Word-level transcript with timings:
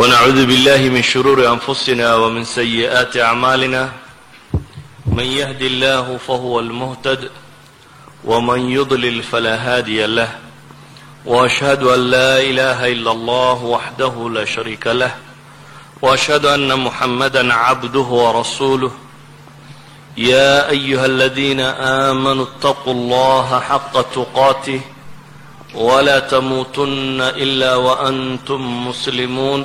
ونعوذ 0.00 0.46
بالله 0.46 0.88
من 0.88 1.02
شرور 1.02 1.48
أنفسنا 1.52 2.14
ومن 2.14 2.44
سيئات 2.44 3.16
أعمالنا 3.16 3.92
من 5.06 5.24
يهدي 5.24 5.66
الله 5.66 6.16
فهو 6.16 6.60
المهتد 6.60 7.30
ومن 8.24 8.70
يضلل 8.70 9.22
فلا 9.22 9.54
هادي 9.56 10.06
له 10.06 10.28
وأشهد 11.26 11.82
أن 11.82 12.00
لا 12.10 12.40
إله 12.40 12.92
إلا 12.92 13.12
الله 13.12 13.64
وحده 13.64 14.30
لا 14.34 14.44
شريك 14.44 14.86
له 14.86 15.14
وأشهد 16.02 16.46
أن 16.46 16.78
محمدا 16.80 17.54
عبده 17.54 18.00
ورسوله 18.24 18.90
يا 20.16 20.70
أيها 20.70 21.06
الذين 21.06 21.60
آمنوا 22.10 22.44
اتقوا 22.44 22.92
الله 22.92 23.60
حق 23.60 24.00
تقاته 24.14 24.80
ولا 25.74 26.18
تموتن 26.18 27.20
إلا 27.20 27.74
وأنتم 27.76 28.88
مسلمون 28.88 29.64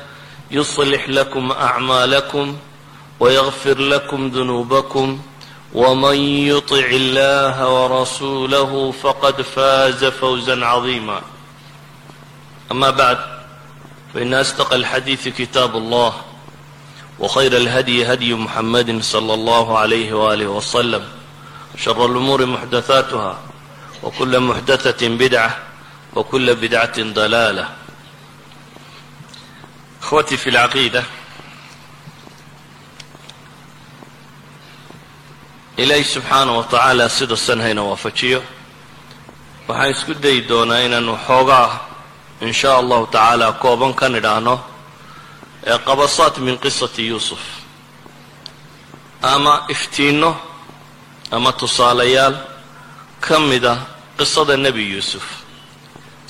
يصلح 0.51 1.09
لكم 1.09 1.51
أعمالكم 1.51 2.57
ويغفر 3.19 3.77
لكم 3.77 4.27
ذنوبكم 4.27 5.19
ومن 5.73 6.15
يطع 6.47 6.85
الله 6.85 7.69
ورسوله 7.69 8.91
فقد 8.91 9.41
فاز 9.41 10.05
فوزا 10.05 10.65
عظيما 10.65 11.21
أما 12.71 12.89
بعد 12.89 13.17
فإن 14.13 14.33
أصدق 14.33 14.73
الحديث 14.73 15.27
كتاب 15.27 15.75
الله 15.77 16.13
وخير 17.19 17.57
الهدي 17.57 18.13
هدي 18.13 18.33
محمد 18.33 19.01
صلى 19.01 19.33
الله 19.33 19.77
عليه 19.77 20.13
وآله 20.13 20.47
وسلم 20.47 21.03
شر 21.77 22.05
الأمور 22.05 22.45
محدثاتها 22.45 23.39
وكل 24.03 24.39
محدثة 24.39 25.07
بدعة 25.07 25.57
وكل 26.15 26.55
بدعة 26.55 27.01
ضلالة 27.01 27.69
إخوتي 30.10 30.36
في 30.36 30.50
العقيدة 30.50 31.04
ilaahi 35.76 36.04
subxaana 36.04 36.52
wa 36.56 36.64
tacaala 36.64 37.08
sida 37.08 37.36
san 37.36 37.60
hayna 37.60 37.82
waafajiyo 37.84 38.40
waxaan 39.68 39.90
isku 39.90 40.14
dayi 40.14 40.40
doonaa 40.48 40.78
inaanu 40.88 41.18
xoogaa 41.26 41.68
in 42.40 42.52
sha 42.52 42.76
allahu 42.80 43.06
tacaala 43.06 43.52
kooban 43.52 43.92
kan 43.94 44.16
idhaahno 44.20 44.54
ee 45.66 45.78
qabasaat 45.88 46.38
min 46.46 46.56
qisati 46.64 47.02
yuusuf 47.08 47.42
ama 49.22 49.54
iftiinno 49.74 50.30
ama 51.36 51.52
tusaalayaal 51.52 52.34
ka 53.20 53.38
mida 53.38 53.74
qisada 54.18 54.56
nebi 54.56 54.82
yuusuf 54.92 55.26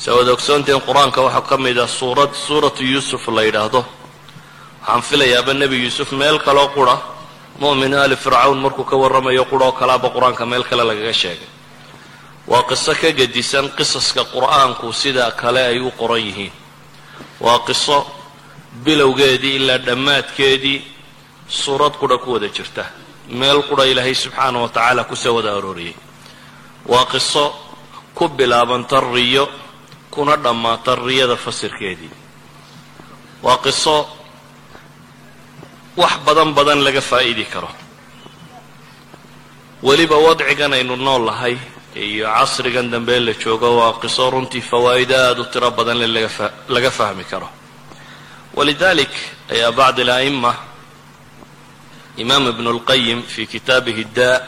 se 0.02 0.10
waad 0.16 0.30
ogsoonteen 0.36 0.82
qur'aanka 0.88 1.20
waxaa 1.28 1.42
ka 1.50 1.58
mid 1.66 1.78
a 1.78 1.88
suurad 1.88 2.32
suuratu 2.46 2.84
yuusuf 2.94 3.24
la 3.36 3.42
yidhaahdo. 3.48 3.82
Waxaan 4.82 5.02
filayaaba 5.10 5.54
nebi 5.54 5.78
yuusuf 5.84 6.10
meel 6.20 6.38
kaloo 6.40 6.70
qura. 6.76 6.96
Mu'min 7.62 7.94
ali 7.94 8.16
fircawn 8.16 8.58
markuu 8.66 8.84
ka 8.90 8.96
warramayo 9.02 9.44
quroo 9.52 9.72
kalaaba 9.80 10.08
qur'aanka 10.16 10.46
meel 10.52 10.64
kale 10.70 10.84
lagaga 10.90 11.14
sheegay. 11.22 11.50
Waa 12.48 12.64
qiso 12.70 12.94
ka 13.02 13.10
gedisan 13.20 13.70
qisaska 13.78 14.24
qur'aanku 14.34 14.88
sida 15.02 15.32
kale 15.42 15.62
ay 15.72 15.80
u 15.80 15.92
qoran 16.00 16.22
yihiin. 16.28 16.52
Waa 17.40 17.60
qiso 17.68 17.98
bilowgeedii 18.84 19.56
ilaa 19.60 19.78
dhammaadkeedii 19.88 20.80
suurad 21.48 21.94
qudha 22.02 22.18
ku 22.18 22.32
wada 22.34 22.48
jirta. 22.56 22.84
Meel 23.30 23.60
qudha 23.70 23.86
ilaahay 23.92 24.16
subxaana 24.16 24.58
wa 24.64 24.70
tacaala 24.70 25.04
ku 25.04 25.16
soo 25.16 25.36
wada 25.38 25.52
arooriyey. 25.58 25.96
Waa 26.88 27.06
qiso 27.06 27.54
ku 28.16 28.28
bilaabanta 28.30 29.00
riyo 29.14 29.46
kuna 30.12 30.36
dhammaata 30.36 30.96
riyada 30.96 31.36
fasirkeedii 31.36 32.12
waa 33.44 33.58
qiso 33.58 34.08
wax 35.98 36.14
badan 36.26 36.54
badan 36.54 36.84
laga 36.84 37.02
faa'idi 37.02 37.46
karo. 37.46 37.70
Weliba 39.84 40.16
wadcigan 40.16 40.74
aynu 40.74 40.96
nool 40.96 41.26
lahay 41.26 41.58
iyo 41.96 42.26
casrigan 42.28 42.92
dambe 42.92 43.20
la 43.20 43.34
joogo 43.34 43.78
waa 43.80 43.94
qiso 44.02 44.30
runtii 44.30 44.62
fawaa'ido 44.62 45.16
aada 45.16 45.42
u 45.42 45.46
tiro 45.46 45.72
badan 45.72 45.98
le 45.98 46.08
laga 46.70 46.92
fahmi 46.92 47.24
karo. 47.24 47.50
Walidalik 48.56 49.12
ayaa 49.50 49.72
bacd 49.72 50.00
ala'ima 50.00 50.54
imaam 52.18 52.48
ibnu 52.48 52.70
اlqayim 52.76 53.24
fi 53.24 53.48
kitaabihi 53.48 54.06
daa 54.16 54.40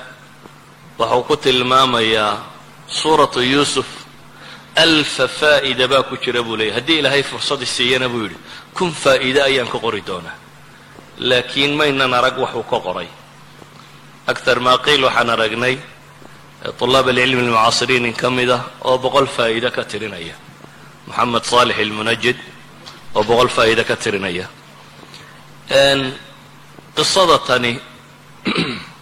waxau 0.99 1.23
ku 1.23 1.35
tilmaamayaa 1.37 2.37
suuratu 2.87 3.41
yuusuf 3.41 4.02
alfa 4.75 5.27
faa'ida 5.27 5.87
baa 5.87 6.03
ku 6.03 6.17
jira 6.17 6.43
buu 6.43 6.57
leeyay 6.57 6.75
haddii 6.77 6.99
ilaahay 6.99 7.23
fursadi 7.23 7.65
siiyana 7.65 8.09
buu 8.09 8.23
yidhi 8.25 8.37
kun 8.73 8.91
faa'iide 8.91 9.41
ayaan 9.49 9.67
ka 9.67 9.77
qori 9.79 10.01
doonaa 10.07 10.37
laakiin 11.17 11.75
maynan 11.75 12.13
arag 12.13 12.37
waxuu 12.37 12.63
ka 12.63 12.79
qoray. 12.79 13.07
Aktar 14.27 14.59
maa 14.59 14.77
qiil 14.77 15.03
waxaan 15.03 15.29
aragnay 15.29 15.77
طulaab 16.79 17.07
alcilmi 17.09 17.41
almucaasiriin 17.41 18.05
in 18.05 18.13
ka 18.13 18.29
mid 18.29 18.49
ah 18.49 18.63
oo 18.81 18.97
boqol 18.97 19.27
faa'iide 19.27 19.69
ka 19.71 19.83
tirinaya. 19.83 20.35
Moxamed 21.07 21.43
saalix 21.43 21.77
ilmunajid 21.79 22.37
oo 23.15 23.23
boqol 23.23 23.49
faa'iide 23.49 23.83
ka 23.83 23.95
tirinaya. 23.95 24.47
Qisada 26.95 27.37
tani 27.47 27.79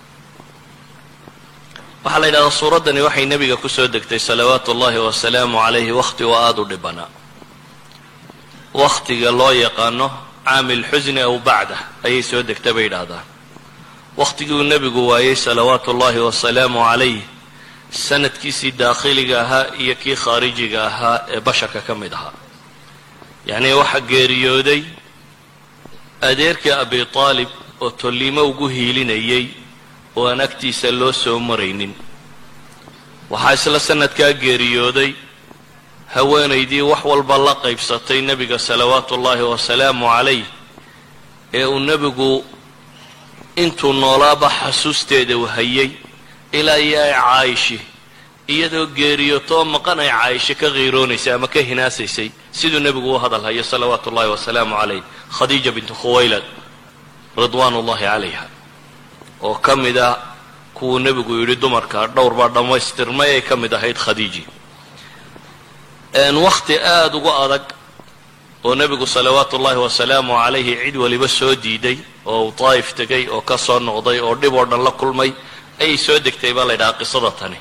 waxaa 2.03 2.19
la 2.19 2.27
yidhahdaa 2.27 2.51
suuraddani 2.51 3.01
waxay 3.01 3.25
nebiga 3.25 3.57
ku 3.57 3.69
soo 3.69 3.87
degtay 3.87 4.19
salawaatu 4.19 4.71
ullahi 4.71 4.97
wasalaamu 4.97 5.57
calayhi 5.57 5.91
wakhti 5.91 6.23
oo 6.23 6.35
aada 6.35 6.61
u 6.61 6.65
dhibanaa 6.65 7.09
wakhtiga 8.73 9.31
loo 9.31 9.51
yaqaano 9.51 10.07
caamil 10.45 10.83
xusni 10.91 11.21
aw 11.21 11.37
bacdah 11.39 11.79
ayay 12.03 12.23
soo 12.23 12.41
degta 12.43 12.73
bay 12.73 12.83
yidhaahdaan. 12.83 13.25
Wakhtigii 14.17 14.53
uu 14.53 14.63
nebigu 14.63 15.07
waayey 15.07 15.35
salawaatu 15.35 15.91
ullahi 15.93 16.19
wasalaamu 16.19 16.79
calayh 16.89 17.21
sanadkiisii 17.91 18.71
daakhiliga 18.71 19.41
ahaa 19.41 19.65
iyo 19.79 19.95
kii 19.95 20.15
khaarijiga 20.15 20.85
ahaa 20.87 21.17
ee 21.33 21.39
basharka 21.39 21.81
ka 21.81 21.95
mid 21.95 22.13
ahaa. 22.13 22.33
Yacnii 23.45 23.73
waxaa 23.73 23.99
geeriyooday 24.11 24.83
adeerkii 26.21 26.71
abi 26.71 27.05
taalib 27.05 27.49
oo 27.81 27.89
tolliimo 27.89 28.41
ugu 28.51 28.67
hiilinayay 28.67 29.45
oo 30.15 30.27
aan 30.27 30.41
agtiisa 30.41 30.91
loo 30.99 31.11
soo 31.11 31.39
maraynin. 31.39 31.93
Waxaa 33.31 33.53
isla 33.53 33.79
sanadkaa 33.79 34.33
geeriyooday 34.33 35.13
haweenaydii 36.15 36.81
wax 36.81 37.03
walba 37.05 37.37
la 37.37 37.55
qaybsatay 37.55 38.21
nebiga 38.21 38.59
salawaatu 38.59 39.15
ullaahi 39.15 39.41
wasalaamu 39.41 40.05
calayh 40.05 40.43
ee 41.53 41.65
uu 41.65 41.79
nebigu 41.79 42.45
intuu 43.55 43.93
noolaaba 43.93 44.49
xasuusteeda 44.49 45.35
hayay 45.55 45.89
ilaa 46.51 46.75
iyo 46.75 47.03
ay 47.03 47.13
caayishi 47.13 47.79
iyadoo 48.47 48.85
geeriyootoo 48.85 49.63
maqan 49.65 49.99
ay 49.99 50.09
caayishi 50.09 50.55
ka 50.55 50.67
qiiroonaysay 50.75 51.33
ama 51.33 51.47
ka 51.47 51.59
hinaasaysay 51.69 52.31
siduu 52.51 52.79
nebigu 52.79 53.15
u 53.15 53.19
hadal 53.19 53.43
hayo 53.47 53.63
salawaatu 53.63 54.09
ullahi 54.09 54.29
wasalaamu 54.35 54.75
calayh 54.75 55.03
khadiija 55.37 55.71
bintu 55.71 55.93
khuwaylad 55.95 56.43
ridwaan 57.37 57.73
ullahi 57.73 58.03
calayha 58.05 58.45
oo 59.43 59.55
ka 59.55 59.75
mid 59.75 59.97
ah 59.97 60.17
kuwuu 60.73 60.99
nebigu 60.99 61.33
yidhi 61.39 61.55
dumarka 61.55 62.07
dhowr 62.07 62.33
baa 62.33 62.49
dhammaystirmay 62.49 63.29
ay 63.35 63.41
ka 63.41 63.55
mid 63.55 63.73
ahayd 63.73 63.97
khadiiji. 63.97 64.43
Wakhti 66.45 66.75
aada 66.79 67.17
ugu 67.17 67.29
adag 67.43 67.63
oo 68.63 68.75
nebigu 68.75 69.05
salawaatu 69.07 69.55
ullahi 69.57 69.77
wasalaamu 69.77 70.33
calayhi 70.33 70.77
cid 70.83 70.95
waliba 70.97 71.27
soo 71.27 71.55
diiday 71.55 71.97
oo 72.25 72.45
uu 72.47 72.53
daa'if 72.59 72.93
tegay 72.93 73.27
oo 73.29 73.41
ka 73.41 73.57
soo 73.57 73.79
noqday 73.79 74.19
oo 74.19 74.35
dhib 74.35 74.53
oo 74.53 74.65
dhan 74.65 74.83
la 74.83 74.91
kulmay 74.91 75.31
ayay 75.79 75.97
soo 75.97 76.19
degtay 76.19 76.53
baa 76.53 76.65
la 76.65 76.73
ydhahaa 76.73 76.97
qisada 76.99 77.31
tani. 77.31 77.57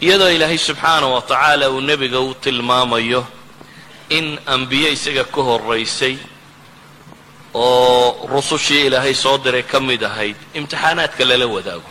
Iyadoo 0.00 0.30
ilaahay 0.30 0.58
subxaanah 0.58 1.10
wa 1.12 1.22
tacaala 1.22 1.70
uu 1.70 1.80
nebiga 1.80 2.20
u 2.20 2.34
tilmaamayo 2.34 3.26
in 4.10 4.38
ambiye 4.46 4.92
isaga 4.92 5.24
ka 5.24 5.42
horaysay 5.42 6.16
oo 7.54 8.26
rusushii 8.32 8.86
ilaahay 8.86 9.14
soo 9.14 9.38
diray 9.38 9.62
ka 9.62 9.80
mid 9.80 10.02
ahayd 10.02 10.36
imtixaanaadka 10.54 11.24
lala 11.24 11.46
wadaago. 11.46 11.88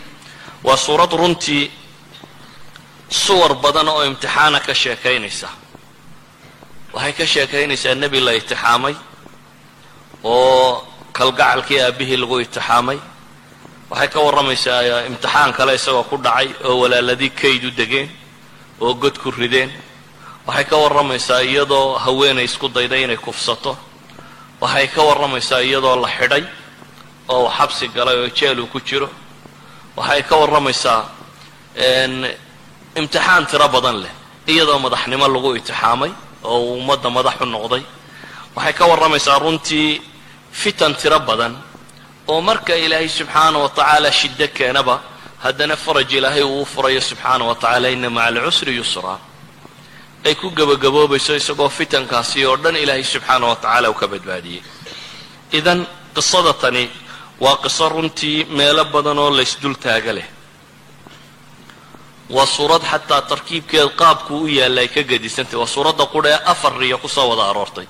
Waa 0.63 0.77
suurad 0.77 1.11
runtii 1.21 1.71
suwar 3.09 3.53
badan 3.63 3.87
oo 3.89 4.03
imtixaana 4.05 4.59
ka 4.59 4.73
sheekaynaysa. 4.73 5.49
Waxay 6.93 7.13
ka 7.13 7.25
sheekaynaysaa 7.33 7.95
nebi 7.95 8.19
la 8.19 8.31
itixaamay 8.39 8.95
oo 10.23 10.87
kalgacalkii 11.17 11.79
aabbihii 11.81 12.17
lagu 12.21 12.39
itixaamay. 12.45 12.99
Waxay 13.89 14.07
ka 14.13 14.19
warramaysaa 14.25 15.05
imtixaan 15.09 15.53
kale 15.57 15.75
isagoo 15.75 16.03
ku 16.03 16.17
dhacay 16.17 16.47
oo 16.67 16.79
walaaladii 16.81 17.29
kayd 17.41 17.63
u 17.65 17.71
degeen 17.71 18.09
oo 18.81 18.93
god 18.93 19.17
ku 19.23 19.31
rideen. 19.31 19.71
Waxay 20.47 20.65
ka 20.65 20.75
warramaysaa 20.77 21.41
iyadoo 21.43 21.97
haweenay 22.03 22.45
isku 22.45 22.67
dayday 22.69 23.03
inay 23.03 23.17
kufsato 23.17 23.77
waxay 24.61 24.87
ka 24.95 25.01
warramaysaa 25.09 25.61
iyadoo 25.67 25.95
la 26.03 26.09
xidhay 26.17 26.43
oo 27.33 27.43
uu 27.43 27.49
xabsi 27.57 27.85
galay 27.95 28.17
oo 28.23 28.29
jeel 28.37 28.59
uu 28.59 28.67
ku 28.73 28.79
jiro. 28.87 29.09
Waxay 29.97 30.21
ka 30.29 30.35
warramaysaa 30.41 30.99
imtixaan 32.99 33.43
tiro 33.51 33.67
badan 33.75 33.97
leh 34.03 34.13
iyadoo 34.51 34.79
madaxnimo 34.85 35.27
lagu 35.33 35.49
itixaamay 35.59 36.11
oo 36.43 36.57
uu 36.65 36.73
ummadda 36.79 37.09
madax 37.17 37.37
u 37.41 37.45
noqday. 37.55 37.83
Waxay 38.55 38.73
ka 38.79 38.83
warramaysaa 38.91 39.39
runtii 39.43 40.01
fitan 40.61 40.93
tiro 41.01 41.19
badan 41.29 41.53
oo 42.31 42.41
marka 42.47 42.73
ilaahay 42.85 43.09
subxaana 43.17 43.57
wa 43.63 43.69
tacaala 43.77 44.09
shiddo 44.19 44.47
keenaba 44.57 44.95
haddana 45.43 45.75
faraj 45.83 46.11
ilaahay 46.19 46.43
uu 46.43 46.65
furayo 46.73 47.01
subxaana 47.09 47.43
wa 47.49 47.55
tacaala 47.61 47.87
ina 47.95 48.09
maca 48.09 48.27
alcusri 48.41 48.73
yusraa 48.79 49.19
ay 50.27 50.35
ku 50.35 50.47
gebagaboobayso 50.57 51.33
isagoo 51.41 51.69
fitankaasi 51.79 52.39
oo 52.49 52.55
dhan 52.63 52.75
ilaahay 52.83 53.03
subxaana 53.13 53.45
wa 53.51 53.55
tacaala 53.63 53.87
uu 53.91 53.97
ka 54.01 54.07
badbaadiyey. 54.13 54.61
Idan 55.59 55.79
qisada 56.15 56.53
tani 56.63 56.83
waa 57.43 57.57
qiso 57.63 57.85
runtii 57.89 58.37
meelo 58.57 58.83
badan 58.93 59.17
oo 59.23 59.29
laysdul 59.37 59.75
taaga 59.85 60.13
leh. 60.17 60.27
Waa 62.35 62.45
suurad 62.55 62.83
xataa 62.91 63.21
tarkiibkeed 63.31 63.89
qaabku 64.01 64.33
u 64.43 64.47
yaalla 64.57 64.81
ay 64.83 64.89
ka 64.95 65.01
gedisantay 65.11 65.57
waa 65.61 65.67
suuradda 65.75 66.05
qudha 66.13 66.29
ee 66.35 66.41
afar 66.53 66.73
riyo 66.81 66.97
ku 67.03 67.07
soo 67.07 67.27
wada 67.31 67.43
aroortay. 67.51 67.87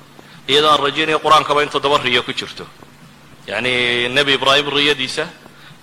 Iyadoo 0.52 0.70
aan 0.72 0.80
rajaynaya 0.86 1.20
qur'aankaba 1.26 1.64
in 1.64 1.70
toddoba 1.70 1.98
riyo 1.98 2.22
ku 2.24 2.32
jirto. 2.40 2.66
Yacni 3.48 3.74
nebi 4.10 4.32
ibraahim 4.38 4.68
riyadiisa 4.78 5.26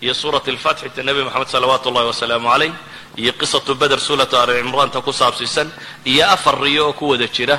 iyo 0.05 0.15
suurat 0.15 0.47
alfatxi 0.49 0.91
ta 0.95 1.03
nebi 1.03 1.21
moxamed 1.27 1.49
salawaatu 1.49 1.89
ullahi 1.91 2.07
wasalaamu 2.13 2.49
calayh 2.53 2.73
iyo 3.17 3.33
qisatu 3.33 3.75
beder 3.75 4.01
suuratu 4.01 4.37
ali 4.37 4.53
cimraanta 4.63 5.01
ku 5.01 5.13
saabsiisan 5.13 5.69
iyo 6.05 6.25
afar 6.35 6.61
riyo 6.61 6.87
oo 6.89 6.93
ku 6.93 7.09
wada 7.11 7.27
jira 7.29 7.59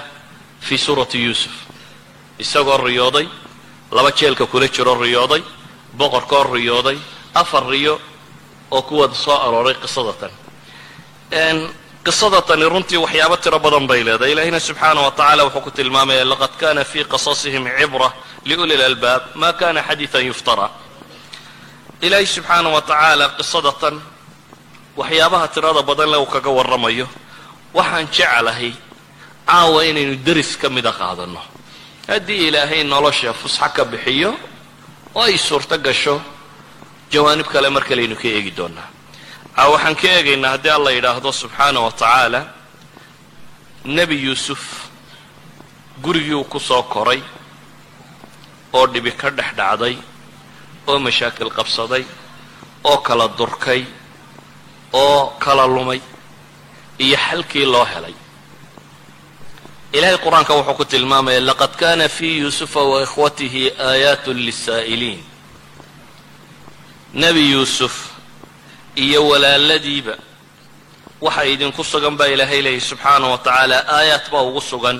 fii 0.59 0.77
suurati 0.77 1.17
yuusuf. 1.25 1.53
Isagoo 2.39 2.77
riyooday 2.77 3.27
laba 3.91 4.11
jeelka 4.11 4.45
kula 4.45 4.67
jiroo 4.67 4.97
riyooday 5.03 5.43
boqorkoo 5.97 6.43
riyooday 6.55 6.97
afar 7.33 7.63
riyo 7.67 7.99
oo 8.71 8.81
ku 8.81 8.99
wada 8.99 9.15
soo 9.15 9.37
arooray 9.45 9.75
qisadatan 9.83 10.31
qisada 12.05 12.41
tani 12.41 12.65
runtii 12.69 12.97
waxyaabo 12.97 13.37
tiro 13.37 13.59
badan 13.59 13.87
bay 13.87 14.03
leedahay. 14.03 14.31
Ilaahina 14.31 14.59
subxaana 14.59 15.01
wa 15.01 15.11
tacala 15.11 15.43
wuxuu 15.45 15.61
ku 15.61 15.71
tilmaamaya 15.71 16.25
laqad 16.25 16.53
kana 16.59 16.83
fii 16.83 17.03
qasasihim 17.05 17.65
cibra 17.79 18.11
liuli 18.45 18.77
lalbaab 18.77 19.21
ma 19.35 19.53
kana 19.53 19.81
xadiian 19.81 20.25
yuftara. 20.29 20.69
Ilaahay 22.01 22.25
subxaana 22.25 22.69
wa 22.69 22.81
tacaala 22.81 23.29
qisadatan 23.37 24.01
waxyaabaha 24.97 25.47
tirada 25.53 25.81
badan 25.89 26.09
le 26.11 26.17
uu 26.17 26.25
kaga 26.25 26.49
warramayo. 26.57 27.07
Waxaan 27.73 28.07
jeclahay 28.15 28.73
caawa 29.47 29.79
inaynu 29.89 30.15
deris 30.25 30.55
ka 30.61 30.69
mida 30.69 30.91
qaadanno 30.91 31.41
haddii 32.07 32.47
ilaahay 32.47 32.83
nolosha 32.83 33.33
fusxo 33.33 33.67
ka 33.75 33.83
bixiyo 33.91 34.31
oo 35.15 35.21
ay 35.21 35.37
suurto 35.37 35.77
gasho 35.77 36.21
jawaanib 37.11 37.47
kale 37.53 37.69
mar 37.69 37.83
kalaynu 37.89 38.15
ka 38.15 38.27
eegi 38.27 38.51
doonaa. 38.57 38.87
A 39.55 39.69
waxaan 39.71 39.95
ka 39.95 40.07
eegaynaa 40.07 40.51
haddii 40.55 40.69
alla 40.77 40.91
yidhaahdo 40.91 41.31
subxaana 41.31 41.79
wa 41.85 41.91
tacaala 41.91 42.41
nebi 43.85 44.15
yuusuf 44.25 44.61
gurigii 46.03 46.33
uu 46.33 46.43
ku 46.43 46.59
soo 46.59 46.83
koray 46.83 47.21
oo 48.73 48.87
dhibi 48.87 49.11
ka 49.11 49.29
dhex 49.29 49.51
dhacday 49.57 49.95
oo 50.87 50.99
mashaakil 50.99 51.49
qabsaday 51.57 52.03
oo 52.83 52.97
kala 52.97 53.27
durkay 53.37 53.85
oo 55.03 55.21
kala 55.43 55.65
lumay 55.75 56.01
iyo 57.05 57.17
xalkii 57.27 57.65
loo 57.73 57.85
helay. 57.91 58.15
Ilahay 59.97 60.17
qur'aanka 60.25 60.53
wuxuu 60.57 60.75
ku 60.79 60.85
tilmaamaya 60.85 61.39
laqad 61.49 61.73
kana 61.81 62.05
fii 62.17 62.37
yuusufa 62.43 62.81
wa 62.91 62.97
ikhwatihi 63.05 63.63
aayaat 63.89 64.25
lisaa'iliin 64.27 65.21
nebi 67.13 67.43
yuusuf 67.51 67.95
iyo 68.95 69.19
walaaladiiba 69.29 70.15
waxa 71.25 71.43
idinku 71.53 71.83
sugan 71.91 72.15
baa 72.19 72.27
ilaahay 72.33 72.61
leeyahy 72.65 72.81
subxaana 72.89 73.25
wa 73.33 73.37
tacaala 73.37 73.77
aayaat 73.97 74.25
baa 74.31 74.41
ugu 74.49 74.61
sugan. 74.71 74.97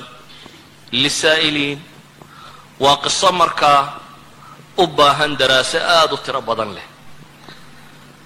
Lisaa'iliin 0.91 1.79
waa 2.79 2.97
qiso 3.03 3.31
markaa 3.31 3.81
u 4.77 4.87
baahan 4.97 5.31
daraaso 5.39 5.77
aada 5.79 6.13
u 6.13 6.17
tiro 6.25 6.41
badan 6.41 6.71
leh 6.75 6.87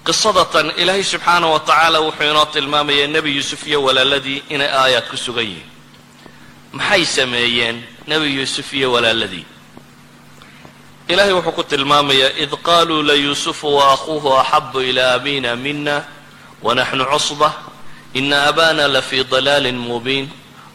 qisadatan 0.09 0.71
ilaahay 0.77 1.03
subxaana 1.03 1.47
wa 1.47 1.59
tacaala 1.59 1.99
wuxuu 2.01 2.23
inoo 2.29 2.45
tilmaamayaa 2.45 3.07
nebi 3.07 3.35
yuusuf 3.35 3.67
iyo 3.67 3.83
walaaladii 3.83 4.43
inay 4.49 4.69
aayaad 4.69 5.07
ku 5.09 5.17
sugan 5.17 5.45
yihiin 5.45 5.69
maxay 6.71 7.05
sameeyeen 7.05 7.83
nebi 8.07 8.35
yuusuf 8.37 8.73
iyo 8.73 8.91
walaaladii 8.91 9.45
ilahay 11.07 11.33
wuxuu 11.33 11.51
ku 11.51 11.63
tilmaamayaa 11.63 12.37
id 12.43 12.51
qaluu 12.63 13.01
layuusufu 13.03 13.75
waakhuuhu 13.75 14.37
axabu 14.37 14.81
ilaa 14.81 15.13
abina 15.13 15.55
mina 15.55 16.03
wanaxnu 16.63 17.05
cusba 17.05 17.53
ina 18.13 18.43
abana 18.47 18.87
lafii 18.87 19.23
dalaalin 19.23 19.77
mubiin 19.77 20.29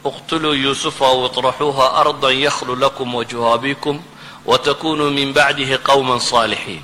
اqtuluu 0.04 0.54
yuusufa 0.54 1.06
aw 1.06 1.26
iطraxuuha 1.26 1.86
arda 2.00 2.30
yakhlu 2.32 2.76
lakum 2.76 3.14
wajhu 3.14 3.46
abikum 3.54 4.02
watakunuu 4.46 5.10
min 5.10 5.32
bacdihi 5.32 5.78
qowma 5.78 6.16
صaalixiin 6.18 6.82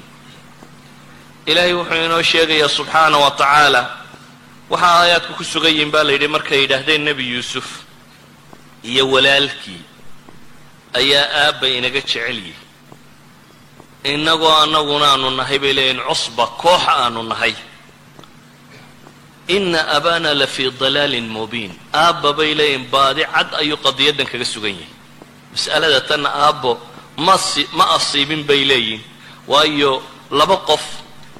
ilaahay 1.45 1.73
wuxuu 1.73 2.05
inoo 2.05 2.21
sheegayaa 2.21 2.69
subxaana 2.77 3.17
wa 3.17 3.31
tacaala 3.31 3.81
waxaa 4.69 4.95
aayaadku 5.01 5.33
ku 5.39 5.43
sugan 5.43 5.71
yihiin 5.73 5.91
baa 5.93 6.03
la 6.03 6.11
yidhi 6.15 6.27
markay 6.27 6.59
yidhaahdeen 6.63 7.01
nebi 7.07 7.23
yuusuf 7.33 7.67
iyo 8.83 9.03
walaalkii 9.13 9.81
ayaa 10.99 11.25
aabba 11.43 11.67
inaga 11.77 12.01
jecel 12.01 12.37
yihi 12.45 12.55
innagoo 14.13 14.53
annaguna 14.63 15.05
aanu 15.11 15.29
nahay 15.39 15.59
bay 15.63 15.73
leeyihiin 15.77 16.01
cusba 16.09 16.45
koox 16.61 16.83
aanu 16.87 17.23
nahay. 17.23 17.53
Ina 19.47 19.87
abana 19.97 20.33
la 20.33 20.47
fii 20.47 20.71
dalaalin 20.79 21.27
mubiin. 21.35 21.73
Aabba 21.93 22.33
bay 22.33 22.51
leeyihiin 22.59 22.85
baadi 22.93 23.23
cad 23.33 23.49
ayuu 23.61 23.77
qadiyaddan 23.85 24.25
kaga 24.31 24.45
sugan 24.53 24.73
yahay. 24.79 24.89
Mas'alada 25.53 26.01
tanna 26.09 26.29
aabbo 26.45 26.71
masi 27.17 27.67
ma 27.77 27.85
asiibin 27.97 28.43
bay 28.49 28.61
leeyihiin 28.69 29.03
waayo 29.47 29.91
laba 30.31 30.57
qof 30.69 30.81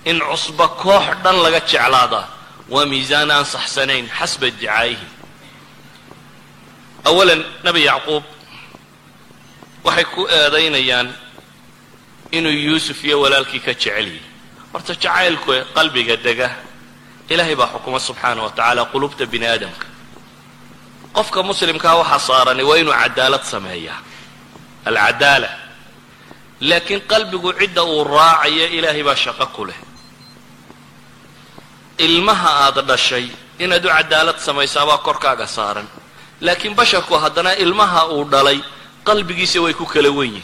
in 0.09 0.19
cusba 0.29 0.67
koox 0.81 1.05
dhan 1.23 1.37
laga 1.43 1.59
jeclaadaa 1.71 2.25
waa 2.73 2.85
miisaan 2.91 3.31
aan 3.31 3.45
saxsanayn 3.45 4.05
xasba 4.17 4.47
dicaayihi. 4.49 5.07
Awalan 7.09 7.41
nebi 7.65 7.81
yacquub 7.89 8.23
waxay 9.85 10.05
ku 10.13 10.21
eedaynayaan 10.39 11.07
inuu 12.37 12.55
yuusuf 12.67 13.03
iyo 13.03 13.21
walaalkii 13.23 13.59
ka 13.65 13.73
jecel 13.73 14.07
yihi 14.07 14.21
horta 14.73 14.93
jacaylku 15.03 15.51
qalbiga 15.75 16.15
dega 16.25 16.49
ilaahay 17.31 17.55
baa 17.59 17.69
xukuma 17.73 17.99
subxaana 18.07 18.41
wa 18.45 18.51
tacaala 18.57 18.85
qulubta 18.93 19.25
bini 19.31 19.47
aadamka. 19.53 19.85
Qofka 21.15 21.39
muslimkaa 21.43 21.95
waxaa 22.01 22.19
saarani 22.27 22.63
waa 22.69 22.77
inuu 22.81 22.93
cadaalad 23.01 23.43
sameeyaa. 23.53 23.99
Alcadaala 24.85 25.49
laakiin 26.69 27.01
qalbigu 27.11 27.49
cidda 27.59 27.83
uu 27.83 28.03
raacayo 28.03 28.65
ilaahay 28.77 29.03
baa 29.07 29.15
shaqo 29.23 29.45
ku 29.55 29.65
leh 29.69 29.79
ilmaha 32.05 32.49
aada 32.65 32.81
dhashay 32.89 33.25
inaad 33.63 33.85
u 33.85 33.89
cadaalad 33.97 34.37
samaysaabaa 34.47 34.97
korkaaga 35.07 35.47
saaran. 35.47 35.87
Laakiin 36.45 36.73
basharku 36.79 37.13
haddana 37.23 37.51
ilmaha 37.63 38.01
uu 38.15 38.23
dhalay 38.33 38.59
qalbigiisa 39.07 39.61
way 39.65 39.73
ku 39.73 39.85
kala 39.85 40.09
wen 40.17 40.31
yihiin 40.35 40.43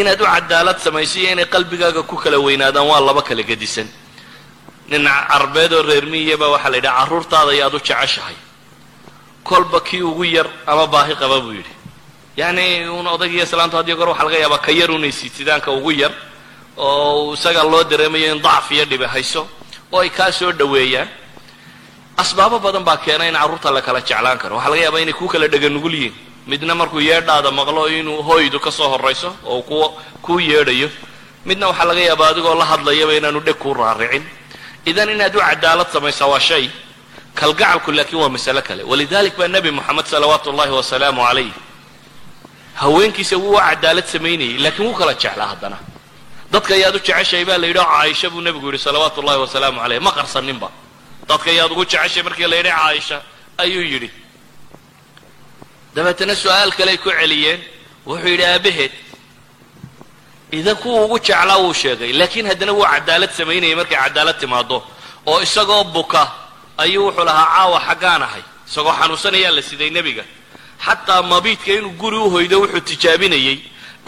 inaad 0.00 0.20
u 0.20 0.26
cadaalad 0.34 0.78
samayso 0.86 1.18
iyo 1.20 1.30
inay 1.34 1.46
qalbigaaga 1.54 2.02
ku 2.10 2.16
kala 2.16 2.38
weynaadaan 2.46 2.86
waa 2.90 3.00
laba 3.08 3.22
kala 3.22 3.42
gedisan. 3.42 3.88
Nin 4.90 5.04
carbeed 5.30 5.72
oo 5.72 5.82
reer 5.82 6.06
miyaba 6.06 6.46
waxaa 6.54 6.70
la 6.70 6.76
yidhaha 6.76 6.98
carruurtaada 7.00 7.50
ayaad 7.56 7.74
u 7.74 7.78
jeceshahay. 7.78 8.36
Kolba 9.44 9.80
kii 9.80 10.02
ugu 10.02 10.24
yar 10.24 10.46
ama 10.66 10.86
baahi 10.86 11.14
qaba 11.14 11.40
buu 11.40 11.52
yidhi. 11.58 11.72
Yacni 12.36 12.88
un 12.98 13.06
odaygiiyo 13.06 13.44
islaantu 13.44 13.76
hadiyo 13.76 13.96
goor 13.96 14.08
waxa 14.08 14.24
laga 14.24 14.38
yaabaa 14.38 14.58
ka 14.66 14.72
yar 14.72 14.90
unay 14.90 15.12
siitidaanka 15.12 15.70
ugu 15.70 15.90
yar 16.02 16.12
oo 16.76 17.34
isaga 17.34 17.62
loo 17.62 17.84
dareemayo 17.84 18.34
in 18.34 18.42
dacf 18.42 18.70
iyo 18.70 18.84
dhibi 18.84 19.04
hayso 19.14 19.48
oo 19.92 20.00
ay 20.00 20.10
kaa 20.10 20.30
soo 20.32 20.52
dhoweeyaan 20.52 21.08
asbaabo 22.22 22.58
badan 22.58 22.84
baa 22.84 22.96
keena 22.96 23.24
in 23.28 23.34
carruurta 23.34 23.70
la 23.70 23.80
kala 23.82 24.00
jeclaan 24.00 24.38
karo. 24.38 24.56
Waxaa 24.56 24.70
laga 24.70 24.82
yaabaa 24.84 25.00
inay 25.04 25.12
ku 25.20 25.26
kala 25.28 25.48
dhega 25.48 25.68
nugul 25.68 25.94
yihiin 25.94 26.14
midna 26.46 26.74
markuu 26.74 27.00
yeedhaada 27.00 27.50
maqlo 27.50 27.88
inuu 27.88 28.22
hooydu 28.22 28.58
ka 28.60 28.70
soo 28.70 28.88
horrayso 28.92 29.30
oo 29.44 29.62
ku 29.62 29.76
kuu 30.22 30.38
yeedhayo. 30.40 30.88
Midna 31.44 31.66
waxaa 31.70 31.84
laga 31.90 32.00
yaabaa 32.08 32.28
adigoo 32.32 32.54
la 32.54 32.64
hadlayaba 32.64 33.12
inaanu 33.18 33.40
dheg 33.46 33.56
kuu 33.62 33.74
raaricin. 33.74 34.24
Idan 34.86 35.10
inaad 35.10 35.34
u 35.36 35.40
cadaalad 35.40 35.88
samaysaa 35.92 36.26
waa 36.32 36.40
shay. 36.40 36.70
Kalgacalku 37.34 37.92
laakiin 37.92 38.20
waa 38.22 38.28
masale 38.28 38.62
kale. 38.62 38.82
Walidalik 38.90 39.36
baa 39.38 39.48
nebi 39.48 39.70
moxamed 39.70 40.06
salawaatu 40.06 40.50
ullahi 40.50 40.70
wasalaamu 40.78 41.20
calayh 41.26 41.52
haweenkiisa 42.80 43.36
wuu 43.36 43.58
cadaalad 43.60 44.06
samaynayay 44.14 44.58
laakiin 44.64 44.86
wuu 44.88 44.94
kala 45.00 45.14
jeclaa 45.14 45.46
haddana 45.52 45.76
dadka 46.56 46.72
ayaad 46.78 46.96
u 46.96 47.00
jeceshahay 47.06 47.44
baa 47.48 47.58
la 47.62 47.66
yidhi 47.66 47.78
oo 47.84 47.90
caaisha 47.94 48.30
buu 48.32 48.40
nebigu 48.46 48.66
yidhi 48.70 48.78
salawaatu 48.88 49.20
ullahi 49.20 49.40
wasalaamu 49.44 49.78
caleyh 49.82 50.00
ma 50.06 50.12
qarsaninba 50.18 50.68
dadka 51.28 51.48
ayaad 51.54 51.70
ugu 51.74 51.84
jeceshay 51.92 52.22
markii 52.26 52.48
la 52.52 52.56
yidhi 52.60 52.72
caaisha 52.80 53.16
ayuu 53.62 53.84
yidhi. 53.92 54.08
Dabeetana 55.94 56.34
su'aal 56.42 56.70
kaley 56.78 56.96
ku 57.04 57.10
celiyeen. 57.18 57.60
Wuxuu 58.06 58.28
yidhi 58.32 58.44
aabaheed 58.44 58.92
idan 60.58 60.76
kuwa 60.82 61.04
ugu 61.04 61.18
jeclaa 61.26 61.58
wuu 61.64 61.74
sheegay 61.82 62.12
laakiin 62.20 62.46
haddana 62.50 62.72
wuu 62.72 62.86
cadaalad 62.94 63.30
samaynayay 63.38 63.74
markay 63.80 63.98
cadaalad 64.04 64.38
timaado 64.40 64.78
oo 65.26 65.38
isagoo 65.46 65.84
buka 65.84 66.22
ayuu 66.78 67.04
wuxuu 67.06 67.24
lahaa 67.28 67.46
caawa 67.54 67.78
xaggaan 67.88 68.22
ahay 68.26 68.42
isagoo 68.68 68.94
xanuunsanayaa 69.00 69.52
la 69.56 69.62
siday 69.68 69.90
nebiga. 69.90 70.24
Xataa 70.86 71.22
mabiidka 71.32 71.70
inuu 71.78 71.92
guri 72.00 72.16
u 72.16 72.30
hoydo 72.34 72.56
wuxuu 72.62 72.80
tijaabinayey 72.80 73.58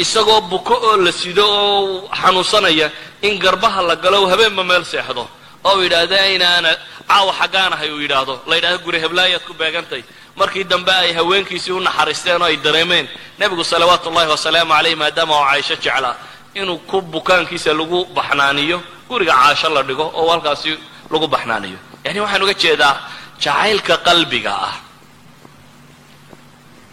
isagoo 0.03 0.41
buko 0.51 0.75
oo 0.89 0.97
la 1.05 1.13
sido 1.13 1.45
oo 1.47 2.09
xanuunsanaya 2.21 2.87
in 3.23 3.39
garbaha 3.45 3.81
la 3.89 3.97
galo 3.97 4.19
habeenba 4.33 4.63
meel 4.71 4.85
seexdo 4.93 5.25
oo 5.69 5.77
yidhaahda 5.85 6.19
inaana 6.37 6.71
caawa 7.09 7.33
xaggaan 7.41 7.73
ahay 7.73 7.91
uu 7.95 8.01
yidhaahdo. 8.05 8.35
La 8.49 8.55
yidhahdo 8.57 8.79
guri 8.85 8.99
heblaayaad 9.05 9.43
ku 9.49 9.53
beegantay. 9.61 10.03
Markii 10.37 10.65
dambe 10.65 10.93
ay 10.93 11.13
haweenkiisii 11.19 11.73
u 11.73 11.81
naxariisteen 11.81 12.43
oo 12.43 12.47
ay 12.51 12.57
dareemeen 12.57 13.07
nebigu 13.39 13.65
salawaatu 13.65 14.09
ullahi 14.11 14.31
wasalaamu 14.35 14.73
caleyh 14.77 14.95
maadaama 15.03 15.35
oo 15.39 15.45
caaisho 15.51 15.75
jeclaa 15.85 16.15
inuu 16.55 16.79
ku 16.91 17.01
bukaankiisa 17.03 17.71
lagu 17.81 18.05
baxnaaniyo 18.17 18.79
guriga 19.09 19.35
caasho 19.35 19.69
la 19.77 19.83
dhigo 19.89 20.07
oo 20.15 20.31
halkaasi 20.31 20.71
lagu 21.13 21.27
baxnaaniyo. 21.35 21.79
Yani 22.05 22.21
waxaan 22.21 22.43
uga 22.45 22.55
jeedaa 22.63 22.95
jacaylka 23.43 23.95
qalbiga 24.07 24.53
ah 24.69 24.75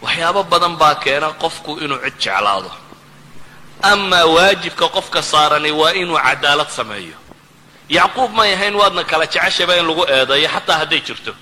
waxyaabo 0.02 0.42
badan 0.52 0.74
baa 0.80 0.94
keena 1.04 1.28
qofku 1.42 1.70
inuu 1.84 1.98
cid 2.04 2.16
jeclaado 2.24 2.70
amaa 3.82 4.24
waajibka 4.26 4.88
qofka 4.88 5.22
saarani 5.22 5.70
waa 5.70 5.92
inuu 5.92 6.18
cadaalad 6.18 6.68
sameeyo. 6.68 7.16
Yacquub 7.88 8.30
may 8.34 8.52
ahayn 8.54 8.74
waadna 8.74 9.04
kala 9.04 9.26
jeceshaba 9.26 9.76
in 9.78 9.86
lagu 9.88 10.04
eedeeyo 10.14 10.48
xataa 10.54 10.78
hadday 10.80 11.00
jirto. 11.06 11.32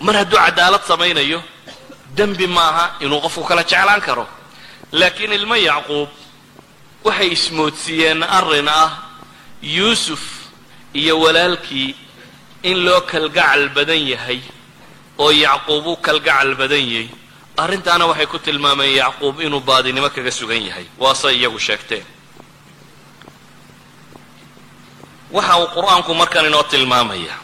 Mar 0.00 0.14
hadduu 0.16 0.36
cadaalad 0.38 0.82
samaynayo 0.90 1.40
dembi 2.16 2.46
maaha 2.46 2.84
inuu 3.04 3.20
qofku 3.24 3.44
kala 3.48 3.62
jeclaan 3.64 4.00
karo. 4.00 4.26
Laakiin 4.92 5.32
ilmo 5.32 5.56
yacquub 5.56 6.08
waxay 7.04 7.28
ismoodsiiyeen 7.36 8.22
arrin 8.22 8.68
ah 8.68 8.90
yuusuf 9.62 10.22
iyo 10.94 11.14
walaalkii 11.20 11.96
in 12.62 12.78
loo 12.84 13.00
kalgacal 13.00 13.68
badan 13.76 14.02
yahay 14.12 14.40
oo 15.18 15.30
yacquub 15.44 15.86
u 15.86 15.96
kalgacal 15.96 16.54
badan 16.60 16.84
yahay 16.92 17.08
arrintaana 17.56 18.06
waxay 18.06 18.26
ku 18.26 18.38
tilmaameen 18.38 18.94
yacquub 18.96 19.40
inuu 19.40 19.60
baadinimo 19.60 20.08
kaga 20.10 20.30
sugan 20.30 20.62
yahay. 20.68 20.86
Waase 20.98 21.28
iyagu 21.34 21.58
sheegteen. 21.58 22.04
Waxa 25.30 25.54
uu 25.60 25.66
qur'aanku 25.76 26.14
markan 26.14 26.46
inoo 26.46 26.62
tilmaamaya 26.62 27.34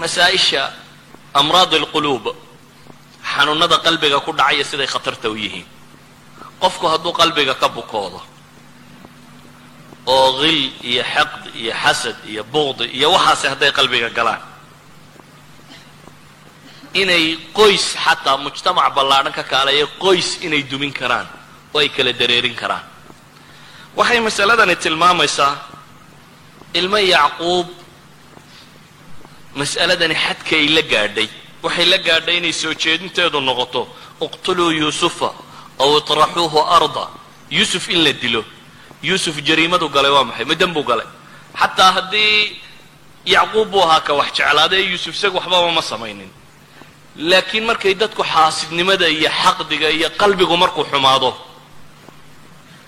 masaa-isha 0.00 0.62
amraad 1.34 1.72
alquluub 1.74 2.24
xanuunada 3.32 3.76
qalbiga 3.86 4.20
ku 4.20 4.32
dhacaya 4.32 4.64
siday 4.64 4.86
khatarta 4.86 5.28
u 5.30 5.36
yihiin. 5.36 5.66
Qofku 6.60 6.86
hadduu 6.92 7.12
qalbiga 7.12 7.54
ka 7.54 7.68
bukoodo 7.68 8.20
oo 10.06 10.42
hil 10.42 10.60
iyo 10.90 11.02
xaqd 11.14 11.42
iyo 11.62 11.72
xasad 11.82 12.16
iyo 12.30 12.42
buqdi 12.52 12.84
iyo 12.96 13.08
waxaasi 13.12 13.46
hadday 13.52 13.72
qalbiga 13.78 14.08
galaan 14.18 14.40
inay 17.02 17.24
qoys 17.58 17.84
xataa 18.04 18.36
mujtamac 18.44 18.88
ballaadhan 18.96 19.32
ka 19.38 19.42
kaalayo 19.52 19.86
qoys 20.04 20.28
inay 20.46 20.62
dumin 20.70 20.92
karaan 21.00 21.26
oo 21.74 21.80
ay 21.80 21.88
kala 21.96 22.12
dareerin 22.20 22.54
karaan. 22.62 22.84
Waxay 23.96 24.20
masaladani 24.20 24.76
tilmaamaysaa 24.82 25.54
ilmo 26.80 26.98
yacquub 27.14 27.66
mas'aladani 29.60 30.14
xadkay 30.24 30.64
la 30.76 30.82
gaadhay. 30.92 31.28
Waxay 31.64 31.86
la 31.92 31.98
gaadhay 32.06 32.36
inay 32.40 32.52
soo 32.52 32.74
jeedinteedu 32.82 33.40
noqoto 33.40 33.82
iqtuluu 34.26 34.70
yuusufa 34.80 35.30
aw 35.82 35.90
itraxuuhu 35.98 36.58
arda. 36.76 37.04
Yuusuf 37.50 37.88
in 37.88 38.04
la 38.04 38.12
dilo. 38.12 38.44
Yuusuf 39.02 39.36
jariimadu 39.48 39.88
galay 39.88 40.10
waa 40.10 40.24
maxay? 40.24 40.44
Madan 40.44 40.72
buu 40.74 40.84
galay. 40.90 41.06
Xataa 41.60 41.90
haddii 41.96 42.60
yacquub 43.26 43.68
buu 43.70 43.82
ahaa 43.82 44.00
ka 44.00 44.12
wax 44.14 44.32
jeclaaday 44.36 44.82
yuusuf 44.90 45.14
isaga 45.14 45.36
waxbaba 45.38 45.70
ma 45.72 45.82
samaynin 45.82 46.30
laakiin 47.18 47.64
markay 47.64 47.94
dadku 47.94 48.22
xaasidnimada 48.22 49.08
iyo 49.08 49.30
xaqdiga 49.42 49.88
iyo 49.90 50.08
qalbigu 50.20 50.56
markuu 50.56 50.84
xumaado 50.90 51.30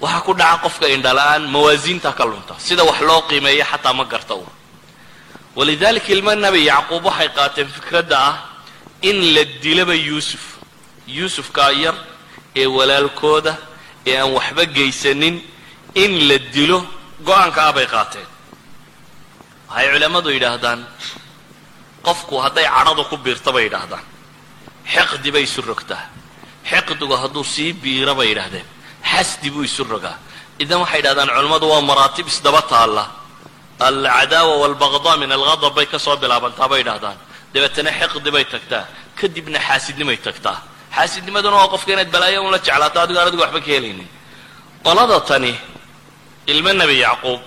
waxaa 0.01 0.21
ku 0.27 0.33
dhaca 0.35 0.59
qofka 0.65 0.87
indhala-aan 0.95 1.43
mawaasiinta 1.55 2.13
ka 2.19 2.25
lunta 2.25 2.55
sida 2.59 2.83
wax 2.85 3.01
loo 3.09 3.23
qiimeeya 3.29 3.65
xataa 3.73 3.93
ma 3.93 4.05
garta 4.05 4.35
u. 4.35 4.47
Walidalika 5.57 6.13
ilma 6.13 6.35
nabi 6.35 6.61
yacquub 6.71 7.05
waxay 7.05 7.29
qaateen 7.37 7.69
fikradda 7.77 8.17
ah 8.29 8.35
in 9.03 9.17
la 9.35 9.45
dilaba 9.63 9.95
yuusuf 9.95 10.45
yuusufkaa 11.09 11.71
yar 11.85 11.95
ee 12.57 12.67
walaalkooda 12.67 13.53
ee 14.07 14.17
aan 14.21 14.31
waxba 14.33 14.65
geysanin 14.65 15.37
in 15.95 16.13
la 16.29 16.39
dilo 16.55 16.79
go'aanka 17.27 17.61
ah 17.69 17.73
bay 17.73 17.87
qaateen. 17.87 18.29
Waxay 19.69 19.89
culammadu 19.93 20.29
yidhaahdaan 20.37 20.81
qofku 22.07 22.35
hadday 22.45 22.65
cadhadu 22.77 23.03
ku 23.11 23.17
biirta 23.25 23.51
bay 23.53 23.65
yidhaahdaan 23.69 24.05
xiqdi 24.95 25.29
bay 25.35 25.45
isu 25.49 25.61
rogtaa 25.71 26.05
xiqdigu 26.71 27.15
hadduu 27.23 27.45
sii 27.45 27.73
biiro 27.83 28.15
bay 28.19 28.29
yidhaahdeen. 28.33 28.67
Xasdi 29.11 29.49
buu 29.55 29.65
isu 29.71 29.85
rogaa. 29.85 30.17
Idan 30.63 30.79
waxay 30.83 30.99
yidhahdaan 31.01 31.29
culammadu 31.37 31.67
waa 31.73 31.81
maraatib 31.91 32.27
isdaba 32.33 32.63
taalla. 32.73 33.05
Alcadaawa 33.89 34.55
walbaqdaa 34.63 35.17
min 35.23 35.31
alghadab 35.33 35.73
bay 35.75 35.87
ka 35.93 35.99
soo 35.99 36.17
bilaabantaa 36.23 36.69
bay 36.69 36.81
yidhahdaan 36.83 37.17
dabeetana 37.53 37.91
xiqdi 37.99 38.31
bay 38.35 38.45
tagtaa. 38.55 38.85
Kadibna 39.19 39.59
xaasidnimay 39.67 40.19
tagtaa. 40.27 40.59
Xaasidnimaduna 40.97 41.57
waa 41.61 41.73
qofka 41.73 41.91
inaad 41.95 42.11
balaayo 42.15 42.39
un 42.47 42.53
la 42.55 42.59
jeclaato 42.67 42.99
adigo 43.01 43.19
aan 43.21 43.29
adigu 43.29 43.43
waxba 43.43 43.61
ka 43.61 43.71
helaynin. 43.75 44.09
Qolada 44.85 45.21
tani 45.29 45.53
ilmo 46.53 46.73
nebi 46.73 46.97
yacquub 47.07 47.41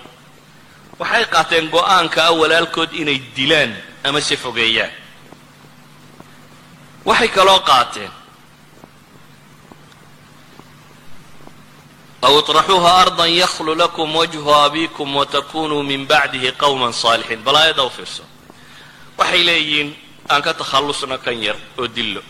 waxay 1.00 1.24
qaateen 1.34 1.64
go'aanka 1.74 2.20
ah 2.28 2.32
walaalkood 2.40 2.90
inay 3.00 3.18
dilaan 3.36 3.70
ama 4.06 4.20
se 4.20 4.36
fogeeyaan 4.36 4.92
waxay 7.04 7.28
kaloo 7.28 7.60
qaateen. 7.60 8.10
aw 12.22 12.38
iطraxuuha 12.38 12.90
arda 13.02 13.26
yakhlu 13.28 13.74
lakum 13.74 14.14
wajhu 14.16 14.54
abikum 14.54 15.16
watakunuu 15.16 15.82
min 15.82 16.06
bacdihi 16.06 16.52
qowma 16.52 16.92
saalixiin 16.92 17.42
balaayada 17.44 17.82
u 17.84 17.90
fiirso 17.90 18.22
waxay 19.18 19.42
leeyihiin 19.44 19.94
aan 20.30 20.42
ka 20.42 20.54
takhallusno 20.54 21.18
kan 21.18 21.36
yar 21.42 21.56
oo 21.78 21.86
dillo 21.88 22.22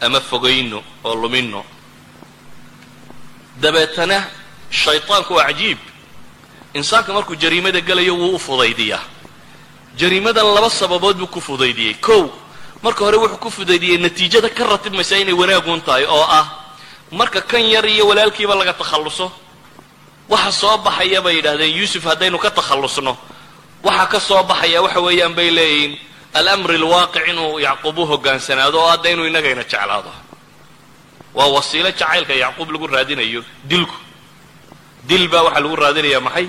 ama 0.00 0.20
fogayno 0.20 0.82
oo 1.04 1.14
lumino 1.14 1.64
dabeetana 3.60 4.30
shaytaanku 4.70 5.34
waa 5.34 5.46
cajiib 5.46 5.78
insaanka 6.74 7.12
markuu 7.12 7.34
jariimada 7.34 7.80
galayo 7.80 8.14
wuu 8.14 8.34
u 8.36 8.38
fudaydiyaa 8.38 9.02
jariimadan 9.96 10.54
laba 10.54 10.70
sababood 10.70 11.16
buu 11.16 11.26
ku 11.26 11.40
fudaydiyey 11.40 11.94
kow 11.94 12.30
marka 12.84 13.00
hore 13.04 13.16
wuxuu 13.22 13.40
ku 13.44 13.48
fudaydiyey 13.56 13.98
natiijada 14.04 14.48
ka 14.56 14.62
ratibmaysaa 14.72 15.18
inay 15.22 15.34
wanaagun 15.42 15.80
tahay 15.86 16.04
oo 16.16 16.26
ah 16.40 16.46
marka 17.18 17.40
kan 17.50 17.62
yar 17.74 17.86
iyo 17.94 18.04
walaalkiiba 18.10 18.54
laga 18.60 18.72
takhalluso 18.82 19.26
waxa 20.32 20.52
soo 20.60 20.76
baxaya 20.86 21.20
bay 21.24 21.34
yidhahdeen 21.38 21.72
yuusuf 21.78 22.04
haddaynu 22.04 22.38
ka 22.44 22.50
takhallusno. 22.50 23.12
Waxa 23.84 24.06
ka 24.12 24.18
soo 24.20 24.42
baxaya 24.50 24.78
waxa 24.82 25.00
weeyaan 25.06 25.34
bay 25.38 25.50
leeyihiin 25.50 25.92
alamri 26.38 26.76
alwaaqic 26.80 27.24
inuu 27.30 27.58
yacquub 27.66 27.98
u 27.98 28.04
hogaansanaado 28.10 28.78
oo 28.80 28.88
hadda 28.92 29.08
inuu 29.12 29.26
innagayna 29.30 29.62
jeclaado. 29.70 30.10
Waa 31.36 31.46
wasiilo 31.56 31.90
jacaylka 31.92 32.32
yacquub 32.34 32.68
lagu 32.72 32.86
raadinayo 32.86 33.44
dilku. 33.70 33.94
Dil 35.08 35.28
baa 35.28 35.42
waxaa 35.46 35.60
lagu 35.64 35.76
raadinayaa 35.76 36.20
maxay? 36.26 36.46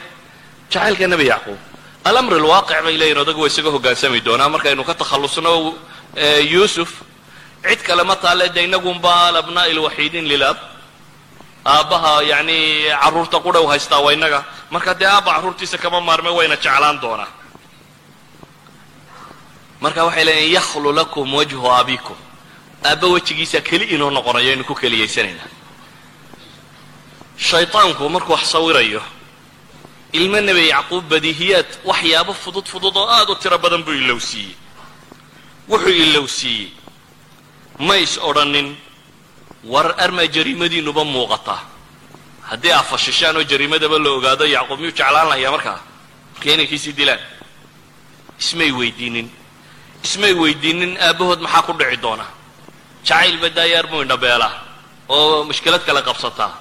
Jacaylka 0.71 1.07
nebi 1.11 1.25
yacquub. 1.33 1.59
Alamri 2.09 2.35
alwaaqic 2.39 2.79
bay 2.85 2.95
leeyihiin 2.97 3.19
odagu 3.23 3.41
waa 3.43 3.47
isaga 3.51 3.69
hogaansami 3.75 4.19
doonaa 4.25 4.49
markaynu 4.49 4.83
ka 4.87 4.93
takhallusno 5.01 5.51
yuusuf 6.51 6.91
cid 7.67 7.81
kale 7.83 8.03
ma 8.03 8.15
taale 8.15 8.49
de 8.49 8.63
inagunba 8.63 9.11
alabnaa'i 9.27 9.73
lwaxiidiin 9.73 10.25
lilab 10.27 10.57
aabbaha 11.65 12.23
yacni 12.23 12.57
carruurta 13.01 13.39
qudhow 13.39 13.65
haystaa 13.67 13.99
waa 13.99 14.13
innaga. 14.13 14.43
Marka 14.71 14.93
dee 14.93 15.05
aabba 15.07 15.31
carruurtiisa 15.33 15.77
kama 15.77 16.01
maarme 16.01 16.29
wayna 16.29 16.55
jeclaan 16.55 16.99
doonaa. 17.01 17.27
Marka 19.81 20.03
waxay 20.05 20.23
leeyihiin 20.25 20.53
yakhlu 20.53 20.91
lakum 20.93 21.33
wajhu 21.33 21.67
abikum 21.79 22.15
aabba 22.85 23.07
wejigiisa 23.07 23.61
keli 23.61 23.85
inoo 23.95 24.09
noqonayo 24.11 24.49
aynu 24.51 24.63
ku 24.63 24.75
keliyaysanayna 24.75 25.43
shayطaanku 27.37 28.09
markuu 28.09 28.33
wax 28.33 28.45
sawirayo 28.51 29.01
ilmo 30.13 30.39
nebi 30.41 30.69
yacquub 30.69 31.03
badiihiyaad 31.09 31.65
waxyaabo 31.89 32.33
fudud 32.33 32.65
fudud 32.73 32.95
oo 32.97 33.07
aada 33.09 33.31
u 33.31 33.35
tiro 33.35 33.57
badan 33.57 33.83
buu 33.83 33.91
ilowsiiyey 33.93 34.55
wuxuu 35.69 35.89
ilowsiiyey 36.03 36.69
ma 37.87 37.95
is 37.97 38.13
odhanin 38.29 38.75
war 39.73 39.87
armaa 40.05 40.27
jariimadiinuba 40.35 41.03
muuqataa 41.13 41.61
haddii 42.49 42.71
aa 42.77 42.83
fashishaan 42.91 43.35
oo 43.39 43.43
jariimadaba 43.51 43.97
la 44.03 44.09
ogaado 44.17 44.45
yacquub 44.55 44.79
miyuu 44.79 44.95
jeclaan 44.99 45.27
lahayaa 45.29 45.51
markaa? 45.55 45.79
Marka 46.33 46.47
inankiisii 46.53 46.93
dilaan. 46.99 47.19
Ismay 48.39 48.71
weydiinin. 48.79 49.27
Ismay 50.05 50.33
weydiinin 50.41 50.91
aabbahood 51.07 51.39
maxaa 51.45 51.61
ku 51.67 51.73
dhici 51.79 51.97
doona 52.05 52.25
jacayl 53.07 53.37
badaayaar 53.43 53.85
muu 53.91 54.01
indhabeelaa 54.05 54.53
oo 55.09 55.43
mushkilad 55.49 55.83
kale 55.87 56.01
qabsataa. 56.09 56.51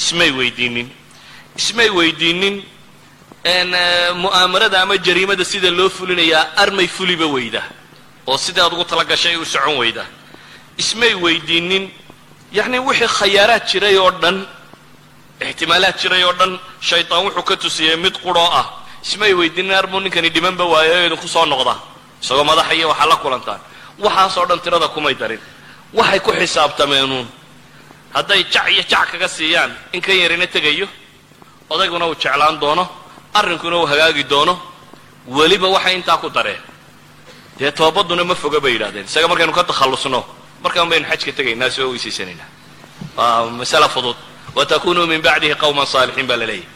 Ismay 0.00 0.30
weydiinin. 0.38 0.88
Ismay 1.60 1.90
weydiinin 1.98 2.56
mu'aamarada 4.24 4.82
ama 4.82 4.96
jariimada 5.06 5.44
sida 5.44 5.70
loo 5.78 5.88
fulinayaa 5.88 6.44
armay 6.62 6.86
fuliba 6.96 7.26
weyda 7.26 7.62
oo 8.28 8.36
sidii 8.44 8.60
aad 8.64 8.72
ugu 8.76 8.84
tala 8.90 9.04
gashay 9.10 9.36
u 9.36 9.44
socon 9.44 9.76
weyda. 9.82 10.04
Ismay 10.82 11.14
weydiinin 11.24 11.84
yacni 12.58 12.78
wixii 12.88 13.08
khayaaraad 13.18 13.64
jiray 13.70 13.96
oo 14.04 14.10
dhan 14.22 14.36
ixtimaalaad 15.50 15.96
jiray 16.02 16.22
oo 16.28 16.32
dhan 16.40 16.52
shaytaan 16.88 17.22
wuxuu 17.26 17.42
ka 17.48 17.56
tusiyey 17.62 17.96
mid 18.04 18.14
quroo 18.24 18.48
ah. 18.60 18.66
Ismay 19.06 19.32
weydiinin 19.40 19.74
armuu 19.80 20.00
ninkani 20.00 20.28
dhimanba 20.34 20.64
waayo 20.72 20.92
o 20.94 21.06
idinku 21.06 21.28
soo 21.34 21.44
noqda. 21.52 21.74
Isagoo 22.22 22.44
madaxa 22.50 22.72
iyo 22.78 22.88
waxaa 22.92 23.08
la 23.12 23.16
kulantaan. 23.22 23.60
Waxaasoo 24.04 24.46
dhan 24.48 24.60
tirada 24.64 24.88
kumay 24.94 25.14
darin. 25.20 25.40
Waxay 25.98 26.20
ku 26.20 26.30
xisaabtameenuun. 26.40 27.26
Hadday 28.14 28.44
jac 28.52 28.66
iyo 28.72 28.82
jac 28.90 29.06
kaga 29.12 29.28
siiyaan 29.28 29.72
in 29.92 30.00
kan 30.00 30.16
yarina 30.22 30.46
tegayo 30.46 30.86
odayguna 31.70 32.06
uu 32.08 32.14
jeclaan 32.22 32.56
doono 32.60 32.84
arrinkuna 33.34 33.76
uu 33.76 33.86
hagaagi 33.86 34.24
doono 34.24 34.54
weliba 35.36 35.68
waxay 35.68 35.94
intaa 35.98 36.16
ku 36.22 36.28
dareen 36.30 36.60
dee 37.58 37.70
toobaduna 37.72 38.24
ma 38.24 38.34
foga 38.34 38.60
bay 38.60 38.72
yidhahdeen 38.76 39.04
isaga 39.10 39.28
markaynu 39.28 39.52
ka 39.52 39.64
takhallusno 39.70 40.20
markaan 40.64 40.88
baynu 40.90 41.06
xajka 41.10 41.32
tegaynaa 41.38 41.70
soo 41.70 41.88
weysaysanayna 41.92 42.44
waa 43.16 43.46
masala 43.60 43.88
fudud. 43.88 44.16
Watakunuu 44.56 45.06
min 45.06 45.20
bacdihi 45.22 45.54
qawman 45.54 45.86
saalixiin 45.86 46.26
baa 46.26 46.36
la 46.36 46.46
leeyahy 46.46 46.66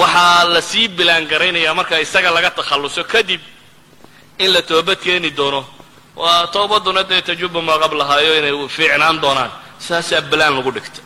waxaa 0.00 0.44
la 0.54 0.60
sii 0.60 0.88
bilaangaraynayaa 0.88 1.74
marka 1.74 2.00
isaga 2.00 2.30
laga 2.30 2.50
takhalluso 2.50 3.04
kadib 3.04 3.40
in 4.38 4.52
la 4.52 4.62
toobad 4.62 4.98
keeni 5.04 5.30
doono. 5.30 5.64
Waa 6.16 6.46
toobaduna 6.54 7.02
dee 7.10 7.22
tajuba 7.22 7.60
maa 7.62 7.78
qablahaayo 7.82 8.32
inay 8.38 8.68
fiicnaan 8.68 9.20
doonaan. 9.22 9.50
Saasaa 9.78 10.20
balaan 10.30 10.54
lagu 10.56 10.70
dhigta 10.76 11.00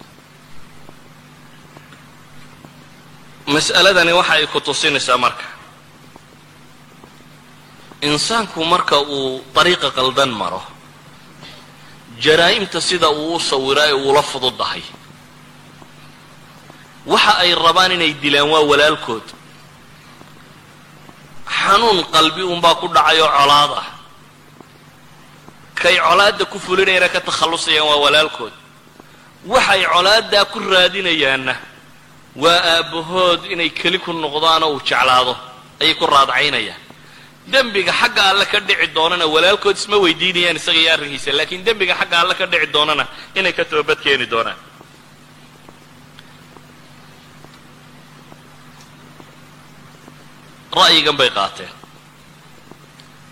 mas'aladani 3.47 4.13
waxa 4.13 4.33
ay 4.33 4.47
ku 4.47 4.61
tusinaysaa 4.61 5.19
marka 5.19 5.45
insaanku 8.09 8.61
marka 8.73 8.97
uu 9.17 9.43
dariiqa 9.55 9.89
qaldan 9.99 10.31
maro 10.41 10.63
jaraa'imta 12.25 12.81
sida 12.89 13.09
uu 13.11 13.35
u 13.37 13.41
sawiraa 13.51 13.89
ee 13.93 13.97
uula 14.07 14.23
fududahay. 14.31 14.83
Waxa 17.13 17.33
ay 17.43 17.51
rabaan 17.65 17.93
inay 17.97 18.13
dilaan 18.23 18.49
waa 18.53 18.65
walaalkood. 18.71 19.27
Xanuun 21.59 21.99
qalbi 22.15 22.43
unbaa 22.53 22.75
ku 22.81 22.87
dhacayoo 22.95 23.29
colaad 23.39 23.73
ah 23.83 23.87
kay 25.81 25.97
colaadda 26.07 26.45
ku 26.53 26.59
fulinayana 26.65 27.09
ka 27.15 27.21
takhallusayaan 27.29 27.87
waa 27.91 28.01
walaalkood. 28.05 28.53
Waxay 29.53 29.83
colaaddaa 29.95 30.45
ku 30.53 30.59
raadinayaanna 30.73 31.55
waa 32.43 32.61
aabbahood 32.75 33.41
inay 33.53 33.71
keli 33.79 33.99
ku 34.05 34.13
noqdaanoo 34.13 34.71
uu 34.75 34.81
jeclaado 34.89 35.35
ayay 35.83 35.95
ku 36.01 36.07
raadcaynayaan 36.07 36.81
dembiga 37.47 37.93
xagga 37.93 38.23
alle 38.31 38.47
ka 38.47 38.61
dhici 38.61 38.87
doonana 38.95 39.27
walaalkood 39.27 39.77
isma 39.77 39.97
weydiinayaan 39.97 40.57
isaga 40.57 40.79
iyo 40.79 40.93
arrinkiisa 40.93 41.33
laakiin 41.33 41.65
dembiga 41.65 41.95
xagga 41.95 42.21
alle 42.21 42.35
ka 42.35 42.47
dhici 42.47 42.67
doonana 42.73 43.07
inay 43.35 43.53
ka 43.53 43.65
toobad 43.65 43.99
keeni 44.01 44.27
doonaan. 44.27 44.57
Ra'yigan 50.75 51.17
bay 51.17 51.31
qaateen. 51.31 51.71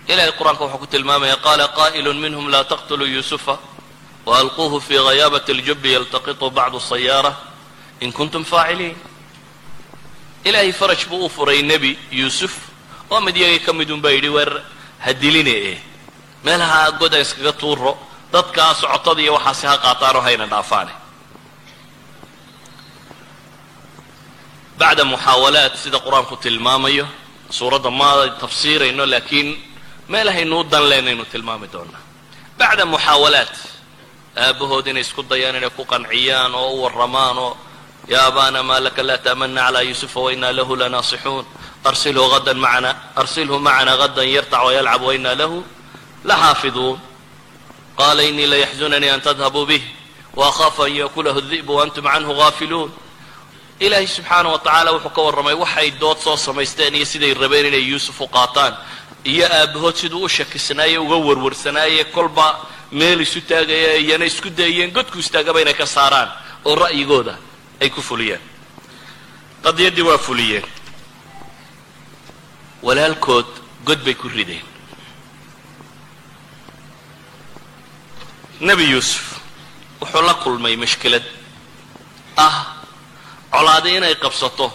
Ilahay 0.09 0.33
qur'aanka 0.39 0.65
wuxuu 0.65 0.79
ku 0.79 0.87
tilmaamaya 0.87 1.37
qaala 1.37 1.69
qaa'ilun 1.69 2.19
minhum 2.25 2.49
laa 2.51 2.65
taqtuluu 2.65 3.07
yuusufa 3.07 3.59
waalquuhu 4.27 4.81
fii 4.81 4.99
ghayaabati 5.09 5.53
اljubi 5.53 5.93
yaltaqiطu 5.93 6.51
bacdu 6.51 6.81
sayaara 6.81 7.33
in 8.01 8.13
kuntum 8.13 8.45
faaciliin. 8.45 8.97
Ilaahay 10.45 10.73
faraj 10.73 11.07
buu 11.09 11.25
u 11.27 11.29
furay 11.29 11.63
nebi 11.63 11.99
yuusuf 12.11 12.72
oo 13.13 13.21
mid 13.27 13.37
yagii 13.43 13.61
ka 13.67 13.73
midun 13.79 14.01
baa 14.05 14.11
yidhi 14.17 14.29
weer 14.37 14.51
ha 15.05 15.11
diline 15.23 15.55
eh. 15.73 15.79
Meelaha 16.45 16.81
god 17.01 17.13
aan 17.15 17.23
iskaga 17.27 17.53
tuuro 17.61 17.93
dadkaa 18.33 18.75
socotada 18.81 19.21
iyo 19.25 19.33
waxaasi 19.39 19.65
ha 19.71 19.75
qaataanoo 19.85 20.23
hayna 20.27 20.47
dhaafaane. 20.53 20.93
Bacda 24.79 25.05
muxaawalaat 25.13 25.75
sida 25.83 25.99
qur'aanku 26.07 26.35
tilmaamayo 26.45 27.07
suuradda 27.59 27.91
ma 27.91 28.09
tafsiirayno 28.43 29.05
laakiin 29.13 29.49
meelahaynuu 30.13 30.63
dan 30.73 30.85
leynaynu 30.91 31.25
tilmaami 31.33 31.69
doonaa 31.73 32.01
bacda 32.59 32.85
muxaawalaat 32.93 33.55
aabahood 34.45 34.87
inay 34.91 35.05
isku 35.07 35.23
dayaan 35.31 35.57
inay 35.61 35.71
ku 35.77 35.85
qanciyaan 35.93 36.53
oo 36.61 36.71
u 36.77 36.83
warramaan 36.85 37.39
oo 37.47 37.53
ya 38.13 38.21
abana 38.29 38.63
ma 38.69 38.77
laka 38.87 39.03
laa 39.09 39.19
ta'mana 39.27 39.61
calaa 39.67 39.83
yuusufa 39.89 40.19
wainaa 40.27 40.53
lahu 40.59 40.73
lanaasixuun 40.81 41.47
arsilhu 41.85 42.33
adan 42.35 42.59
maana 42.59 42.91
arsilhu 43.17 43.59
macana 43.59 43.97
gadan 43.97 44.29
yartac 44.29 44.63
wayalcab 44.67 45.03
wainaa 45.03 45.35
lahu 45.35 45.65
laxaafiduun 46.25 46.99
qaala 47.99 48.23
inii 48.23 48.47
layaxzunanii 48.47 49.11
an 49.11 49.21
tadhabuu 49.21 49.67
bih 49.67 49.83
waakhaaf 50.37 50.79
an 50.81 50.93
yakulahu 51.03 51.41
di'bu 51.51 51.73
waantum 51.79 52.05
canhu 52.05 52.33
gaafiluun 52.41 52.91
ilaahay 53.81 54.07
subxaana 54.07 54.49
wa 54.55 54.59
tacaala 54.59 54.93
wuxuu 54.93 55.11
ka 55.17 55.23
warramay 55.23 55.55
waxay 55.55 55.91
dood 56.01 56.19
soo 56.19 56.37
samaysteen 56.37 56.95
iyo 56.95 57.05
siday 57.05 57.35
rabeen 57.35 57.67
inay 57.67 57.85
yuusuf 57.91 58.21
u 58.21 58.29
qaataan 58.29 58.75
iyo 59.25 59.47
aabbahood 59.47 59.95
siduu 59.95 60.23
u 60.25 60.29
shakisnaaye 60.29 60.99
uga 60.99 61.17
warwarsanaaye 61.17 62.05
kolba 62.05 62.47
meel 62.93 63.21
isu 63.21 63.41
taagaya 63.41 63.97
iyana 63.97 64.25
isku 64.25 64.51
dayeen 64.51 64.91
godku 64.97 65.19
istaagaba 65.19 65.61
inay 65.61 65.75
ka 65.75 65.87
saaraan 65.87 66.29
oo 66.65 66.75
ra'yigooda 66.75 67.35
ay 67.83 67.91
ku 67.91 68.01
fuliyeen 68.03 68.41
qadiyaddii 69.65 70.03
waa 70.11 70.19
fuliyeen 70.19 70.65
walaalkood 72.83 73.47
god 73.85 74.01
bay 74.05 74.15
ku 74.15 74.29
rideen. 74.29 74.65
Nebi 78.61 78.85
yuusuf 78.91 79.41
wuxuu 80.01 80.23
la 80.27 80.35
kulmay 80.35 80.77
mashkilad. 80.77 81.23
Ah 82.37 82.57
colaaday 83.53 83.97
inay 83.97 84.15
qabsato 84.23 84.73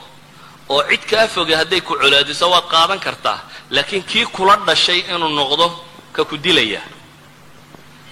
oo 0.69 0.81
cid 0.89 1.03
kaa 1.09 1.27
foge 1.27 1.55
hadday 1.55 1.81
ku 1.81 1.93
colaadiso 1.95 2.49
waad 2.53 2.67
qaadan 2.73 2.99
kartaa 2.99 3.39
laakiin 3.69 4.03
kii 4.03 4.25
kula 4.25 4.55
dhashay 4.67 4.99
inuu 5.13 5.29
noqdo 5.39 5.67
ka 6.15 6.23
ku 6.25 6.37
dilaya. 6.37 6.81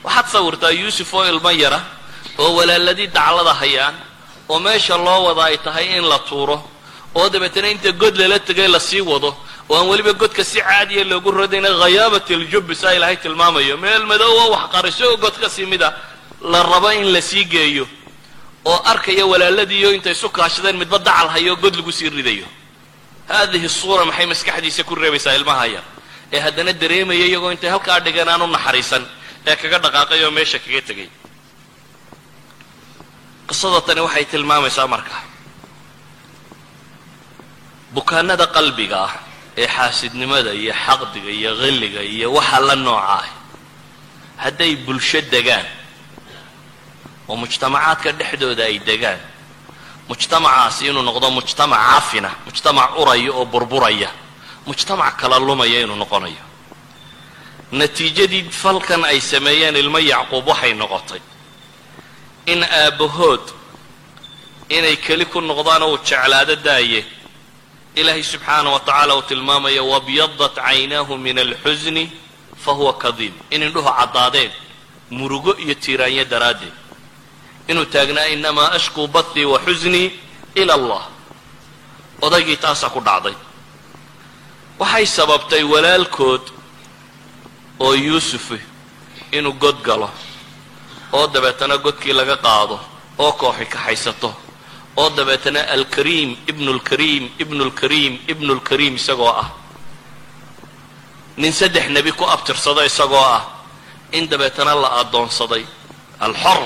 Waxaad 0.03 0.27
sawirtaa 0.33 0.71
yuusuf 0.71 1.13
oo 1.13 1.25
ilmo 1.25 1.51
yara 1.51 1.79
oo 2.37 2.55
walaaladii 2.57 3.07
daclada 3.07 3.53
hayaan 3.53 3.95
oo 4.49 4.59
meesha 4.59 4.97
loo 4.97 5.23
wada 5.27 5.43
ay 5.43 5.57
tahay 5.57 5.97
in 5.97 6.03
la 6.09 6.19
tuuro 6.19 6.57
oo 7.15 7.29
dabeetana 7.29 7.67
inta 7.69 7.91
god 7.91 8.15
lala 8.17 8.39
tegay 8.39 8.67
la 8.67 8.79
sii 8.79 9.01
wado 9.01 9.35
oo 9.69 9.77
aan 9.79 9.87
weliba 9.89 10.13
godka 10.13 10.43
si 10.43 10.59
caadiya 10.61 11.03
loogu 11.11 11.31
radayna 11.31 11.69
khayaabat 11.81 12.27
aljubbi 12.31 12.75
saa 12.75 12.93
ilaahay 12.97 13.17
tilmaamayo. 13.17 13.77
Meel 13.77 14.03
madoowa 14.05 14.45
wax 14.53 14.63
qariso 14.73 15.03
oo 15.11 15.17
god 15.17 15.35
ka 15.41 15.49
sii 15.49 15.65
mida 15.65 15.89
la 16.41 16.63
rabo 16.63 16.89
in 16.91 17.07
la 17.13 17.21
sii 17.21 17.45
geeyo 17.45 17.87
oo 18.65 18.79
arkaya 18.91 19.25
walaaladiiyo 19.25 19.89
intay 19.97 20.11
isu 20.17 20.29
kaashadeen 20.29 20.77
midba 20.77 20.97
dacal 20.99 21.27
hayo 21.29 21.55
god 21.55 21.75
lagu 21.75 21.91
sii 21.91 22.09
ridayo. 22.09 22.45
Haadihi 23.29 23.69
suura 23.69 24.05
maxay 24.05 24.25
maskaxdiisa 24.25 24.83
ku 24.83 24.95
reebaysaa 24.95 25.33
ilmaha 25.39 25.65
yar 25.67 25.83
ee 26.33 26.39
haddana 26.39 26.73
dareemaya 26.73 27.25
iyagoo 27.25 27.51
intay 27.51 27.69
halkaa 27.69 27.99
dhigeen 28.05 28.41
u 28.41 28.47
naxariisan 28.47 29.03
ee 29.47 29.55
kaga 29.55 29.77
dhaqaaqay 29.79 30.19
oo 30.25 30.31
meesha 30.31 30.59
kaga 30.59 30.81
tegay. 30.81 31.09
Qisada 33.49 33.81
tani 33.81 34.01
waxay 34.05 34.25
tilmaamaysaa 34.25 34.87
marka. 34.87 35.17
Bukaanada 37.93 38.45
qalbiga 38.55 38.97
ah 39.07 39.13
ee 39.57 39.67
xaasidnimada 39.67 40.53
iyo 40.53 40.73
xaqdiga 40.73 41.29
iyo 41.39 41.51
qilliga 41.61 42.01
iyo 42.03 42.33
waxa 42.33 42.59
la 42.59 42.75
nooca 42.75 43.07
ah. 43.19 43.25
Hadday 44.37 44.75
bulsho 44.75 45.21
degaan 45.21 45.65
oo 47.27 47.35
mujtamacaadka 47.35 48.11
dhexdooda 48.11 48.63
ay 48.63 48.79
degaan 48.79 49.19
mujtamacaasi 50.09 50.87
inuu 50.87 51.03
noqdo 51.09 51.31
mujtamac 51.31 51.79
cafina 51.91 52.31
mujtamac 52.45 52.89
uraya 52.99 53.31
oo 53.33 53.45
burburaya 53.45 54.09
mujtamac 54.67 55.15
kala 55.19 55.39
lumaya 55.39 55.81
inuu 55.81 55.95
noqonayo. 55.95 56.43
Natiijadii 57.71 58.49
falkan 58.51 59.03
ay 59.05 59.21
sameeyeen 59.21 59.75
ilmo 59.75 59.99
yacquub 59.99 60.47
waxay 60.47 60.73
noqotay 60.73 61.21
in 62.45 62.63
aabbahood 62.63 63.41
inay 64.69 64.95
keli 64.97 65.25
ku 65.25 65.41
noqdaan 65.41 65.83
oo 65.83 65.91
uu 65.95 66.03
jeclaado 66.03 66.55
daaye 66.55 67.05
ilaahay 67.95 68.23
subxaana 68.23 68.69
wa 68.69 68.79
tacaala 68.79 69.15
uu 69.15 69.21
tilmaamaya 69.21 69.83
wabyadat 69.83 70.55
caynaahu 70.55 71.17
min 71.17 71.37
alxusni 71.39 72.11
fa 72.63 72.71
huwa 72.71 72.93
kadiib 73.03 73.33
in 73.49 73.63
indhuhu 73.63 73.89
caddaadeen 73.99 74.51
murugo 75.09 75.51
iyo 75.63 75.73
tiiraanyo 75.83 76.25
daraaddeed 76.25 76.73
inuu 77.67 77.85
taagnaa 77.85 78.25
inamaa 78.35 78.71
ashkuu 78.77 79.07
bathii 79.07 79.45
wa 79.45 79.59
xusnii 79.65 80.11
ila 80.55 80.73
allah 80.73 81.03
odaygii 82.21 82.57
taasaa 82.65 82.89
ku 82.89 82.99
dhacday 83.07 83.35
waxay 84.79 85.05
sababtay 85.05 85.63
walaalkood 85.63 86.41
oo 87.79 87.93
yuusufi 87.93 88.59
inuu 89.31 89.53
god 89.53 89.77
galo 89.87 90.09
oo 91.13 91.27
dabeetana 91.27 91.77
godkii 91.77 92.13
laga 92.13 92.37
qaado 92.37 92.79
oo 93.17 93.31
kooxi 93.31 93.65
kaxaysato 93.65 94.29
oo 94.97 95.09
dabeetana 95.09 95.61
alkariim 95.75 96.37
ibnu 96.47 96.73
lkariim 96.73 97.29
ibnu 97.39 97.65
lkariim 97.65 98.19
ibnu 98.27 98.55
lkariim 98.55 98.95
isagoo 98.95 99.27
ah. 99.27 99.51
Nin 101.37 101.51
saddex 101.51 101.89
nebi 101.89 102.11
ku 102.11 102.23
abtirsado 102.23 102.81
isagoo 102.85 103.19
ah. 103.19 103.43
In 104.11 104.27
dabeetana 104.29 104.75
la 104.75 104.89
addoonsaday. 105.01 105.65
Alxor 106.19 106.63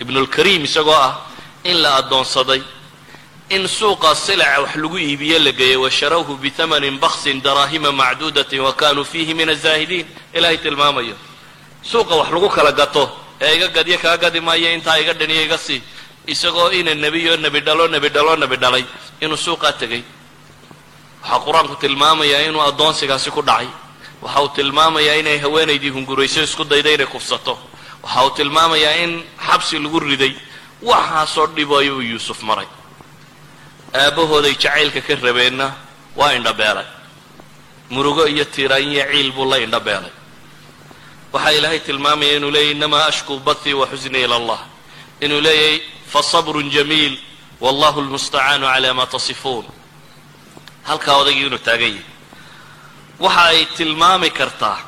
ibnulkariim 0.00 0.64
isagoo 0.64 0.92
ah. 0.92 1.24
In 1.64 1.80
la 1.82 1.96
addoonsaday. 1.96 2.62
In 3.50 3.66
suuqa 3.66 4.14
silaca 4.14 4.60
wax 4.60 4.76
lagu 4.76 4.98
iibiye 4.98 5.38
la 5.38 5.52
geeyey 5.52 5.76
washarawhu 5.76 6.36
bitamanin 6.36 6.98
baksin 7.00 7.40
daraahima 7.40 7.92
macduudatin 7.92 8.60
wa 8.60 8.72
kanuu 8.72 9.04
fiihi 9.04 9.34
min 9.34 9.48
azaahidiin 9.48 10.06
ilaahay 10.34 10.58
tilmaamayo. 10.58 11.16
Suuqa 11.82 12.14
wax 12.14 12.30
lagu 12.30 12.48
kala 12.48 12.72
gato. 12.72 13.10
Ee 13.40 13.56
iga 13.56 13.68
gadyo 13.68 13.98
kaa 13.98 14.16
gadi 14.18 14.40
maayo. 14.40 14.68
Intaa 14.74 14.98
iga 15.00 15.14
dhaniyo 15.14 15.42
iga 15.48 15.58
sii 15.58 15.82
isagoo 16.26 16.70
ina 16.70 16.94
nebiyo 16.94 17.36
nebi 17.36 17.60
dhalo 17.60 17.88
nebi 17.88 18.08
dhalo 18.08 18.36
nebi 18.36 18.56
dhalay 18.56 18.84
inuu 19.20 19.36
suuqaa 19.36 19.72
tegay. 19.72 20.02
Waxaa 21.22 21.40
qur'aanku 21.46 21.74
tilmaamayaa 21.80 22.42
inuu 22.48 22.62
addoonsigaasi 22.62 23.30
ku 23.30 23.42
dhacay. 23.42 23.68
Waxa 24.22 24.40
uu 24.42 24.48
tilmaamayaa 24.48 25.14
inay 25.20 25.38
haweenaydii 25.38 25.90
hungurayso 25.90 26.42
isku 26.42 26.64
dayda 26.64 26.90
inay 26.92 27.06
kufsato. 27.06 27.58
Waxa 28.02 28.24
uu 28.24 28.30
tilmaamayaa 28.30 28.96
in 29.04 29.22
xabsi 29.46 29.78
lagu 29.78 30.00
riday. 30.00 30.34
Waxaasoo 30.82 31.46
dhibayo 31.56 31.96
uu 31.96 32.00
yuusuf 32.00 32.42
maray. 32.42 32.66
Aabbahooday 33.94 34.54
jacaylka 34.54 35.00
ka 35.00 35.14
rabeenna 35.14 35.72
waa 36.16 36.32
indhabeelay 36.34 36.86
murugo 37.90 38.26
iyo 38.28 38.44
tiiraan 38.44 38.82
iyo 38.92 39.04
ciil 39.12 39.32
buu 39.32 39.44
la 39.50 39.58
indhabeelay 39.58 40.12
waxaa 41.32 41.52
ilaahay 41.58 41.80
tilmaamaya 41.80 42.32
inuu 42.38 42.50
leeyahy 42.50 42.70
inamaa 42.76 43.06
ashkuu 43.10 43.38
bathii 43.40 43.74
wa 43.74 43.86
xusnii 43.90 44.22
ila 44.24 44.36
allah 44.36 44.60
inuu 45.20 45.40
leeyahay 45.40 45.80
fasabrun 46.12 46.70
jamiil 46.70 47.18
wallahu 47.60 48.00
lmustacaanu 48.00 48.66
cala 48.66 48.94
maa 48.94 49.06
tasifuun. 49.06 49.66
Halkaa 50.88 51.16
odaygii 51.22 51.46
inuu 51.46 51.58
taagan 51.58 51.88
yahay. 51.88 52.04
Waxa 53.20 53.44
ay 53.52 53.66
tilmaami 53.76 54.30
kartaa 54.30 54.78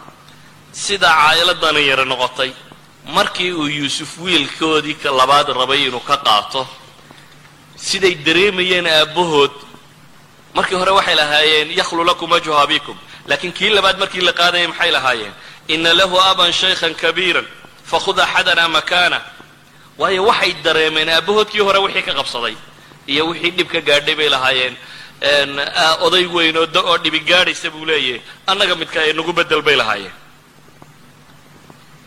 sidaa 0.72 1.14
caa'iladani 1.22 1.86
yara 1.90 2.04
noqotay. 2.04 2.50
Markii 3.16 3.52
uu 3.52 3.66
yuusuf 3.66 4.18
wiilkoodii 4.18 4.94
ka 5.02 5.10
labaad 5.10 5.48
rabay 5.60 5.80
inuu 5.88 6.00
ka 6.00 6.16
qaato 6.16 6.66
siday 7.76 8.14
dareemayeen 8.26 8.86
aabbahood. 8.86 9.52
Markii 10.54 10.76
hore 10.80 10.90
waxay 10.98 11.14
lahaayeen 11.14 11.68
yakhlu 11.80 12.04
lakum 12.04 12.30
wajhu 12.30 12.54
abikum 12.64 12.96
laakiin 13.26 13.52
kii 13.52 13.70
labaad 13.76 13.98
markii 13.98 14.20
la 14.20 14.32
qaadayay 14.32 14.66
maxay 14.66 14.90
lahaayeen? 14.90 15.34
Ina 15.68 15.94
lahu 15.94 16.16
aban 16.30 16.52
shaykhan 16.52 16.94
kabiiran 16.94 17.46
fakhud 17.90 18.18
axadana 18.18 18.68
makaana 18.68 19.18
waayo 20.02 20.22
waxay 20.30 20.52
dareemeen 20.64 21.08
aabbahoodkii 21.08 21.62
hore 21.66 21.78
wixii 21.86 22.02
ka 22.02 22.12
qabsaday 22.18 22.56
iyo 23.06 23.26
wixii 23.30 23.50
dhib 23.56 23.68
ka 23.72 23.80
gaadhay 23.80 24.14
bay 24.14 24.28
lahaayeen. 24.34 24.76
Oday 26.06 26.26
weyn 26.26 26.56
oo 26.56 26.66
oo 26.90 26.98
dhibi 26.98 27.20
gaadhaysa 27.20 27.70
buu 27.70 27.84
leeyahay 27.86 28.22
annaga 28.46 28.74
midka 28.74 29.00
ay 29.00 29.12
nagu 29.12 29.32
bedel 29.32 29.62
bay 29.62 29.76
lahaayeen. 29.76 30.14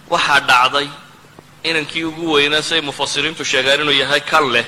Waxaa 0.09 0.39
dhacday 0.49 0.87
inankii 1.63 2.03
ugu 2.03 2.31
weynaa 2.33 2.61
say 2.61 2.81
mufasiriintu 2.81 3.45
sheegaan 3.45 3.81
inuu 3.81 3.95
yahay 4.03 4.21
kan 4.21 4.45
leh 4.51 4.65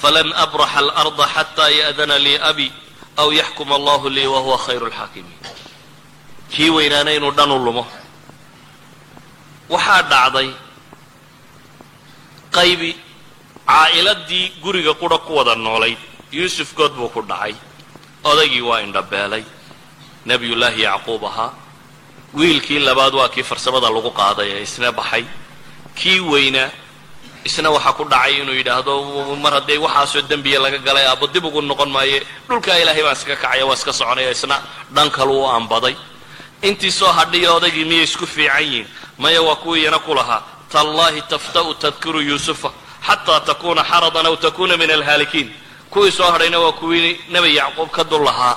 falan 0.00 0.32
abraxa 0.32 0.78
alarda 0.78 1.26
xataa 1.34 1.70
ya'dana 1.80 2.18
lii 2.18 2.38
abi 2.50 2.72
aw 3.16 3.28
yaxkuma 3.32 3.74
allahu 3.74 4.08
lii 4.08 4.26
wa 4.26 4.40
huwa 4.40 4.58
khayru 4.58 4.86
lxaakimiin 4.88 5.40
kii 6.52 6.70
weynaana 6.70 7.12
inuu 7.12 7.32
u 7.56 7.58
lumo. 7.66 7.86
Waxaa 9.68 10.02
dhacday 10.02 10.65
qaybi 12.56 12.90
caa'iladii 13.68 14.46
guriga 14.62 14.92
qura 15.00 15.18
ku 15.18 15.32
wada 15.38 15.54
noolayd 15.54 15.98
yuusuf 16.32 16.74
good 16.78 16.92
buu 16.98 17.08
ku 17.08 17.22
dhacay. 17.22 17.54
Odaygii 18.24 18.62
waa 18.68 18.80
indhabeelay. 18.86 19.44
Nebiyullaahi 20.26 20.82
yacquub 20.82 21.22
ahaa. 21.24 21.50
Wiilkii 22.34 22.78
labaad 22.88 23.14
waa 23.14 23.28
kii 23.28 23.42
farsamada 23.42 23.90
lagu 23.90 24.10
qaaday 24.10 24.48
ee 24.56 24.62
isna 24.62 24.92
baxay. 24.92 25.24
Kii 25.98 26.20
weynaa 26.20 26.70
isna 27.44 27.70
waxaa 27.70 27.92
ku 27.98 28.04
dhacay 28.04 28.34
inuu 28.42 28.54
yidhaahdo 28.60 28.94
mar 29.42 29.52
haddii 29.58 29.78
waxaasoo 29.86 30.22
dembiya 30.30 30.58
laga 30.60 30.78
galay 30.78 31.06
aabbo 31.06 31.26
dib 31.26 31.44
ugu 31.44 31.60
noqon 31.62 31.90
maaye. 31.96 32.18
Dhulkaa 32.48 32.78
ilaahay 32.82 33.02
baan 33.06 33.16
iska 33.18 33.36
kacaya 33.36 33.64
waa 33.66 33.74
iska 33.78 33.92
soconaya 33.92 34.30
isna 34.30 34.56
dhan 34.94 35.10
kalu 35.10 35.34
u 35.42 35.46
ambaday 35.58 35.94
intii 36.62 36.90
soo 36.98 37.12
hadhiyo 37.18 37.56
odaygii 37.56 37.84
miyay 37.90 38.04
isku 38.04 38.26
fiican 38.26 38.62
yihiin? 38.64 38.86
Maya 39.18 39.40
waa 39.42 39.56
kuwiiyana 39.62 39.98
ku 39.98 40.14
lahaa 40.14 40.42
tallaahi 40.72 41.22
tafta'u 41.22 41.74
tadkuru 41.74 42.20
yuusufa 42.20 42.70
xataa 43.06 43.40
takuuna 43.40 43.82
xaradan 43.84 44.26
aw 44.26 44.36
takuuna 44.36 44.76
min 44.76 44.90
alhaalikiin 44.90 45.48
kuwii 45.90 46.12
soo 46.12 46.30
hadhayna 46.30 46.58
waa 46.58 46.72
kuwii 46.72 47.20
nebi 47.28 47.56
yacquub 47.56 47.90
ka 47.90 48.04
dul 48.04 48.24
lahaa 48.24 48.56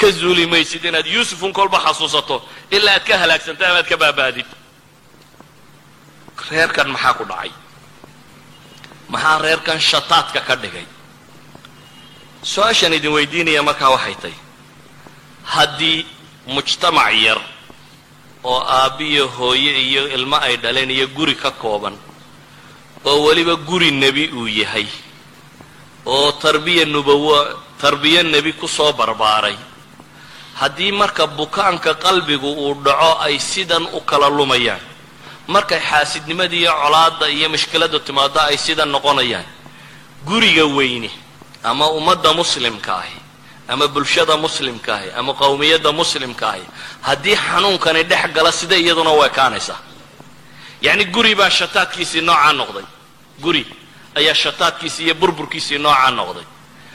ka 0.00 0.10
zuuli 0.10 0.46
maysid 0.46 0.84
inaad 0.84 1.06
yuusufun 1.06 1.52
kolba 1.52 1.78
xasuusato 1.80 2.42
ilaa 2.70 2.94
aad 2.94 3.04
ka 3.08 3.18
halaagsanta 3.18 3.68
amaad 3.70 3.86
ka 3.88 3.96
baaba'did 3.96 4.46
reerkan 6.50 6.88
maxaa 6.90 7.14
ku 7.14 7.24
dhacay 7.24 7.50
maxaa 9.08 9.38
reerkan 9.38 9.80
shataadka 9.80 10.40
ka 10.40 10.54
dhigay 10.56 10.86
su'aashaan 12.42 12.92
idin 12.92 13.12
weydiinaya 13.12 13.62
markaa 13.62 13.90
waxay 13.94 14.14
tahy 14.22 14.34
haddii 15.54 16.06
mujtamac 16.46 17.14
yar 17.26 17.40
oo 18.44 18.60
aabbiyo 18.78 19.28
hooye 19.28 19.72
iyo 19.88 20.02
ilmo 20.16 20.36
ay 20.36 20.56
dhaleen 20.56 20.90
iyo 20.90 21.06
guri 21.16 21.34
ka 21.34 21.50
kooban 21.50 21.96
oo 23.04 23.18
weliba 23.26 23.54
guri 23.56 23.90
nebi 23.90 24.24
uu 24.34 24.48
yahay 24.48 24.86
oo 26.06 26.32
tarbiya 26.32 26.84
nubawo 26.84 27.36
tarbiyo 27.80 28.22
nebi 28.22 28.52
ku 28.52 28.68
soo 28.68 28.92
barbaaray. 28.92 29.56
Haddii 30.54 30.92
marka 30.92 31.26
bukaanka 31.26 31.94
qalbigu 31.94 32.46
uu 32.46 32.74
dhaco 32.84 33.18
ay 33.26 33.38
sidan 33.38 33.82
u 33.92 34.00
kala 34.00 34.28
lumayaan. 34.28 34.78
Markay 35.48 35.80
xaasidnimada 35.80 36.54
iyo 36.56 36.70
colaadda 36.82 37.26
iyo 37.30 37.48
mashkiladdu 37.48 37.98
timaado 38.06 38.38
ay 38.40 38.58
sidan 38.58 38.88
noqonayaan. 38.94 39.44
Guriga 40.26 40.64
weyne 40.66 41.10
ama 41.64 41.90
ummadda 41.90 42.30
muslimka 42.34 42.92
ahi 43.02 43.16
ama 43.68 43.86
bulshada 43.88 44.36
muslimka 44.36 44.94
ahi 44.94 45.10
ama 45.18 45.32
qowmiyadda 45.34 45.92
muslimka 45.92 46.50
ahi 46.50 46.62
haddii 47.02 47.36
xanuunkani 47.36 48.02
dhex 48.04 48.32
gala 48.34 48.52
sida 48.52 48.76
iyaduna 48.76 49.12
u 49.12 49.24
ekaanaysaa 49.24 49.80
yacni 50.82 51.04
guri 51.04 51.34
baa 51.34 51.50
shataadkiisii 51.50 52.20
noocaa 52.20 52.52
noqday. 52.52 52.84
Guri 53.40 53.66
ayaa 54.18 54.34
shataadkiisii 54.34 55.04
iyo 55.04 55.14
burburkiisii 55.14 55.78
noocaa 55.78 56.10
noqday. 56.10 56.46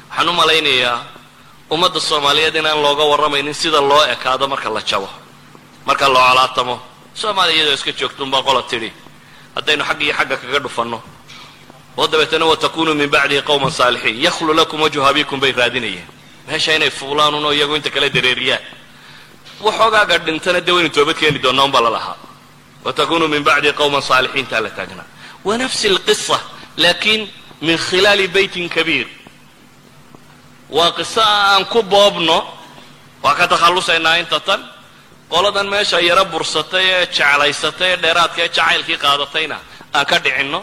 Waxaan 0.09 0.29
u 0.29 0.33
malaynayaa 0.33 0.99
ummadda 1.71 1.99
soomaaliyeed 1.99 2.55
inaan 2.55 2.81
looga 2.81 3.03
warramaynin 3.11 3.53
sida 3.53 3.81
loo 3.81 4.03
ekaado 4.13 4.47
marka 4.47 4.69
la 4.69 4.81
jabo 4.81 5.09
marka 5.85 6.09
la 6.09 6.19
colaatamo 6.29 6.75
soomaaliya 7.13 7.55
iyadoo 7.57 7.73
iska 7.73 7.91
joogtunbaa 7.91 8.43
qola 8.47 8.61
tidhi 8.63 8.91
haddaynu 9.55 9.83
xagg 9.83 10.01
iyo 10.01 10.13
xagga 10.13 10.37
kaga 10.37 10.59
dhufanno. 10.59 11.01
Oo 11.97 12.07
dabeetana 12.07 12.45
watakunuu 12.45 12.93
min 12.93 13.09
bacdihi 13.09 13.41
qowman 13.41 13.71
saalixiin. 13.71 14.21
Yakhlu 14.23 14.53
lakum 14.53 14.81
wajhu 14.81 15.01
abikum 15.05 15.39
bay 15.39 15.51
raadinayeen 15.51 16.16
meesha 16.47 16.71
inay 16.77 16.89
fuulaanun 16.99 17.45
oo 17.45 17.51
iyagu 17.57 17.75
inta 17.75 17.89
kale 17.95 18.09
dareeriyaan 18.15 18.63
waxoogaaga 19.65 20.17
dhintana 20.25 20.59
dee 20.65 20.71
waynu 20.75 20.89
toobad 20.95 21.15
keeni 21.19 21.39
doonnaa 21.43 21.65
unbaa 21.65 21.81
la 21.81 21.91
lahaa. 21.97 22.17
Watakunuu 22.85 23.27
min 23.27 23.43
bacdihi 23.47 23.73
qowman 23.79 24.01
saalixiintaa 24.09 24.61
la 24.65 24.69
taagnaa 24.77 25.05
wa 25.47 25.57
nafsi 25.61 25.87
alqisa 25.93 26.37
laakiin 26.83 27.21
min 27.61 27.77
khilaali 27.87 28.27
beytin 28.35 28.69
kabiir. 28.75 29.07
Waa 30.69 30.91
qiso 30.97 31.21
aan 31.21 31.65
ku 31.65 31.79
boobno 31.83 32.37
waa 33.23 33.35
ka 33.39 33.47
takhallusaynaa 33.47 34.15
inta 34.21 34.39
tan 34.39 34.61
qoladan 35.31 35.67
meesha 35.73 35.99
yaro 36.09 36.25
bursatay 36.25 36.85
ee 36.95 37.05
jeclaysatay 37.17 37.89
ee 37.93 37.97
dheeraadka 38.03 38.41
ee 38.43 38.49
jacaylkii 38.57 38.97
qaadatayna 39.05 39.57
aan 39.97 40.05
ka 40.11 40.17
dhicinno 40.23 40.59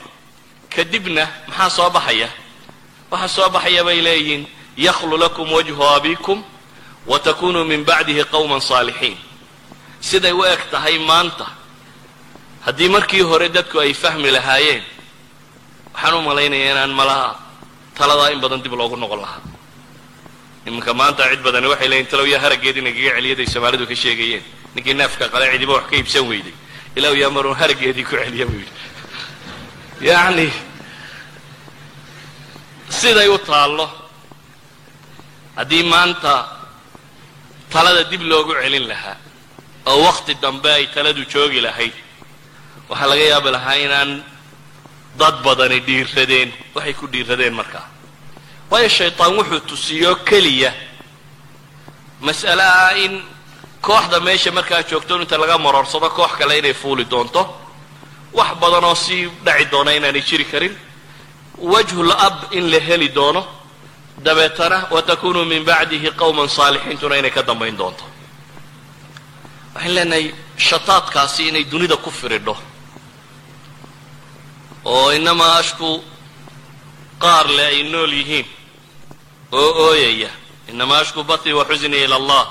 kadibna 0.75 1.25
maxaa 1.49 1.71
soo 1.77 1.91
baxaya? 1.97 2.29
Waxaa 3.11 3.29
soo 3.37 3.49
baxaya 3.55 3.83
bay 3.89 3.99
leeyihiin 4.07 4.43
yakhlu 4.77 5.17
lakum 5.17 5.53
wajhu 5.53 5.83
abikum 5.97 6.43
wa 7.07 7.19
takunuu 7.19 7.65
min 7.65 7.85
bacdihi 7.85 8.25
qowman 8.25 8.61
saalixiin 8.61 9.19
siday 10.01 10.33
u 10.33 10.45
eg 10.45 10.61
tahay 10.71 10.99
maanta 10.99 11.47
haddii 12.67 12.89
markii 12.89 13.21
hore 13.23 13.49
dadku 13.49 13.79
ay 13.79 13.95
fahmi 13.95 14.31
lahaayeen 14.31 14.83
waxaan 15.95 16.15
u 16.15 16.23
malaynayaa 16.23 16.73
inaan 16.73 16.91
malaha 16.91 17.39
taladaa 17.99 18.31
in 18.33 18.41
badan 18.41 18.63
dib 18.63 18.73
loogu 18.75 18.97
noqon 18.97 19.21
lahaa. 19.21 19.41
Iminka 20.67 20.95
maanta 20.95 21.29
cid 21.31 21.43
badani 21.43 21.67
waxay 21.67 21.89
leeyiin 21.89 22.07
talow 22.07 22.27
yaa 22.27 22.41
haraggeed 22.41 22.77
inay 22.77 22.93
gaga 22.93 23.15
celiyaday 23.17 23.47
soomaalidu 23.47 23.87
ka 23.87 23.95
sheegayeen. 23.95 24.43
Ninkii 24.75 24.95
neefka 24.95 25.29
qale 25.29 25.45
cidiba 25.53 25.73
wax 25.73 25.87
ka 25.91 25.97
iibsan 25.97 26.25
weyday 26.29 26.55
ilaw 26.97 27.15
yaa 27.15 27.31
maruun 27.31 27.55
haraggeedii 27.57 28.05
ku 28.05 28.17
celiya 28.17 28.47
buu 28.47 28.59
yidhi. 28.59 28.73
Yacni 30.09 30.49
siday 32.89 33.29
u 33.29 33.39
taallo 33.39 33.87
haddii 35.57 35.83
maanta 35.83 36.33
talada 37.73 38.05
dib 38.11 38.23
loogu 38.31 38.53
celin 38.63 38.87
lahaa 38.89 39.17
oo 39.87 39.99
wakhti 40.07 40.35
dambe 40.43 40.71
ay 40.73 40.87
taladu 40.95 41.23
joogi 41.33 41.61
lahayd 41.67 41.93
waxaa 42.89 43.09
laga 43.13 43.25
yaabi 43.33 43.51
lahaa 43.57 43.75
inaan 43.87 44.11
dad 45.21 45.37
badani 45.45 45.79
dhiiradeen 45.87 46.49
waxay 46.75 46.95
ku 47.01 47.07
dhiiradeen 47.13 47.55
markaa 47.61 47.87
waayo 48.71 48.89
shaytaan 48.89 49.33
wuxuu 49.39 49.61
tusiyo 49.71 50.17
keliya 50.29 50.73
mas'ale 52.21 52.63
ah 52.63 52.93
in 53.05 53.23
kooxda 53.81 54.21
meesha 54.21 54.51
markaa 54.59 54.83
joogto 54.91 55.21
inta 55.23 55.37
laga 55.39 55.59
maroorsado 55.59 56.09
koox 56.11 56.33
kale 56.39 56.59
inay 56.59 56.75
fuuli 56.75 57.05
doonto 57.13 57.43
wax 58.39 58.51
badan 58.61 58.85
oo 58.85 58.95
sii 58.95 59.23
dhaci 59.45 59.65
doona 59.73 59.91
inaanay 59.95 60.23
jiri 60.23 60.45
karin. 60.45 60.75
Wajhul 61.59 62.11
ab 62.27 62.37
in 62.53 62.65
la 62.73 62.81
heli 62.81 63.09
doono 63.09 63.47
dabeetana 64.23 64.87
watakunu 64.91 65.45
min 65.45 65.65
bacdihi 65.65 66.11
qowman 66.11 66.49
saalixiintuna 66.49 67.17
inay 67.17 67.31
ka 67.31 67.43
dambayn 67.43 67.77
doonto. 67.77 68.05
Waxaan 69.75 69.95
leenahay 69.95 70.35
shataadkaasi 70.57 71.49
inay 71.49 71.65
dunida 71.65 71.97
ku 71.97 72.11
firidho 72.11 72.57
oo 74.85 75.11
inamaa 75.13 75.59
ashku 75.59 76.05
qaar 77.19 77.47
le 77.57 77.65
ay 77.67 77.83
nool 77.93 78.13
yihiin 78.13 78.47
oo 79.53 79.71
ooyaya 79.89 80.31
inamaa 80.69 81.01
ashku 81.01 81.25
batii 81.25 81.53
wa 81.53 81.65
xusnii 81.65 82.05
ila 82.05 82.17
allah. 82.17 82.47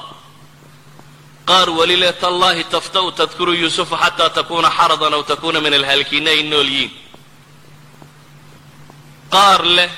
Qaar 1.45 1.69
weli 1.69 1.95
le 1.97 2.13
tallahi 2.13 2.63
tafta'u 2.63 3.11
tadkuru 3.11 3.53
yuusufa 3.53 3.97
xataa 3.97 4.29
takuna 4.29 4.69
xaradan 4.69 5.13
aw 5.13 5.23
takuna 5.23 5.61
min 5.61 5.73
alhaalikiina 5.73 6.29
ay 6.31 6.43
nool 6.43 6.67
yihiin. 6.67 6.91
Qaar 9.29 9.65
leh 9.65 9.91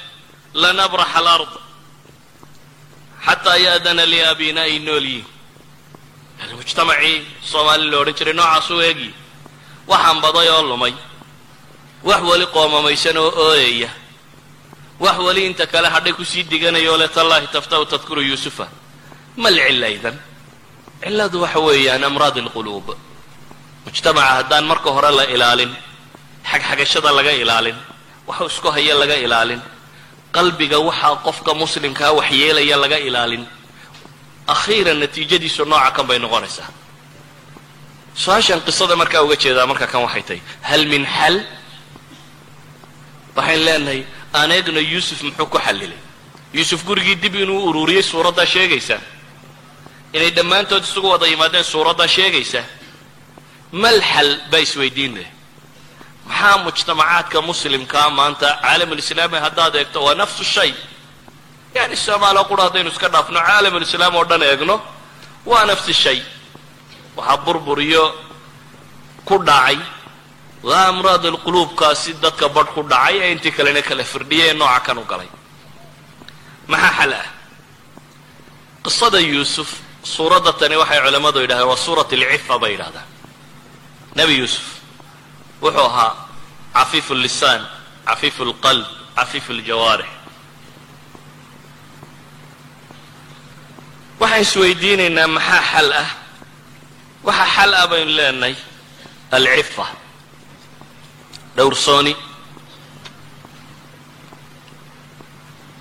lanabraxa 0.61 1.17
alard 1.19 1.51
xataa 3.25 3.57
ya'dana 3.67 4.03
li 4.11 4.19
abina 4.31 4.61
ay 4.67 4.75
nool 4.85 5.05
yihiin 5.13 5.27
yani 6.39 6.53
mujtamacii 6.59 7.17
soomaali 7.51 7.85
la 7.91 7.97
odhan 8.01 8.15
jiray 8.19 8.33
noocaas 8.39 8.69
eegi 8.87 9.09
waxaan 9.91 10.17
baday 10.25 10.47
oo 10.55 10.63
lumay 10.69 10.93
wax 12.09 12.21
weli 12.29 12.45
qoomamaysan 12.55 13.17
oo 13.23 13.31
ooyaya 13.47 13.89
wax 15.03 15.17
weli 15.27 15.41
inta 15.49 15.65
kale 15.73 15.87
hadhay 15.95 16.13
ku 16.19 16.23
sii 16.31 16.43
diganaya 16.51 16.89
oo 16.91 16.97
le 17.01 17.07
tallahi 17.07 17.47
tafta'u 17.55 17.85
tadkuru 17.91 18.21
yuusufa 18.29 18.65
mal 19.43 19.55
cilla 19.67 19.87
idan 19.97 20.15
cilladu 21.03 21.37
waxa 21.43 21.59
weeyaan 21.67 22.03
amraad 22.09 22.37
alquluub 22.43 22.87
mujtamaca 23.85 24.31
haddaan 24.39 24.65
marka 24.71 24.89
hore 24.95 25.11
la 25.19 25.23
ilaalin 25.35 25.71
xagxagashada 26.51 27.09
laga 27.17 27.31
ilaalin 27.43 27.77
waxa 28.27 28.43
isku 28.51 28.69
haya 28.75 28.95
laga 29.01 29.15
ilaalin 29.25 29.61
qalbiga 30.35 30.77
waxaa 30.87 31.15
qofka 31.25 31.51
muslimkaa 31.61 32.11
waxyeelaya 32.19 32.77
laga 32.83 32.97
ilaalin. 33.07 33.43
Akhiiran 34.53 34.99
natiijadiisu 35.03 35.65
nooca 35.71 35.91
kan 35.95 36.05
bay 36.09 36.19
noqonaysaa. 36.19 36.69
Su'aashan 38.23 38.59
qisada 38.67 38.95
markaa 39.01 39.21
uga 39.25 39.35
jeedaa 39.43 39.65
marka 39.71 39.87
kan 39.91 40.01
waxay 40.05 40.23
tahay 40.27 40.41
hal 40.69 40.83
min 40.91 41.03
xal 41.15 41.35
waxayn 43.37 43.61
leenahay 43.67 44.01
aan 44.37 44.51
eegno 44.51 44.79
yuusuf 44.93 45.19
muxuu 45.27 45.45
ku 45.53 45.57
xallilay. 45.65 45.99
Yuusuf 46.53 46.81
gurigii 46.87 47.15
dib 47.23 47.35
inuu 47.35 47.59
ururiyey 47.69 48.03
suuraddaa 48.11 48.45
sheegaysaa 48.45 49.01
inay 50.15 50.31
dhammaantood 50.37 50.83
isugu 50.87 51.07
wada 51.13 51.27
yimaadeen 51.27 51.63
suuraddaa 51.63 52.07
sheegaysaa 52.07 52.63
mal 53.71 53.99
xal 54.11 54.29
baa 54.51 54.61
isweydiin 54.67 55.13
leh 55.17 55.27
maxaa 56.27 56.57
mujtamacaadka 56.65 57.37
muslimkaa 57.49 58.09
maanta 58.17 58.47
caalamulislaami 58.63 59.37
haddaad 59.45 59.75
eegto 59.75 59.99
waa 60.05 60.15
nafsu 60.21 60.43
shay. 60.43 60.71
Yani 61.75 61.95
soomaaliya 62.05 62.43
qura 62.49 62.63
haddaynu 62.67 62.89
iska 62.93 63.07
dhaafno 63.13 63.39
caalamulislaam 63.47 64.15
oo 64.19 64.25
dhan 64.29 64.43
eegno 64.49 64.75
waa 65.45 65.65
nafsi 65.65 65.93
shay. 65.93 66.19
Waxaa 67.17 67.37
burburiyo 67.45 68.03
ku 69.27 69.35
dhacay. 69.47 69.77
Waa 70.63 70.87
amraad 70.91 71.25
alquluubkaasi 71.25 72.13
dadka 72.23 72.49
badh 72.55 72.69
ku 72.75 72.81
dhacay 72.91 73.15
ee 73.23 73.31
intii 73.33 73.51
kalena 73.57 73.81
kala 73.81 74.03
firdhiyay 74.03 74.49
ee 74.49 74.53
nooca 74.53 74.79
kan 74.85 74.97
u 74.97 75.05
galay. 75.11 75.29
Maxaa 76.67 76.93
xal 76.97 77.13
ah? 77.13 77.27
Qisada 78.83 79.19
yuusuf 79.19 79.69
suuradda 80.03 80.51
tani 80.59 80.75
waxay 80.81 80.99
culammadu 81.05 81.39
yidhahdeen 81.43 81.69
waa 81.71 81.83
suurat 81.85 82.09
alcifa 82.13 82.55
bay 82.61 82.71
yidhahdaan. 82.75 83.07
Nebi 84.15 84.33
yuusuf 84.41 84.65
wuxuu 85.61 85.85
ahaa 85.89 86.11
cafiifu 86.73 87.13
llisaan 87.15 87.61
cafiifu 88.07 88.43
lqalb 88.51 88.85
cafiifu 89.15 89.53
ljawaarix 89.53 90.09
waxaan 94.19 94.41
isweydiinaynaa 94.41 95.27
maxaa 95.27 95.61
xal 95.71 95.91
ah? 96.01 96.09
Waxaa 97.27 97.47
xal 97.55 97.71
ah 97.73 97.87
baynu 97.91 98.11
leenahay 98.17 98.55
alcifa. 99.31 99.85
Dhowrsooni 101.57 102.13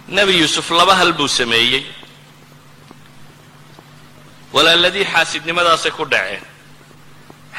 nebi 0.09 0.33
yuusuf 0.41 0.71
laba 0.71 0.95
hal 0.95 1.13
buu 1.13 1.29
sameeyey. 1.29 1.85
Walaaladii 4.53 5.05
xaasidnimadaasay 5.13 5.93
ku 5.93 6.05
dhaceen 6.13 6.43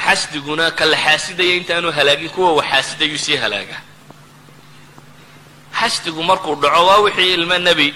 xasdiguna 0.08 0.72
ka 0.78 0.86
la 0.86 0.98
xaasidaya 1.06 1.54
intaanu 1.60 1.92
halaagin 1.98 2.30
kuwa 2.36 2.54
wa 2.58 2.64
xaasidayuu 2.72 3.18
sii 3.26 3.36
halaagaa. 3.44 3.82
Xasdigu 5.80 6.24
markuu 6.24 6.56
dhaco 6.62 6.86
waa 6.88 7.00
wixii 7.06 7.34
ilmo 7.34 7.58
nebi 7.58 7.88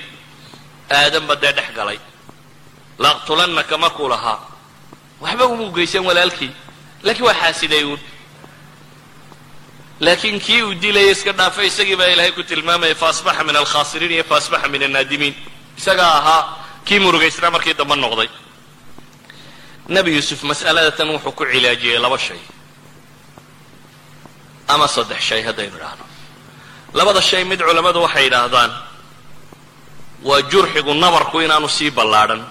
aadanba 0.91 1.35
dee 1.35 1.51
dhex 1.57 1.69
galay. 1.77 1.99
Laaqtulannaka 3.03 3.77
markuu 3.77 4.07
lahaa 4.09 4.39
waxba 5.21 5.45
umuu 5.45 5.71
geysan 5.75 6.05
walaalkii 6.09 6.51
laakiin 7.03 7.25
waa 7.27 7.33
xaasiday 7.41 7.83
uun. 7.83 7.99
Laakiin 9.99 10.39
kii 10.39 10.61
uu 10.63 10.73
dilaya 10.81 11.11
iska 11.11 11.31
dhaafay 11.31 11.67
isagii 11.67 11.95
baa 11.95 12.07
ilaahay 12.13 12.31
ku 12.31 12.43
tilmaamaya 12.43 12.95
faasbaxa 12.95 13.43
min 13.43 13.55
alkhaasiriin 13.55 14.11
iyo 14.11 14.23
faasbaxa 14.23 14.67
min 14.67 14.83
annaadimiin. 14.83 15.35
Isagaa 15.77 16.13
ahaa 16.19 16.41
kii 16.85 16.99
murugaysnaa 16.99 17.51
markii 17.51 17.73
dambe 17.79 17.95
noqday 17.95 18.29
nebi 19.89 20.11
yuusuf 20.17 20.41
mas'alada 20.43 20.91
tan 20.97 21.09
wuxuu 21.15 21.31
ku 21.37 21.43
cilaajiyey 21.51 21.97
laba 22.05 22.17
shay. 22.17 22.39
Ama 24.73 24.87
saddex 24.87 25.21
shay 25.29 25.41
haddaynu 25.47 25.75
idhaahno. 25.77 26.05
Labada 26.93 27.21
shay 27.21 27.43
mid 27.43 27.59
culammadu 27.67 27.99
waxay 28.05 28.23
yidhaahdaan 28.27 28.71
waa 30.27 30.41
jurxigu 30.51 30.93
nabarku 30.93 31.37
inaanu 31.45 31.69
sii 31.77 31.91
ballaadhan 31.97 32.41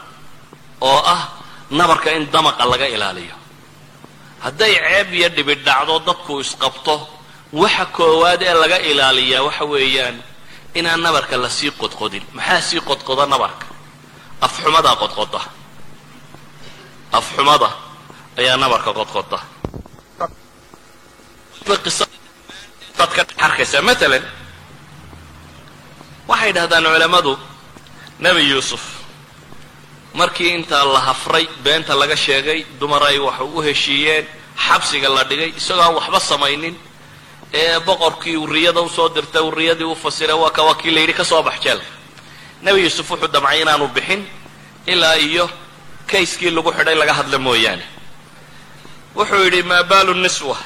oo 0.80 1.00
ah 1.14 1.22
nabarka 1.70 2.10
in 2.16 2.24
damaqa 2.34 2.64
laga 2.72 2.86
ilaaliyo. 2.94 3.36
Hadday 4.44 4.72
ceeb 4.74 5.08
iyo 5.18 5.28
dhibidh 5.36 5.62
dhacdo 5.66 5.94
dadku 6.08 6.40
isqabto 6.44 6.94
waxa 7.52 7.84
koowaad 7.96 8.42
ee 8.42 8.54
laga 8.62 8.78
ilaaliyaa 8.90 9.42
waxa 9.48 9.64
weeyaan 9.72 10.16
inaan 10.78 11.00
nabarka 11.06 11.36
la 11.36 11.48
sii 11.58 11.70
qodqodin. 11.80 12.22
Maxaa 12.36 12.60
sii 12.68 12.80
qodqoda 12.88 13.24
nabarka? 13.26 13.66
Afxumadaa 14.46 14.96
qodqoda 15.02 15.40
afxumada 17.12 17.70
ayaa 18.38 18.56
nabarka 18.56 18.92
qodqoda 18.98 19.38
maalan 23.82 24.24
waxay 26.28 26.52
dhahdaan 26.52 26.84
culammadu 26.84 27.32
nebi 28.20 28.42
yuusuf 28.50 28.82
markii 30.14 30.54
intaa 30.58 30.84
la 30.84 31.00
hafray 31.00 31.48
beenta 31.64 31.94
laga 31.94 32.16
sheegay 32.16 32.66
dumar 32.80 33.02
ay 33.02 33.18
wax 33.18 33.40
u 33.40 33.60
heshiiyeen 33.66 34.26
xabsiga 34.66 35.08
la 35.08 35.24
dhigay 35.24 35.50
isagoo 35.56 35.82
aan 35.82 35.94
waxba 35.94 36.20
samaynin 36.20 36.74
ee 37.54 37.78
boqorkii 37.80 38.36
uriyada 38.36 38.80
u 38.80 38.88
soo 38.88 39.08
dirtay 39.08 39.42
uriyadii 39.42 39.84
u 39.84 39.94
fasiray 39.94 40.36
waa 40.36 40.50
ka 40.50 40.62
waa 40.62 40.74
kii 40.74 40.90
la 40.90 41.00
yidhi 41.00 41.14
ka 41.14 41.24
soo 41.24 41.42
bax 41.42 41.60
jeelka 41.64 41.86
nebi 42.62 42.80
yuusuf 42.84 43.10
wuxuu 43.10 43.28
damcay 43.32 43.62
inaanu 43.62 43.88
bixin 43.88 44.26
ilaa 44.86 45.14
iyo 45.16 45.48
kayskii 46.10 46.50
lagu 46.56 46.70
xidhay 46.76 46.94
laga 47.00 47.12
hadla 47.18 47.38
mooyaane. 47.46 47.84
Wuxuu 49.16 49.44
yidhi 49.44 49.62
maa 49.70 49.82
baalu 49.90 50.14
niswa 50.14 50.56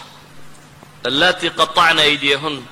allatii 1.08 1.50
qaطacna 1.58 2.02
aydiyahunna 2.02 2.62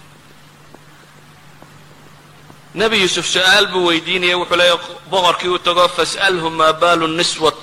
nebi 2.74 2.96
yuusuf 3.02 3.26
su'aal 3.26 3.66
buu 3.72 3.86
weydiinaya 3.88 4.36
wuxuu 4.38 4.56
leeya 4.60 4.76
boqorkii 5.10 5.48
u 5.48 5.58
tago 5.58 5.88
fas'alhu 5.96 6.50
maa 6.58 6.72
baalu 6.82 7.06
niswat 7.18 7.56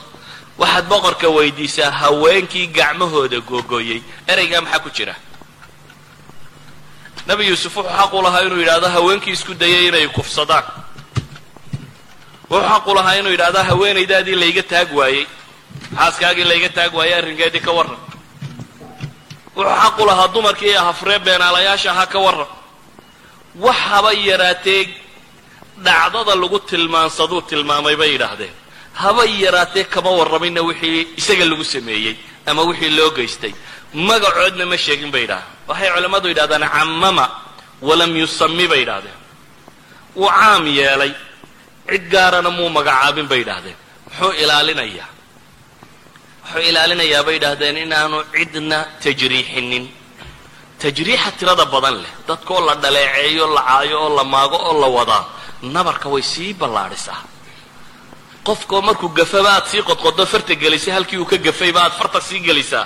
waxaad 0.58 0.86
boqorka 0.92 1.28
weydiisaa 1.38 1.92
haweenkii 2.02 2.68
gacmahooda 2.78 3.40
googooyey 3.50 4.02
ereygaa 4.28 4.62
maxaa 4.62 4.80
ku 4.86 4.90
jira? 4.98 5.16
Nebi 7.28 7.48
yuusuf 7.48 7.76
wuxuu 7.78 7.96
xaq 8.00 8.14
u 8.14 8.22
lahaa 8.22 8.42
inuu 8.48 8.60
yidhahdo 8.60 8.88
haweenkii 8.90 9.32
isku 9.38 9.54
dayay 9.54 9.88
inay 9.88 10.08
kufsadaan 10.08 10.66
wuxuu 12.50 12.68
xaq 12.70 12.88
u 12.88 12.94
lahaa 12.98 13.16
inuu 13.20 13.32
yidhahdo 13.36 13.60
haweenaydaadii 13.70 14.36
layga 14.42 14.64
taag 14.72 14.90
waayey. 15.00 15.26
Xaaskaagii 15.98 16.44
layga 16.52 16.70
taag 16.78 16.92
waayey 16.98 17.14
arrinkeedii 17.20 17.60
ka 17.68 17.72
warran. 17.78 18.00
Wuxuu 19.56 19.76
xaq 19.84 19.98
u 20.00 20.06
lahaa 20.10 20.28
dumarkii 20.34 20.74
hafree 20.86 21.20
beenaalayaasha 21.26 21.92
ahaa 21.92 22.06
ka 22.14 22.20
warran. 22.26 22.48
Wax 23.66 23.78
haba 23.90 24.12
yaraatee 24.14 24.84
dhacdada 25.86 26.34
lagu 26.42 26.60
tilmaansaduu 26.70 27.42
tilmaamay 27.50 27.96
bay 28.02 28.12
yidhaahdeen. 28.16 28.54
Haba 28.94 29.24
yaraatee 29.26 29.84
kama 29.84 30.12
warraminna 30.20 30.62
wixii 30.62 31.08
isaga 31.20 31.46
lagu 31.46 31.64
sameeyey 31.64 32.16
ama 32.46 32.62
wixii 32.70 32.90
loo 32.98 33.10
geystay. 33.18 33.54
Magacoodna 33.94 34.66
ma 34.72 34.78
sheegin 34.78 35.12
bay 35.14 35.22
yidhahdeen 35.26 35.54
waxay 35.68 35.90
culammadu 35.96 36.28
yidhahdaan 36.32 36.66
cammama 36.76 37.26
walam 37.82 38.12
yusami 38.22 38.66
bay 38.72 38.80
yidhahdeen 38.84 39.18
wuu 40.16 40.30
caam 40.40 40.66
yeelay 40.80 41.12
cid 41.90 42.04
gaarana 42.14 42.50
muu 42.58 42.70
magacaabin 42.78 43.28
bay 43.32 43.40
yidhaahdeen 43.44 43.78
muxuu 44.06 44.32
ilaalinayaa 44.44 45.10
wuxuu 46.44 46.62
ilaalinayaa 46.70 47.24
bay 47.28 47.34
yidhaahdeen 47.38 47.78
inaanu 47.86 48.18
cidna 48.36 48.78
tajriixinin. 49.04 49.86
Tajriixa 50.82 51.32
tirada 51.40 51.66
badan 51.74 51.96
leh 52.04 52.14
dadkaoo 52.28 52.62
la 52.68 52.74
dhaleeceeyo 52.84 53.46
la 53.56 53.62
caayo 53.70 53.98
oo 54.06 54.16
la 54.18 54.24
maago 54.34 54.58
oo 54.70 54.76
la 54.82 54.88
wadaa 54.98 55.24
nabarka 55.76 56.08
way 56.14 56.22
sii 56.34 56.54
ballaadhisaa. 56.54 57.22
Qofkoo 58.48 58.82
markuu 58.88 59.10
gafaba 59.20 59.50
aad 59.56 59.66
sii 59.72 59.82
qodqodo 59.90 60.26
farta 60.32 60.54
gelisay 60.62 60.94
halkii 60.94 61.18
uu 61.22 61.26
ka 61.32 61.38
gafayba 61.38 61.80
aad 61.84 61.94
farta 62.00 62.22
sii 62.22 62.40
gelisaa 62.48 62.86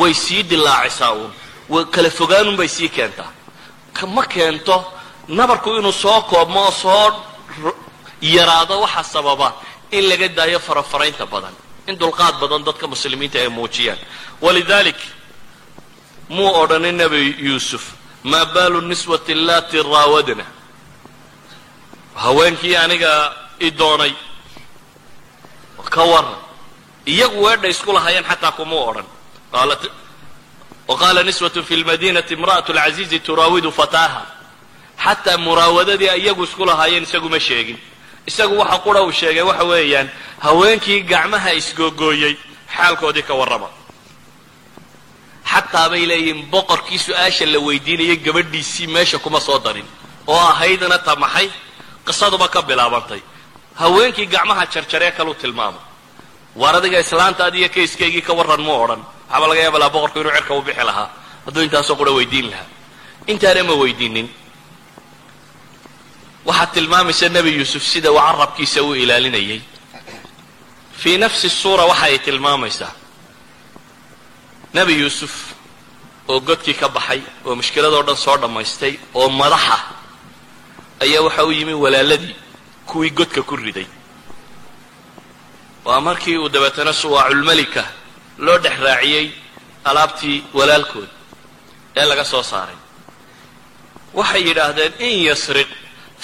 way 0.00 0.14
sii 0.14 0.42
dilaacisaa 0.50 1.12
uun. 1.18 1.32
Kala 1.94 2.10
fogaanun 2.18 2.56
bay 2.56 2.68
sii 2.68 2.88
keentaa. 2.88 3.30
Ma 4.14 4.22
keento 4.26 4.76
nabarku 5.28 5.70
inuu 5.78 5.92
soo 5.92 6.20
koobmo 6.30 6.60
oo 6.64 6.70
soo 6.70 7.06
yaraado 8.32 8.80
waxa 8.80 9.02
sababa 9.04 9.48
in 9.90 10.08
laga 10.08 10.28
daayo 10.28 10.58
farafaraynta 10.58 11.26
badan 11.26 11.54
in 11.86 11.96
dulqaad 11.98 12.34
badan 12.40 12.64
dadka 12.64 12.86
muslimiinta 12.86 13.38
ay 13.38 13.48
muujiyaan. 13.48 13.98
Walidalik 14.40 14.96
muu 16.28 16.48
odhanin 16.62 16.96
nebi 16.96 17.36
yuusuf 17.38 17.84
maa 18.24 18.44
baalu 18.54 18.80
niswati 18.80 19.32
allati 19.32 19.82
raawadna 19.82 20.44
haweenkii 22.14 22.76
aniga 22.76 23.12
i 23.60 23.70
doonay 23.70 24.12
ka 25.94 26.02
waran 26.12 26.38
iyagu 27.06 27.42
weedha 27.44 27.68
isku 27.68 27.92
lahaayeen 27.92 28.24
xataa 28.24 28.52
kumuu 28.52 28.82
odhan. 28.88 29.06
Waqaala 30.88 31.22
niswat 31.22 31.56
fi 31.68 31.76
lmadinati 31.76 32.34
imra'at 32.34 32.68
lcaziizi 32.68 33.20
turaawidu 33.20 33.72
fataaha. 33.72 34.22
Xataa 35.04 35.36
muraawadadii 35.36 36.10
iyagu 36.22 36.44
isku 36.44 36.64
lahaayeen 36.64 37.02
isaguma 37.02 37.40
sheegin 37.40 37.78
isagu 38.26 38.54
waxa 38.58 38.78
qura 38.84 39.00
uu 39.02 39.12
sheegay 39.12 39.42
waxa 39.42 39.64
weeyaan 39.64 40.08
haweenkii 40.44 41.00
gacmaha 41.02 41.50
isgoogooyey 41.60 42.34
xaalkoodii 42.76 43.22
ka 43.28 43.34
warrama. 43.34 43.68
Xataa 45.52 45.88
bay 45.90 46.06
leeyihiin 46.08 46.40
boqorkii 46.50 46.98
su'aasha 46.98 47.46
la 47.52 47.58
weydiinayay 47.66 48.16
gabadhiisii 48.26 48.86
meesha 48.86 49.18
kuma 49.18 49.40
soo 49.40 49.58
darin 49.64 49.86
oo 50.26 50.38
ahaydna 50.38 50.98
ta 50.98 51.16
maxay? 51.16 51.48
Qisaduba 52.06 52.48
ka 52.48 52.62
bilaabantay. 52.62 53.20
Haweenkii 53.74 54.26
gacmaha 54.26 54.66
jarjaree 54.72 55.10
kaluu 55.12 55.34
tilmaamay 55.34 55.80
waar 56.56 56.76
adiga 56.76 56.98
islaantaadi 57.00 57.58
iyo 57.58 57.68
kayskaygii 57.68 58.22
ka 58.22 58.32
warran 58.32 58.60
muu 58.60 58.78
odhan. 58.84 59.02
Waxaaba 59.28 59.46
laga 59.48 59.60
yaaba 59.60 59.78
laha 59.78 59.90
boqorku 59.90 60.18
inuu 60.20 60.32
cerka 60.32 60.54
u 60.54 60.62
bixi 60.62 60.84
lahaa. 60.84 61.08
Hadduu 61.46 61.62
intaasoo 61.62 61.96
qura 61.96 62.12
weydiin 62.12 62.50
lahaa. 62.50 62.66
Intaana 63.26 63.62
ma 63.64 63.74
weydiinin 63.82 64.28
waxaad 66.46 66.70
tilmaamaysa 66.74 67.28
nebi 67.28 67.50
yuusuf 67.58 67.82
sida 67.92 68.10
uu 68.12 68.18
carabkiisa 68.26 68.82
u 68.82 68.94
ilaalinayay. 68.94 69.60
Fii 71.00 71.18
nafsi 71.18 71.48
suura 71.50 71.84
waxa 71.90 72.04
ay 72.06 72.18
tilmaamaysaa. 72.18 72.92
Nebi 74.74 74.94
yuusuf 75.00 75.32
oo 76.28 76.40
godkii 76.40 76.74
ka 76.80 76.88
baxay 76.88 77.20
oo 77.44 77.54
mushkiladoo 77.58 78.02
dhan 78.06 78.16
soo 78.16 78.36
dhammaystay 78.42 78.94
oo 79.14 79.28
madaxa 79.28 79.78
ayaa 81.04 81.22
waxa 81.26 81.44
u 81.44 81.52
yimi 81.52 81.74
walaaladii 81.84 82.34
kuwii 82.86 83.10
godka 83.10 83.42
ku 83.42 83.56
riday. 83.56 83.86
Waa 85.84 86.00
markii 86.00 86.36
uu 86.38 86.48
dabeetana 86.48 86.92
suwaaculmelika 86.92 87.84
loo 88.38 88.58
dhex 88.58 88.78
raaciyey 88.86 89.26
alaabtii 89.84 90.44
walaalkood 90.54 91.08
ee 91.96 92.04
laga 92.04 92.24
soo 92.24 92.42
saaray. 92.42 92.76
Waxay 94.14 94.42
yidhaahdeen 94.48 94.92
in 94.98 95.24
yasriq 95.28 95.68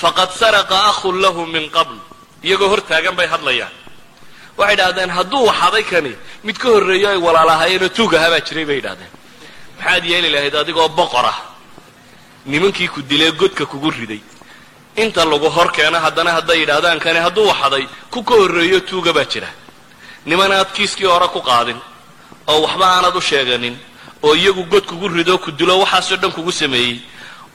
faqad 0.00 0.30
saraqa 0.40 0.76
ahun 0.90 1.16
lahu 1.24 1.46
min 1.54 1.64
qabl. 1.76 1.96
Iyagoo 2.46 2.68
hor 2.72 2.80
taagan 2.90 3.14
bay 3.18 3.26
hadlayaan. 3.34 3.74
Waxay 4.58 4.74
idhahdeen 4.76 5.10
hadduu 5.18 5.42
waxaday 5.48 5.84
kani 5.92 6.12
mid 6.46 6.56
ka 6.62 6.68
horreeyo 6.74 7.08
ay 7.14 7.18
walaalahaayeenoo 7.26 7.94
tuug 7.98 8.12
ahaa 8.14 8.30
baa 8.34 8.42
jiray 8.48 8.64
bay 8.70 8.76
yidhahdeen 8.80 9.12
maxaad 9.78 10.04
yeeli 10.12 10.28
lahayd 10.34 10.54
adigoo 10.62 10.88
boqor 11.00 11.26
ah. 11.32 11.38
Nimankii 12.52 12.88
ku 12.94 13.00
dilee 13.10 13.32
godka 13.40 13.64
kugu 13.66 13.90
riday. 13.90 14.20
Inta 15.02 15.24
lagu 15.32 15.48
hor 15.56 15.68
keeno 15.76 15.98
haddana 16.06 16.30
hadday 16.36 16.58
yidhaahdaan 16.62 16.98
kani 17.04 17.18
hadduu 17.26 17.46
waxaday 17.52 17.84
ku 18.12 18.20
ka 18.28 18.34
horreeyo 18.40 18.80
tuuga 18.88 19.12
baa 19.12 19.24
jira. 19.32 19.48
Niman 20.26 20.52
aad 20.52 20.70
kiiskii 20.76 21.08
hore 21.14 21.28
ku 21.34 21.40
qaadin 21.48 21.78
oo 22.50 22.58
waxba 22.64 22.86
aanad 22.94 23.16
u 23.16 23.20
sheeganin 23.20 23.76
oo 24.22 24.34
iyagu 24.34 24.64
god 24.72 24.84
kugu 24.90 25.08
rido 25.08 25.38
ku 25.38 25.50
dilo 25.58 25.74
waxaasoo 25.82 26.16
dhan 26.22 26.32
kugu 26.32 26.52
sameeyey 26.52 27.00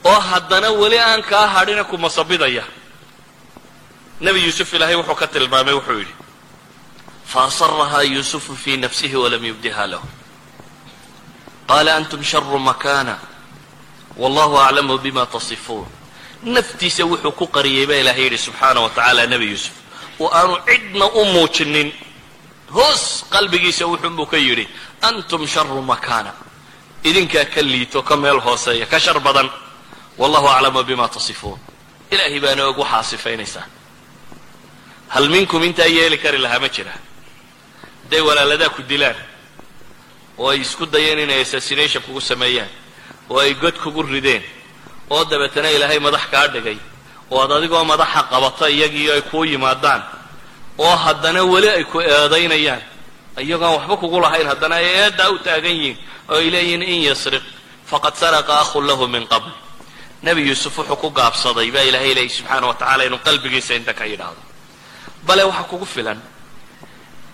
oo 0.08 0.20
haddana 0.30 0.68
weli 0.80 0.98
aan 1.08 1.22
kaa 1.30 1.46
hadhina 1.54 1.84
ku 1.90 1.96
masabidaya. 2.04 2.64
Nebi 4.20 4.40
yuusuf 4.46 4.72
ilaahay 4.74 4.96
wuxuu 5.00 5.14
ka 5.20 5.26
tilmaamay 5.34 5.74
wuxuu 5.78 5.98
yidhi 6.02 6.14
faasarahaa 7.32 8.02
yuusufu 8.14 8.56
fii 8.62 8.76
nafsihi 8.84 9.16
walam 9.22 9.44
yubdiha 9.50 9.86
lahu. 9.92 10.06
Qaala 11.68 11.90
antum 11.98 12.22
sharu 12.22 12.58
makana 12.58 13.18
wallahu 14.16 14.54
aclamu 14.66 14.98
bima 14.98 15.26
tasifuun. 15.26 15.86
Naftiisa 16.42 17.04
wuxuu 17.04 17.32
ku 17.38 17.46
qariyey 17.56 17.86
baa 17.86 18.00
ilaahay 18.02 18.24
yidhi 18.24 18.38
subxaana 18.38 18.80
wa 18.80 18.90
tacaala 18.96 19.26
nebi 19.26 19.46
yuusuf 19.52 19.74
oo 20.20 20.30
aanu 20.38 20.54
cidna 20.68 21.06
u 21.20 21.24
muujinin. 21.34 21.92
Hoos 22.76 23.24
qalbigiisa 23.30 23.84
wuxuunbuu 23.86 24.26
ka 24.26 24.36
yidhi 24.36 24.64
antum 25.08 25.46
sharu 25.46 25.82
makana 25.82 26.32
idinkaa 27.08 27.44
ka 27.54 27.62
liito 27.62 28.02
ka 28.02 28.16
meel 28.16 28.40
hooseeya 28.46 28.86
ka 28.86 28.98
shar 29.00 29.18
badan 29.20 29.48
wallahu 30.18 30.46
aclamu 30.48 30.82
bima 30.84 31.08
tasifuun 31.08 31.58
ilaahay 32.10 32.40
baana 32.40 32.62
og 32.68 32.78
waxaa 32.78 33.02
sifaynaysaa 33.02 33.66
hal 35.08 35.28
minkum 35.28 35.62
intaa 35.64 35.86
yeeli 35.86 36.18
kari 36.18 36.38
lahaa 36.38 36.58
ma 36.58 36.68
jira. 36.68 36.92
Hadday 38.02 38.20
walaaladaa 38.20 38.68
ku 38.68 38.82
dilaan 38.82 39.16
oo 40.38 40.48
ay 40.50 40.60
isku 40.60 40.86
dayeen 40.86 41.18
inay 41.18 41.40
assassination 41.42 42.02
kugu 42.02 42.20
sameeyaan 42.20 42.68
oo 43.30 43.38
ay 43.40 43.54
god 43.54 43.74
kugu 43.82 44.02
rideen 44.02 44.42
oo 45.10 45.24
dabeetana 45.24 45.70
ilaahay 45.70 45.98
madax 45.98 46.24
kaa 46.30 46.46
dhigay 46.48 46.78
oo 47.30 47.40
ad 47.42 47.50
adigoo 47.52 47.84
madaxa 47.84 48.22
qabata 48.30 48.68
iyagiio 48.70 49.12
ay 49.14 49.22
kuu 49.22 49.44
yimaadaan 49.44 50.02
oo 50.78 50.96
haddana 50.96 51.42
weli 51.44 51.68
ay 51.68 51.84
ku 51.84 52.00
eedaynayaan 52.00 52.82
iyagoon 53.42 53.72
waxba 53.76 53.96
kugu 53.96 54.20
lahayn 54.20 54.46
haddana 54.46 54.74
ay 54.76 54.86
eeddaa 54.86 55.30
u 55.30 55.38
taagan 55.38 55.72
yihiin 55.72 55.98
oo 56.28 56.36
ay 56.36 56.50
leeyihiin 56.50 56.82
in 56.82 57.02
yasriq 57.10 57.42
faqad 57.90 58.14
saraqa 58.14 58.58
ahun 58.60 58.86
lahu 58.86 59.08
min 59.08 59.26
qabl 59.26 59.50
nebi 60.22 60.42
yuusuf 60.48 60.78
wuxuu 60.78 60.96
ku 60.96 61.10
gaabsaday 61.10 61.70
baa 61.70 61.82
ilaahay 61.90 62.14
leeyay 62.14 62.28
subxaana 62.28 62.66
wa 62.66 62.74
tacala 62.74 63.04
inuu 63.04 63.18
qalbigiisa 63.18 63.74
inta 63.74 63.92
ka 63.94 64.04
yidhaahdo. 64.06 64.42
Bale 65.26 65.42
waxaa 65.44 65.68
kugu 65.70 65.86
filan 65.86 66.20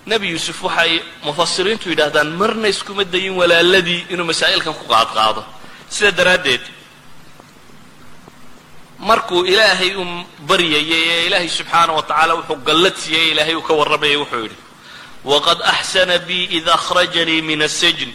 nebi 0.07 0.27
yuusuf 0.31 0.63
waxay 0.63 1.01
mufasiriintu 1.25 1.89
yidhaahdaan 1.91 2.31
marna 2.41 2.69
iskuma 2.69 3.05
dayin 3.05 3.35
walaaladii 3.41 4.07
inuu 4.13 4.27
masaa'ilkan 4.27 4.75
ku 4.75 4.85
qaadqaado. 4.93 5.45
Sida 5.89 6.11
daraaddeed 6.11 6.61
markuu 8.99 9.45
ilaahay 9.47 9.95
u 9.97 10.05
baryayay 10.49 11.03
ee 11.11 11.27
ilaahay 11.27 11.49
subxaana 11.49 11.93
wa 11.93 12.03
tacaala 12.03 12.35
wuxuu 12.35 12.57
gallad 12.67 12.95
siiyey 12.97 13.31
ilaahay 13.33 13.55
uu 13.55 13.63
ka 13.69 13.75
warramayay 13.75 14.17
wuxuu 14.17 14.43
yidhi 14.47 14.57
waqad 15.25 15.59
axsana 15.73 16.19
bii 16.19 16.45
id 16.59 16.69
akhrajanii 16.69 17.43
min 17.43 17.63
asijn 17.63 18.13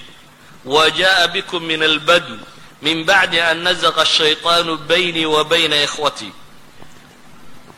wa 0.65 0.89
jaءa 0.99 1.27
bikum 1.27 1.63
min 1.63 1.83
albadw 1.83 2.39
min 2.81 3.03
bacdi 3.05 3.39
an 3.39 3.57
nazaqa 3.63 4.01
ashayطaanu 4.01 4.77
baynii 4.89 5.25
wa 5.25 5.43
bayna 5.43 5.75
ikhwatii 5.83 6.31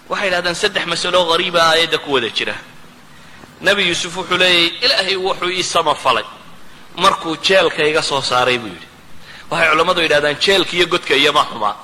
waxay 0.09 0.27
yidhahdaan 0.27 0.55
saddex 0.55 0.85
masalo 0.85 1.19
qariiba 1.31 1.61
aayadda 1.71 1.97
ku 1.97 2.11
wada 2.13 2.29
jira. 2.29 2.55
Nebi 3.61 3.87
yuusuf 3.87 4.15
wuxuu 4.17 4.37
leeyahy 4.37 4.67
ilaahay 4.85 5.15
wuxuu 5.15 5.49
ii 5.51 5.63
samafalay 5.63 6.25
markuu 6.97 7.37
jeelka 7.37 7.83
iga 7.87 8.01
soo 8.01 8.21
saaray 8.21 8.57
buu 8.57 8.67
yidhi. 8.67 8.87
Waxay 9.49 9.69
culammadu 9.71 10.01
yidhahdaan 10.01 10.35
jeelka 10.45 10.73
iyo 10.75 10.85
godka 10.87 11.13
iyoma 11.15 11.43
xumaa 11.49 11.75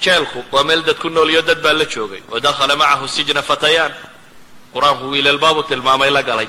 jeelku 0.00 0.44
waa 0.52 0.64
meel 0.64 0.82
dad 0.82 0.98
ku 0.98 1.08
nool 1.08 1.30
iyo 1.30 1.42
dad 1.42 1.60
baa 1.62 1.72
la 1.72 1.84
joogay. 1.84 2.22
Wa 2.30 2.40
dakhala 2.40 2.76
macahu 2.76 3.08
sijna 3.08 3.42
fatayaan. 3.42 3.92
Qur'aanku 4.74 5.04
wiilalbaabu 5.12 5.62
tilmaamay 5.62 6.10
la 6.10 6.22
galay. 6.22 6.48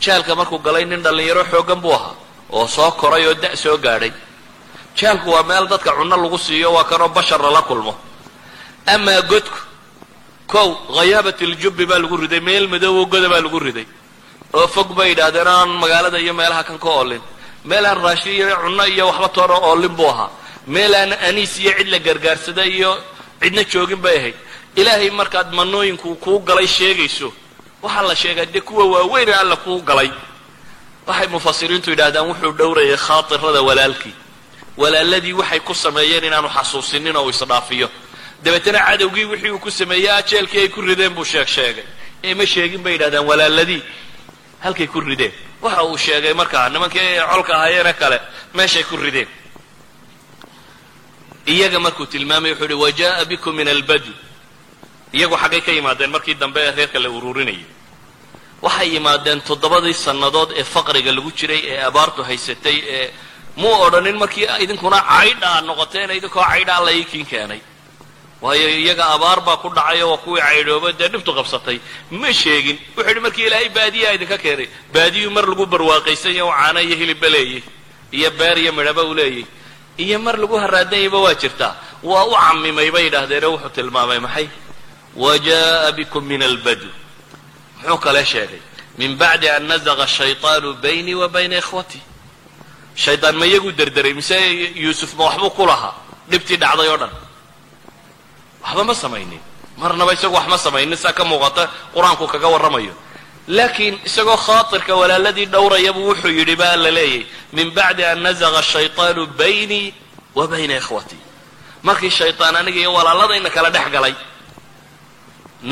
Jeelka 0.00 0.34
markuu 0.34 0.58
galay 0.58 0.84
nin 0.84 1.02
dhallinyaro 1.02 1.44
xooggan 1.44 1.80
buu 1.80 1.92
ahaa 1.92 2.14
oo 2.52 2.66
soo 2.66 2.90
koray 2.92 3.26
oo 3.26 3.34
da' 3.34 3.56
soo 3.56 3.76
gaadhay. 3.78 4.12
Jeelku 4.96 5.30
waa 5.30 5.42
meel 5.42 5.66
dadka 5.68 5.92
cunno 5.92 6.16
lagu 6.16 6.38
siiyo 6.38 6.72
waa 6.72 6.84
kanoo 6.84 7.08
bashar 7.08 7.40
lala 7.40 7.62
kulmo. 7.62 7.94
Amaa 8.86 9.22
godku 9.22 9.58
kow 10.46 10.68
khayaabat 10.96 11.40
iljubbi 11.40 11.86
baa 11.86 11.98
lagu 11.98 12.16
riday 12.16 12.40
meel 12.40 12.66
madoobo 12.68 13.06
goda 13.06 13.28
baa 13.28 13.40
lagu 13.40 13.58
riday. 13.58 13.86
Oo 14.54 14.66
fog 14.68 14.88
bay 14.96 15.08
yidhaahdeen 15.10 15.46
aan 15.48 15.68
magaalada 15.82 16.18
iyo 16.18 16.34
meelaha 16.34 16.62
kan 16.64 16.78
ka 16.78 16.88
oolin. 16.88 17.20
Meel 17.64 17.84
aan 17.86 17.98
raashin 18.04 18.32
iyo 18.32 18.56
cunno 18.62 18.84
iyo 18.86 19.06
waxba 19.08 19.28
toona 19.28 19.54
oolin 19.68 19.94
buu 19.96 20.08
ahaa. 20.08 20.30
Meel 20.66 20.94
aan 20.94 21.12
aniis 21.28 21.58
iyo 21.58 21.72
cid 21.78 21.88
la 21.88 21.98
gargaarsada 21.98 22.64
iyo 22.64 22.90
cidna 23.42 23.62
joogin 23.64 24.00
bay 24.00 24.16
ahayd. 24.18 24.34
Ilaahay 24.76 25.10
markaad 25.10 25.52
manooyinku 25.52 26.14
kuu 26.24 26.38
galay 26.40 26.66
sheegayso 26.66 27.32
waxaa 27.82 28.02
la 28.08 28.14
sheegaa 28.14 28.44
dee 28.46 28.60
kuwa 28.60 28.84
waaweyn 28.84 29.28
alla 29.34 29.56
kuu 29.56 29.82
galay 29.82 30.10
waxay 31.08 31.28
mufasiriintu 31.34 31.90
yidhahdaan 31.90 32.26
wuxuu 32.30 32.52
dhowrayay 32.60 32.96
khaatirada 33.06 33.60
walaalkii. 33.68 34.14
Walaaladii 34.76 35.32
waxay 35.40 35.60
ku 35.60 35.74
sameeyeen 35.74 36.24
inaanu 36.24 36.48
xasuusinin 36.56 37.16
oo 37.16 37.30
isdhaafiyo. 37.30 37.88
Dabeetana 38.44 38.80
cadowgii 38.88 39.24
wixii 39.32 39.50
uu 39.50 39.58
ku 39.58 39.70
sameeyey 39.70 40.10
ajeelkii 40.10 40.60
ay 40.60 40.68
ku 40.68 40.80
rideen 40.82 41.14
buu 41.14 41.24
sheeg 41.24 41.48
sheegay. 41.48 41.84
Ee 42.24 42.34
ma 42.34 42.46
sheegin 42.46 42.82
bay 42.82 42.92
yidhahdaan 42.92 43.24
walaaladii. 43.26 43.82
Halkay 44.64 44.86
ku 44.86 45.00
rideen. 45.00 45.32
Waxa 45.62 45.82
uu 45.84 45.96
sheegay 45.98 46.34
markaa 46.34 46.68
nimankii 46.68 47.20
colka 47.32 47.52
ahaayeene 47.56 47.92
kale 47.92 48.20
meeshay 48.54 48.82
ku 48.84 48.96
rideen. 48.96 49.28
Iyaga 51.46 51.78
markuu 51.80 52.06
tilmaamay 52.06 52.50
wuxuu 52.52 52.64
uhi 52.66 52.74
wajaءa 52.74 53.24
bikum 53.24 53.54
min 53.56 53.68
albadu 53.68 54.12
iyagu 55.12 55.36
xaggay 55.36 55.60
ka 55.60 55.72
yimaadeen 55.72 56.10
markii 56.10 56.34
dambe 56.34 56.60
ee 56.60 56.70
reerka 56.76 56.98
la 56.98 57.08
ururinayay 57.10 57.64
waxay 58.64 58.88
yimaadeen 58.94 59.40
toddobadii 59.48 59.94
sannadood 60.06 60.50
ee 60.60 60.64
faqriga 60.74 61.12
lagu 61.16 61.30
jiray 61.38 61.60
ee 61.72 61.78
abaartu 61.88 62.20
haysatay 62.28 62.76
ee 62.96 63.06
muu 63.60 63.74
odhanin 63.86 64.16
markii 64.22 64.46
idinkuna 64.64 64.98
caydha 65.12 65.46
aad 65.56 65.64
noqoteen 65.70 66.10
idinkoo 66.18 66.44
caydha 66.50 66.72
alla 66.78 66.90
iikiin 66.98 67.26
keenay. 67.32 67.60
Waayo 68.42 68.68
iyaga 68.82 69.04
abaar 69.16 69.40
baa 69.46 69.56
ku 69.62 69.68
dhacayo 69.76 70.06
waa 70.10 70.20
kuwii 70.24 70.42
caydhooba 70.48 70.88
dee 70.98 71.08
dhibtu 71.12 71.30
qabsatay. 71.38 71.78
Ma 72.20 72.28
sheegin. 72.40 72.78
Wuxuu 72.96 73.08
yidhi 73.08 73.20
markii 73.26 73.46
ilaahay 73.48 73.68
baadiyaa 73.76 74.12
idinka 74.16 74.38
keenay 74.44 74.68
baadiyuu 74.94 75.30
mar 75.36 75.44
lagu 75.50 75.64
barwaaqaysanya 75.72 76.42
u 76.44 76.50
caana 76.58 76.80
iyo 76.86 76.96
hilibba 77.00 77.28
leeyay 77.34 77.62
iyo 78.18 78.30
beer 78.38 78.56
iyo 78.62 78.72
midhaba 78.78 79.02
uu 79.08 79.14
leeyay 79.20 79.44
iyo 80.04 80.18
mar 80.26 80.36
lagu 80.42 80.56
haraadanyayba 80.62 81.18
waa 81.24 81.34
jirtaa. 81.42 81.72
Waa 82.10 82.24
u 82.24 82.32
camimay 82.44 82.90
bay 82.94 83.04
yidhaahdeene 83.08 83.46
wuxuu 83.52 83.72
tilmaamay 83.76 84.18
maxay? 84.26 84.46
Wajaءa 85.22 85.92
bikum 85.96 86.24
min 86.30 86.42
albadu 86.42 86.88
muxuu 87.81 87.97
kale 87.97 88.25
sheegay 88.25 88.61
min 88.97 89.15
bacdi 89.21 89.47
an 89.49 89.63
nazaqa 89.71 90.07
shayطaanu 90.07 90.73
baynii 90.83 91.13
wa 91.21 91.27
bayna 91.27 91.57
ikhwatii 91.57 92.01
shaydaan 92.95 93.35
ma 93.35 93.45
iyagu 93.45 93.71
derderay 93.71 94.13
mise 94.13 94.35
yuusuf 94.75 95.13
ma 95.17 95.23
waxbuu 95.25 95.49
ku 95.49 95.65
lahaa 95.65 95.93
dhibtii 96.29 96.57
dhacday 96.57 96.87
oo 96.89 96.97
dhan 96.97 97.11
waxba 98.63 98.83
ma 98.83 98.93
samaynin 98.95 99.39
marnaba 99.77 100.13
isagu 100.13 100.35
wax 100.35 100.47
ma 100.47 100.57
samaynin 100.57 100.97
saa 100.97 101.13
ka 101.13 101.23
muuqata 101.23 101.69
qur-aanku 101.95 102.27
kaga 102.27 102.47
warramayo 102.53 102.93
laakiin 103.47 103.99
isagoo 104.05 104.37
khaatirka 104.37 104.95
walaaladii 104.95 105.45
dhowrayabuu 105.45 106.07
wuxuu 106.09 106.29
yidhi 106.39 106.55
baa 106.55 106.75
la 106.75 106.91
leeyay 106.91 107.25
min 107.53 107.71
bacdi 107.77 108.03
an 108.05 108.19
nazaqa 108.21 108.61
shayطaanu 108.61 109.27
baynii 109.39 109.93
wa 110.35 110.47
bayna 110.47 110.75
ikhwatii 110.77 111.21
markii 111.83 112.09
shayطaan 112.11 112.55
aniga 112.55 112.79
iyo 112.79 112.93
walaaladayna 112.93 113.49
kala 113.49 113.69
dhex 113.69 113.87
galay 113.95 114.13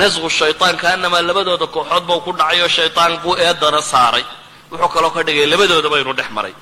nasqu 0.01 0.29
shayطaan 0.41 0.77
kaanamaa 0.83 1.23
labadooda 1.29 1.67
kooxood 1.75 2.05
bau 2.09 2.21
ku 2.27 2.33
dhacay 2.39 2.61
oo 2.65 2.69
shayطaan 2.79 3.13
buu 3.23 3.35
eedana 3.47 3.81
saaray. 3.93 4.25
Wuxuu 4.71 4.89
kaloo 4.95 5.11
ka 5.17 5.23
dhigay 5.27 5.47
labadoodaba 5.53 5.97
inuu 6.03 6.17
dhex 6.19 6.31
maray. 6.37 6.55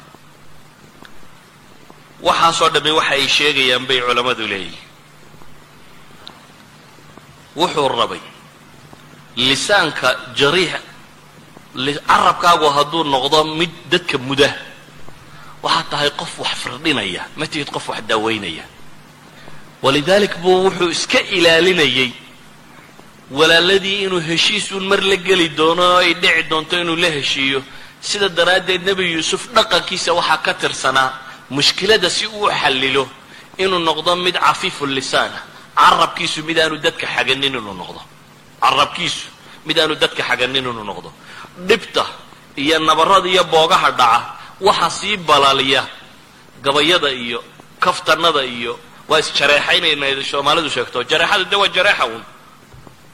Waxaasoo 2.26 2.68
dhammi 2.74 2.90
waxa 2.98 3.14
ay 3.18 3.26
sheegayaan 3.36 3.84
bay 3.88 4.00
culammadu 4.06 4.44
leeyihiin 4.52 4.90
wuxuu 7.56 7.88
rabay 8.00 8.20
lisaanka 9.48 10.08
jariix 10.38 10.72
carabkaagu 12.08 12.66
hadduu 12.76 13.02
noqdo 13.14 13.38
mid 13.58 13.70
dadka 13.90 14.18
muda. 14.28 14.50
Waxaad 15.64 15.86
tahay 15.90 16.10
qof 16.20 16.32
wax 16.42 16.54
firdhinaya 16.62 17.22
ma 17.38 17.46
tihid 17.46 17.68
qof 17.74 17.88
wax 17.88 18.00
daaweynaya 18.10 18.64
walidalik 19.82 20.34
buu 20.42 20.56
wuxuu 20.66 20.90
iska 20.96 21.20
ilaalinayay 21.36 22.10
walaaladii 23.38 24.02
inuu 24.04 24.20
heshiisuun 24.20 24.84
mar 24.90 25.00
la 25.10 25.16
geli 25.16 25.48
doono 25.58 25.82
oo 25.82 25.96
ay 26.04 26.14
dhici 26.22 26.42
doonto 26.50 26.74
inuu 26.82 26.96
la 26.96 27.08
heshiiyo. 27.16 27.60
Sida 28.00 28.28
daraaddeed 28.28 28.82
nebi 28.88 29.04
yuusuf 29.14 29.42
dhaqankiisa 29.56 30.10
waxaa 30.18 30.38
ka 30.46 30.52
tirsanaa 30.54 31.10
mushkilada 31.50 32.10
si 32.10 32.26
uu 32.26 32.48
xallilo 32.60 33.04
inuu 33.58 33.78
noqdo 33.88 34.16
mid 34.16 34.36
cafiifu 34.46 34.86
lisaana. 34.86 35.38
Carabkiisu 35.76 36.42
mid 36.48 36.58
aanu 36.58 36.76
dadka 36.84 37.06
xaganin 37.14 37.44
inuu 37.54 37.74
noqdo. 37.80 38.00
Carabkiisu 38.62 39.26
mid 39.66 39.78
aanu 39.78 39.94
dadka 40.02 40.22
xaganin 40.28 40.56
inuu 40.62 40.84
noqdo. 40.90 41.08
Dhibta 41.68 42.04
iyo 42.56 42.78
nabarada 42.78 43.28
iyo 43.28 43.44
boogaha 43.44 43.90
dhaca 43.90 44.20
waxa 44.60 44.90
sii 44.90 45.16
balaaliya 45.16 45.82
gabayada 46.64 47.10
iyo 47.24 47.40
kaftanada 47.80 48.44
iyo 48.44 48.78
waa 49.08 49.18
isjareexaynayna 49.20 50.06
soomaalidu 50.30 50.70
sheegto 50.70 50.98
jareexadu 51.10 51.44
de 51.50 51.56
waa 51.56 51.68
jareexa 51.76 52.06
uun 52.06 52.22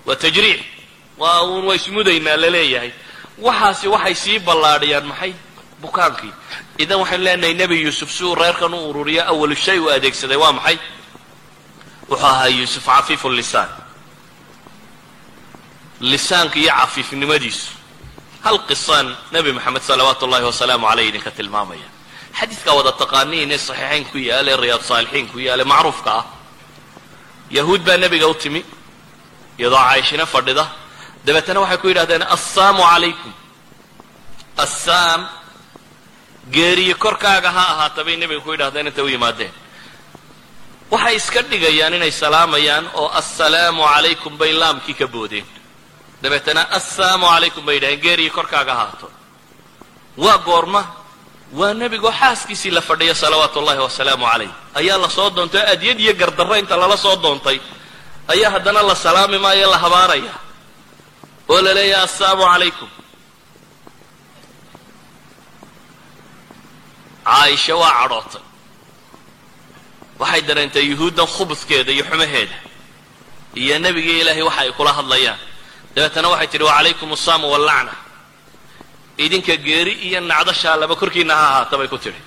waa 0.09 0.16
tajriix 0.24 0.61
waa 1.20 1.42
uun 1.48 1.64
waa 1.68 1.76
ismudaynaa 1.80 2.36
la 2.42 2.48
leeyahay 2.56 2.92
waxaasi 3.46 3.86
waxay 3.94 4.14
sii 4.14 4.38
ballaadhiyaan 4.46 5.06
maxay? 5.11 5.32
Bukaankii. 5.82 6.32
Idan 6.82 6.98
waxaynu 7.02 7.24
leenahay 7.24 7.54
nebi 7.54 7.76
yuusuf 7.84 8.11
si 8.16 8.24
uu 8.24 8.34
reerkan 8.34 8.74
u 8.74 8.78
ururiyo 8.90 9.22
awalu 9.32 9.56
shay 9.64 9.78
uu 9.78 9.90
adeegsaday 9.96 10.36
waa 10.42 10.52
maxay? 10.59 10.78
Wuxuu 12.11 12.26
ahaa 12.26 12.46
yuusuf 12.59 12.84
cafiifu 12.86 13.28
lisaan. 13.30 13.68
Lisaanka 16.00 16.59
iyo 16.59 16.72
cafiifnimadiisu. 16.80 17.70
Hal 18.44 18.59
qisaan 18.68 19.16
nebi 19.32 19.52
moxamed 19.52 19.82
salawaatu 19.82 20.24
ullahi 20.26 20.44
wasalaamu 20.50 20.86
caleyh 20.88 21.09
idinka 21.11 21.30
tilmaamaya. 21.30 21.88
Xadiidkaa 22.38 22.74
wada 22.78 22.92
taqaaniin 23.02 23.50
ee 23.54 23.59
saxiixayn 23.59 24.04
ku 24.11 24.18
yaalla 24.18 24.50
ee 24.52 24.56
riyaad 24.62 24.82
saalixiin 24.90 25.26
ku 25.32 25.38
yaalla 25.46 25.64
macruufka 25.72 26.11
ah. 26.20 26.24
Yahuud 27.50 27.82
baa 27.86 27.96
nebiga 27.96 28.26
u 28.28 28.34
timi 28.34 28.61
iyadoo 29.59 29.78
caaishina 29.78 30.26
fadhida. 30.26 30.64
Dabeetana 31.24 31.61
waxay 31.61 31.78
ku 31.82 31.86
yidhahdeen 31.88 32.22
assaamu 32.36 32.82
calaykum. 32.82 33.32
Assaam 34.64 35.20
geeriye 36.50 36.94
korkaaga 36.94 37.50
ha 37.56 37.62
ahaata 37.72 38.04
bay 38.06 38.16
nebiga 38.16 38.40
ku 38.40 38.50
yidhahdeen 38.54 38.86
intay 38.86 39.04
u 39.04 39.09
yimaadeen. 39.09 39.52
Waxay 40.90 41.16
iska 41.16 41.42
dhigayaan 41.42 41.94
inay 41.94 42.11
salaamayaan 42.22 42.86
oo 42.94 43.09
assalaamu 43.20 43.82
calaykum 43.92 44.38
bay 44.40 44.52
laamkii 44.52 44.94
ka 45.00 45.06
boodeen. 45.06 45.46
Dabeetana 46.22 46.62
assalaamu 46.78 47.26
calaykum 47.26 47.64
bay 47.66 47.74
yidhahdeen 47.76 48.00
geeriye 48.04 48.30
korkaaga 48.30 48.72
ahaato. 48.72 49.11
Waa 50.16 50.38
goorma 50.38 50.82
waa 51.52 51.74
nebigoo 51.74 52.12
xaaskiisii 52.20 52.70
la 52.70 52.80
fadhiya 52.80 53.14
salawaatu 53.14 53.59
ullahi 53.61 53.78
wasalaamu 53.78 54.24
calayh. 54.32 54.50
Ayaa 54.74 54.98
la 54.98 55.09
soo 55.11 55.30
doontay 55.30 55.61
oo 55.62 55.72
adyad 55.72 56.00
iyo 56.00 56.14
gardarro 56.14 56.54
inta 56.56 56.76
lala 56.76 56.96
soo 56.96 57.16
doontay 57.16 57.61
ayaa 58.32 58.50
haddana 58.54 58.82
la 58.88 58.94
salaami 58.94 59.38
maayo 59.44 59.70
la 59.70 59.78
habaaraya. 59.84 60.34
Oo 61.50 61.60
la 61.66 61.72
leeyahay 61.78 62.04
assalaamu 62.04 62.44
calaykum. 62.52 62.88
Caaisha 67.24 67.74
waa 67.76 67.92
cadhootay. 68.00 68.42
Waxay 70.20 70.42
dareentay 70.48 70.84
yuhuuddan 70.90 71.26
khubudkeeda 71.34 71.92
iyo 71.92 72.04
xumaheeda. 72.10 72.56
Iyo 73.54 73.78
nebigii 73.78 74.20
ilaahay 74.22 74.42
waxa 74.48 74.60
ay 74.64 74.72
kula 74.78 74.92
hadlayaan. 74.98 75.38
Dabeetana 75.94 76.28
waxay 76.32 76.48
tidhi 76.52 76.64
wacalaykum 76.64 77.08
assaamu 77.16 77.46
wallacna 77.52 77.92
idinka 79.24 79.54
geeri 79.66 79.92
iyo 80.06 80.20
nacdashaa 80.20 80.76
laba 80.80 80.94
korkiina 81.00 81.34
ha 81.34 81.44
ahaata 81.48 81.76
bay 81.80 81.88
ku 81.88 81.98
tidhi. 81.98 82.20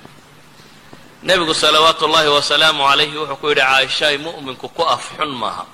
Nebigu 1.23 1.53
salawaatu 1.53 2.05
ullaahi 2.05 2.29
wasalaamu 2.37 2.81
calayhi 2.89 3.17
wuxuu 3.17 3.35
ku 3.41 3.47
yidhi 3.49 3.61
caaishaay 3.61 4.17
mu'minku 4.25 4.67
ku 4.75 4.81
af 4.83 5.03
xun 5.17 5.29
maaha 5.41 5.65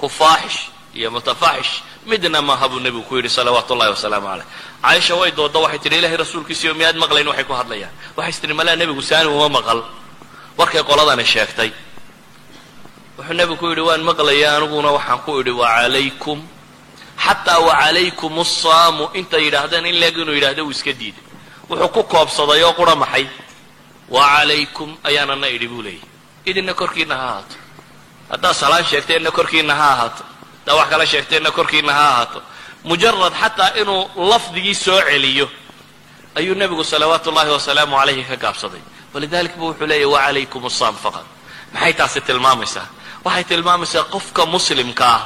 ku 0.00 0.06
faaxish 0.08 0.58
iyo 0.98 1.10
mutafaaxish 1.10 1.72
midna 2.06 2.40
maaha 2.48 2.66
buu 2.70 2.80
nebigu 2.80 3.04
ku 3.08 3.14
yidhi 3.18 3.28
salawaatu 3.38 3.74
ullahi 3.74 3.90
wasalaamu 3.96 4.26
caleyh. 4.30 4.46
Caaisha 4.82 5.14
way 5.20 5.30
dooddo 5.38 5.58
waxay 5.64 5.78
tidhi 5.84 5.96
ilahay 6.00 6.16
rasuulkiisiyo 6.22 6.72
miyaad 6.78 6.96
maqlayn? 7.02 7.26
Waxay 7.30 7.44
ku 7.44 7.52
hadlayaan. 7.60 7.92
Waxay 8.16 8.40
tidhi 8.42 8.54
malaa 8.54 8.76
nebigu 8.80 9.02
saani 9.02 9.28
uma 9.28 9.48
maqal. 9.56 9.80
Warkay 10.58 10.82
qoladani 10.88 11.24
sheegtay. 11.32 11.70
Wuxuu 13.18 13.34
nebigu 13.38 13.56
ku 13.60 13.66
yidhi 13.70 13.82
waan 13.88 14.02
maqlaya 14.08 14.56
aniguna 14.56 14.90
waxaan 14.96 15.18
ku 15.26 15.30
idhi 15.42 15.50
wacalaykum 15.60 16.38
xataa 17.24 17.60
wacalaykum 17.68 18.32
assaamu 18.40 19.04
intay 19.18 19.42
yidhaahdeen 19.50 19.86
in 19.90 19.96
leeg 20.02 20.16
inuu 20.22 20.34
yidhahdo 20.38 20.62
uu 20.64 20.70
iska 20.70 20.92
diiday 21.00 21.24
wuxuu 21.68 21.88
ku 21.94 22.02
koobsaday 22.12 22.62
oo 22.64 22.72
qura 22.78 22.94
maxay? 23.02 23.26
Wacalaykum 24.08 24.96
ayaanana 25.04 25.48
idhi 25.56 25.68
buu 25.68 25.82
leeyahy 25.82 26.06
idinna 26.48 26.72
korkiina 26.74 27.14
ha 27.16 27.26
ahaato 27.28 27.56
haddaad 28.30 28.54
salaan 28.54 28.84
sheegteenna 28.84 29.30
korkiina 29.30 29.74
ha 29.74 29.86
ahaato. 29.92 30.22
Haddaad 30.66 30.78
wax 30.78 30.88
kala 30.90 31.06
sheegteenna 31.06 31.50
korkiina 31.50 31.92
ha 31.92 32.04
ahaato. 32.12 32.42
Mujarad 32.84 33.32
xataa 33.42 33.70
inuu 33.80 34.10
lafdigii 34.30 34.74
soo 34.74 35.00
celiyo 35.08 35.48
ayuu 36.34 36.54
nebigu 36.54 36.84
salawaatu 36.84 37.30
ullahi 37.30 37.50
wasalaamu 37.50 37.96
calayhi 37.96 38.24
ka 38.24 38.36
gaabsaday. 38.36 38.80
Walidalik 39.14 39.56
bu 39.56 39.64
wuxuu 39.72 39.86
leeyahy 39.86 40.04
wacalaykum 40.14 40.66
assaam 40.66 40.94
faqad 41.04 41.26
maxay 41.74 41.92
taasi 41.92 42.20
tilmaamaysaa? 42.20 42.86
Waxay 43.24 43.44
tilmaamaysaa 43.44 44.04
qofka 44.14 44.46
muslimka 44.46 45.04
ah 45.06 45.22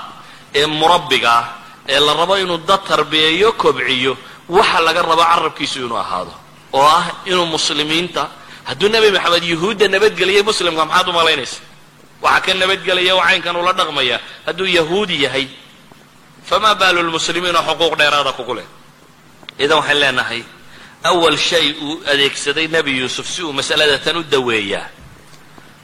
ee 0.54 0.66
murabbiga 0.66 1.30
ah 1.40 1.46
ee 1.88 2.00
la 2.00 2.12
rabo 2.14 2.36
inuu 2.38 2.58
dad 2.68 2.80
tarbiyeeyo 2.88 3.52
kobciyo 3.52 4.16
waxa 4.48 4.80
laga 4.80 5.02
rabo 5.02 5.22
carabkiisu 5.22 5.78
inuu 5.86 5.98
ahaado. 5.98 6.32
Oo 6.72 6.86
ah 6.86 7.04
inuu 7.26 7.46
muslimiinta 7.46 8.28
hadduu 8.64 8.88
nebi 8.88 9.10
maxamed 9.10 9.44
yuhuudda 9.44 9.88
nabadgeliyay 9.88 10.42
muslimka 10.42 10.84
maxaad 10.84 11.08
u 11.08 11.12
malaynaysa 11.12 11.60
waxaa 12.22 12.40
ka 12.46 12.54
nabadgelaya 12.54 13.14
oo 13.16 13.22
caynkan 13.26 13.56
ula 13.56 13.72
dhaqmaya 13.78 14.16
hadduu 14.46 14.66
yahuudi 14.78 15.16
yahay 15.24 15.46
famaa 16.48 16.74
baalu 16.80 17.00
lmuslimiin 17.08 17.56
oo 17.56 17.62
xuquuq 17.68 17.94
dheeraada 18.00 18.32
kugu 18.38 18.54
leh 18.58 18.66
idan 19.58 19.78
waxaan 19.80 20.00
leenahay 20.02 20.42
awal 21.10 21.36
shay 21.48 21.66
uu 21.86 21.94
adeegsaday 22.12 22.66
nebi 22.74 22.92
yuusuf 23.00 23.26
si 23.34 23.42
uu 23.42 23.52
masalada 23.52 23.98
tan 24.04 24.16
u 24.16 24.22
daweeyaa 24.34 24.86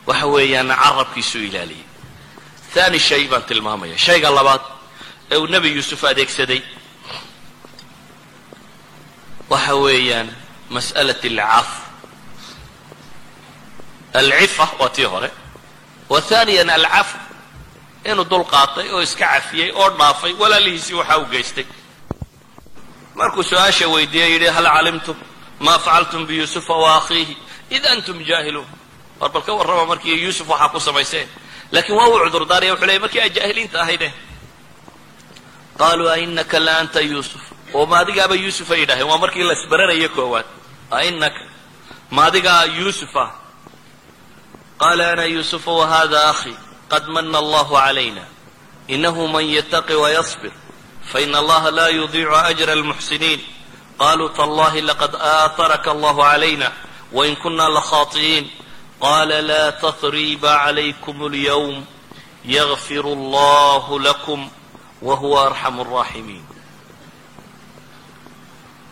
waxa 0.09 0.27
weeyaan 0.35 0.69
carabkiisuu 0.83 1.43
ilaaliyay. 1.49 1.85
Thani 2.75 2.99
shay 2.99 3.23
baan 3.31 3.43
tilmaamaya. 3.49 3.97
Shayga 3.99 4.31
labaad 4.39 4.61
ee 5.33 5.37
uu 5.37 5.47
nebi 5.47 5.69
yuusuf 5.77 6.01
adeegsaday 6.11 6.61
waxa 9.51 9.75
weeyaan 9.85 10.29
mas'alat 10.75 11.23
alcaf 11.25 11.69
alcifa 14.21 14.67
waa 14.81 14.89
tii 14.97 15.05
hore 15.13 15.31
wa 16.09 16.21
thaniyan 16.21 16.71
alcaf 16.71 17.09
inuu 18.05 18.25
dul 18.31 18.45
qaatay 18.45 18.89
oo 18.95 19.03
iska 19.03 19.27
cafiyey 19.27 19.71
oo 19.81 19.91
dhaafay 19.99 20.33
walaalihiisii 20.41 20.95
waxaa 21.01 21.19
u 21.19 21.27
geystay. 21.33 21.67
Markuu 23.15 23.43
su'aasha 23.43 23.87
weydiiyey 23.89 24.31
yidhi 24.33 24.47
hal 24.57 24.65
calimtum 24.77 25.17
maa 25.61 25.79
facaltum 25.79 26.27
biyuusufa 26.27 26.75
wa 26.83 26.97
akhiihi? 26.97 27.37
Id 27.71 27.85
antum 27.87 28.19
jaahiluun. 28.29 28.67
War 29.21 29.31
bal 29.31 29.43
ka 29.43 29.53
warrama 29.53 29.85
markii 29.87 30.23
yuusuf 30.25 30.49
waxaa 30.49 30.69
ku 30.69 30.81
samayseen 30.81 31.29
laakiin 31.73 31.97
waa 31.99 32.07
uu 32.09 32.19
cudurdaaraya 32.25 32.73
wuxuu 32.73 32.87
leeyay 32.87 33.01
markii 33.05 33.21
ay 33.21 33.31
jaahiliinta 33.31 33.81
ahayde 33.83 34.09
qaaluu 35.79 36.09
ainaka 36.09 36.59
la 36.61 36.79
anta 36.79 37.01
yuusuf. 37.01 37.43
Oo 37.75 37.87
ma 37.87 37.99
adigaaba 37.99 38.35
yuusuf 38.35 38.71
ay 38.71 38.81
yidhaaheen 38.81 39.09
waa 39.11 39.19
markii 39.19 39.43
la 39.43 39.53
isbaranayo 39.53 40.09
koowaad. 40.09 40.47
Ainaka 40.91 41.41
ma 42.11 42.25
adigaa 42.29 42.65
yuusuf 42.79 43.17
ah 43.17 43.31
qaala 44.78 45.12
ana 45.12 45.26
yuusufu 45.26 45.78
wahada 45.78 46.30
akhii 46.30 46.58
qad 46.90 47.08
mana 47.08 47.38
allahu 47.38 47.74
calayna 47.76 48.24
inahu 48.88 49.28
man 49.28 49.46
yataqi 49.46 49.96
wayasbir 49.96 50.52
fain 51.12 51.36
allaha 51.36 51.72
la 51.72 51.90
yudiicu 51.90 52.36
ajra 52.36 52.74
almuxsiniin 52.74 53.42
qaluu 53.98 54.30
tallahi 54.30 54.82
laqad 54.82 55.16
aataraka 55.16 55.92
allahu 55.92 56.22
calayna 56.22 56.72
wain 57.12 57.36
kuna 57.36 57.70
lakhaطi'iin 57.70 58.50
qala 59.00 59.42
la 59.42 59.72
tatriba 59.72 60.58
calaykum 60.66 61.18
اlyawm 61.30 61.86
yagfir 62.46 63.06
allahu 63.06 64.00
lakum 64.00 64.50
wahuwa 65.02 65.48
arxamu 65.52 65.82
الraaximiin 65.86 66.44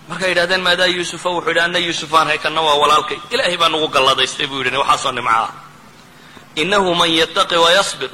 markay 0.09 0.29
yidhahdeen 0.29 0.61
maadaa 0.61 0.85
yuusufa 0.85 1.29
wuxuu 1.29 1.49
yidhi 1.49 1.59
anna 1.59 1.79
yuusufaan 1.79 2.27
hay 2.27 2.37
kanna 2.37 2.61
waa 2.61 2.75
walaalkay 2.75 3.19
ilaahay 3.31 3.57
baa 3.57 3.69
nagu 3.69 3.87
galladaystay 3.87 4.47
buu 4.47 4.63
yidhi 4.63 4.77
waxaasoo 4.77 5.11
nimco 5.11 5.31
ah 5.31 5.64
inahu 6.62 6.94
man 6.94 7.10
yataqi 7.20 7.56
wayasbir 7.64 8.10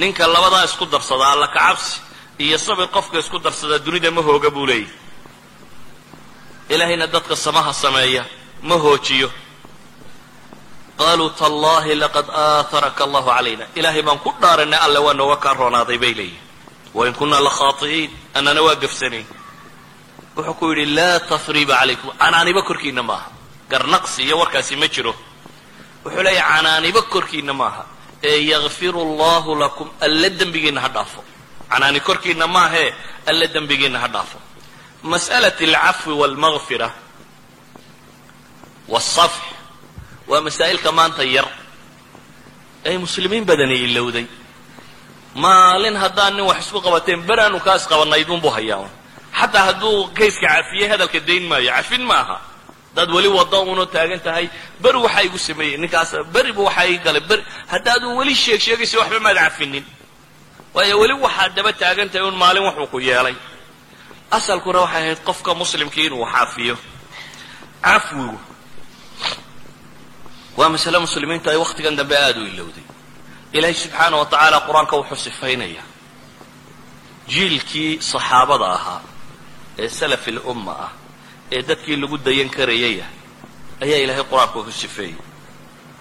ninka 0.00 0.26
labadaa 0.34 0.64
isku 0.68 0.84
darsada 0.92 1.24
alla 1.32 1.46
kacabsi 1.56 2.00
iyo 2.44 2.58
sabir 2.58 2.88
qofka 2.96 3.18
isku 3.22 3.38
darsadaa 3.38 3.78
dunida 3.86 4.10
ma 4.16 4.22
hooga 4.28 4.50
buu 4.50 4.66
leeyahy 4.66 4.90
ilaahayna 6.68 7.06
dadka 7.14 7.36
samaha 7.36 7.72
sameeya 7.72 8.22
ma 8.68 8.74
hoojiyo 8.84 9.28
qaaluu 10.98 11.30
tallahi 11.40 11.94
laqad 12.02 12.26
aataraka 12.30 13.04
allahu 13.06 13.28
calayna 13.36 13.64
ilaahay 13.78 14.02
baan 14.06 14.18
ku 14.24 14.30
dhaaranay 14.42 14.78
alle 14.86 14.98
waa 15.06 15.14
nooga 15.20 15.36
kaa 15.44 15.54
roonaaday 15.60 15.98
bay 16.02 16.14
leeyihiin 16.18 16.42
wain 16.94 17.14
kunaa 17.20 17.42
lakhaati'iin 17.48 18.10
annana 18.38 18.60
waa 18.66 18.74
gafsanayn 18.84 19.26
wuxuu 20.36 20.54
ku 20.58 20.64
yidhi 20.70 20.86
laa 20.98 21.20
tasriba 21.30 21.74
calaykum 21.80 22.10
canaaniba 22.22 22.62
korkiina 22.68 23.02
maaha 23.02 23.28
garnaqsi 23.70 24.20
iyo 24.26 24.36
warkaasi 24.42 24.76
ma 24.76 24.86
jiro 24.94 25.14
wuxuu 26.04 26.22
leeyahy 26.22 26.48
canaaniba 26.56 27.02
korkiina 27.02 27.52
maaha. 27.52 27.84
Ee 28.22 28.38
yakfiru 28.52 29.00
allahu 29.06 29.54
lakum 29.54 29.88
alle 30.00 30.30
dembigiina 30.30 30.80
ha 30.80 30.88
dhaafo. 30.88 31.20
Canaani 31.70 32.00
korkiina 32.00 32.46
maahee 32.46 32.94
alle 33.26 33.46
dembigiina 33.54 33.98
ha 34.00 34.08
dhaafo. 34.08 34.38
Mas'alat 35.02 35.60
alcafwi 35.60 36.12
walmagfira 36.20 36.90
wasafx 38.88 39.42
waa 40.28 40.40
masaa'ilka 40.40 40.92
maanta 40.92 41.24
yar. 41.24 41.48
Ay 42.84 42.96
muslimiin 42.98 43.44
badani 43.44 43.74
ilowday 43.86 44.26
maalin 45.34 45.96
haddaan 45.96 46.36
nin 46.36 46.44
wax 46.46 46.58
isku 46.66 46.80
qabateen 46.80 47.20
beraanu 47.28 47.60
kaas 47.60 47.86
qabanaydunbuu 47.90 48.50
hayaa. 48.56 48.88
Xataa 49.40 49.64
hadduu 49.68 50.08
kayska 50.18 50.46
cafiyey 50.48 50.88
hadalka 50.88 51.20
dayn 51.28 51.44
maayo 51.50 51.70
cafin 51.76 52.02
maaha 52.10 52.36
haddaad 52.94 53.10
weli 53.16 53.28
wado 53.28 53.62
una 53.62 53.86
taagan 53.86 54.20
tahay 54.26 54.46
beri 54.82 54.98
waxaa 55.04 55.22
igu 55.28 55.38
sameeyey 55.38 55.76
ninkaas 55.82 56.10
beriba 56.34 56.62
waxaa 56.62 56.86
ii 56.92 56.98
galay. 57.04 57.20
Beri 57.20 57.42
haddaadun 57.72 58.12
weli 58.18 58.34
sheeg 58.34 58.60
sheegaysa 58.60 58.98
waxba 59.00 59.20
maad 59.26 59.36
cafinin 59.36 59.84
waayo 60.74 60.98
weli 61.02 61.12
waxaad 61.24 61.54
daba 61.56 61.72
taagan 61.72 62.08
tahay 62.12 62.26
un 62.28 62.36
maalin 62.42 62.62
waxuu 62.68 62.86
ku 62.92 62.98
yeelay. 63.00 63.34
Asalkuna 64.30 64.78
waxay 64.84 65.02
ahayd 65.02 65.18
qofka 65.28 65.50
muslimkii 65.54 66.06
inuu 66.06 66.24
xaafiyo 66.32 66.76
cafwigu 67.82 68.38
waa 70.56 70.68
masale 70.68 70.98
muslimiintu 70.98 71.50
ay 71.50 71.56
wakhtigan 71.56 71.96
dambe 71.96 72.16
aada 72.16 72.40
u 72.40 72.46
ilowday. 72.46 72.84
Ilaahay 73.52 73.74
subxaana 73.74 74.16
wa 74.16 74.26
tacaala 74.26 74.58
qur'aanka 74.68 74.94
wuxuu 75.00 75.16
sifaynaya 75.26 75.82
jiilkii 77.28 77.98
saxaabada 78.10 78.66
ahaa 78.76 79.00
ee 79.78 79.88
salafi 79.88 80.30
lumma 80.30 80.72
ah 80.86 80.90
ee 81.53 81.61
dadkii 81.61 81.95
lagu 81.95 82.17
dayan 82.17 82.49
karayaya 82.49 83.05
ayaa 83.81 83.99
ilaahay 84.03 84.23
qur-aanka 84.31 84.63
ku 84.63 84.71
sifeeyey 84.71 85.15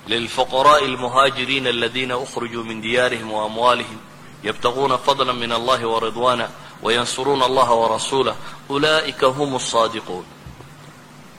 lilfuqaraءi 0.07 0.84
almuhaajiriina 0.84 1.70
aladiina 1.70 2.18
ukhrujuu 2.18 2.64
min 2.64 2.82
diyaarihim 2.82 3.32
waamwaalihim 3.32 3.99
yabtaguuna 4.42 4.99
fadla 4.99 5.32
min 5.32 5.53
allahi 5.53 5.84
waridwana 5.84 6.49
wayansuruuna 6.82 7.44
allaha 7.44 7.74
warasuulah 7.74 8.36
ulaa'ika 8.68 9.26
hum 9.38 9.57
الصaadiquun 9.57 10.24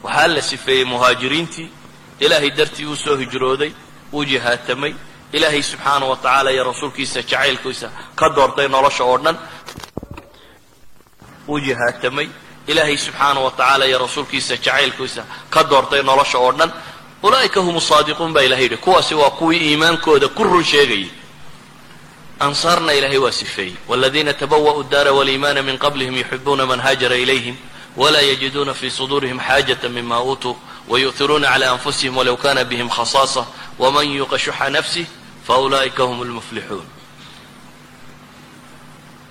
waxaa 0.03 0.27
la 0.27 0.41
sifeeyey 0.41 0.85
muhaajiriintii 0.85 1.69
ilaahay 2.19 2.51
dartii 2.51 2.85
uu 2.85 2.95
soo 2.95 3.15
hijrooday 3.17 3.71
uu 4.13 4.25
jihaatamay 4.25 4.93
ilaahay 5.31 5.63
subxaana 5.63 6.05
wa 6.05 6.15
tacaala 6.17 6.51
iyo 6.51 6.63
rasuulkiisa 6.63 7.21
jacaylkiisa 7.21 7.91
ka 8.15 8.29
doortay 8.29 8.67
nolosha 8.67 9.03
oo 9.03 9.17
dhan 9.17 9.37
uu 11.47 11.59
jihaatamay 11.59 12.27
ilaahay 12.67 12.97
subxaana 12.97 13.39
wa 13.39 13.51
tacaala 13.51 13.85
iyo 13.85 13.97
rasuulkiisa 13.99 14.57
jacaylkiisa 14.57 15.23
ka 15.49 15.63
doortay 15.63 16.01
nolosha 16.03 16.37
oo 16.37 16.51
dhan 16.51 16.71
ulaa'ika 17.23 17.59
hum 17.61 17.79
saadiquun 17.79 18.33
baa 18.33 18.41
ilahay 18.41 18.63
yidhi 18.63 18.77
kuwaasi 18.77 19.15
waa 19.15 19.29
kuwii 19.29 19.59
iimaankooda 19.69 20.27
ku 20.27 20.43
run 20.43 20.63
sheegayay 20.63 21.09
ansaarna 22.39 22.93
ilaahay 22.93 23.17
waa 23.17 23.31
sifeeyey 23.31 23.73
waladiina 23.87 24.33
tabawa'u 24.33 24.83
daara 24.83 25.11
waliimaana 25.11 25.61
min 25.63 25.77
qablihim 25.77 26.15
yuxibuuna 26.17 26.65
man 26.65 26.79
haajara 26.79 27.15
ilayhim 27.15 27.55
wla 27.97 28.21
yجiduna 28.21 28.73
fi 28.73 28.89
صdurihim 28.89 29.39
xaajaة 29.39 29.89
mima 29.89 30.23
uutuu 30.23 30.55
wayu'hiruuna 30.89 31.47
عlى 31.47 31.65
أnfusihim 31.75 32.17
walow 32.17 32.37
kana 32.37 32.63
bihim 32.63 32.89
khasaaصة 32.89 33.45
wman 33.79 34.07
yuqa 34.07 34.39
shuxa 34.39 34.69
nafsih 34.69 35.05
faulaئika 35.47 36.03
hm 36.03 36.21
اlmuflixuun 36.21 36.85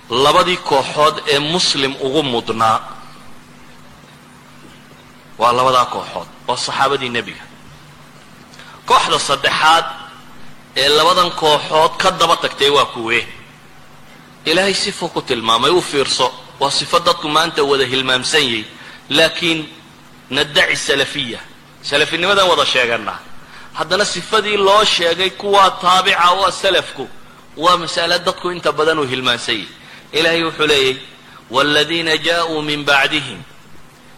labadii 0.09 0.57
kooxood 0.57 1.15
ee 1.27 1.39
muslim 1.39 1.95
ugu 2.01 2.23
mudnaa 2.23 2.92
waa 5.38 5.52
labadaa 5.52 5.84
kooxood 5.94 6.28
waa 6.48 6.56
saxaabadii 6.56 7.08
nebiga. 7.08 7.44
Kooxda 8.86 9.18
saddexaad 9.18 9.84
ee 10.76 10.88
labadan 10.88 11.30
kooxood 11.30 11.92
ka 12.02 12.10
daba 12.10 12.36
tagtay 12.36 12.70
waa 12.70 12.84
kuwe. 12.94 13.26
Ilaahay 14.44 14.74
sifuu 14.74 15.08
ku 15.08 15.22
tilmaamay 15.22 15.70
u 15.70 15.82
fiirso 15.82 16.32
waa 16.60 16.70
sifo 16.70 16.98
dadku 17.00 17.28
maanta 17.28 17.62
wada 17.62 17.84
hilmaamsan 17.84 18.42
yahy 18.42 18.64
laakiin 19.10 19.68
nadaci 20.30 20.76
salafiya 20.76 21.40
salafinimadan 21.82 22.48
wada 22.48 22.66
sheeganaa 22.66 23.18
haddana 23.72 24.04
sifadii 24.04 24.56
loo 24.56 24.84
sheegay 24.84 25.30
kuwaa 25.30 25.70
taabica 25.70 26.30
oo 26.30 26.50
salafku 26.50 27.08
waa 27.56 27.76
masale 27.76 28.18
dadku 28.18 28.50
inta 28.52 28.72
badan 28.72 28.98
uu 28.98 29.04
hilmaamsan 29.12 29.54
yahy 29.54 29.68
ilaahay 30.12 30.42
wuxuu 30.44 30.66
leeyay 30.66 30.96
wاladiina 31.50 32.16
jaءuu 32.16 32.62
min 32.62 32.84
bacdihim 32.84 33.38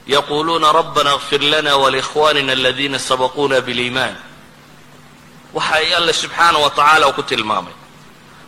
yaquluuna 0.07 0.71
rabbana 0.71 1.11
اغfir 1.11 1.41
lana 1.41 1.77
wlikhwanina 1.77 2.51
aladiina 2.53 2.99
sabaquuna 2.99 3.61
bاliiman 3.61 4.15
waxay 5.53 5.95
alle 5.95 6.13
subxaana 6.13 6.57
wa 6.59 6.69
tacaala 6.69 7.11
ku 7.13 7.23
tilmaamay 7.23 7.73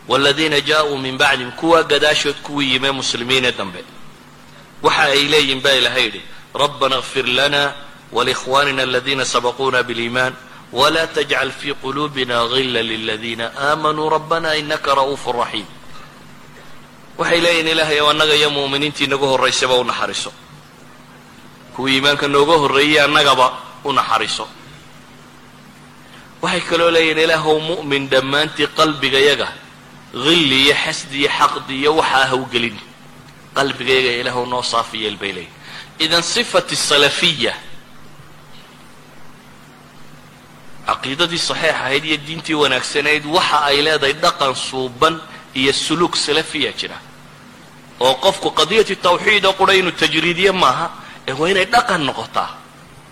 wاladiina 0.08 0.60
jaءuu 0.60 0.98
min 0.98 1.16
bacdihim 1.18 1.52
kuwaa 1.52 1.82
gadaashood 1.82 2.34
kuwii 2.42 2.72
yimee 2.72 2.90
muslimiinee 2.90 3.52
dambe 3.52 3.84
waxa 4.82 5.02
ay 5.02 5.28
leeyihin 5.28 5.60
baa 5.60 5.72
ilahay 5.72 6.04
yidhi 6.04 6.22
rabbana 6.54 6.96
اغfir 6.96 7.26
lana 7.26 7.72
wlikhwanina 8.12 8.82
aladiina 8.82 9.24
sabaquuna 9.24 9.82
bاliiman 9.82 10.32
wla 10.72 11.06
tajcal 11.06 11.50
fi 11.52 11.74
quluubina 11.74 12.48
gila 12.48 12.82
liladiina 12.82 13.52
aamanuu 13.58 14.10
rabbana 14.10 14.56
inaka 14.56 14.94
ra'uuf 14.94 15.26
raxiim 15.26 15.66
waxay 17.18 17.40
leeyihin 17.40 17.68
ilaahay 17.68 18.00
ow 18.00 18.10
annaga 18.10 18.34
iyo 18.34 18.50
mu'miniintii 18.50 19.06
nagu 19.06 19.26
horraysaba 19.26 19.74
u 19.74 19.84
naxariso 19.84 20.32
kuwii 21.79 21.95
iimaanka 21.95 22.27
nooga 22.27 22.55
horreeyey 22.61 22.99
annagaba 23.01 23.45
u 23.87 23.93
naxariso 23.93 24.45
waxay 26.41 26.61
kaloo 26.69 26.91
leeyihiin 26.91 27.23
ilaahow 27.23 27.57
mu'min 27.71 28.09
dhammaantii 28.11 28.67
qalbigayaga 28.79 29.47
hilli 30.25 30.57
iyo 30.65 30.75
xasdi 30.83 31.17
iyo 31.23 31.29
xaqdi 31.39 31.73
iyo 31.81 31.91
waxaa 31.95 32.25
hawgelin 32.31 32.77
qalbigayaga 33.55 34.11
ilaahow 34.21 34.45
noo 34.51 34.63
saafi 34.71 34.97
yeel 35.03 35.17
bay 35.21 35.31
leeyihiin 35.31 36.03
idan 36.05 36.23
sifati 36.23 36.75
salafiya 36.75 37.53
caqiidadii 40.87 41.39
saxiix 41.49 41.71
ahayd 41.79 42.03
iyo 42.05 42.17
diintii 42.27 42.59
wanaagsanayd 42.63 43.23
waxa 43.25 43.57
ay 43.71 43.77
leedahay 43.87 44.13
dhaqan 44.13 44.55
suuban 44.55 45.15
iyo 45.55 45.73
suluuk 45.73 46.15
salafiya 46.17 46.71
jira. 46.79 46.97
Oo 47.99 48.15
qofku 48.23 48.51
qadiyati 48.51 48.95
tawxiid 48.95 49.45
oo 49.45 49.53
qura 49.53 49.73
inuu 49.79 49.91
tajriidiye 49.91 50.51
maaha 50.51 50.87
ee 51.29 51.33
waa 51.39 51.49
inay 51.53 51.65
dhaqan 51.73 52.01
noqotaa. 52.09 52.49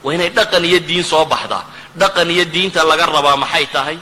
Waa 0.04 0.14
inay 0.18 0.30
dhaqan 0.38 0.64
iyo 0.70 0.80
diin 0.90 1.04
soo 1.12 1.26
baxdaa. 1.34 1.64
Dhaqan 2.02 2.30
iyo 2.36 2.46
diinta 2.54 2.82
laga 2.90 3.06
rabaa 3.06 3.38
maxay 3.44 3.66
tahay? 3.76 3.98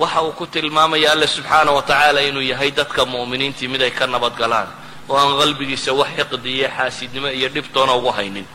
Waxa 0.00 0.22
uu 0.26 0.32
ku 0.38 0.46
tilmaamaya 0.46 1.12
alla 1.12 1.26
subxaana 1.26 1.70
wa 1.76 1.82
tacaala 1.82 2.20
inuu 2.28 2.42
yahay 2.42 2.70
dadka 2.78 3.04
mu'miniintii 3.04 3.68
mid 3.72 3.82
ay 3.82 3.90
ka 3.98 4.06
nabadgalaan 4.06 4.66
oo 5.08 5.16
aan 5.20 5.32
qalbigiisa 5.40 5.92
wax 6.00 6.08
xiqdi 6.18 6.50
iyo 6.58 6.68
xaasidnimo 6.76 7.28
iyo 7.38 7.48
dhibtoona 7.54 7.92
ugu 7.98 8.10
haynin. 8.16 8.46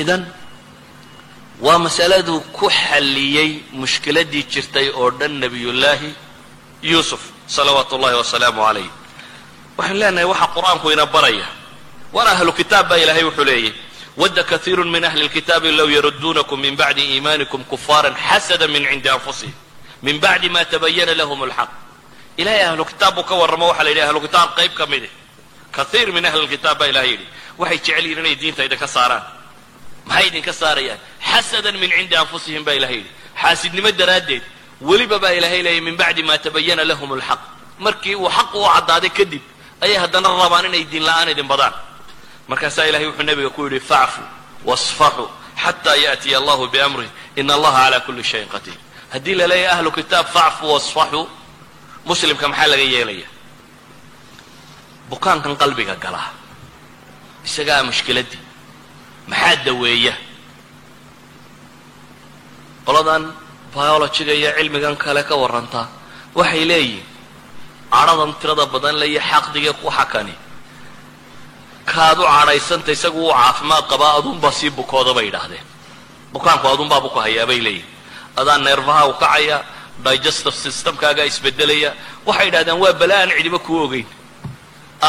Idan 0.00 0.22
waa 1.64 1.78
masaladuu 1.78 2.40
ku 2.52 2.66
xalliyey 2.68 3.50
mushkiladii 3.72 4.44
jirtay 4.52 4.88
oo 5.00 5.10
dhan 5.18 5.32
nebiyullaahi 5.40 6.10
yuusuf 6.82 7.22
salawaatu 7.46 7.96
ullahi 7.96 8.16
wasalaamu 8.20 8.60
calayh. 8.66 8.90
Waxaan 9.78 9.96
leenahay 10.00 10.26
waxa 10.32 10.46
qur'aanku 10.56 10.86
ina 10.92 11.06
baraya. 11.06 11.46
War 12.12 12.26
ahlu 12.28 12.52
kitaab 12.52 12.88
baa 12.88 12.98
ilaahay 13.00 13.24
wuxuu 13.24 13.44
leeyahy 13.48 13.72
wadda 14.16 14.42
kaiiru 14.44 14.84
min 14.84 15.04
ahli 15.04 15.22
lkitaabi 15.28 15.72
low 15.72 15.88
yaruduunakum 15.88 16.60
min 16.60 16.76
bacdi 16.76 17.02
iimaanikum 17.14 17.64
kufaaran 17.64 18.14
xasada 18.28 18.68
min 18.68 18.84
cindi 18.90 19.08
anfusihim 19.08 19.54
min 20.02 20.18
bacdi 20.20 20.48
ma 20.48 20.64
tabayana 20.64 21.14
lahum 21.14 21.42
alxaq 21.42 21.70
ilahay 22.36 22.62
ahlu 22.70 22.84
kitaab 22.84 23.14
buu 23.14 23.22
ka 23.24 23.34
warramo 23.34 23.66
waxa 23.68 23.82
la 23.84 23.90
yidhi 23.90 24.02
ahlu 24.08 24.20
kitaab 24.20 24.48
qayb 24.56 24.72
ka 24.74 24.86
midi 24.86 25.08
kaiir 25.72 26.12
min 26.12 26.24
ahli 26.24 26.40
lkitaab 26.46 26.78
baa 26.78 26.86
ilahay 26.92 27.10
yidhi 27.10 27.26
waxay 27.58 27.78
jecel 27.78 28.04
yihiin 28.04 28.18
inay 28.18 28.36
diinta 28.40 28.64
idinka 28.64 28.86
saaraan 28.86 29.22
maxay 30.06 30.26
idinka 30.28 30.52
saarayaan 30.52 30.98
xasadan 31.30 31.76
min 31.82 31.90
cindi 31.96 32.16
anfusihim 32.16 32.64
baa 32.64 32.76
ilahay 32.80 32.96
yidhi 33.00 33.10
xaasidnimo 33.42 33.90
daraaddeed 34.00 34.42
weliba 34.88 35.18
baa 35.18 35.32
ilaahay 35.38 35.62
leeyay 35.62 35.80
min 35.80 35.96
bacdi 35.96 36.22
ma 36.22 36.36
tabayana 36.38 36.84
lahum 36.84 37.12
alxaq 37.16 37.40
markii 37.78 38.14
uu 38.16 38.28
xaq 38.36 38.54
u 38.54 38.64
caddaaday 38.74 39.10
kadib 39.18 39.42
ayay 39.84 39.96
haddana 40.04 40.28
rabaan 40.42 40.64
inay 40.68 40.84
diin 40.92 41.04
la'aan 41.08 41.28
idin 41.34 41.48
badaan 41.52 41.74
markaasaa 42.48 42.86
ilahay 42.88 43.06
wuxuu 43.06 43.22
nabiga 43.22 43.50
ku 43.50 43.60
yidhi 43.66 43.80
facfu 43.80 44.22
wasfaxuu 44.64 45.28
xataa 45.64 45.96
yaأtiya 46.04 46.38
allahu 46.38 46.68
biamrih 46.68 47.10
ina 47.36 47.54
allaha 47.54 47.84
cala 47.84 48.00
kuli 48.00 48.24
shayin 48.24 48.48
qadiir. 48.48 48.78
Haddii 49.12 49.34
la 49.34 49.46
leeyahay 49.46 49.78
ahlu 49.78 49.90
kitaab 49.92 50.26
facfu 50.26 50.64
wasfaxuu 50.72 51.28
muslimka 52.04 52.48
maxaa 52.48 52.66
laga 52.72 52.82
yeelaya 52.94 53.28
bukaankan 55.10 55.56
qalbiga 55.62 55.94
gala 56.04 56.22
isagaa 57.44 57.82
mushkiladdii 57.88 58.40
maxaa 59.30 59.56
daweeya? 59.64 60.14
Qoladan 62.86 63.22
biologiga 63.74 64.32
iyo 64.34 64.50
cilmigan 64.58 64.96
kale 64.96 65.22
ka 65.28 65.34
warrantaa 65.42 65.86
waxay 66.34 66.64
leeyihiin 66.64 67.06
cadhadan 67.92 68.32
tirada 68.40 68.66
badan 68.66 68.96
le 69.00 69.06
iyo 69.06 69.20
xaqdiga 69.30 69.72
waxa 69.86 70.04
kani 70.12 70.34
kaad 71.84 72.18
u 72.18 72.24
cadhaysanta 72.24 72.92
isagu 72.92 73.18
uu 73.26 73.32
caafimaad 73.32 73.84
qabaa 73.92 74.12
adunbaa 74.18 74.52
sii 74.58 74.70
bukooda 74.70 75.14
bay 75.14 75.24
yidhaahdeen. 75.28 75.64
Bukaanku 76.32 76.66
adunbaa 76.68 77.00
buku 77.04 77.18
hayaa 77.18 77.46
bay 77.46 77.60
leeyihiin 77.66 77.88
adaa 78.40 78.58
neerfaha 78.58 79.06
u 79.06 79.14
kacaya 79.22 79.58
digestive 80.04 80.56
systemkaagaa 80.64 81.24
isbedelaya 81.30 81.90
waxay 82.26 82.46
yidhahdeen 82.46 82.78
waa 82.82 82.92
bala 83.00 83.14
aan 83.20 83.30
cidiba 83.36 83.58
kuu 83.58 83.78
ogeyn. 83.84 84.06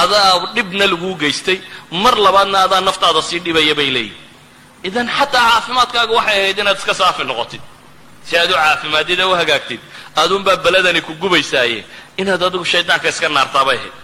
Adaa 0.01 0.53
dhibna 0.55 0.85
laguu 0.91 1.15
geystay 1.21 1.57
mar 2.03 2.15
labaadna 2.25 2.57
adaa 2.65 2.81
naftaada 2.87 3.21
sii 3.21 3.39
dhibaya 3.45 3.75
bay 3.79 3.89
leeyihiin 3.95 4.21
idan 4.87 5.07
xataa 5.17 5.49
caafimaadkaaga 5.51 6.13
waxay 6.17 6.37
ahayd 6.41 6.57
inaad 6.59 6.77
iska 6.77 6.93
saafi 6.93 7.23
noqotid. 7.23 7.61
Si 8.27 8.37
aad 8.37 8.51
u 8.51 8.53
caafimaadid 8.53 9.19
ee 9.19 9.23
u 9.31 9.35
hagaagtid. 9.41 9.79
Adunbaa 10.15 10.55
beladani 10.65 11.01
ku 11.01 11.13
gubaysaaye. 11.21 11.85
Inaad 12.17 12.43
adigu 12.43 12.65
shaydaanka 12.65 13.07
iska 13.09 13.29
naartaabay 13.29 13.77
ahayd 13.77 13.95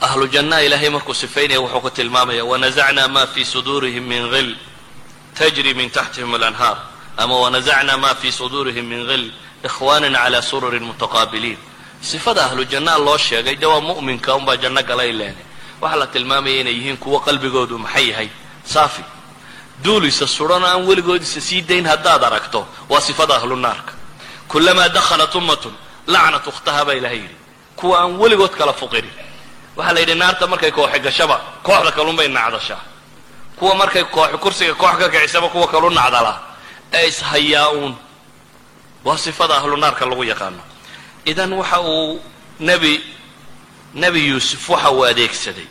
ahlu 0.00 0.26
jannaha 0.28 0.62
ilaahay 0.62 0.88
markuu 0.88 1.14
sifaynaya 1.14 1.60
wuxuu 1.60 1.80
ku 1.80 1.90
tilmaamaya 1.90 2.44
wanasacnaa 2.44 3.08
ma 3.08 3.26
fi 3.26 3.44
suduurihim 3.44 4.04
min 4.04 4.30
hil 4.32 4.56
tajri 5.34 5.74
min 5.74 5.90
taxtihim 5.90 6.34
alanhaar 6.34 6.78
ama 7.16 7.34
wanasacnaa 7.44 7.96
ma 7.96 8.14
fi 8.14 8.32
suduurihim 8.32 8.86
min 8.88 9.08
hil 9.10 9.32
ikhwanan 9.64 10.14
cala 10.14 10.42
sururin 10.42 10.82
mutaqaabiliin 10.82 11.58
sifada 12.00 12.44
ahlu 12.48 12.64
jannaha 12.64 12.98
loo 12.98 13.18
sheegay 13.18 13.56
de 13.56 13.66
waa 13.66 13.80
mu'minka 13.80 14.34
unbaa 14.34 14.56
janno 14.56 14.82
galay 14.82 15.12
leene. 15.12 15.42
Waxaa 15.80 15.98
la 15.98 16.06
tilmaamaya 16.06 16.60
inay 16.60 16.74
yihiin 16.74 16.96
kuwo 16.96 17.20
qalbigoodu 17.20 17.78
maxay 17.78 18.08
yahay? 18.08 18.28
Saafi. 18.64 19.04
Duulisa 19.84 20.26
suran 20.26 20.64
aan 20.64 20.84
weligoodisa 20.88 21.40
sii 21.40 21.62
dayn 21.62 21.86
haddaad 21.86 22.24
aragto 22.24 22.66
waa 22.88 23.00
sifada 23.00 23.36
ahlu 23.36 23.56
naarka. 23.56 23.92
Kulamaa 24.48 24.88
dakhalat 24.88 25.34
ummatun 25.34 25.72
lacnat 26.06 26.46
ukhtaha 26.46 26.84
baa 26.84 26.94
ilahay 26.94 27.16
yidhi. 27.16 27.36
Kuwa 27.76 28.00
aan 28.00 28.16
weligood 28.20 28.52
kala 28.56 28.72
fuqirin 28.72 29.12
waxaa 29.80 29.94
la 29.96 30.00
yidhi 30.00 30.14
naarta 30.22 30.46
markay 30.52 30.70
kooxi 30.78 30.98
gashaba 31.06 31.36
kooxda 31.66 31.90
kalunbay 31.96 32.28
nacdashaa 32.28 32.80
kuwa 33.58 33.74
markay 33.80 34.04
kooxi 34.14 34.36
kursiga 34.44 34.74
koox 34.82 34.94
ka 35.00 35.08
kicisaba 35.08 35.48
kuwa 35.48 35.66
kalu 35.72 35.88
nacdalaa 35.90 36.38
ee 36.92 37.06
ishayaa 37.08 37.68
uun. 37.72 37.94
Waa 39.04 39.18
sifada 39.18 39.54
ahlu 39.56 39.76
naarka 39.76 40.04
lagu 40.06 40.24
yaqaano. 40.24 40.60
Idan 41.24 41.52
waxa 41.52 41.80
uu 41.80 42.20
nebi 42.60 43.00
nebi 43.94 44.20
yuusuf 44.28 44.68
waxa 44.70 44.90
uu 44.90 45.04
adeegsaday. 45.10 45.66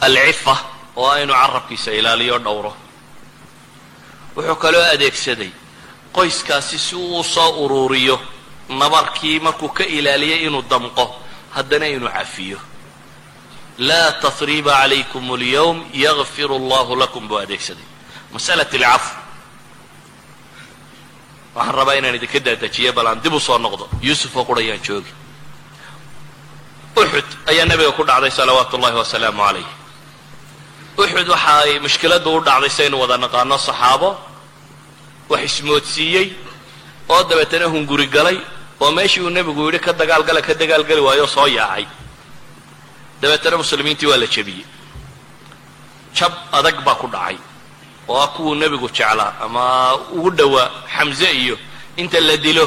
Alcifa 0.00 0.56
oo 0.96 1.08
aynu 1.10 1.32
carabkiisa 1.34 1.90
ilaaliyo 1.92 2.38
dhowro. 2.38 2.72
Wuxuu 4.36 4.56
kaloo 4.56 4.84
adeegsaday 4.94 5.50
qoyskaasi 6.12 6.78
si 6.78 6.94
uu 6.96 7.24
soo 7.24 7.50
uruuriyo. 7.64 8.20
Nabarkii 8.68 9.40
markuu 9.40 9.68
ka 9.68 9.84
ilaaliyay 9.84 10.40
inuu 10.46 10.62
damqo 10.70 11.04
haddana 11.56 11.86
inuu 11.94 12.08
cafiyo 12.18 12.58
laa 13.88 14.12
tasriba 14.22 14.72
calaykum 14.80 15.24
اlyawm 15.36 15.78
yakfir 16.04 16.50
allahu 16.60 16.92
lakum 17.02 17.28
buu 17.28 17.38
adeegsaday. 17.44 17.84
Masalat 18.32 18.72
alcafw. 18.74 19.14
Waxaan 21.56 21.74
rabaa 21.78 21.94
inaan 21.98 22.14
idinka 22.18 22.40
daadajiyo 22.46 22.92
bal 22.96 23.06
aan 23.10 23.20
dib 23.24 23.32
u 23.32 23.40
soo 23.40 23.58
noqdo. 23.58 23.84
Yuusuf 24.06 24.36
oo 24.36 24.44
qurayaan 24.48 24.80
joogi. 24.86 25.12
Uxud 26.96 27.28
ayaa 27.50 27.66
nabiga 27.70 27.92
ku 27.92 28.02
dhacday 28.08 28.30
salawaatu 28.30 28.76
ullahi 28.76 28.96
wasalaamu 29.02 29.40
calayh 29.46 29.66
uxud 30.96 31.28
waxa 31.28 31.54
ay 31.64 31.78
mushkiladdu 31.84 32.28
u 32.36 32.40
dhacday 32.40 32.70
saynu 32.78 32.96
wada 33.02 33.16
naqaano 33.24 33.58
saxaabo 33.68 34.10
wax 35.28 35.40
ismoodsiiyey 35.48 36.26
oo 37.12 37.22
dabeetana 37.28 37.66
hunguri 37.74 38.06
galay 38.16 38.38
oo 38.80 38.90
meeshii 38.96 39.20
uu 39.26 39.30
nebigu 39.30 39.62
yidhi 39.66 39.78
ka 39.86 39.92
dagaalgala 39.92 40.40
ka 40.46 40.54
dagaalgeli 40.54 41.00
waayo 41.00 41.26
soo 41.26 41.46
yaacay. 41.46 41.86
Dabeetana 43.20 43.56
muslimiintii 43.62 44.06
waa 44.10 44.16
la 44.22 44.26
jebiyey. 44.26 44.64
Jab 46.16 46.32
adag 46.52 46.76
baa 46.84 46.94
ku 47.00 47.06
dhacay 47.14 47.36
oo 48.08 48.18
ah 48.24 48.28
kuwuu 48.34 48.54
nebigu 48.54 48.88
jeclaa 48.88 49.32
ama 49.44 49.94
ugu 50.16 50.30
dhowaa 50.30 50.70
xamse 50.94 51.28
iyo 51.42 51.56
inta 51.96 52.20
la 52.20 52.36
dilo 52.36 52.66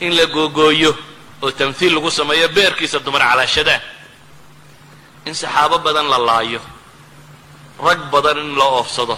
in 0.00 0.12
la 0.16 0.24
googooyo 0.26 0.92
oo 1.42 1.50
tamhiil 1.50 1.94
lagu 1.94 2.10
sameeyo 2.10 2.48
beerkiisa 2.48 2.98
dumar 2.98 3.22
calaashadaan 3.30 3.80
in 5.26 5.34
saxaabo 5.34 5.78
badan 5.78 6.06
la 6.12 6.18
laayo 6.28 6.60
rag 7.86 8.00
badan 8.12 8.38
in 8.38 8.54
la 8.58 8.64
oofsado. 8.64 9.16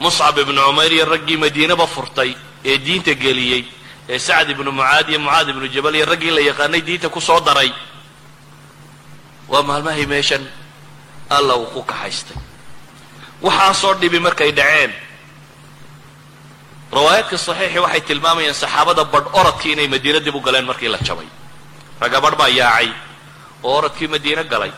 Muscab 0.00 0.38
ibnu 0.38 0.60
cumayr 0.66 0.92
iyo 0.92 1.04
raggii 1.12 1.36
madiinaba 1.36 1.86
furtay 1.86 2.30
ee 2.64 2.78
diinta 2.78 3.12
geliyey 3.14 3.62
ee 4.14 4.18
sacd 4.26 4.48
ibnu 4.54 4.70
mucaad 4.78 5.06
iyo 5.10 5.18
mucaad 5.24 5.48
ibnu 5.52 5.66
jabal 5.74 5.94
iyo 5.98 6.06
raggii 6.12 6.30
la 6.36 6.40
yaqaanay 6.50 6.82
diinta 6.86 7.08
ku 7.14 7.20
soo 7.20 7.40
daray. 7.46 7.70
Waa 9.50 9.62
maalmahay 9.68 10.06
meeshan 10.12 10.44
alla 11.36 11.54
uu 11.56 11.66
ku 11.74 11.80
kaxaystay. 11.90 12.36
Waxaasoo 13.44 13.94
dhibi 14.00 14.18
markay 14.26 14.50
dhaceen. 14.58 14.92
Riwaayaadka 16.96 17.36
saxiixi 17.46 17.78
waxay 17.84 18.00
tilmaamayaan 18.08 18.54
saxaabada 18.62 19.04
badh 19.12 19.28
oradkii 19.40 19.72
inay 19.74 19.88
madiino 19.94 20.20
dib 20.26 20.34
u 20.34 20.40
galeen 20.46 20.66
markii 20.70 20.88
la 20.94 20.98
jabay. 21.06 21.28
Ragga 22.00 22.18
badh 22.24 22.36
baa 22.40 22.48
yaacay 22.60 22.88
oo 23.64 23.74
oradkii 23.78 24.08
madiino 24.14 24.44
galay. 24.52 24.72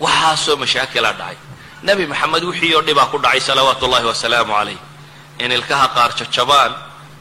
Waxaasoo 0.00 0.56
mashaakila 0.62 1.12
dhacay. 1.18 1.36
Nebi 1.86 2.04
maxamed 2.06 2.42
wixii 2.48 2.74
oo 2.76 2.82
dhibaa 2.86 3.10
ku 3.12 3.18
dhacay 3.18 3.40
salawaatu 3.40 3.84
ullahi 3.86 4.06
wasalaamu 4.12 4.52
calayh 4.58 4.78
in 5.44 5.52
ilkaha 5.52 5.86
qaar 5.96 6.10
jajabaan 6.18 6.72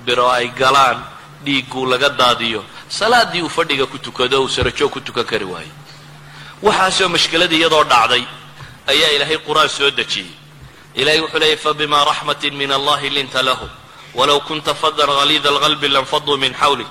biro 0.06 0.28
ay 0.38 0.48
galaan 0.60 0.98
dhiigguu 1.46 1.86
laga 1.92 2.10
daadiyo 2.10 2.62
salaadii 2.90 3.42
uu 3.42 3.50
fadhiga 3.58 3.86
ku 3.86 3.98
tukado 3.98 4.42
uu 4.44 4.50
sarajoog 4.56 4.92
ku 4.92 5.00
tukan 5.02 5.26
kari 5.32 5.46
waayo. 5.46 5.74
Waxaasoo 6.66 7.10
mashkiladii 7.16 7.60
iyadoo 7.62 7.84
dhacday 7.84 8.24
ayaa 8.92 9.12
ilaahay 9.16 9.38
qur'aan 9.48 9.70
soo 9.70 9.90
dejiyey. 9.92 10.32
Ilahay 10.96 11.20
wuxuu 11.24 11.40
leeyay 11.40 11.58
fabima 11.58 12.04
raxmatin 12.06 12.54
min 12.62 12.72
allahi 12.72 13.10
linta 13.10 13.42
lahum 13.44 13.70
walow 14.18 14.40
kunta 14.48 14.74
fadan 14.82 15.10
haliida 15.20 15.50
alqalbi 15.50 15.88
lanfaduu 15.88 16.38
min 16.38 16.54
xawlik 16.62 16.88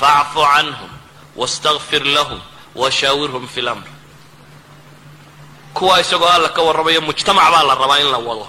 facfu 0.00 0.40
canhum 0.54 0.90
wastakfir 1.36 2.04
lahum 2.16 2.40
washaawirhum 2.80 3.46
fi 3.54 3.60
lamr 3.60 3.86
kuwa 5.74 6.00
isagoo 6.00 6.28
alla 6.36 6.48
ka 6.48 6.62
warramayo 6.62 7.00
mujtamac 7.00 7.50
baa 7.52 7.62
la 7.64 7.74
rabaa 7.74 7.98
in 8.00 8.10
la 8.14 8.18
wado 8.18 8.46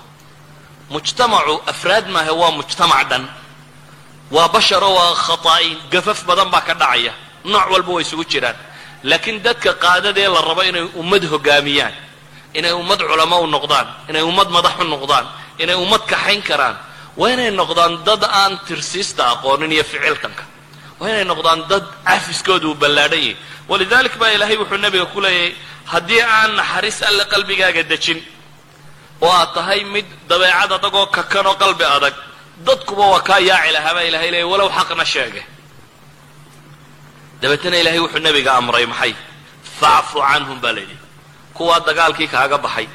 mujtamacu 0.94 1.54
afraad 1.72 2.06
maahe 2.16 2.32
waa 2.42 2.52
mujtamac 2.60 3.04
dhan 3.10 3.24
waa 4.36 4.48
basharo 4.56 4.90
waa 4.98 5.16
khataa'iin 5.26 5.78
gafaf 5.94 6.20
badan 6.30 6.50
baa 6.54 6.62
ka 6.68 6.74
dhacaya. 6.82 7.14
Nooc 7.52 7.66
walba 7.74 7.92
way 7.96 8.04
isugu 8.06 8.24
jiraan. 8.32 8.56
Laakiin 9.10 9.38
dadka 9.46 9.72
qaadadee 9.84 10.28
la 10.36 10.42
rabo 10.50 10.62
inay 10.70 10.86
ummad 11.02 11.24
hogaamiyaan 11.34 11.94
inay 12.54 12.72
ummad 12.82 13.00
culamo 13.10 13.38
u 13.42 13.48
noqdaan 13.56 13.88
inay 14.10 14.22
ummad 14.32 14.50
madax 14.56 14.76
u 14.80 14.84
noqdaan 14.94 15.26
inay 15.64 15.76
ummad 15.84 16.02
kaxayn 16.12 16.42
karaan 16.50 16.76
waa 17.20 17.30
inay 17.36 17.52
noqdaan 17.60 17.94
dad 18.08 18.24
aan 18.24 18.54
tirsiista 18.68 19.24
aqoonin 19.34 19.72
iyo 19.76 19.84
ficiltanka 19.92 20.44
waa 21.00 21.10
inay 21.10 21.26
noqdaan 21.32 21.60
dad 21.72 21.84
cafiskooda 22.08 22.68
uu 22.68 22.76
ballaadhan 22.82 23.20
yahay. 23.20 23.36
Walidalik 23.70 24.14
baa 24.22 24.32
ilaahay 24.36 24.58
wuxuu 24.62 24.78
nabiga 24.86 25.06
ku 25.14 25.20
leeyahay 25.22 25.56
haddii 25.94 26.22
aan 26.22 26.52
naxariis 26.60 26.98
alle 27.10 27.24
qalbigaaga 27.34 27.84
dejin 27.92 28.20
oo 29.22 29.32
aad 29.40 29.52
tahay 29.56 29.84
mid 29.94 30.06
dabeecad 30.30 30.72
adagoo 30.78 31.06
kakan 31.18 31.46
oo 31.50 31.56
qalbi 31.64 31.86
adag. 31.96 32.16
Dadkuba 32.68 33.06
waa 33.14 33.22
kaa 33.30 33.40
yaaci 33.50 33.72
lahaa 33.76 33.94
baa 33.98 34.06
ilahay 34.10 34.30
leeyay 34.34 34.48
walow 34.52 34.70
xaqna 34.78 35.06
sheege. 35.14 35.42
Dabeetana 37.42 37.78
ilaahay 37.82 38.00
wuxuu 38.06 38.20
nabiga 38.28 38.52
amray 38.60 38.86
maxay? 38.92 39.14
Facfu 39.80 40.20
canhum 40.30 40.60
baa 40.64 40.74
layidhi. 40.78 40.98
Kuwaa 41.56 41.80
dagaalkii 41.88 42.28
kaaga 42.34 42.58
baxay 42.66 42.88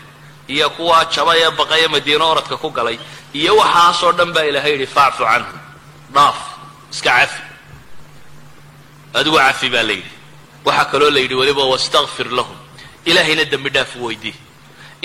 iyo 0.54 0.70
kuwaa 0.76 1.04
jabay 1.14 1.38
ee 1.44 1.50
baqay 1.60 1.80
ee 1.84 1.88
madiino 1.94 2.24
oradka 2.32 2.56
ku 2.62 2.68
galay 2.76 2.98
iyo 3.40 3.52
waxaasoo 3.60 4.12
dhan 4.18 4.30
baa 4.34 4.44
ilahay 4.50 4.72
yidhi 4.74 4.86
facfu 4.96 5.22
canhum. 5.30 5.58
Dhaaf 6.14 6.38
iska 6.92 7.10
cafi. 7.18 7.40
Adigu 9.18 9.36
cafi 9.44 9.68
baa 9.74 9.82
la 9.88 9.92
yidhi 9.98 10.12
waxaa 10.66 10.90
kaloo 10.92 11.10
la 11.14 11.20
yidhi 11.24 11.34
weliba 11.40 11.64
wastakfir 11.72 12.28
lahum. 12.38 12.56
Ilaahayna 13.10 13.44
dembi 13.52 13.70
dhaaf 13.76 13.92
weydii 14.04 14.34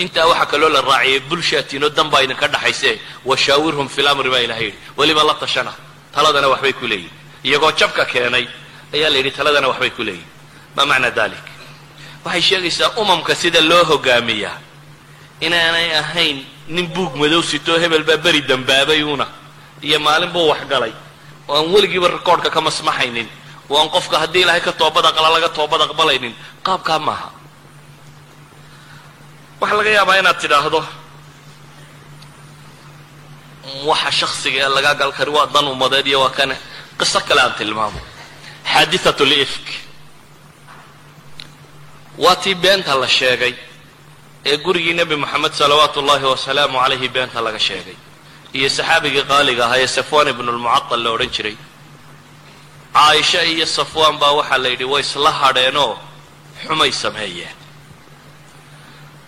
intaa 0.02 0.26
waxaa 0.30 0.46
kaloo 0.52 0.68
la 0.76 0.80
raaciyay 0.90 1.20
bulshaatiino 1.28 1.88
dan 1.96 2.08
baa 2.12 2.22
idinka 2.24 2.46
dhaxayse 2.54 2.90
washaawirhum 3.28 3.88
fi 3.94 4.00
lamri 4.06 4.30
baa 4.34 4.42
ilahay 4.46 4.64
yidhi. 4.66 4.78
Weliba 4.98 5.22
la 5.28 5.34
tashana. 5.42 5.72
Taladana 6.14 6.48
waxbay 6.52 6.72
ku 6.72 6.86
leeyihiin. 6.86 7.10
Iyagoo 7.46 7.72
jabka 7.80 8.04
keenay 8.12 8.46
ayaa 8.94 9.10
la 9.12 9.16
yidhi 9.20 9.30
taladana 9.38 9.68
waxbay 9.72 9.90
ku 9.96 10.02
leeyihiin. 10.02 10.30
Ma 10.76 10.82
macna 10.90 11.10
dalik 11.18 11.44
waxay 12.24 12.42
sheegaysaa 12.48 12.90
umamka 13.02 13.34
sida 13.34 13.60
loo 13.70 13.84
hogaamiyaa 13.90 14.56
inaanay 15.46 15.88
ahayn 16.02 16.38
nin 16.74 16.86
buug 16.94 17.12
madow 17.20 17.42
sitoo 17.42 17.78
hebel 17.82 18.04
baa 18.08 18.16
beri 18.24 18.40
dambaabay 18.50 19.02
una 19.02 19.26
iyo 19.86 19.98
maalin 20.06 20.30
buu 20.34 20.46
waxgalay 20.52 20.92
oo 21.48 21.56
aan 21.58 21.66
weligiiba 21.74 22.08
rikoodhka 22.16 22.50
ka 22.54 22.60
masmaxaynin. 22.60 23.28
Oo 23.70 23.78
aan 23.80 23.88
qofka 23.94 24.16
haddii 24.22 24.42
ilaahay 24.44 24.60
ka 24.66 24.72
toobad 24.72 25.04
aqla 25.10 25.28
laga 25.34 25.48
toobad 25.56 25.80
aqbalaynin 25.86 26.34
qaabkaa 26.66 26.98
maaha 27.08 27.28
waxaa 29.62 29.76
laga 29.78 29.90
yaabaa 29.98 30.18
inaad 30.22 30.38
tidhaahdo 30.42 30.80
waxa 33.90 34.10
shaksiga 34.20 34.58
ee 34.66 34.70
laga 34.76 34.92
gal 35.00 35.12
kari 35.18 35.30
waa 35.36 35.46
dan 35.54 35.66
umadeed 35.74 36.06
iyo 36.10 36.20
waa 36.24 36.30
kane. 36.38 36.56
Qiso 36.98 37.20
kale 37.28 37.40
aan 37.44 37.54
tilmaamo. 37.58 38.00
Xaadiat 38.72 39.20
lifk. 39.32 39.66
Waa 42.18 42.36
tii 42.42 42.54
beenta 42.62 42.94
la 43.02 43.08
sheegay 43.18 43.54
ee 44.50 44.56
gurigii 44.64 44.94
nebi 45.00 45.16
moxamed 45.22 45.52
salawaatu 45.60 45.96
ullahi 46.02 46.24
wasalaamu 46.32 46.76
calayhi 46.82 47.08
beenta 47.08 47.38
laga 47.46 47.58
sheegay. 47.68 47.96
Iyo 48.58 48.68
saxaabigii 48.76 49.24
qaaliga 49.30 49.62
ahaa 49.66 49.80
ee 49.84 49.86
safwan 49.96 50.28
ibnu 50.32 50.50
lmucatal 50.56 51.00
la 51.04 51.10
odhan 51.14 51.30
jiray. 51.36 51.56
Caaisha 52.94 53.40
iyo 53.52 53.66
safwaan 53.76 54.16
baa 54.20 54.32
waxaa 54.38 54.58
la 54.62 54.68
yidhi 54.72 54.84
way 54.92 55.02
isla 55.06 55.30
hadheenoo 55.40 55.92
xumay 56.66 56.92
sameeyeen 57.04 57.56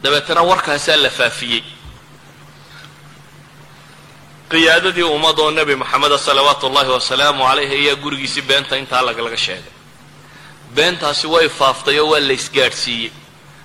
dabeetana 0.04 0.42
warkaasaa 0.50 0.96
la 1.04 1.10
faafiyey. 1.18 1.62
Qiyaadadii 4.50 5.02
ummad 5.16 5.38
oo 5.38 5.50
nebi 5.50 5.74
moxameda 5.82 6.18
salawaatu 6.18 6.66
ullahi 6.68 6.90
wasalaamu 6.96 7.42
calayh 7.48 7.70
ayaa 7.78 7.96
gurigiisii 8.02 8.42
beenta 8.48 8.76
intaa 8.82 9.02
lagalaga 9.08 9.36
sheegay. 9.36 9.72
Beentaasi 10.76 11.26
way 11.34 11.48
faaftay 11.48 11.98
oo 12.00 12.08
waa 12.12 12.20
la 12.28 12.32
isgaadhsiiyey. 12.40 13.10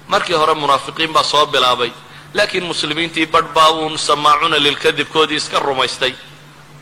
Markii 0.07 0.33
hore 0.41 0.53
munaafiqiin 0.53 1.11
baa 1.15 1.23
soo 1.23 1.45
bilaabay 1.45 1.91
laakiin 2.33 2.63
muslimiintii 2.71 3.25
badh 3.33 3.49
baa 3.55 3.69
uun 3.71 3.97
samaacuuna 3.97 4.57
lilkadibkoodii 4.65 5.35
iska 5.41 5.59
rumaystay. 5.59 6.13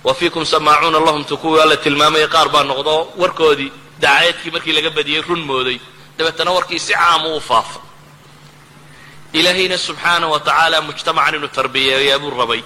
Wa 0.03 0.13
fiikum 0.13 0.45
samaacuuna 0.45 0.99
lahum 1.05 1.23
tukuwii 1.25 1.61
alla 1.61 1.77
tilmaamayay 1.77 2.27
qaar 2.27 2.49
baa 2.49 2.63
noqdo 2.63 2.95
warkoodii 3.21 3.71
dacaayadkii 4.01 4.51
markii 4.51 4.73
laga 4.77 4.89
badiyey 4.97 5.21
run 5.27 5.39
mooday. 5.49 5.79
Dabeetana 6.17 6.51
warkii 6.51 6.79
si 6.79 6.93
caamu 6.93 7.35
u 7.37 7.41
faafa 7.41 7.86
ilaahayna 9.33 9.77
subxaana 9.77 10.27
wa 10.27 10.39
tacaala 10.39 10.81
mujtamacan 10.81 11.35
inuu 11.35 11.51
tarbiyeeyaa 11.59 12.19
buu 12.19 12.31
rabay 12.31 12.61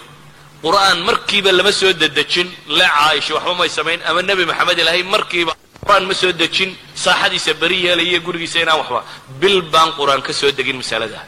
qur'aan 0.63 0.97
markiiba 1.09 1.51
lama 1.51 1.71
soo 1.71 1.93
dedejin 1.93 2.47
le 2.77 2.85
caaisha 2.97 3.33
waxba 3.35 3.53
may 3.59 3.69
samayn 3.69 3.99
ama 4.09 4.21
nebi 4.21 4.45
maxamed 4.45 4.77
ilaahay 4.79 5.03
markiiba 5.03 5.53
qur'aan 5.83 6.03
ma 6.09 6.13
soo 6.13 6.31
dejin 6.31 6.69
saaxadiisa 7.03 7.53
beri 7.61 7.77
yeelaya 7.85 8.19
gurigiisa 8.25 8.57
inaan 8.63 8.77
waxba 8.81 8.99
bil 9.41 9.61
baan 9.73 9.89
qur'aan 9.99 10.21
ka 10.21 10.33
soo 10.33 10.51
degin 10.57 10.77
masalada 10.81 11.19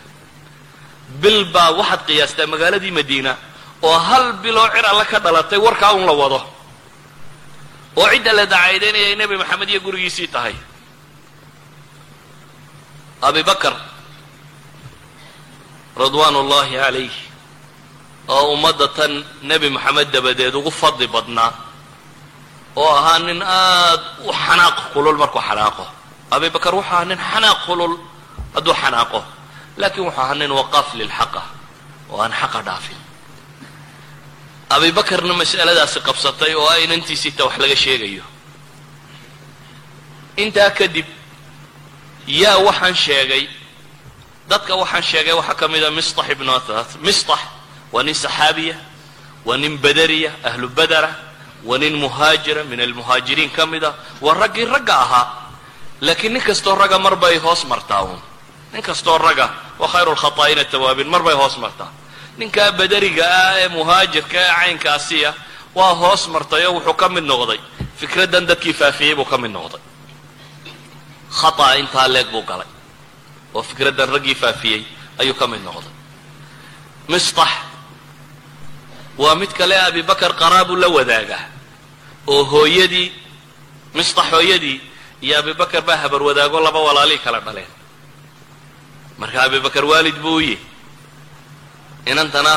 bil 1.22 1.40
baa 1.54 1.70
waxaad 1.80 2.02
qiyaastaa 2.08 2.48
magaaladii 2.54 2.92
madiina 3.00 3.32
oo 3.88 3.98
hal 4.10 4.26
biloo 4.44 4.68
cir 4.74 4.86
alle 4.92 5.06
ka 5.12 5.20
dhalatay 5.26 5.60
warkaa 5.66 5.92
un 5.98 6.06
la 6.10 6.14
wado 6.22 6.40
oo 8.00 8.08
cidda 8.14 8.32
la 8.38 8.46
dacaydaynaya 8.54 9.08
ay 9.12 9.16
nebi 9.16 9.36
maxamed 9.42 9.70
iyo 9.70 9.80
gurigiisii 9.86 10.28
tahay 10.36 10.56
abi 13.22 13.42
bakar 13.44 13.74
ridwaan 15.98 16.36
ullaahi 16.36 16.76
calayh 16.82 17.14
oo 18.28 18.54
ummadda 18.54 18.88
tan 18.98 19.12
nebi 19.50 19.70
moxamed 19.70 20.08
dabadeed 20.14 20.56
ugu 20.56 20.72
fadli 20.72 21.08
badnaa 21.08 21.52
oo 22.76 22.90
ahaa 23.00 23.20
nin 23.20 23.42
aad 23.42 24.02
u 24.26 24.32
xanaaq 24.44 24.78
kulul 24.94 25.18
markuu 25.18 25.42
xanaaqo. 25.50 25.86
Abi 26.32 26.50
bakar 26.50 26.74
wuxuu 26.76 26.90
ahaa 26.94 27.06
nin 27.06 27.20
xanaaq 27.32 27.60
kulul 27.66 27.94
hadduu 28.56 28.74
xanaaqo. 28.82 29.20
Laakiin 29.78 30.06
wuxuu 30.08 30.22
ahaa 30.22 30.36
nin 30.42 30.52
waqaaf 30.60 30.88
lilxaqa 31.00 31.42
oo 32.10 32.22
aan 32.24 32.34
xaqa 32.42 32.60
dhaafin. 32.68 32.98
Abi 34.76 34.92
bakarna 34.92 35.34
mas'aladaasi 35.42 36.00
qabsatay 36.08 36.54
oo 36.56 36.68
aynantiisiita 36.76 37.46
wax 37.46 37.56
laga 37.62 37.76
sheegayo. 37.76 38.24
Intaa 40.44 40.70
kadib 40.80 41.06
yaa 42.42 42.58
waxaan 42.68 42.96
sheegay 42.96 43.44
dadka 44.50 44.76
waxaan 44.76 45.04
sheegay 45.04 45.34
waxaa 45.34 45.56
ka 45.56 45.68
mida 45.68 45.92
mistax 45.92 46.30
ibnu 46.30 46.52
athath. 46.52 46.98
Mistax 47.02 47.40
waa 47.94 48.04
nin 48.04 48.14
saxaabiya 48.16 48.76
waa 49.46 49.58
nin 49.58 49.78
badariya 49.78 50.32
ahlu 50.44 50.68
badara 50.70 51.12
waa 51.64 51.78
nin 51.78 51.94
muhaajira 51.96 52.64
min 52.64 52.80
almuhaajiriin 52.80 53.50
ka 53.52 53.66
mid 53.66 53.84
a 53.84 53.94
waa 54.22 54.34
raggii 54.34 54.66
ragga 54.66 54.94
ahaa. 55.06 55.28
Laakiin 56.02 56.34
nin 56.34 56.42
kastoo 56.42 56.76
ragga 56.76 57.00
mar 57.00 57.16
bay 57.16 57.38
hoos 57.38 57.64
martaa 57.66 58.02
uun. 58.04 58.22
Nin 58.74 58.82
kastoo 58.82 59.18
ragga 59.18 59.50
wa 59.80 59.88
khayru 59.88 60.12
lkhataa'ina 60.16 60.66
tawaabin 60.66 61.08
mar 61.08 61.24
bay 61.24 61.34
hoos 61.34 61.58
martaa. 61.58 61.92
Ninkaa 62.38 62.72
badariga 62.72 63.24
ah 63.26 63.60
ee 63.62 63.68
muhaajirka 63.70 64.38
ee 64.42 64.54
caynkaasiya 64.60 65.34
waa 65.76 65.94
hoos 66.02 66.28
martay 66.28 66.66
oo 66.66 66.74
wuxuu 66.78 66.94
ka 66.94 67.10
mid 67.10 67.24
noqday. 67.24 67.60
Fikraddan 68.00 68.46
dadkii 68.50 68.74
faafiyey 68.74 69.16
buu 69.16 69.26
ka 69.26 69.38
mid 69.38 69.52
noqday. 69.52 69.80
Khata'a 71.40 71.78
intaa 71.82 72.08
leeg 72.08 72.28
buu 72.32 72.42
galay 72.44 72.68
oo 73.54 73.64
fikraddan 73.64 74.10
raggii 74.14 74.36
faafiyey 74.36 74.82
ayuu 75.22 75.34
ka 75.40 75.48
mid 75.48 75.62
noqday. 75.68 75.92
Mistax 77.10 77.50
waa 79.18 79.36
mid 79.36 79.52
kale 79.54 79.76
abi 79.88 80.02
bakar 80.04 80.32
qaraabuu 80.42 80.76
la 80.76 80.88
wadaagaa 80.88 81.44
oo 82.28 82.44
hooyadii 82.44 83.12
mistax 83.94 84.26
hooyadii 84.32 84.82
iyo 85.22 85.40
abi 85.40 85.54
bakar 85.54 85.82
baa 85.82 85.98
habar 85.98 86.22
wadaago 86.24 86.60
laba 86.60 86.80
walaalii 86.80 87.18
kala 87.26 87.40
dhaleen. 87.40 87.70
Marka 89.18 89.44
abi 89.44 89.60
bakar 89.60 89.86
waalid 89.86 90.16
buu 90.24 90.36
u 90.36 90.42
yihi 90.42 90.58
inantana 92.06 92.54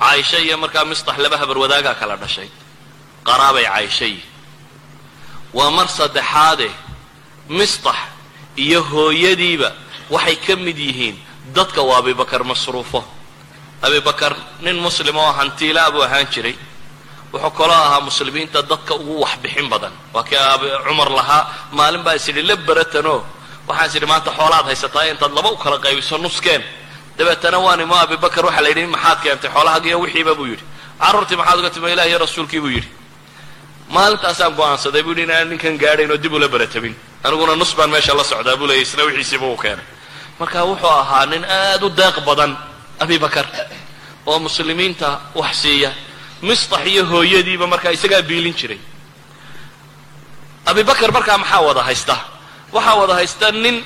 caaisha 0.00 0.38
iyo 0.38 0.56
markaa 0.58 0.84
mistax 0.84 1.18
laba 1.18 1.36
habar 1.38 1.58
wadaagaa 1.58 1.94
kala 1.94 2.16
dhashay. 2.16 2.48
Qaraabay 3.26 3.64
caaisha 3.64 4.04
yihi 4.04 4.24
waa 5.54 5.70
mar 5.70 5.88
saddexaade 5.88 6.70
mistax 7.48 7.96
iyo 8.56 8.82
hooyadiiba 8.82 9.70
waxay 10.12 10.36
ka 10.46 10.54
mid 10.56 10.78
yihiin 10.78 11.16
dadka 11.56 11.80
uu 11.82 11.94
abibakar 11.96 12.44
masruufo. 12.44 13.00
Abibakar 13.82 14.36
nin 14.60 14.76
muslim 14.76 15.16
oo 15.16 15.32
hantiilaa 15.38 15.90
buu 15.90 16.02
ahaan 16.04 16.26
jiray. 16.32 16.56
Wuxuu 17.32 17.50
kaloo 17.58 17.72
ahaa 17.86 18.00
muslimiinta 18.00 18.62
dadka 18.62 18.94
ugu 18.94 19.20
waxbixin 19.24 19.68
badan. 19.72 19.92
Waa 20.14 20.22
kii 20.28 20.36
cumar 20.86 21.10
lahaa 21.18 21.42
maalin 21.72 22.02
baa 22.04 22.14
is 22.14 22.28
la 22.28 22.56
beratanoo 22.56 23.24
waxaan 23.68 23.88
is 23.88 23.94
idhi 23.96 24.06
maanta 24.06 24.30
xoolaad 24.38 24.64
haysataa 24.70 25.04
intaad 25.12 25.32
laba 25.32 25.50
u 25.50 25.56
kala 25.56 25.78
qaybiso 25.78 26.18
nuskeen. 26.18 26.62
Dabeetana 27.18 27.58
waan 27.58 27.80
imo 27.80 27.94
abibakar 27.94 28.44
waxaa 28.44 28.62
la 28.62 28.68
yidhi 28.68 28.86
maxaad 28.86 29.18
keentay 29.22 29.50
xoolahaagiiyo 29.50 29.98
wixiiba? 30.00 30.34
buu 30.34 30.46
yidhi. 30.52 30.64
Carruurtii 31.00 31.36
maxaad 31.36 31.58
uga 31.58 31.70
timi 31.70 31.92
ilaah 31.92 32.18
rasuulkii? 32.24 32.60
buu 32.60 32.68
yidhi. 32.76 32.88
Maalintaasaan 33.88 34.52
go'aansaday 34.54 35.02
buu 35.02 35.12
yidhi 35.12 35.24
inaan 35.24 35.48
ninkan 35.50 35.78
gaadhayn 35.78 36.10
oo 36.10 36.22
dib 36.22 36.32
ula 36.32 36.48
beratabin 36.48 36.94
aniguna 37.24 37.56
nus 37.56 37.74
baan 37.76 37.90
meesha 37.90 38.14
la 38.16 38.24
socdaa 38.24 38.56
buu 38.56 38.66
leeyay 38.66 38.82
isna 38.82 39.02
wixiisiiba 39.04 39.46
uu 39.46 39.56
keenay 39.56 39.84
marka 40.38 40.64
wuxuu 40.64 40.88
ahaa 41.02 41.26
nin 41.26 41.44
aad 41.44 41.82
u 41.82 41.88
deeq 41.90 42.16
badan 42.26 42.56
abibakar 43.02 43.46
oo 44.26 44.38
muslimiinta 44.38 45.08
wax 45.34 45.54
siiya. 45.62 45.90
Mistax 46.42 46.86
iyo 46.86 47.04
hooyadiiba 47.06 47.66
markaa 47.66 47.90
isagaa 47.96 48.22
biilin 48.22 48.54
jiray. 48.54 48.78
Abibakar 50.66 51.12
markaa 51.12 51.38
maxaa 51.38 51.60
wada 51.66 51.82
haysta? 51.82 52.16
Waxaa 52.72 52.94
wada 53.00 53.14
haysta 53.14 53.50
nin 53.52 53.84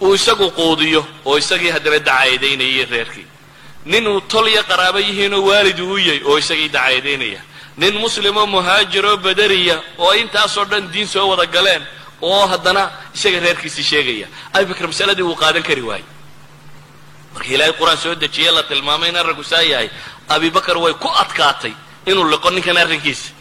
uu 0.00 0.14
isagu 0.14 0.50
quudiyo 0.50 1.06
oo 1.24 1.36
isagii 1.38 1.70
haddana 1.74 1.98
dacayadaynayay 1.98 2.84
reerkii. 2.92 3.26
Nin 3.84 4.06
uu 4.08 4.20
tol 4.20 4.48
iyo 4.48 4.62
qaraabo 4.70 4.98
yihiinoo 4.98 5.42
waalid 5.48 5.78
uu 5.80 5.98
yahay 5.98 6.20
oo 6.28 6.38
isagii 6.38 6.68
dacayadaynaya 6.68 7.40
nin 7.76 7.94
muslimoo 7.98 8.46
muhaajiroo 8.46 9.16
badariya 9.16 9.76
oo 9.98 10.12
intaasoo 10.14 10.64
dhan 10.64 10.84
diin 10.92 11.06
soo 11.08 11.28
wada 11.30 11.46
galeen 11.46 11.82
oo 12.22 12.46
haddana 12.46 12.90
isaga 13.14 13.40
reerkiisii 13.40 13.82
sheegaya. 13.90 14.26
Abibakar 14.52 14.86
masaladii 14.86 15.22
wuu 15.22 15.36
qaadan 15.42 15.62
kari 15.62 15.82
waayey. 15.82 16.04
Marka 17.34 17.48
ilaahay 17.54 17.72
qur'aan 17.78 17.96
soo 17.98 18.14
dejiye 18.14 18.50
la 18.50 18.62
tilmaamay 18.62 19.08
in 19.08 19.16
arrinku 19.16 19.44
saa 19.44 19.62
yahay. 19.62 19.90
Abibakar 20.28 20.76
way 20.78 20.94
ku 20.94 21.08
adkaatay 21.22 21.72
inuu 22.06 22.24
liqo 22.30 22.50
ninkan 22.50 22.76
arrinkiisa. 22.76 23.32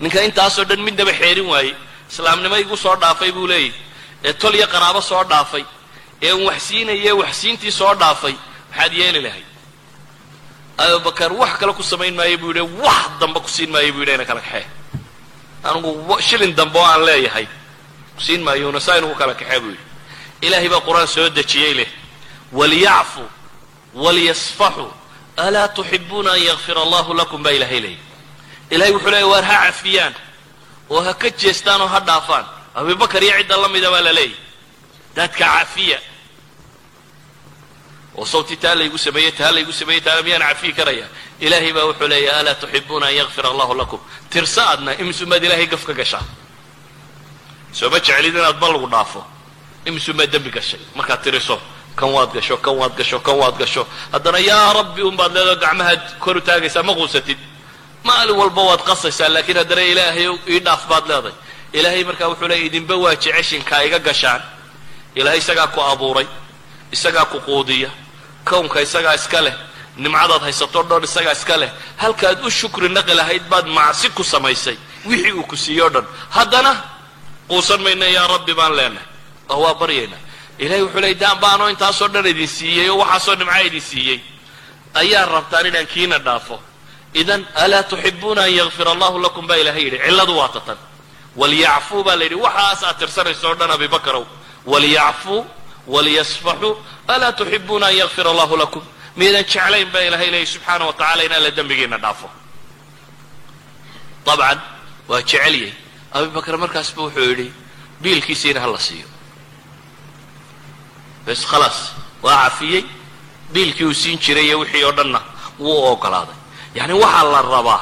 Ninka 0.00 0.22
intaasoo 0.22 0.64
dhan 0.64 0.80
midnaba 0.86 1.12
xeerin 1.12 1.46
waayey. 1.46 1.74
Islaamnimo 2.10 2.56
igu 2.56 2.76
soo 2.76 2.96
dhaafay 2.96 3.32
buu 3.32 3.46
leeyahy 3.46 3.72
ee 4.24 4.32
tol 4.32 4.54
iyo 4.54 4.66
qaraabo 4.66 5.00
soo 5.00 5.24
dhaafay. 5.24 5.64
Ee 6.22 6.32
un 6.32 6.44
wax 6.46 6.62
siinaye 6.68 7.12
wax 7.12 7.32
siintii 7.40 7.70
soo 7.72 7.94
dhaafay. 7.94 8.34
Maxaad 8.70 8.92
yeeli 8.92 9.20
lahayd? 9.22 9.46
Abubakar 10.78 11.32
wax 11.32 11.52
kale 11.60 11.72
ku 11.72 11.82
samayn 11.82 12.14
maayo 12.14 12.38
buu 12.38 12.52
yidhi 12.52 12.60
wax 12.84 13.10
dambe 13.20 13.40
ku 13.40 13.48
siin 13.48 13.70
maayo 13.70 13.92
buu 13.92 14.00
yidhi 14.00 14.14
ina 14.14 14.24
kala 14.24 14.40
kaxee. 14.40 14.66
Anigu 15.64 16.16
shilin 16.20 16.54
dambe 16.56 16.78
oo 16.78 16.84
aan 16.84 17.04
leeyahay 17.04 17.46
kusiin 18.20 18.42
maayona 18.44 18.80
saa 18.86 18.96
inugu 19.00 19.14
kala 19.20 19.34
kaxee 19.34 19.60
buu 19.60 19.70
yidhi. 19.72 19.84
Ilaahay 20.46 20.68
baa 20.72 20.80
qur'aan 20.86 21.08
soo 21.14 21.28
dejiyey 21.36 21.74
leh. 21.78 21.88
Waliyacfuu 22.58 23.28
waliyasfaxuu 23.94 24.90
alaa 25.36 25.68
tuxibuuna 25.76 26.30
an 26.32 26.42
yakfira 26.48 26.80
allahu 26.86 27.10
lakum 27.20 27.42
baa 27.44 27.50
ilaahay 27.58 27.80
leeyay. 27.80 27.98
Ilahay 28.74 28.92
wuxuu 28.94 29.10
leeyay 29.14 29.28
waar 29.32 29.44
ha 29.50 29.56
cafiyaan 29.66 30.14
oo 30.90 31.00
ha 31.06 31.12
ka 31.14 31.28
jeestaan 31.40 31.80
oo 31.80 31.86
ha 31.94 32.00
dhaafaan. 32.08 32.44
Abubakar 32.74 33.22
iyo 33.24 33.32
cidda 33.38 33.56
la 33.62 33.68
mida 33.68 33.90
baa 33.90 34.00
la 34.06 34.12
leeyahy 34.12 34.36
dadka 35.16 35.44
cafiya. 35.44 35.98
Oo 38.18 38.24
sawti 38.32 38.56
taa 38.56 38.74
laygu 38.78 38.98
sameeyey 38.98 39.32
taa 39.32 39.52
laygu 39.54 39.72
sameeyey 39.72 40.00
taa 40.06 40.22
miyaan 40.22 40.42
cafiyi 40.48 40.72
karaya? 40.78 41.06
Ilaahay 41.40 41.72
baa 41.76 41.84
wuxuu 41.88 42.08
leeyahy 42.12 42.40
alaa 42.40 42.54
tuxibuuna 42.54 43.06
an 43.06 43.14
yakfira 43.20 43.48
allahu 43.52 43.74
lakum. 43.80 44.00
Tirsa 44.30 44.62
adna 44.72 44.92
imisumaad 45.02 45.44
ilaahay 45.44 45.66
gaf 45.72 45.84
ka 45.88 45.92
gashaa 46.00 46.24
soo 47.72 47.90
ma 47.90 47.98
jeclid 48.00 48.34
inaad 48.34 48.58
bal 48.60 48.72
lagu 48.72 48.86
dhaafo? 48.86 49.20
Imisumaad 49.86 50.30
dembi 50.32 50.50
gashay? 50.50 50.80
Markaad 50.96 51.22
tiriso 51.22 51.56
kan 51.96 52.08
waad 52.14 52.30
gasho 52.32 52.56
kan 52.56 52.74
waad 52.76 52.92
gasho 52.98 53.18
kan 53.20 53.36
waad 53.40 53.56
gasho. 53.58 53.86
Haddana 54.12 54.38
yaa 54.38 54.72
rabbi 54.72 55.02
unbaad 55.02 55.32
leedaho 55.34 55.56
gacmahaad 55.64 56.02
kor 56.18 56.36
u 56.36 56.40
taagaysaa 56.40 56.82
ma 56.82 56.94
quusatid. 56.94 57.38
Maalin 58.04 58.36
walba 58.36 58.62
waad 58.62 58.82
qasaysaa 58.88 59.28
laakiin 59.28 59.56
haddana 59.58 59.82
ilaahay 59.82 60.26
ii 60.48 60.60
dhaaf 60.66 60.82
baad 60.90 61.04
leeday 61.10 61.32
ilaahay 61.72 62.04
markaa 62.04 62.28
wuxuu 62.28 62.48
leeyay 62.48 62.66
idinba 62.66 62.94
waa 62.96 63.14
jeceshinkaa 63.14 63.82
iga 63.86 63.98
gashaan. 63.98 64.42
Ilaahay 65.14 65.38
isagaa 65.38 65.66
ku 65.74 65.80
abuuray 65.80 66.26
isagaa 66.92 67.24
ku 67.24 67.38
quudiya. 67.40 67.90
Kownka 68.44 68.80
isagaa 68.80 69.14
iska 69.14 69.40
leh 69.40 69.54
nimcadaad 69.96 70.42
haysato 70.42 70.82
dhan 70.82 71.04
isagaa 71.04 71.32
iska 71.32 71.56
leh. 71.56 71.70
Halkaad 71.96 72.44
u 72.46 72.50
shukri 72.50 72.88
naqi 72.88 73.14
lahayd 73.14 73.44
baad 73.50 73.66
macsi 73.66 74.08
ku 74.10 74.22
samaysay 74.24 74.76
wixii 75.06 75.32
uu 75.32 75.42
ku 75.44 75.56
siiyo 75.56 75.86
o 75.86 75.90
dhan. 75.90 76.06
Haddana 76.30 76.72
quusan 77.50 77.82
yaa 78.16 78.26
rabbi 78.34 78.54
baan 78.54 78.76
leenahay. 78.78 79.06
Oo 79.50 79.60
waa 79.64 79.74
baryaynaa 79.74 80.22
ilahay 80.58 80.82
wuxuu 80.82 81.00
leeyay 81.00 81.18
daan 81.20 81.38
baanoo 81.40 81.68
intaasoo 81.68 82.08
dhan 82.08 82.26
idin 82.26 82.48
siiyey 82.48 82.88
oo 82.90 82.98
waxaasoo 83.02 83.34
nimca 83.34 83.58
idin 83.68 83.80
siiyey? 83.80 84.20
Ayaa 84.94 85.26
rabtaan 85.26 85.66
inaan 85.66 85.86
kiina 85.86 86.18
dhaafo. 86.18 86.62
Idan 87.14 87.46
alaa 87.54 87.82
tuxibuuna 87.82 88.42
an 88.42 88.52
yakfira 88.54 88.92
allahu 88.92 89.18
lakum? 89.18 89.46
baa 89.46 89.56
ilahay 89.56 89.84
yidhi. 89.84 89.98
Cilladu 89.98 90.36
waa 90.36 90.48
tatan. 90.48 90.78
Waliyacfuu 91.36 92.04
baa 92.04 92.16
la 92.16 92.24
yidhi. 92.24 92.34
Waxaas 92.34 92.82
aad 92.82 92.98
tirsanayso 92.98 93.50
o 93.50 93.54
dhan 93.54 93.70
abibakarow 93.70 94.24
waliyacfuu 94.66 95.46
waliyasfaxuu 95.86 96.76
alaa 97.08 97.32
tuxibuuna 97.32 97.86
an 97.86 97.96
yakfira 97.96 98.30
allahu 98.30 98.56
lakum? 98.56 98.82
Miyadan 99.16 99.44
jeclayn 99.44 99.90
baa 99.92 100.00
ilahay 100.08 100.30
leeyay 100.30 100.46
subxaana 100.46 100.84
wa 100.86 100.92
tacala 100.92 101.24
in 101.24 101.32
alla 101.32 101.50
dembigiina 101.50 101.98
dhaafo. 101.98 102.30
Dabcan 104.26 104.60
waa 105.08 105.22
jecelyay 105.22 105.72
abibakar 106.16 106.56
markaasba 106.62 107.00
wuxuu 107.02 107.26
yidhi 107.30 107.48
biilkiisiina 108.02 108.60
hala 108.60 108.78
siiyo. 108.86 109.06
Bes 111.26 111.44
khalaas 111.50 111.78
waa 112.22 112.44
cafiyey 112.44 112.84
biilkii 113.52 113.84
uu 113.84 113.94
siin 113.94 114.18
jiray 114.24 114.46
iyo 114.46 114.58
wixii 114.62 114.84
oo 114.84 114.92
dhanna 114.98 115.20
wuu 115.58 115.84
ogolaaday 115.92 116.34
yacni 116.74 116.94
waxaa 117.02 117.24
la 117.32 117.42
rabaa 117.42 117.80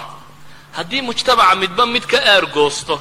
haddii 0.77 1.03
mujtamaca 1.03 1.55
midba 1.63 1.87
mid 1.87 2.05
ka 2.07 2.19
aargoosto 2.33 2.95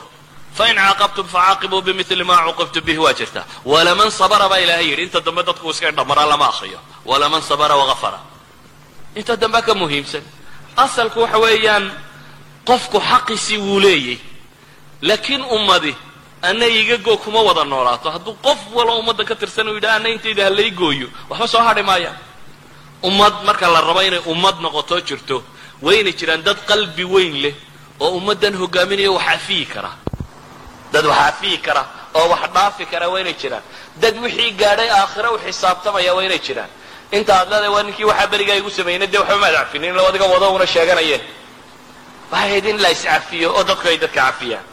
fain 0.57 0.75
caaqabtum 0.75 1.28
facaaqibuu 1.34 1.82
bimili 1.82 2.23
ma 2.23 2.36
cuqibtum 2.47 2.84
bihi 2.86 2.97
waa 3.05 3.13
jirtaa 3.19 3.45
walaman 3.65 4.11
sabara 4.11 4.49
baa 4.51 4.57
ilaahay 4.63 4.88
yidhi 4.89 5.03
inta 5.03 5.19
dambe 5.25 5.43
dadku 5.43 5.69
iska 5.71 5.89
indhamaraa 5.89 6.25
lama 6.32 6.47
akriyo. 6.49 6.80
Walaman 7.05 7.41
sabara 7.41 7.75
wagafara 7.82 8.19
inta 9.15 9.36
dambe 9.41 9.61
ka 9.61 9.73
muhiimsan. 9.82 10.21
Asalku 10.78 11.19
waxa 11.21 11.38
weeyaan 11.38 11.86
qofku 12.67 12.97
xaqiisii 13.09 13.57
wuu 13.57 13.80
leeyay 13.80 14.17
laakiin 15.01 15.41
ummadi 15.45 15.95
ana 16.41 16.65
iga 16.67 16.97
goo 16.97 17.17
kuma 17.17 17.41
wada 17.41 17.63
noolaato. 17.63 18.11
Hadduu 18.11 18.33
qof 18.43 18.59
walo 18.73 18.99
ummadda 18.99 19.23
ka 19.25 19.35
tirsan 19.35 19.67
uu 19.67 19.73
yidhaha 19.75 19.95
ana 19.95 20.09
intayda 20.09 20.43
halay 20.45 20.71
gooyo. 20.71 21.07
Waxba 21.29 21.47
soo 21.47 21.61
hadhi 21.61 21.81
maayaan 21.83 22.17
ummad 23.03 23.33
marka 23.45 23.67
la 23.67 23.81
rabo 23.81 24.01
inay 24.01 24.21
ummad 24.25 24.55
noqoto 24.61 24.99
jirto 25.01 25.43
waynay 25.81 26.13
jiraan 26.13 26.41
dad 26.43 26.57
qalbi 26.67 27.03
weyn 27.03 27.35
leh 27.41 27.55
oo 27.99 28.17
ummaddan 28.17 28.53
hogaaminaya 28.55 29.11
wax 29.11 29.27
afiyi 29.35 29.65
kara. 29.65 29.91
Dad 30.93 31.05
wax 31.05 31.17
afiyi 31.29 31.57
kara 31.57 31.83
oo 32.15 32.29
wax 32.29 32.49
dhaafi 32.53 32.85
kara 32.85 33.09
waynay 33.09 33.33
jiraan. 33.41 33.61
Dad 34.01 34.15
wixii 34.23 34.51
gaadhay 34.51 34.89
aakhira 34.89 35.31
u 35.31 35.37
xisaabtamaya 35.37 36.13
waynay 36.13 36.39
jiraan. 36.39 36.69
Inta 37.11 37.33
aad 37.39 37.49
leedahay 37.49 37.69
waa 37.69 37.83
ninkii 37.83 38.03
waxaa 38.05 38.27
berigaa 38.27 38.55
igu 38.55 38.69
sameeyna 38.69 39.05
dee 39.07 39.17
waxba 39.17 39.37
maad 39.37 39.53
cafinin 39.55 39.89
ilo 39.93 40.07
adiga 40.07 40.25
wado 40.25 40.51
una 40.53 40.65
sheeganayeen 40.67 41.21
waxay 42.31 42.49
ahayd 42.49 42.65
in 42.65 42.77
la 42.81 42.89
iscafiyo 42.91 43.53
oo 43.55 43.63
dadku 43.63 43.87
ay 43.87 43.97
dadka 43.97 44.21
cafiyaan 44.21 44.63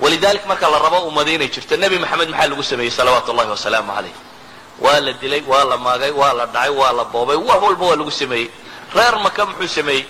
walidalik 0.00 0.46
marka 0.46 0.68
la 0.70 0.78
rabo 0.78 1.06
ummada 1.08 1.30
inay 1.30 1.48
jirto 1.48 1.76
nebi 1.76 1.98
maxamed 1.98 2.28
maxaa 2.28 2.48
lagu 2.48 2.62
sameeyey 2.62 2.90
salawaatu 2.90 3.30
ullahi 3.32 3.50
wasalaamu 3.50 3.92
calayh? 3.92 4.14
Waa 4.80 5.00
la 5.00 5.12
dilay 5.12 5.42
waa 5.46 5.64
la 5.64 5.76
maagay 5.76 6.10
waa 6.10 6.32
la 6.32 6.46
dhacay 6.46 6.70
waa 6.70 6.92
la 6.92 7.04
boobay 7.04 7.36
wax 7.36 7.62
walba 7.62 7.84
waa 7.86 7.96
lagu 7.96 8.10
sameeyey. 8.10 8.50
Reer 8.94 9.18
maka 9.22 9.46
muxuu 9.46 9.68
sameeyey? 9.68 10.06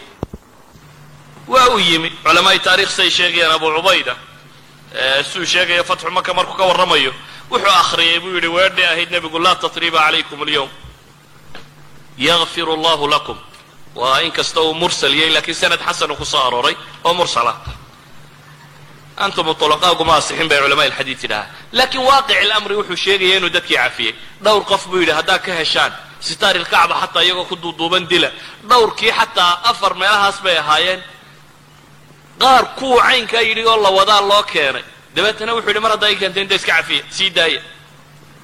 Waa 1.48 1.68
uu 1.68 1.78
yimi 1.78 2.10
culamaai 2.24 2.58
taarikh 2.60 2.90
say 2.90 3.10
sheegayaan 3.10 3.52
abu 3.52 3.66
cubayda 3.76 4.16
siduu 5.30 5.44
sheegaya 5.44 5.84
fatxu 5.84 6.10
maka 6.10 6.34
markuu 6.34 6.56
ka 6.56 6.64
warramayo 6.64 7.12
wuxuu 7.50 7.68
akhriyay 7.68 8.20
buu 8.20 8.34
yidhi 8.34 8.48
weedhi 8.48 8.82
ahayd 8.84 9.10
nebigu 9.10 9.38
laa 9.38 9.54
tatriba 9.54 9.98
calaykum 9.98 10.42
alyawm. 10.42 10.68
Yakfir 12.18 12.68
allahu 12.68 13.08
lakum. 13.08 13.36
Waa 13.94 14.20
in 14.22 14.32
uu 14.56 14.74
mursal 14.74 15.14
yahay 15.14 15.30
lakiin 15.30 15.54
sanad 15.54 15.80
xasanu 15.80 16.16
ku 16.16 16.24
arooray 16.24 16.76
oo 17.04 17.14
mursala 17.14 17.54
antum 19.16 19.46
ulaqaaguma 19.48 20.16
asixin 20.16 20.48
bay 20.48 20.58
culamaa 20.58 20.84
ilxadiid 20.90 21.18
yidhahaa 21.22 21.46
laakiin 21.72 22.04
waaqic 22.10 22.42
ilamri 22.42 22.74
wuxuu 22.80 22.96
sheegaya 22.96 23.36
inuu 23.38 23.50
dadkii 23.56 23.76
cafiyey 23.76 24.14
dhowr 24.44 24.64
qof 24.70 24.82
buu 24.90 25.00
yidhi 25.02 25.12
haddaad 25.18 25.42
ka 25.46 25.52
heshaan 25.60 25.92
sitaar 26.20 26.56
ilkacba 26.56 26.94
xataa 27.02 27.22
iyagoo 27.26 27.44
ku 27.50 27.56
duuduuban 27.62 28.04
dila 28.10 28.28
dhowrkii 28.70 29.12
xataa 29.18 29.52
afar 29.70 29.94
meelahaas 30.00 30.38
bay 30.44 30.56
ahaayeen 30.58 31.00
qaar 32.42 32.64
kuwu 32.78 32.96
caynkaa 33.06 33.40
yidhi 33.48 33.62
oo 33.66 33.76
la 33.84 33.90
wadaa 33.98 34.20
loo 34.30 34.42
keenay 34.52 34.84
dabeetana 35.14 35.52
wuxuu 35.54 35.70
yidhi 35.70 35.80
mar 35.84 35.90
haddaa 35.94 36.10
i 36.14 36.16
keentay 36.20 36.42
inta 36.42 36.54
iska 36.54 36.72
cafiya 36.78 37.02
sii 37.16 37.30
daaya 37.36 37.60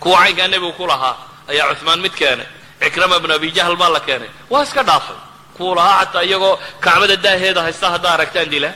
kuwa 0.02 0.18
caynkaa 0.22 0.48
nebigu 0.48 0.72
ku 0.72 0.86
lahaa 0.86 1.16
ayaa 1.50 1.74
cuhmaan 1.74 2.00
mid 2.04 2.14
keenay 2.20 2.46
cikrama 2.82 3.18
bnu 3.22 3.34
abi 3.34 3.50
jahl 3.56 3.76
baa 3.76 3.88
la 3.96 4.00
keenay 4.00 4.30
waa 4.50 4.62
iska 4.62 4.82
dhaafay 4.82 5.18
kuwu 5.56 5.74
lahaa 5.74 6.04
xataa 6.04 6.22
iyagoo 6.28 6.54
kacbada 6.84 7.16
daaheeda 7.16 7.60
haysta 7.66 7.86
haddaa 7.94 8.12
aragtaan 8.16 8.48
dila 8.54 8.70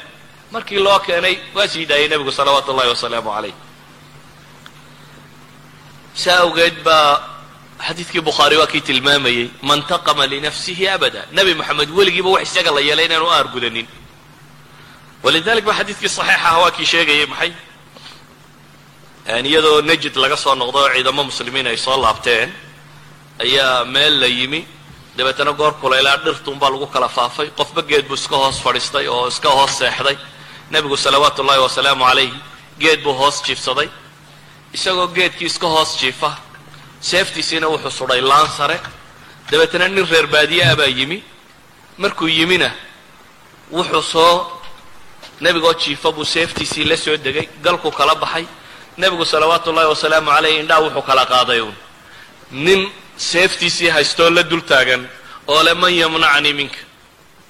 markii 0.55 0.79
loo 0.87 0.99
keenay 1.07 1.37
waa 1.57 1.69
sii 1.73 1.87
daayay 1.91 2.09
nebigu 2.13 2.33
salawaatu 2.39 2.71
ullahi 2.73 2.89
wasalaamu 2.95 3.31
calayh. 3.37 3.55
Saa 6.23 6.39
awgeed 6.47 6.77
baa 6.87 7.11
xadiidkii 7.87 8.23
bukhaari 8.29 8.57
waa 8.61 8.67
kii 8.73 8.81
tilmaamayey 8.89 9.51
man 9.69 9.81
taqama 9.93 10.25
linafsihi 10.33 10.85
abada. 10.97 11.21
Nebi 11.37 11.53
moxamed 11.61 11.91
weligiiba 11.99 12.31
wax 12.35 12.43
isaga 12.49 12.71
la 12.77 12.81
yeelay 12.89 13.07
inaanu 13.09 13.27
aargudanin 13.37 13.87
walidalik 15.25 15.65
ba 15.69 15.73
xadiidkii 15.79 16.09
saxiixa 16.17 16.49
ah 16.51 16.57
waa 16.63 16.71
kii 16.77 16.87
sheegayay 16.93 17.27
maxay? 17.33 17.53
Iyadoo 19.49 19.81
najid 19.89 20.15
laga 20.23 20.37
soo 20.45 20.55
noqdo 20.61 20.79
oo 20.85 20.91
ciidamo 20.95 21.23
muslimiin 21.31 21.67
ay 21.67 21.77
soo 21.87 21.97
laabteen 22.05 22.49
ayaa 23.45 23.85
meel 23.95 24.15
la 24.23 24.27
yimi. 24.39 24.61
Dabeetana 25.17 25.53
goor 25.59 25.73
kulaylaa 25.83 26.17
dhirtuunbaa 26.25 26.71
lagu 26.75 26.87
kala 26.95 27.09
faafay. 27.09 27.49
Qofba 27.59 27.83
geed 27.91 28.05
buu 28.09 28.15
iska 28.21 28.37
hoos 28.37 28.57
fadhiistay 28.65 29.07
oo 29.09 29.29
iska 29.29 29.49
hoos 29.49 29.73
seexday 29.79 30.17
nebigu 30.71 30.97
salawaatu 30.97 31.43
ullahi 31.43 31.61
wasalaamu 31.61 32.05
calayh 32.05 32.31
geed 32.79 33.03
buu 33.03 33.13
hoos 33.13 33.43
jiifsaday. 33.47 33.89
Isagoo 34.73 35.07
geedkii 35.09 35.47
iska 35.47 35.67
hoos 35.67 35.99
jiifa 36.01 36.37
seeftiisiina 37.01 37.67
wuxuu 37.69 37.91
sudhay 37.91 38.21
laan 38.21 38.49
sare. 38.57 38.81
Dabeetana 39.51 39.89
nin 39.89 40.07
reer 40.11 40.27
baadiye 40.27 40.65
ah 40.65 40.77
baa 40.77 40.87
yimi. 40.99 41.23
Markuu 41.99 42.29
yimina 42.29 42.71
wuxuu 43.73 44.03
soo 44.03 44.61
nebigoo 45.41 45.75
jiifa 45.75 46.13
buu 46.13 46.25
seeftiisii 46.25 46.85
la 46.85 46.97
soo 46.97 47.17
degay 47.17 47.49
galkuu 47.63 47.91
kala 47.91 48.15
baxay. 48.15 48.47
Nebigu 48.99 49.25
salawaatu 49.25 49.71
ullahi 49.71 49.89
wasalaamu 49.89 50.31
calayh 50.31 50.61
indhaa 50.61 50.81
wuxuu 50.81 51.03
kala 51.03 51.27
qaaday 51.27 51.61
uun. 51.61 51.75
Nin 52.51 52.91
seeftiisii 53.17 53.89
haystoo 53.89 54.31
la 54.31 54.43
dul 54.43 54.61
taagan 54.63 55.09
oo 55.47 55.63
le 55.63 55.75
man 55.75 55.93
yamnacnii 55.95 56.53
minka 56.53 56.79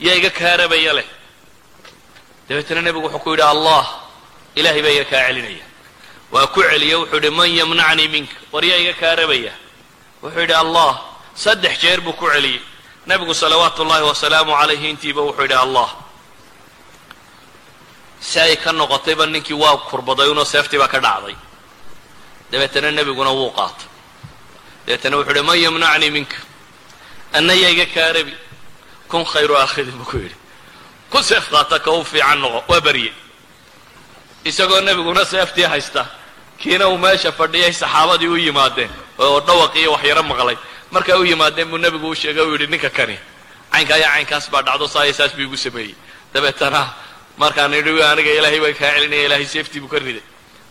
yaa 0.00 0.14
iga 0.14 0.30
kaarabaya 0.30 0.92
leh 0.92 1.04
dabeetana 2.48 2.80
nebigu 2.82 3.06
wuxuu 3.08 3.22
ku 3.24 3.30
yidhi 3.30 3.42
allah 3.54 3.84
ilaahay 4.56 4.82
baa 4.82 4.94
iga 4.96 5.04
kaa 5.04 5.26
celinaya. 5.28 5.64
Waa 6.32 6.46
ku 6.46 6.60
celiye 6.62 6.94
wuxuu 7.00 7.16
yidhi 7.16 7.30
man 7.30 7.48
yamnacnii 7.50 8.08
minka. 8.08 8.36
War 8.52 8.64
yaa 8.64 8.78
iga 8.82 8.92
kaarabaya 9.00 9.52
wuxuu 10.22 10.40
yidhi 10.40 10.54
allah 10.54 10.92
saddex 11.34 11.74
jeer 11.82 12.00
buu 12.00 12.12
ku 12.12 12.26
celiyey. 12.30 12.60
Nebigu 13.06 13.34
salawaatu 13.34 13.82
ullahi 13.82 14.02
wasalaamu 14.10 14.52
calayhi 14.60 14.90
intiiba 14.90 15.20
wuxuu 15.22 15.42
yidhi 15.46 15.54
allah 15.64 15.88
si 18.20 18.40
ay 18.40 18.56
ka 18.56 18.72
noqotayba 18.72 19.26
ninkii 19.26 19.52
waa 19.62 19.76
kurbaday 19.90 20.28
unoo 20.32 20.44
seeftii 20.44 20.78
baa 20.78 20.88
ka 20.88 21.00
dhacday. 21.00 21.36
Dabeetana 22.50 22.90
nebiguna 22.90 23.30
wuu 23.38 23.50
qaatay. 23.58 23.88
Dabeetana 24.86 25.16
wuxuu 25.16 25.32
yidhi 25.32 25.46
man 25.48 25.58
yamnacnii 25.64 26.10
minka. 26.10 26.36
Anna 27.32 27.52
yaa 27.54 27.70
iga 27.74 27.86
kaarabi 27.86 28.34
kun 29.08 29.24
khayru 29.24 29.56
aakhidin 29.56 29.96
buu 29.98 30.04
ku 30.10 30.16
yidhi 30.18 30.36
ku 31.14 31.22
seef 31.22 31.46
qaata 31.50 31.78
ka 31.78 31.90
u 31.94 32.02
fiican 32.04 32.38
noqo 32.42 32.64
waa 32.68 32.80
barye. 32.80 33.12
Isagoo 34.44 34.80
nebiguna 34.80 35.24
seeftii 35.24 35.62
haysta 35.72 36.02
kiina 36.58 36.88
uu 36.88 36.98
meesha 36.98 37.30
fadhiyay 37.32 37.72
saxaabadii 37.72 38.28
u 38.28 38.36
yimaadeen 38.36 38.90
oo 39.18 39.40
dhawaq 39.46 39.74
iyo 39.76 39.92
waxyaro 39.94 40.22
maqlay. 40.22 40.56
Markay 40.90 41.14
u 41.14 41.24
yimaadeen 41.24 41.68
buu 41.70 41.78
nebigu 41.78 42.08
u 42.10 42.14
sheegay 42.14 42.42
u 42.42 42.52
yidhi 42.52 42.66
ninka 42.66 42.90
kani 42.90 43.16
caynkaa 43.72 43.96
iyo 43.98 44.08
caynkaas 44.14 44.50
baa 44.50 44.62
dhacdo 44.66 44.86
saaya 44.88 45.14
saas 45.14 45.32
buu 45.36 45.46
igu 45.46 45.56
sameeyey. 45.56 45.94
Dabeetana 46.34 46.82
markaan 47.38 47.74
idhi 47.74 48.02
aniga 48.02 48.30
ilaahay 48.38 48.60
baa 48.64 48.74
kaa 48.80 48.90
celinaya 48.94 49.24
ilaahay 49.26 49.46
seeftii 49.46 49.80
buu 49.80 49.88
ka 49.88 49.98
riday. 49.98 50.22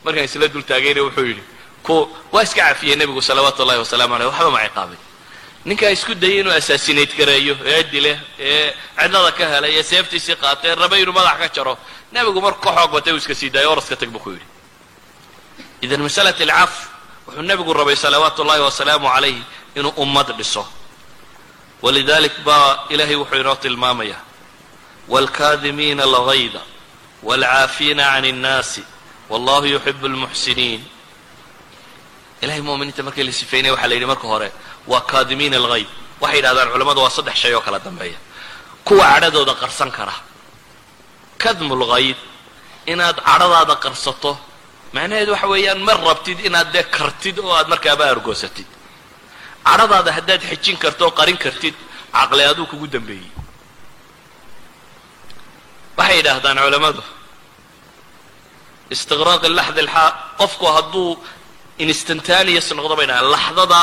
Markaan 0.03 0.25
isla 0.27 0.47
dul 0.53 0.63
taagayna 0.69 1.01
wuxuu 1.07 1.25
yidhi 1.31 1.43
ku 1.83 1.95
waa 2.33 2.43
iska 2.43 2.61
cafiyey 2.67 2.95
nebigu 2.95 3.21
salawaatu 3.21 3.63
ullahi 3.63 3.79
wasalaamu 3.79 4.15
aleyh 4.15 4.27
waxba 4.31 4.51
ma 4.51 4.59
ciqaabay 4.67 4.97
ninkaa 5.65 5.89
isku 5.95 6.13
dayay 6.15 6.39
inuu 6.41 6.53
assaasinate 6.59 7.13
gareeyo 7.19 7.55
ee 7.73 7.83
dile 7.91 8.13
ee 8.39 8.73
cidlada 8.99 9.31
ka 9.37 9.45
helay 9.53 9.73
ee 9.79 9.83
seeftiisii 9.91 10.35
qaatay 10.43 10.75
rabay 10.83 11.01
inuu 11.03 11.13
madax 11.19 11.37
ka 11.41 11.47
jaro. 11.55 11.73
Nebigu 12.13 12.39
markuu 12.45 12.63
ka 12.65 12.71
xoog 12.77 12.91
batay 12.95 13.13
uu 13.13 13.17
iska 13.21 13.35
sii 13.35 13.49
daayay 13.53 13.69
oraska 13.73 13.95
tag 13.95 14.09
buu 14.13 14.19
ku 14.25 14.29
yidhi. 14.35 14.45
Idan 15.81 16.01
masalat 16.07 16.39
alcaf 16.41 16.73
wuxuu 17.27 17.41
nebigu 17.49 17.73
rabay 17.73 17.95
salawaatu 17.95 18.41
ullahi 18.43 18.61
wasalaamu 18.67 19.07
calayh 19.15 19.37
inuu 19.75 19.93
ummad 20.03 20.27
dhiso. 20.37 20.63
Walidalik 21.83 22.35
baa 22.45 22.85
ilaahay 22.93 23.15
wuxuu 23.15 23.39
inoo 23.41 23.55
tilmaamayaa 23.55 24.21
waalkaadimiina 25.07 26.03
alghayda 26.03 26.61
waalcaafiina 27.23 28.03
can 28.13 28.25
اnnaasi 28.31 28.83
wallahu 29.29 29.65
yuxibu 29.73 30.05
اlmuxsiniin 30.11 30.81
ilahay 32.41 32.61
muminiinta 32.61 33.03
markii 33.07 33.23
la 33.23 33.31
sifeynaya 33.31 33.73
waxaa 33.73 33.87
la 33.89 33.95
yidhi 33.95 34.05
marka 34.11 34.27
hore 34.27 34.49
waa 34.91 35.01
kaadimiina 35.11 35.57
alghayd 35.61 35.87
waxay 36.21 36.37
yidhahdaan 36.39 36.69
culammadu 36.73 36.99
waa 37.05 37.15
saddex 37.17 37.35
shay 37.41 37.53
oo 37.57 37.61
kala 37.67 37.79
dambeeya. 37.87 38.17
Kuwa 38.87 39.05
cadhadooda 39.13 39.53
qarsan 39.61 39.91
kara. 39.97 40.13
Kadmu 41.43 41.75
lghayd 41.81 42.17
inaad 42.91 43.17
cadhadaada 43.29 43.75
qarsato 43.83 44.31
macnaheedu 44.95 45.31
waxa 45.35 45.47
weeyaan 45.53 45.79
ma 45.87 45.93
rabtid 46.07 46.39
inaad 46.47 46.69
dee 46.75 46.83
kartid 46.97 47.35
oo 47.39 47.51
aad 47.57 47.67
markaaba 47.73 48.03
argoosatid. 48.13 48.67
Cadhadaada 49.67 50.11
haddaad 50.17 50.41
xejin 50.49 50.77
karto 50.83 51.01
oo 51.07 51.11
qarin 51.19 51.37
kartid 51.45 51.75
caqli 52.15 52.43
aduu 52.51 52.65
kugu 52.71 52.87
dambeeyey. 52.95 53.29
Waxay 55.97 56.17
yidhaahdaan 56.19 56.57
culammadu 56.65 57.01
istiqraaq 58.93 59.43
laxd 59.59 59.77
alxaa 59.83 60.09
qofku 60.39 60.65
hadduu 60.75 61.09
instantaneous 61.85 62.67
noqdo 62.77 62.93
bay 62.99 63.07
dhahaan 63.09 63.27
laxdada 63.35 63.81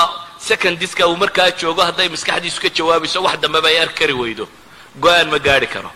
secondiska 0.48 1.06
uu 1.06 1.16
markaa 1.22 1.50
joogo 1.60 1.82
hadday 1.88 2.08
maskaxdiisu 2.14 2.60
ka 2.64 2.68
jawaabayso 2.76 3.18
wax 3.26 3.36
dambeba 3.42 3.68
ay 3.68 3.78
ar 3.84 3.90
kari 3.98 4.12
weydo. 4.12 4.44
Go'aan 5.02 5.28
ma 5.30 5.38
gaadhi 5.38 5.66
karo. 5.74 5.90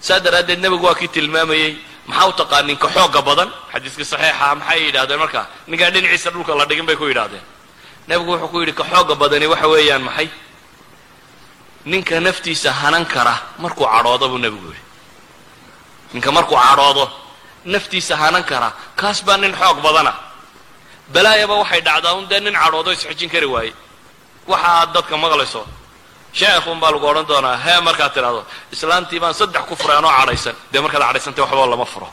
Saa 0.00 0.20
daraaddeed 0.20 0.58
nebigu 0.64 0.84
waa 0.86 0.94
kii 0.94 1.08
tilmaamayey 1.08 1.72
maxaa 2.06 2.28
u 2.28 2.32
taqaa 2.32 2.62
ninka 2.62 2.88
xooga 2.94 3.20
badan? 3.28 3.48
Xadiiskii 3.72 4.04
saxiixa 4.12 4.54
maxay 4.60 4.80
yidhahdeen 4.86 5.18
markaa 5.24 5.46
ninkaan 5.66 5.92
dhinaciisa 5.94 6.30
dhulka 6.34 6.54
la 6.58 6.64
dhigin 6.68 6.86
bay 6.86 6.96
ku 6.96 7.04
yidhahdeen 7.10 7.42
nebigu 8.08 8.30
wuxuu 8.32 8.48
ku 8.52 8.58
yidhi 8.60 8.72
ka 8.78 8.84
xooga 8.92 9.14
badani 9.14 9.46
waxa 9.46 9.68
weeyaan 9.68 10.02
maxay? 10.08 10.28
Ninka 11.84 12.20
naftiisa 12.20 12.72
hanan 12.72 13.04
kara 13.06 13.34
markuu 13.58 13.86
cadhoodo 13.86 14.28
buu 14.28 14.38
nebigu 14.38 14.66
yidhi. 14.72 14.82
Ninka 16.14 16.30
markuu 16.32 16.56
cadhoodo 16.56 17.04
naftiisa 17.64 18.16
hanan 18.16 18.44
kara 18.44 18.72
kaas 18.96 19.24
baa 19.26 19.36
nin 19.36 19.54
xoog 19.60 19.78
badana 19.86 20.12
balaayaba 21.12 21.54
waxay 21.62 21.80
dhacdaa 21.86 22.14
un 22.18 22.26
dee 22.30 22.40
nin 22.40 22.54
cadhoodo 22.62 22.90
isxejin 22.96 23.30
kari 23.34 23.46
waaye 23.54 23.72
waxa 24.46 24.68
aad 24.80 24.92
dadka 24.94 25.16
maqlayso. 25.16 25.62
Sheekun 26.38 26.80
baa 26.80 26.90
lagu 26.94 27.06
odhan 27.10 27.26
doonaa 27.30 27.56
hee 27.64 27.80
markaad 27.88 28.12
tidhahdo 28.14 28.40
islaantii 28.74 29.20
baan 29.20 29.34
saddex 29.40 29.62
ku 29.68 29.74
furay 29.80 29.96
anoo 30.00 30.12
cadhaysan. 30.18 30.54
Dee 30.72 30.80
markaad 30.84 31.02
cadhaysantay 31.06 31.42
waxba 31.44 31.66
lama 31.72 31.86
furo. 31.92 32.08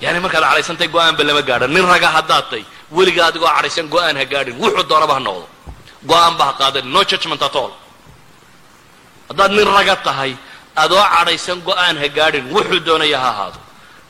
Yani 0.00 0.18
markaad 0.24 0.44
cadhaysantay 0.48 0.88
go'aanba 0.94 1.22
lama 1.28 1.42
gaadho 1.48 1.66
nin 1.76 1.84
raga 1.92 2.08
haddaad 2.16 2.44
tay 2.50 2.62
weliga 2.96 3.22
adigoo 3.28 3.50
cadhaysan 3.56 3.86
go'aan 3.94 4.16
ha 4.20 4.24
gaadhin. 4.32 4.54
Wuxuu 4.62 4.84
doonaba 4.90 5.14
ha 5.16 5.20
noqdo. 5.28 5.46
Go'aanba 6.10 6.42
ha 6.48 6.52
qaadan 6.60 6.84
no 6.94 7.00
judgment 7.10 7.42
at 7.42 7.56
all. 7.60 7.72
Haddaad 9.28 9.50
nin 9.58 9.68
raga 9.76 9.96
tahay 10.06 10.32
adoo 10.82 11.04
cadhaysan 11.14 11.58
go'aan 11.68 11.96
ha 12.02 12.08
gaadhin 12.18 12.44
wuxuu 12.54 12.80
doonaya 12.88 13.18
ha 13.24 13.28
ahaado. 13.34 13.58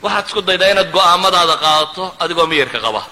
Waxaad 0.02 0.24
isku 0.28 0.40
daydaa 0.48 0.70
inaad 0.74 0.90
go'aamadaada 0.96 1.54
qaadato 1.64 2.02
adigoo 2.22 2.46
miyirka 2.52 2.78
qaba 2.86 3.02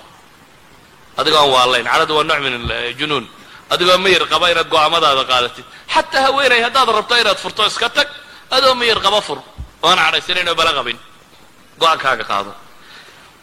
adigoo 1.18 1.38
aan 1.42 1.50
waalayn. 1.56 1.86
Cadhadu 1.92 2.12
waa 2.18 2.24
nooc 2.30 2.40
min 2.46 2.54
junuun 2.98 3.24
adigoo 3.72 3.98
miyir 4.04 4.22
qaba 4.32 4.46
inaad 4.52 4.68
go'aamadaada 4.74 5.24
qaadatid 5.30 5.64
xataa 5.94 6.22
haweenay 6.26 6.60
haddaad 6.66 6.88
rabto 6.98 7.14
inaad 7.22 7.38
furto 7.44 7.62
iska 7.66 7.88
tag. 7.96 8.08
Adoo 8.56 8.74
miyir 8.74 8.98
qaba 9.06 9.20
fur. 9.20 9.38
Oan 9.82 9.98
cadhaysanayn 10.04 10.48
oo 10.48 10.54
bala 10.60 10.72
qabin. 10.78 10.98
Go'aankaaga 11.80 12.24
qaado. 12.30 12.52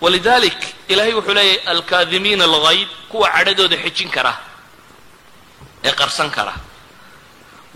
Walidalik 0.02 0.60
ilahay 0.92 1.14
wuxuu 1.18 1.34
leeyahy 1.34 1.60
alkaadimiina 1.74 2.44
alghayd 2.50 2.90
kuwa 3.12 3.28
cadhadooda 3.36 3.78
xejin 3.84 4.10
kara. 4.16 4.34
Ee 5.84 5.94
qarsan 6.00 6.30
kara. 6.38 6.54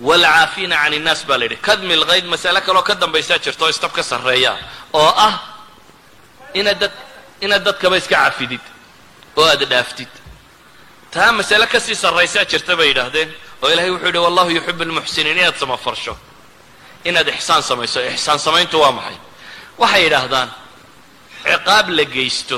Waalcaafiina 0.08 0.76
can 0.84 0.93
innaas 0.93 1.22
baa 1.28 1.38
la 1.38 1.45
yidhi. 1.45 1.58
Kadmi 1.68 1.95
lghayd 2.02 2.26
masale 2.34 2.62
kaloo 2.62 2.84
ka 2.84 2.93
dambaysaa 2.95 3.38
jirta 3.43 3.64
oo 3.66 3.70
istab 3.70 3.91
ka 3.97 4.04
sarreeya. 4.04 4.58
Oo 4.93 5.12
ah 5.28 5.34
inaad 6.54 6.80
dad 6.80 6.93
inaad 7.41 7.64
dadkaba 7.68 7.97
iska 7.97 8.16
cafidid 8.16 8.64
oo 9.39 9.45
aad 9.51 9.63
dhaaftid. 9.71 10.11
Taa 11.13 11.31
masale 11.37 11.65
ka 11.73 11.79
sii 11.85 11.95
sarraysaa 12.03 12.45
jirta 12.51 12.73
bay 12.79 12.87
yidhaahdeen 12.91 13.29
oo 13.63 13.69
ilahay 13.73 13.89
wuxuu 13.91 14.07
yidhi 14.07 14.19
wallahu 14.25 14.49
yuxibu 14.57 14.83
lmuxsiniin 14.89 15.37
inaad 15.41 15.57
samafarsho. 15.63 16.13
Inaad 17.09 17.27
ixsaan 17.35 17.63
samayso 17.69 17.99
ixsaan 18.13 18.39
samayntu 18.45 18.75
waa 18.83 18.91
maxay? 18.97 19.17
Waxay 19.81 20.03
yidhaahdaan 20.07 20.49
ciqaab 21.43 21.87
la 21.97 22.03
geysto. 22.15 22.57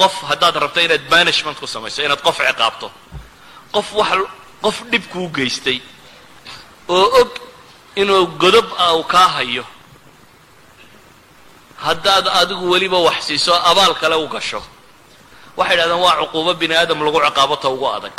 Qof 0.00 0.14
haddaad 0.30 0.54
rabto 0.62 0.80
inaad 0.86 1.04
banishment 1.14 1.56
ku 1.60 1.66
samayso 1.74 1.98
inaad 2.06 2.20
qof 2.26 2.36
ciqaabto. 2.48 2.88
Qof 3.74 3.88
wax 4.00 4.18
qof 4.64 4.76
dhib 4.90 5.04
kuu 5.12 5.28
geystay 5.36 5.78
oo 6.88 7.06
og 7.20 7.30
inuu 7.96 8.26
godob 8.42 8.68
ah 8.78 8.92
uu 8.96 9.04
kaa 9.14 9.28
hayo. 9.36 9.64
Haddaad 11.86 12.26
adigu 12.40 12.70
weliba 12.72 12.98
wax 12.98 13.18
siiso 13.26 13.52
abaal 13.70 13.94
kale 14.00 14.16
u 14.24 14.28
gasho 14.28 14.62
waxay 15.56 15.76
yidhahdeen 15.76 16.00
waa 16.06 16.16
cuquubo 16.20 16.54
bini 16.54 16.74
aadam 16.74 17.02
lagu 17.04 17.18
ciqaabota 17.26 17.68
ugu 17.68 17.86
adag. 17.96 18.12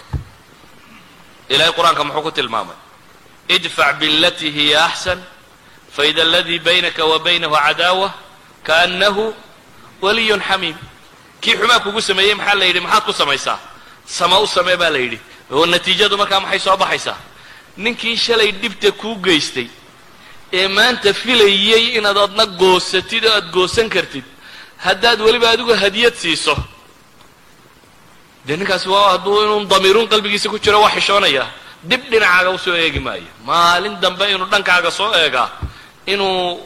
Ilahay 1.50 1.72
qur'aanka 1.78 2.04
muxuu 2.04 2.22
ku 2.22 2.32
tilmaamay 2.32 2.76
idfac 3.56 4.00
bilatii 4.00 4.52
hiya 4.52 4.86
axsan 4.86 5.20
faida 5.96 6.22
aladii 6.22 6.60
baynaka 6.60 7.06
wa 7.06 7.20
baynahu 7.20 7.56
cadaawa 7.56 8.14
kaannahu 8.64 9.34
waliyun 10.02 10.42
xamiim 10.42 10.76
kii 11.42 11.56
xumaa 11.60 11.80
kugu 11.80 12.02
sameeyey 12.02 12.36
maxaa 12.36 12.56
la 12.56 12.66
yidhi? 12.66 12.80
Maxaad 12.80 13.04
ku 13.06 13.14
samaysaa? 13.14 13.60
Sama 14.06 14.40
u 14.40 14.48
samee 14.48 14.76
baa 14.78 14.90
la 14.90 14.98
yidhi. 15.00 15.20
Oo 15.52 15.66
natiijadu 15.66 16.18
markaa 16.18 16.40
maxay 16.40 16.60
soo 16.60 16.78
baxaysaa? 16.78 17.18
Ninkii 17.78 18.18
shalay 18.18 18.52
dhibta 18.52 18.92
kuu 18.92 19.16
geystay 19.16 19.68
ee 20.54 20.68
maanta 20.68 21.14
filayey 21.14 21.98
inaad 21.98 22.18
adna 22.18 22.46
goosatid 22.46 23.26
oo 23.26 23.34
aad 23.38 23.52
goosan 23.52 23.90
kartid 23.90 24.24
haddaad 24.86 25.22
weliba 25.22 25.50
adigu 25.50 25.74
hadiyad 25.74 26.16
siiso 26.16 26.56
dee 28.48 28.56
ninkaasi 28.60 28.88
waa 28.90 29.10
hadduu 29.12 29.42
inuu 29.44 29.66
damiiruun 29.72 30.08
qalbigiisa 30.12 30.50
ku 30.50 30.58
jiro 30.60 30.82
waa 30.82 30.92
xishoonaya. 30.96 31.46
Dib 31.90 32.02
dhinacaaga 32.12 32.50
u 32.50 32.58
soo 32.58 32.76
eegi 32.76 33.00
maayo. 33.00 33.28
Maalin 33.46 33.96
dambe 34.02 34.24
inuu 34.34 34.48
dhankaaga 34.54 34.92
soo 34.92 35.12
eegaa 35.14 35.50
inuu 36.14 36.60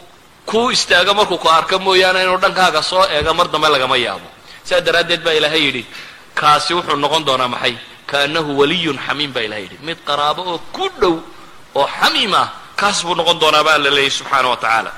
kuu 0.45 0.69
istaago 0.71 1.13
markuu 1.13 1.37
ku 1.37 1.47
arko 1.49 1.79
mooyaane 1.79 2.23
inuu 2.23 2.37
dhankaaga 2.37 2.81
soo 2.81 3.03
eega 3.15 3.33
mar 3.33 3.47
dambe 3.53 3.67
lagama 3.69 3.97
yaabo. 3.97 4.27
Sidaa 4.63 4.81
daraaddeed 4.85 5.21
baa 5.25 5.33
ilaahay 5.39 5.61
yidhi 5.65 5.83
kaasi 6.39 6.73
wuxuu 6.73 6.95
noqon 7.03 7.23
doonaa 7.25 7.47
maxay? 7.47 7.75
Kaannahu 8.09 8.57
waliyun 8.59 8.97
xamiim 9.05 9.31
baa 9.33 9.41
ilahay 9.47 9.63
yidhi. 9.63 9.77
Mid 9.87 9.97
qaraabo 10.07 10.41
oo 10.51 10.57
ku 10.75 10.85
dhow 11.01 11.15
oo 11.75 11.87
xamiim 11.99 12.33
ah 12.33 12.47
kaas 12.79 13.03
buu 13.05 13.15
noqon 13.15 13.39
doonaa 13.41 13.63
baa 13.67 13.77
la 13.77 13.89
leeyahy 13.89 14.09
subxaana 14.17 14.47
wa 14.53 14.57
tacaala. 14.57 14.91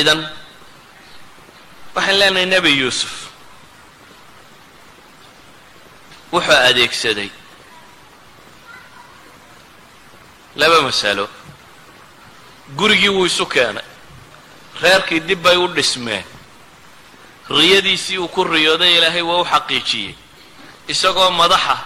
Idan 0.00 0.20
waxaan 1.94 2.16
leenahay 2.20 2.46
nebi 2.46 2.70
yuusuf 2.80 3.12
wuxuu 6.32 6.58
adeegsaday 6.68 7.30
laba 10.56 10.80
masalo 10.82 11.28
gurigii 12.76 13.08
wuu 13.08 13.26
isu 13.26 13.46
keenay. 13.46 13.84
Reerkii 14.82 15.20
dib 15.20 15.42
bay 15.42 15.56
u 15.56 15.66
dhismeen. 15.68 16.24
Riyadiisii 17.50 18.18
uu 18.18 18.28
ku 18.28 18.44
riyooday 18.44 18.96
ilaahay 18.98 19.22
waa 19.22 19.40
u 19.40 19.44
xaqiijiyey. 19.44 20.14
Isagoo 20.88 21.30
madaxa 21.30 21.76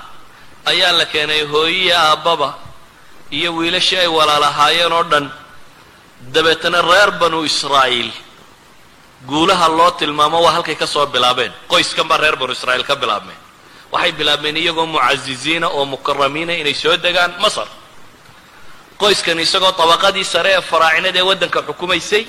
ayaa 0.70 0.92
la 0.98 1.04
keenay 1.12 1.42
hooyiya 1.52 1.98
aabbaba 2.10 2.48
iyo 3.30 3.54
wiilashii 3.56 3.96
ay 3.98 4.06
walaalahaayeen 4.06 4.92
oo 4.92 5.02
dhan. 5.12 5.26
Dabeetana 6.32 6.82
reer 6.82 7.10
banu 7.20 7.44
israa'iil 7.44 8.10
guulaha 9.28 9.68
loo 9.68 9.90
tilmaamo 9.90 10.38
waa 10.44 10.52
halkay 10.52 10.74
ka 10.74 10.86
soo 10.86 11.06
bilaabeen. 11.06 11.52
Qoyskan 11.68 12.08
baa 12.08 12.16
reer 12.22 12.36
banu 12.36 12.52
israa'iil 12.52 12.84
ka 12.84 12.96
bilaabmeen 12.96 13.38
waxay 13.92 14.12
bilaabmeen 14.12 14.56
iyagoo 14.56 14.86
mucasiziina 14.86 15.66
oo 15.68 15.84
mukaramiina 15.84 16.52
inay 16.54 16.74
soo 16.74 16.96
degaan 16.96 17.32
masar. 17.40 17.68
Qoyskan 19.00 19.38
isagoo 19.40 19.72
dabaqadii 19.78 20.24
sare 20.24 20.50
ee 20.58 20.60
faraacinada 20.70 21.18
ee 21.18 21.22
waddanka 21.30 21.60
xukumaysay 21.68 22.24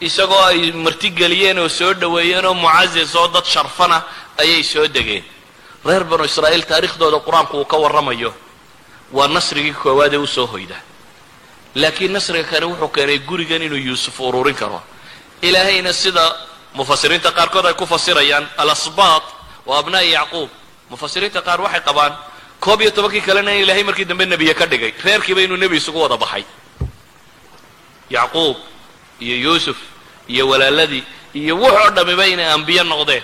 isagoo 0.00 0.42
ay 0.50 0.72
martigeliyeen 0.72 1.58
oo 1.58 1.68
soo 1.68 1.92
dhoweeyeen 2.00 2.44
oo 2.46 2.54
mucasis 2.54 3.14
oo 3.14 3.28
dad 3.28 3.44
sharfana 3.44 4.02
ayay 4.42 4.62
soo 4.62 4.86
degeen. 4.88 5.24
Reer 5.84 6.04
banu 6.04 6.24
israa'iil 6.24 6.64
taariikhdooda 6.70 7.18
qur'aanku 7.26 7.56
uu 7.60 7.64
ka 7.64 7.76
warramayo 7.76 8.34
waa 9.12 9.28
nasrigii 9.28 9.72
koowaad 9.82 10.14
ee 10.14 10.16
u 10.18 10.26
soo 10.26 10.46
hoyda. 10.46 10.76
Laakiin 11.74 12.12
nasriga 12.12 12.44
kani 12.50 12.66
wuxuu 12.66 12.88
keenay 12.88 13.18
gurigan 13.18 13.62
inuu 13.62 13.78
yuusuf 13.88 14.20
ururin 14.20 14.54
karo. 14.54 14.82
Ilaahayna 15.42 15.92
sida 15.92 16.24
mufasiriinta 16.74 17.30
qaarkood 17.32 17.66
ay 17.66 17.74
ku 17.74 17.86
fasirayaan 17.86 18.46
alasbaat 18.56 19.22
waa 19.66 19.78
abnaa'i 19.78 20.10
yacquub 20.12 20.50
mufasiriinta 20.90 21.40
qaar 21.42 21.60
waxay 21.60 21.80
qabaan 21.88 22.12
koob 22.60 22.80
iyo 22.82 22.90
tobankii 22.90 23.20
kalena 23.20 23.50
in 23.54 23.62
ilaahay 23.62 23.84
markii 23.84 24.04
dambe 24.04 24.24
nebiye 24.26 24.54
ka 24.54 24.66
dhigay 24.66 24.92
reerkiiba 25.04 25.40
inuu 25.42 25.56
nebi 25.56 25.76
isugu 25.76 26.00
wada 26.02 26.16
baxay. 26.16 26.44
Yacquub 28.10 28.56
iyo 29.20 29.36
yuusuf 29.36 29.76
iyo 30.28 30.48
walaaladii 30.48 31.04
iyo 31.34 31.54
wuxoo 31.56 31.90
dhamiba 31.90 32.26
inay 32.26 32.52
ambiye 32.52 32.82
noqdeen. 32.82 33.22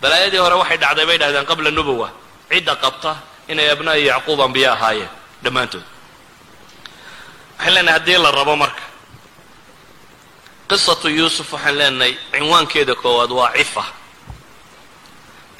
Balaayadii 0.00 0.36
hore 0.38 0.54
waxay 0.54 0.76
dhacday 0.78 1.06
bay 1.06 1.18
dhahdeen 1.18 1.46
qabla 1.46 1.70
nubowa 1.70 2.08
cidda 2.50 2.74
qabta 2.76 3.16
inay 3.48 3.70
abnaa'i 3.70 4.06
yacquub 4.06 4.40
ambiye 4.40 4.68
ahaayeen 4.68 5.08
dhammaantood. 5.42 5.82
Waxaan 7.58 7.74
leenahay 7.74 7.92
haddii 7.98 8.18
la 8.22 8.30
rabo 8.30 8.56
marka 8.56 8.82
qisatu 10.68 11.08
yuusuf 11.08 11.52
waxaan 11.52 11.76
leenahay 11.78 12.12
cinwaankeeda 12.32 12.94
koowaad 12.94 13.30
waa 13.32 13.52
cifa 13.56 13.84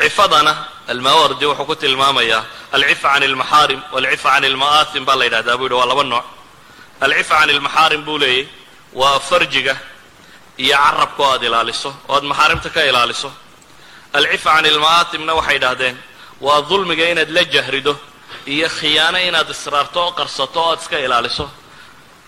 cifadana 0.01 0.53
almawardi 0.92 1.47
wuxuu 1.47 1.66
ku 1.66 1.74
tilmaamayaa 1.82 2.42
alcifa 2.72 3.09
can 3.12 3.22
almaxaarim 3.22 3.80
walcifa 3.94 4.28
can 4.34 4.44
alma'aatim 4.44 5.05
baa 5.09 5.16
la 5.20 5.24
yidhahdaa. 5.24 5.57
Buu 5.59 5.64
yidhi 5.66 5.74
waa 5.80 5.86
laba 5.90 6.05
nooc. 6.05 6.24
Alcifa 7.01 7.34
can 7.40 7.51
almaxaarim 7.51 8.03
buu 8.07 8.18
leeyay 8.22 8.47
waa 9.01 9.18
farjiga 9.28 9.74
iyo 10.59 10.76
carabka 10.84 11.22
oo 11.22 11.30
aad 11.34 11.42
ilaaliso 11.49 11.90
oo 12.09 12.14
aad 12.16 12.24
maxaarimta 12.30 12.68
ka 12.74 12.80
ilaaliso. 12.90 13.30
Alcifa 14.18 14.51
can 14.57 14.66
alma'aatimna 14.72 15.32
waxay 15.38 15.57
idhahdeen 15.61 15.97
waa 16.40 16.61
dulmiga 16.68 17.05
inaad 17.12 17.30
la 17.36 17.42
jahrido 17.55 17.92
iyo 18.55 18.68
khiyaano 18.78 19.18
inaad 19.28 19.49
israarto 19.55 19.99
oo 20.05 20.12
qarsato 20.18 20.59
oo 20.62 20.70
aad 20.72 20.80
iska 20.82 20.99
ilaaliso. 21.07 21.47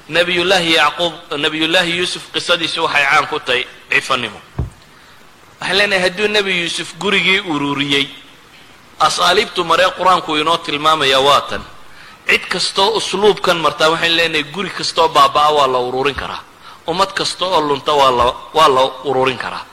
Nabiyullaahi 0.08 0.70
yacquub 0.80 1.12
nabiyullaahi 1.44 1.92
yuusuf 1.98 2.22
qisadiisu 2.34 2.80
waxay 2.84 3.04
caan 3.10 3.26
ku 3.30 3.38
tahay 3.46 3.62
cifanimo 3.92 4.40
waxaan 5.60 5.76
leenahay 5.78 6.02
hadduu 6.06 6.28
nebi 6.28 6.52
yuusuf 6.62 6.94
gurigii 7.02 7.40
ururiyey. 7.52 8.06
Asaaliibtu 9.06 9.64
maree 9.64 9.90
qur'aanku 9.98 10.36
inoo 10.36 10.56
tilmaamaya 10.58 11.20
waa 11.20 11.40
tan. 11.50 11.62
Cid 12.28 12.44
kastoo 12.52 12.88
usluubkan 12.98 13.56
martaa 13.64 13.90
waxaan 13.90 14.16
leenahay 14.16 14.44
guri 14.54 14.70
kastoo 14.70 15.08
baaba'a 15.08 15.50
waa 15.56 15.66
la 15.72 15.78
ururin 15.78 16.14
karaa. 16.14 16.42
Ummad 16.88 17.12
kasta 17.18 17.44
oo 17.46 17.60
lunta 17.60 17.92
waa 17.92 18.10
la 18.18 18.24
waa 18.54 18.68
la 18.68 18.82
ururin 19.04 19.38
karaa. 19.38 19.64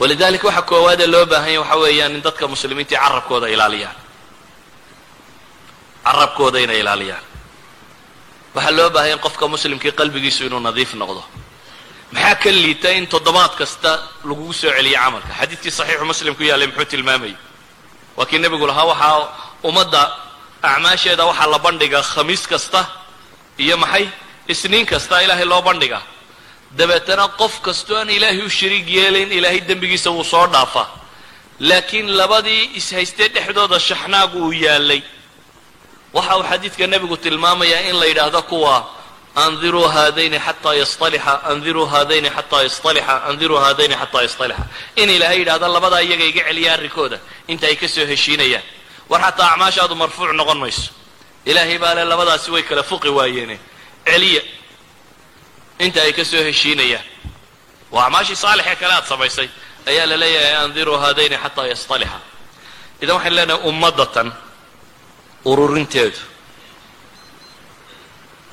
Walidaalika 0.00 0.46
waxa 0.48 0.62
koowaadee 0.62 1.06
loo 1.06 1.26
baahanya 1.26 1.60
waxa 1.60 1.76
weeyaan 1.76 2.14
in 2.16 2.22
dadka 2.22 2.48
muslimiintii 2.48 2.96
carabkooda 2.98 3.46
ilaaliyaan. 3.48 3.96
Carabkooda 6.04 6.58
inay 6.60 6.80
ilaaliyaan. 6.80 7.22
Waxaa 8.54 8.70
loo 8.76 8.90
baahanya 8.90 9.16
qofka 9.18 9.48
muslimkii 9.48 9.92
qalbigiisu 9.92 10.44
inuu 10.46 10.60
nadiif 10.60 10.94
noqdo 10.94 11.22
maxaa 12.12 12.34
ka 12.42 12.50
liita 12.50 12.90
in 12.98 13.06
toddobaad 13.12 13.52
kasta 13.60 13.90
lagugu 14.28 14.52
soo 14.60 14.70
celiyo 14.76 14.98
camalka? 15.04 15.32
Xadiidkii 15.40 15.70
saxiixu 15.78 16.04
muslim 16.12 16.34
ku 16.38 16.42
yaallay 16.42 16.66
muxuu 16.70 16.84
tilmaamayay 16.92 17.36
waa 18.16 18.26
kii 18.30 18.38
nebigu 18.44 18.66
lahaa 18.70 18.84
waxaa 18.92 19.28
ummadda 19.68 20.02
acmaasheeda 20.62 21.24
waxaa 21.30 21.46
la 21.54 21.58
bandhigaa 21.66 22.02
khamiis 22.12 22.42
kasta 22.52 22.80
iyo 23.64 23.76
maxay 23.82 24.06
isniin 24.52 24.86
kasta 24.92 25.14
ilaahay 25.24 25.44
loo 25.52 25.62
bandhigaa 25.68 26.02
dabeetana 26.78 27.24
qof 27.40 27.54
kastoo 27.66 27.96
aan 28.00 28.10
ilaahay 28.16 28.42
u 28.46 28.50
shariig 28.58 28.88
yeelayn 28.96 29.30
ilaahay 29.38 29.60
dembigiisa 29.68 30.10
wuu 30.10 30.24
soo 30.32 30.46
dhaafaa 30.54 30.86
laakiin 31.68 32.06
labadii 32.20 32.62
ishaystee 32.80 33.28
dhexdooda 33.34 33.78
shaxnaagu 33.88 34.38
uu 34.46 34.52
yaallay 34.64 35.02
waxa 36.16 36.36
uu 36.38 36.44
xadiidka 36.50 36.86
nebigu 36.92 37.16
tilmaamayaa 37.24 37.82
in 37.90 37.96
la 38.00 38.06
yidhaahdo 38.10 38.42
kuwa 38.50 38.74
andiruu 39.34 39.88
haadayni 39.88 40.38
xataa 40.38 40.74
yastalixa 40.74 41.32
andiruu 41.50 41.86
haadayni 41.86 42.30
xataa 42.30 42.62
yastalixa 42.62 43.14
andiruu 43.28 43.58
haadayni 43.64 43.94
xataa 44.02 44.22
yastalixa 44.22 44.64
in 44.96 45.10
ilaahay 45.10 45.38
yidhahdo 45.38 45.68
labadaa 45.74 46.00
iyaga 46.02 46.24
iga 46.24 46.42
celiya 46.48 46.72
arrinkooda 46.74 47.18
inta 47.48 47.66
ay 47.66 47.76
ka 47.76 47.88
soo 47.88 48.06
heshiinayaan 48.06 48.62
war 49.10 49.20
xataa 49.26 49.48
acmaashaadu 49.52 49.94
marfuuc 50.02 50.32
noqon 50.40 50.58
mayso 50.62 50.90
ilaahay 51.50 51.78
baa 51.78 51.94
le 51.94 52.04
labadaasi 52.04 52.50
way 52.54 52.62
kala 52.62 52.82
fuqi 52.82 53.08
waayeene 53.18 53.56
celiya 54.06 54.42
inta 55.78 56.02
ay 56.02 56.12
ka 56.12 56.24
soo 56.24 56.42
heshiinayaan 56.48 57.04
waa 57.94 58.04
acmaashii 58.06 58.36
saalixee 58.36 58.76
kale 58.76 58.94
aad 58.94 59.06
samaysay 59.12 59.48
ayaa 59.90 60.06
la 60.10 60.16
leeyahay 60.22 60.54
andiruu 60.64 60.96
haadayni 61.02 61.36
xataa 61.44 61.66
yastalixa 61.72 62.18
idan 63.02 63.14
waxaan 63.16 63.34
leenahay 63.36 63.62
ummadatan 63.70 64.28
ururinteedu 65.44 66.18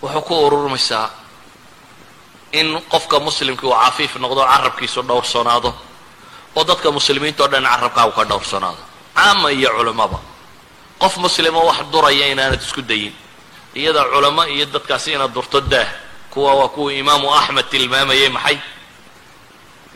wuxuu 0.01 0.21
ku 0.27 0.33
ururmaysaa 0.45 1.09
in 2.51 2.67
qofka 2.91 3.19
muslimkii 3.19 3.67
uu 3.67 3.75
cafiif 3.83 4.15
noqdo 4.23 4.41
carabkiisu 4.51 5.01
dhowrsanaado 5.09 5.71
oo 6.55 6.63
dadka 6.63 6.91
muslimiinta 6.91 7.43
o 7.43 7.47
dhan 7.47 7.63
carabkaagu 7.71 8.11
ka 8.17 8.23
dhowrsanaado 8.31 8.81
caama 9.15 9.51
iyo 9.51 9.69
culammaba 9.77 10.19
qof 11.01 11.13
muslimo 11.17 11.59
wax 11.69 11.79
duraya 11.91 12.25
inaanad 12.33 12.61
isku 12.61 12.81
dayin. 12.81 13.13
Iyada 13.75 14.01
culamo 14.13 14.43
iyo 14.49 14.65
dadkaasi 14.65 15.13
inaad 15.13 15.33
durto 15.33 15.61
daah. 15.61 15.85
Kuwa 16.33 16.53
waa 16.55 16.67
kuwa 16.73 16.93
imaamu 16.93 17.29
axmed 17.39 17.65
tilmaamayay 17.69 18.29
maxay? 18.29 18.57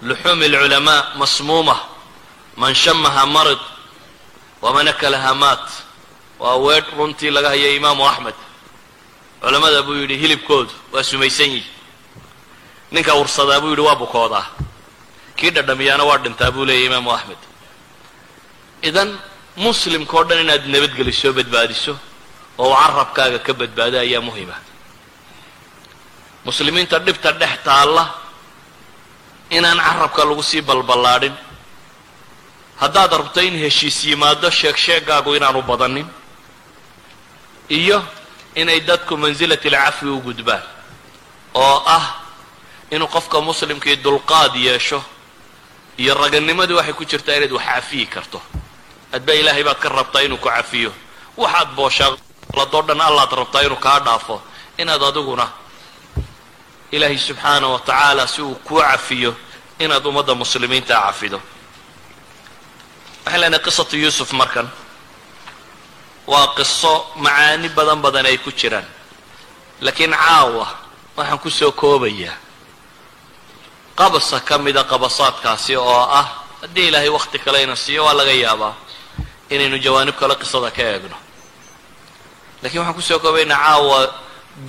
Luxuumi 0.02 0.46
alculamaa 0.46 1.18
masmuuma. 1.18 1.76
Man 2.58 2.74
shamaha 2.76 3.26
marid 3.26 3.58
waman 4.62 4.88
akalaha 4.88 5.34
maat. 5.34 5.66
Waa 6.40 6.56
weedh 6.66 6.86
runtii 6.98 7.32
laga 7.32 7.50
hayo 7.50 7.76
imaamu 7.76 8.06
axmed 8.08 8.36
culamada 9.42 9.82
buu 9.86 9.96
yidhi 10.02 10.18
hilibkoodu 10.22 10.72
waa 10.94 11.04
sumaysan 11.04 11.50
yihi 11.56 11.70
ninka 12.92 13.12
ursadaa 13.22 13.60
buu 13.62 13.70
yidhi 13.74 13.82
waa 13.88 13.96
bukoodaa. 13.96 14.46
Kii 15.38 15.50
dhadhamiyaana 15.56 16.04
waa 16.10 16.18
dhintaa 16.24 16.52
buu 16.56 16.66
leeyahy 16.66 16.86
imaamu 16.90 17.12
axmed. 17.18 17.42
Idan 18.90 19.10
muslimka 19.66 20.14
o 20.18 20.24
dhan 20.24 20.40
inaad 20.46 20.64
nabadgeliso 20.74 21.34
badbaadiso 21.38 21.94
oo 22.58 22.74
carabkaaga 22.82 23.40
ka 23.46 23.54
badbaado 23.60 23.98
ayaa 24.06 24.22
muhima 24.22 24.56
muslimiinta 26.46 26.98
dhibta 27.06 27.32
dhex 27.42 27.54
taalla 27.66 28.04
inaan 29.58 29.80
carabka 29.88 30.22
lagu 30.30 30.44
sii 30.44 30.62
balballaadhin. 30.70 31.34
Haddaad 32.82 33.12
rabto 33.20 33.40
in 33.42 33.56
heshiis 33.64 33.98
yimaado 34.10 34.50
sheeg 34.52 34.76
sheegaagu 34.86 35.36
inaanu 35.38 35.62
badanin. 35.62 36.08
Iyo 37.70 37.98
inay 38.56 38.80
dadku 38.80 39.18
mansilati 39.18 39.68
alcafwi 39.68 40.10
u 40.10 40.20
gudbaan 40.22 40.64
oo 41.54 41.84
ah 41.86 42.06
inuu 42.92 43.08
qofka 43.08 43.42
muslimkii 43.42 43.96
dulqaad 43.96 44.56
yeesho 44.56 45.04
iyo 45.98 46.14
raganimadii 46.14 46.74
waxay 46.74 46.94
ku 46.94 47.06
jirtaa 47.06 47.36
inaad 47.36 47.52
wax 47.52 47.66
cafiyi 47.66 48.06
karto. 48.06 48.42
Adba 49.14 49.34
ilaahay 49.34 49.64
baad 49.64 49.80
ka 49.80 49.90
rabtaa 49.90 50.22
inuu 50.22 50.38
ku 50.38 50.50
cafiyo. 50.50 50.92
Waxaad 51.38 51.70
booshaaqladoo 51.76 52.82
dhan 52.88 53.02
allaad 53.02 53.32
rabtaa 53.32 53.62
inuu 53.64 53.76
kaa 53.80 54.00
dhaafo. 54.00 54.42
Inaad 54.78 55.04
adiguna 55.04 55.48
ilaahay 56.92 57.18
subxaana 57.18 57.68
wa 57.68 57.80
tacaala 57.80 58.28
si 58.28 58.42
uu 58.42 58.56
kuu 58.56 58.82
cafiyo 58.82 59.36
inaad 59.80 60.06
ummadda 60.06 60.36
muslimiintaa 60.36 61.02
cafido. 61.02 61.40
Waxaan 63.26 63.42
leenahay 63.42 63.64
qisatu 63.66 63.96
yuusuf 63.98 64.32
markan 64.34 64.68
waa 66.28 66.48
qiso 66.58 67.06
macaani 67.16 67.70
badan 67.70 68.02
badan 68.02 68.26
ay 68.26 68.38
ku 68.38 68.52
jiraan. 68.52 68.86
Laakiin 69.82 70.14
caawa 70.14 70.68
waxaan 71.18 71.40
ku 71.40 71.50
soo 71.50 71.72
koobayaa. 71.72 72.36
Qabasa 73.96 74.40
ka 74.40 74.58
mida 74.58 74.84
qabasaadkaasi 74.84 75.76
oo 75.78 76.02
ah 76.20 76.28
haddii 76.62 76.88
ilaahay 76.88 77.10
wakhti 77.10 77.40
kale 77.40 77.64
ina 77.64 77.76
siiyo 77.76 78.06
waa 78.06 78.14
laga 78.14 78.32
yaabaa 78.32 78.74
inaynu 79.50 79.78
jawaanib 79.78 80.16
kale 80.20 80.36
qisada 80.36 80.72
ka 80.72 80.82
eegno. 80.84 81.18
Lakiin 82.64 82.80
waxaan 82.82 82.96
ku 82.96 83.02
soo 83.02 83.20
koobaynaa 83.20 83.58
caawa 83.58 84.00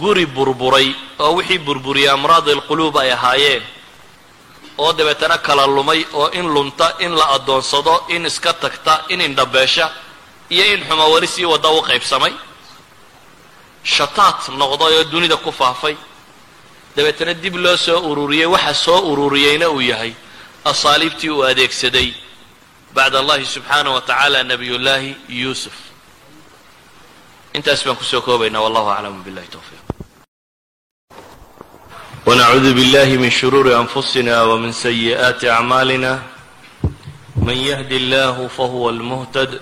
guri 0.01 0.27
burburay 0.27 0.95
oo 1.19 1.33
wixii 1.37 1.59
burburiyay 1.59 2.11
amraad 2.15 2.49
alquluub 2.49 2.97
ay 2.99 3.12
ahaayeen. 3.12 3.62
Oo 4.79 4.93
dabeetana 4.93 5.39
kala 5.39 5.66
lumay 5.66 6.05
oo 6.12 6.29
in 6.33 6.47
lunta 6.55 6.97
in 6.99 7.12
la 7.16 7.27
addoonsado 7.37 8.05
in 8.09 8.27
iska 8.27 8.53
tagta 8.55 9.05
in 9.09 9.20
indhabeesha 9.20 9.93
iyo 10.52 10.65
in 10.73 10.81
xuma 10.89 11.06
weli 11.14 11.27
sii 11.27 11.45
wadda 11.45 11.69
u 11.69 11.81
qaybsamay 11.89 12.34
shataat 13.84 14.39
noqday 14.61 14.94
oo 14.98 15.03
dunida 15.03 15.38
ku 15.38 15.52
faafay 15.52 15.95
dabeetana 16.95 17.34
dib 17.34 17.56
loo 17.56 17.77
soo 17.77 17.99
ururiyey 18.11 18.45
waxa 18.45 18.73
soo 18.73 18.99
ururiyeyna 19.11 19.69
uu 19.69 19.81
yahay 19.81 20.14
asaaliibtii 20.65 21.30
uu 21.30 21.44
adeegsaday 21.52 22.10
bacd 22.95 23.15
allahi 23.15 23.45
subxaanah 23.45 23.94
wa 23.94 24.02
tacaala 24.02 24.44
nabiyullaahi 24.44 25.15
yuusuf 25.30 25.73
intaas 27.53 27.84
baan 27.85 27.95
kusoo 28.02 28.22
koobaynaa 28.22 28.61
wallahu 28.65 28.89
aclamu 28.91 29.23
billahi 29.23 29.48
towfiiq 29.48 29.84
ونعوذ 32.27 32.73
بالله 32.73 33.06
من 33.23 33.30
شرور 33.30 33.80
أنفسنا 33.81 34.44
ومن 34.44 34.72
سيئات 34.72 35.45
أعمالنا 35.45 36.22
من 37.35 37.57
يهد 37.57 37.91
الله 37.91 38.48
فهو 38.48 38.89
المهتد 38.89 39.61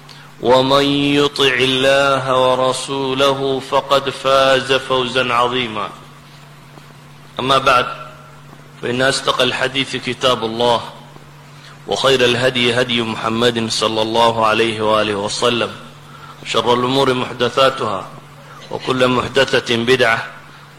ومن 0.41 0.85
يطع 1.15 1.53
الله 1.53 2.41
ورسوله 2.41 3.59
فقد 3.59 4.09
فاز 4.09 4.73
فوزا 4.73 5.33
عظيما 5.33 5.89
أما 7.39 7.57
بعد 7.57 7.85
فإن 8.81 9.01
أصدق 9.01 9.41
الحديث 9.41 9.95
كتاب 9.95 10.45
الله 10.45 10.81
وخير 11.87 12.25
الهدي 12.25 12.81
هدي 12.81 13.01
محمد 13.01 13.69
صلى 13.69 14.01
الله 14.01 14.45
عليه 14.45 14.81
وآله 14.81 15.15
وسلم 15.15 15.71
شر 16.45 16.73
الأمور 16.73 17.13
محدثاتها 17.13 18.07
وكل 18.71 19.07
محدثة 19.07 19.75
بدعة 19.75 20.27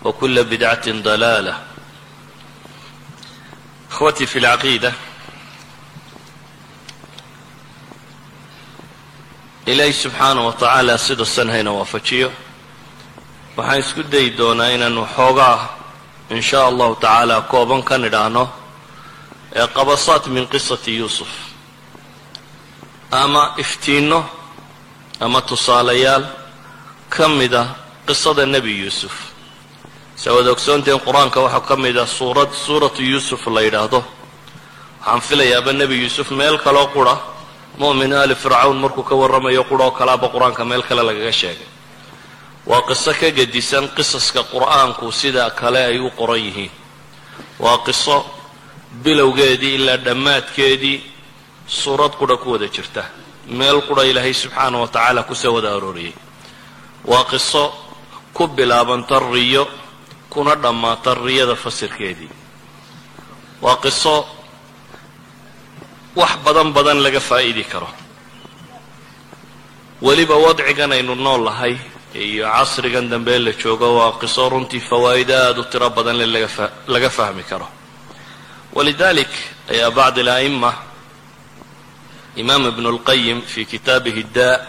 وكل 0.05 0.45
بدعة 0.45 0.91
ضلالة 0.91 1.59
إخوتي 3.91 4.27
في 4.27 4.39
العقيدة 4.39 4.93
ilaahay 9.67 9.93
subxaana 9.93 10.41
wa 10.43 10.53
tacaala 10.53 10.99
sida 10.99 11.25
san 11.25 11.49
hayna 11.51 11.73
waafajiyo. 11.73 12.31
Waxaan 13.57 13.79
isku 13.81 14.03
dayi 14.13 14.31
doonaa 14.39 14.71
inaanu 14.77 15.07
xoogaa 15.17 15.59
in 16.31 16.43
shaa 16.43 16.67
allahu 16.71 16.95
tacaala 16.95 17.41
kooban 17.53 17.83
ka 17.89 17.99
nidhaahno 17.99 18.45
ee 19.55 19.67
qabasaat 19.77 20.27
min 20.35 20.47
qisati 20.53 20.97
yuusuf. 20.99 21.29
Ama 23.11 23.55
iftiinno 23.63 24.21
ama 25.21 25.41
tusaalayaal 25.43 26.25
ka 27.15 27.29
mida 27.29 27.63
qisada 28.07 28.47
nebi 28.47 28.73
yuusuf. 28.83 29.13
Saa 30.17 30.33
wada 30.37 30.51
ogsoonteen 30.55 30.99
qur'aanka 31.07 31.39
waxaa 31.45 31.61
ka 31.69 31.77
mid 31.77 31.97
a 31.97 32.07
suurad 32.07 32.51
suuratu 32.65 33.03
yuusuf 33.03 33.47
la 33.47 33.61
yidhaahdo. 33.67 34.01
Waxaan 35.01 35.21
filayaaba 35.29 35.73
nebi 35.73 35.97
yuusuf 36.03 36.31
meel 36.31 36.59
kaloo 36.59 36.87
qura 36.95 37.15
mu'min 37.79 38.13
ali 38.13 38.35
fircawn 38.35 38.77
markuu 38.77 39.03
ka 39.03 39.15
warramayo 39.15 39.65
quroo 39.65 39.91
kalaaba 39.91 40.29
qur'aanka 40.29 40.65
meel 40.65 40.83
kale 40.83 41.03
lagaga 41.03 41.33
sheegay. 41.33 41.67
Waa 42.67 42.83
qiso 42.83 43.13
ka 43.21 43.31
gedisan 43.31 43.89
qisaska 43.97 44.43
qur'aanku 44.53 45.13
sida 45.13 45.51
kale 45.51 45.81
ay 45.85 45.99
u 45.99 46.11
qoran 46.11 46.39
yihiin. 46.39 46.71
Waa 47.59 47.79
qiso 47.87 48.25
bilowgeedii 49.03 49.75
ilaa 49.75 49.97
dhammaadkeedii 49.97 50.99
suurad 51.67 52.13
qura 52.21 52.37
ku 52.37 52.53
wada 52.53 52.69
jirta. 52.69 53.05
Meel 53.49 53.83
qura 53.89 54.05
ilaahay 54.05 54.35
subxaana 54.35 54.79
wa 54.79 54.89
tacaala 54.89 55.23
ku 55.23 55.35
soo 55.35 55.55
wada 55.55 55.75
arooriyey. 55.77 56.15
Waa 57.05 57.25
qiso 57.25 57.73
ku 58.33 58.47
bilaabanta 58.47 59.19
riyo 59.19 59.69
kuna 60.31 60.55
dhammaata 60.55 61.15
riyada 61.15 61.57
fasirkeedii. 61.57 62.31
Waa 63.63 63.77
qiso 63.77 64.42
wax 66.17 66.33
badan 66.45 66.73
badan 66.73 66.99
laga 67.03 67.21
faa'idi 67.21 67.65
karo. 67.65 67.89
Weliba 70.03 70.37
wadcigan 70.37 70.93
aynu 70.93 71.15
nool 71.15 71.45
lahay 71.45 71.77
iyo 72.15 72.45
casrigan 72.47 73.09
dambe 73.09 73.39
la 73.39 73.53
joogo 73.53 73.89
waa 73.99 74.13
qiso 74.21 74.49
runtii 74.49 74.81
fawaa'ido 74.81 75.35
aada 75.35 75.61
u 75.61 75.65
tiro 75.65 75.91
badan 75.91 76.17
le 76.17 76.27
laga 76.89 77.11
fahmi 77.11 77.43
karo. 77.43 77.69
Walidalik 78.75 79.29
ayaa 79.71 79.91
bacd 79.91 80.19
ala'ima 80.19 80.73
imaam 82.37 82.67
ibnu 82.73 82.89
اlqayim 82.95 83.43
fi 83.43 83.65
kitaabihi 83.65 84.25
daa 84.35 84.61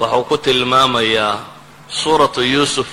waxau 0.00 0.24
ku 0.24 0.36
tilmaamayaa 0.38 1.34
suuratu 1.88 2.42
yuusuf 2.42 2.88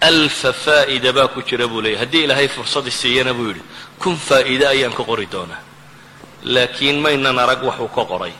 alfa 0.00 0.52
faa'ida 0.52 1.12
baa 1.12 1.28
ku 1.28 1.42
jira 1.42 1.66
buu 1.68 1.80
leeyay 1.82 1.98
haddii 2.02 2.24
ilaahay 2.24 2.48
fursadii 2.48 2.90
siiyana 2.90 3.32
buu 3.34 3.48
yidhi 3.48 3.62
kun 3.98 4.16
faa'iide 4.16 4.66
ayaan 4.68 4.92
ka 4.92 5.04
qori 5.04 5.26
doonaa 5.32 5.62
laakiin 6.42 7.00
maynan 7.00 7.38
arag 7.38 7.62
waxuu 7.62 7.88
ka 7.88 8.04
qoray. 8.04 8.32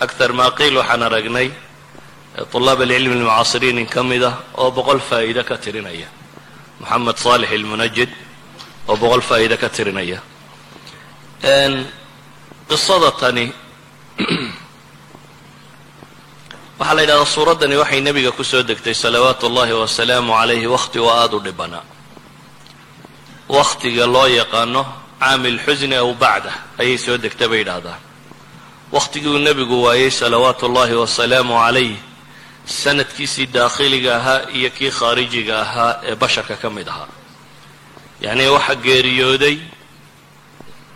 Aktar 0.00 0.32
maa 0.32 0.50
qiil 0.50 0.76
waxaan 0.76 1.02
aragnay 1.02 1.50
طulaab 2.52 2.80
alcilmi 2.80 3.14
almucaasiriin 3.14 3.78
in 3.78 3.86
ka 3.86 4.02
mid 4.02 4.22
ah 4.22 4.36
oo 4.54 4.70
boqol 4.70 5.00
faa'iide 5.00 5.44
ka 5.44 5.56
tirinaya. 5.58 6.08
Moxamed 6.80 7.16
saalix 7.16 7.50
ilmunajid 7.52 8.10
oo 8.88 8.96
boqol 8.96 9.20
faa'iide 9.20 9.56
ka 9.56 9.68
tirinaya. 9.68 10.20
Qisada 12.68 13.10
tani 13.20 13.52
waxaa 16.78 16.94
la 16.94 17.02
yidhahdaa 17.02 17.24
suuraddani 17.26 17.76
waxay 17.76 18.00
nebiga 18.00 18.30
ku 18.32 18.44
soo 18.44 18.62
degtay 18.62 18.94
salawaatu 18.94 19.46
ullahi 19.46 19.72
wasalaamu 19.72 20.32
calayhi 20.32 20.66
wakhti 20.66 20.98
oo 20.98 21.10
aada 21.10 21.36
u 21.36 21.40
dhibanaa 21.40 21.84
wakhtiga 23.48 24.06
loo 24.06 24.26
yaqaano 24.26 25.07
caamil 25.20 25.58
xusni 25.66 25.96
aw 25.96 26.10
bacdah 26.14 26.56
ayay 26.80 26.98
soo 26.98 27.16
degta 27.24 27.48
bay 27.48 27.58
yidhaahdaan 27.62 28.00
wakhtigii 28.92 29.28
uu 29.34 29.38
nebigu 29.38 29.82
waayey 29.86 30.10
salawaatu 30.10 30.66
ullahi 30.68 30.94
wasalaamu 31.02 31.54
calayh 31.64 31.96
sanadkiisii 32.64 33.46
daakhiliga 33.46 34.16
ahaa 34.16 34.40
iyo 34.58 34.70
kii 34.70 34.90
khaarijiga 34.90 35.54
ahaa 35.64 35.92
ee 36.08 36.14
basharka 36.14 36.56
ka 36.56 36.70
mid 36.70 36.88
ahaa. 36.88 37.08
Yacnii 38.20 38.48
waxaa 38.56 38.74
geeriyooday 38.86 39.56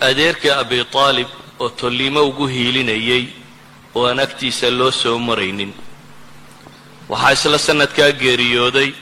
adeerkii 0.09 0.51
abi 0.63 0.85
taalib 0.85 1.29
oo 1.61 1.69
tolliimo 1.69 2.21
ugu 2.29 2.47
hiilinayay 2.47 3.25
oo 3.95 4.07
aan 4.09 4.21
agtiisa 4.21 4.71
loo 4.71 4.91
soo 4.91 5.19
maraynin. 5.19 5.73
Waxaa 7.09 7.33
isla 7.33 7.59
sanadkaa 7.59 8.11
geeriyooday 8.23 8.93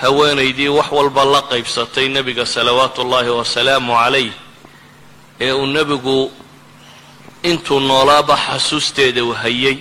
haweenaydii 0.00 0.68
wax 0.68 0.88
walba 0.92 1.24
la 1.24 1.42
qaybsatay 1.42 2.08
nebiga 2.08 2.46
salawaatu 2.46 3.02
ullaahi 3.02 3.28
wasalaamu 3.40 3.92
calayh 3.94 4.32
ee 5.40 5.52
uu 5.52 5.66
nebigu 5.66 6.32
intuu 7.42 7.80
noolaaba 7.80 8.36
xasuusteeda 8.36 9.24
u 9.24 9.32
hayay 9.32 9.76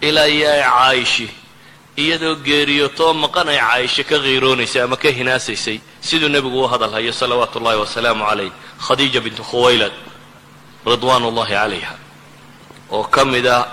ilaa 0.00 0.26
iyo 0.26 0.50
ay 0.52 0.62
caayishi 0.62 1.28
iyadoo 1.96 2.34
geeriyootoo 2.46 3.12
maqan 3.14 3.48
ay 3.48 3.58
caayisho 3.58 4.02
ka 4.04 4.18
qiiroonaysay 4.18 4.82
ama 4.82 4.96
ka 4.96 5.08
hinaasaysay 5.10 5.78
siduu 6.00 6.28
nebigu 6.28 6.64
u 6.64 6.68
hadal 6.68 6.90
hayo 6.92 7.12
salawaatu 7.12 7.58
ullahi 7.58 7.78
wasalaamu 7.78 8.24
calayh. 8.24 8.50
Khadiija 8.86 9.20
bintu 9.20 9.42
khuwaylad 9.44 9.92
ridwaan 10.86 11.22
ullahi 11.22 11.54
calayha 11.54 11.94
oo 12.90 13.04
ka 13.04 13.24
mid 13.24 13.46
ah 13.46 13.66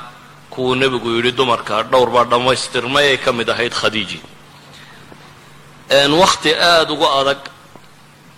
kuwuu 0.49 0.75
nebigu 0.75 1.09
yidhi 1.15 1.31
dumarka 1.31 1.83
dhowr 1.83 2.09
baa 2.09 2.25
dhammaystirmay 2.25 3.07
ay 3.09 3.17
ka 3.17 3.31
mid 3.33 3.49
ahayd 3.49 3.73
khadiiji 3.73 4.19
wakhti 5.89 6.53
aada 6.53 6.93
uga 6.93 7.07
adag 7.21 7.37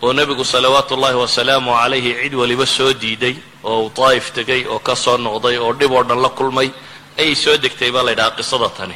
oo 0.01 0.13
nebigu 0.13 0.43
salawaatu 0.45 0.95
ullaahi 0.95 1.15
wasalaamu 1.15 1.71
calayhi 1.71 2.15
cid 2.23 2.33
waliba 2.33 2.65
soo 2.65 2.93
diiday 2.93 3.35
oo 3.63 3.83
uu 3.85 3.91
daa'if 3.95 4.31
tegay 4.33 4.65
oo 4.65 4.79
ka 4.79 4.95
soo 4.95 5.17
noqday 5.17 5.57
oo 5.57 5.73
dhib 5.73 5.91
oo 5.91 6.03
dhan 6.03 6.21
la 6.21 6.29
kulmay 6.29 6.71
ayay 7.19 7.35
soo 7.35 7.57
degtay 7.57 7.91
baa 7.91 8.03
la 8.03 8.11
ydhahaa 8.11 8.35
qisada 8.37 8.69
tani. 8.69 8.95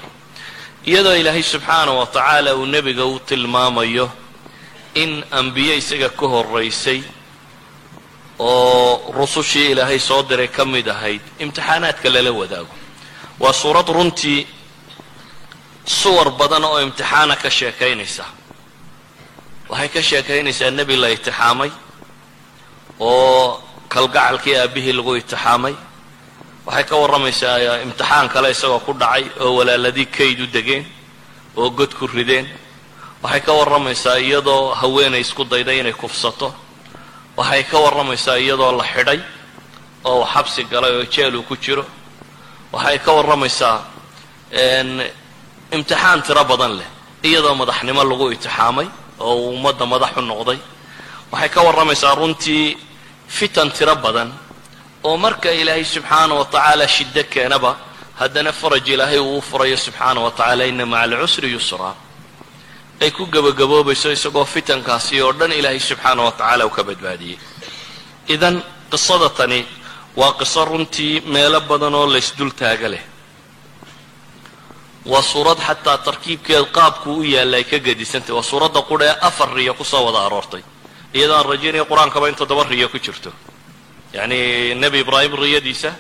Iyadoo 0.88 1.14
ilaahay 1.16 1.44
subxaana 1.44 1.92
wa 1.92 2.06
tacaala 2.06 2.56
uu 2.56 2.66
nebiga 2.66 3.06
u 3.06 3.20
tilmaamayo 3.20 4.10
in 4.96 5.24
ambiye 5.32 5.78
isaga 5.78 6.10
ka 6.10 6.26
horaysay 6.28 7.04
oo 8.40 9.12
rusushii 9.18 9.72
ilaahay 9.72 10.00
soo 10.00 10.24
diray 10.24 10.48
ka 10.48 10.66
mid 10.66 10.88
ahayd 10.88 11.22
imtixaanaadka 11.40 12.10
lala 12.10 12.32
wadaago. 12.32 12.74
Waa 13.40 13.54
suurad 13.54 13.88
runtii 13.88 14.48
suwar 15.86 16.30
badan 16.40 16.64
oo 16.64 16.80
imtixaana 16.82 17.36
ka 17.36 17.50
sheekaynaysa 17.50 18.26
waxay 19.70 19.90
ka 19.94 20.02
sheekaynaysaa 20.10 20.72
nebi 20.78 20.96
la 21.04 21.10
itixaamay 21.16 21.72
oo 23.00 23.62
kalgacalkii 23.94 24.56
aabbihii 24.62 24.94
lagu 24.98 25.14
itixaamay. 25.22 25.76
Waxay 26.66 26.84
ka 26.90 26.96
warramaysaa 27.02 27.82
imtixaan 27.86 28.28
kale 28.34 28.50
isagoo 28.56 28.80
ku 28.86 28.94
dhacay 29.02 29.24
oo 29.44 29.52
walaaladii 29.58 30.06
kayd 30.18 30.40
u 30.42 30.48
degeen 30.56 30.86
oo 31.58 31.70
god 31.78 31.92
ku 32.00 32.08
rideen. 32.08 32.46
Waxay 33.24 33.42
ka 33.42 33.52
warramaysaa 33.60 34.18
iyadoo 34.20 34.74
haweenay 34.82 35.22
isku 35.22 35.44
dayday 35.46 35.80
inay 35.80 35.94
kufsato. 35.94 36.54
Waxay 37.38 37.64
ka 37.64 37.78
warramaysaa 37.86 38.38
iyadoo 38.38 38.72
la 38.80 38.84
xidhay 38.94 39.20
oo 40.04 40.20
uu 40.20 40.26
xabsi 40.34 40.64
galay 40.72 40.92
oo 40.98 41.06
jeel 41.14 41.36
uu 41.36 41.44
ku 41.50 41.56
jiro. 41.58 41.86
Waxay 42.74 42.98
ka 43.00 43.12
warramaysaa 43.18 43.78
imtixaan 45.76 46.22
tiro 46.26 46.44
badan 46.52 46.74
leh 46.80 46.88
iyadoo 47.24 47.56
madaxnimo 47.62 48.04
lagu 48.04 48.26
itixaamay 48.36 48.88
oo 49.20 49.36
uu 49.36 49.50
ummadda 49.56 49.86
madaxu 49.86 50.22
noqday. 50.22 50.60
Waxay 51.32 51.50
ka 51.50 51.60
warramaysaa 51.68 52.16
runtii 52.16 52.78
fitan 53.28 53.70
tiro 53.78 53.96
badan 53.96 54.30
oo 55.04 55.18
marka 55.18 55.50
ilaahay 55.52 55.86
subxaana 55.86 56.34
wa 56.40 56.46
tacaala 56.46 56.88
shiddo 56.88 57.24
keenaba 57.34 57.72
haddana 58.20 58.52
faraj 58.52 58.88
ilaahay 58.90 59.20
uu 59.20 59.38
u 59.38 59.42
furayo 59.42 59.78
subxaana 59.78 60.20
wa 60.26 60.32
tacaala 60.32 60.64
ina 60.66 60.86
maca 60.86 61.04
alcusri 61.04 61.52
yusraa 61.56 61.96
ay 63.02 63.12
ku 63.12 63.24
gebagaboobayso 63.34 64.12
isagoo 64.18 64.46
fitankaasi 64.54 65.22
oo 65.22 65.32
dhan 65.40 65.52
ilaahay 65.60 65.80
subxaana 65.80 66.22
wa 66.28 66.32
tacaala 66.32 66.66
uu 66.66 66.74
ka 66.78 66.84
badbaadiyey. 66.90 67.38
Idan 68.34 68.56
qisada 68.92 69.30
tani 69.38 69.60
waa 70.20 70.34
qiso 70.40 70.66
runtii 70.66 71.22
meelo 71.34 71.60
badan 71.70 71.94
oo 72.00 72.08
laysdul 72.14 72.52
taaga 72.62 72.88
leh 72.94 73.04
waa 75.06 75.22
suurad 75.22 75.58
xataa 75.68 75.98
tarkiibkeed 75.98 76.66
qaabku 76.78 77.10
u 77.20 77.24
yaalla 77.24 77.58
ay 77.58 77.64
ka 77.64 77.78
gedisantay 77.80 78.34
waa 78.36 78.44
suuradda 78.44 78.82
qudha 78.90 79.06
ee 79.06 79.18
afar 79.22 79.50
riyo 79.54 79.74
ku 79.74 79.84
soo 79.84 80.04
wada 80.06 80.26
aroortay. 80.26 80.64
Iyadoo 81.14 81.36
aan 81.38 81.46
rajaynaya 81.46 81.86
qur'aankaba 81.86 82.28
in 82.30 82.36
toddoba 82.36 82.64
riyo 82.64 82.90
ku 82.90 82.98
jirto. 83.00 83.32
Yacni 84.14 84.74
nebi 84.76 85.00
ibraahim 85.00 85.34
riyadiisa 85.36 85.92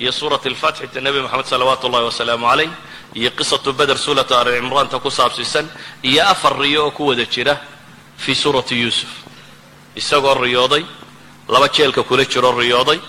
iyo 0.00 0.12
suurat 0.12 0.46
alfatxi 0.46 1.00
nebi 1.00 1.20
moxamed 1.20 1.46
salawaatu 1.46 1.86
ullahi 1.86 2.04
wasalaamu 2.04 2.46
calayh 2.46 2.70
iyo 3.14 3.30
qisatu 3.30 3.72
beder 3.72 3.98
suuratu 3.98 4.34
ali 4.34 4.50
cimraanta 4.60 4.98
ku 4.98 5.10
saabsiisan 5.10 5.66
iyo 6.02 6.22
afar 6.32 6.58
riyo 6.58 6.84
oo 6.86 6.90
ku 6.90 7.06
wada 7.08 7.24
jira 7.26 7.54
fii 8.16 8.34
suurati 8.34 8.74
yuusuf. 8.82 9.10
Isagoo 9.96 10.34
riyooday 10.34 10.84
laba 11.48 11.68
jeelka 11.68 12.02
kula 12.02 12.24
jiroo 12.24 12.52
riyooday 12.60 13.00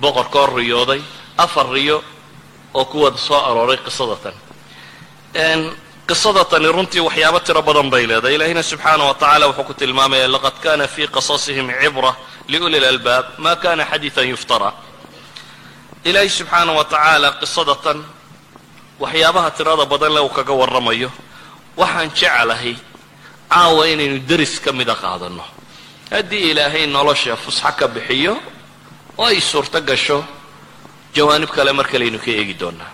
boqorkoo 0.00 0.46
riyooday 0.56 1.00
afar 1.38 1.66
riyo 1.72 2.02
oo 2.74 2.84
ku 2.84 3.00
wada 3.02 3.16
soo 3.18 3.36
arooray 3.48 3.76
qisada 3.86 4.16
tan 4.16 4.34
qisada 5.34 6.44
tani 6.44 6.66
runtii 6.72 7.00
waxyaabo 7.00 7.40
tiro 7.40 7.62
badan 7.62 7.90
bay 7.90 8.06
leedahay. 8.06 8.34
Ilaahina 8.34 8.62
subxaana 8.62 9.04
wa 9.04 9.14
tacala 9.14 9.46
wuxuu 9.48 9.64
ku 9.64 9.74
tilmaamaya 9.74 10.28
laqad 10.28 10.56
kana 10.62 10.86
fii 10.88 11.06
qasasihim 11.08 11.70
cibra 11.82 12.16
liuli 12.48 12.80
lalbaab 12.80 13.24
ma 13.38 13.56
kana 13.56 13.84
xadiidan 13.84 14.28
yuftara. 14.28 14.72
Ilaahay 16.04 16.28
subxaana 16.28 16.72
wa 16.72 16.84
tacaala 16.84 17.28
qisada 17.40 17.74
tan 17.84 17.98
waxyaabaha 19.00 19.50
tirada 19.50 19.84
badan 19.86 20.12
le 20.14 20.20
uu 20.20 20.28
kaga 20.28 20.52
warramayo 20.52 21.10
waxaan 21.76 22.10
jeclahay 22.18 22.74
caawa 23.50 23.86
inaynu 23.88 24.18
deris 24.28 24.58
ka 24.60 24.72
mida 24.72 24.94
qaadanno 24.94 25.44
haddii 26.10 26.50
ilaahay 26.50 26.86
nolosha 26.86 27.36
fusxo 27.36 27.70
ka 27.78 27.86
bixiyo 27.88 28.34
oo 29.18 29.24
ay 29.24 29.40
suurto 29.40 29.80
gasho 29.80 30.24
jawaanib 31.14 31.50
kale 31.56 31.72
mar 31.72 31.86
kalaynu 31.92 32.18
ka 32.18 32.30
eegi 32.30 32.54
doonaa 32.60 32.90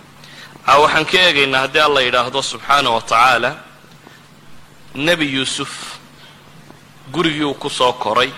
a 0.67 0.79
waxaan 0.81 1.05
ka 1.11 1.17
eegaynaa 1.27 1.61
haddii 1.65 1.83
alla 1.87 2.01
yidhaahdo 2.07 2.41
subxaana 2.51 2.89
wa 2.95 3.01
tacaala 3.01 3.51
nebi 4.95 5.25
yuusuf 5.35 5.71
gurigii 7.13 7.43
uu 7.49 7.53
ku 7.53 7.69
soo 7.69 7.93
koray 7.93 8.31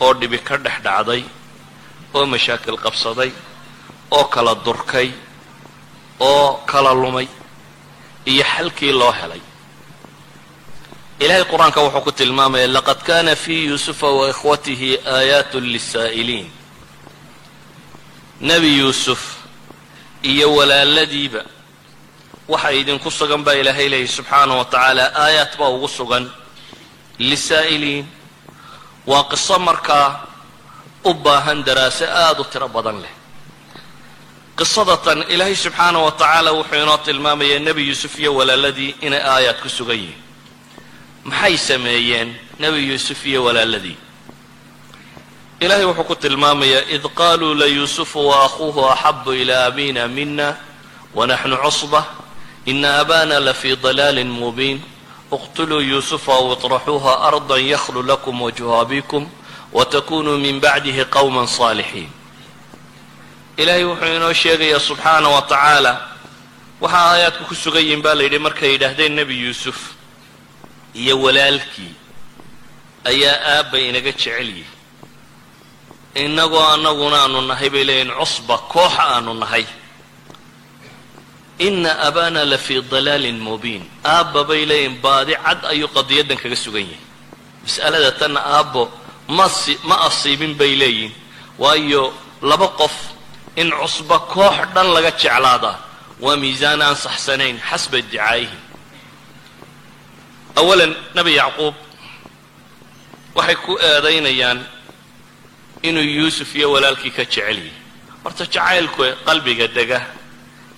oo 0.00 0.12
dhibi 0.20 0.38
ka 0.38 0.56
dhex 0.64 0.76
dhacday 0.86 1.22
oo 2.14 2.26
mashaakil 2.26 2.76
qabsaday 2.84 3.30
oo 4.10 4.24
kala 4.34 4.54
durkay 4.64 5.08
oo 6.20 6.52
kala 6.70 6.92
lumay 7.02 7.28
iyo 8.26 8.44
xalkii 8.44 8.92
loo 8.92 9.12
helay. 9.12 9.40
Ilahay 11.20 11.44
qur'aanka 11.52 11.80
wuxuu 11.84 12.00
ku 12.06 12.12
tilmaamaya 12.12 12.66
laqad 12.76 13.00
kana 13.06 13.36
fii 13.36 13.66
yuusufa 13.68 14.06
wa 14.18 14.28
ikhwatihi 14.32 14.98
aayaat 15.06 15.54
lisaa'iliin. 15.54 16.48
Nebi 18.40 18.78
yuusuf 18.78 19.20
iyo 20.30 20.46
walaaladiiba. 20.58 21.42
Waxa 22.48 22.70
idinku 22.80 23.10
sugan 23.18 23.42
baa 23.46 23.54
ilaahay 23.60 23.88
leeyahy 23.92 24.08
subxaana 24.16 24.54
wa 24.60 24.64
tacaala. 24.72 25.04
Aayaad 25.24 25.52
baa 25.60 25.70
ugu 25.76 25.88
sugan. 25.98 26.24
Lisaa'iliin. 27.28 28.06
Waa 29.10 29.24
qiso 29.30 29.56
markaa 29.68 30.08
u 31.04 31.14
baahan 31.24 31.58
daraaso 31.66 32.04
aada 32.04 32.40
u 32.40 32.44
tiro 32.52 32.68
badan 32.68 32.98
leh. 33.04 33.14
Qisada 34.58 34.96
tan 35.04 35.18
ilaahay 35.34 35.56
subxaana 35.64 35.98
wa 36.06 36.12
tacaala 36.20 36.50
wuxuu 36.58 36.82
inoo 36.82 36.98
tilmaamayaa 37.06 37.58
nebi 37.66 37.82
yuusuf 37.88 38.18
iyo 38.18 38.30
walaaladii 38.38 38.90
inay 39.06 39.22
aayaad 39.34 39.58
ku 39.62 39.68
sugan 39.68 39.96
yihiin. 40.02 40.20
Maxay 41.24 41.56
sameeyeen 41.68 42.28
nebi 42.62 42.80
yuusuf 42.88 43.20
iyo 43.26 43.44
walaaladii 43.44 43.96
ilaahay 45.64 45.84
wuxuu 45.88 46.04
ku 46.04 46.14
tilmaamayaa 46.16 46.84
id 46.96 47.04
qaaluu 47.18 47.54
layuusufu 47.54 48.28
wa 48.28 48.44
akhuuhu 48.44 48.80
axabu 48.94 49.32
ilaa 49.32 49.64
abina 49.70 50.08
mina 50.08 50.56
wanaxnu 51.14 51.56
cusba 51.64 52.00
ina 52.66 52.98
abana 53.02 53.40
lafii 53.40 53.76
dalaalin 53.76 54.28
mubiin. 54.40 54.80
Iqtuluu 55.32 55.80
yuusufa 55.80 56.32
aw 56.32 56.52
iطraxuuha 56.52 57.12
arda 57.28 57.56
yakhlu 57.58 58.02
lakum 58.02 58.42
wajhu 58.42 58.74
abikum 58.82 59.26
watakunuu 59.72 60.38
min 60.38 60.60
bacdihi 60.60 61.04
qowma 61.14 61.46
saalixiin. 61.46 62.10
Ilaahay 63.56 63.84
wuxuu 63.84 64.14
inoo 64.16 64.32
sheegayaa 64.32 64.80
subxaana 64.88 65.28
wa 65.28 65.42
tacaala 65.42 65.92
waxa 66.80 66.98
aayaadku 66.98 67.44
ku 67.48 67.54
sugan 67.54 67.82
yihiin 67.82 68.02
baa 68.02 68.14
la 68.14 68.22
yidhi 68.22 68.38
markay 68.38 68.70
yidhaahdeen 68.72 69.12
nebi 69.18 69.34
yuusuf 69.44 69.78
iyo 70.94 71.14
walaalkii 71.22 71.94
ayaa 73.04 73.36
aabba 73.58 73.78
inaga 73.78 74.12
jecel 74.12 74.48
yihi 74.56 74.73
innagoo 76.22 76.62
annaguna 76.74 77.16
aanu 77.24 77.40
nahay 77.50 77.70
bay 77.74 77.84
leeyihiin 77.88 78.12
cusba 78.20 78.56
kooxa 78.72 79.02
aanu 79.14 79.32
nahay. 79.42 79.64
Ina 81.58 81.90
abana 82.08 82.44
la 82.44 82.58
fii 82.58 82.80
dalaalin 82.92 83.38
mubiin. 83.46 83.82
Aabba 84.04 84.44
bay 84.48 84.62
leeyihiin 84.70 84.96
baadi 85.04 85.34
cad 85.44 85.60
ayuu 85.72 85.88
qadiyaddan 85.96 86.38
kaga 86.42 86.56
sugan 86.64 86.82
yahay. 86.90 87.00
Mas'alada 87.64 88.10
tanna 88.20 88.40
aabbo 88.56 88.82
masi 89.38 89.72
ma 89.88 89.96
asiibin 90.08 90.54
bay 90.60 90.72
leeyihiin 90.80 91.12
waayo 91.58 92.02
laba 92.42 92.68
qof 92.80 92.94
in 93.56 93.70
cusba 93.80 94.18
koox 94.32 94.56
dhan 94.74 94.88
laga 94.94 95.10
jeclaadaa 95.20 95.76
waa 96.24 96.36
miisaan 96.42 96.82
aan 96.82 96.96
saxsanayn 97.04 97.56
xasba 97.68 97.96
iddicaayihim 98.02 98.60
awalan 100.60 100.92
nebi 101.16 101.32
yacquub 101.40 101.74
waxay 103.36 103.56
ku 103.64 103.72
eedaynayaan 103.88 104.58
inuu 105.88 106.06
yuusuf 106.18 106.50
iyo 106.58 106.68
walaalkii 106.74 107.10
ka 107.16 107.24
jecel 107.24 107.58
yahay. 107.58 107.72
Horta 108.24 108.44
jacaylku 108.54 109.02
qalbiga 109.26 109.66
dega 109.76 110.00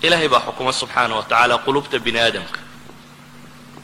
ilaahay 0.05 0.29
baa 0.33 0.43
xukuma 0.47 0.73
subxaana 0.81 1.15
wa 1.19 1.23
tacaala 1.31 1.55
qulubta 1.67 1.97
bini 2.05 2.19
aadamka 2.27 2.61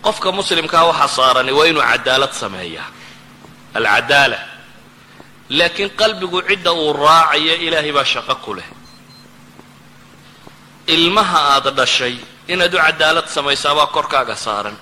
qofka 0.05 0.29
muslimkaa 0.39 0.85
waxaa 0.91 1.09
saarani 1.19 1.53
waa 1.59 1.67
inuu 1.71 1.83
cadaalad 1.91 2.33
sameeyaa. 2.43 2.89
Alcadaala 3.79 4.39
laakiin 5.59 5.91
qalbigu 6.01 6.39
cidda 6.49 6.71
uu 6.83 6.93
raacayo 7.05 7.55
ilaahay 7.67 7.93
baa 7.97 8.05
shaqo 8.13 8.35
ku 8.45 8.53
leh. 8.59 8.69
Ilmaha 10.95 11.39
aada 11.55 11.71
dhashay 11.79 12.15
inaad 12.53 12.75
u 12.75 12.79
cadaalad 12.87 13.27
samaysaabaa 13.37 13.87
korkaaga 13.97 14.37
saaran. 14.37 14.77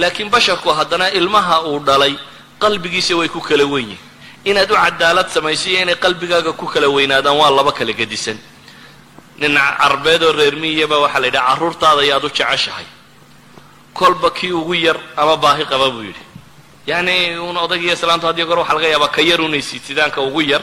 Laakiin 0.00 0.28
basharku 0.34 0.68
haddana 0.78 1.06
ilmaha 1.18 1.56
uu 1.70 1.78
dhalay 1.88 2.14
qalbigiisa 2.62 3.16
way 3.20 3.28
ku 3.34 3.40
kala 3.48 3.64
wen 3.72 3.88
yihiin 3.92 4.07
inaad 4.50 4.70
u 4.70 4.74
cadaalad 4.84 5.28
samaysiyo 5.36 5.78
inay 5.82 5.96
qalbigaaga 6.04 6.52
ku 6.60 6.66
kala 6.72 6.88
weynaadaan 6.96 7.36
waa 7.40 7.50
laba 7.50 7.72
kala 7.72 7.92
gedisan. 7.92 8.38
Nin 9.40 9.54
carbeed 9.80 10.22
oo 10.22 10.32
reer 10.32 10.54
miyaba 10.62 10.96
waxaa 11.04 11.20
la 11.20 11.26
yidhaha 11.26 11.46
carruurtaada 11.54 12.00
ayaad 12.02 12.24
u 12.24 12.28
jeceshahay. 12.28 12.86
Kolba 13.94 14.30
kii 14.30 14.52
ugu 14.52 14.74
yar 14.74 14.98
ama 15.16 15.36
baahi 15.36 15.64
qaba 15.64 15.90
buu 15.90 16.02
yidhi. 16.08 16.22
Yacni 16.86 17.36
un 17.38 17.56
odaygiiyo 17.56 17.92
islaantu 17.94 18.26
hadiyo 18.26 18.46
goor 18.46 18.58
waxa 18.58 18.74
laga 18.74 18.88
yaabaa 18.88 19.08
ka 19.16 19.22
yar 19.22 19.40
unay 19.40 19.62
siitidaanka 19.62 20.20
ugu 20.20 20.40
yar 20.42 20.62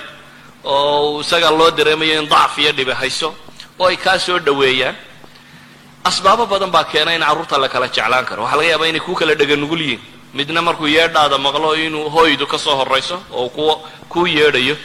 oo 0.64 1.22
isaga 1.22 1.50
loo 1.52 1.72
dareemayo 1.72 2.22
in 2.22 2.28
dacf 2.30 2.58
iyo 2.58 2.72
dhibi 2.72 2.92
hayso 2.92 3.36
oo 3.80 3.88
ay 3.88 3.98
kaa 3.98 4.18
soo 4.20 4.40
dhoweeyaan. 4.40 4.96
Asbaabo 6.04 6.46
badan 6.46 6.72
baa 6.72 6.84
keena 6.84 7.12
in 7.16 7.22
carruurta 7.22 7.58
la 7.58 7.68
kala 7.70 7.88
jeclaan 7.88 8.26
karo. 8.26 8.44
Waxaa 8.44 8.58
laga 8.58 8.70
yaabaa 8.72 8.88
inay 8.92 9.00
ku 9.00 9.14
kala 9.16 9.36
dhega 9.36 9.56
nugul 9.56 9.82
yihiin 9.82 10.02
midna 10.38 10.62
markuu 10.68 10.88
yeedhaada 10.98 11.38
maqlo 11.46 11.70
inuu 11.86 12.10
hooydu 12.16 12.46
ka 12.52 12.58
soo 12.66 12.76
horrayso 12.80 13.18
oo 13.40 13.50
ku 13.56 13.64
kuu 14.12 14.28
yeedhayo 14.38 14.76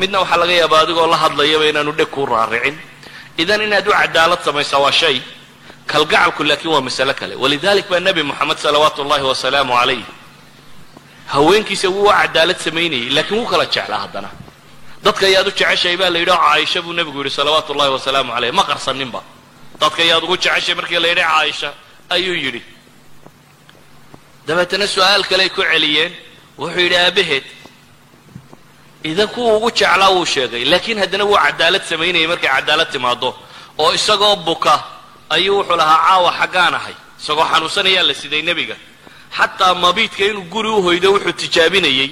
midna 0.00 0.16
waxaa 0.22 0.36
laga 0.42 0.52
yaabaa 0.60 0.80
adigoo 0.84 1.06
la 1.12 1.16
hadlayaba 1.24 1.64
inaanu 1.70 1.92
dheg 1.98 2.08
kuu 2.14 2.26
raaricin. 2.32 2.76
Idan 3.42 3.60
inaad 3.66 3.86
u 3.88 3.92
cadaalad 4.00 4.40
samaysaa 4.46 4.78
waa 4.84 4.92
shay 5.00 5.16
kalgacalku 5.90 6.42
laakiin 6.48 6.72
waa 6.74 6.80
masale 6.86 7.14
kale. 7.20 7.34
Walidalik 7.42 7.86
baa 7.90 8.00
nebi 8.06 8.22
moxamed 8.22 8.58
salawaatu 8.64 8.98
ullahi 9.02 9.24
wasalaamu 9.30 9.72
calayh 9.80 10.02
haweenkiisa 11.32 11.88
wuu 11.96 12.08
cadaalad 12.20 12.58
samaynayay 12.66 13.08
laakiin 13.16 13.38
wuu 13.40 13.46
kala 13.52 13.64
jeclaa 13.74 13.98
haddana. 14.04 14.30
Dadka 15.04 15.24
ayaad 15.26 15.46
u 15.48 15.50
jeceshahay 15.58 15.96
baa 16.00 16.10
la 16.14 16.18
yidhi 16.18 16.32
caaisha 16.44 16.82
buu 16.84 16.92
nebigu 16.98 17.18
yidhi 17.20 17.30
salawaatu 17.38 17.72
ullahi 17.72 17.90
wasalaamu 17.96 18.30
caleyh 18.34 18.52
ma 18.58 18.64
qarsaninba 18.70 19.20
dadka 19.80 20.00
ayaad 20.04 20.22
ugu 20.26 20.36
jeceshay 20.44 20.74
markii 20.78 21.00
la 21.04 21.08
yidhi 21.12 21.22
caaisha 21.30 21.68
ayuu 22.14 22.34
yidhi 22.44 22.60
dabeetana 24.50 24.86
su'aal 24.94 25.22
kale 25.30 25.42
ay 25.46 25.50
ku 25.56 25.62
celiyeen. 25.62 26.12
Wuxuu 26.58 26.80
yidhi 26.84 26.96
aabaheed 26.96 27.44
idan 29.10 29.28
kuwa 29.34 29.56
ugu 29.56 29.70
jeclaa 29.78 30.10
wuu 30.16 30.26
sheegay. 30.34 30.64
Laakiin 30.72 30.98
haddana 31.02 31.24
wuu 31.24 31.38
cadaalad 31.44 31.84
samaynayay 31.90 32.26
markay 32.32 32.50
cadaalad 32.56 32.90
timaado 32.94 33.30
oo 33.78 33.92
isagoo 33.98 34.36
buka 34.36 34.74
ayuu 35.34 35.56
wuxuu 35.58 35.76
lahaa 35.80 35.98
caawa 36.08 36.30
xaggaan 36.40 36.74
ahay 36.78 36.94
isagoo 37.20 37.46
xanuunsanayaa 37.52 38.02
la 38.08 38.14
siday 38.14 38.42
nebiga. 38.48 38.76
Xataa 39.38 39.74
mabiidka 39.84 40.24
inuu 40.30 40.44
guri 40.52 40.68
u 40.68 40.82
hoydo 40.86 41.08
wuxuu 41.14 41.32
tijaabinayey 41.40 42.10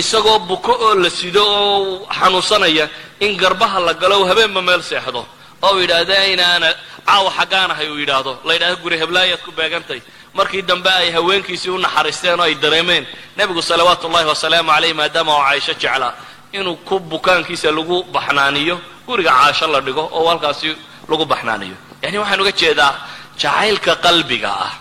isagoo 0.00 0.38
buko 0.50 0.72
oo 0.84 0.94
la 0.94 1.10
sido 1.10 1.42
oo 1.42 2.06
xanuunsanaya 2.18 2.88
in 3.20 3.32
garbaha 3.42 3.80
la 3.80 3.94
galo 3.94 4.24
habeenba 4.30 4.62
meel 4.62 4.82
seexdo. 4.82 5.26
Oo 5.62 5.74
u 5.76 5.80
yidhaahda 5.80 6.26
inaana 6.34 6.68
caawa 7.06 7.30
xaggaan 7.38 7.70
ahay 7.70 7.88
uu 7.90 7.98
yidhaahdo. 8.02 8.32
La 8.46 8.52
yidhahdo 8.54 8.76
guri 8.82 8.96
heblaayaad 9.02 9.40
ku 9.46 9.50
beegantay 9.58 10.00
markii 10.34 10.62
dambe 10.62 10.90
ay 10.90 11.10
haweenkiisii 11.16 11.70
u 11.70 11.78
naxariisteen 11.78 12.40
oo 12.40 12.42
ay 12.44 12.54
dareemeen. 12.54 13.06
Nebigu 13.36 13.62
salawaatu 13.62 14.06
ullahi 14.06 14.26
wasalaamu 14.26 14.70
caleyh 14.72 14.94
maadaama 14.94 15.32
oo 15.36 15.42
caaisho 15.42 15.72
jeclaa 15.74 16.12
inuu 16.52 16.76
ku 16.76 16.98
bukaankiisa 16.98 17.70
lagu 17.70 18.02
baxnaaniyo 18.14 18.80
guriga 19.06 19.30
caasho 19.30 19.66
la 19.66 19.80
dhigo 19.80 20.04
oo 20.12 20.28
halkaasi 20.28 20.76
lagu 21.08 21.24
baxnaaniyo. 21.24 21.76
Yani 22.02 22.18
waxaan 22.18 22.40
uga 22.40 22.52
jeedaa 22.52 22.94
jacaylka 23.40 23.96
qalbiga 24.04 24.50
ah 24.66 24.72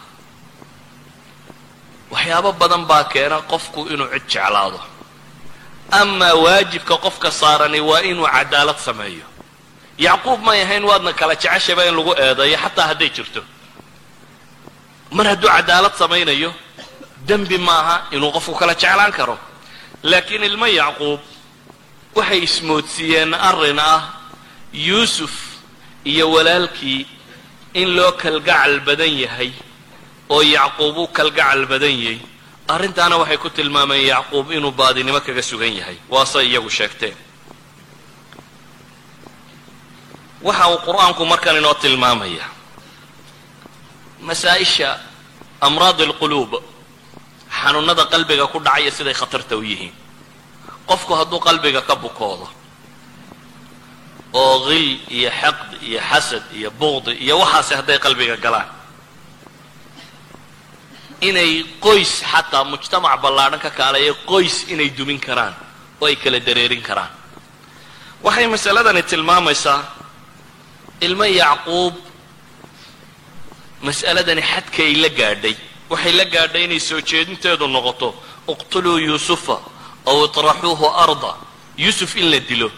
waxyaabo 2.11 2.51
badan 2.61 2.85
baa 2.89 3.03
keena 3.03 3.37
qofku 3.51 3.79
inuu 3.93 4.07
cid 4.13 4.25
jeclaado. 4.31 4.79
Amaa 5.91 6.33
waajibka 6.43 6.95
qofka 7.05 7.31
saarani 7.31 7.79
waa 7.89 8.01
inuu 8.09 8.27
cadaalad 8.35 8.77
sameeyo. 8.87 9.25
Yacquub 10.05 10.39
may 10.45 10.61
ahayn 10.61 10.83
waadna 10.89 11.13
kala 11.13 11.35
jeceshayba 11.35 11.85
in 11.89 11.95
lagu 11.97 12.13
eedeeyo 12.23 12.57
xataa 12.63 12.87
hadday 12.91 13.09
jirto 13.09 13.41
mar 15.11 15.25
hadduu 15.31 15.49
cadaalad 15.55 15.93
samaynayo 16.01 16.51
dembi 17.27 17.57
maaha 17.57 17.95
inuu 18.15 18.31
qofku 18.35 18.53
kala 18.59 18.73
jeclaan 18.81 19.11
karo. 19.11 19.37
Laakiin 20.03 20.43
ilmo 20.49 20.65
yacquub 20.79 21.19
waxay 22.15 22.39
ismoodsiiyeen 22.47 23.33
arrin 23.49 23.79
ah 23.79 24.01
yuusuf 24.73 25.33
iyo 26.05 26.25
walaalkii 26.31 27.07
in 27.73 27.89
loo 27.95 28.11
kalgacal 28.21 28.79
badan 28.87 29.13
yahay 29.23 29.51
oo 30.29 30.41
yacquub 30.55 30.97
u 30.97 31.07
kalgacal 31.17 31.65
badan 31.71 31.95
yahay. 32.03 32.19
Arrintaana 32.73 33.15
waxay 33.21 33.37
ku 33.37 33.49
tilmaameen 33.49 34.05
yacquub 34.13 34.51
inuu 34.51 34.71
baadinimo 34.71 35.19
kaga 35.21 35.41
sugan 35.41 35.73
yahay. 35.79 35.97
Waase 36.09 36.39
iyagu 36.49 36.69
sheegteen. 36.69 37.15
Waxa 40.43 40.65
uu 40.71 40.77
qur'aanku 40.85 41.25
markan 41.31 41.55
inoo 41.57 41.73
tilmaamaya 41.73 42.45
masaa-isha 44.21 44.99
amraad 45.61 45.99
alquluub 46.01 46.51
xanuunada 47.61 48.05
qalbiga 48.13 48.47
ku 48.47 48.59
dhacaya 48.59 48.91
siday 48.91 49.13
khatarta 49.13 49.55
u 49.57 49.63
yihiin. 49.63 49.93
Qofku 50.89 51.13
hadduu 51.19 51.39
qalbiga 51.39 51.81
ka 51.81 51.95
bukoodo 51.95 52.47
oo 54.33 54.55
qil 54.67 54.87
iyo 55.17 55.29
xaqd 55.41 55.69
iyo 55.87 55.99
xasad 56.09 56.43
iyo 56.57 56.69
buqdi 56.79 57.11
iyo 57.23 57.39
waxaasi 57.39 57.73
hadday 57.79 57.99
qalbiga 57.99 58.35
galaan 58.45 58.69
inay 61.21 61.51
qoys 61.85 62.11
xataa 62.31 62.63
mujtamac 62.71 63.15
ballaadhan 63.23 63.59
ka 63.59 63.69
kaalayo 63.79 64.13
qoys 64.31 64.55
inay 64.73 64.89
dumin 64.97 65.19
karaan 65.19 65.55
oo 66.01 66.05
ay 66.07 66.15
kala 66.15 66.39
dareerin 66.39 66.81
karaan. 66.81 67.09
Waxay 68.23 68.47
masaladani 68.47 69.03
tilmaamaysaa 69.03 69.81
ilmo 71.01 71.23
yacquub 71.23 71.93
mas'aladani 73.81 74.41
xadkay 74.41 74.93
la 75.03 75.09
gaadhay. 75.09 75.55
Waxay 75.89 76.11
la 76.19 76.25
gaadhay 76.25 76.63
inay 76.65 76.79
soo 76.79 77.01
jeedinteedu 77.01 77.67
noqoto 77.67 78.13
iqtuluu 78.53 78.97
yuusufa 78.99 79.57
aw 80.05 80.25
itraxuuhu 80.25 80.85
arda. 81.03 81.35
Yuusuf 81.77 82.15
in 82.15 82.31
la 82.31 82.39
dilo. 82.39 82.71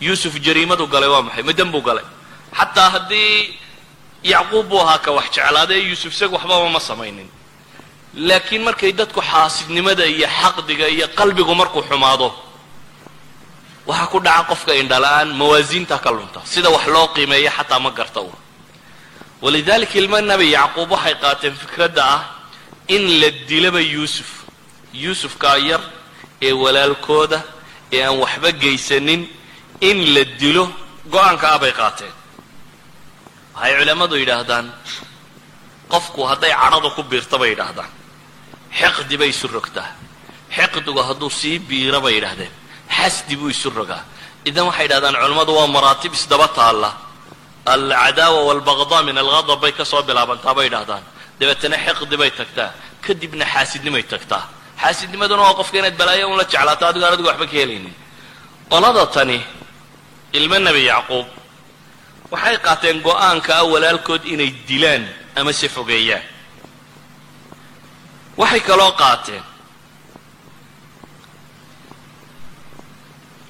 Yuusuf 0.00 0.34
jariimadu 0.40 0.86
galay 0.86 1.08
waa 1.08 1.22
maxay? 1.22 1.42
Madan 1.42 1.70
buu 1.72 1.82
galay. 1.82 2.04
Xataa 2.58 2.88
haddii 2.94 3.58
yacquub 4.24 4.66
buu 4.68 4.80
ahaa 4.80 4.98
ka 4.98 5.12
wax 5.12 5.30
jeclaadee 5.34 5.80
yuusuf 5.88 6.12
isaga 6.14 6.32
waxbaba 6.36 6.68
ma 6.70 6.80
samaynin. 6.80 7.28
Laakiin 8.14 8.62
markay 8.62 8.92
dadku 8.92 9.20
xaasidnimada 9.20 10.06
iyo 10.06 10.26
xaqdiga 10.40 10.88
iyo 10.88 11.06
qalbigu 11.18 11.54
markuu 11.54 11.82
xumaado 11.82 12.32
waxaa 13.86 14.06
ku 14.12 14.18
dhaca 14.20 14.44
qofka 14.50 14.72
indhala-aan 14.74 15.28
mawaasiinta 15.40 15.98
ka 15.98 16.10
lunta. 16.10 16.40
Sida 16.44 16.70
wax 16.70 16.86
loo 16.86 17.08
qiimeeya 17.14 17.50
xataa 17.50 17.78
ma 17.78 17.90
garta 17.90 18.20
u 19.40 19.44
walidalika 19.44 19.98
ilma 19.98 20.20
nebi 20.20 20.46
yacquub 20.58 20.90
waxay 20.90 21.14
qaateen 21.22 21.54
fikradda 21.62 22.02
ah 22.16 22.22
in 22.88 23.02
la 23.20 23.30
dilaba 23.48 23.80
yuusuf 23.80 24.30
yuusufkaa 25.04 25.56
yar 25.70 25.80
ee 26.42 26.52
walaalkooda 26.52 27.38
ee 27.92 28.02
aan 28.06 28.18
waxba 28.18 28.50
geysanin 28.52 29.22
in 29.80 29.98
la 30.14 30.24
dilo 30.40 30.64
go'aanka 31.12 31.46
ah 31.54 31.58
bay 31.58 31.72
qaateen 31.80 32.14
waxay 33.54 33.72
culammadu 33.78 34.14
yidhaahdaan 34.22 34.66
qofku 35.92 36.20
hadday 36.30 36.52
cadhadu 36.62 36.88
ku 36.96 37.02
biirta 37.10 37.36
bay 37.38 37.50
yidhaahdaan 37.54 37.90
xiqdi 38.78 39.14
bay 39.20 39.30
isu 39.34 39.46
rogtaa 39.56 39.88
xiqdigu 40.56 41.00
hadduu 41.08 41.30
sii 41.40 41.58
biiro 41.68 42.00
bay 42.00 42.14
yidhahdeen 42.18 42.52
xasdi 42.96 43.34
buu 43.40 43.50
isu 43.56 43.68
rogaa 43.78 44.02
idan 44.48 44.64
waxay 44.68 44.84
yidhahdaan 44.86 45.14
culammadu 45.22 45.52
waa 45.58 45.68
maraatib 45.76 46.12
isdaba 46.18 46.48
taalla 46.58 46.90
alcadaawa 47.76 48.40
walbaqdaa 48.48 49.02
min 49.08 49.16
alghadab 49.18 49.60
bay 49.60 49.72
ka 49.72 49.84
soo 49.84 50.02
bilaabantaa 50.02 50.54
bay 50.54 50.64
yidhahdaan 50.68 51.02
dabeetana 51.40 51.76
xiqdi 51.84 52.16
bay 52.16 52.30
tagtaa 52.30 52.70
kadibna 53.06 53.44
xaasidnimay 53.54 54.02
tagtaa 54.02 54.44
xaasidnimaduna 54.82 55.42
waa 55.42 55.54
qofka 55.60 55.78
inaad 55.78 55.96
balaayo 56.00 56.28
un 56.30 56.36
la 56.40 56.44
jeclaato 56.44 56.84
adigo 56.86 57.04
aan 57.06 57.12
adigu 57.14 57.28
waxba 57.28 57.46
ka 57.46 57.56
helaynin 57.60 57.94
qolada 58.70 59.06
tani 59.06 59.38
ilmo 60.38 60.58
nebi 60.58 60.82
yacquub 60.92 61.26
waxay 62.32 62.56
qaateen 62.66 62.96
go'aanka 63.06 63.50
ah 63.60 63.64
walaalkood 63.72 64.22
inay 64.24 64.50
dilaan 64.68 65.02
ama 65.36 65.52
se 65.52 65.68
fogeeyaan 65.68 66.22
waxay 68.36 68.60
kaloo 68.60 68.92
qaateen 69.02 69.42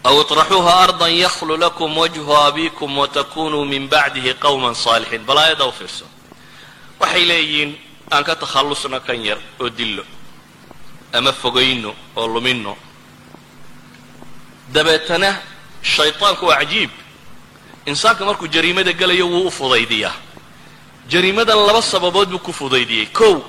aw 0.08 0.16
iطraxuuha 0.20 0.72
ardan 0.84 1.12
yaklu 1.24 1.56
lakum 1.56 1.96
wajhu 1.96 2.32
abikum 2.48 2.98
watakunuu 2.98 3.64
min 3.64 3.88
bacdihi 3.92 4.34
qawma 4.44 4.74
saalixiin 4.74 5.24
bal 5.28 5.38
aayadda 5.38 5.64
u 5.66 5.72
fiirso 5.78 6.04
waxay 7.00 7.24
leeyihiin 7.30 7.70
aan 8.10 8.24
ka 8.24 8.34
takhallusno 8.36 9.00
kan 9.06 9.20
yar 9.28 9.38
oo 9.60 9.68
dillo 9.68 10.04
ama 11.12 11.32
fogayno 11.32 11.94
oo 12.16 12.26
lumino 12.34 12.76
dabeetana 14.72 15.30
shayطaanku 15.82 16.46
waa 16.46 16.56
cajiib 16.58 16.90
insaanka 17.86 18.24
markuu 18.24 18.48
jariimada 18.48 18.92
gelayo 18.92 19.26
wuu 19.28 19.46
u 19.46 19.50
fudaydiyaa 19.50 20.14
jariimadan 21.08 21.66
laba 21.66 21.82
sababood 21.82 22.28
buu 22.28 22.38
ku 22.38 22.52
fudaydiyey 22.52 23.06
kow 23.06 23.40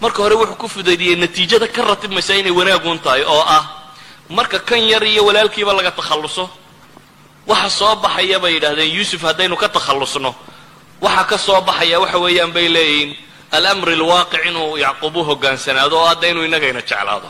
marka 0.00 0.22
hore 0.22 0.34
wuxuu 0.34 0.54
ku 0.56 0.68
fudaydiyey 0.68 1.16
natiijada 1.16 1.66
ka 1.68 1.82
ratibmaysa 1.82 2.34
inay 2.34 2.50
wanaagun 2.52 2.98
tahay 2.98 3.22
oo 3.26 3.42
ah 3.46 3.83
marka 4.28 4.58
kan 4.58 4.78
yar 4.80 5.02
iyo 5.04 5.24
walaalkiiba 5.24 5.72
laga 5.72 5.90
takhalluso 5.90 6.50
waxa 7.46 7.70
soo 7.70 7.96
baxaya 7.96 8.38
bay 8.38 8.54
yidhahdeen 8.54 8.90
yuusuf 8.96 9.22
haddaynu 9.22 9.56
ka 9.56 9.68
takhallusno. 9.68 10.34
Waxa 11.00 11.24
ka 11.24 11.38
soo 11.38 11.60
baxaya 11.60 12.00
waxa 12.00 12.18
weeyaan 12.18 12.52
bay 12.52 12.68
leeyihiin 12.68 13.16
alamri 13.52 13.92
alwaaqic 13.94 14.44
inuu 14.48 14.76
yacquub 14.78 15.16
u 15.16 15.22
hogaansanaado 15.24 15.96
oo 15.98 16.06
hadda 16.06 16.28
inuu 16.28 16.44
innagayna 16.44 16.80
jeclaado. 16.80 17.28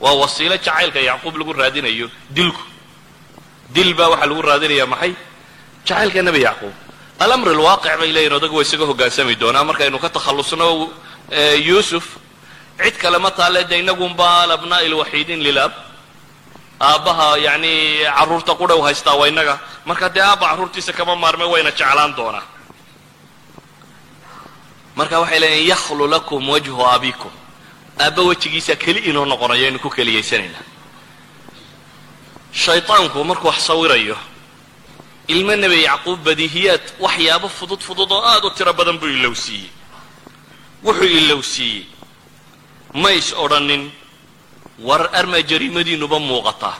Waa 0.00 0.12
wasiilo 0.12 0.56
jacaylka 0.56 1.00
yacquub 1.00 1.36
lagu 1.36 1.52
raadinayo 1.52 2.08
dilku. 2.30 2.60
Dil 3.74 3.94
baa 3.94 4.08
waxaa 4.08 4.26
lagu 4.26 4.42
raadinaya 4.42 4.86
maxay? 4.86 5.14
Jacaylka 5.86 6.22
nebi 6.22 6.40
yacquub. 6.42 6.72
Alamr 7.18 7.48
alwaaqic 7.48 7.96
bay 7.98 8.12
leeyihiin 8.12 8.32
odagu 8.36 8.56
waa 8.56 8.62
isaga 8.62 8.84
hogaansami 8.84 9.34
doonaa 9.40 9.64
markaynu 9.64 9.98
ka 9.98 10.08
takhallusno 10.08 10.90
yuusuf 11.64 12.04
cid 12.82 12.96
kale 13.02 13.18
ma 13.18 13.30
taale 13.30 13.64
de 13.70 13.78
inagunba 13.78 14.26
alabnaa'i 14.42 14.86
alwaxiidiin 14.90 15.40
lilab 15.46 15.72
aabbaha 16.80 17.28
yacni 17.46 17.74
carruurta 18.18 18.52
qudhow 18.60 18.80
haystaa 18.86 19.14
waa 19.20 19.28
innaga. 19.28 19.54
Marka 19.86 20.08
dee 20.14 20.20
aabba 20.22 20.46
carruurtiisa 20.50 20.92
kama 20.92 21.16
maarme 21.16 21.44
wayna 21.52 21.70
jeclaan 21.70 22.12
doonaa 22.16 22.42
marka 24.96 25.20
waxay 25.20 25.38
leeyihiin 25.40 25.68
yakhlu 25.72 26.06
lakum 26.14 26.48
wajhu 26.48 26.82
abikum 26.94 27.30
aabba 28.04 28.22
wejigiisa 28.28 28.76
keli 28.76 29.00
inoo 29.10 29.24
noqonayo 29.32 29.64
aynu 29.66 29.78
ku 29.78 29.90
keliyaysanaynaa 29.90 30.64
shaydaanku 32.52 33.24
markuu 33.24 33.48
wax 33.48 33.60
sawirayo 33.66 34.16
ilmo 35.28 35.56
nebi 35.56 35.82
yacquub 35.88 36.18
badiihiyaad 36.26 36.84
waxyaabo 37.04 37.48
fudud 37.48 37.80
fudud 37.88 38.10
oo 38.12 38.22
aad 38.32 38.44
u 38.44 38.50
tiro 38.50 38.72
badan 38.72 38.98
buu 38.98 39.08
ilowsiiyey. 39.08 39.70
Wuxuu 40.84 41.04
ilowsiiyey 41.20 41.86
mays 42.94 43.32
odhanin 43.32 43.90
war 44.78 45.08
armaa 45.12 45.42
jariimadiinuba 45.42 46.18
muuqataa 46.18 46.76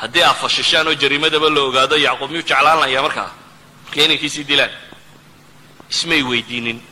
haddii 0.00 0.22
aad 0.22 0.36
fashishaan 0.36 0.86
oo 0.88 0.94
jariimadaba 0.94 1.50
la 1.50 1.60
ogaado 1.68 1.96
yacquub 1.96 2.30
miyuu 2.30 2.46
jeclaan 2.50 2.78
markaa 3.02 3.30
markay 3.84 4.04
inankiisii 4.04 4.44
dilaan. 4.48 4.70
Ismay 5.90 6.22
weydiinin. 6.22 6.82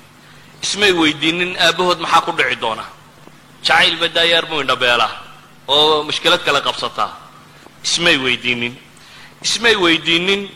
Ismay 0.63 0.93
weydiinin 0.93 1.57
aabbahood 1.59 1.99
maxaa 2.01 2.21
ku 2.21 2.33
dhici 2.33 2.61
doona? 2.61 2.85
Jacayl 3.63 3.97
badaayaar 4.01 4.47
buu 4.47 4.61
indhabeelaa 4.61 5.13
oo 5.69 6.03
mushkilad 6.05 6.43
kale 6.45 6.61
qabsataa 6.61 7.11
ismay 7.85 8.17
weydiinin. 8.17 8.75
Ismay 9.43 9.77
weydiinin 9.77 10.51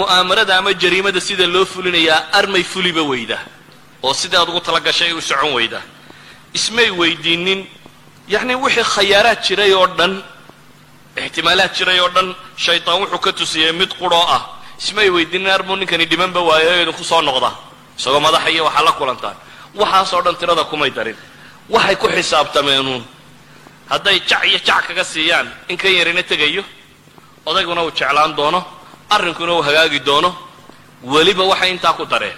mu'aamarada 0.00 0.58
ama 0.58 0.72
jariimada 0.72 1.20
sida 1.20 1.46
loo 1.46 1.64
fulinayaa 1.64 2.28
armay 2.32 2.62
fuliba 2.62 3.02
weyda. 3.02 3.38
Oo 4.02 4.14
sidii 4.14 4.36
aad 4.36 4.48
ugu 4.48 4.60
tala 4.60 4.80
gashay 4.80 5.12
u 5.12 5.20
socon 5.20 5.54
weyda 5.54 5.82
ismay 6.54 6.90
weydiinin 6.90 7.66
yacni 8.28 8.54
wixii 8.54 8.84
khayaaraad 8.94 9.40
jiray 9.46 9.72
oo 9.74 9.86
dhan 9.98 10.22
ixtimaalaad 11.16 11.72
jiray 11.78 12.00
oo 12.00 12.08
dhan 12.08 12.34
shaytaan 12.56 13.00
wuxuu 13.02 13.18
ka 13.18 13.32
tusiyey 13.32 13.72
mid 13.72 13.90
quroo 14.00 14.24
ah. 14.36 14.42
Ismay 14.78 15.08
weydiinin 15.10 15.50
armuu 15.50 15.76
ninkani 15.76 16.04
dhimanba 16.10 16.40
waayo 16.40 16.82
idinku 16.82 17.04
soo 17.04 17.22
noqda. 17.22 17.50
Isagoo 17.98 18.20
madaxa 18.20 18.50
iyo 18.50 18.64
waxaa 18.64 18.84
la 18.84 18.92
kulantaan 18.92 19.36
waxaasoo 19.74 20.22
dhan 20.22 20.36
tirada 20.36 20.64
kumay 20.64 20.90
darin. 20.90 21.16
Waxay 21.68 21.96
ku 21.96 22.06
xisaabtameenuun. 22.08 23.02
Hadday 23.90 24.20
jac 24.28 24.44
iyo 24.44 24.58
jac 24.58 24.86
kaga 24.86 25.04
siiyaan 25.04 25.48
in 25.68 25.76
kan 25.76 25.92
yarina 25.92 26.22
tegayo? 26.22 26.62
Odayguna 27.46 27.82
uu 27.84 27.90
jeclaan 27.90 28.36
doono 28.36 28.60
arrinkuna 29.10 29.52
uu 29.52 29.62
hagaagi 29.62 30.00
doono. 30.00 30.36
Weliba 31.02 31.44
waxay 31.44 31.70
intaa 31.70 31.92
ku 31.92 32.04
dareen. 32.04 32.36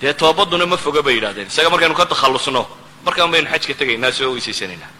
Dee 0.00 0.14
toobaduna 0.14 0.66
ma 0.66 0.76
foga 0.76 1.02
bay 1.02 1.14
yidhahdeen 1.14 1.46
isaga 1.46 1.70
markaynu 1.70 1.94
ka 1.94 2.06
takhallusno 2.06 2.66
markaan 3.04 3.30
baynu 3.32 3.48
xajka 3.52 3.74
tegaynaa 3.80 4.12
soo 4.12 4.30
weysaysanaynaa. 4.34 4.90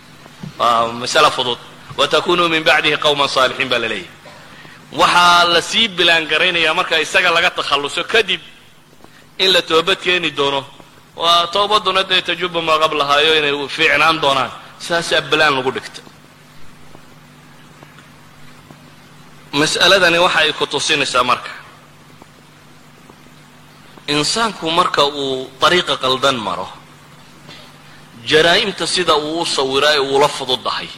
Waa 0.59 0.87
masala 0.93 1.31
fudud. 1.31 1.59
Watakunuu 1.99 2.49
min 2.49 2.65
bacdihi 2.65 2.97
qawman 3.05 3.29
saalixiin 3.29 3.69
baa 3.69 3.79
la 3.85 3.89
leeyahy 3.89 4.09
waxaa 5.01 5.45
la 5.55 5.61
sii 5.71 5.89
bilaangaraynayaa 5.89 6.75
marka 6.75 6.97
isaga 7.05 7.31
laga 7.37 7.51
takhalluso 7.51 8.05
kadib 8.05 8.41
in 9.39 9.53
la 9.53 9.63
toobad 9.63 9.99
keeni 10.05 10.31
doono. 10.37 10.61
Waa 11.17 11.47
toobaduna 11.47 12.03
dee 12.11 12.23
tajuba 12.23 12.61
maa 12.63 12.79
qablahaayo 12.83 13.33
inay 13.39 13.69
fiicnaan 13.69 14.21
doonaan. 14.23 14.51
Saasaa 14.79 15.21
balaan 15.31 15.55
lagu 15.57 15.71
dhigta. 15.77 16.01
Mas'aladani 19.53 20.19
waxa 20.19 20.39
ay 20.39 20.53
ku 20.53 20.67
tusinaysaa 20.67 21.25
marka. 21.25 21.51
Insaanku 24.09 24.71
marka 24.71 25.05
uu 25.05 25.51
dariiqa 25.61 25.97
qaldan 25.97 26.37
maro 26.47 26.69
jaraa'imta 28.31 28.87
sida 28.87 29.15
uu 29.17 29.41
u 29.43 29.47
sawiraa 29.47 29.95
ee 29.95 29.99
uula 30.13 30.29
fududahay. 30.29 30.89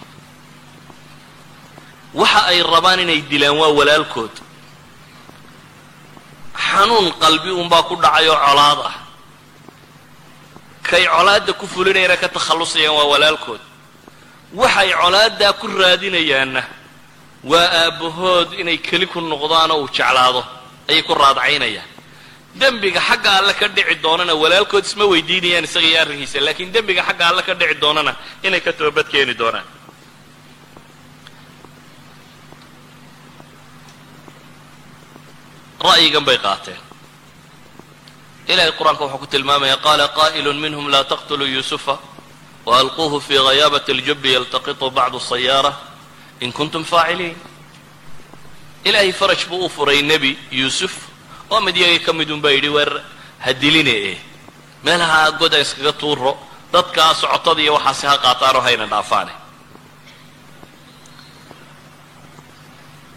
Waxa 2.14 2.40
ay 2.50 2.62
rabaan 2.62 3.00
inay 3.00 3.20
dilaan 3.30 3.56
waa 3.60 3.72
walaalkood. 3.78 4.34
Xanuun 6.66 7.12
qalbi 7.22 7.50
unbaa 7.50 7.82
ku 7.88 7.94
dhacay 8.02 8.28
oo 8.28 8.38
colaad 8.46 8.80
ah. 8.90 8.94
Kay 10.88 11.04
colaadda 11.06 11.52
ku 11.52 11.66
fulinayana 11.66 12.16
ka 12.16 12.28
takhallusayaan 12.28 12.94
waa 12.98 13.08
walaalkood. 13.12 13.60
Waxay 14.54 14.90
colaaddaa 15.02 15.52
ku 15.60 15.66
raadinayaanna 15.66 16.62
waa 17.50 17.68
aabbahood 17.82 18.52
inay 18.60 18.78
keli 18.78 19.06
ku 19.06 19.20
noqdaanoo 19.20 19.80
uu 19.82 19.88
jeclaado 19.96 20.40
ayay 20.88 21.02
ku 21.02 21.14
raadcaynayaan 21.14 21.88
dembiga 22.60 23.00
xagga 23.00 23.30
alle 23.38 23.54
ka 23.54 23.68
dhici 23.68 23.94
doonana 24.02 24.34
walaalkood 24.34 24.84
isma 24.84 25.04
weydiinayaan 25.12 25.64
isaga 25.64 25.86
iyo 25.86 26.00
arrinkiisa 26.00 26.40
laakiin 26.46 26.72
dembiga 26.72 27.02
xagga 27.02 27.24
alle 27.28 27.42
ka 27.42 27.54
dhici 27.54 27.74
doonana 27.80 28.16
inay 28.42 28.60
ka 28.60 28.72
toobad 28.72 29.06
keeni 29.12 29.34
doonaan. 29.34 29.64
Ra'yigan 35.84 36.24
bay 36.24 36.38
qaateen. 36.38 36.80
Ilahay 38.48 38.72
qur'aanka 38.78 39.04
wuxuu 39.04 39.18
ku 39.18 39.26
tilmaamaya 39.26 39.76
qaala 39.76 40.08
qaa'ilu 40.08 40.54
minhum 40.54 40.88
laa 40.88 41.04
taqtuluu 41.04 41.46
yuusufa 41.46 41.98
waalquuhu 42.66 43.20
fii 43.20 43.40
ghayaabati 43.46 43.92
اljubi 43.92 44.32
yaltaqiطu 44.32 44.90
bacdu 44.90 45.20
sayaara 45.20 45.72
in 46.40 46.52
kuntum 46.52 46.84
faaciliin. 46.84 47.36
Ilaahay 48.84 49.12
faraj 49.12 49.46
buu 49.48 49.64
u 49.64 49.68
furay 49.68 50.02
nebi 50.02 50.38
yuusuf 50.52 51.13
oo 51.52 51.60
mid 51.66 51.76
yagii 51.76 52.00
ka 52.06 52.12
midun 52.12 52.40
baa 52.44 52.50
yidhi 52.56 52.68
weer 52.76 52.90
ha 53.44 53.52
diline. 53.62 53.94
Eh 54.12 54.18
meelaha 54.84 55.30
goda 55.40 55.58
iskaga 55.64 55.92
tuuro 56.00 56.32
dadkaa 56.72 57.14
socotada 57.20 57.60
iyo 57.64 57.72
waxaasi 57.76 58.06
ha 58.10 58.16
qaataanoo 58.24 58.62
hayna 58.66 58.86
dhaafaane. 58.92 59.32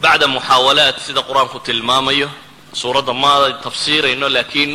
Bacda 0.02 0.28
muxaawalaat 0.36 0.98
sida 1.06 1.22
qur'aanku 1.30 1.58
tilmaamayo 1.68 2.30
suuradda 2.80 3.14
ma 3.24 3.32
tafsiirayno 3.66 4.28
laakiin 4.36 4.72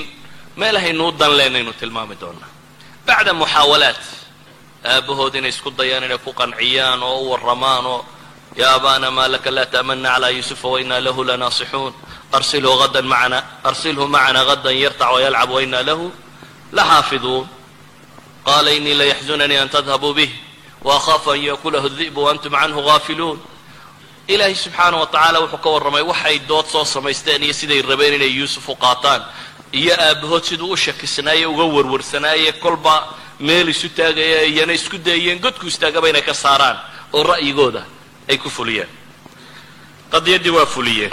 meelahaynu 0.61 1.05
u 1.09 1.13
dan 1.21 1.33
leenaynu 1.39 1.73
tilmaami 1.81 2.17
doonaa 2.23 2.51
bacda 3.07 3.33
muxaawalaat 3.41 4.03
aabahood 4.93 5.35
inay 5.39 5.53
isku 5.55 5.71
dayaan 5.79 6.05
inay 6.09 6.19
ku 6.25 6.31
qanciyaan 6.41 7.01
oo 7.09 7.19
u 7.23 7.31
warramaan 7.31 7.85
oo 7.93 8.01
ya 8.57 8.75
abana 8.75 9.11
ma 9.11 9.29
laka 9.29 9.51
la 9.51 9.65
ta'mana 9.67 10.09
cala 10.15 10.31
yusufa 10.31 10.69
wainaa 10.69 11.01
lahu 11.01 11.25
lanaasixuun 11.25 11.93
arsilhu 12.33 12.83
adan 12.83 13.07
maana 13.07 13.39
arsilhu 13.65 14.09
macana 14.09 14.45
gadan 14.45 14.77
yartac 14.77 15.09
wayalcab 15.15 15.51
waina 15.51 15.83
lahu 15.83 16.13
laxaafiduun 16.73 17.47
qala 18.45 18.71
inii 18.73 18.95
layaxzunanii 18.95 19.57
an 19.57 19.69
tadhabuu 19.69 20.15
bih 20.15 20.31
waakhafu 20.85 21.31
an 21.33 21.41
yakulahu 21.41 21.89
di'bu 21.89 22.21
waantum 22.27 22.53
canhu 22.53 22.81
gaafiluun 22.89 23.39
ilaahay 24.29 24.55
subxaana 24.55 24.97
wa 25.01 25.07
tacaala 25.07 25.41
wuxuu 25.41 25.59
ka 25.65 25.71
warramay 25.71 26.03
waxay 26.03 26.39
dood 26.49 26.67
soo 26.67 26.85
samaysteen 26.85 27.43
iyo 27.43 27.53
siday 27.53 27.83
rabeen 27.83 28.15
inay 28.15 28.33
yuusuf 28.39 28.69
u 28.69 28.77
qaataan 28.77 29.23
iyo 29.73 29.95
aabahood 29.97 30.45
siduu 30.45 30.71
u 30.73 30.77
shakisnaaye 30.77 31.47
uga 31.47 31.65
warwarsanaaye 31.65 32.53
kolba 32.53 32.95
meel 33.41 33.69
isu 33.69 33.89
taagaya 33.89 34.43
iyana 34.45 34.73
isku 34.73 34.99
dayeen 34.99 35.39
godku 35.41 35.67
istaagaba 35.67 36.09
inay 36.09 36.23
ka 36.23 36.35
saaraan 36.35 36.77
oo 37.13 37.23
ra'yigooda 37.23 37.83
ay 38.29 38.39
ku 38.39 38.51
fuliyeen 38.51 38.89
qadiyaddii 40.13 40.51
waa 40.57 40.67
fuliyeen 40.67 41.13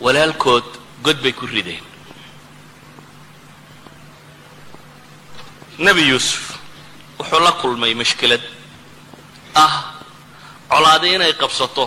walaalkood 0.00 0.64
god 1.02 1.18
bay 1.22 1.32
ku 1.32 1.46
rideen. 1.46 1.82
Nebi 5.78 6.02
yuusuf 6.08 6.58
wuxuu 7.18 7.40
la 7.40 7.52
kulmay 7.52 7.94
mashkilad. 7.94 8.42
Ah 9.54 9.94
colaaday 10.70 11.14
inay 11.14 11.32
qabsato 11.34 11.84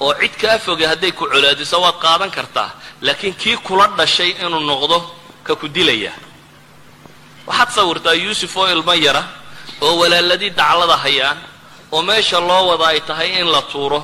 oo 0.00 0.14
cid 0.20 0.34
kaa 0.40 0.58
foge 0.58 0.86
hadday 0.86 1.12
ku 1.12 1.24
colaadiso 1.26 1.80
waad 1.80 1.98
qaadan 2.04 2.30
kartaa 2.30 2.70
laakiin 3.00 3.34
kii 3.34 3.56
kula 3.56 3.86
dhashay 3.98 4.30
inuu 4.44 4.60
noqdo 4.60 4.98
ka 5.44 5.54
ku 5.56 5.68
dilaya. 5.68 6.12
Waxaad 7.46 7.70
sawirtaa 7.76 8.14
yuusuf 8.14 8.56
oo 8.56 8.68
ilmo 8.68 8.94
yara 8.94 9.22
oo 9.80 9.96
walaaladii 10.00 10.50
daclada 10.50 10.96
hayaan 10.96 11.38
oo 11.92 12.02
meesha 12.02 12.40
loo 12.40 12.66
wada 12.70 12.86
ay 12.92 13.00
tahay 13.00 13.40
in 13.40 13.46
la 13.54 13.62
tuuro 13.62 14.00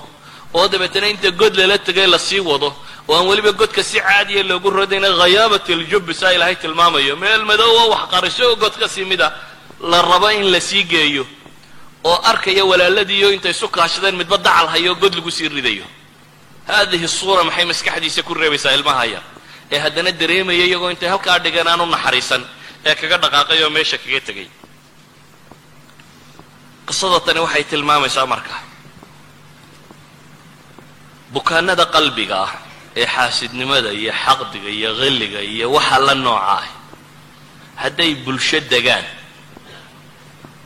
oo 0.54 0.68
dabeetana 0.68 1.06
inta 1.08 1.30
god 1.30 1.54
lala 1.56 1.78
tegay 1.78 2.06
la 2.06 2.18
sii 2.18 2.40
wado 2.40 2.74
oo 3.08 3.14
aan 3.18 3.26
weliba 3.26 3.52
godka 3.52 3.82
si 3.82 4.00
caadiya 4.00 4.42
loogu 4.42 4.70
rodayna 4.70 5.08
khayaabat 5.20 5.68
aljubbi 5.70 6.14
saa 6.14 6.32
ilaahay 6.32 6.56
tilmaamayo. 6.56 7.16
Meel 7.16 7.44
madoowa 7.44 7.84
wax 7.92 8.02
qariso 8.12 8.42
oo 8.50 8.56
god 8.56 8.74
ka 8.80 8.88
sii 8.88 9.04
mida 9.04 9.32
la 9.80 10.02
rabo 10.02 10.28
in 10.30 10.50
la 10.52 10.60
sii 10.60 10.82
geeyo 10.84 11.26
oo 12.04 12.18
arkaya 12.30 12.64
walaaladiiyo 12.64 13.28
intay 13.32 13.50
isu 13.50 13.68
kaashadeen 13.68 14.16
midba 14.16 14.36
dacal 14.38 14.66
hayo 14.68 14.94
god 14.94 15.14
lagu 15.14 15.30
sii 15.30 15.48
ridayo. 15.48 15.84
Haadihi 16.66 17.08
suura 17.08 17.44
maxay 17.44 17.64
maskaxdiisa 17.64 18.22
ku 18.22 18.34
reebaysaa 18.34 18.72
ilmaha 18.74 19.04
yar 19.06 19.22
ee 19.70 19.78
haddana 19.78 20.10
dareemaya 20.12 20.64
iyagoo 20.66 20.90
intay 20.90 21.08
halkaa 21.08 21.38
dhigeen 21.38 21.66
aan 21.68 21.80
u 21.80 21.86
naxariisan 21.86 22.42
ee 22.86 22.94
kaga 22.94 23.16
dhaqaaqay 23.22 23.62
oo 23.64 23.70
meesha 23.70 23.98
kaga 23.98 24.20
tegay 24.28 24.48
qisada 26.86 27.20
tani 27.26 27.40
waxay 27.44 27.64
tilmaamaysaa 27.70 28.26
marka. 28.32 28.54
Bukaanada 31.32 31.84
qalbiga 31.94 32.36
ah 32.46 32.52
ee 32.96 33.06
xaasidnimada 33.14 33.90
iyo 34.00 34.12
xaqdiga 34.24 34.68
iyo 34.78 34.90
qilliga 35.00 35.40
iyo 35.52 35.66
waxa 35.76 35.98
la 36.06 36.14
nooca 36.14 36.46
ah 36.58 36.64
hadday 37.82 38.14
bulsho 38.24 38.60
degaan 38.72 39.04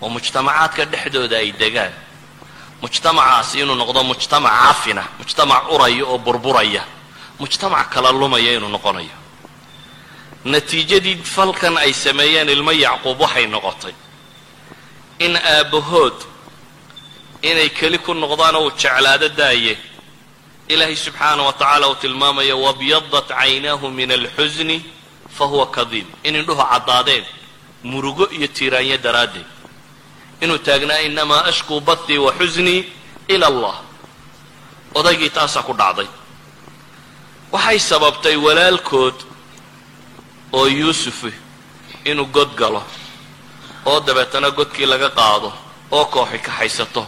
oo 0.02 0.08
mujtamacaadka 0.14 0.84
dhexdooda 0.92 1.36
ay 1.42 1.50
degaan 1.62 1.92
mujtamacaasi 2.82 3.54
inuu 3.62 3.74
noqdo 3.82 4.00
mujtamac 4.10 4.52
cafina 4.62 5.04
mujtamac 5.18 5.62
uraya 5.74 6.04
oo 6.06 6.18
burburaya 6.18 6.84
mujtamac 7.40 7.86
kala 7.92 8.12
lumaya 8.12 8.52
inuu 8.56 8.68
noqonayo. 8.76 9.16
Natiijadii 10.44 11.16
falkan 11.24 11.76
ay 11.76 11.92
sameeyeen 11.92 12.48
ilmo 12.48 12.72
yacquub 12.72 13.18
waxay 13.20 13.46
noqotay 13.54 13.94
in 15.24 15.36
aabbahood 15.36 16.16
inay 17.42 17.68
keli 17.78 17.98
ku 17.98 18.12
noqdaan 18.14 18.56
oo 18.60 18.70
jeclaado 18.80 19.28
daaye 19.40 19.74
ilaahay 20.72 20.96
subxaana 20.96 21.42
wa 21.48 21.52
tacaala 21.52 21.88
uu 21.90 21.94
tilmaamaya 22.02 22.56
wabyadat 22.56 23.28
caynaahu 23.28 23.86
min 23.98 24.10
alxusni 24.18 24.76
fa 25.36 25.44
huwa 25.44 25.66
kadiib. 25.76 26.06
In 26.24 26.34
indhuhu 26.36 26.62
caddaadeen 26.72 27.24
murugo 27.90 28.24
iyo 28.36 28.48
tiiraanyo 28.56 28.96
daraaddeed. 29.04 29.46
Inuu 30.40 30.58
taagnaa 30.58 30.98
inamaa 31.08 31.44
ashkuu 31.50 31.80
bathii 31.80 32.18
wa 32.18 32.32
xusnii 32.38 32.84
ila 33.28 33.46
allah. 33.46 33.76
Odaygii 34.94 35.30
taasaa 35.30 35.62
ku 35.62 35.72
dhacday. 35.80 36.08
Waxay 37.52 37.78
sababtay 37.78 38.36
walaalkood 38.36 39.14
oo 40.52 40.66
yuusufi 40.66 41.32
inuu 42.04 42.26
god 42.26 42.50
galo 42.60 42.82
oo 43.86 44.00
dabeetana 44.00 44.50
godkii 44.50 44.86
laga 44.86 45.10
qaado 45.10 45.52
oo 45.90 46.04
kooxi 46.04 46.38
kaxaysato 46.38 47.06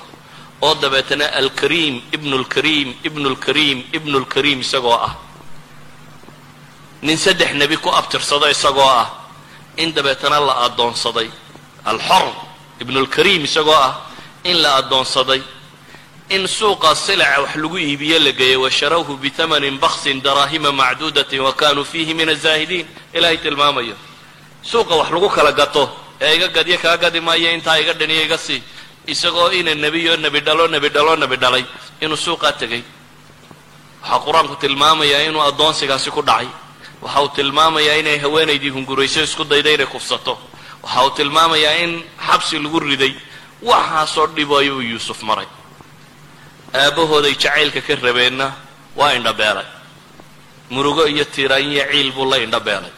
oo 0.62 0.74
dabeetana 0.74 1.26
alkariim 1.40 2.02
ibnu 2.12 2.38
lkariim 2.38 2.94
ibnu 3.04 3.28
lkariim 3.30 3.84
ibnu 3.92 4.18
lkariim 4.20 4.60
isagoo 4.60 4.94
ah. 4.94 5.14
Nin 7.02 7.16
saddex 7.16 7.52
nebi 7.54 7.76
ku 7.76 7.88
abtirsado 7.88 8.46
isagoo 8.48 8.86
ah 8.86 9.10
in 9.76 9.92
dabeetana 9.92 10.40
la 10.40 10.54
addoonsaday. 10.66 11.30
Alxor 11.84 12.32
ibnulkariim 12.80 13.44
isagoo 13.44 13.74
ah 13.74 14.06
in 14.44 14.62
la 14.62 14.76
addoonsaday. 14.76 15.42
In 16.30 16.46
suuqa 16.46 16.94
silaca 16.94 17.42
wax 17.42 17.56
lagu 17.56 17.78
iibiye 17.78 18.18
la 18.18 18.30
geeyey 18.32 18.56
washarawhu 18.56 19.16
bitamanin 19.16 19.78
baksin 19.78 20.22
daraahima 20.22 20.72
macduudatin 20.72 21.40
wa 21.40 21.52
kanuu 21.52 21.84
fiihi 21.84 22.14
min 22.14 22.28
azaahidiin 22.28 22.86
ilaahay 23.12 23.38
tilmaamayo 23.38 23.96
suuqa 24.62 24.94
wax 24.94 25.10
lagu 25.10 25.28
kala 25.28 25.52
gato 25.52 25.90
ee 26.24 26.30
iga 26.36 26.48
gadyo 26.56 26.76
kaa 26.84 26.96
gadi 27.02 27.20
maayo 27.26 27.48
intaa 27.56 27.76
iga 27.82 27.92
dhaniyo 28.00 28.22
iga 28.26 28.38
sii 28.46 28.60
isagoo 29.12 29.50
ina 29.58 29.72
nebiyo 29.84 30.12
nebi 30.24 30.40
dhalo 30.46 30.64
nebi 30.74 30.88
dhalo 30.96 31.12
nebi 31.22 31.36
dhalay 31.42 31.64
inuu 32.04 32.16
suuqaa 32.24 32.52
tegay 32.60 32.82
waxaa 34.02 34.20
qur'aanku 34.26 34.54
tilmaamayaa 34.62 35.22
inuu 35.28 35.42
addoonsigaasi 35.50 36.10
ku 36.16 36.22
dhacay 36.30 36.48
waxa 37.04 37.20
uu 37.24 37.30
tilmaamayaa 37.38 37.96
inay 38.02 38.18
haweenaydii 38.24 38.72
hungurayso 38.76 39.20
isku 39.28 39.44
dayda 39.52 39.70
inay 39.76 39.86
kufsato 39.94 40.34
waxa 40.84 41.00
uu 41.06 41.10
tilmaamayaa 41.18 41.74
in 41.84 41.92
xabsi 42.28 42.54
lagu 42.64 42.78
riday 42.90 43.12
waxaasoo 43.70 44.26
dhibayo 44.36 44.72
uu 44.78 44.86
yuusuf 44.92 45.18
maray 45.28 45.48
aabbahooday 46.74 47.34
jacaylka 47.42 47.80
ka 47.86 47.94
rabeenna 48.06 48.46
waa 48.98 49.12
indhabeelay 49.18 49.66
murugo 50.74 51.02
iyo 51.12 51.24
tiiraanyiyo 51.34 51.84
ciil 51.92 52.08
buu 52.16 52.26
la 52.30 52.36
indhabeelay 52.46 52.92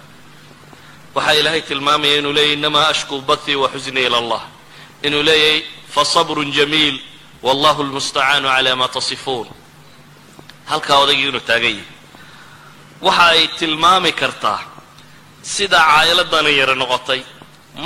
waxaa 1.14 1.32
ilaahay 1.40 1.62
tilmaamaya 1.68 2.16
inuu 2.20 2.32
leeyahy 2.32 2.52
inamaa 2.58 2.88
ashkuu 2.94 3.20
bathii 3.20 3.54
wa 3.62 3.68
xusnii 3.74 4.06
ila 4.08 4.18
allah. 4.18 4.42
Inuu 5.02 5.22
leeyahay 5.22 5.62
fasabrun 5.94 6.52
jamiil 6.52 6.96
wallahu 7.42 7.82
lmustacaanu 7.82 8.48
calaa 8.48 8.76
maa 8.80 8.88
tasifuun. 8.96 9.48
Halkaa 10.70 10.98
odaygii 11.04 11.28
inuu 11.28 11.40
taagan 11.48 11.70
yahay. 11.70 11.84
Waxa 13.06 13.26
ay 13.26 13.48
tilmaami 13.58 14.12
kartaa 14.12 14.60
sida 15.42 15.78
caa'iladani 15.88 16.52
yara 16.60 16.74
noqotay. 16.74 17.20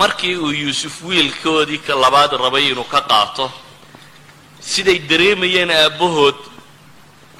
Markii 0.00 0.36
uu 0.36 0.50
yuusuf 0.62 0.94
wiilkoodii 1.08 1.78
ka 1.86 1.94
labaad 2.04 2.32
rabay 2.44 2.64
inuu 2.72 2.84
ka 2.92 3.00
qaato 3.10 3.46
siday 4.60 4.98
dareemayeen 5.10 5.70
aabbahood. 5.70 6.38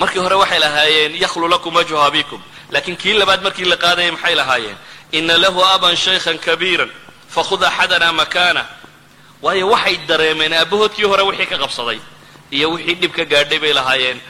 Markii 0.00 0.18
hore 0.24 0.34
waxay 0.42 0.58
lahaayeen 0.64 1.12
yakhlu 1.24 1.48
lakum 1.48 1.74
wajhu 1.78 1.96
abikum 2.08 2.40
laakiin 2.72 2.96
kii 2.96 3.12
labaad 3.20 3.42
markii 3.42 3.64
la 3.72 3.76
qaadayay 3.76 4.10
maxay 4.10 4.34
lahaayeen 4.40 4.78
ina 5.12 5.36
lahu 5.38 5.60
aban 5.74 5.96
shaykhan 5.96 6.38
kabiiran 6.38 6.90
fakhud 7.28 7.62
axadana 7.64 8.12
makaana 8.12 8.66
waayo 9.42 9.68
waxay 9.70 9.96
dareemeen 10.08 10.52
aabbahood 10.52 10.92
kii 10.96 11.04
hore 11.10 11.22
wixii 11.22 11.46
ka 11.46 11.58
qabsaday 11.58 12.00
iyo 12.50 12.70
wixii 12.72 12.94
dhib 12.94 13.12
ka 13.12 13.24
gaadhay 13.24 13.58
bay 13.58 13.72
lahaayeen. 13.72 14.20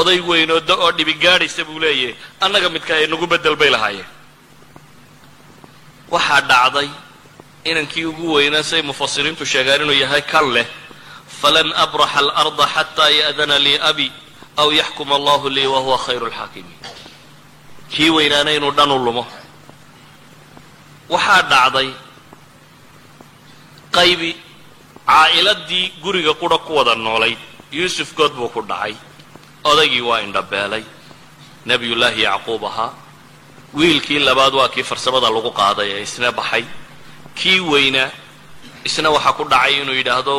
Oday 0.00 0.20
weyn 0.20 0.50
oo 0.50 0.92
dhibi 0.92 1.14
gaadhaysa 1.14 1.64
buu 1.64 1.78
leeyahay. 1.78 2.14
Annaga 2.40 2.68
midka 2.68 2.94
ay 2.94 3.06
nagu 3.06 3.26
bedel 3.26 3.56
bay 3.56 3.70
lahaayeen. 3.70 4.06
Waxaa 6.10 6.40
dhacday 6.40 6.88
inankii 7.64 8.04
ugu 8.04 8.32
weynaa 8.34 8.62
say 8.62 8.82
mufasiriintu 8.82 9.46
sheegaan 9.46 9.82
inuu 9.82 9.94
yahay 9.94 10.22
kan 10.22 10.46
leh. 10.52 10.66
Falan 11.40 11.72
abraxa 11.72 12.18
alarda 12.18 12.66
xataa 12.74 13.10
ya'dana 13.10 13.58
lii 13.58 13.78
abi 13.90 14.12
aw 14.56 14.70
yaxkuma 14.72 15.14
allahu 15.14 15.48
lii 15.48 15.66
wa 15.66 15.78
huwa 15.78 15.98
khayru 15.98 16.26
lxaakimiin 16.26 16.78
kii 17.90 18.10
weynaana 18.10 18.50
inuu 18.52 18.70
dhan 18.70 18.90
u 18.90 18.98
lumo 18.98 19.26
waxaa 21.12 21.42
dhacday 21.52 21.88
qaybi 23.96 24.30
caa'iladii 25.08 25.84
guriga 26.02 26.32
qura 26.40 26.58
ku 26.66 26.72
wada 26.78 26.94
noolayd 26.94 27.38
yuusuf 27.72 28.14
good 28.18 28.32
buu 28.36 28.48
ku 28.48 28.60
dhacay. 28.62 28.94
Odaygii 29.64 30.00
waa 30.08 30.20
indhabeelay. 30.26 30.84
Nebiyullaahi 31.66 32.22
yacquub 32.28 32.62
ahaa. 32.64 32.92
Wiilkii 33.74 34.18
labaad 34.28 34.54
waa 34.54 34.68
kii 34.68 34.82
farsamada 34.90 35.28
lagu 35.30 35.50
qaaday 35.60 35.88
ee 35.96 36.02
isna 36.02 36.32
baxay. 36.32 36.64
Kii 37.38 37.60
weynaa 37.60 38.10
isna 38.84 39.08
waxaa 39.10 39.32
ku 39.38 39.44
dhacay 39.52 39.72
inuu 39.82 39.96
yidhaahdo 40.00 40.32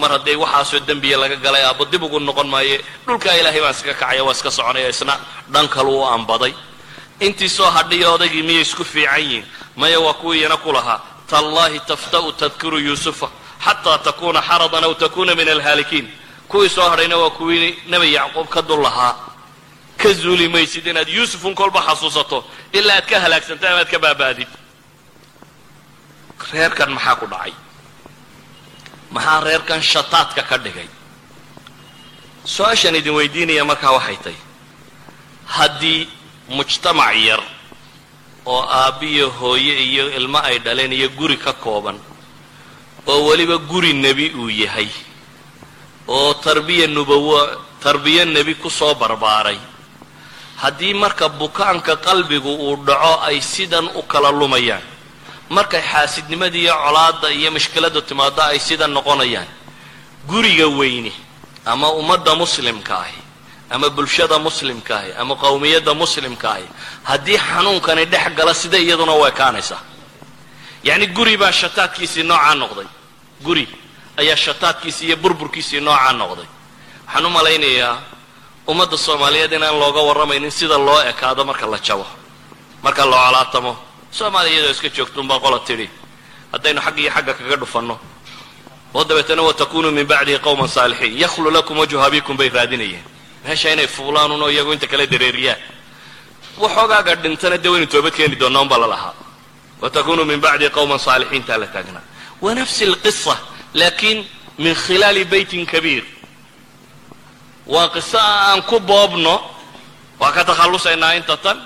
mar 0.00 0.10
haddee 0.14 0.36
waxaasoo 0.44 0.80
dembiya 0.88 1.16
laga 1.22 1.36
galay 1.44 1.62
aabbo 1.64 1.84
dib 1.92 2.02
ugu 2.02 2.18
noqon 2.20 2.48
maaye. 2.54 2.76
Dhulkaa 3.06 3.34
ilaahay 3.40 3.60
baan 3.64 3.74
iska 3.74 3.94
kacaya 3.94 4.22
waa 4.26 4.34
iska 4.36 4.50
soconaya 4.50 4.88
isna 4.94 5.14
dhan 5.52 5.66
kalu 5.74 5.92
u 6.02 6.04
ambaday 6.16 6.52
intii 7.20 7.48
soo 7.48 7.70
hadhiya 7.70 8.10
odaygii 8.10 8.42
miyay 8.42 8.62
isku 8.62 8.84
fiican 8.84 9.20
yihiin? 9.20 9.46
Maya 9.76 10.00
waa 10.00 10.14
kuwiiyana 10.14 10.56
ku 10.56 10.72
lahaa. 10.72 11.00
Tallaahi 11.28 11.80
tafta'u 11.80 12.32
tadkuru 12.32 12.78
yuusufa 12.78 13.30
xataa 13.64 13.98
takuuna 13.98 14.42
xaradan 14.42 14.84
aw 14.84 14.94
takuuna 14.94 15.34
min 15.34 15.48
alhaalikiin. 15.48 16.06
Kuwii 16.48 16.68
soo 16.68 16.88
hadhayna 16.90 17.16
waa 17.16 17.30
kuwii 17.30 17.78
nebi 17.88 18.12
yacquub 18.14 18.48
ka 18.48 18.62
dul 18.62 18.82
lahaa. 18.82 19.14
Ka 19.96 20.12
zuuli 20.12 20.48
maysid 20.48 20.86
inaad 20.86 21.08
yuusufun 21.08 21.54
kolba 21.54 21.80
xasuusato 21.82 22.44
ilaa 22.72 22.96
aad 22.96 23.06
ka 23.10 23.20
halaagsanta 23.20 23.68
ama 23.70 23.78
aad 23.78 23.90
ka 23.90 23.98
baaba'did 23.98 24.48
reerkan 26.52 26.90
maxaa 26.92 27.16
ku 27.16 27.26
dhacay? 27.26 27.52
Maxaa 29.10 29.40
reerkan 29.40 29.82
shataadka 29.82 30.42
ka 30.42 30.58
dhigay? 30.58 30.88
Su'aashaan 32.44 32.94
idin 32.94 33.14
weydiinaya 33.14 33.64
markaa 33.64 33.92
waxay 33.92 34.16
tahy 34.24 34.36
haddii 35.46 36.08
mujtamac 36.48 37.16
yar 37.28 37.42
oo 38.46 38.62
aabbiyo 38.62 39.30
hooye 39.30 39.74
iyo 39.84 40.04
ilmo 40.16 40.38
ay 40.38 40.58
dhaleen 40.58 40.92
iyo 40.92 41.08
guri 41.18 41.36
ka 41.36 41.52
kooban 41.52 41.98
oo 43.06 43.26
weliba 43.26 43.56
guri 43.58 43.92
nebi 43.92 44.30
uu 44.34 44.50
yahay 44.50 44.88
oo 46.08 46.34
tarbiya 46.34 46.86
nubawo 46.86 47.38
tarbiyo 47.82 48.24
nebi 48.24 48.54
ku 48.54 48.70
soo 48.70 48.94
barbaaray. 48.94 49.58
Haddii 50.56 50.94
marka 50.94 51.28
bukaanka 51.28 51.96
qalbigu 51.96 52.48
uu 52.48 52.76
dhaco 52.86 53.20
ay 53.28 53.40
sidan 53.42 53.86
u 53.94 54.02
kala 54.02 54.30
lumayaan. 54.32 54.82
Markay 55.50 55.82
xaasidnimadii 55.82 56.62
iyo 56.64 56.74
colaadda 56.74 57.28
iyo 57.30 57.50
mushkiladu 57.50 58.00
timaado 58.02 58.42
ay 58.42 58.58
sidan 58.58 58.90
noqonayaan. 58.96 59.46
Guriga 60.26 60.66
weyne 60.66 61.12
ama 61.66 61.92
ummadda 61.92 62.34
muslimka 62.34 62.94
ahi 63.04 63.18
ama 63.70 63.88
bulshada 63.90 64.38
muslimka 64.38 64.98
ahi 64.98 65.12
ama 65.18 65.34
qowmiyadda 65.36 65.94
muslimka 65.94 66.50
ahi 66.52 66.66
haddii 67.04 67.38
xanuunkani 67.38 68.04
dhex 68.06 68.28
gala 68.38 68.54
sida 68.54 68.78
iyaduna 68.78 69.12
u 69.14 69.26
ekaanaysaa? 69.26 69.80
Yacni 70.84 71.06
guri 71.06 71.36
baa 71.36 71.52
shataadkiisii 71.52 72.22
noocaa 72.22 72.54
noqday. 72.54 72.86
Guri 73.42 73.68
ayaa 74.20 74.36
shataadkiisii 74.36 75.06
iyo 75.06 75.16
burburkiisii 75.16 75.80
noocaa 75.80 76.12
noqday. 76.12 76.46
Waxaan 77.06 77.26
u 77.26 77.30
malaynayaa 77.30 77.98
ummadda 78.70 78.96
soomaaliyeed 78.96 79.52
inaan 79.52 79.78
looga 79.80 80.00
warramaynin 80.08 80.50
sida 80.50 80.78
loo 80.78 81.00
ekaado 81.10 81.44
marka 81.44 81.66
la 81.66 81.78
jabo 81.78 82.06
marka 82.82 83.04
la 83.06 83.16
colaatamo 83.16 83.72
soomaaliya 84.10 84.54
iyadoo 84.54 84.70
iska 84.70 84.88
joogtuunbaa 84.96 85.38
qola 85.44 85.58
tidhi 85.66 85.90
haddaynu 86.52 86.80
xagg 86.80 86.98
iyo 86.98 87.10
xagga 87.10 87.34
kaga 87.34 87.56
dhufanno. 87.56 87.98
Oo 88.94 89.04
dabeetana 89.04 89.42
watakunuu 89.42 89.90
min 89.90 90.06
bacdihi 90.06 90.38
qowman 90.38 90.68
saalixiin. 90.68 91.18
Yakhlu 91.18 91.50
lakum 91.50 91.78
wajhu 91.78 91.98
abikum 92.06 92.36
bay 92.36 92.48
raadinayeen 92.48 93.15
meesha 93.46 93.68
inay 93.74 93.86
fuulaan 93.86 94.32
oo 94.32 94.48
iyagu 94.54 94.72
inta 94.72 94.86
kale 94.86 95.06
dareeriyaan 95.06 95.60
waxoogaaga 96.62 97.14
dhintana 97.22 97.56
dee 97.62 97.68
waynu 97.74 97.86
toobad 97.86 98.14
keeni 98.18 98.36
doonnaa 98.40 98.62
unbaa 98.62 98.78
la 98.78 98.88
lahaa. 98.94 99.14
Watakunuu 99.82 100.24
min 100.24 100.40
bacdihi 100.40 100.70
qowman 100.70 100.98
saalixiin 100.98 101.44
taa 101.48 101.58
la 101.60 101.66
taagnaa. 101.66 102.02
Wa 102.42 102.54
nafsi 102.54 102.84
alqisa 102.84 103.36
laakiin 103.74 104.18
min 104.58 104.74
khilaali 104.74 105.24
beytin 105.24 105.66
kabiir. 105.72 106.04
Waa 107.66 107.88
qiso 107.94 108.18
aan 108.18 108.62
ku 108.62 108.80
boobno 108.80 109.34
waa 110.20 110.32
ka 110.32 110.44
takhallusaynaa 110.44 111.12
inta 111.20 111.36
tan 111.36 111.58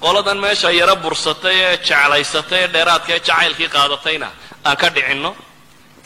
qoladan 0.00 0.38
meesha 0.38 0.70
yaro 0.80 0.96
bursatay 0.96 1.56
ee 1.66 1.76
jeclaysatay 1.88 2.60
ee 2.64 2.68
dheeraadka 2.74 3.12
ee 3.14 3.20
jacaylkii 3.28 3.68
qaadatayna 3.76 4.28
aan 4.64 4.76
ka 4.76 4.88
dhicinno. 4.94 5.30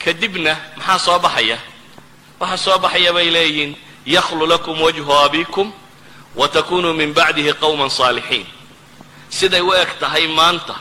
Kadibna 0.03 0.53
maxaa 0.77 0.99
soo 1.05 1.19
baxaya? 1.19 1.57
Waxaa 2.39 2.57
soo 2.65 2.77
baxaya 2.83 3.11
bay 3.13 3.27
leeyihiin 3.35 3.71
yakhlu 4.05 4.45
lakum 4.47 4.81
wajhu 4.81 5.11
abikum 5.25 5.71
wa 6.35 6.47
takunuu 6.47 6.93
min 6.93 7.13
bacdihi 7.13 7.53
qowman 7.53 7.89
saalixiin 7.89 8.45
siday 9.29 9.61
u 9.61 9.73
eg 9.73 9.89
tahay 9.99 10.27
maanta 10.27 10.75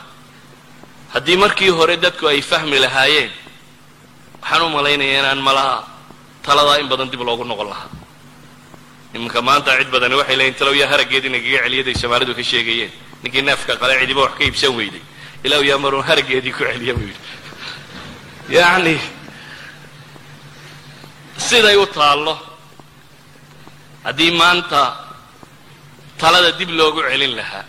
haddii 1.15 1.37
markii 1.37 1.69
hore 1.69 1.97
dadku 1.97 2.27
ay 2.27 2.43
fahmi 2.43 2.79
lahaayeen 2.79 3.31
waxaan 4.43 4.63
u 4.63 4.69
malaynayaa 4.69 5.21
inaan 5.21 5.39
malaha 5.39 5.85
taladaa 6.43 6.79
in 6.81 6.89
badan 6.89 7.11
dib 7.11 7.21
loogu 7.21 7.45
noqon 7.45 7.69
lahaa 7.69 7.89
iminka 9.15 9.43
maanta 9.43 9.79
cid 9.79 9.91
badani 9.91 10.15
waxay 10.15 10.37
leeyiin 10.37 10.55
talow 10.55 10.75
yaa 10.75 10.89
haraggeed 10.89 11.25
inagaga 11.25 11.59
celiyaday 11.65 11.95
soomaalidu 11.95 12.35
ka 12.35 12.43
sheegayeen 12.43 12.93
ninkii 13.23 13.43
neefka 13.43 13.77
qale 13.77 14.15
wax 14.15 14.33
ka 14.39 14.45
iibsan 14.45 14.77
weyday 14.77 15.03
ilaw 15.45 15.63
yaa 15.65 15.79
maruun 15.79 16.05
haraggeedii 16.05 16.53
ku 16.53 16.65
celiya 16.65 16.95
buu 16.95 17.09
yidhi 17.09 18.57
yacni 18.57 18.99
siday 21.37 21.77
u 21.77 21.87
taallo 21.87 22.54
haddii 24.05 24.31
maanta 24.31 24.81
talada 26.19 26.53
dib 26.59 26.71
loogu 26.71 27.01
celin 27.11 27.35
lahaa 27.37 27.65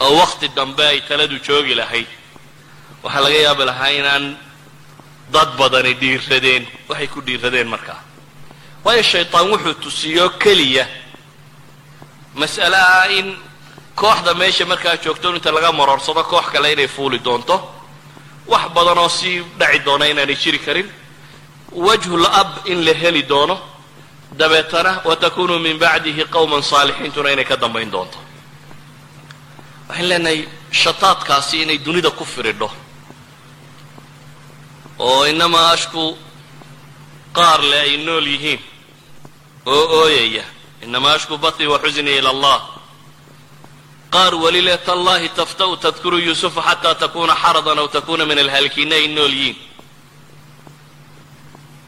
oo 0.00 0.12
wakhti 0.20 0.48
dambe 0.56 0.84
ay 0.92 1.00
taladu 1.08 1.36
joogi 1.46 1.74
lahayd 1.80 2.06
waxaa 3.02 3.20
laga 3.24 3.38
yaabi 3.46 3.64
lahaa 3.70 3.90
inaan 4.00 4.24
dad 5.34 5.48
badani 5.58 5.92
dhiiradeen 6.00 6.62
waxay 6.88 7.06
ku 7.14 7.20
dhiiradeen 7.26 7.68
markaa 7.74 8.00
waayo 8.84 9.02
shaytaan 9.02 9.46
wuxuu 9.52 9.74
tusiyo 9.84 10.26
keliya 10.42 10.86
mas'ale 12.34 12.76
ah 12.76 13.06
in 13.18 13.36
kooxda 13.94 14.34
meesha 14.34 14.64
markaa 14.72 14.96
joogto 15.04 15.34
inta 15.36 15.50
laga 15.56 15.72
maroorsado 15.72 16.22
koox 16.24 16.46
kale 16.52 16.72
inay 16.72 16.88
fuuli 16.88 17.18
doonto 17.26 17.56
wax 18.52 18.64
badan 18.74 18.98
oo 18.98 19.08
sii 19.08 19.36
dhaci 19.58 19.78
doona 19.86 20.04
inaanay 20.08 20.36
jiri 20.42 20.58
karin. 20.58 20.88
Wajhul 21.72 22.26
ab 22.26 22.50
in 22.66 22.84
la 22.84 22.92
heli 22.94 23.22
doono 23.22 23.56
dabeetana 24.38 25.00
watakunuu 25.04 25.58
min 25.58 25.78
bacdihi 25.78 26.24
qowman 26.24 26.62
saalixiintuna 26.62 27.30
inay 27.30 27.44
ka 27.44 27.56
dambayn 27.56 27.90
doonto. 27.90 28.18
Waxaan 29.88 30.08
leenahay 30.08 30.48
shataadkaasi 30.70 31.62
inay 31.62 31.78
dunida 31.78 32.10
ku 32.10 32.24
firidho. 32.24 32.70
Oo 34.98 35.24
inamaa 35.26 35.70
ashku 35.70 36.16
qaar 37.32 37.60
le 37.62 37.80
ay 37.80 37.96
nool 38.04 38.26
yihiin. 38.26 38.60
Oo 39.66 40.02
ooyaya 40.02 40.44
inamaa 40.82 41.14
ashku 41.14 41.38
batii 41.38 41.66
wa 41.66 41.78
xusnii 41.78 42.18
ila 42.18 42.30
allah. 42.30 42.60
Qaar 44.10 44.34
weli 44.34 44.60
le 44.62 44.78
tallahi 44.78 45.28
taftau 45.28 45.76
tadkuru 45.76 46.18
yuusufa 46.18 46.62
xataa 46.62 46.94
takuna 46.94 47.34
xaradan 47.34 47.78
aw 47.78 47.88
takuna 47.88 48.24
min 48.26 48.38
alhaalikiina 48.38 48.94
ay 48.94 49.08
nool 49.08 49.32
yihiin. 49.32 49.56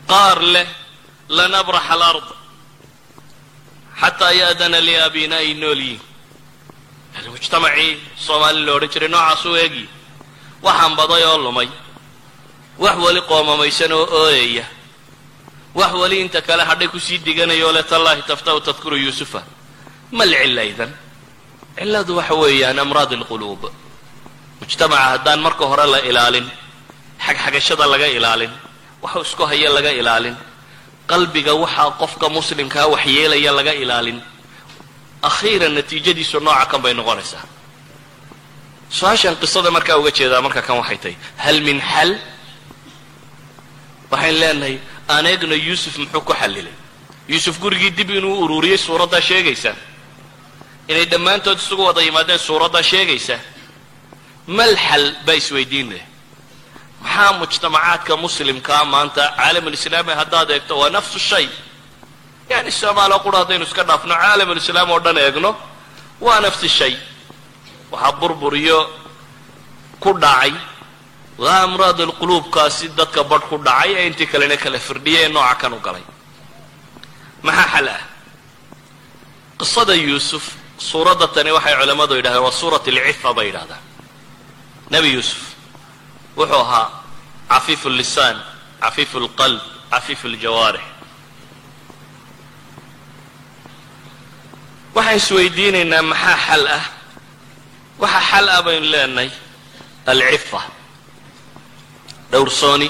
Qaar 0.08 0.42
leh 0.42 0.66
lan 1.36 1.52
abraxa 1.60 1.92
alard 1.96 2.26
xataa 4.00 4.32
ya'dana 4.42 4.78
li 4.86 4.94
abina 5.06 5.36
ay 5.44 5.50
nool 5.62 5.80
yihiin 5.88 7.28
mujtamacii 7.34 7.90
soomaali 8.26 8.60
la 8.66 8.72
odhan 8.76 8.90
jiray 8.92 9.08
noocaas 9.14 9.44
u 9.44 9.52
eegi 9.62 9.84
waxaan 10.66 10.94
baday 10.98 11.22
oo 11.30 11.38
lumay 11.44 11.68
wax 12.84 12.96
weli 13.04 13.20
qoomamaysan 13.30 13.92
oo 13.98 14.04
ooyaya 14.22 14.64
wax 15.78 15.92
weli 16.02 16.16
inta 16.24 16.40
kale 16.48 16.62
hadhay 16.70 16.88
ku 16.92 16.98
sii 17.06 17.18
diganayoo 17.26 17.72
le 17.76 17.82
tallahi 17.82 18.22
taftau 18.30 18.58
tadkuru 18.66 18.96
yuusufa 19.04 19.40
ma 20.16 20.24
lcilla 20.30 20.62
idan 20.72 20.92
cilladu 21.78 22.12
waxa 22.18 22.34
weeyaan 22.42 22.78
amraad 22.84 23.12
alquluub 23.18 23.62
mujtamaca 24.60 25.04
haddaan 25.12 25.40
marka 25.46 25.64
hore 25.70 25.86
la 25.94 25.98
ilaalin 26.10 26.46
xagxagashada 27.26 27.84
laga 27.92 28.06
ilaalin 28.18 28.52
waxa 29.02 29.18
isku 29.26 29.42
haya 29.50 29.68
laga 29.76 29.90
ilaalin 30.00 30.36
qalbiga 31.10 31.52
waxaa 31.62 31.90
qofka 32.00 32.26
muslimkaa 32.28 32.86
waxyeelaya 32.94 33.52
laga 33.58 33.72
ilaalin. 33.82 34.20
Akhiiran 35.22 35.74
natiijadiisu 35.78 36.40
nooca 36.40 36.66
kan 36.70 36.82
bay 36.82 36.94
noqonaysaa. 36.94 37.44
Su'aashan 38.90 39.36
qisada 39.42 39.70
markaa 39.70 39.96
uga 40.00 40.10
jeedaa 40.18 40.40
marka 40.46 40.62
kan 40.62 40.76
waxay 40.80 40.98
tahay 41.02 41.16
hal 41.44 41.60
min 41.60 41.80
xal 41.80 42.10
waxayn 44.10 44.34
leenahay 44.40 44.76
aan 45.08 45.26
eegno 45.26 45.54
yuusuf 45.54 45.94
muxuu 45.98 46.20
ku 46.20 46.32
xallilay? 46.40 46.74
Yuusuf 47.28 47.58
gurigii 47.60 47.90
dib 47.90 48.10
inuu 48.10 48.34
ururiyey 48.44 48.78
suuraddaa 48.78 49.20
sheegaysaa 49.20 49.76
inay 50.88 51.04
dhammaantood 51.12 51.58
isugu 51.58 51.82
wada 51.88 52.02
yimaadeen 52.02 52.38
suuraddaa 52.38 52.82
sheegaysaa 52.82 53.40
mal 54.46 54.74
xal 54.76 55.04
baa 55.26 55.34
isweydiin 55.40 55.88
leh 55.92 56.02
maxaa 57.02 57.32
mujtamacaadka 57.40 58.16
muslimkaa 58.24 58.84
maanta 58.92 59.22
caalamulislaami 59.38 60.12
haddaad 60.20 60.50
eegto 60.50 60.74
waa 60.80 60.90
nafsu 60.96 61.18
shay. 61.18 61.46
Yani 62.50 62.70
soomaaliya 62.80 63.18
qura 63.24 63.38
haddaynu 63.38 63.64
iska 63.68 63.82
dhaafno 63.88 64.14
caalamulislaam 64.22 64.90
oo 64.94 65.00
dhan 65.04 65.18
eegno 65.18 65.50
waa 66.20 66.40
nafsi 66.40 66.68
shay. 66.68 66.94
Waxaa 67.92 68.12
burburiyo 68.20 68.78
ku 70.00 70.10
dhacay 70.22 70.52
waa 71.38 71.62
amraad 71.66 72.00
alquluubkaasi 72.00 72.88
dadka 72.98 73.24
badh 73.30 73.44
ku 73.50 73.56
dhacay 73.66 73.90
ee 73.98 74.06
intii 74.06 74.26
kalena 74.32 74.56
kala 74.56 74.78
firdhiyay 74.78 75.24
ee 75.24 75.28
nooca 75.28 75.54
kan 75.60 75.72
u 75.72 75.80
galay. 75.86 76.04
Maxaa 77.42 77.68
xal 77.74 77.88
ah? 77.88 78.02
Qisada 79.58 79.94
yuusuf 79.94 80.44
suuradda 80.78 81.26
tani 81.34 81.50
waxay 81.56 81.74
culammadu 81.80 82.14
yidhahdeen 82.18 82.42
waa 82.46 82.52
suurat 82.60 82.84
alcifa 82.88 83.30
bay 83.36 83.46
yidhahdaan 83.50 83.82
nebi 84.90 85.08
yuusuf 85.16 85.42
wuxuu 86.36 86.60
ahaa 86.64 86.90
cafiifu 87.50 87.88
llisaan 87.90 88.36
cafiifu 88.80 89.20
lqalb 89.20 89.60
cafiifu 89.90 90.28
ljawaarix. 90.28 90.82
Waxaan 94.94 95.16
isweydiinaynaa 95.16 96.02
maxaa 96.02 96.36
xal 96.46 96.64
ah? 96.78 96.84
Waxa 98.02 98.20
xal 98.30 98.46
ah 98.48 98.62
baynu 98.66 98.86
leenahay 98.92 99.30
alcifa. 100.06 100.60
Dhowrsooni 102.30 102.88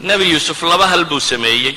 nebi 0.00 0.30
yuusuf 0.32 0.62
laba 0.62 0.86
hal 0.88 1.04
buu 1.04 1.20
sameeyey. 1.20 1.76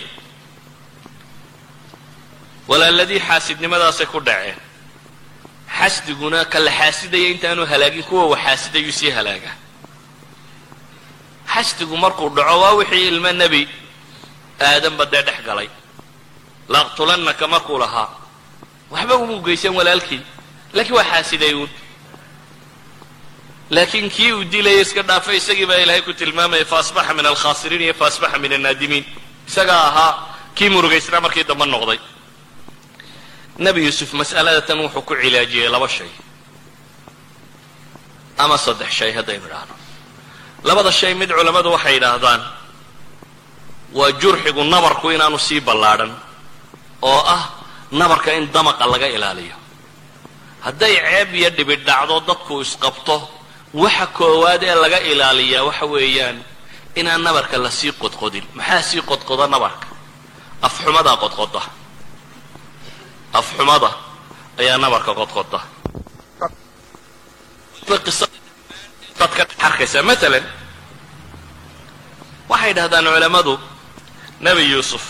Walaaladii 2.68 3.20
xaasidnimadaasay 3.28 4.06
ku 4.12 4.20
dhaceen 4.20 4.58
xasdiguna 5.82 6.46
ka 6.46 6.60
la 6.60 6.72
xaasidaya 6.80 7.28
intaanu 7.34 7.66
halaagin 7.72 8.04
kuwa 8.10 8.26
wax 8.32 8.40
xaasidayuu 8.46 8.92
sii 9.00 9.10
halaagaa. 9.18 9.56
Xasdigu 11.54 11.98
markuu 11.98 12.30
dhaco 12.36 12.56
waa 12.62 12.74
wixii 12.80 13.08
ilmo 13.08 13.32
nebi 13.32 13.62
aadanba 14.68 15.06
dee 15.12 15.22
dhex 15.28 15.40
galay. 15.48 15.70
Laaqtulannaka 16.70 17.48
markuu 17.48 17.78
lahaa 17.84 18.10
waxba 18.92 19.16
uma 19.16 19.36
geysan 19.46 19.74
walaalkii 19.80 20.22
laakiin 20.74 20.96
waa 20.98 21.04
xaasiday 21.12 21.54
uun 21.54 21.70
laakiin 23.70 24.10
kii 24.10 24.32
uu 24.34 24.44
dilaya 24.52 24.82
iska 24.82 25.02
dhaafay 25.10 25.38
isagii 25.38 25.66
baa 25.66 25.80
ilaahay 25.84 26.02
ku 26.02 26.14
tilmaamaya 26.14 26.66
faasbaxa 26.66 27.14
min 27.14 27.26
alkhaasiriin 27.26 27.82
iyo 27.82 27.94
faasbaxa 27.94 28.38
min 28.40 28.54
annaadimiin. 28.54 29.06
Isagaa 29.48 29.82
ahaa 29.90 30.12
kii 30.56 30.70
murugaysnaa 30.70 31.22
markii 31.26 31.44
dambe 31.44 31.66
noqday 31.66 32.00
nebi 33.60 33.82
yuusuf 33.86 34.14
mas'alada 34.14 34.62
tan 34.62 34.80
wuxuu 34.80 35.02
ku 35.02 35.14
cilaajiyey 35.16 35.70
laba 35.70 35.88
shay. 35.88 36.10
Ama 38.38 38.58
saddex 38.58 38.90
shay 39.00 39.12
haddaynu 39.18 39.46
idhaahno 39.48 39.76
labada 40.64 40.92
shay 40.92 41.14
mid 41.14 41.30
culammadu 41.30 41.70
waxay 41.76 41.94
yidhaahdaan 41.98 42.42
waa 43.98 44.12
jurxigu 44.22 44.64
nabarku 44.64 45.12
inaanu 45.12 45.38
sii 45.40 45.60
ballaadhan 45.68 46.12
oo 47.02 47.22
ah 47.36 47.44
nabarka 47.92 48.34
in 48.34 48.46
damaqa 48.54 48.86
laga 48.94 49.08
ilaaliyo. 49.08 49.56
Hadday 50.66 50.94
ceeb 51.06 51.30
iyo 51.36 51.50
dhibi 51.58 51.76
dhacdo 51.88 52.20
dadku 52.30 52.62
isqabto 52.62 53.16
waxa 53.74 54.06
koowaad 54.18 54.64
ee 54.64 54.76
laga 54.84 55.00
ilaaliyaa 55.12 55.64
waxa 55.70 55.86
weeyaan 55.86 56.38
inaan 56.96 57.22
nabarka 57.28 57.58
la 57.58 57.72
sii 57.72 57.92
qodqodin. 58.02 58.46
Maxaa 58.58 58.82
sii 58.90 59.02
qodqoda 59.02 59.48
nabarka? 59.48 59.88
Afxumadaa 60.68 61.18
qodqoda 61.24 61.62
afxumada 63.34 63.90
ayaa 64.60 64.78
nabarka 64.84 65.12
qodqoda 65.20 65.60
arkaysaa 69.68 70.04
maalan 70.10 70.46
waxay 72.50 72.74
dhahdaan 72.78 73.06
culammadu 73.06 73.54
nebi 74.46 74.64
yuusuf 74.72 75.04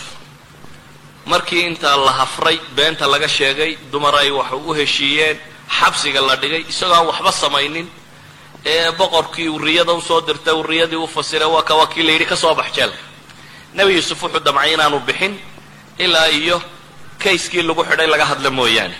markii 1.26 1.66
intaa 1.70 1.96
la 2.06 2.12
hafray 2.20 2.58
beenta 2.76 3.06
laga 3.12 3.28
sheegay 3.28 3.78
dumar 3.92 4.14
ay 4.22 4.30
wax 4.30 4.52
u 4.52 4.72
heshiiyeen 4.78 5.36
xabsiga 5.78 6.20
la 6.28 6.36
dhigay 6.36 6.62
isagoo 6.72 6.94
aan 6.96 7.06
waxba 7.06 7.32
samaynin 7.32 7.86
ee 8.64 8.90
boqorkii 9.00 9.48
uriyada 9.48 9.92
u 9.92 10.00
soo 10.00 10.20
dirtay 10.26 10.54
uriyadii 10.54 10.96
u 10.96 11.06
fasiray 11.06 11.48
waa 11.54 11.62
ka 11.62 11.74
waa 11.74 11.86
kii 11.86 12.02
la 12.02 12.12
yidhi 12.12 12.26
ka 12.26 12.36
soo 12.36 12.54
bax 12.54 12.72
jeelka 12.76 12.98
nebi 13.74 13.92
yuusuf 13.94 14.22
wuxuu 14.22 14.40
damcay 14.46 14.74
inaanu 14.74 14.98
bixin 15.00 15.34
ilaa 15.98 16.26
iyo 16.28 16.62
kayskii 17.24 17.62
lagu 17.68 17.82
xidhay 17.88 18.06
laga 18.12 18.24
hadla 18.30 18.50
mooyaane. 18.58 18.96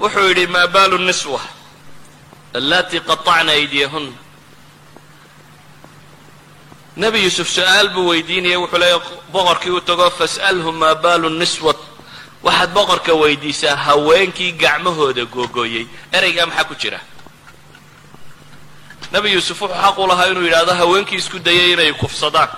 Wuxuu 0.00 0.28
yidhi 0.28 0.46
maa 0.54 0.66
baalu 0.74 0.98
niswa 0.98 1.40
allatii 2.58 3.00
qaطacna 3.08 3.52
aydiyahuna 3.52 4.12
nebi 6.96 7.18
yuusuf 7.24 7.48
su'aal 7.56 7.88
buu 7.94 8.08
weydiinaya 8.10 8.58
wuxuu 8.62 8.78
leeya 8.82 8.98
boqorkii 9.32 9.70
u 9.70 9.80
tago 9.80 10.10
fas'alhu 10.18 10.70
maa 10.72 10.94
baalu 10.94 11.28
niswat 11.40 11.76
waxaad 12.46 12.70
boqorka 12.76 13.12
weydiisaa 13.22 13.76
haweenkii 13.86 14.52
gacmahooda 14.62 15.24
googooyey 15.34 15.86
ereygaa 16.12 16.46
maxaa 16.46 16.64
ku 16.70 16.74
jira? 16.74 17.00
Nebi 19.12 19.28
yuusuf 19.32 19.60
wuxuu 19.62 19.80
xaq 19.82 19.98
u 19.98 20.06
lahaa 20.06 20.26
inuu 20.30 20.42
yidhahdo 20.46 20.74
haweenkii 20.74 21.16
isku 21.22 21.38
dayay 21.38 21.72
inay 21.72 21.92
kufsadaan 21.92 22.48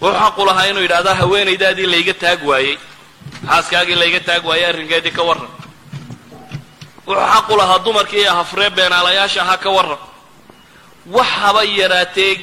wuxuu 0.00 0.18
xaq 0.20 0.38
u 0.38 0.44
lahaa 0.48 0.66
inuu 0.70 0.82
yidhahdo 0.86 1.14
haweenaydaadii 1.20 1.86
layga 1.94 2.14
taag 2.22 2.40
waayey. 2.50 2.76
Xaaskaagii 3.48 3.94
layga 4.02 4.20
taag 4.28 4.42
waayey 4.48 4.66
arrinkeedii 4.70 5.10
ka 5.18 5.22
warran. 5.28 5.50
Wuxuu 7.06 7.26
xaq 7.34 7.48
u 7.52 7.56
lahaa 7.60 7.78
dumarkii 7.84 8.24
hafree 8.38 8.70
beenaalayaasha 8.76 9.42
ahaa 9.42 9.56
ka 9.64 9.70
warran. 9.76 9.98
Wax 11.16 11.26
haba 11.42 11.62
yaraatee 11.64 12.34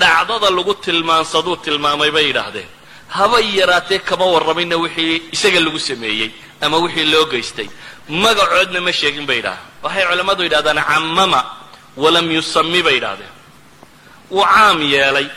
dhacdada 0.00 0.50
lagu 0.56 0.74
tilmaansaduu 0.84 1.56
tilmaamay 1.64 2.10
bay 2.10 2.26
yidhaahdeen. 2.30 2.68
Haba 3.08 3.38
yaraatee 3.40 3.98
kama 3.98 4.26
warramayna 4.34 4.76
wixii 4.76 5.22
isaga 5.34 5.60
lagu 5.60 5.78
sameeyey 5.78 6.30
ama 6.60 6.76
wixii 6.84 7.04
loo 7.12 7.24
geystay. 7.32 7.68
Magacoodna 8.08 8.80
ma 8.86 8.92
sheegin 8.92 9.26
bay 9.28 9.36
yidhahdeen 9.36 9.68
waxay 9.82 10.04
culammadu 10.10 10.42
yidhahdaan 10.46 10.80
cammama 10.90 11.40
walam 12.02 12.26
yusami 12.36 12.82
bay 12.86 12.94
yidhahdeen 12.98 13.32
wuu 14.30 14.44
caam 14.54 14.78
yeelay 14.94 15.28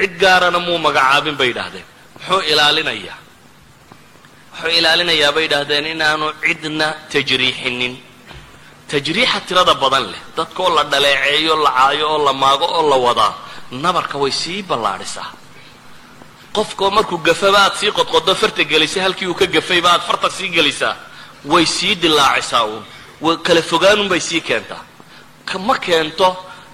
cid 0.00 0.12
gaarana 0.22 0.58
muu 0.66 0.78
magacaabin 0.86 1.36
bay 1.40 1.48
yidhaahdeen 1.50 1.86
muxuu 2.16 2.40
ilaalinayaa 2.52 3.18
wuxuu 4.52 4.70
ilaalinayaa 4.78 5.32
bay 5.36 5.42
yidhaahdeen 5.46 5.86
inaanu 5.94 6.26
cidna 6.44 6.86
tajriixinin. 7.12 7.94
Tajriixa 8.90 9.40
tirada 9.48 9.74
badan 9.82 10.04
leh 10.12 10.22
dadkaoo 10.36 10.70
la 10.76 10.82
dhaleeceeyo 10.92 11.54
la 11.64 11.70
caayo 11.78 12.06
oo 12.14 12.18
la 12.26 12.32
maago 12.42 12.66
oo 12.78 12.84
la 12.90 12.96
wadaa 13.06 13.32
nabarka 13.84 14.16
way 14.22 14.32
sii 14.42 14.62
ballaadhisaa 14.70 15.30
qofkoo 16.56 16.90
markuu 16.96 17.18
gafaba 17.28 17.58
aad 17.64 17.74
sii 17.80 17.90
qodqodo 17.98 18.34
farta 18.42 18.62
gelisay 18.70 19.02
halkii 19.06 19.28
uu 19.30 19.34
ka 19.40 19.46
gafayba 19.46 19.88
aad 19.92 20.02
farta 20.08 20.28
sii 20.36 20.48
gelisaa 20.56 20.94
way 21.52 21.66
sii 21.76 21.94
dilaacisaa 22.02 22.64
uun 22.64 23.36
kala 23.46 23.62
fogaanunbay 23.70 24.20
sii 24.28 24.40
keentaa. 24.48 24.82
Ma 25.66 25.74
keento 25.78 26.28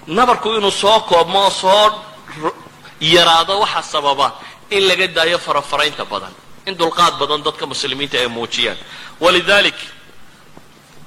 nabarku 0.07 0.47
inuu 0.57 0.71
soo 0.71 0.99
koobmo 1.09 1.39
oo 1.43 1.49
soo 1.61 1.85
yaraado 3.01 3.59
waxa 3.59 3.81
sababa 3.83 4.39
in 4.69 4.87
laga 4.87 5.07
daayo 5.07 5.37
farafaraynta 5.39 6.05
badan 6.05 6.33
in 6.65 6.75
dulqaad 6.75 7.19
badan 7.19 7.43
dadka 7.43 7.65
muslimiinta 7.65 8.17
ay 8.17 8.27
muujiyaan. 8.27 8.77
Walidalik 9.19 9.75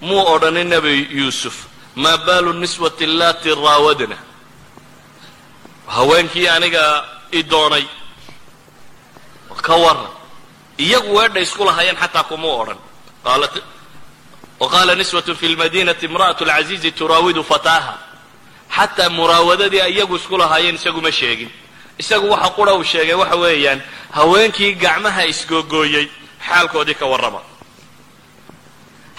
muu 0.01 0.23
odhanin 0.35 0.69
nebi 0.69 1.09
yuusuf 1.11 1.67
maa 1.95 2.17
baalu 2.17 2.53
niswati 2.53 3.05
allati 3.05 3.55
raawadna 3.55 4.17
haweenkii 5.87 6.49
aniga 6.49 7.05
i 7.33 7.43
doonay 7.43 7.85
ka 9.63 9.77
waran 9.77 10.11
iyagu 10.79 11.17
weedha 11.17 11.41
isku 11.41 11.65
lahaayeen 11.65 11.97
xataa 11.97 12.25
kumuu 12.25 12.61
odhan. 12.61 12.79
Waqaala 14.61 14.95
niswat 14.95 15.35
fi 15.35 15.49
lmadinati 15.49 16.07
imra'at 16.07 16.41
lcaziizi 16.41 16.93
turaawidu 16.93 17.45
fataaha. 17.45 17.99
Xataa 18.77 19.11
muraawadadii 19.11 19.83
iyagu 19.91 20.17
isku 20.17 20.39
lahaayeen 20.39 20.75
isaguma 20.75 21.13
sheegin 21.13 21.51
isagu 21.99 22.27
waxa 22.31 22.51
qura 22.57 22.73
uu 22.75 22.85
sheegay 22.85 23.15
waxa 23.15 23.37
weeyaan 23.37 23.81
haweenkii 24.17 24.73
gacmaha 24.75 25.23
isgoogooyey 25.33 26.07
xaalkoodii 26.49 26.95
ka 27.01 27.07
warrama. 27.07 27.41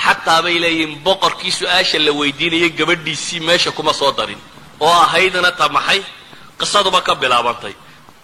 Xataa 0.06 0.42
bay 0.44 0.56
leeyihiin 0.64 0.94
boqorkii 1.06 1.52
su'aasha 1.60 2.00
la 2.06 2.12
weydiinayay 2.20 2.70
gabadhiisii 2.80 3.40
meesha 3.48 3.72
kuma 3.72 3.94
soo 3.94 4.12
darin 4.18 4.40
oo 4.80 4.94
ahaydna 5.06 5.52
ta 5.52 5.70
maxay? 5.70 6.02
Qisaduba 6.60 7.02
ka 7.02 7.16
bilaabantay. 7.16 7.74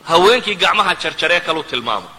Haweenkii 0.03 0.55
gacmaha 0.55 0.95
jarjaree 1.01 1.39
kalu 1.39 1.63
tilmaamo. 1.63 2.09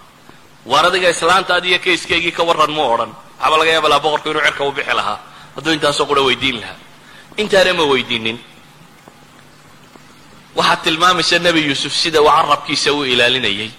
Waar 0.66 0.84
adiga 0.86 1.08
islaantaadi 1.10 1.68
iyo 1.68 1.78
kayskeygii 1.78 2.32
ka 2.32 2.42
warran 2.42 2.70
mu 2.70 2.82
odhan. 2.94 3.12
Waxaaba 3.38 3.56
laga 3.58 3.70
yaaba 3.70 3.88
laha 3.88 4.00
boqorku 4.00 4.28
inuu 4.30 4.42
cerka 4.46 4.64
u 4.64 4.72
bixi 4.72 4.94
lahaa. 4.94 5.18
Hadduu 5.56 5.72
intaasoo 5.72 6.06
qura 6.06 6.22
weydiin 6.22 6.60
lahaa. 6.60 6.76
Intaana 7.36 7.72
ma 7.74 7.84
weydiinin 7.92 8.38
waxaad 10.56 10.80
tilmaamaysa 10.84 11.38
nebi 11.38 11.60
yuusuf 11.68 11.92
sida 12.02 12.20
uu 12.22 12.30
carabkiisa 12.36 12.90
u 12.92 13.04
ilaalinayay. 13.04 13.70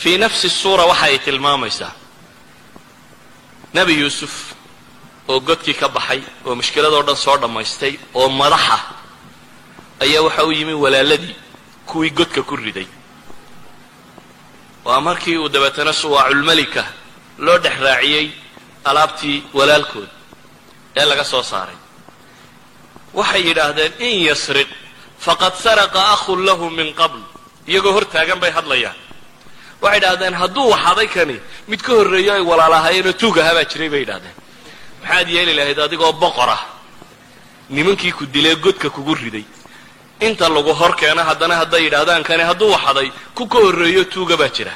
Fii 0.00 0.18
nafsi 0.18 0.48
suura 0.50 0.84
waxa 0.90 1.04
ay 1.06 1.18
tilmaamaysaa. 1.18 1.92
Nebi 3.74 3.94
yuusuf 4.00 4.34
oo 5.28 5.40
godkii 5.40 5.74
ka 5.80 5.88
baxay 5.88 6.20
oo 6.46 6.54
mushkiladoo 6.54 7.02
dhan 7.06 7.16
soo 7.24 7.36
dhammaystay 7.42 7.94
oo 8.14 8.28
madaxa 8.28 8.78
ayaa 10.04 10.22
waxa 10.26 10.42
u 10.44 10.52
yimi 10.52 10.74
walaaladii 10.84 11.36
kuwii 11.86 12.10
godka 12.10 12.42
ku 12.42 12.56
riday. 12.56 12.86
Waa 14.84 15.00
markii 15.00 15.36
uu 15.38 15.48
dabeetana 15.48 15.92
suwaaculmelika 15.92 16.84
loo 17.38 17.58
dhex 17.58 17.76
raaciyey 17.80 18.26
alaabtii 18.84 19.42
walaalkood 19.54 20.08
ee 20.96 21.04
laga 21.04 21.24
soo 21.24 21.42
saaray. 21.42 21.76
Waxay 23.14 23.42
yidhaahdeen 23.48 23.92
in 23.98 24.26
yasriq 24.28 24.68
faqad 25.18 25.54
saraqa 25.64 26.00
ahun 26.14 26.44
lahu 26.48 26.70
min 26.70 26.94
qabl. 26.94 27.20
Iyagoo 27.68 27.92
hor 27.92 28.04
taagan 28.14 28.38
bay 28.40 28.50
hadlayaan. 28.50 28.96
Waxay 29.82 29.98
idhahdeen 29.98 30.34
hadduu 30.34 30.70
waxaday 30.72 31.08
kani 31.16 31.36
mid 31.68 31.80
ka 31.86 31.92
horreeyo 31.98 32.32
ay 32.32 32.40
walaalahaayeenoo 32.50 33.12
tuug 33.12 33.38
ahaa 33.38 33.64
jiray 33.70 33.88
bay 33.88 34.00
yidhahdeen 34.04 34.36
maxaad 35.02 35.28
yeeli 35.28 35.52
lahayd 35.58 35.78
adigoo 35.86 36.12
boqor 36.12 36.50
ah 36.56 36.62
nimankii 37.70 38.12
ku 38.12 38.24
dilee 38.34 38.56
godka 38.64 38.88
kugu 38.90 39.14
riday. 39.14 39.44
Inta 40.20 40.48
lagu 40.48 40.72
hor 40.80 40.92
keeno 41.00 41.22
haddana 41.28 41.54
hadday 41.60 41.82
yidhaahdaan 41.86 42.22
kani 42.28 42.42
hadduu 42.50 42.70
waxaday 42.74 43.08
ku 43.34 43.46
ka 43.52 43.58
horreeyo 43.64 44.04
tuuga 44.04 44.36
baa 44.36 44.48
jira. 44.56 44.72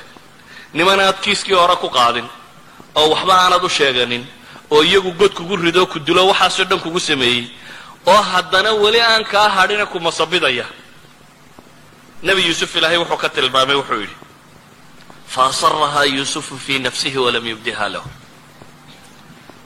Niman 0.74 1.00
aad 1.00 1.18
kiiskii 1.24 1.54
hore 1.62 1.76
ku 1.82 1.88
qaadin 1.96 2.26
oo 2.94 3.06
waxba 3.12 3.34
aanad 3.34 3.64
u 3.64 3.68
sheeganin 3.68 4.24
oo 4.70 4.82
iyagu 4.82 5.10
god 5.20 5.32
kugu 5.38 5.56
rido 5.56 5.86
ku 5.86 5.98
dilo 5.98 6.26
waxaasoo 6.30 6.64
dhan 6.64 6.80
kugu 6.80 7.00
sameeyey 7.00 7.46
oo 8.06 8.22
haddana 8.22 8.72
weli 8.72 9.00
aan 9.00 9.24
kaa 9.24 9.48
hadhina 9.48 9.86
ku 9.86 10.00
masabidaya. 10.00 10.66
Nebi 12.22 12.46
yuusuf 12.46 12.74
ilaahay 12.76 12.98
wuxuu 12.98 13.16
ka 13.16 13.28
tilmaamay 13.28 13.76
wuxuu 13.76 14.00
yidhi 14.00 14.16
faasarahaa 15.28 16.04
yuusufu 16.04 16.58
fii 16.58 16.78
nafsihi 16.78 17.18
walam 17.18 17.46
yubdiha 17.46 17.88
lahu. 17.88 18.08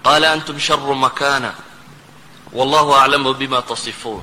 Qaala 0.05 0.33
antum 0.33 0.59
sharu 0.59 0.95
makana 0.95 1.55
wallahu 2.53 2.95
aclamu 2.95 3.35
bima 3.35 3.63
tasifuun. 3.63 4.23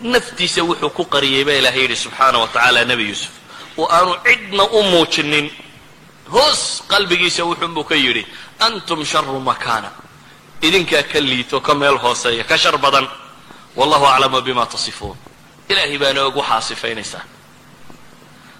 Naftiisa 0.00 0.62
wuxuu 0.62 0.90
ku 0.90 1.04
qariyey 1.04 1.44
baa 1.44 1.52
ilahay 1.60 1.80
yidhi 1.82 1.96
subxaana 1.96 2.38
wa 2.38 2.48
tacaala 2.48 2.84
nebi 2.84 3.08
yuusuf 3.08 3.30
oo 3.78 3.88
aanu 3.90 4.16
cidna 4.24 4.64
u 4.64 4.82
muujinin. 4.82 5.50
Hoos 6.32 6.82
qalbigiisa 6.88 7.44
wuxuunbuu 7.44 7.84
ka 7.84 7.94
yidhi 7.94 8.26
antum 8.60 9.04
sharu 9.04 9.40
makana 9.40 9.90
idinkaa 10.62 11.02
ka 11.02 11.20
liito 11.20 11.60
ka 11.60 11.74
meel 11.74 11.98
hooseeya 11.98 12.44
ka 12.44 12.56
shar 12.58 12.78
badan 12.78 13.06
wallahu 13.76 14.06
aclamu 14.06 14.40
bima 14.42 14.66
tasifuun 14.66 15.16
ilaahay 15.68 15.98
baana 15.98 16.20
og 16.26 16.36
waxaa 16.36 16.60
sifaynaysaa 16.60 17.24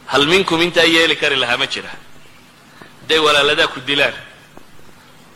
hal 0.06 0.26
minkum 0.26 0.62
intaa 0.62 0.84
yeeli 0.84 1.16
kari 1.16 1.36
lahaa 1.36 1.56
ma 1.56 1.66
jira. 1.66 1.90
Hadday 3.00 3.18
walaaladaa 3.18 3.66
ku 3.66 3.80
dilaan 3.80 4.14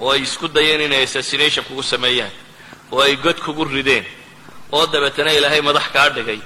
oo 0.00 0.10
ay 0.12 0.22
isku 0.22 0.48
dayeen 0.48 0.80
inay 0.80 1.02
assassination 1.04 1.64
kugu 1.64 1.82
sameeyaan 1.82 2.30
oo 2.92 3.00
ay 3.02 3.16
god 3.16 3.38
kugu 3.40 3.64
rideen 3.64 4.06
oo 4.72 4.86
dabeetana 4.86 5.32
ilaahay 5.32 5.60
madax 5.60 5.86
kaa 5.92 6.08
dhigay 6.10 6.40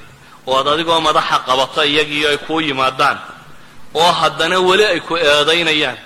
oo 0.47 0.57
ad 0.61 0.67
adigoo 0.69 1.01
madaxa 1.01 1.39
qabato 1.47 1.85
iyagii 1.85 2.27
ay 2.27 2.39
kuu 2.39 2.61
yimaadaan 2.61 3.19
oo 3.95 4.13
haddana 4.13 4.61
weli 4.61 4.85
ay 4.85 5.01
ku 5.01 5.17
eedaynayaan 5.17 5.99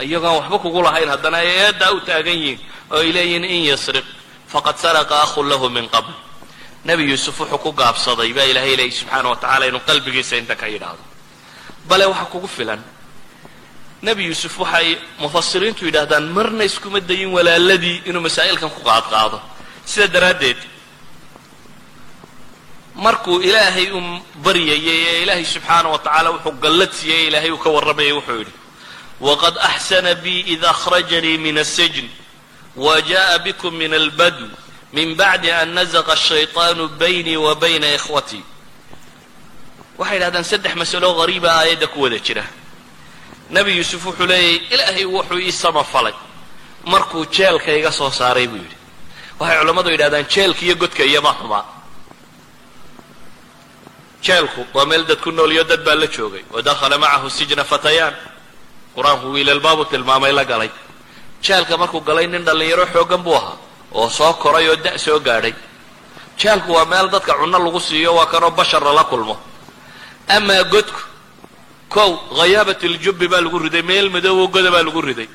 iyagoon 0.00 0.34
waxba 0.38 0.58
kugu 0.58 0.82
lahayn 0.82 1.08
haddana 1.08 1.36
ay 1.38 1.48
eeddaa 1.48 1.90
u 1.92 2.00
taagan 2.00 2.34
yihiin 2.38 2.60
oo 2.90 2.98
ay 2.98 3.12
leeyihiin 3.12 3.44
in 3.44 3.64
yasriq 3.70 4.04
faqad 4.52 4.76
saraqa 4.76 5.22
ahun 5.22 5.48
lahu 5.48 5.68
min 5.70 5.88
qabl 5.88 6.12
nebi 6.84 7.02
yuusuf 7.10 7.36
wuxuu 7.40 7.58
ku 7.64 7.72
gaabsaday 7.72 8.32
baa 8.36 8.44
ilaahay 8.52 8.76
leeyay 8.76 8.90
subxaana 9.00 9.28
wa 9.28 9.36
tacala 9.36 9.66
inuu 9.66 9.80
qalbigiisa 9.88 10.36
inta 10.36 10.54
ka 10.56 10.66
yidhaahdo. 10.68 11.02
Bale 11.88 12.04
waxa 12.06 12.24
kugu 12.32 12.48
filan 12.48 12.80
nebi 14.02 14.22
yuusuf 14.28 14.58
waxay 14.58 14.96
mufasiriintu 15.18 15.84
yidhaahdaan 15.88 16.26
marna 16.36 16.64
iskuma 16.64 17.00
dayin 17.00 17.30
walaaladii 17.36 18.02
inuu 18.08 18.22
masaa'ilkan 18.26 18.70
ku 18.70 18.80
qaadqaado. 18.88 19.38
Sida 19.84 20.06
daraaddeed 20.14 20.56
markuu 22.94 23.40
ilaahay 23.42 23.90
u 23.92 24.00
baryayay 24.44 25.04
ee 25.08 25.22
ilaahay 25.22 25.44
subxaana 25.44 25.88
wa 25.88 25.98
tacaala 25.98 26.30
wuxuu 26.30 26.52
gallad 26.64 26.92
siiyey 26.92 27.26
ilaahay 27.28 27.50
uu 27.50 27.58
ka 27.64 27.70
warramayay 27.70 28.12
wuxuu 28.12 28.38
yidhi 28.40 28.52
waqad 29.20 29.54
axsana 29.70 30.14
bii 30.14 30.40
id 30.54 30.64
akhrajanii 30.64 31.38
min 31.38 31.58
asijn 31.58 32.08
wa 32.76 33.00
jaءa 33.00 33.38
bikum 33.38 33.74
min 33.74 33.94
albadw 33.94 34.48
min 34.92 35.14
bacdi 35.14 35.50
an 35.50 35.68
nazaqa 35.74 36.12
ashayطaanu 36.12 36.88
baynii 37.00 37.36
wa 37.36 37.54
bayna 37.54 37.94
ikhwatii 37.94 38.44
waxay 39.98 40.16
yidhahdaan 40.16 40.44
saddex 40.44 40.74
masalo 40.74 41.14
hariiba 41.20 41.50
aayadda 41.60 41.86
ku 41.86 42.02
wada 42.02 42.18
jira 42.18 42.44
nebi 43.50 43.76
yuusuf 43.76 44.04
wuxuu 44.06 44.26
leeyahy 44.26 44.56
ilaahay 44.74 45.04
wuxuu 45.04 45.38
ii 45.38 45.52
samafalay 45.52 46.14
markuu 46.84 47.26
jeelka 47.26 47.72
iga 47.72 47.92
soo 47.92 48.10
saaray 48.10 48.46
buu 48.46 48.56
yidhi 48.56 48.76
waxay 49.38 49.58
culammadu 49.60 49.90
yidhahdaan 49.90 50.24
jeelka 50.34 50.62
iyo 50.66 50.74
godka 50.74 51.02
iyoma 51.04 51.32
xumaa 51.38 51.64
jeelku 54.22 54.66
waa 54.74 54.84
meel 54.86 55.04
dad 55.06 55.20
ku 55.20 55.30
nool 55.30 55.52
iyo 55.52 55.64
dad 55.64 55.84
baa 55.84 55.94
la 55.94 56.06
joogay 56.06 56.44
wa 56.50 56.62
dakhala 56.62 56.98
macahu 56.98 57.30
sijna 57.30 57.64
fatayaan 57.64 58.14
qur'aanku 58.96 59.26
wiilalbaabu 59.34 59.84
tilmaamay 59.84 60.32
la 60.32 60.44
galay 60.44 60.70
jeelka 61.42 61.76
markuu 61.76 62.00
galay 62.00 62.26
nin 62.26 62.44
dhallinyaro 62.44 62.86
xooggan 62.92 63.22
buu 63.22 63.34
ahaa 63.34 63.69
oo 63.94 64.08
soo 64.08 64.32
koray 64.42 64.68
oo 64.68 64.76
da' 64.76 64.98
soo 64.98 65.20
gaadhay. 65.20 65.54
Jeelku 66.38 66.72
waa 66.72 66.84
meel 66.84 67.08
dadka 67.10 67.34
cunno 67.34 67.58
lagu 67.58 67.80
siiyo 67.80 68.14
waa 68.14 68.26
kanoo 68.26 68.50
bashar 68.50 68.82
lala 68.82 69.04
kulmo. 69.04 69.36
Amaa 70.28 70.64
godku 70.64 71.00
kow 71.88 72.10
khayaabat 72.38 72.82
iljubbi 72.82 73.28
baa 73.28 73.40
lagu 73.40 73.58
riday 73.58 73.82
meel 73.82 74.08
madoobo 74.10 74.48
goda 74.48 74.70
baa 74.70 74.82
lagu 74.82 75.00
riday. 75.00 75.28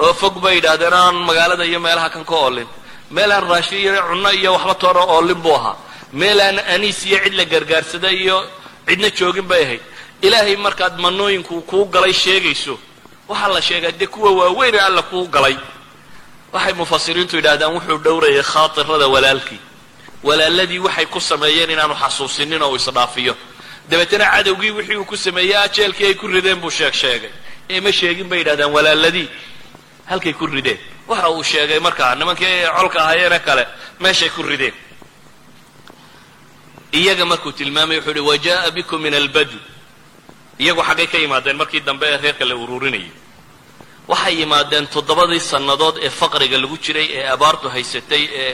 Oo 0.00 0.12
fog 0.14 0.34
bay 0.42 0.54
yidhaahdeen 0.56 0.92
aan 0.92 1.14
magaalada 1.28 1.64
iyo 1.64 1.80
meelaha 1.80 2.10
kan 2.10 2.24
ka 2.24 2.34
oolin. 2.34 2.66
Meel 3.10 3.32
aan 3.32 3.46
raashin 3.48 3.78
iyo 3.78 3.92
cunno 4.08 4.30
iyo 4.32 4.52
waxba 4.52 4.74
toona 4.74 5.00
oolin 5.14 5.40
buu 5.42 5.54
ahaa. 5.54 5.76
Meel 6.12 6.40
aan 6.40 6.58
aniis 6.74 7.04
iyo 7.06 7.18
cid 7.24 7.34
la 7.34 7.44
gargaarsada 7.44 8.10
iyo 8.12 8.36
cidna 8.86 9.08
joogin 9.16 9.46
bay 9.50 9.62
ahayd. 9.64 9.80
Ilaahay 10.22 10.56
markaad 10.56 10.98
manooyinku 10.98 11.60
kuu 11.62 11.84
galay 11.94 12.12
sheegayso 12.12 12.78
waxaa 13.28 13.48
la 13.54 13.60
sheegaa 13.62 13.92
dee 14.00 14.06
kuwa 14.06 14.30
waaweyn 14.38 14.78
alla 14.80 15.02
kuu 15.02 15.28
galay 15.28 15.56
waxay 16.54 16.72
mufasiriintu 16.80 17.34
yidhahdaan 17.38 17.72
wuxuu 17.76 17.98
dhowrayay 18.06 18.42
khaatirada 18.52 19.06
walaalkii. 19.14 19.60
Walaaladii 20.28 20.78
waxay 20.86 21.06
ku 21.06 21.20
sameeyeen 21.20 21.70
inaanu 21.74 21.94
xasuusinin 22.02 22.62
oo 22.62 22.76
isdhaafiyo. 22.76 23.34
Dabeetana 23.90 24.26
cadowgii 24.34 24.70
wixii 24.78 24.96
uu 24.96 25.04
ku 25.04 25.16
sameeyey 25.16 25.56
ajeelkii 25.66 26.06
ay 26.06 26.14
ku 26.14 26.26
rideen 26.28 26.58
buu 26.62 26.70
sheeg 26.70 26.94
sheegay. 27.02 27.30
Ee 27.70 27.80
ma 27.80 27.92
sheegin 27.92 28.28
bay 28.28 28.38
yidhahdaan 28.38 28.70
walaaladii. 28.76 29.28
Halkay 30.10 30.32
ku 30.32 30.46
rideen. 30.46 30.78
Waxa 31.08 31.28
uu 31.30 31.42
sheegay 31.42 31.78
markaa 31.80 32.14
nimankii 32.14 32.64
colka 32.76 32.98
ahaayeene 33.02 33.38
kale 33.46 33.66
meeshay 34.00 34.30
ku 34.30 34.42
rideen. 34.42 34.72
Iyaga 36.92 37.24
markuu 37.26 37.52
tilmaamay 37.52 37.98
wuxuu 37.98 38.10
uhi 38.12 38.20
wajaءa 38.30 38.70
bikum 38.70 39.00
min 39.02 39.14
albadu 39.14 39.58
iyagu 40.58 40.82
xaggay 40.88 41.06
ka 41.06 41.18
yimaadeen 41.18 41.56
markii 41.56 41.80
dambe 41.80 42.06
ee 42.06 42.16
reerka 42.22 42.44
la 42.44 42.54
ururinayay 42.56 43.10
waxay 44.10 44.34
yimaadeen 44.40 44.86
toddobadii 44.94 45.40
sannadood 45.52 45.96
ee 46.06 46.10
faqriga 46.20 46.58
lagu 46.62 46.76
jiray 46.84 47.08
ee 47.18 47.24
abaartu 47.34 47.66
haysatay 47.74 48.24
ee 48.42 48.52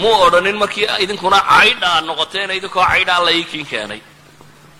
muu 0.00 0.14
odhanin 0.26 0.56
markii 0.62 0.86
idinkuna 1.04 1.38
caydha 1.52 1.86
aad 1.96 2.04
noqoteen 2.10 2.50
idinkoo 2.58 2.84
caydhaa 2.92 3.20
la 3.26 3.30
iikiin 3.38 3.66
keenay. 3.72 4.00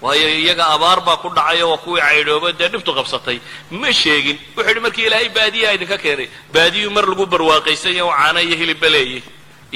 Waayo 0.02 0.28
iyaga 0.42 0.64
abaar 0.74 0.98
baa 1.06 1.16
ku 1.22 1.28
dhacay 1.36 1.62
oo 1.62 1.70
waa 1.70 1.78
kuwii 1.84 2.02
caydhooba 2.08 2.48
dee 2.58 2.68
dhibtu 2.72 2.90
qabsatay. 2.98 3.38
Ma 3.80 3.88
sheegin 4.00 4.36
wuxuu 4.56 4.68
yidhi 4.68 4.80
markii 4.86 5.06
ilaahay 5.08 5.28
baadiyaa 5.36 5.72
idinka 5.76 5.98
keenay 6.04 6.28
baadiyuu 6.54 6.90
mar 6.96 7.04
lagu 7.10 7.24
barwaaqaysanya 7.32 8.02
oo 8.06 8.12
caano 8.18 8.40
iyo 8.46 8.56
hilibba 8.60 8.88
leeyay 8.94 9.22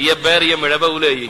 iyo 0.03 0.15
beer 0.23 0.41
iyo 0.47 0.57
midhaba 0.63 0.87
u 0.95 0.99
leeyay 1.03 1.29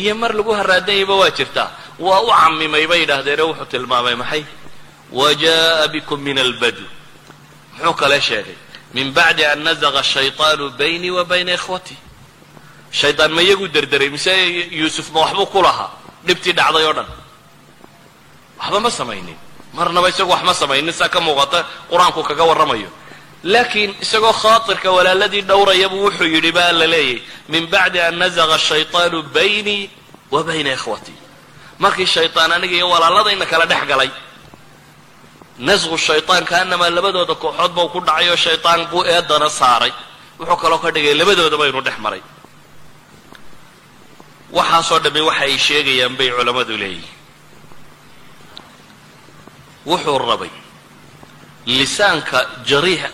iyo 0.00 0.14
mar 0.20 0.32
lagu 0.38 0.50
haraadanyayba 0.58 1.14
waa 1.20 1.30
jirtaa 1.38 1.68
waa 2.06 2.20
u 2.26 2.30
camimay 2.40 2.86
bay 2.90 3.00
yidhaahdeenoo 3.02 3.46
wuxuu 3.50 3.68
tilmaamay 3.72 4.14
maxay? 4.22 4.42
Wajaءa 5.12 5.88
bikum 5.94 6.18
min 6.26 6.38
albadu 6.38 6.84
muxuu 7.77 7.93
kale 7.93 8.21
sheegay 8.21 8.57
min 8.93 9.11
bacdi 9.13 9.43
an 9.45 9.59
nazaqa 9.63 10.03
shayطaanu 10.03 10.69
baynii 10.79 11.09
wa 11.17 11.23
bayna 11.25 11.53
ikhwatii 11.53 11.97
shaydaan 12.91 13.31
ma 13.31 13.41
iyagu 13.41 13.67
derderay 13.67 14.09
mise 14.09 14.33
yuusuf 14.71 15.11
ma 15.13 15.19
waxbuu 15.21 15.45
ku 15.45 15.61
lahaa 15.61 15.91
dhibtii 16.27 16.53
dhacday 16.53 16.85
oo 16.85 16.93
dhan 16.93 17.07
waxba 18.59 18.79
ma 18.79 18.89
samaynin 18.91 19.37
marnaba 19.73 20.09
isagu 20.09 20.31
wax 20.31 20.43
ma 20.43 20.53
samaynin 20.53 20.93
saa 20.93 21.09
ka 21.09 21.19
muuqata 21.19 21.65
qur-aanku 21.89 22.23
kaga 22.23 22.43
warramayo 22.43 22.89
laakiin 23.43 23.95
isagoo 24.01 24.33
khaatirka 24.33 24.91
walaaladii 24.91 25.41
dhowrayabuu 25.41 26.03
wuxuu 26.05 26.25
yidhi 26.35 26.51
baa 26.51 26.71
la 26.71 26.87
leeyay 26.87 27.21
min 27.49 27.67
bacdi 27.67 27.99
an 27.99 28.15
nazaqa 28.17 28.57
shayطaanu 28.57 29.23
baynii 29.23 29.89
wa 30.31 30.43
bayna 30.43 30.73
ikhwatii 30.73 31.17
markii 31.79 32.05
shayطaan 32.05 32.51
aniga 32.51 32.75
iyo 32.75 32.89
walaaladayna 32.89 33.45
kala 33.45 33.65
dhex 33.65 33.83
galay 33.87 34.09
nasqu 35.58 35.96
shayطaan 35.98 36.44
kaanamaa 36.44 36.90
labadooda 36.90 37.34
kooxood 37.34 37.72
bau 37.76 37.88
ku 37.88 38.00
dhacay 38.00 38.28
oo 38.30 38.36
shayطaan 38.36 38.86
buu 38.90 39.04
eedana 39.04 39.48
saaray. 39.50 39.92
Wuxuu 40.38 40.56
kaloo 40.56 40.78
ka 40.78 40.90
dhigay 40.90 41.14
labadoodaba 41.14 41.68
inuu 41.68 41.80
dhex 41.86 41.98
maray. 41.98 42.22
Waxaasoo 44.52 44.98
dhammi 45.04 45.20
waxa 45.20 45.44
ay 45.44 45.58
sheegayaan 45.58 46.16
bay 46.18 46.30
culammadu 46.30 46.76
leeyihiin 46.76 47.12
wuxuu 49.86 50.18
rabay 50.18 50.50
lisaanka 51.66 52.38
jariixa 52.68 53.08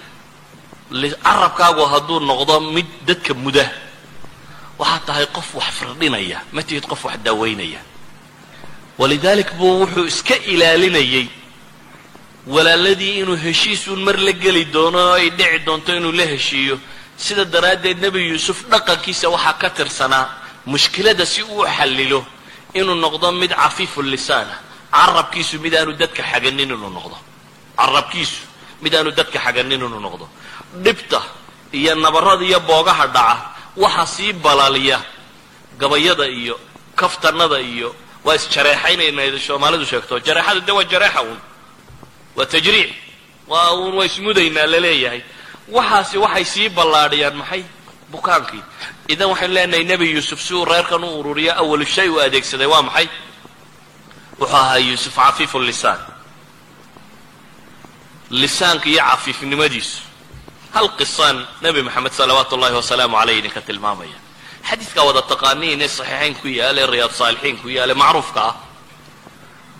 carabkaagu 1.25 1.85
hadduu 1.93 2.21
noqdo 2.21 2.61
mid 2.75 2.87
dadka 3.07 3.35
muda. 3.35 3.67
Waxaad 4.79 5.03
tahay 5.07 5.27
qof 5.37 5.49
wax 5.55 5.69
firdhinaya 5.79 6.39
ma 6.53 6.63
tihid 6.63 6.85
qof 6.91 7.05
wax 7.05 7.17
daaweynaya 7.25 7.81
walidaalik 8.99 9.51
buu 9.59 9.81
wuxuu 9.85 10.07
iska 10.13 10.35
ilaalinayay 10.53 11.27
walaaladii 12.55 13.15
inuu 13.23 13.37
heshiisuun 13.45 14.01
mar 14.07 14.17
la 14.27 14.33
geli 14.43 14.65
doono 14.75 14.99
oo 14.99 15.13
ay 15.21 15.31
dhici 15.39 15.59
doonto 15.67 15.91
inuu 15.99 16.13
la 16.13 16.25
heshiiyo. 16.33 16.77
Sida 17.25 17.45
daraaddeed 17.45 17.99
nebi 18.05 18.21
yuusuf 18.31 18.59
dhaqankiisa 18.73 19.27
waxaa 19.35 19.53
ka 19.63 19.69
tirsanaa 19.77 20.27
mushkilada 20.67 21.25
si 21.33 21.43
uu 21.43 21.65
xallilo 21.77 22.21
inuu 22.75 22.95
noqdo 23.05 23.33
mid 23.33 23.53
cafiifu 23.63 24.03
lisaana. 24.03 24.55
Carabkiisu 24.93 25.55
mid 25.65 25.75
aanu 25.75 25.93
dadka 26.01 26.23
xaganin 26.31 26.61
inuu 26.67 26.91
noqdo. 26.97 27.17
Carabkiisu 27.79 28.41
mid 28.83 28.95
aanu 28.95 29.11
dadka 29.19 29.39
xaganin 29.45 29.73
inuu 29.79 30.01
noqdo. 30.07 30.27
Dhibta 30.85 31.21
iyo 31.73 31.95
nabarada 31.95 32.45
iyo 32.45 32.61
boogaha 32.69 33.07
dhaca 33.07 33.37
waxa 33.77 34.07
sii 34.15 34.33
balaaliya 34.33 34.99
gabayada 35.79 36.27
iyo 36.41 36.57
kaftanada 36.97 37.59
iyo 37.61 37.95
waa 38.25 38.35
isjareexaynayna 38.35 39.39
soomaalidu 39.47 39.85
sheegto. 39.91 40.15
Jareexada 40.27 40.61
de 40.67 40.73
waa 40.73 40.85
jareexa 40.93 41.23
uun 41.23 41.39
waa 42.41 42.47
tajriic 42.47 42.91
waa 43.49 43.71
uun 43.77 43.95
waa 43.99 44.05
ismudaynaa 44.11 44.67
la 44.73 44.81
leeyahay 44.87 45.23
waxaasi 45.77 46.17
waxay 46.25 46.45
sii 46.45 46.69
ballaadhiyaan 46.69 47.37
maxay? 47.37 47.63
Bukaankii 48.11 48.63
idan 49.13 49.29
waxaynu 49.33 49.55
leenahay 49.55 49.85
nebi 49.85 50.07
yuusuf 50.15 50.41
si 50.47 50.55
uu 50.55 50.65
reerkan 50.65 51.05
u 51.05 51.21
ururiyo 51.21 51.53
awalu 51.63 51.85
shay 51.95 52.09
uu 52.09 52.21
adeegsaday 52.27 52.67
waa 52.67 52.83
maxay? 52.83 53.09
Wuxuu 54.41 54.57
ahaa 54.57 54.79
yuusuf 54.79 55.15
cafiifu 55.15 55.59
lisaan. 55.61 56.01
Lisaanka 58.31 58.89
iyo 58.89 59.03
cafiifnimadiisu. 59.11 60.03
Hal 60.75 60.89
qisaan 60.99 61.47
nebi 61.63 61.83
moxamed 61.83 62.13
salawaatu 62.13 62.55
ullahi 62.57 62.75
wasalaamu 62.81 63.17
caleyh 63.21 63.39
idinka 63.39 63.61
tilmaamaya. 63.61 64.19
Xadiidkaa 64.69 65.05
wada 65.09 65.23
taqaaniin 65.33 65.83
ee 65.83 65.89
saxiixayn 65.89 66.35
ku 66.41 66.49
yaalla 66.49 66.81
ee 66.81 66.87
riyaad 66.95 67.13
saalixiin 67.21 67.57
ku 67.63 67.69
yaalla 67.69 67.95
macruufka 67.95 68.41
ah. 68.49 68.55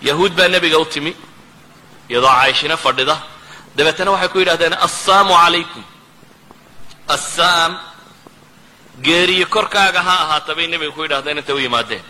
Yahuud 0.01 0.33
baa 0.37 0.47
nebiga 0.47 0.77
u 0.79 0.85
timi 0.85 1.11
iyadoo 2.11 2.33
cayshina 2.41 2.75
fadhida. 2.85 3.15
Dabeetana 3.75 4.11
waxay 4.11 4.29
ku 4.33 4.37
yidhahdeen 4.43 4.73
assaamu 4.87 5.33
calaykum 5.41 5.83
assaam 7.15 7.71
geeriyo 9.05 9.45
korkaaga 9.55 10.01
ha 10.07 10.13
ahaata 10.23 10.51
bay 10.57 10.67
nebiga 10.67 10.91
ku 10.95 11.01
yidhahdeen 11.05 11.37
intay 11.39 11.55
u 11.55 11.59
yimaadeen. 11.65 12.03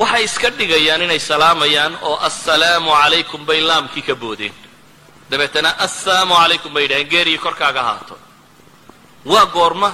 Waxay 0.00 0.24
iska 0.28 0.48
dhigayaan 0.58 1.02
inay 1.06 1.18
salaamayaan 1.30 1.94
oo 2.08 2.16
assalaamu 2.28 2.90
calaykum 3.00 3.40
bay 3.48 3.60
laamkii 3.70 4.02
ka 4.08 4.14
boodeen. 4.14 4.54
Dabeetana 5.30 5.70
assalaamu 5.86 6.34
calaykum 6.40 6.70
bay 6.74 6.82
yidhahdeen 6.84 7.08
geeriyo 7.12 7.38
korkaaga 7.46 7.80
ahaato. 7.80 8.16
Waa 9.32 9.46
goorma 9.56 9.90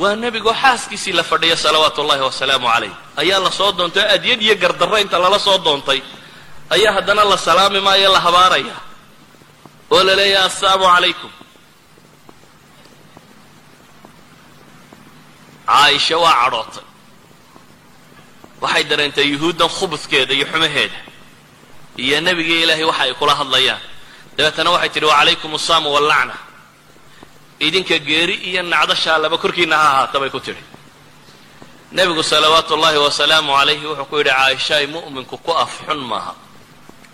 waa 0.00 0.14
nebigoo 0.16 0.54
xaaskiisii 0.62 1.12
la 1.12 1.22
fadhiya 1.22 1.56
salawaatu 1.56 2.02
ullahi 2.02 2.20
wasalaamu 2.28 2.66
calayh. 2.74 2.92
Ayaa 3.16 3.40
la 3.46 3.50
soo 3.50 3.72
doontay 3.78 4.04
adyad 4.14 4.40
iyo 4.42 4.54
gardarro 4.62 4.96
inta 4.98 5.18
lala 5.18 5.38
soo 5.38 5.58
doontay 5.58 6.02
ayaa 6.74 6.92
haddana 6.96 7.24
la 7.30 7.36
salaami 7.46 7.80
maayo 7.86 8.08
la 8.12 8.20
habaaraya. 8.26 8.76
Oo 9.92 10.02
la 10.06 10.14
leeyahay 10.18 10.46
assalaamu 10.48 10.84
calaykum 10.94 11.30
caaisha 15.66 16.16
waa 16.18 16.34
cadhootay. 16.42 16.84
Waxay 18.62 18.84
dareentay 18.90 19.26
yuhuuddan 19.32 19.68
khubudkeeda 19.76 20.32
iyo 20.34 20.46
xumaheeda. 20.52 20.98
Iyo 22.04 22.20
nebigii 22.26 22.62
ilaahay 22.64 22.84
waxa 22.90 23.02
ay 23.06 23.14
kula 23.20 23.34
hadlayaan. 23.40 23.80
Dabeetana 24.36 24.70
waxay 24.74 24.88
tidhi 24.94 25.06
wacalaykum 25.10 25.50
asaamu 25.58 25.88
wallacna 25.94 26.34
idinka 27.66 27.98
geeri 27.98 28.34
iyo 28.48 28.62
nacdashaa 28.62 29.18
laba 29.22 29.36
korkiina 29.42 29.76
ha 29.76 29.88
ahaata 29.90 30.16
bay 30.20 30.30
ku 30.30 30.40
tidhi. 30.40 30.62
Nebigu 31.92 32.22
salawaatu 32.22 32.74
ullaahi 32.74 32.98
wasalaamu 33.06 33.50
calayhi 33.58 33.86
wuxuu 33.86 34.04
ku 34.10 34.16
yidhi 34.18 34.30
caaishaay 34.30 34.86
mu'minku 34.94 35.36
ku 35.44 35.52
afxun 35.64 36.00
maaha 36.10 36.32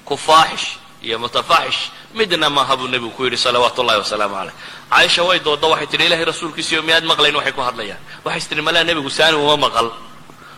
ku 0.08 0.16
faaxish 0.16 0.66
iyo 1.06 1.16
mutafaaxish 1.24 1.80
midna 2.18 2.48
maaha 2.50 2.76
buu 2.76 2.88
nebigu 2.88 3.12
ku 3.16 3.24
yidhi 3.24 3.36
salawaatu 3.36 3.82
ullahi 3.82 3.98
wasalaamu 4.02 4.34
caleyh. 4.34 4.54
Caaisha 4.90 5.22
way 5.28 5.38
doodda 5.38 5.66
waxay 5.72 5.86
tidhi 5.92 6.04
ilahay 6.08 6.24
rasuulkiisiyo 6.24 6.82
miyaad 6.82 7.04
maqlayn? 7.04 7.36
Waxay 7.36 7.52
ku 7.52 7.60
hadlayaan. 7.60 8.00
Waxay 8.24 8.40
is 8.58 8.64
malaa 8.64 8.84
nebigu 8.84 9.10
saani 9.10 9.36
uma 9.36 9.56
maqal. 9.56 9.92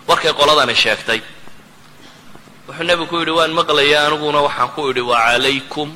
Warkay 0.08 0.32
qoladani 0.32 0.74
sheegtay. 0.74 1.20
Wuxuu 2.68 2.84
nebigu 2.88 3.10
ku 3.10 3.16
yidhi 3.20 3.34
waan 3.38 3.52
maqlaya 3.60 4.06
aniguna 4.06 4.40
waxaan 4.46 4.70
ku 4.74 4.80
idhi 4.90 5.02
wacalaykum 5.10 5.88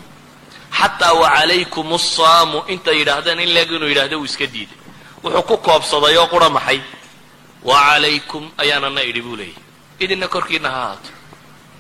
xataa 0.75 1.15
wacalaykum 1.23 1.87
asaamu 1.95 2.59
intay 2.69 2.99
yidhaahdeen 3.01 3.39
in 3.41 3.51
leeg 3.57 3.71
inuu 3.71 3.89
yidhahdo 3.89 4.19
uu 4.19 4.27
iska 4.27 4.47
diiday 4.47 4.79
wuxuu 5.23 5.43
ku 5.49 5.57
koobsaday 5.63 6.19
oo 6.19 6.27
qura 6.27 6.51
maxay. 6.51 6.83
Wacalaykum 7.65 8.51
ayaanana 8.59 9.01
idhi 9.09 9.23
buu 9.23 9.37
leeyahy 9.41 9.63
idinna 10.05 10.29
korkiina 10.29 10.69
ha 10.69 10.81
ahaato 10.83 11.14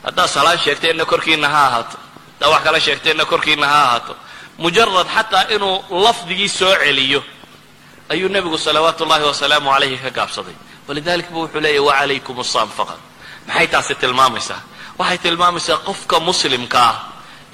haddaad 0.04 0.28
salaan 0.28 0.58
sheegteenna 0.58 1.04
korkiina 1.04 1.48
ha 1.48 1.60
ahaato. 1.66 1.96
Haddaad 2.40 2.52
wax 2.52 2.62
kala 2.64 2.80
sheegteenna 2.80 3.24
korkiina 3.24 3.66
ha 3.66 3.78
ahaato. 3.84 4.16
Mujarad 4.58 5.06
xataa 5.16 5.44
inuu 5.54 5.84
lafdigii 6.04 6.48
soo 6.48 6.74
celiyo 6.82 7.22
ayuu 8.08 8.28
nebigu 8.28 8.58
salawaatu 8.58 9.04
ullahi 9.04 9.24
wasalaamu 9.24 9.70
calayhi 9.70 9.96
ka 9.98 10.10
gaabsaday. 10.10 10.54
Walidalik 10.88 11.30
bu 11.30 11.38
wuxuu 11.44 11.60
leeyahy 11.60 11.78
wacalaykum 11.88 12.40
asaam 12.40 12.68
faqad 12.68 13.00
maxay 13.46 13.66
taasi 13.66 13.94
tilmaamaysaa? 13.94 14.60
Waxay 14.98 15.18
tilmaamaysaa 15.18 15.76
qofka 15.88 16.20
muslimka 16.20 16.78
ah 16.78 16.96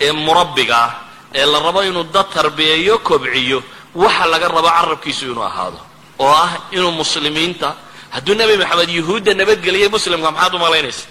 ee 0.00 0.12
murabbiga 0.12 0.76
ah 0.76 0.90
ee 1.34 1.46
la 1.46 1.58
rabo 1.58 1.82
inuu 1.82 2.04
dad 2.14 2.26
tarbiyeeyo 2.34 2.98
kobciyo 2.98 3.62
waxa 3.94 4.26
laga 4.26 4.48
rabo 4.48 4.68
carabkiisu 4.68 5.24
inuu 5.32 5.42
ahaado. 5.44 5.80
Oo 6.18 6.34
ah 6.44 6.50
inuu 6.70 6.90
muslimiinta 6.92 7.74
hadduu 8.10 8.34
nebi 8.34 8.56
maxamed 8.58 8.90
yuhuudda 8.90 9.34
nabadgeliyay 9.34 9.88
muslimka 9.88 10.30
maxaad 10.30 10.54
u 10.54 10.58
malaynaysa 10.58 11.06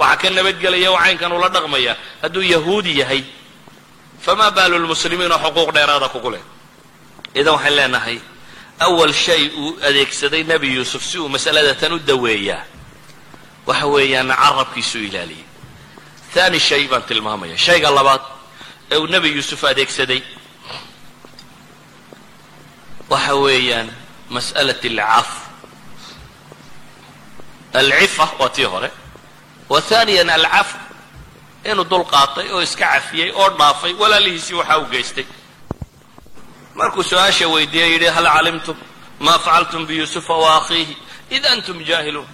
waxa 0.00 0.16
ka 0.20 0.28
nabadgelaya 0.36 0.88
oo 0.92 0.98
caynkan 1.04 1.32
ula 1.36 1.48
dhaqmaya. 1.54 1.92
Hadduu 2.22 2.42
yahuudi 2.54 2.92
yahay 3.00 3.22
famaa 4.24 4.50
baalu 4.56 4.76
lmuslimiin 4.84 5.32
oo 5.32 5.38
xuquuq 5.44 5.70
dheeraada 5.76 6.08
kugu 6.14 6.30
leh? 6.34 6.42
Idan 7.38 7.54
waxaan 7.56 7.74
leenahay 7.78 8.18
awal 8.86 9.12
shay 9.24 9.42
uu 9.62 9.76
adeegsaday 9.88 10.42
nebi 10.50 10.68
yuusuf 10.76 11.02
si 11.04 11.18
uu 11.18 11.28
masalada 11.28 11.74
tan 11.80 11.92
u 11.92 11.98
daweeyaa 11.98 12.64
waxa 13.68 13.86
weeyaan 13.94 14.28
carabkiisu 14.42 14.98
ilaaliyay 15.08 15.44
thani 16.34 16.58
shay 16.68 16.82
baan 16.90 17.02
tilmaamaya. 17.08 17.56
Shayga 17.66 17.90
labaad 17.98 18.22
ee 18.92 18.96
uu 18.96 19.06
nebi 19.06 19.28
yuusuf 19.36 19.60
adeegsaday 19.64 20.22
waxa 23.12 23.34
weeyaan 23.44 23.88
mas'alat 24.30 24.82
alcaf. 24.90 25.28
Alcifa 27.74 28.26
waa 28.38 28.48
tii 28.48 28.64
hore 28.72 28.90
wa 29.70 29.80
thaniyan 29.80 30.30
alcaf 30.30 30.68
inuu 31.70 31.84
dul 31.90 32.04
qaatay 32.12 32.46
oo 32.54 32.60
iska 32.62 32.86
cafiyey 32.94 33.30
oo 33.40 33.48
dhaafay 33.58 33.92
walaalihiisii 34.00 34.54
waxa 34.60 34.78
uu 34.78 34.88
geystay. 34.92 35.26
Markuu 36.74 37.02
su'aasha 37.02 37.46
weydiiyey 37.48 37.90
yidhi 37.92 38.06
hal 38.16 38.26
calimtum 38.36 38.76
maa 39.20 39.38
facaltum 39.38 39.86
biyuusufa 39.86 40.34
wa 40.42 40.56
akhiihi? 40.56 40.96
Id 41.30 41.44
antum 41.52 41.78
jaahiluun. 41.88 42.26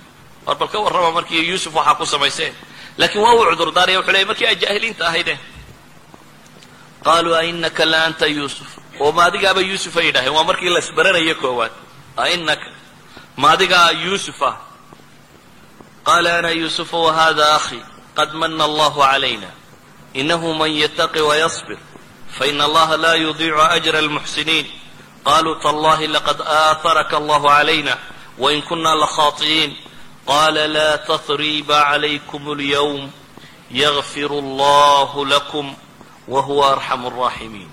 War 0.46 0.56
bal 0.56 0.68
ka 0.68 0.78
warrama 0.78 1.10
markii 1.10 1.48
yuusuf 1.48 1.74
waxaa 1.74 1.94
ku 1.94 2.06
samayseen 2.06 2.54
laakiin 2.98 3.22
waa 3.24 3.34
uu 3.34 3.44
cudurdaaraya 3.50 3.98
wuxuu 3.98 4.12
leeyay 4.12 4.26
markii 4.30 4.46
ay 4.46 4.56
jaahiliinta 4.62 5.06
ahaydeen 5.08 5.38
qaaluu 7.04 7.34
ainaka 7.34 7.84
la 7.84 8.04
anta 8.04 8.26
yuusuf. 8.26 8.68
Oo 9.00 9.12
ma 9.12 9.24
adigaaba 9.28 9.60
yuusuf 9.60 9.96
ay 9.96 10.06
yidhaaheen 10.06 10.32
waa 10.36 10.44
markii 10.44 10.68
la 10.74 10.78
isbaranayo 10.78 11.34
koowaad. 11.42 11.72
Ainaka 12.16 12.68
ma 13.36 13.50
adigaa 13.54 13.90
yuusuf 13.90 14.42
ah 14.42 14.54
qaala 16.05 16.37
ana 16.37 16.51
yuusufa 16.51 16.97
wahada 16.97 17.55
akhii 17.55 17.83
qad 18.15 18.33
mana 18.33 18.63
allahu 18.65 18.99
calayna 18.99 19.47
inahu 20.13 20.53
man 20.53 20.71
yataqi 20.71 21.21
wayasbir 21.21 21.77
faina 22.37 22.65
allaha 22.65 22.97
la 22.97 23.15
yudiicu 23.15 23.61
ajra 23.61 23.99
almuxsiniin 23.99 24.65
qaluu 25.23 25.55
tallahi 25.61 26.07
laqad 26.07 26.41
aaharaka 26.41 27.17
allahu 27.17 27.47
calayna 27.47 27.97
wain 28.37 28.61
kuna 28.61 28.95
lakhaطi'iin 28.95 29.75
qala 30.25 30.67
la 30.67 30.97
tatriiba 30.97 31.83
calaykum 31.91 32.51
اlyawm 32.55 33.11
yagfir 33.71 34.31
allahu 34.31 35.25
lakum 35.25 35.75
wahuwa 36.27 36.71
arxamu 36.73 37.07
الraaximiin 37.07 37.69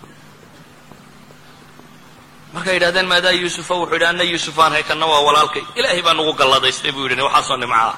markay 2.53 2.75
yidhahdeen 2.75 3.07
maadaa 3.07 3.31
yuusufa 3.31 3.75
wuxuu 3.75 3.95
yidhi 3.95 4.07
ana 4.07 4.23
yuusufaan 4.23 4.73
haykanna 4.73 5.07
waa 5.07 5.21
walaalkay 5.21 5.63
ilaahay 5.75 6.03
baa 6.03 6.15
nagu 6.15 6.33
galladaystay 6.33 6.93
buu 6.93 7.09
yidhi 7.09 7.23
waxaasoo 7.23 7.57
nimca 7.57 7.83
ah 7.89 7.97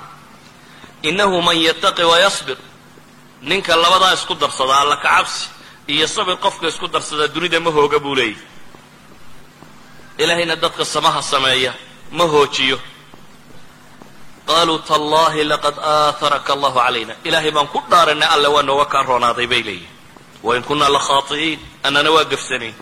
inahu 1.01 1.41
man 1.41 1.57
yataqi 1.57 2.03
wayasbir 2.03 2.57
ninka 3.41 3.75
labadaa 3.75 4.13
isku 4.13 4.33
darsada 4.35 4.75
alla 4.81 4.97
ka 4.97 5.09
cabsi 5.09 5.49
iyo 5.87 6.07
sabir 6.07 6.37
qofka 6.37 6.67
isku 6.67 6.87
darsada 6.87 7.27
dunida 7.27 7.59
ma 7.59 7.71
hooga 7.71 7.99
buu 7.99 8.15
leeyahy 8.15 8.37
ilaahayna 10.17 10.55
dadka 10.55 10.85
samaha 10.85 11.21
sameeya 11.21 11.73
ma 12.11 12.23
hoojiyo 12.23 12.79
qaaluu 14.47 14.79
tallahi 14.89 15.43
laqad 15.43 15.75
aaharaka 15.79 16.53
allahu 16.53 16.79
calayna 16.79 17.13
ilaahay 17.27 17.51
baan 17.51 17.67
ku 17.67 17.79
dhaaranay 17.91 18.29
alle 18.35 18.47
waa 18.55 18.63
nooga 18.69 18.85
kaa 18.85 19.03
roonaaday 19.09 19.47
bay 19.47 19.61
leeyihiin 19.67 19.93
wain 20.43 20.63
kunaa 20.63 20.89
lakhaati'iin 20.97 21.59
annana 21.87 22.09
waa 22.15 22.23
gafsanayn 22.33 22.75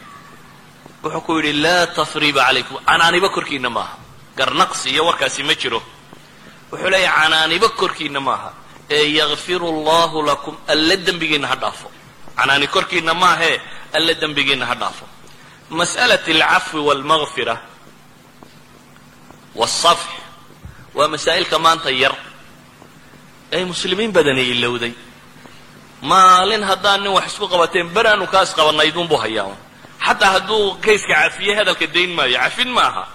wuxuu 1.04 1.22
ku 1.22 1.32
yidhi 1.38 1.54
laa 1.64 1.88
tasriiba 1.88 2.42
calaykum 2.48 2.78
canaaniba 2.88 3.30
korkiina 3.36 3.70
maaha 3.70 3.96
garnaqsi 4.38 4.90
iyo 4.94 5.04
warkaasi 5.06 5.44
ma 5.44 5.56
jiro 5.62 5.80
wuxuu 6.74 6.90
leeyahay 6.90 7.30
canaaniba 7.30 7.70
korkiina 7.70 8.20
maaha. 8.20 8.52
Ee 8.90 9.06
yakfiru 9.20 9.68
allahu 9.70 10.22
lakum 10.26 10.58
alle 10.68 10.98
dembigiina 10.98 11.48
ha 11.48 11.56
dhaafo. 11.56 11.88
Canaani 12.38 12.68
korkiina 12.68 13.14
maahee 13.14 13.62
alle 13.94 14.14
dembigiina 14.22 14.66
ha 14.66 14.76
dhaafo. 14.76 15.06
Mas'alat 15.70 16.26
alcafwi 16.28 16.82
walmagfira 16.82 17.56
wasafx 19.56 20.10
waa 20.96 21.08
masaa'ilka 21.08 21.60
maanta 21.60 21.92
yar. 21.92 22.16
Ay 23.54 23.64
muslimiin 23.66 24.12
badani 24.12 24.42
ilowday 24.54 24.94
maalin 26.02 26.64
haddaan 26.64 27.02
nin 27.04 27.12
wax 27.14 27.26
isku 27.34 27.48
qabateen 27.48 27.88
beraanu 27.96 28.26
kaas 28.28 28.50
qabanaydunbuu 28.58 29.18
hayaa. 29.18 29.56
Xataa 30.06 30.32
hadduu 30.36 30.76
kayska 30.86 31.14
cafiye 31.14 31.56
hadalka 31.56 31.88
dayn 31.88 32.12
maayo 32.18 32.38
cafin 32.44 32.70
maaha 32.78 33.08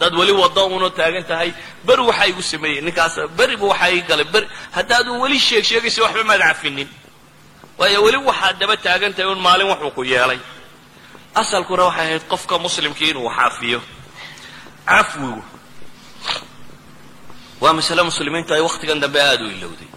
haddaad 0.00 0.14
weli 0.18 0.32
wada 0.32 0.64
uno 0.64 0.90
taagan 0.90 1.24
tahay. 1.24 1.52
Beri 1.84 2.02
waxaa 2.02 2.26
igu 2.26 2.42
sameeyey 2.42 2.80
ninkaas 2.80 3.20
beriba 3.36 3.66
waxaa 3.66 3.92
ii 3.92 4.02
galay. 4.08 4.24
Beri 4.24 4.46
haddaadun 4.72 5.20
weli 5.20 5.38
sheeg 5.38 5.64
sheegaysa 5.64 6.02
waxba 6.02 6.24
maad 6.24 6.40
cafinin 6.40 6.88
waayo 7.78 8.02
weli 8.02 8.16
waxaad 8.16 8.58
daba 8.58 8.76
taagan 8.76 9.12
tahay 9.12 9.32
un 9.32 9.40
maalin 9.40 9.68
waxuu 9.68 9.90
ku 9.90 10.04
yeelay. 10.04 10.40
Asalkuna 11.34 11.84
waxay 11.84 12.06
ahayd 12.06 12.22
qofka 12.28 12.58
muslimkii 12.58 13.10
inuu 13.10 13.28
cafiyo 13.28 13.80
cafwigu 14.86 15.42
waa 17.60 17.72
masale 17.72 18.02
muslimiintu 18.02 18.54
ay 18.54 18.60
wakhtigan 18.60 19.00
dambe 19.00 19.22
aada 19.22 19.44
u 19.44 19.50
ilowday 19.50 19.88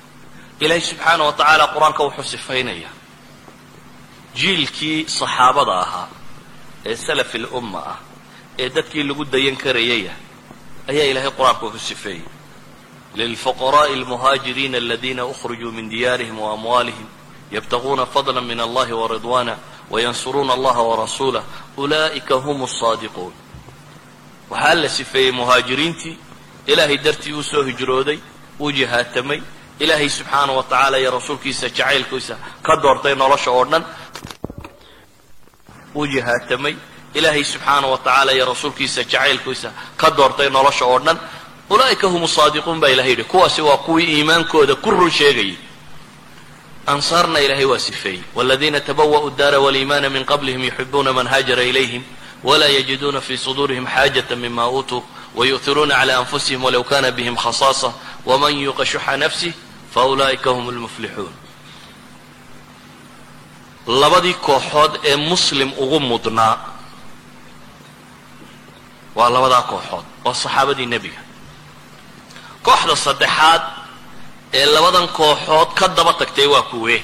ilaahay 0.59 0.81
subxaana 0.81 1.23
wa 1.23 1.33
qur'aanka 1.73 2.03
wuxuu 2.03 2.23
sifaynaya 2.23 2.89
jiilkii 4.35 5.05
saxaabada 5.07 5.73
ahaa 5.79 6.07
ee 6.85 6.95
salafi 6.95 7.37
lumma 7.37 7.79
ah 7.79 7.97
ee 8.59 8.69
dadkii 8.69 9.03
lagu 9.03 9.25
dayan 9.25 9.57
karayay 9.57 10.09
ah, 10.09 10.17
ayaa 10.87 11.05
ilaahay 11.11 11.31
qur'aanka 11.31 11.71
ku 11.71 11.79
sifeeyey. 11.79 12.21
Lilfuqaraa'i 13.15 13.93
almuhaajiriina 13.93 14.77
aladiina 14.77 15.25
ukhrijuu 15.25 15.71
min 15.71 15.89
diyaarihim 15.89 16.39
wa 16.39 16.53
amwaalihim 16.53 17.07
yabtaquuna 17.51 18.05
fadla 18.05 18.41
min 18.41 18.59
allahi 18.59 18.93
waridwaana 18.93 19.57
wayansuruuna 19.89 20.53
allaha 20.53 20.81
warasuulah 20.81 21.43
ulaa'ika 21.77 22.35
hum 22.35 22.63
asaadiquun 22.63 23.33
waxaa 24.49 24.75
la 24.75 24.89
sifeeyey 24.89 25.31
muhaajiriintii 25.31 26.17
ilaahay 26.65 26.97
dartii 26.97 27.33
uu 27.33 27.43
soo 27.43 27.63
hijrooday 27.63 28.19
uu 28.59 28.71
jihaatamay 28.71 29.41
ilaahay 29.79 30.09
subxaana 30.09 30.53
wa 30.53 30.63
tacaala 30.63 30.97
iyo 30.97 31.11
rasuulkiisa 31.11 31.69
jacaylkiisa 31.69 32.37
ka 32.61 32.75
doortay 32.75 33.15
nolosha 33.15 33.51
oo 33.51 33.65
dhan 33.65 33.85
uu 35.95 36.07
jihaatamay 36.07 36.75
ilaahay 37.14 37.44
subxaana 37.44 37.86
wa 37.86 37.98
tacaala 37.98 38.32
iyo 38.32 38.44
rasuulkiisa 38.46 39.04
jacaylkiisa 39.04 39.72
ka 39.96 40.10
doortay 40.10 40.48
nolosha 40.50 40.84
oo 40.84 40.98
dhan 40.98 41.18
ulaa'ika 41.70 42.06
hum 42.08 42.26
saadiquun 42.26 42.80
baa 42.80 42.88
ilahay 42.88 43.10
yidhi 43.10 43.24
kuwaasi 43.24 43.62
waa 43.62 43.76
kuwii 43.76 44.06
iimaankooda 44.18 44.74
ku 44.74 44.90
run 44.90 45.10
sheegayay 45.10 45.56
ansaarna 46.86 47.40
ilaahay 47.40 47.64
waa 47.64 47.78
sifeeyey 47.78 48.22
waladiina 48.34 48.80
tabawa'u 48.80 49.30
daara 49.30 49.58
waliimaana 49.60 50.10
min 50.10 50.24
qablihim 50.24 50.64
yuxibuuna 50.64 51.12
man 51.12 51.26
haajara 51.26 51.62
ilayhim 51.62 52.02
wla 52.44 52.66
yجiduna 52.66 53.20
fi 53.20 53.36
صdurihim 53.36 53.86
xaajaة 53.86 54.36
mima 54.36 54.70
uutuu 54.70 55.02
wayu'hiruuna 55.36 55.94
عlى 55.94 56.14
أnfusihim 56.22 56.64
walow 56.64 56.84
kana 56.84 57.10
bihim 57.10 57.36
khasaaصة 57.36 57.92
wman 58.26 58.58
yuqa 58.58 58.84
shuxa 58.86 59.16
nafsih 59.16 59.52
faulaئika 59.94 60.50
hm 60.50 60.68
اlmuflixuun 60.68 61.32
labadii 63.86 64.34
kooxood 64.34 65.00
ee 65.04 65.16
muslim 65.16 65.72
ugu 65.78 66.00
mudnaa 66.00 66.56
waa 69.15 69.29
labadaa 69.29 69.61
kooxood 69.71 70.05
waa 70.25 70.33
saxaabadii 70.33 70.85
nebiga. 70.85 71.21
Kooxda 72.65 72.95
saddexaad 72.95 73.61
ee 74.53 74.65
labadan 74.65 75.07
kooxood 75.07 75.69
ka 75.79 75.87
daba 75.87 76.13
tagtay 76.13 76.45
waa 76.53 76.61
kuwee? 76.71 77.03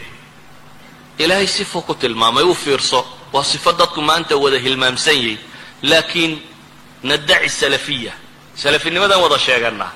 Ilaahay 1.18 1.48
sifo 1.48 1.82
ku 1.82 1.94
tilmaamay 1.96 2.44
u 2.44 2.56
fiirso 2.56 3.06
waa 3.34 3.44
sifo 3.44 3.72
dadku 3.72 4.02
maanta 4.02 4.36
wada 4.38 4.58
hilmaamsan 4.60 5.16
yahy 5.16 5.38
laakiin 5.84 6.42
nadaci 7.04 7.50
salafiya 7.50 8.14
salafinimadan 8.56 9.20
wada 9.22 9.40
sheeganaa 9.40 9.92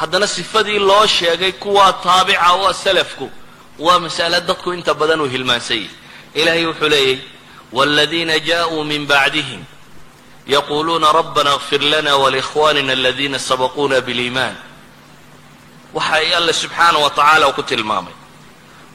haddana 0.00 0.26
sifadii 0.26 0.78
loo 0.78 1.06
sheegay 1.06 1.52
kuwaa 1.52 1.92
taabica 1.92 2.52
waa 2.62 2.72
salafku 2.74 3.30
waa 3.78 3.98
masale 3.98 4.40
dadku 4.40 4.72
inta 4.72 4.94
badan 4.94 5.20
uu 5.20 5.26
hilmaansan 5.28 5.76
yahy 5.76 5.90
ilaahay 6.34 6.66
wuxuu 6.66 6.88
leeyay 6.88 7.18
wاladiina 7.72 8.38
jaءuu 8.38 8.84
min 8.84 9.06
bacdihim 9.06 9.64
yaquluuna 10.47 11.11
rabbana 11.11 11.49
اغfir 11.51 11.81
lana 11.81 12.15
wlikhwanina 12.17 12.93
aladina 12.93 13.39
sabaquuna 13.39 14.01
bاliiman 14.01 14.55
waxa 15.93 16.13
ay 16.15 16.33
alle 16.35 16.53
subxaana 16.53 16.97
wa 16.99 17.09
tacaala 17.09 17.47
uu 17.47 17.53
ku 17.53 17.63
tilmaamay 17.63 18.13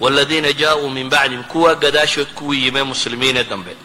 wاladiina 0.00 0.52
jaءuu 0.52 0.90
min 0.90 1.08
bacdihim 1.08 1.44
kuwa 1.44 1.74
gadaashood 1.74 2.26
kuwii 2.34 2.64
yimee 2.64 2.82
muslimiine 2.82 3.44
dambe 3.44 3.76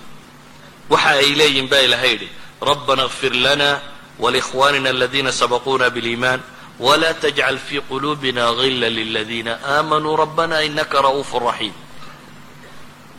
waxa 0.89 1.09
ay 1.09 1.35
leeyihin 1.35 1.67
baa 1.69 1.79
ilahay 1.79 2.09
yidhi 2.11 2.29
rabbana 2.61 3.03
اغfir 3.03 3.33
lana 3.33 3.79
wlikhwanina 4.19 4.89
aladina 4.89 5.31
sabaquuna 5.31 5.89
bاliiman 5.89 6.39
wla 6.79 7.13
tajcal 7.13 7.57
fi 7.59 7.81
quluubina 7.81 8.53
gila 8.53 8.89
liladina 8.89 9.59
aamanuu 9.65 10.15
rabbana 10.17 10.63
inaka 10.63 11.01
ra'uuf 11.01 11.33
raxiim 11.33 11.73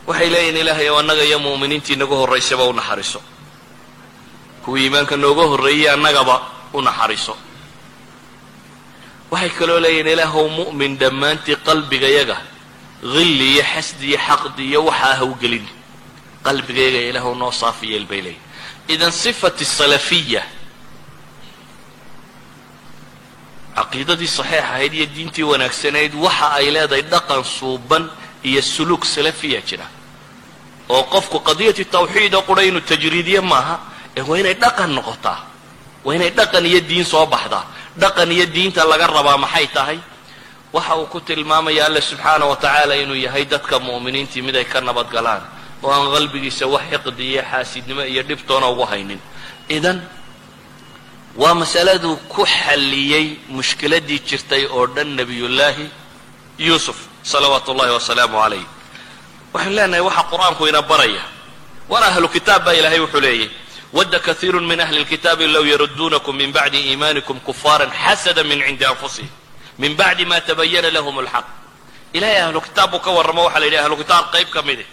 waxay 0.07 0.29
leeyihin 0.29 0.57
ilaahay 0.57 0.89
ow 0.89 0.99
annaga 0.99 1.23
iyo 1.23 1.39
mu'miniintii 1.39 1.95
nagu 1.95 2.15
horraysaba 2.15 2.63
u 2.63 2.73
naxariso 2.73 3.21
kuwii 4.64 4.84
iimaanka 4.84 5.16
nooga 5.16 5.42
horreeyey 5.50 5.90
annagaba 5.90 6.36
u 6.72 6.82
naxariso 6.82 7.34
waxay 9.30 9.50
kaloo 9.58 9.80
leeyihiin 9.80 10.06
ilaahow 10.14 10.46
mu'min 10.58 10.98
dhammaantii 10.98 11.56
qalbigayaga 11.66 12.36
hilli 13.02 13.46
iyo 13.54 13.64
xasdi 13.72 14.06
iyo 14.10 14.18
xaqdi 14.26 14.62
iyo 14.70 14.80
waxaa 14.88 15.14
hawgelin 15.20 15.66
qalbigayaga 16.46 17.00
ilaahow 17.10 17.34
noo 17.34 17.52
saafi 17.52 17.86
yeel 17.92 18.06
bay 18.10 18.20
leeyihiin 18.26 18.48
idan 18.94 19.12
sifati 19.12 19.64
salafiya 19.64 20.42
caqiidadii 23.76 24.28
saxiix 24.28 24.62
ahayd 24.64 24.92
iyo 24.94 25.06
diintii 25.14 25.42
wanaagsanayd 25.52 26.12
waxa 26.14 26.46
ay 26.58 26.66
leedahay 26.74 27.02
dhaqan 27.02 27.44
suuban 27.44 28.04
iyo 28.44 28.62
suluuk 28.62 29.04
salafiya 29.06 29.60
jira. 29.68 29.86
Oo 30.88 31.02
qofku 31.12 31.38
qadiyati 31.40 31.84
tawxiid 31.84 32.34
oo 32.34 32.42
qura 32.42 32.62
inuu 32.64 32.80
tajriidiye 32.80 33.40
maaha 33.40 33.78
ee 34.16 34.22
waa 34.28 34.38
inay 34.38 34.54
dhaqan 34.54 34.90
noqotaa. 34.96 35.38
Waa 36.04 36.14
inay 36.14 36.30
dhaqan 36.30 36.64
iyo 36.66 36.80
diin 36.80 37.04
soo 37.04 37.26
baxdaa. 37.26 37.64
Dhaqan 38.02 38.30
iyo 38.32 38.46
diinta 38.46 38.84
laga 38.84 39.06
rabaa 39.06 39.36
maxay 39.36 39.66
tahay? 39.76 39.98
Waxa 40.72 40.94
uu 40.96 41.06
ku 41.06 41.20
tilmaamaya 41.20 41.86
alle 41.86 42.00
subxaana 42.00 42.44
wa 42.46 42.56
tacaala 42.56 42.94
inuu 42.96 43.14
yahay 43.26 43.44
dadka 43.44 43.78
mu'miniintii 43.78 44.42
mid 44.42 44.56
ay 44.56 44.64
ka 44.64 44.80
nabadgalaan 44.80 45.42
oo 45.82 45.90
aan 45.90 46.06
qalbigiisa 46.14 46.66
wax 46.66 46.82
xiqdi 46.92 47.24
iyo 47.34 47.42
xaasidnimo 47.50 48.02
iyo 48.06 48.22
dhibtoona 48.22 48.66
ugu 48.70 48.84
haynin. 48.90 49.18
Idan 49.68 49.98
waa 51.36 51.54
masaladuu 51.54 52.16
ku 52.28 52.46
xalliyey 52.46 53.26
mushkiladii 53.48 54.18
jirtay 54.28 54.64
oo 54.70 54.86
dhan 54.86 55.08
nebiyullaahi 55.18 55.86
yuusuf 56.58 56.96
salawaatu 57.22 57.72
ullahi 57.72 57.90
wasalaamu 57.98 58.38
calayh. 58.42 58.64
Waxaynu 59.52 59.74
leenahay 59.76 60.00
waxa 60.06 60.22
qur'aanku 60.30 60.62
ina 60.70 60.82
baraya. 60.82 61.22
War 61.90 62.02
ahlu 62.04 62.28
kitaab 62.28 62.64
baa 62.64 62.74
ilaahay 62.78 63.00
wuxuu 63.02 63.20
leeyahy 63.20 63.50
wadda 63.92 64.18
kaiiru 64.20 64.60
min 64.60 64.80
ahli 64.80 64.98
lkitaabi 65.04 65.46
low 65.46 65.64
yaruduunakum 65.64 66.36
min 66.36 66.52
bacdi 66.52 66.78
iimaanikum 66.90 67.40
kufaaran 67.40 67.90
xasada 68.04 68.44
min 68.44 68.58
cindi 68.66 68.84
anfusihim 68.84 69.30
min 69.78 69.96
bacdi 69.96 70.24
ma 70.24 70.40
tabayana 70.40 70.90
lahum 70.90 71.18
alxaq 71.18 71.46
ilahay 72.14 72.38
ahlu 72.42 72.60
kitaab 72.60 72.90
buu 72.90 72.98
ka 73.00 73.10
warramo 73.10 73.42
waxa 73.44 73.58
la 73.60 73.66
yidhi 73.66 73.78
ahlu 73.84 73.96
kitaab 74.02 74.24
qayb 74.34 74.48
ka 74.50 74.62
midi 74.62 74.86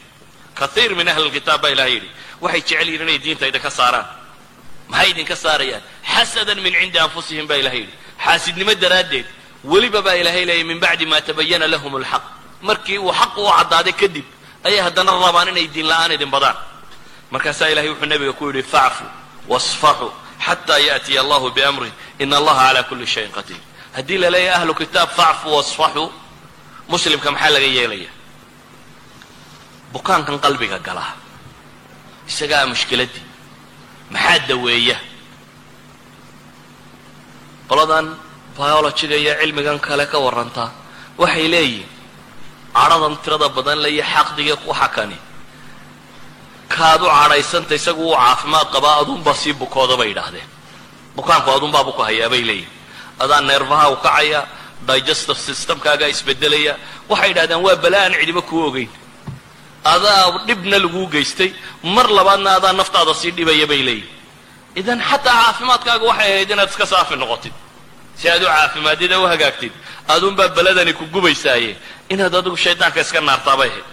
kaiir 0.55 0.95
min 0.95 1.07
ahli 1.07 1.29
lkitaab 1.29 1.61
baa 1.61 1.69
ilahay 1.75 1.93
yidhi 1.93 2.09
waxay 2.41 2.61
jecel 2.61 2.87
yihiin 2.89 3.01
inay 3.07 3.19
diinta 3.23 3.45
idinka 3.47 3.69
saaraan 3.79 4.07
maxay 4.91 5.09
idinka 5.11 5.35
saarayaan 5.35 5.83
xasadan 6.13 6.59
min 6.65 6.73
cindi 6.79 6.97
anfusihim 7.05 7.45
baa 7.47 7.57
ilahay 7.61 7.79
yidhi 7.83 7.93
xaasidnimo 8.25 8.73
daraaddeed 8.83 9.25
weliba 9.71 10.01
baa 10.01 10.15
ilahay 10.21 10.45
leeyay 10.49 10.63
min 10.63 10.79
bacdi 10.79 11.05
ma 11.05 11.21
tabayana 11.21 11.67
lahum 11.73 11.93
alxaq 12.01 12.23
markii 12.61 12.97
uu 12.97 13.13
xaq 13.19 13.37
u 13.37 13.45
caddaaday 13.57 13.93
kadib 14.01 14.25
ayay 14.67 14.81
haddana 14.87 15.11
rabaan 15.25 15.47
inay 15.53 15.67
diin 15.75 15.87
la'aan 15.91 16.11
idin 16.17 16.29
badaan 16.35 16.57
markaasaa 17.31 17.69
ilahay 17.71 17.89
wuxuu 17.89 18.05
nabiga 18.11 18.33
ku 18.33 18.45
yidhi 18.49 18.63
facfu 18.63 19.05
wasfaxuu 19.51 20.11
xataa 20.45 20.79
yaأtiya 20.87 21.21
allahu 21.23 21.51
biamrih 21.51 21.91
in 22.19 22.33
allaha 22.33 22.67
calaa 22.67 22.83
kuli 22.89 23.07
shayin 23.07 23.31
qadiir 23.37 23.61
haddii 23.95 24.17
la 24.17 24.29
leeyahay 24.29 24.61
ahlu 24.61 24.73
kitaab 24.81 25.09
facfu 25.19 25.47
wasfaxuu 25.57 26.11
muslimka 26.89 27.31
maxaa 27.31 27.49
laga 27.55 27.67
yeelaya? 27.77 28.09
Bukaankan 29.93 30.39
qalbiga 30.45 30.79
gala 30.87 31.03
isagaa 32.27 32.65
mushkiladii 32.71 33.23
maxaa 34.13 34.39
daweeya? 34.47 34.97
Qoladan 37.69 38.15
biologiga 38.57 39.15
iyo 39.15 39.33
cilmigan 39.39 39.79
kale 39.79 40.05
ka 40.11 40.17
warantaa 40.25 40.71
waxay 41.17 41.47
leeyihiin 41.53 41.89
cadhadan 42.73 43.15
tirada 43.23 43.47
badan 43.49 43.79
le 43.83 43.89
iyo 43.95 44.03
xaqdiga 44.13 44.55
waxa 44.69 44.87
kani 44.95 45.17
kaad 46.75 47.01
u 47.01 47.09
cadhaysanta 47.19 47.73
isagu 47.79 48.01
uu 48.09 48.15
caafimaad 48.15 48.67
qabaa 48.75 48.95
aduunbaa 49.01 49.33
sii 49.41 49.53
bukooda 49.53 49.95
bay 49.99 50.07
yidhaahdeen. 50.11 50.47
Bukaanku 51.15 51.49
aduunbaa 51.51 51.83
buku 51.87 52.01
hayaa 52.07 52.29
bay 52.33 52.43
leeyihiin 52.49 52.71
adaa 53.23 53.41
neerfaha 53.41 53.89
u 53.89 53.95
kacaya 54.05 54.41
digestive 54.87 55.39
systemkaagaa 55.47 56.07
isbedelaya 56.13 56.73
waxay 57.09 57.29
yidhahdeen 57.29 57.61
waa 57.65 57.75
bala 57.83 57.97
aan 58.03 58.13
cidiba 58.19 58.41
kuu 58.49 58.61
ogeyn. 58.69 58.89
Adaa 59.93 60.45
dhibna 60.47 60.77
laguu 60.83 61.07
geystay 61.13 61.49
mar 61.95 62.07
labaadna 62.17 62.49
adaa 62.59 62.73
naftaada 62.79 63.13
sii 63.21 63.31
dhibaya 63.37 63.67
bay 63.71 63.81
leeyihiin 63.87 64.15
idan 64.79 64.99
xataa 65.09 65.35
caafimaadkaaga 65.43 66.05
waxay 66.09 66.29
ahayd 66.33 66.49
inaad 66.53 66.69
iska 66.69 66.85
saafi 66.85 67.15
noqotid. 67.15 67.53
Si 68.19 68.29
aad 68.29 68.43
u 68.43 68.45
caafimaadida 68.45 69.19
u 69.19 69.25
hagaagtid 69.33 69.73
aduunbaa 70.13 70.47
beladani 70.57 70.93
ku 70.93 71.05
gubaysaaye. 71.13 71.71
Inaad 72.13 72.35
adigu 72.39 72.57
shaydaanka 72.65 72.99
iska 73.01 73.21
naartaabay 73.21 73.69
ahayd 73.69 73.87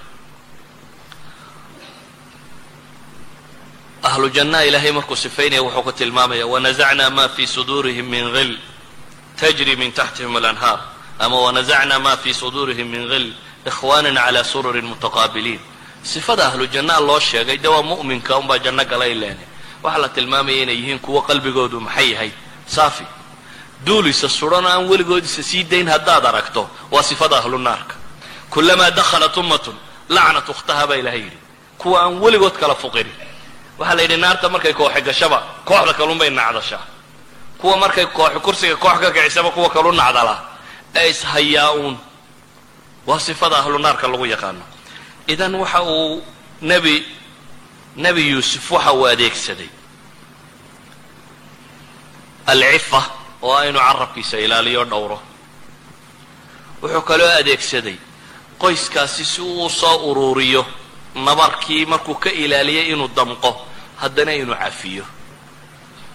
ahlu 4.04 4.28
jannaha 4.28 4.64
ilaahay 4.68 4.92
markuu 4.92 5.16
sifaynaya 5.16 5.62
wuxuu 5.62 5.82
ku 5.82 5.92
tilmaamaya 5.92 6.46
wanazacna 6.46 7.10
ma 7.10 7.28
fi 7.28 7.46
suduurihim 7.46 8.06
min 8.14 8.24
hil 8.36 8.58
tajri 9.40 9.76
min 9.76 9.92
taxtihim 9.92 10.36
alanhaar 10.36 10.80
ama 11.18 11.40
wanazacna 11.40 11.98
ma 11.98 12.16
fi 12.16 12.34
suduurihim 12.34 12.88
min 12.88 13.08
hil 13.12 13.32
ikhwanan 13.66 14.14
cala 14.14 14.44
sururin 14.44 14.84
mutaqaabiliin 14.84 15.60
sifada 16.02 16.46
ahlu 16.52 16.66
jannaha 16.66 17.00
loo 17.00 17.20
sheegay 17.20 17.58
de 17.58 17.68
waa 17.68 17.82
mu'minka 17.82 18.36
unbaa 18.36 18.58
janno 18.58 18.84
gala 18.84 19.06
ileene 19.08 19.44
waxaa 19.82 20.00
la 20.04 20.08
tilmaamaya 20.08 20.62
inay 20.62 20.76
yihiin 20.76 20.98
kuwo 20.98 21.20
qalbigoodu 21.22 21.80
maxay 21.80 22.10
yahay? 22.12 22.30
Saafi. 22.66 23.04
Duulisa 23.86 24.28
sudan 24.28 24.66
aan 24.66 24.88
weligoodisa 24.88 25.42
sii 25.42 25.64
dayn 25.64 25.88
haddaad 25.88 26.24
aragto 26.26 26.68
waa 26.90 27.02
sifada 27.02 27.36
ahlu 27.38 27.58
naarka 27.58 27.94
kulamaa 28.50 28.90
dakhalat 28.90 29.36
ummatun 29.36 29.76
lacnat 30.08 30.48
ukhtaha 30.48 30.86
baa 30.86 30.96
ilahay 30.96 31.20
yidhi. 31.20 31.38
Kuwa 31.78 32.02
aan 32.04 32.20
weligood 32.20 32.52
kala 32.60 32.74
fuqirin 32.74 33.12
waxaa 33.78 33.94
la 33.96 34.02
yidhi 34.02 34.16
naarta 34.16 34.48
markay 34.48 34.72
kooxi 34.80 35.00
gashaba 35.08 35.38
kooxda 35.68 35.92
kalunbay 35.98 36.30
nacdashaa 36.30 36.82
kuwa 37.60 37.76
markay 37.76 38.06
kooxi 38.06 38.40
kursiga 38.40 38.76
koox 38.76 38.98
ka 39.00 39.10
kicisaba 39.10 39.50
kuwa 39.50 39.70
kalu 39.70 39.92
nacdalaa 39.92 40.38
ee 40.96 41.10
ishayaa 41.10 41.70
uun 41.72 41.96
waa 43.06 43.20
sifada 43.20 43.56
ahlu 43.58 43.78
naarka 43.78 44.08
lagu 44.08 44.26
yaqaano. 44.26 44.62
Idan 45.26 45.54
waxa 45.54 45.82
uu 45.82 46.22
nebi 46.62 47.04
nebi 47.96 48.22
yuusuf 48.30 48.70
waxa 48.70 48.92
uu 48.92 49.04
adeegsaday. 49.06 49.68
Alcifa 52.46 53.02
oo 53.42 53.54
aynu 53.56 53.78
carabkiisa 53.78 54.38
ilaaliyo 54.38 54.84
dhowro. 54.84 55.18
Wuxuu 56.82 57.00
kaloo 57.02 57.30
adeegsaday 57.40 57.96
qoyskaasi 58.58 59.24
si 59.24 59.40
uu 59.40 59.68
soo 59.70 59.96
uruuriyo 60.10 60.66
nabarkii 61.14 61.86
markuu 61.86 62.14
ka 62.14 62.30
ilaaliyay 62.30 62.92
inuu 62.92 63.08
damqo 63.16 63.50
haddana 64.00 64.32
inuu 64.34 64.54
cafiyo 64.54 65.04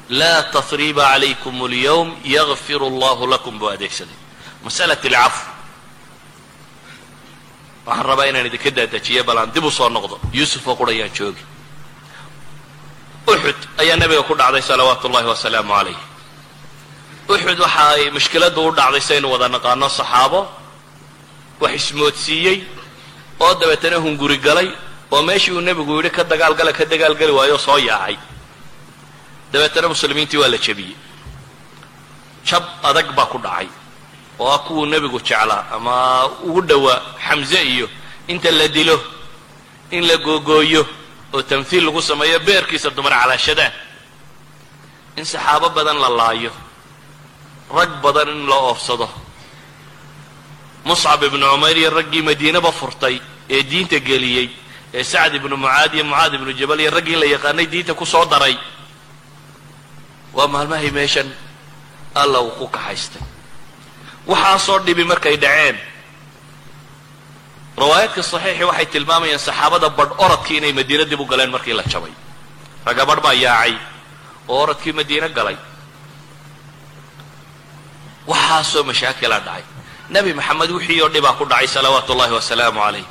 laa 0.09 0.43
tahriba 0.53 1.03
calaykum 1.11 1.55
اlyawm 1.67 2.09
yakfir 2.23 2.81
allahu 2.83 3.27
lakum 3.27 3.59
buu 3.59 3.69
adeegsaday. 3.69 4.17
Masalat 4.63 5.05
alcafw. 5.05 5.45
Waxaan 7.85 8.05
rabaa 8.09 8.25
inaan 8.29 8.45
idinka 8.49 8.71
daadajiyo 8.77 9.23
bal 9.23 9.37
aan 9.37 9.51
dib 9.53 9.63
u 9.65 9.71
soo 9.71 9.89
noqdo. 9.89 10.19
Yuusuf 10.33 10.67
oo 10.67 10.75
qurayaan 10.75 11.11
joogi. 11.17 11.43
Uxud 13.27 13.59
ayaa 13.77 13.95
nabiga 14.01 14.23
ku 14.23 14.33
dhacday 14.35 14.61
salawaatu 14.61 15.07
ullahi 15.07 15.27
wasalaamu 15.33 15.73
calayh 15.73 15.97
uxud 17.29 17.59
waxa 17.59 17.85
ay 17.95 18.09
mushkiladu 18.09 18.59
u 18.67 18.71
dhacday 18.73 19.01
saynu 19.01 19.27
wada 19.31 19.47
naqaano 19.47 19.89
saxaabo 19.89 20.41
wax 21.61 21.73
ismoodsiiyey 21.79 22.57
oo 23.39 23.53
dabeetana 23.61 23.97
hunguri 24.01 24.37
galay 24.37 24.69
oo 25.11 25.21
meeshii 25.27 25.51
uu 25.57 25.61
nebigu 25.61 25.93
yidhi 25.97 26.09
ka 26.17 26.23
dagaalgala 26.23 26.71
ka 26.73 26.85
dagaalgeli 26.85 27.31
waayo 27.37 27.57
soo 27.57 27.77
yaacay. 27.77 28.17
Dabeetana 29.51 29.87
muslimiintii 29.93 30.37
waa 30.41 30.47
la 30.53 30.57
jebiyey. 30.57 30.95
Jab 32.47 32.63
adag 32.83 33.07
baa 33.17 33.25
ku 33.31 33.37
dhacay 33.45 33.67
oo 34.39 34.47
ah 34.53 34.59
kuwuu 34.65 34.85
nebigu 34.85 35.19
jeclaa 35.19 35.63
ama 35.75 36.25
ugu 36.47 36.61
dhowaa 36.69 36.97
xamse 37.25 37.59
iyo 37.73 37.87
inta 38.27 38.51
la 38.51 38.67
dilo 38.67 38.95
in 39.91 40.03
la 40.07 40.15
googooyo 40.17 40.85
oo 41.33 41.41
tamhiil 41.41 41.83
lagu 41.85 42.01
sameeyo 42.01 42.39
beerkiisa 42.39 42.89
dumar 42.89 43.13
calaashadaan. 43.21 43.73
In 45.17 45.25
saxaabo 45.25 45.69
badan 45.69 45.97
la 46.03 46.09
laayo 46.19 46.51
rag 47.77 47.91
badan 48.03 48.29
in 48.29 48.47
la 48.49 48.55
oofsado. 48.69 49.09
Muscab 50.85 51.23
ibnu 51.23 51.45
cumayr 51.51 51.77
iyo 51.77 51.89
raggii 51.97 52.21
madiinaba 52.21 52.71
furtay 52.71 53.15
ee 53.49 53.63
diinta 53.63 53.99
geliyey 53.99 54.47
ee 54.93 55.03
sacd 55.03 55.33
ibnu 55.39 55.55
mucaad 55.57 55.93
iyo 55.95 56.03
mucaad 56.09 56.33
ibnu 56.37 56.51
jabal 56.59 56.79
iyo 56.79 56.91
raggii 56.91 57.15
la 57.21 57.25
yaqaanay 57.35 57.65
diinta 57.71 57.93
ku 57.93 58.05
soo 58.05 58.25
daray. 58.25 58.55
Waa 60.33 60.47
maalmahay 60.47 60.91
meeshan 60.91 61.29
alla 62.15 62.39
uu 62.41 62.51
ku 62.59 62.67
kaxaystay. 62.67 63.21
Waxaasoo 64.27 64.79
dhibi 64.85 65.03
markay 65.11 65.37
dhaceen. 65.43 65.77
Riwaayaadka 67.77 68.21
saxiixi 68.23 68.63
waxay 68.69 68.85
tilmaamayaan 68.93 69.39
saxaabada 69.47 69.89
badh 69.97 70.13
oradkii 70.25 70.57
inay 70.57 70.73
madiina 70.73 71.05
dib 71.05 71.19
u 71.19 71.25
galeen 71.25 71.51
markii 71.55 71.73
la 71.73 71.83
jabay. 71.91 72.11
Ragga 72.85 73.05
badh 73.09 73.21
baa 73.25 73.33
yaacay 73.33 73.73
oo 74.47 74.59
oradkii 74.63 74.93
madiine 74.99 75.29
galay. 75.37 75.57
Waxaasoo 78.27 78.83
mashaakila 78.89 79.39
dhacay. 79.39 79.63
Nebi 80.09 80.33
maxamed 80.33 80.71
wixii 80.71 81.01
oo 81.01 81.09
dhibaa 81.13 81.33
ku 81.37 81.45
dhacay 81.45 81.67
salawaatu 81.67 82.11
ullahi 82.13 82.33
wasalaamu 82.33 82.79
calayh 82.85 83.05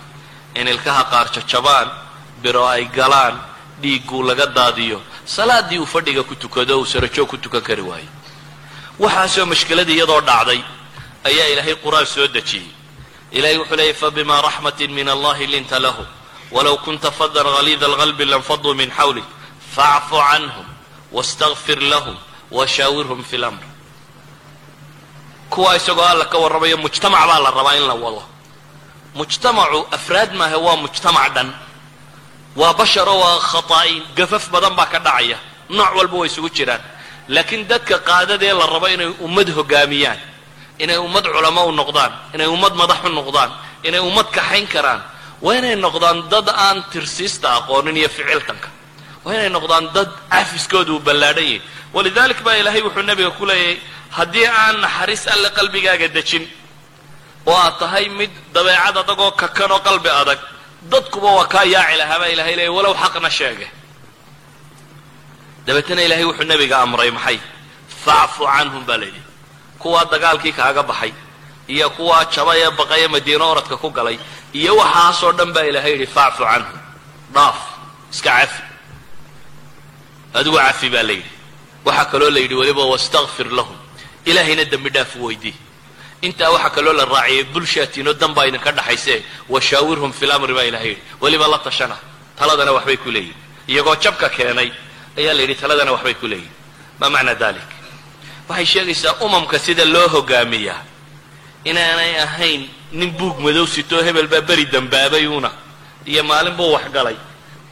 in 0.54 0.68
ilkaha 0.68 1.04
qaar 1.04 1.26
jajabaan 1.34 1.88
biro 2.42 2.66
ay 2.68 2.84
galaan 2.84 3.40
dhiigguu 3.82 4.22
laga 4.22 4.46
daadiyo 4.46 5.02
salaadii 5.24 5.78
uu 5.78 5.86
fadhiga 5.86 6.22
ku 6.22 6.34
tukado 6.34 6.78
uu 6.80 6.86
sarajoog 6.86 7.28
ku 7.28 7.36
tukan 7.36 7.60
kari 7.62 7.82
waayo 7.82 8.08
waxaasoo 8.98 9.46
mashkiladii 9.46 9.94
iyadoo 9.96 10.20
dhacday 10.20 10.60
ayaa 11.24 11.46
ilaahay 11.52 11.74
qur'aan 11.84 12.06
soo 12.06 12.26
dejiyey. 12.26 12.70
Ilahay 13.32 13.58
wuxuu 13.58 13.76
leeyay 13.76 13.94
fabima 13.94 14.40
raxmatin 14.42 14.90
min 14.92 15.08
allahi 15.08 15.46
linta 15.46 15.78
lahum 15.78 16.06
walow 16.50 16.76
kunta 16.84 17.10
fadan 17.10 17.46
haliida 17.56 17.86
alqalbi 17.86 18.24
lanfaduu 18.24 18.74
min 18.74 18.90
xawlik 18.90 19.24
faacfu 19.74 20.16
canhum 20.30 20.66
wastakfir 21.12 21.80
lahum 21.92 22.16
washaawirhum 22.50 23.22
fi 23.24 23.36
lamr 23.36 23.62
kuwa 25.50 25.76
isagoo 25.76 26.02
alla 26.04 26.24
ka 26.24 26.38
warramayo 26.38 26.76
mujtamac 26.76 27.20
baa 27.28 27.38
la 27.40 27.50
rabaa 27.50 27.76
in 27.76 27.86
la 27.86 27.94
wado 27.94 28.22
mujtamacu 29.18 29.80
afraad 29.96 30.30
maahe 30.40 30.56
waa 30.66 30.76
mujtamac 30.84 31.28
dhan 31.36 31.48
waa 32.60 32.72
basharo 32.80 33.14
waa 33.24 33.38
khataa'iin. 33.50 34.02
Gafaf 34.16 34.44
badan 34.54 34.74
baa 34.78 34.86
ka 34.92 34.98
dhacaya. 35.06 35.38
Nooc 35.76 35.90
walba 35.98 36.16
way 36.20 36.28
isugu 36.30 36.48
jiraan. 36.56 36.82
Laakiin 37.34 37.62
dadka 37.70 37.96
qaadadee 38.08 38.52
la 38.60 38.66
rabo 38.74 38.86
inay 38.94 39.10
ummad 39.26 39.48
hogaamiyaan 39.58 40.18
inay 40.84 40.98
ummad 41.06 41.24
culamo 41.34 41.62
u 41.70 41.72
noqdaan 41.80 42.12
inay 42.34 42.46
ummad 42.54 42.74
madax 42.80 43.00
u 43.04 43.10
noqdaan 43.18 43.50
inay 43.88 44.00
ummad 44.08 44.26
kaxayn 44.36 44.66
karaan 44.74 45.00
waa 45.44 45.54
inay 45.60 45.76
noqdaan 45.84 46.18
dad 46.32 46.48
aan 46.66 46.78
tirsiista 46.92 47.46
aqoonin 47.58 47.96
iyo 48.00 48.08
ficiltanka. 48.16 48.68
Waa 49.24 49.34
inay 49.34 49.50
noqdaan 49.56 49.84
dad 49.96 50.08
cafiskooda 50.32 50.90
uu 50.92 51.00
ballaadhan 51.06 51.44
yahay. 51.44 51.60
Walidalik 51.94 52.40
baa 52.46 52.56
ilaahay 52.60 52.82
wuxuu 52.86 53.02
nabiga 53.10 53.30
ku 53.38 53.44
leeyahay 53.50 53.76
haddii 54.18 54.46
aan 54.62 54.76
naxariis 54.84 55.22
alle 55.34 55.48
qalbigaaga 55.58 56.08
dejin 56.16 56.44
oo 57.50 57.56
aad 57.64 57.74
tahay 57.82 58.06
mid 58.18 58.30
dabeecad 58.54 58.96
adag 59.02 59.20
oo 59.24 59.32
kakan 59.42 59.70
oo 59.74 59.80
qalbi 59.88 60.10
adag. 60.22 60.40
Dadkuba 60.92 61.28
waa 61.38 61.46
kaa 61.54 61.64
yaaci 61.74 61.96
lahaa 62.00 62.18
baa 62.22 62.30
ilahay 62.34 62.54
leeyay 62.58 62.72
walow 62.76 62.94
xaqna 63.02 63.30
sheege. 63.38 63.66
Dabeetana 65.66 66.02
ilaahay 66.06 66.24
wuxuu 66.30 66.46
nabiga 66.52 66.76
amray 66.84 67.10
maxay? 67.16 67.38
Facfu 68.04 68.44
canhum 68.54 68.82
baa 68.88 68.98
layidhi 69.02 69.22
kuwaa 69.82 70.04
dagaalkii 70.12 70.52
kaaga 70.58 70.82
baxay 70.90 71.12
iyo 71.74 71.86
kuwaa 71.96 72.24
jabay 72.34 72.60
ee 72.66 72.70
baqay 72.80 73.00
ee 73.04 73.08
madiino 73.14 73.44
oradka 73.52 73.76
ku 73.82 73.88
galay 73.96 74.16
iyo 74.60 74.72
waxaasoo 74.80 75.32
dhan 75.38 75.50
baa 75.54 75.66
ilaahay 75.70 75.92
yidhi 75.94 76.06
facfu 76.16 76.42
canhum. 76.50 76.78
Dhaaf 77.34 77.58
iska 78.12 78.30
cafi. 78.38 78.62
Adigu 80.38 80.56
cafi 80.66 80.88
baa 80.94 81.02
la 81.08 81.12
yidhi. 81.18 81.30
Waxaa 81.86 82.04
kaloo 82.12 82.30
la 82.34 82.40
yidhi 82.44 82.54
weliba 82.60 82.84
wastakfir 82.92 83.48
lahum. 83.58 83.76
Ilaahayna 84.30 84.64
dembi 84.72 84.90
dhaaf 84.96 85.12
weydii 85.24 85.54
intaa 86.26 86.50
waxaa 86.54 86.70
kaloo 86.76 86.92
la 86.92 87.04
raaciyay 87.04 87.44
bulshaatiino 87.52 88.12
dan 88.20 88.32
baa 88.34 88.46
idinka 88.46 88.72
dhaxayse 88.72 89.14
washaawirhum 89.48 90.12
fi 90.12 90.26
lamri 90.26 90.54
baa 90.54 90.64
ilahay 90.70 90.88
yidhi. 90.88 91.02
Weliba 91.20 91.46
la 91.48 91.58
tashana. 91.58 91.96
Taladana 92.38 92.72
waxbay 92.72 92.96
ku 92.96 93.10
leeyihiin 93.10 93.36
iyagoo 93.68 93.96
jabka 94.02 94.28
keenay 94.28 94.70
ayaa 95.18 95.34
la 95.34 95.42
yidhi 95.42 95.54
taladana 95.62 95.92
waxbay 95.92 96.14
ku 96.14 96.26
leeyihiin 96.26 96.54
maa 97.00 97.10
macna 97.14 97.34
dalik 97.34 97.68
waxay 98.48 98.66
sheegaysaa 98.72 99.14
umamka 99.26 99.58
sida 99.58 99.84
loo 99.84 100.08
hogaamiyaa 100.14 100.80
inaanay 101.64 102.12
ahayn 102.26 102.62
nin 102.92 103.10
buug 103.18 103.36
madow 103.44 103.66
sitoo 103.66 104.02
hebel 104.06 104.26
baa 104.32 104.40
beri 104.40 104.64
dambaabay 104.74 105.26
una 105.26 105.50
iyo 106.06 106.22
maalin 106.24 106.54
buu 106.58 106.72
waxgalay 106.76 107.16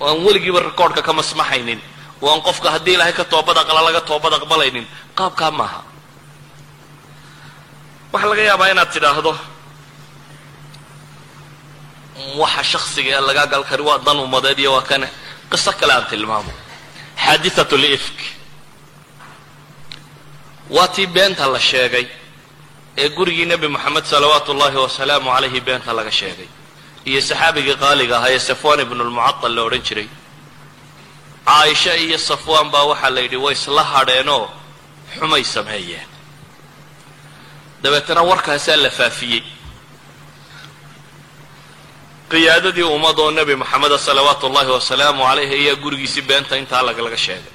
oo 0.01 0.09
aan 0.11 0.19
weligiiba 0.27 0.61
rikoodhka 0.61 1.03
ka 1.03 1.13
masmaxaynin. 1.13 1.81
Oo 2.23 2.31
aan 2.33 2.41
qofka 2.47 2.71
haddii 2.75 2.95
ilaahay 2.95 3.13
ka 3.13 3.25
toobad 3.25 3.57
aqla 3.59 3.81
laga 3.87 4.01
toobad 4.01 4.33
aqbalaynin 4.39 4.87
qaabkaa 5.19 5.51
maaha 5.51 5.81
waxaa 8.13 8.29
laga 8.31 8.43
yaabaa 8.51 8.71
inaad 8.73 8.91
tidhaahdo 8.95 9.33
waxa 12.43 12.63
shaksiga 12.73 13.11
ee 13.19 13.21
lagaa 13.29 13.47
gal 13.53 13.65
kari 13.71 13.83
waa 13.89 13.99
dan 14.07 14.19
umadeed 14.27 14.59
iyo 14.63 14.73
waa 14.77 14.83
kane. 14.91 15.09
Qiso 15.51 15.73
kale 15.81 15.93
aan 15.95 16.07
tilmaamo. 16.11 16.53
Xaadiat 17.25 17.73
lifk. 17.85 18.19
Waa 20.71 20.89
tii 20.95 21.07
beenta 21.15 21.47
la 21.55 21.61
sheegay 21.71 22.07
ee 23.01 23.09
gurigii 23.17 23.47
nebi 23.53 23.69
moxamed 23.75 24.05
salawaatu 24.13 24.49
ullahi 24.53 24.77
wasalaamu 24.85 25.29
calayhi 25.35 25.61
beenta 25.67 25.93
laga 25.99 26.11
sheegay. 26.21 26.49
Iyo 27.11 27.21
saxaabigii 27.29 27.77
qaaliga 27.83 28.15
ahaa 28.19 28.33
ee 28.37 28.39
safwan 28.49 28.81
ibnu 28.85 29.03
lmucatal 29.09 29.53
la 29.57 29.63
odhan 29.67 29.83
jiray. 29.89 30.09
Caaisha 31.47 31.93
iyo 32.05 32.19
safwaan 32.19 32.69
baa 32.73 32.85
waxaa 32.91 33.11
la 33.15 33.21
yidhi 33.25 33.37
way 33.45 33.55
isla 33.59 33.83
hadheenoo 33.93 34.45
xumay 35.19 35.45
sameeyeen 35.55 36.09
dabeetana 37.83 38.23
warkaasaa 38.23 38.77
la 38.77 38.91
faafiyey. 38.91 39.43
Qiyaadadii 42.31 42.83
ummad 42.97 43.19
oo 43.19 43.31
nebi 43.31 43.55
moxameda 43.57 43.99
salawaatu 43.99 44.47
ullahi 44.47 44.71
wasalaamu 44.77 45.23
calayhi 45.29 45.55
ayaa 45.61 45.75
gurigiisii 45.83 46.23
beenta 46.29 46.57
intaa 46.57 46.83
lagalaga 46.83 47.17
sheegay. 47.17 47.53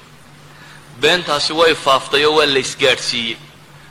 Beentaasi 1.00 1.52
way 1.52 1.74
faaftay 1.74 2.24
oo 2.26 2.34
waa 2.38 2.46
la 2.46 2.58
isgaadhsiiyey. 2.58 3.36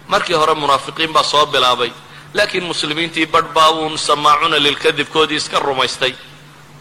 Markii 0.07 0.33
hore 0.41 0.53
munaafiqiin 0.53 1.11
baa 1.15 1.23
soo 1.23 1.45
bilaabay 1.45 1.91
laakiin 2.33 2.63
muslimiintii 2.71 3.25
badh 3.33 3.49
baa 3.55 3.69
uun 3.71 3.97
samaacuuna 3.97 4.57
lilkadibkoodii 4.65 5.35
iska 5.41 5.59
rumaystay. 5.59 6.13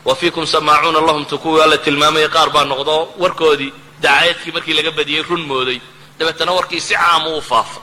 Wa 0.05 0.15
fiikum 0.15 0.47
samaacuuna 0.47 1.01
lahum 1.01 1.25
tu 1.27 1.39
kuwii 1.39 1.63
alla 1.63 1.79
tilmaamaya 1.79 2.29
qaar 2.29 2.51
baa 2.51 2.65
noqdo 2.65 3.09
warkoodii 3.19 3.73
dacaayadkii 4.03 4.53
markii 4.53 4.75
laga 4.79 4.91
badiyey 4.91 5.23
run 5.29 5.43
mooday. 5.51 5.79
Dabeetana 6.19 6.53
warkii 6.53 6.81
si 6.81 6.95
caama 6.95 7.29
u 7.37 7.43
faafa 7.43 7.81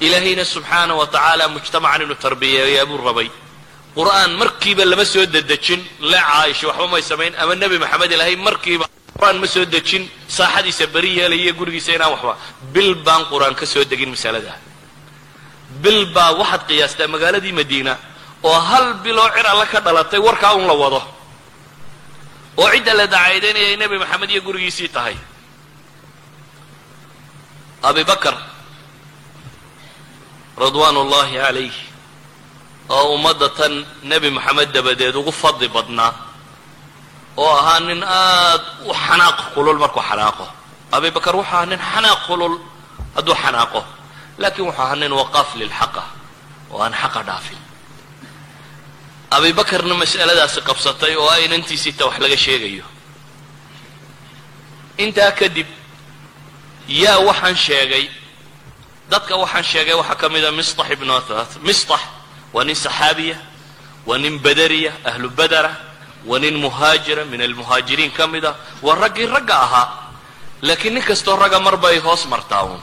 ilaahayna 0.00 0.44
subxaana 0.44 0.94
wa 1.00 1.06
tacaala 1.06 1.48
mujtamacan 1.48 2.02
inuu 2.04 2.18
tarbiyeeyaa 2.26 2.86
buu 2.90 2.98
rabay 3.08 3.28
qur'aan 3.96 4.30
markiiba 4.42 4.84
lama 4.84 5.04
soo 5.04 5.26
dedejin 5.34 5.80
le 6.10 6.18
caaisha 6.28 6.66
waxba 6.68 6.86
may 6.92 7.02
samayn 7.02 7.32
ama 7.42 7.54
nebi 7.54 7.78
maxamed 7.84 8.10
ilaahay 8.12 8.36
markiiba 8.36 8.84
qur'aan 9.16 9.36
ma 9.42 9.46
soo 9.46 9.64
dejin 9.64 10.02
saaxadiisa 10.36 10.86
beri 10.94 11.10
yeelaya 11.18 11.52
gurigiisa 11.58 11.90
inaan 11.96 12.12
waxba 12.14 12.32
bil 12.74 12.94
baan 13.06 13.22
qur'aan 13.32 13.54
ka 13.60 13.64
soo 13.72 13.84
degin 13.90 14.10
masaladaa 14.14 14.58
bil 15.82 16.00
baa 16.14 16.30
waxaad 16.40 16.62
qiyaastaa 16.68 17.08
magaaladii 17.14 17.52
madiina 17.60 17.92
oo 18.48 18.58
hal 18.70 18.86
biloo 19.04 19.28
cir 19.34 19.46
alle 19.52 19.66
ka 19.72 19.80
dhalatay 19.86 20.20
warkaa 20.28 20.52
un 20.60 20.66
la 20.70 20.74
wado 20.82 21.00
oo 22.60 22.68
cidda 22.74 22.92
la 23.00 23.06
dacaydaynaya 23.14 23.68
ay 23.72 23.76
nebi 23.82 23.96
maxamed 24.02 24.30
iyo 24.30 24.40
gurigiisii 24.46 24.88
tahay 24.96 25.16
abi 27.88 28.04
bakar 28.04 28.34
ridwaan 30.58 30.96
ullahi 30.96 31.36
calayh 31.36 31.74
oo 32.88 33.14
ummadda 33.14 33.48
tan 33.58 33.72
nebi 34.02 34.30
moxamed 34.30 34.72
dabadeed 34.72 35.14
ugu 35.16 35.32
fadli 35.32 35.68
badnaa. 35.68 36.12
Oo 37.36 37.52
ahaa 37.60 37.80
nin 37.80 38.00
aad 38.02 38.62
u 38.88 38.92
xanaaq 39.04 39.38
kulul 39.54 39.78
markuu 39.78 40.00
xanaaqo. 40.08 40.46
Abi 40.92 41.10
bakar 41.10 41.34
wuxuu 41.36 41.52
ahaa 41.52 41.66
nin 41.66 41.80
xanaaq 41.92 42.20
kulul 42.26 42.56
hadduu 43.16 43.34
xanaaqo. 43.42 43.80
Laakiin 44.38 44.66
wuxuu 44.68 44.82
ahaa 44.82 44.96
nin 44.96 45.12
waqaaf 45.20 45.48
lilxaqa 45.60 46.02
oo 46.72 46.80
aan 46.84 46.94
xaqa 47.02 47.20
dhaafin. 47.28 47.60
Abi 49.36 49.52
bakarna 49.52 49.94
mas'aladaasi 50.02 50.60
qabsatay 50.68 51.16
oo 51.16 51.28
a 51.28 51.36
inantiisiita 51.44 52.06
wax 52.06 52.16
laga 52.24 52.36
sheegayo. 52.36 52.84
Intaa 55.04 55.32
kadib 55.40 55.66
yaa 56.88 57.18
waxaan 57.28 57.56
sheegay 57.56 58.08
dadka 59.10 59.36
waxaan 59.36 59.64
sheegay 59.64 59.94
waxaa 59.94 60.14
ka 60.20 60.28
mida 60.28 60.50
mistax 60.52 60.86
ibnu 60.90 61.12
athat 61.16 61.50
mistax 61.62 62.00
waa 62.54 62.64
nin 62.64 62.74
saxaabiya 62.74 63.36
waa 64.06 64.18
nin 64.18 64.38
badariya 64.44 64.92
ahlu 65.04 65.28
badara 65.30 65.72
waa 66.26 66.38
nin 66.38 66.54
muhaajira 66.64 67.24
min 67.24 67.40
almuhaajiriin 67.40 68.10
ka 68.12 68.26
mid 68.26 68.44
a 68.44 68.54
waa 68.82 68.94
raggii 68.94 69.26
ragga 69.26 69.54
ahaa. 69.66 69.88
Laakiin 70.62 70.94
nin 70.94 71.02
kastoo 71.04 71.36
ragga 71.36 71.60
mar 71.60 71.76
bay 71.76 71.98
hoos 71.98 72.26
martaa 72.26 72.62
uun. 72.64 72.82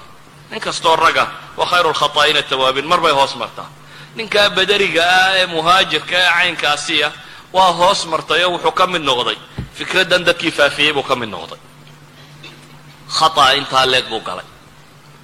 Nin 0.51 0.59
kastoo 0.61 0.95
ragga 0.95 1.27
wa 1.57 1.65
khayru 1.65 1.89
lkhataa'ina 1.91 2.41
tawaabin 2.43 2.85
mar 2.85 2.99
bay 3.01 3.11
hoos 3.11 3.35
martaa. 3.35 3.67
Ninkaa 4.15 4.49
baderiga 4.49 5.01
ah 5.03 5.37
ee 5.39 5.45
muhaajirka 5.45 6.15
ee 6.15 6.29
caynkaasiya 6.37 7.11
waa 7.53 7.71
hoos 7.79 8.05
martay 8.05 8.43
oo 8.45 8.51
wuxuu 8.55 8.71
ka 8.71 8.87
mid 8.87 9.01
noqday. 9.01 9.37
Fikraddan 9.77 10.23
dadkii 10.27 10.51
faafiyey 10.51 10.93
buu 10.93 11.03
ka 11.03 11.15
mid 11.15 11.29
noqday. 11.29 11.59
Khata'a 13.17 13.53
intaa 13.59 13.85
leeg 13.85 14.05
buu 14.09 14.21
galay 14.21 14.45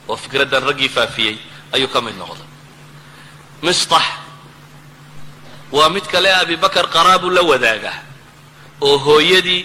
oo 0.10 0.16
fikraddan 0.24 0.64
raggii 0.70 0.90
faafiyey 0.98 1.36
ayuu 1.76 1.88
ka 1.94 2.00
mid 2.06 2.16
noqday. 2.22 2.48
Mistax 3.66 4.06
waa 5.72 5.90
mid 5.96 6.06
kale 6.12 6.30
abibakar 6.42 6.86
qaraabuu 6.96 7.30
la 7.38 7.42
wadaagaa 7.52 7.98
oo 8.82 8.98
hooyadii 9.06 9.62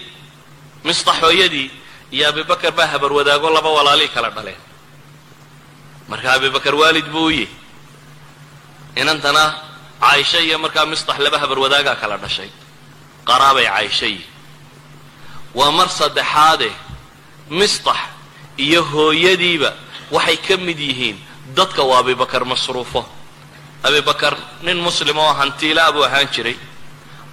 mistax 0.87 1.17
hooyadii 1.23 1.67
iyo 2.15 2.29
abibakar 2.29 2.71
baa 2.77 2.87
habar 2.93 3.11
wadaago 3.17 3.49
laba 3.49 3.69
walaalii 3.77 4.07
kala 4.15 4.29
dhaleen. 4.29 4.61
Marka 6.09 6.33
abibakar 6.33 6.75
waalid 6.75 7.07
buu 7.13 7.25
u 7.25 7.31
yihi 7.31 7.49
inantana 8.95 9.43
caaisha 10.01 10.39
iyo 10.39 10.57
markaa 10.59 10.85
mistax 10.85 11.17
laba 11.19 11.37
habar 11.39 11.59
wadaagaa 11.59 11.95
kala 12.01 12.17
dhashay. 12.17 12.49
Qaraabay 13.27 13.65
caaisha 13.65 14.05
yihi 14.05 14.25
waa 15.55 15.71
mar 15.71 15.89
saddexaade 15.89 16.69
mistax 17.49 17.97
iyo 18.65 18.83
hooyadiiba 18.83 19.73
waxay 20.11 20.37
ka 20.37 20.57
mid 20.57 20.79
yihiin 20.79 21.17
dadka 21.55 21.83
uu 21.83 21.93
abibakar 21.93 22.45
masruufo. 22.45 23.05
Abibakar 23.83 24.37
nin 24.61 24.77
muslim 24.77 25.17
oo 25.17 25.33
hantiilaa 25.33 25.91
buu 25.91 26.03
ahaan 26.03 26.27
jiray. 26.33 26.57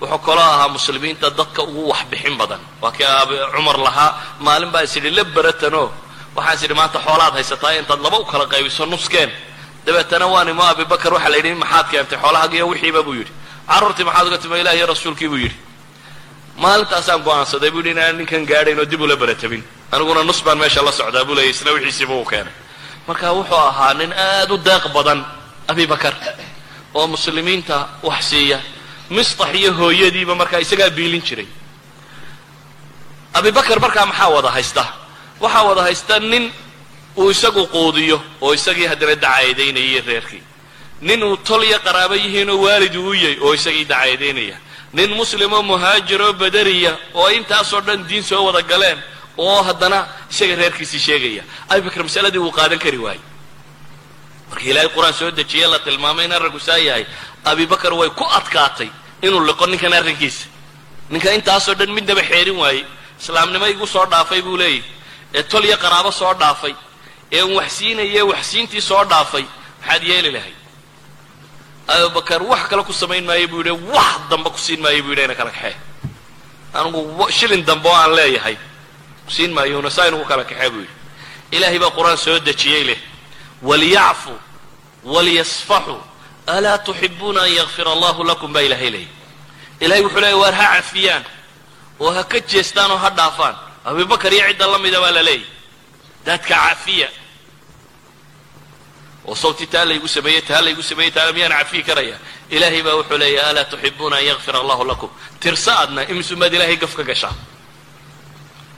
Wuxuu 0.01 0.19
kaloo 0.19 0.43
ahaa 0.43 0.69
muslimiinta 0.69 1.31
dadka 1.31 1.63
ugu 1.63 1.89
waxbixin 1.89 2.37
badan. 2.37 2.61
Waa 2.81 2.93
kii 2.93 3.05
cumar 3.55 3.79
lahaa 3.79 4.11
maalin 4.41 4.71
baa 4.71 4.83
is 4.83 4.97
idhi 4.97 5.11
la 5.11 5.25
beratanoo 5.25 5.91
waxaan 6.37 6.57
is 6.57 6.63
idhi 6.63 6.75
maanta 6.75 6.99
xoolaad 6.99 7.33
haysataa 7.35 7.73
intaad 7.81 8.01
laba 8.01 8.19
u 8.19 8.25
kala 8.25 8.47
qaybiso 8.47 8.87
nuskeen 8.87 9.31
dabeetana 9.87 10.27
waan 10.27 10.49
imo 10.49 10.63
abibakar 10.63 11.13
waxaa 11.13 11.31
la 11.31 11.37
yidhi 11.37 11.55
maxaad 11.55 11.87
keentay 11.91 12.19
xoolahagiyo 12.19 12.69
wixiiba? 12.69 13.03
buu 13.03 13.15
yidhi. 13.15 13.33
Carruurtii 13.69 14.05
maxaad 14.05 14.27
uga 14.27 14.39
timi 14.39 14.61
ilaah 14.61 14.87
rasuulkii 14.87 15.29
buu 15.29 15.37
yidhi. 15.45 15.57
Maalintaasaan 16.57 17.23
go'aansaday 17.23 17.71
buu 17.71 17.81
yidhi 17.81 17.91
inaan 17.91 18.17
ninkan 18.19 18.45
gaadhayn 18.47 18.79
oo 18.79 18.85
dib 18.91 19.01
ula 19.01 19.17
beratabin 19.17 19.63
aniguna 19.93 20.23
nus 20.25 20.43
baan 20.45 20.59
meesha 20.59 20.83
la 20.85 20.93
socdaa 20.93 21.25
buu 21.25 21.35
leeyay 21.35 21.51
isna 21.51 21.71
wixiisiiba 21.73 22.15
uu 22.15 22.25
keenay 22.25 22.53
marka 23.07 23.33
wuxuu 23.37 23.57
ahaa 23.71 23.95
nin 23.95 24.13
aad 24.13 24.51
u 24.51 24.57
deeq 24.59 24.85
badan 24.95 25.21
abibakar 25.69 26.15
oo 26.95 27.07
muslimiinta 27.07 27.89
wax 28.03 28.25
siiya. 28.31 28.59
Mistax 29.11 29.55
iyo 29.55 29.73
hooyadiiba 29.73 30.35
markaa 30.35 30.61
isagaa 30.65 30.91
biilin 30.91 31.23
jiray. 31.23 31.47
Abibakar 33.35 33.81
markaa 33.81 34.07
maxaa 34.07 34.29
wada 34.35 34.51
haysta 34.51 34.85
waxaa 35.41 35.63
wada 35.69 35.83
haysta 35.83 36.19
nin 36.21 36.53
uu 37.17 37.31
isagu 37.31 37.67
quudiyo 37.67 38.19
oo 38.41 38.53
isagii 38.55 38.87
haddana 38.87 39.15
dacayadaynayay 39.15 40.01
reerkii. 40.01 40.43
Nin 41.01 41.23
uu 41.25 41.37
tol 41.37 41.63
iyo 41.65 41.79
qaraabo 41.87 42.15
yihiinoo 42.15 42.61
waalid 42.65 42.95
uu 42.97 43.15
yahay 43.15 43.37
oo 43.45 43.55
isagii 43.55 43.85
dacayadaynaya 43.85 44.57
nin 44.93 45.11
muslimoo 45.15 45.63
muhaajiroo 45.63 46.33
badariya 46.33 46.93
oo 47.15 47.29
intaasoo 47.31 47.81
dhan 47.81 48.05
diin 48.09 48.23
soo 48.23 48.45
wada 48.45 48.63
galeen 48.63 48.99
oo 49.39 49.63
haddana 49.63 50.07
isaga 50.31 50.55
reerkiisii 50.57 50.99
sheegaya. 51.07 51.43
Abibakar 51.69 52.03
masaladii 52.03 52.39
wuu 52.39 52.51
qaadan 52.59 52.79
kari 52.79 52.99
waayey. 52.99 53.23
Markii 54.51 54.71
ilaahay 54.71 54.89
qur'aan 54.95 55.13
soo 55.15 55.31
dejiye 55.31 55.67
la 55.67 55.79
tilmaamay 55.79 56.25
in 56.25 56.33
arrinku 56.33 56.61
saa 56.61 56.77
yahay. 56.79 57.07
Abibakar 57.45 57.93
way 57.95 58.11
ku 58.11 58.25
adkaatay 58.39 58.89
inuu 59.23 59.41
liqo 59.47 59.67
ninkan 59.67 59.93
arrinkiisa. 59.93 60.47
Ninka 61.11 61.33
intaasoo 61.33 61.75
dhan 61.75 61.91
midnaba 61.93 62.23
xeerin 62.23 62.57
waayey. 62.63 62.85
Islaamnimo 63.21 63.67
igu 63.67 63.87
soo 63.87 64.07
dhaafay 64.07 64.43
buu 64.43 64.57
leeyahy 64.57 64.83
ee 65.35 65.43
tol 65.43 65.65
iyo 65.65 65.77
qaraabo 65.77 66.11
soo 66.13 66.35
dhaafay. 66.35 66.75
Ee 67.33 67.43
un 67.43 67.55
wax 67.57 67.73
siinaye 67.79 68.23
waxsiintii 68.23 68.81
soo 68.81 69.05
dhaafay. 69.05 69.45
Maxaad 69.81 70.03
yeeli 70.05 70.31
lahay 70.31 70.55
abubakar 71.89 72.43
wax 72.43 72.63
kale 72.69 72.83
ku 72.85 72.93
samayn 72.93 73.25
maayo 73.25 73.49
buu 73.49 73.59
yidhi 73.63 73.71
wax 73.95 74.15
dambe 74.31 74.51
ku 74.51 74.59
siin 74.59 74.81
maayo 74.81 75.03
buu 75.03 75.11
yidhi 75.11 75.25
ina 75.25 75.35
kala 75.35 75.51
kaxee. 75.51 75.77
Anigu 76.75 77.01
shilin 77.31 77.65
dambe 77.65 77.89
oo 77.89 77.95
aan 77.95 78.13
leeyahay 78.17 78.57
siin 79.37 79.53
maayo 79.57 79.79
una 79.79 79.91
saa 79.97 80.07
inugu 80.09 80.25
kala 80.31 80.45
kaxee 80.51 80.71
buu 80.75 80.81
yidhi. 80.85 80.95
Ilaahay 81.57 81.79
baa 81.83 81.91
qur'aan 81.97 82.17
soo 82.25 82.39
dejiyey 82.49 82.85
leh. 82.89 82.99
Waliyacfuu 83.69 84.39
waliyasfaxuu 85.05 86.01
alaa 86.47 86.79
tuxibuuna 86.87 87.41
an 87.47 87.51
yakfir 87.61 87.87
allahu 87.95 88.21
lakum 88.31 88.53
baa 88.55 88.63
ilahay 88.69 88.91
leeyay. 88.95 89.09
Ilahay 89.85 90.03
wuxuu 90.05 90.21
leeyay 90.25 90.39
waar 90.43 90.55
ha 90.61 90.67
cafiyaan 90.77 91.25
oo 92.01 92.11
ha 92.17 92.23
ka 92.33 92.39
jeestaan 92.51 92.91
oo 92.91 92.97
ha 93.05 93.11
dhaafaan. 93.19 93.57
Abubakar 93.85 94.33
iyo 94.33 94.45
cidda 94.49 94.67
la 94.73 94.79
mida 94.79 95.01
baa 95.01 95.11
la 95.17 95.23
leeyahy 95.23 95.47
dadka 96.27 96.55
cafiya. 96.55 97.09
Oo 99.27 99.35
sawti 99.35 99.67
taa 99.67 99.85
laygu 99.85 100.09
sameeyey 100.09 100.43
taa 100.49 100.61
laygu 100.67 100.83
sameeyey 100.83 101.11
taana 101.15 101.33
miyaan 101.33 101.53
cafiyi 101.59 101.83
karaya. 101.89 102.17
Ilaahay 102.51 102.83
baa 102.87 102.95
wuxuu 102.99 103.19
leeyahy 103.23 103.51
alaa 103.51 103.65
tuxibuuna 103.65 104.17
an 104.17 104.25
yakfir 104.31 104.55
allahu 104.57 104.85
lakum. 104.91 105.11
Tirsa 105.41 105.73
adna 105.83 106.03
imisumaad 106.13 106.55
ilaahay 106.55 106.77
gaf 106.77 106.95
ka 106.97 107.03
gashaa 107.03 107.35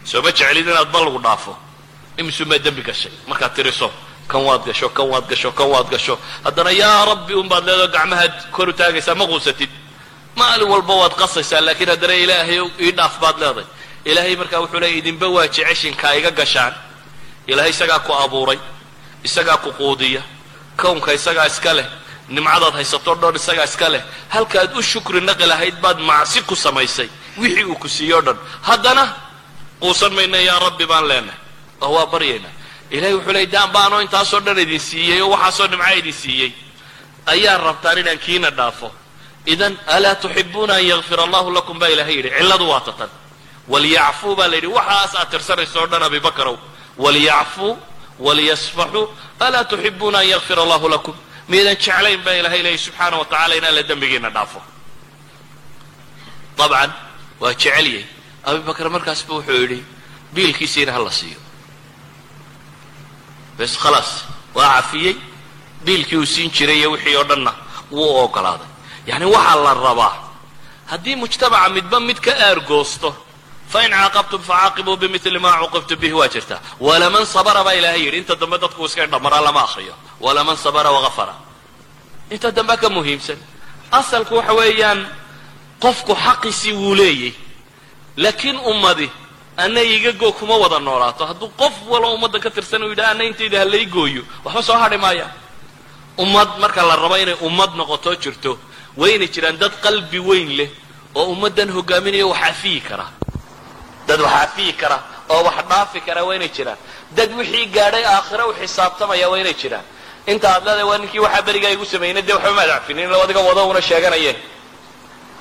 sooma 0.04 0.30
jeclid 0.38 0.66
inaad 0.68 0.90
bal 0.92 1.04
lagu 1.06 1.18
dhaafo? 1.26 1.52
Imisumaad 2.18 2.62
dembi 2.64 2.82
gashay? 2.82 3.12
Markaad 3.28 3.54
tiriso 3.56 3.90
kan 4.28 4.40
waad 4.46 4.62
gasho 4.68 4.88
kan 4.96 5.06
waad 5.12 5.24
gasho 5.30 5.50
kan 5.58 5.68
waad 5.72 5.88
gasho. 5.90 6.18
Haddana 6.44 6.70
yaa 6.72 7.04
rabbi 7.10 7.34
un 7.34 7.48
baad 7.48 7.64
leedao 7.68 7.88
gacmahaad 7.88 8.34
kor 8.54 8.68
u 8.68 8.72
taagaysaa 8.72 9.14
ma 9.14 9.26
quusatid. 9.26 9.70
Maalin 10.36 10.68
walba 10.68 10.94
waad 11.02 11.14
qasaysaa 11.20 11.60
laakiin 11.66 11.88
haddana 11.92 12.14
ilaahay 12.14 12.58
ii 12.80 12.92
dhaaf 12.98 13.14
baad 13.22 13.36
leeday 13.42 13.66
ilaahay 14.04 14.36
markaa 14.36 14.60
wuxuu 14.64 14.80
leeyay 14.80 14.98
idinba 14.98 15.26
waa 15.28 15.46
jeceshinkaa 15.48 16.14
iga 16.18 16.30
gashaan. 16.30 16.74
Ilaahay 17.46 17.70
isagaa 17.70 17.98
ku 18.06 18.12
abuuray 18.12 18.58
isagaa 19.24 19.56
ku 19.56 19.70
quudiya. 19.72 20.22
Kownka 20.76 21.12
isagaa 21.12 21.46
iska 21.46 21.72
leh 21.74 21.86
nimcadaad 22.28 22.74
haysatoo 22.78 23.14
dhan 23.14 23.34
isagaa 23.36 23.64
iska 23.64 23.88
leh. 23.88 24.02
Halkaad 24.28 24.70
u 24.78 24.82
shukri 24.82 25.20
naqi 25.20 25.46
lahayd 25.46 25.76
baad 25.82 25.98
macsi 25.98 26.40
ku 26.42 26.54
samaysay. 26.56 27.08
Wixii 27.38 27.64
uu 27.64 27.76
ku 27.82 27.88
siiyey 27.88 28.14
o 28.14 28.22
dhan. 28.22 28.38
Haddana 28.62 29.04
quusan 29.80 30.12
mayna 30.16 30.38
yaa 30.48 30.58
rabbi 30.66 30.86
baan 30.86 31.06
leenahay. 31.08 31.40
Waa 31.94 32.06
baryaynaa 32.12 32.52
ilahay 32.90 33.14
wuxuu 33.14 33.32
leey 33.36 33.46
daan 33.54 33.70
baanoo 33.76 34.00
intaasoo 34.00 34.40
dhan 34.46 34.58
idin 34.64 34.80
siiyey 34.80 35.20
oo 35.22 35.30
waxaasoo 35.34 35.66
nimca 35.72 35.92
idin 36.00 36.12
siiyey? 36.22 36.50
Ayaa 37.26 37.58
rabtaan 37.58 37.98
inaan 37.98 38.18
kiina 38.18 38.50
dhaafo. 38.58 38.88
Idan 39.46 39.74
alaa 39.86 40.14
tuxibuuna 40.14 40.74
an 40.74 40.84
yakfir 40.92 41.20
allahu 41.20 41.50
lakum? 41.56 41.78
Baa 41.78 41.88
ilahay 41.94 42.16
yidhi. 42.16 42.30
Cilladu 42.38 42.68
waa 42.68 42.80
tatan. 42.80 43.10
Waliyacfuu 43.68 44.36
baa 44.36 44.48
la 44.48 44.56
yidhi. 44.56 44.66
Waxaas 44.78 45.12
aad 45.20 45.28
tirsanayso 45.30 45.78
o 45.82 45.86
dhan 45.86 46.02
abibakarow 46.02 46.56
waliyacfuu 47.04 47.72
waliyasfaxuu 48.26 49.04
alaa 49.40 49.64
tuxibuuna 49.70 50.18
an 50.18 50.28
yakfir 50.28 50.58
allahu 50.64 50.88
lakum? 50.88 51.14
Miyadan 51.48 51.76
jeclayn 51.84 52.20
baa 52.24 52.32
ilahay 52.40 52.62
leeyay 52.62 52.78
subxaana 52.78 53.16
wa 53.20 53.24
tacala 53.24 53.54
in 53.58 53.64
alla 53.64 53.82
dembigiina 53.82 54.30
dhaafo. 54.36 54.60
Dabcan 56.58 56.90
waa 57.40 57.52
jecelyay 57.54 58.04
abibakar 58.48 58.88
markaasba 58.94 59.32
wuxuu 59.34 59.58
yidhi 59.62 59.78
biilkiisiina 60.34 60.92
ha 60.92 60.98
la 61.06 61.10
siiyo. 61.18 61.38
Bes 63.58 63.72
khalaas 63.82 64.10
waa 64.54 64.74
cafiyey 64.76 65.16
biilkii 65.84 66.16
uu 66.18 66.26
siin 66.26 66.50
jiray 66.56 66.78
iyo 66.78 66.90
wixii 66.92 67.16
oo 67.16 67.24
dhanna 67.30 67.52
wuu 67.92 68.16
ogolaaday 68.24 68.66
yacni 69.06 69.24
waxaa 69.34 69.56
la 69.64 69.74
rabaa 69.74 70.12
haddii 70.90 71.16
mujtamaca 71.16 71.68
midba 71.76 72.00
mid 72.00 72.18
ka 72.20 72.32
aargoosto 72.46 73.10
fain 73.72 73.90
caaqabtum 73.90 74.42
facaaqibuu 74.48 74.96
bimili 74.96 75.38
maa 75.38 75.58
cuqibtum 75.62 75.98
bihi 76.00 76.12
waa 76.12 76.28
jirtaa. 76.28 76.60
Walaman 76.80 77.26
sabara 77.26 77.64
baa 77.64 77.72
ilaahay 77.78 78.02
yidhi 78.04 78.18
inta 78.18 78.34
dambe 78.40 78.58
dadku 78.58 78.84
iska 78.86 79.04
indhamaraa 79.04 79.40
lama 79.46 79.60
akriyo 79.66 79.94
walaman 80.20 80.56
sabara 80.56 80.90
wagafara 80.96 81.34
inta 82.30 82.50
dambe 82.50 82.76
ka 82.76 82.88
muhiimsan. 82.96 83.38
Asalku 83.98 84.34
waxa 84.38 84.52
weeyaan 84.52 85.00
qofku 85.82 86.12
xaqiisii 86.24 86.72
wuu 86.72 86.94
leeyay 86.94 87.32
laakiin 88.16 88.58
ummadi 88.70 89.10
ana 89.56 89.80
iga 89.82 90.12
goo 90.12 90.32
kuma 90.32 90.56
wada 90.56 90.78
noolaato. 90.78 91.26
Hadduu 91.26 91.48
qof 91.60 91.72
walo 91.88 92.14
ummadda 92.14 92.38
ka 92.40 92.50
tirsan 92.50 92.82
uu 92.82 92.88
yidhaha 92.90 93.10
ana 93.10 93.24
intayda 93.24 93.58
halay 93.58 93.86
gooyo. 93.86 94.22
Waxba 94.44 94.62
soo 94.62 94.78
hadhi 94.78 94.96
maaya 94.96 95.26
ummad 96.18 96.48
marka 96.60 96.82
la 96.82 96.96
rabo 96.96 97.16
inay 97.16 97.36
ummad 97.42 97.70
noqoto 97.76 98.14
jirto 98.22 98.58
waynay 98.96 99.28
jiraan 99.28 99.56
dad 99.58 99.72
qalbi 99.82 100.18
weyn 100.18 100.48
leh 100.58 100.70
oo 101.14 101.24
ummaddan 101.32 101.70
hogaaminaya 101.70 102.26
wax 102.26 102.42
afiyi 102.50 102.80
kara. 102.80 103.06
Dad 104.06 104.20
wax 104.20 104.34
afiyi 104.44 104.72
kara 104.72 104.98
oo 105.28 105.42
wax 105.44 105.54
dhaafi 105.68 106.00
kara 106.00 106.24
waa 106.24 106.38
jiraan. 106.56 106.78
Dad 107.16 107.30
wixii 107.38 107.66
gaadhay 107.66 108.04
aakhira 108.04 108.46
u 108.46 108.52
xisaabtamaya 108.54 109.28
waa 109.30 109.38
inay 109.38 109.54
jiraan. 109.54 109.84
Inta 110.26 110.48
aad 110.54 110.64
leedahay 110.64 110.84
waa 110.90 110.98
ninkii 110.98 111.18
waxaa 111.18 111.42
berigaa 111.42 111.70
igu 111.70 111.84
sameeyna 111.84 112.22
dee 112.22 112.32
waxba 112.32 112.52
maad 112.52 112.68
cafinin 112.68 113.12
adiga 113.12 113.40
wado 113.40 113.68
una 113.68 113.80
sheeganayeen 113.82 114.36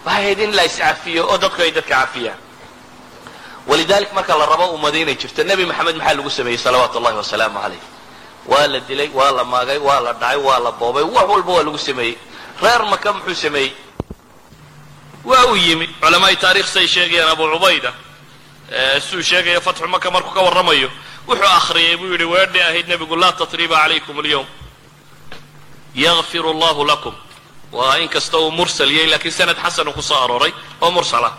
waxay 0.05 0.21
ahayd 0.23 0.39
in 0.39 0.51
la 0.55 0.63
iscafiyo 0.65 1.23
oo 1.31 1.37
dadku 1.37 1.61
ay 1.61 1.71
dadka 1.71 1.95
cafiyaan 2.01 2.37
walidalik 3.67 4.11
marka 4.13 4.35
la 4.37 4.45
rabo 4.45 4.65
ummadi 4.75 5.01
inay 5.01 5.15
jirto 5.15 5.43
nebi 5.43 5.65
maxamed 5.65 5.95
maxaa 5.95 6.13
lagu 6.17 6.29
sameeyey 6.29 6.57
salawaatu 6.57 6.97
ullahi 6.99 7.17
wasalaamu 7.17 7.59
calayh? 7.63 7.81
Waa 8.51 8.67
la 8.67 8.79
dilay 8.79 9.09
waa 9.13 9.31
la 9.31 9.43
maagay 9.43 9.77
waa 9.77 9.99
la 10.05 10.13
dhacay 10.13 10.37
waa 10.47 10.59
la 10.59 10.71
boobay 10.71 11.03
wax 11.03 11.25
walba 11.31 11.51
waa 11.53 11.63
lagu 11.63 11.77
sameeyey. 11.77 12.17
Reer 12.61 12.81
maka 12.91 13.13
muxuu 13.13 13.35
sameeyey? 13.35 13.71
Waa 15.23 15.45
uu 15.51 15.55
yimi 15.55 15.87
culamaai 16.01 16.35
taarikh 16.35 16.67
say 16.67 16.87
sheegayaan 16.87 17.31
abu 17.31 17.43
cubayda 17.53 17.91
siduu 19.05 19.23
sheegaya 19.23 19.61
fatxu 19.61 19.87
maka 19.87 20.11
markuu 20.11 20.33
ka 20.35 20.41
warramayo 20.41 20.89
wuxuu 21.27 21.47
akhriyay 21.59 21.95
buu 21.97 22.11
yidhi 22.11 22.25
weedhi 22.33 22.59
ahayd 22.61 22.87
nebigu 22.91 23.15
laa 23.15 23.31
tatriba 23.31 23.75
calaykum 23.81 24.19
alyawm. 24.19 24.45
Yakfir 25.95 26.43
allahu 26.45 26.83
lakum. 26.85 27.15
Waa 27.71 27.97
in 28.03 28.09
kasta 28.09 28.37
uu 28.37 28.51
mursal 28.51 28.91
yahay 28.91 29.07
lakiin 29.09 29.31
sanad 29.31 29.57
xasanu 29.57 29.93
ku 29.93 30.01
soo 30.01 30.19
arooray 30.23 30.51
oo 30.81 30.91
mursala 30.91 31.31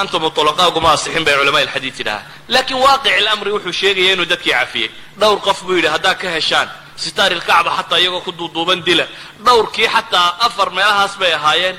antum 0.00 0.22
ulaqaaguma 0.24 0.92
asixin 0.96 1.24
bay 1.24 1.34
culama 1.38 1.58
alxadiid 1.64 1.94
yidhahaa 2.00 2.22
laakiin 2.48 2.80
waaqic 2.86 3.14
ilamri 3.20 3.50
wuxuu 3.56 3.72
sheegaya 3.80 4.12
inuu 4.14 4.24
dadkii 4.32 4.52
cafiyey 4.58 4.90
dhowr 5.20 5.38
qof 5.46 5.58
buu 5.66 5.76
yidhi 5.78 5.88
haddaad 5.94 6.16
ka 6.22 6.28
heshaan 6.36 6.68
sitaari 6.96 7.34
lkacba 7.40 7.70
xataa 7.78 7.98
iyagoo 8.02 8.20
ku 8.26 8.32
duuduuban 8.38 8.80
dila 8.86 9.06
dhowrkii 9.46 9.88
xataa 9.94 10.28
afar 10.46 10.68
meelahaas 10.76 11.14
bay 11.20 11.32
ahaayeen 11.38 11.76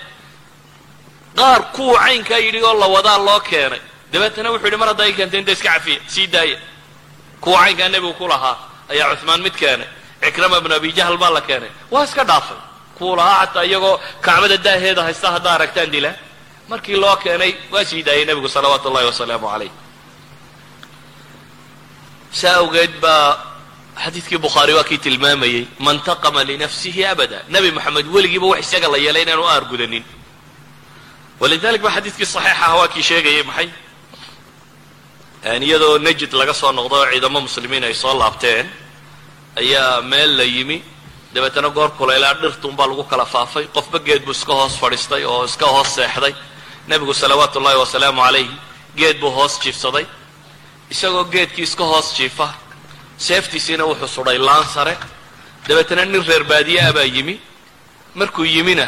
qaar 1.40 1.61
kuwa 1.76 1.99
caynkaa 2.03 2.38
yidhi 2.45 2.60
oo 2.64 2.73
la 2.81 2.88
wadaa 2.95 3.18
loo 3.27 3.40
keenay 3.49 3.81
dabeetana 4.11 4.49
wuxuu 4.52 4.68
yidhi 4.68 4.77
mar 4.81 4.88
haddaa 4.91 5.07
i 5.11 5.14
keentay 5.18 5.40
inta 5.40 5.52
iska 5.52 5.69
cafiya 5.73 5.99
sii 6.14 6.27
daaya 6.34 6.57
kuwa 7.44 7.57
caynkaa 7.64 7.90
nebigu 7.94 8.14
ku 8.14 8.27
lahaa 8.27 8.57
ayaa 8.91 9.15
cuhmaan 9.15 9.41
mid 9.45 9.56
keenay 9.61 9.88
cikrama 10.23 10.61
bnu 10.64 10.73
abi 10.76 10.90
jahl 10.98 11.18
baa 11.18 11.30
la 11.38 11.41
keenay 11.41 11.72
waa 11.91 12.03
iska 12.07 12.23
dhaafay 12.30 12.60
kuwa 12.98 13.15
lahaa 13.19 13.45
xataa 13.45 13.64
iyagoo 13.69 13.95
kacbada 14.26 14.57
daaheeda 14.57 15.02
haysta 15.07 15.27
haddaa 15.35 15.53
aragtaan 15.57 15.91
dila 15.95 16.11
markii 16.69 16.95
loo 17.03 17.15
keenay 17.23 17.52
waa 17.72 17.85
sii 17.85 18.03
daayay 18.03 18.26
nebigu 18.26 18.48
salawaatu 18.56 18.88
ullahi 18.90 19.06
wasalaamu 19.11 19.48
calayh. 19.53 19.72
Saa 22.31 22.56
awgeed 22.61 22.94
baa 23.02 23.38
xadiidkii 24.03 24.38
bukhaari 24.45 24.73
waa 24.77 24.84
kii 24.90 24.98
tilmaamayey 25.06 25.68
man 25.80 25.99
taqama 26.07 26.44
linafsihi 26.44 27.06
abada. 27.06 27.40
Nebi 27.49 27.72
moxamed 27.72 28.06
weligiiba 28.15 28.48
wax 28.52 28.60
isaga 28.65 28.88
la 28.94 28.98
yeelay 28.98 29.23
inaanu 29.26 29.44
aargudanin. 29.53 30.03
Walidalik 31.41 31.81
ba 31.85 31.90
xadiidkii 31.95 32.26
saxiixa 32.26 32.65
ah 32.68 32.73
waa 32.80 32.88
kii 32.94 33.03
sheegayay 33.10 33.44
maxay? 33.49 33.69
Iyadoo 35.68 35.98
najid 35.99 36.31
laga 36.40 36.53
soo 36.53 36.72
noqdo 36.72 36.95
oo 37.02 37.07
ciidamo 37.11 37.40
muslimiin 37.48 37.84
ay 37.84 37.94
soo 37.94 38.14
laabteen 38.22 38.65
ayaa 39.61 40.02
meel 40.02 40.31
la 40.38 40.44
yimi. 40.44 40.77
Dabeetana 41.34 41.69
goor 41.69 41.90
kuleylaa 41.98 42.34
dhirtuunbaa 42.41 42.88
lagu 42.88 43.03
kala 43.03 43.26
faafay. 43.26 43.65
Qofba 43.76 43.99
geed 43.99 44.22
buu 44.26 44.31
iska 44.31 44.53
hoos 44.53 44.73
fadhiistay 44.81 45.23
oo 45.26 45.45
iska 45.45 45.65
hoos 45.65 45.90
seexday 45.95 46.34
nebigu 46.88 47.14
salawaatu 47.14 47.60
ullahi 47.60 47.77
wasalaamu 47.77 48.22
calayh 48.22 48.47
geed 48.95 49.19
buu 49.19 49.30
hoos 49.31 49.60
jiifsaday. 49.64 50.05
Isagoo 50.91 51.23
geedkii 51.23 51.64
iska 51.64 51.84
hoos 51.84 52.14
jiifa 52.18 52.53
seeftiisiina 53.18 53.84
wuxuu 53.85 54.07
sudhay 54.07 54.38
laan 54.38 54.65
sare. 54.73 54.97
Dabeetana 55.68 56.05
nin 56.05 56.23
reer 56.27 56.43
baadiye 56.43 56.81
ah 56.81 56.93
baa 56.93 57.03
yimi. 57.15 57.39
Markuu 58.15 58.45
yimina 58.45 58.88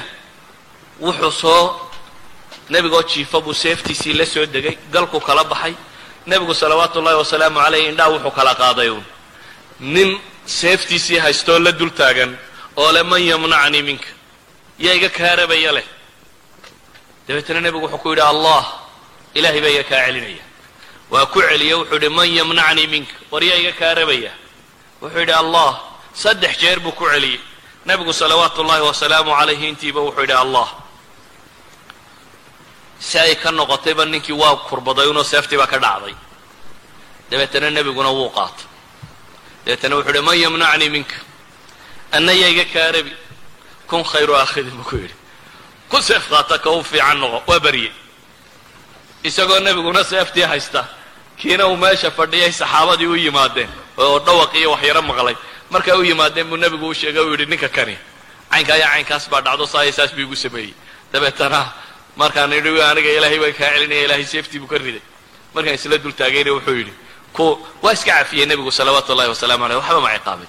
wuxuu 1.02 1.32
soo 1.32 1.90
nebigoo 2.70 3.04
jiifa 3.04 3.42
buu 3.42 3.54
seeftiisii 3.54 4.14
la 4.14 4.26
soo 4.26 4.46
degay 4.46 4.78
galku 4.92 5.20
kala 5.20 5.44
baxay. 5.44 5.74
Nebigu 6.28 6.54
salawaatu 6.54 7.00
ullahi 7.00 7.18
wasalaamu 7.18 7.60
calayh 7.60 7.90
indhaa 7.90 8.10
wuxuu 8.10 8.32
kala 8.32 8.56
qaaday 8.56 8.90
uun. 8.90 9.04
Nin 9.80 10.20
seeftiisii 10.46 11.18
haystoo 11.18 11.60
la 11.60 11.72
dul 11.72 11.90
taagan 11.92 12.38
oo 12.76 12.92
le 12.92 13.04
man 13.04 13.22
yamnacnii 13.22 13.82
minka 13.82 14.08
yaa 14.80 14.94
iga 14.94 15.10
kaarabaya 15.10 15.72
leh 15.72 15.86
dabeetana 17.28 17.60
nebigu 17.62 17.86
wuxuu 17.86 18.02
ku 18.04 18.10
yidhi 18.12 18.22
allah 18.34 18.64
ilaahay 19.38 19.62
baa 19.62 19.70
iga 19.76 19.84
kaa 19.84 20.06
celinaya. 20.06 20.44
Waa 21.12 21.26
ku 21.26 21.40
celiya 21.42 21.76
wuxuu 21.80 21.96
yidhi 21.98 22.10
man 22.10 22.28
yamnacnii 22.38 22.88
minka. 22.94 23.16
War 23.32 23.44
yaa 23.44 23.58
iga 23.62 23.72
kaarabaya 23.80 24.32
wuxuu 25.02 25.20
yidhi 25.20 25.34
allah 25.44 25.72
saddex 26.14 26.54
jeer 26.62 26.80
buu 26.80 26.92
ku 26.92 27.06
celiyey 27.10 27.40
nebigu 27.86 28.14
salawaatu 28.14 28.62
ullahi 28.62 28.82
wasalaamu 28.90 29.32
calayhi 29.40 29.66
intiiba 29.72 30.00
wuxuu 30.02 30.22
yidhi 30.22 30.34
allah 30.44 30.68
si 33.00 33.18
ay 33.20 33.36
ka 33.36 33.52
noqotayba 33.52 34.06
ninkii 34.06 34.34
waa 34.42 34.56
kurbaday 34.70 35.08
unoo 35.10 35.24
seeftii 35.24 35.58
baa 35.58 35.68
ka 35.68 35.78
dhacday. 35.80 36.16
Dabeetana 37.30 37.70
nebiguna 37.70 38.10
wuu 38.18 38.30
qaatay. 38.38 38.66
Dabeetana 39.66 39.96
wuxuu 39.98 40.12
yidhi 40.14 40.26
man 40.28 40.38
yamnacnii 40.44 40.90
minka. 40.90 41.16
Anna 42.16 42.32
yaa 42.34 42.50
iga 42.54 42.66
kaarabi 42.74 43.12
kun 43.90 44.04
khayru 44.04 44.34
aakhidin 44.36 44.74
buu 44.78 44.84
ku 44.90 44.96
yidhi 45.04 45.14
ku 45.90 46.02
seef 46.02 46.30
qaata 46.30 46.58
ka 46.64 46.70
u 46.70 46.84
fiican 46.84 47.18
noqo 47.22 47.44
waa 47.48 47.60
baryey 47.60 47.92
isagoo 49.24 49.60
nebiguna 49.60 50.04
seeftii 50.04 50.42
haysta 50.52 50.82
kiina 51.40 51.68
uu 51.68 51.78
meesha 51.78 52.12
fadhiyay 52.12 52.52
saxaabadii 52.52 53.08
u 53.08 53.16
yimaadeen 53.16 53.70
oo 53.98 54.20
dhawaq 54.20 54.54
iyo 54.56 54.72
waxyaro 54.72 55.02
maqlay. 55.02 55.36
Markay 55.70 55.94
u 55.98 56.04
yimaadeen 56.04 56.48
buu 56.50 56.58
nebigu 56.58 56.88
u 56.90 56.94
sheegay 56.94 57.24
u 57.24 57.32
yidhi 57.32 57.46
ninka 57.46 57.70
kani 57.70 57.98
caynkaa 58.52 58.78
yaa 58.78 58.92
caynkaas 58.94 59.30
baa 59.30 59.42
dhacdo 59.42 59.66
saaya 59.66 59.92
saas 59.94 60.12
buu 60.16 60.22
igu 60.22 60.36
sameeyey. 60.36 60.74
Dabeetana 61.14 61.74
markaan 62.16 62.54
idhi 62.54 62.82
aniga 62.82 63.10
ilaahay 63.18 63.40
baan 63.40 63.54
kaa 63.60 63.70
celinaya 63.74 64.04
ilahay 64.06 64.26
seeftii 64.26 64.60
buu 64.60 64.68
ka 64.68 64.78
riday. 64.78 65.02
Markaan 65.54 65.76
isla 65.76 65.98
dul 65.98 66.14
taagayna 66.14 66.52
wuxuu 66.56 66.76
yidhi 66.80 66.94
ku 67.34 67.46
waa 67.82 67.94
iska 67.94 68.12
cafiyey 68.12 68.46
nebigu 68.46 68.72
salawaatu 68.72 69.12
ullahi 69.14 69.30
wasalaamu 69.30 69.66
aleyh 69.66 69.78
waxba 69.82 70.00
ma 70.02 70.10
ciqaabin 70.16 70.48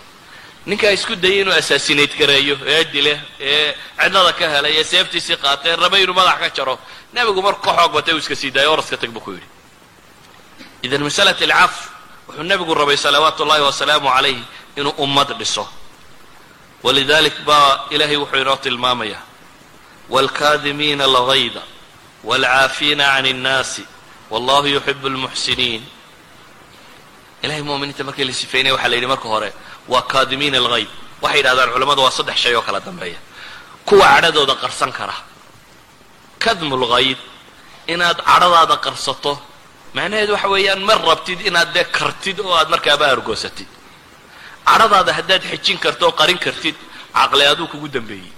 ninkaa 0.67 0.91
isku 0.99 1.15
dayay 1.23 1.41
inuu 1.43 1.55
assaasinate 1.61 2.15
gareeyo 2.21 2.55
ee 2.75 2.85
dile 2.95 3.15
ee 3.41 3.75
cidlada 4.01 4.33
ka 4.39 4.47
helay 4.55 4.75
ee 4.81 4.85
seeftiisii 4.93 5.37
qaatay 5.45 5.71
ee 5.73 5.77
raba 5.83 5.97
inuu 6.03 6.15
madax 6.21 6.39
ka 6.43 6.49
jaro. 6.57 6.75
Nebigu 7.15 7.41
markuu 7.47 7.65
ka 7.67 7.73
xoog 7.79 7.93
batay 7.97 8.15
uu 8.15 8.19
iska 8.23 8.35
sii 8.41 8.51
daayay 8.55 8.71
oraska 8.75 8.97
tag 8.97 9.11
buu 9.15 9.21
ku 9.27 9.31
yidhi. 9.37 9.49
Idan 10.87 11.03
masalat 11.09 11.41
alcaf 11.43 11.75
wuxuu 12.29 12.43
nebigu 12.51 12.75
rabay 12.75 12.97
salawaatu 12.97 13.43
ullahi 13.45 13.63
wasalaamu 13.69 14.09
calayh 14.17 14.39
inuu 14.79 14.95
ummad 15.05 15.31
dhiso. 15.39 15.65
Walidalik 16.83 17.37
baa 17.49 17.87
ilaahay 17.95 18.17
wuxuu 18.23 18.41
inoo 18.43 18.57
tilmaamayaa 18.57 19.23
waalkaadimiina 20.11 21.05
algayda 21.05 21.63
waalcaafiina 22.25 23.05
can 23.15 23.27
اnnaasi 23.33 23.83
wallahu 24.31 24.67
yuxibu 24.75 25.07
اlmuxsiniin 25.13 25.83
ilahay 27.43 27.63
muminiinta 27.63 28.05
markii 28.09 28.25
la 28.25 28.33
sifeynaya 28.33 28.75
waxaa 28.75 28.89
la 28.93 28.97
yidhi 28.97 29.07
marka 29.13 29.29
hore 29.33 29.51
waa 29.93 30.03
kaadimiina 30.13 30.59
algayd 30.63 30.89
waxay 31.23 31.39
yidhahdaan 31.41 31.71
culamadu 31.75 32.01
waa 32.07 32.11
saddex 32.19 32.37
shay 32.43 32.55
oo 32.59 32.63
kala 32.69 32.81
dambeeya. 32.81 33.19
Kuwa 33.89 34.07
cadhadooda 34.15 34.55
qarsan 34.63 34.93
kara. 34.99 35.15
Kadmu 36.45 36.75
lgayd 36.83 37.19
inaad 37.93 38.19
cadhadaada 38.29 38.77
qarsato 38.85 39.33
macnaheedu 39.95 40.33
waxa 40.37 40.49
weeyaan 40.55 40.81
ma 40.89 40.95
rabtid 41.09 41.41
inaad 41.49 41.71
dee 41.77 41.85
kartid 41.99 42.39
oo 42.41 42.55
aad 42.61 42.69
markaaba 42.75 43.05
argoosatid 43.15 43.69
cadhadaada 44.69 45.13
haddaad 45.19 45.43
xejin 45.51 45.79
karto 45.85 46.03
oo 46.09 46.13
qarin 46.21 46.39
kartid 46.45 46.77
caqli 47.17 47.45
aduu 47.53 47.67
kugu 47.73 47.89
dambeeyey. 47.97 48.33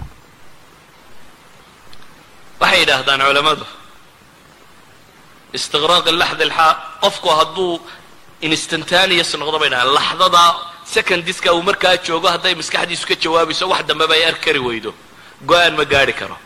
Waxay 2.61 2.81
yidhaahdaan 2.83 3.21
culammadu 3.29 3.65
istiqraaq 5.57 6.07
laxd 6.23 6.41
alxaa 6.47 6.71
qofku 7.03 7.29
hadduu 7.39 7.73
instantaneous 8.49 9.31
noqdo 9.41 9.57
bay 9.63 9.71
dhahaan 9.73 9.91
laxdadaa 9.99 10.51
secondiska 10.95 11.53
uu 11.53 11.63
markaa 11.69 11.97
joogo 12.07 12.29
hadday 12.35 12.55
maskaxdiisu 12.61 13.07
ka 13.11 13.15
jawaabayso 13.23 13.65
wax 13.73 13.83
dambeba 13.89 14.15
ay 14.15 14.25
arki 14.31 14.41
kari 14.47 14.59
weydo. 14.67 14.91
Go'aan 15.49 15.75
ma 15.77 15.85
gaadhi 15.85 16.13
karo. 16.21 16.37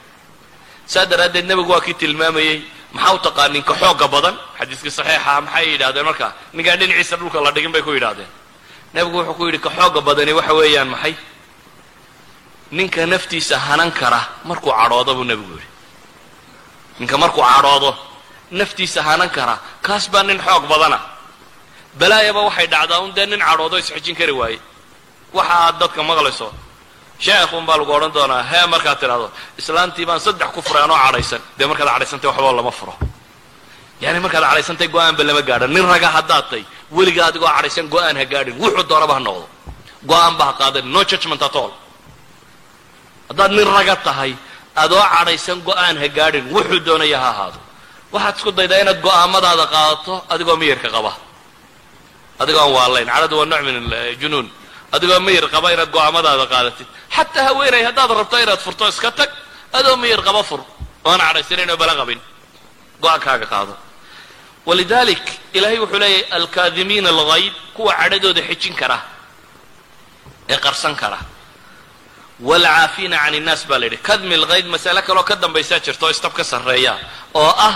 Saa 0.86 1.06
daraaddeed 1.10 1.47
nebigu 1.51 1.70
waa 1.73 1.81
kii 1.81 1.94
tilmaamayey 1.94 2.59
maxaa 2.93 3.14
u 3.14 3.19
taqaa 3.19 3.48
ninka 3.48 3.74
xooga 3.81 4.06
badan? 4.14 4.36
Xadiiskii 4.59 4.90
saxiixa 4.98 5.40
maxay 5.47 5.64
yidhahdeen 5.73 6.05
markaa 6.10 6.32
ninkaan 6.52 6.78
dhinaciisa 6.81 7.16
dhulka 7.20 7.40
la 7.44 7.51
dhigin 7.55 7.73
bay 7.73 7.82
ku 7.82 7.90
yidhahdeen 7.97 8.31
nebigu 8.94 9.16
wuxuu 9.19 9.35
ku 9.39 9.44
yidhi 9.47 9.59
ka 9.64 9.70
xooga 9.77 10.01
badani 10.01 10.32
waxa 10.39 10.52
weeyaan 10.55 10.89
maxay? 10.94 11.14
Ninka 12.73 13.06
naftiisa 13.06 13.59
hanan 13.59 13.90
kara 13.93 14.20
markuu 14.44 14.73
cadhoodo 14.73 15.14
buu 15.14 15.24
nebigu 15.24 15.52
yidhi. 15.56 15.69
Ninka 17.01 17.16
markuu 17.19 17.43
cadhoodo 17.43 17.90
naftiisa 18.51 19.02
hanan 19.02 19.31
kara 19.31 19.55
kaas 19.86 20.05
baa 20.12 20.23
nin 20.23 20.39
xoog 20.47 20.64
badana 20.73 20.98
balaayaba 22.01 22.40
waxay 22.48 22.66
dhacdaa 22.73 23.01
un 23.05 23.12
dee 23.16 23.27
nin 23.27 23.40
cadhoodo 23.48 23.77
isxejin 23.82 24.14
kari 24.20 24.32
waaye 24.40 24.59
waxa 25.36 25.55
aad 25.66 25.74
dadka 25.81 26.01
maqlayso. 26.10 26.48
Sheekun 27.24 27.64
baa 27.69 27.77
lagu 27.81 27.93
odhan 27.97 28.12
doonaa 28.16 28.43
hee 28.51 28.66
markaad 28.73 28.98
tidhahdo 29.02 29.28
islaantii 29.60 30.06
baan 30.09 30.20
saddex 30.27 30.48
ku 30.55 30.60
furay 30.66 30.82
anoo 30.86 30.98
cadhaysan. 31.05 31.40
Dee 31.59 31.66
markaad 31.70 31.89
cadhaysantay 31.94 32.28
waxba 32.31 32.52
lama 32.60 32.73
furo. 32.78 32.94
Yani 34.05 34.19
markaad 34.24 34.44
cadhaysantay 34.48 34.89
go'aanba 34.94 35.23
lama 35.28 35.43
gaadhan 35.48 35.70
nin 35.77 35.85
raga 35.93 36.09
haddaad 36.16 36.44
tay 36.51 36.62
weliga 36.97 37.23
adigoo 37.28 37.51
cadhaysan 37.56 37.86
go'aan 37.94 38.16
ha 38.20 38.24
gaadhin. 38.32 38.55
Wuxuu 38.62 38.85
doonaba 38.90 39.14
ha 39.16 39.20
noqdo. 39.28 39.47
Go'aanba 40.10 40.43
ha 40.48 40.52
qaadan 40.60 40.85
no 40.94 41.01
judgment 41.10 41.43
at 41.48 41.56
all. 41.62 41.73
Haddaad 43.28 43.51
nin 43.59 43.66
raga 43.77 43.97
tahay 44.06 44.32
adoo 44.85 45.05
cadhaysan 45.14 45.59
go'aan 45.69 45.97
ha 46.02 46.06
gaadhin 46.19 46.44
wuxuu 46.55 46.81
doonaya 46.86 47.19
ha 47.23 47.28
ahaado. 47.35 47.59
Waxaad 48.12 48.35
isku 48.39 48.51
daydaa 48.59 48.81
inaad 48.85 48.98
go'aamadaada 49.06 49.64
qaadato 49.74 50.14
adigoo 50.32 50.56
miyirka 50.62 50.89
qaba 50.97 51.12
adigoo 52.43 52.60
aan 52.64 52.73
waalayn 52.78 53.09
cadhadu 53.14 53.35
waa 53.40 53.47
nooc 53.52 53.62
min 53.69 53.77
junuun. 54.20 54.47
Adigoo 54.93 55.20
miyir 55.27 55.44
qaba 55.55 55.69
inaad 55.74 55.90
go'aamadaada 55.97 56.47
qaadatid 56.52 56.86
xataa 57.16 57.44
haweenay 57.48 57.82
haddaad 57.89 58.10
rabto 58.20 58.36
inaad 58.44 58.60
furto 58.66 58.85
iska 58.93 59.10
tag. 59.19 59.31
Adoo 59.78 59.97
miyir 59.97 60.20
qaba 60.28 60.43
fur. 60.48 60.60
Oan 61.05 61.20
cadhaysanayn 61.27 61.70
oo 61.70 61.77
bala 61.82 61.94
qabin. 62.01 62.20
Go'aankaaga 63.02 63.47
qaado. 63.52 63.74
Walidalik 64.66 65.24
ilahay 65.56 65.78
wuxuu 65.82 65.98
leeyahay 65.98 66.24
alkaadimiina 66.39 67.09
algayd 67.14 67.55
kuwa 67.77 67.93
cadhadooda 68.01 68.43
xejin 68.48 68.74
kara. 68.81 68.98
Ee 70.52 70.59
qarsan 70.64 70.94
kara. 71.02 71.19
Waalcaafiina 72.48 73.16
can 73.23 73.35
innaas 73.35 73.62
baa 73.69 73.78
la 73.78 73.86
yidhi. 73.86 73.98
Kadmi 74.09 74.36
lkayd 74.43 74.66
masale 74.74 75.02
kaloo 75.09 75.24
ka 75.24 75.35
dambaysaa 75.43 75.81
jirta 75.85 76.05
oo 76.06 76.10
istab 76.10 76.32
ka 76.39 76.44
sarreeya. 76.44 76.98
Oo 77.35 77.52
ah 77.69 77.74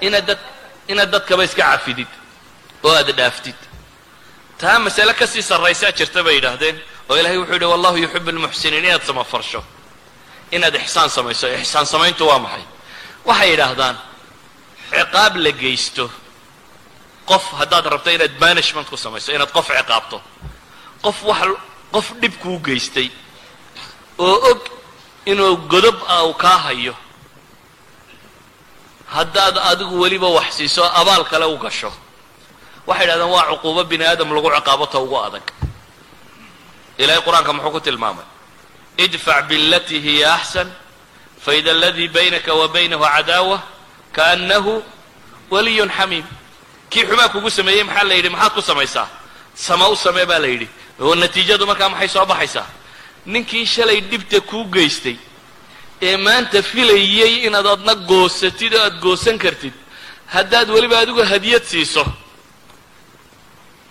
inaad 0.00 0.26
dad 0.26 0.40
inaad 0.88 1.10
dadkaba 1.14 1.44
iska 1.44 1.62
cafidid 1.62 2.08
oo 2.84 2.92
aad 2.94 3.10
dhaaftid. 3.18 3.58
Taa 4.58 4.78
masale 4.78 5.14
ka 5.14 5.26
sii 5.26 5.42
sarraysaa 5.42 5.92
jirta 5.92 6.22
bay 6.22 6.34
yidhaahdeen 6.38 6.76
oo 7.08 7.16
ilahay 7.16 7.38
wuxuu 7.38 7.54
yidhi 7.54 7.66
wallahu 7.72 7.96
yuxibu 8.04 8.30
lmuxsiniin 8.32 8.84
inaad 8.84 9.02
samafarsho. 9.06 9.64
Inaad 10.50 10.74
ixsaan 10.74 11.10
samayso 11.10 11.46
ixsaan 11.60 11.86
samayntu 11.86 12.26
waa 12.30 12.38
maxay? 12.38 12.64
Waxay 13.28 13.50
yidhaahdaan 13.50 13.96
ciqaab 14.90 15.36
la 15.36 15.50
geysto. 15.52 16.10
Qof 17.30 17.44
haddaad 17.60 17.86
rabto 17.92 18.10
inaad 18.10 18.34
banishment 18.40 18.88
ku 18.90 18.96
samayso 18.96 19.32
inaad 19.32 19.52
qof 19.56 19.66
ciqaabto. 19.78 20.18
Qof 21.04 21.22
wax 21.22 21.48
qof 21.92 22.06
dhib 22.20 22.34
kuu 22.42 22.58
geystay 22.66 23.10
oo 24.18 24.36
og 24.50 24.60
inuu 25.26 25.56
godob 25.72 25.96
ah 26.08 26.24
uu 26.26 26.34
kaa 26.34 26.58
hayo. 26.66 26.94
Haddaad 29.06 29.56
adigu 29.70 30.00
weliba 30.00 30.28
wax 30.28 30.48
siiso 30.56 30.84
abaal 31.00 31.24
kale 31.30 31.46
u 31.46 31.56
gasho 31.58 31.92
waxay 32.88 33.04
yidhahdeen 33.06 33.30
waa 33.36 33.46
cuquubo 33.52 33.82
bini 33.90 34.04
aadam 34.04 34.28
lagu 34.36 34.48
ciqaabo 34.56 34.86
ta 34.92 34.98
ugu 35.04 35.16
adag. 35.26 35.44
Ilahay 36.98 37.20
qur'aanka 37.26 37.52
muxuu 37.52 37.72
ku 37.76 37.80
tilmaamay 37.80 38.26
idfac 39.04 39.46
bilatii 39.48 40.00
hiya 40.06 40.34
axsan 40.34 40.68
faida 41.44 41.70
aladii 41.70 42.08
baynaka 42.08 42.54
wa 42.60 42.66
baynahu 42.68 43.04
cadaawa 43.14 43.62
kaannahu 44.16 44.82
waliyun 45.50 45.90
xamiim 45.98 46.26
kii 46.90 47.04
xumaa 47.08 47.28
kugu 47.28 47.50
sameeyey 47.50 47.84
maxaa 47.84 48.04
la 48.04 48.14
yidhi? 48.14 48.28
Maxaad 48.34 48.52
ku 48.54 48.62
samaysaa? 48.62 49.08
Sama 49.54 49.88
u 49.88 49.96
samee 49.96 50.26
baa 50.26 50.38
la 50.38 50.48
yidhi. 50.48 50.68
Oo 51.00 51.14
natiijadu 51.14 51.66
markaa 51.66 51.88
maxay 51.88 52.08
soo 52.08 52.26
baxaysaa? 52.26 52.66
Ninkii 53.26 53.66
shalay 53.66 54.00
dhibta 54.00 54.40
kuu 54.40 54.64
geystay 54.64 55.16
ee 56.02 56.16
maanta 56.16 56.62
filayey 56.62 57.46
inaad 57.46 57.66
adna 57.66 57.94
goosatid 57.94 58.74
oo 58.74 58.82
aad 58.86 58.96
goosan 59.04 59.38
kartid 59.38 59.74
haddaad 60.34 60.70
weliba 60.70 60.98
adigu 60.98 61.22
hadiyad 61.32 61.62
siiso 61.70 62.04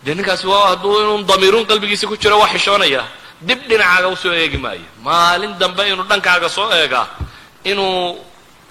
dee 0.08 0.16
ninkaasi 0.16 0.46
waa 0.48 0.68
hadduu 0.72 0.96
inuu 1.04 1.24
damiiruun 1.30 1.66
qalbigiisa 1.70 2.08
ku 2.08 2.16
jiro 2.18 2.40
waa 2.40 2.48
xishoonaya. 2.54 3.04
Dib 3.48 3.60
dhinacaaga 3.70 4.08
u 4.08 4.16
soo 4.16 4.32
eegi 4.34 4.58
maayo. 4.58 4.88
Maalin 5.04 5.54
dambe 5.60 5.84
inuu 5.92 6.06
dhankaaga 6.12 6.50
soo 6.50 6.72
eegaa 6.80 7.08
inuu 7.64 8.24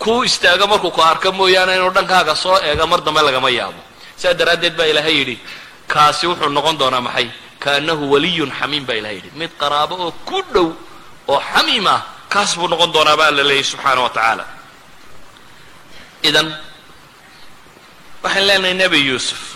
kuu 0.03 0.25
istaago 0.25 0.67
markuu 0.67 0.91
ku 0.91 1.01
arko 1.03 1.33
mooyaane 1.33 1.77
inuu 1.77 1.91
dhankaaga 1.97 2.35
soo 2.35 2.57
eega 2.69 2.87
mar 2.87 3.01
dambe 3.07 3.21
lagama 3.23 3.51
yaabo. 3.59 3.81
Sidaa 4.17 4.35
daraaddeed 4.41 4.75
baa 4.79 4.89
ilaahay 4.93 5.15
yidhi 5.21 5.37
kaasi 5.93 6.27
wuxuu 6.27 6.49
noqon 6.57 6.77
doonaa 6.81 7.01
maxay? 7.07 7.29
Kaannahu 7.63 8.05
waliyun 8.13 8.51
xamiim 8.59 8.85
baa 8.89 8.97
ilahay 9.01 9.17
yidhi. 9.19 9.31
Mid 9.41 9.51
qaraabo 9.61 9.95
oo 10.05 10.11
ku 10.29 10.39
dhow 10.55 10.69
oo 11.29 11.41
xamiim 11.53 11.87
ah 11.87 12.01
kaas 12.33 12.57
buu 12.59 12.69
noqon 12.73 12.91
doonaa 12.95 13.17
baa 13.21 13.31
la 13.31 13.43
leeyahy 13.51 13.65
subxaana 13.71 14.01
wa 14.07 14.11
tacaala. 14.17 14.45
Idan 16.29 16.49
waxaan 18.23 18.45
leenahay 18.49 18.75
nebi 18.75 18.99
yuusuf 19.09 19.56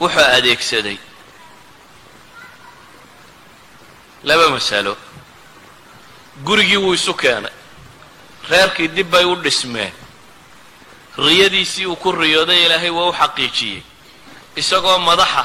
wuxuu 0.00 0.26
adeegsaday 0.36 0.98
laba 4.28 4.48
masalo 4.50 4.96
gurigii 6.44 6.76
wuu 6.76 6.94
isu 6.94 7.14
keenay. 7.14 7.52
Reerkii 8.50 8.88
dib 8.88 9.10
bay 9.10 9.24
u 9.24 9.34
dhismeen. 9.36 9.92
Riyadiisii 11.18 11.86
uu 11.86 11.96
ku 11.96 12.12
riyooday 12.12 12.64
ilaahay 12.66 12.90
waa 12.90 13.08
u 13.08 13.12
xaqiijiyey. 13.12 13.82
Isagoo 14.56 14.98
madaxa 14.98 15.44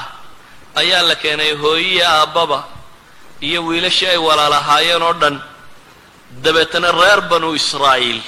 ayaa 0.74 1.02
la 1.08 1.14
keenay 1.14 1.52
hooyiya 1.62 2.08
aabbaba 2.20 2.64
iyo 3.40 3.64
wiilashii 3.66 4.06
ay 4.06 4.16
walaalahaayeen 4.16 5.02
oo 5.02 5.12
dhan. 5.12 5.36
Dabeetana 6.42 6.92
reer 6.92 7.20
banu 7.30 7.54
israa'iil 7.54 8.20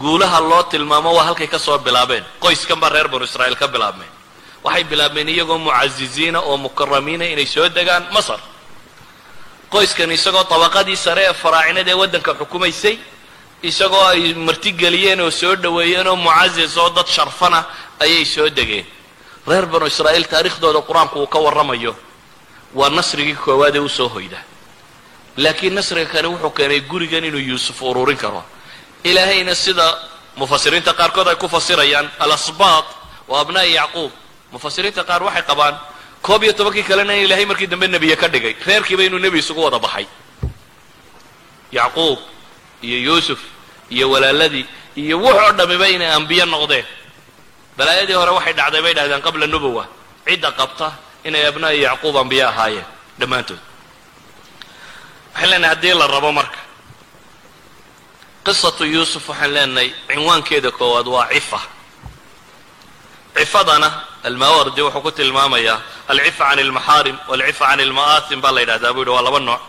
guulaha 0.00 0.40
loo 0.40 0.62
tilmaamo 0.62 1.10
waa 1.16 1.24
halkay 1.24 1.46
ka 1.46 1.58
soo 1.58 1.78
bilaabeen. 1.78 2.24
Qoyskan 2.40 2.80
baa 2.80 2.88
reer 2.88 3.08
banu 3.08 3.24
israa'iil 3.24 3.56
ka 3.56 3.68
bilaabmeen 3.68 4.10
waxay 4.64 4.84
bilaabmeen 4.90 5.28
iyagoo 5.28 5.58
mucasiziina 5.58 6.38
oo 6.40 6.56
mukaramiina 6.56 7.24
inay 7.32 7.46
soo 7.46 7.68
degaan 7.68 8.04
masar. 8.12 8.40
Qoyskan 9.72 10.10
isagoo 10.12 10.44
tabaqadii 10.44 10.96
sare 10.96 11.22
ee 11.30 11.34
faraacinada 11.42 11.90
ee 11.90 11.94
waddanka 12.02 12.32
xukumaysay 12.40 12.96
isagoo 13.62 14.04
ay 14.12 14.34
martigeliyeen 14.34 15.20
oo 15.20 15.30
soo 15.30 15.54
dhoweeyeen 15.62 16.06
oo 16.08 16.16
mucasis 16.16 16.76
oo 16.76 16.90
dad 16.96 17.06
sharfana 17.06 17.64
ayay 18.00 18.24
soo 18.24 18.48
degeen. 18.48 18.86
Reer 19.46 19.66
banu 19.66 19.86
israa'iil 19.86 20.26
taariikhdooda 20.32 20.80
qur'aanku 20.88 21.16
uu 21.22 21.26
ka 21.26 21.38
warramayo 21.38 21.92
waa 22.74 22.88
nasrigii 22.90 23.34
koowaad 23.44 23.76
ee 23.76 23.84
u 23.84 23.88
soo 23.88 24.08
hoyda. 24.08 24.38
Laakiin 25.36 25.74
nasriga 25.74 26.10
kani 26.12 26.28
wuxuu 26.28 26.50
keenay 26.50 26.80
gurigan 26.80 27.24
inuu 27.24 27.40
yuusuf 27.50 27.82
ururin 27.82 28.16
karo. 28.16 28.44
Ilaahayna 29.04 29.54
sida 29.54 29.86
mufasiriinta 30.36 30.92
qaarkood 30.94 31.28
ay 31.28 31.36
ku 31.36 31.48
fasirayaan 31.48 32.10
alasbaat 32.18 32.86
wa 33.28 33.40
abnaa'i 33.40 33.74
yacquub 33.74 34.12
mufasiriinta 34.54 35.02
qaar 35.08 35.22
waxay 35.26 35.42
qabaan 35.50 35.74
koob 36.26 36.42
iyo 36.44 36.52
tobankii 36.58 36.82
kalena 36.88 37.12
in 37.14 37.24
ilaahay 37.26 37.46
markii 37.50 37.66
dambe 37.72 37.86
nebiye 37.88 38.16
ka 38.16 38.28
dhigay 38.28 38.54
reerkiiba 38.66 39.02
inuu 39.04 39.18
nebi 39.18 39.38
isugu 39.42 39.60
wada 39.66 39.78
baxay. 39.78 40.06
Yacquub 41.72 42.18
iyo 42.82 42.98
yuusuf 43.06 43.40
iyo 43.90 44.06
walaaladii 44.10 44.66
iyo 44.96 45.16
wuxoo 45.24 45.52
dhamiba 45.58 45.88
inay 45.88 46.10
ambiye 46.14 46.44
noqdeen. 46.46 46.86
Balaayadii 47.76 48.14
hore 48.14 48.30
waxay 48.38 48.52
dhacday 48.58 48.82
bay 48.82 48.94
dhahdeen 48.94 49.22
qabla 49.26 49.46
nubowa 49.46 49.84
cidda 50.26 50.50
qabta 50.58 50.92
inay 51.24 51.46
abnaa'i 51.50 51.80
yacquub 51.82 52.16
ambiye 52.16 52.44
ahaayeen 52.44 52.86
dhammaantood. 53.18 53.58
Waxaan 55.34 55.50
leenahay 55.50 55.70
haddii 55.74 55.94
la 56.00 56.06
rabo 56.06 56.30
marka 56.32 56.58
qisatu 58.46 58.84
yuusuf 58.94 59.28
waxaan 59.28 59.52
leenahay 59.54 59.88
cinwaankeeda 60.08 60.70
koowaad 60.70 61.06
waa 61.14 61.28
cifa. 61.34 61.60
Cifadana 63.36 63.90
almawardi 64.28 64.80
wuxuu 64.86 65.02
ku 65.06 65.10
tilmaamayaa 65.18 65.78
alcifa 66.12 66.44
can 66.50 66.58
almaxaarim 66.64 67.16
walcifa 67.30 67.64
can 67.70 67.80
alma'aasim 67.86 68.40
baa 68.44 68.52
la 68.56 68.60
yidhahdaa. 68.60 68.92
Buu 68.94 69.00
yidhi 69.02 69.10
waa 69.16 69.22
laba 69.28 69.40
nooc. 69.48 69.60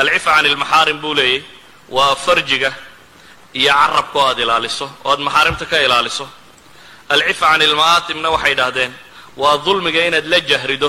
Alcifa 0.00 0.30
can 0.36 0.46
almaxaarim 0.50 0.98
buu 1.02 1.14
leeyay 1.18 1.42
waa 1.96 2.14
farjiga 2.24 2.70
iyo 3.60 3.72
carabka 3.80 4.18
oo 4.18 4.26
aad 4.30 4.38
ilaaliso 4.44 4.86
oo 5.04 5.10
aad 5.12 5.20
maxaarimta 5.26 5.64
ka 5.70 5.76
ilaaliso. 5.86 6.24
Alcifa 7.14 7.46
can 7.52 7.62
alma'aatimna 7.68 8.28
waxay 8.34 8.50
yidhaahdeen 8.52 8.92
waa 9.36 9.56
dulmiga 9.64 10.00
inaad 10.08 10.26
la 10.32 10.38
jahrido 10.50 10.88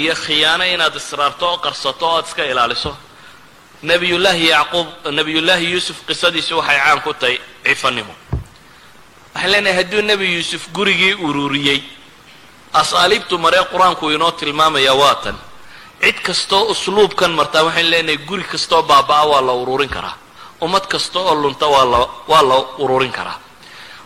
iyo 0.00 0.14
khiyaano 0.24 0.64
inaad 0.74 0.94
israarto 1.00 1.44
oo 1.50 1.58
qarsato 1.64 2.04
oo 2.08 2.16
aad 2.18 2.26
iska 2.28 2.44
ilaaliso. 2.52 2.92
Nabiyullaahi 3.82 4.46
yacquub 4.54 4.86
nabiyullaahi 5.18 5.66
yuusuf 5.72 5.96
qisadiisu 6.08 6.52
waxay 6.58 6.78
caan 6.84 7.00
ku 7.04 7.12
tahay 7.20 7.36
cifanimo. 7.66 8.14
Waxaan 9.34 9.50
leenahay 9.52 9.76
hadduu 9.78 10.02
nebi 10.02 10.26
yuusuf 10.36 10.62
gurigii 10.76 11.14
ururiyey 11.26 11.80
asaaliibtu 12.80 13.34
maree 13.44 13.64
qur'aanku 13.72 14.04
inoo 14.16 14.30
tilmaamaya 14.40 14.94
waa 15.02 15.14
tan. 15.24 15.36
Cid 16.02 16.18
kastoo 16.26 16.62
usluubkan 16.72 17.30
martaa 17.38 17.62
waxaan 17.66 17.90
leenahay 17.92 18.18
guri 18.28 18.44
kastoo 18.52 18.82
baaba'a 18.90 19.24
waa 19.32 19.40
la 19.48 19.52
ururin 19.62 19.88
karaa. 19.96 20.16
Ummad 20.64 20.84
kasta 20.92 21.18
oo 21.18 21.34
lunta 21.42 21.66
waa 21.74 21.84
la 21.92 21.98
waa 22.28 22.42
la 22.50 22.56
ururin 22.84 23.12
karaa. 23.12 23.38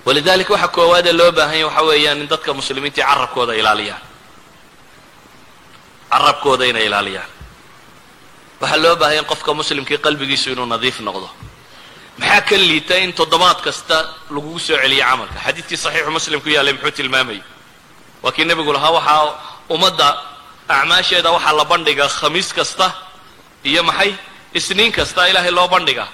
Walidalika 0.07 0.53
waxa 0.55 0.69
koowaadee 0.77 1.13
loo 1.13 1.33
baahanya 1.33 1.67
waxa 1.67 1.83
weeyaan 1.89 2.19
in 2.23 2.29
dadka 2.29 2.51
muslimiintii 2.55 3.03
carabkooda 3.09 3.53
ilaaliyaan. 3.61 4.01
Carabkooda 6.13 6.65
inay 6.71 6.87
ilaaliyaan. 6.87 7.29
Waxaa 8.61 8.83
loo 8.83 8.97
baahanya 9.01 9.23
qofka 9.31 9.55
muslimkii 9.55 9.99
qalbigiisu 10.07 10.51
inuu 10.53 10.67
nadiif 10.67 11.01
noqdo. 11.01 11.29
Maxaa 12.19 12.41
ka 12.49 12.57
liita 12.57 12.95
in 13.05 13.13
toddobaad 13.13 13.59
kasta 13.67 13.97
lagugu 14.31 14.59
soo 14.59 14.77
celiyo 14.83 15.05
camalka? 15.11 15.39
Xadiidkii 15.47 15.77
saxiixu 15.85 16.11
muslim 16.11 16.41
ku 16.41 16.49
yaallay 16.49 16.73
muxuu 16.73 16.91
tilmaamayay 16.99 17.43
waa 18.23 18.33
kii 18.37 18.45
nebigu 18.51 18.73
lahaa 18.77 18.91
waxaa 18.99 19.25
ummadda 19.75 20.09
acmaasheeda 20.69 21.31
waxaa 21.37 21.53
la 21.61 21.65
bandhigaa 21.73 22.09
khamiis 22.19 22.49
kasta 22.59 22.87
iyo 23.71 23.83
maxay 23.89 24.13
isniin 24.59 24.93
kasta 24.93 25.29
ilaahay 25.31 25.51
loo 25.59 25.69
bandhigaa 25.75 26.09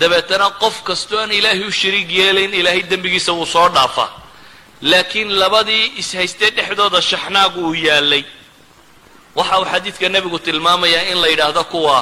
dabeetana 0.00 0.46
qof 0.62 0.76
kastoo 0.88 1.18
aan 1.22 1.32
ilaahay 1.38 1.62
u 1.68 1.72
shariig 1.80 2.10
yeelayn 2.18 2.52
ilaahay 2.60 2.82
dembigiisa 2.90 3.32
wuu 3.32 3.46
soo 3.54 3.68
dhaafaa 3.76 4.10
laakiin 4.90 5.28
labadii 5.42 5.84
ishaystee 6.02 6.50
dhexdooda 6.56 7.00
shaxnaagu 7.10 7.60
uu 7.68 7.74
yaallay 7.86 8.24
waxa 9.38 9.58
uu 9.60 9.66
xadiidka 9.72 10.08
nebigu 10.08 10.38
tilmaamayaa 10.46 11.04
in 11.12 11.18
la 11.22 11.28
yidhaahdo 11.32 11.64
kuwa 11.64 11.96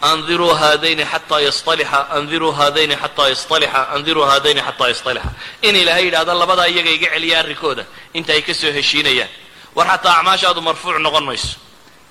andiruu 0.00 0.54
haadayni 0.54 1.04
xataa 1.04 1.40
yastalixa 1.40 2.06
andiruu 2.16 2.52
haadayni 2.52 2.96
xataa 2.96 3.28
yastalixa 3.28 3.80
andiruu 3.94 4.24
haadayni 4.30 4.60
xataa 4.62 4.88
yastalixa 4.88 5.30
in 5.62 5.76
ilaahay 5.76 6.04
yidhahdo 6.04 6.34
labadaa 6.34 6.66
iyaga 6.68 6.90
iga 6.90 7.08
celiya 7.14 7.38
arrinkooda 7.40 7.84
inta 8.14 8.32
ay 8.32 8.42
ka 8.42 8.54
soo 8.54 8.72
heshiinayaan 8.78 9.28
war 9.76 9.86
xataa 9.92 10.14
acmaashaadu 10.18 10.60
marfuuc 10.68 10.98
noqon 11.06 11.24
mayso 11.28 11.58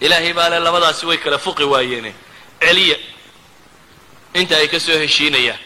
ilaahay 0.06 0.34
baa 0.34 0.50
le 0.50 0.60
labadaasi 0.60 1.06
way 1.10 1.18
kala 1.18 1.38
fuqi 1.46 1.64
waayeene 1.74 2.12
celiya 2.64 2.98
inta 4.34 4.56
ay 4.58 4.68
ka 4.68 4.80
soo 4.80 4.98
heshiinayaan 5.04 5.60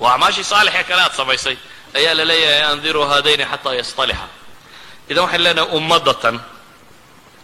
waa 0.00 0.12
acmaashii 0.14 0.44
saalixee 0.44 0.84
kale 0.88 1.02
aad 1.02 1.12
samaysay 1.20 1.56
ayaa 1.98 2.14
la 2.18 2.24
leeyahay 2.30 2.62
andiruu 2.72 3.04
haadayni 3.10 3.44
xataa 3.52 3.74
yastalixa 3.80 4.26
idan 5.10 5.24
waxaan 5.24 5.42
leenahay 5.44 5.70
ummadatan 5.78 6.36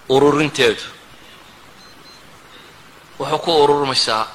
ururinteedu 0.08 0.82
wuxuu 3.18 3.38
ku 3.44 3.50
ururmaysaa 3.62 4.26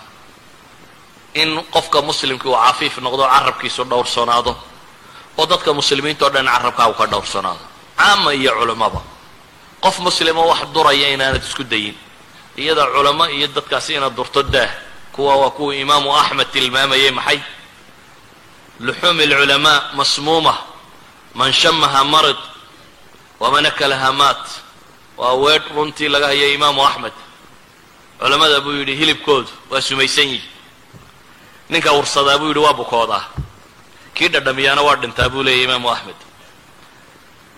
in 1.33 1.49
qofka 1.73 2.01
muslimkii 2.01 2.49
uu 2.49 2.55
cafiif 2.65 2.97
noqdo 2.97 3.23
carabkiisu 3.33 3.83
dhowrsanaado 3.91 4.53
oo 5.37 5.45
dadka 5.45 5.73
muslimiinta 5.73 6.25
o 6.25 6.29
dhan 6.29 6.45
carabkaa 6.53 6.87
uu 6.89 6.93
ka 6.99 7.05
dhowrsanaado 7.11 7.63
caama 7.97 8.33
iyo 8.33 8.51
culammaba 8.59 9.01
qof 9.83 9.99
muslimo 9.99 10.41
wax 10.51 10.61
duraya 10.73 11.07
inaanad 11.13 11.43
isku 11.43 11.63
dayin. 11.63 11.95
Iyada 12.57 12.85
culamo 12.93 13.25
iyo 13.29 13.47
dadkaasi 13.47 13.93
inaad 13.97 14.13
durto 14.15 14.43
daah 14.43 14.69
kuwa 15.15 15.35
waa 15.41 15.49
kuwa 15.57 15.75
imaamu 15.75 16.09
axmed 16.21 16.47
tilmaamayay 16.53 17.11
maxay? 17.11 17.39
Luxuumi 18.79 19.23
alculamaa 19.23 19.81
masmuuma. 19.97 20.53
Man 21.33 21.53
shamaha 21.53 22.03
marid 22.03 22.37
waman 23.39 23.65
akalaha 23.65 24.11
maat. 24.11 24.43
Waa 25.17 25.33
weedh 25.33 25.65
runtii 25.75 26.09
laga 26.13 26.27
hayo 26.27 26.53
imaamu 26.53 26.81
axmed 26.87 27.13
culamada 28.21 28.57
buu 28.63 28.73
yidhi 28.79 28.93
hilibkoodu 28.99 29.49
waa 29.71 29.81
sumaysan 29.81 30.27
yihi 30.33 30.47
ninka 31.69 31.89
ursadaa 31.99 32.37
buu 32.41 32.47
yidhi 32.51 32.59
waa 32.65 32.73
bukoodaa. 32.81 33.23
Kii 34.15 34.27
dhadhamiyaana 34.33 34.81
waa 34.87 34.95
dhintaa 35.01 35.29
buu 35.33 35.43
leeyahy 35.45 35.63
imaamu 35.67 35.89
axmed. 35.95 36.19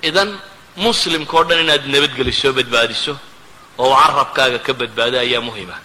Idan 0.09 0.29
muslimka 0.85 1.33
o 1.39 1.43
dhan 1.47 1.59
inaad 1.65 1.83
nabadgeliso 1.93 2.47
badbaadiso 2.57 3.13
oo 3.83 3.95
carabkaaga 4.01 4.59
ka 4.65 4.71
badbaado 4.79 5.17
ayaa 5.25 5.41
muhima 5.47 5.75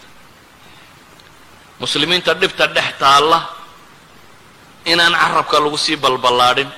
muslimiinta 1.81 2.33
dhibta 2.41 2.67
dhex 2.77 2.89
taalla 3.03 3.39
inaan 4.93 5.15
carabka 5.23 5.57
lagu 5.65 5.79
sii 5.85 5.97
balballaadhin. 6.05 6.71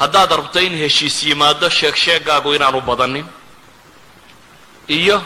Haddaad 0.00 0.30
rabto 0.38 0.58
in 0.66 0.74
heshiis 0.82 1.16
yimaado 1.26 1.68
sheeg 1.78 1.94
sheegaagu 2.04 2.48
inaanu 2.56 2.80
badanin. 2.80 3.26
Iyo 4.88 5.22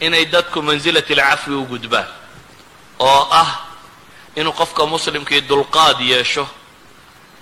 inay 0.00 0.24
dadku 0.26 0.62
mansilati 0.62 1.12
alcafwi 1.14 1.54
u 1.54 1.64
gudbaan 1.66 2.06
oo 2.98 3.28
ah 3.30 3.50
inuu 4.36 4.52
qofka 4.52 4.86
muslimkii 4.86 5.40
dulqaad 5.40 6.00
yeesho 6.00 6.48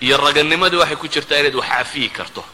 iyo 0.00 0.16
raganimadii 0.16 0.76
waxay 0.82 0.96
ku 0.96 1.08
jirtaa 1.08 1.38
inaad 1.40 1.54
wax 1.54 1.68
cafiyi 1.68 2.08
karto. 2.08 2.44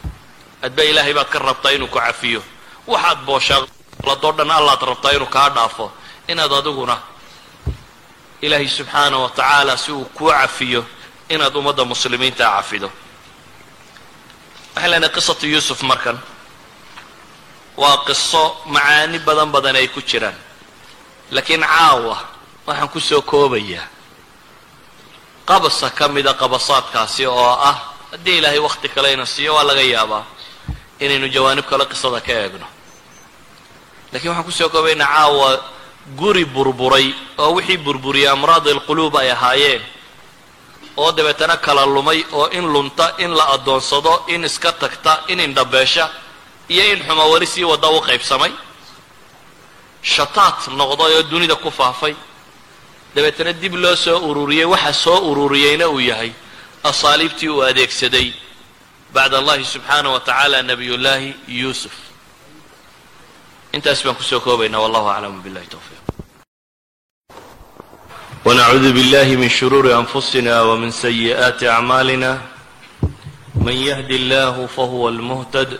Adba 0.61 0.83
ilaahay 0.83 1.13
baad 1.13 1.29
ka 1.29 1.39
rabtaa 1.39 1.71
inuu 1.71 1.87
ku 1.87 1.99
cafiyo. 1.99 2.41
Waxaad 2.87 3.19
booshaaqladoo 3.25 4.31
dhan 4.37 4.51
allaad 4.51 4.81
rabtaa 4.81 5.11
inuu 5.11 5.27
kaa 5.27 5.49
dhaafo. 5.49 5.91
Inaad 6.27 6.51
adiguna 6.53 6.97
ilaahay 8.41 8.67
subxaana 8.67 9.17
wa 9.17 9.29
tacaala 9.29 9.77
si 9.77 9.91
uu 9.91 10.05
kuu 10.05 10.31
cafiyo 10.31 10.85
inaad 11.29 11.55
ummadda 11.55 11.83
muslimiinta 11.85 12.43
cafido. 12.55 12.89
Waxay 14.75 14.89
leenahay 14.91 15.13
qisatu 15.15 15.47
yuusuf 15.47 15.81
markan 15.83 16.17
waa 17.77 17.97
qiso 18.07 18.43
macaani 18.65 19.19
badan 19.19 19.49
badan 19.51 19.75
ay 19.75 19.87
ku 19.87 20.01
jiraan. 20.01 20.35
Laakiin 21.31 21.61
caawa 21.63 22.17
waxaan 22.67 22.89
ku 22.93 22.99
soo 22.99 23.21
koobayaa. 23.21 23.87
Qabasa 25.45 25.89
ka 25.89 26.07
mida 26.07 26.33
qabasaadkaasi 26.33 27.25
oo 27.27 27.51
ah 27.69 27.77
haddii 28.11 28.37
ilaahay 28.37 28.59
wakhti 28.59 28.87
kale 28.89 29.13
ina 29.13 29.25
siiyo 29.25 29.55
waa 29.55 29.63
laga 29.63 29.81
yaabaa 29.81 30.23
inaynu 30.99 31.27
jawaanib 31.27 31.65
kale 31.65 31.85
qisada 31.85 32.21
ka 32.21 32.31
eegno. 32.31 32.67
Lakiin 34.13 34.29
waxaan 34.31 34.45
ku 34.45 34.51
soo 34.51 34.69
koobaynaa 34.69 35.07
caawa 35.15 35.49
guri 36.19 36.45
burburay 36.45 37.07
oo 37.37 37.51
wixii 37.57 37.77
burburiyay 37.77 38.29
amraad 38.31 38.67
alquluub 38.67 39.15
ay 39.17 39.31
ahaayeen. 39.31 39.81
Oo 40.97 41.11
dabeetana 41.11 41.57
kala 41.57 41.85
lumay 41.85 42.23
oo 42.31 42.47
in 42.53 42.65
lunta 42.73 43.15
in 43.17 43.31
la 43.35 43.45
addoonsado 43.57 44.23
in 44.27 44.43
iska 44.45 44.71
tagta 44.71 45.23
in 45.27 45.39
indhabeesha 45.39 46.09
iyo 46.69 46.83
in 46.93 46.99
xumo 47.03 47.31
weli 47.31 47.47
sii 47.47 47.63
wadda 47.63 47.87
u 47.89 47.99
qaybsamay. 48.01 48.51
Shataat 50.01 50.67
noqday 50.67 51.13
oo 51.17 51.23
dunida 51.23 51.55
ku 51.55 51.71
faafay. 51.71 52.15
Dabeetana 53.15 53.53
dib 53.53 53.75
loo 53.75 53.95
soo 53.95 54.19
ururiyey 54.29 54.65
waxa 54.65 54.93
soo 54.93 55.19
ururiyeyna 55.31 55.87
uu 55.89 55.99
yahay 55.99 56.31
asaaliibtii 56.83 57.49
uu 57.49 57.61
adeegsaday 57.61 58.33
bacd 59.13 59.33
allahi 59.33 59.65
subxaanaه 59.65 60.13
wa 60.13 60.19
tacaala 60.19 60.61
nabiyullaahi 60.61 61.35
yuusuf. 61.47 61.93
Intaas 63.73 64.03
baan 64.03 64.15
ku 64.15 64.23
soo 64.23 64.39
koobaynaa 64.39 64.81
wallahu 64.81 65.09
aclam 65.09 65.41
billahi 65.41 65.67
towfiiq 65.67 66.01
wnacuudu 68.45 68.93
billahi 68.93 69.37
min 69.37 69.49
shuruuri 69.49 69.93
anfusina 69.93 70.63
wmin 70.63 70.91
sayi'aati 70.91 71.67
acmaalina 71.67 72.41
man 73.55 73.73
yahdi 73.73 74.15
اllahu 74.19 74.67
fahuwa 74.67 75.11
lmuhtad 75.11 75.79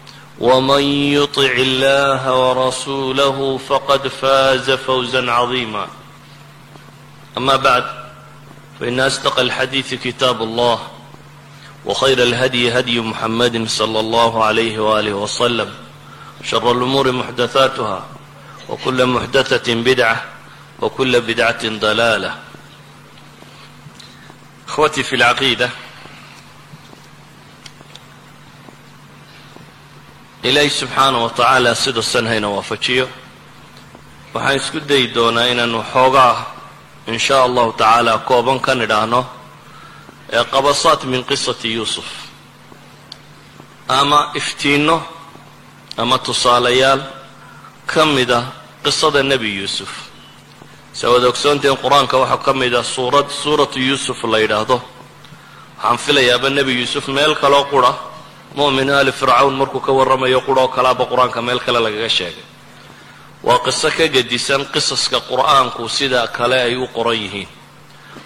ومن 0.39 0.83
يطع 1.13 1.51
الله 1.51 2.33
ورسوله 2.39 3.57
فقد 3.57 4.07
فاز 4.07 4.71
فوزا 4.71 5.31
عظيما 5.31 5.87
أما 7.37 7.55
بعد 7.55 7.83
فإن 8.79 8.99
أصدق 8.99 9.39
الحديث 9.39 9.93
كتاب 9.93 10.41
الله 10.41 10.79
وخير 11.85 12.23
الهدي 12.23 12.79
هدي 12.79 12.99
محمد 13.01 13.67
صلى 13.67 13.99
الله 13.99 14.43
عليه 14.43 14.79
وآله 14.79 15.13
وسلم 15.13 15.73
شر 16.43 16.71
الأمور 16.71 17.11
محدثاتها 17.11 18.05
وكل 18.69 19.05
محدثة 19.05 19.73
بدعة 19.73 20.23
وكل 20.81 21.21
بدعة 21.21 21.67
ضلالة 21.69 22.35
إخوتي 24.67 25.03
في 25.03 25.15
العقيدة 25.15 25.69
ilaahay 30.43 30.69
subxaana 30.69 31.17
wa 31.23 31.29
tacaala 31.29 31.75
sida 31.75 32.01
san 32.01 32.25
hayna 32.27 32.49
waafajiyo. 32.49 33.07
Waxaan 34.33 34.55
isku 34.59 34.79
dayi 34.89 35.07
doonaa 35.15 35.45
inaanu 35.53 35.79
xoogaa 35.93 36.35
in 37.07 37.19
shaa 37.19 37.43
allahu 37.47 37.71
tacaala 37.73 38.17
kooban 38.29 38.59
ka 38.65 38.71
nidhaahno 38.75 39.21
ee 40.35 40.43
qabasaat 40.53 41.01
min 41.11 41.23
qisati 41.29 41.73
yuusuf. 41.77 42.05
Ama 43.87 44.19
iftiinno 44.39 44.97
ama 45.97 46.17
tusaalayaal 46.17 47.01
ka 47.91 48.05
mida 48.05 48.39
qisada 48.83 49.23
nebi 49.23 49.49
yuusuf. 49.59 49.91
Se 50.93 51.07
waad 51.07 51.23
ogsoonteen 51.31 51.77
qur'aanka 51.83 52.15
waxaa 52.23 52.37
ka 52.45 52.53
mid 52.53 52.73
a 52.73 52.83
suurad 52.83 53.27
suuratu 53.29 53.79
yuusuf 53.79 54.23
la 54.23 54.37
yidhaahdo. 54.39 54.77
Waxaan 55.77 55.97
filayaaba 56.05 56.49
nebi 56.49 56.73
yuusuf 56.79 57.07
meel 57.07 57.35
kaloo 57.35 57.65
qura 57.71 57.91
mu'min 58.55 58.89
ali 58.89 59.11
fircawn 59.11 59.53
markuu 59.55 59.79
ka 59.79 59.91
warramayo 59.91 60.41
quroo 60.41 60.67
kalaaba 60.67 61.05
qur'aanka 61.05 61.41
meel 61.41 61.59
kale 61.59 61.79
lagaga 61.79 62.09
sheegay. 62.09 62.43
Waa 63.43 63.59
qiso 63.65 63.89
ka 63.97 64.07
gedisan 64.07 64.65
qisaska 64.73 65.19
qur'aanku 65.29 65.87
sida 65.89 66.27
kale 66.27 66.61
ay 66.61 66.75
u 66.75 66.87
qoran 66.87 67.15
yihiin. 67.15 67.47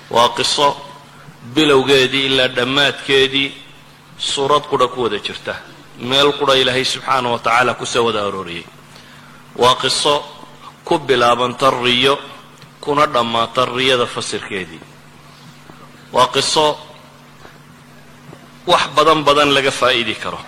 Waa 0.10 0.30
qiso 0.38 0.76
bilowgeedii 1.54 2.26
ilaa 2.26 2.48
dhammaadkeedii 2.48 3.54
suurad 4.18 4.64
qura 4.70 4.88
ku 4.88 5.04
wada 5.04 5.20
jirta 5.20 5.56
meel 6.00 6.34
qura 6.40 6.56
ilaahay 6.56 6.86
subxaana 6.86 7.30
wa 7.30 7.40
tacaala 7.40 7.74
ku 7.74 7.86
soo 7.86 8.06
wada 8.06 8.26
arooriyey. 8.28 8.66
Waa 9.56 9.76
qiso 9.76 10.24
ku 10.84 11.00
bilaabanta 11.00 11.70
riyo 11.70 12.20
kuna 12.82 13.06
dhammaata 13.06 13.66
riyada 13.66 14.06
fasirkeedii. 14.06 14.82
Waa 16.12 16.28
qiso 16.28 16.78
wax 18.68 18.84
badan 18.96 19.24
badan 19.28 19.50
laga 19.54 19.72
faa'idi 19.72 20.16
karo. 20.16 20.40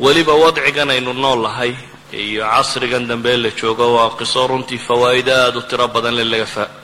Weliba 0.00 0.34
wadcigan 0.34 0.90
aynu 0.90 1.12
nool 1.12 1.42
lahay 1.42 1.74
iyo 2.12 2.44
casrigan 2.44 3.06
dambe 3.08 3.36
la 3.36 3.50
joogo 3.50 3.94
waa 3.96 4.10
qiso 4.18 4.46
runtii 4.46 4.78
fawaa'ido 4.78 5.32
aada 5.32 5.58
u 5.58 5.62
tiro 5.62 5.88
badan 5.88 6.14
le 6.14 6.24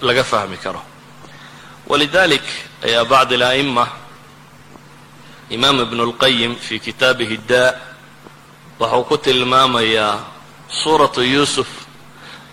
laga 0.03 0.25
fahmi 0.25 0.57
karo. 0.57 0.81
Walidalik 1.89 2.45
ayaa 2.85 3.05
bacd 3.05 3.33
ala'ima 3.33 3.85
imaam 5.51 5.81
ibnu 5.81 6.03
اlqayim 6.09 6.57
fi 6.57 6.79
kitaabihi 6.81 7.37
daa 7.49 7.73
waxuu 8.81 9.05
ku 9.05 9.17
tilmaamayaa 9.19 10.15
suuratu 10.69 11.23
yuusuf 11.23 11.69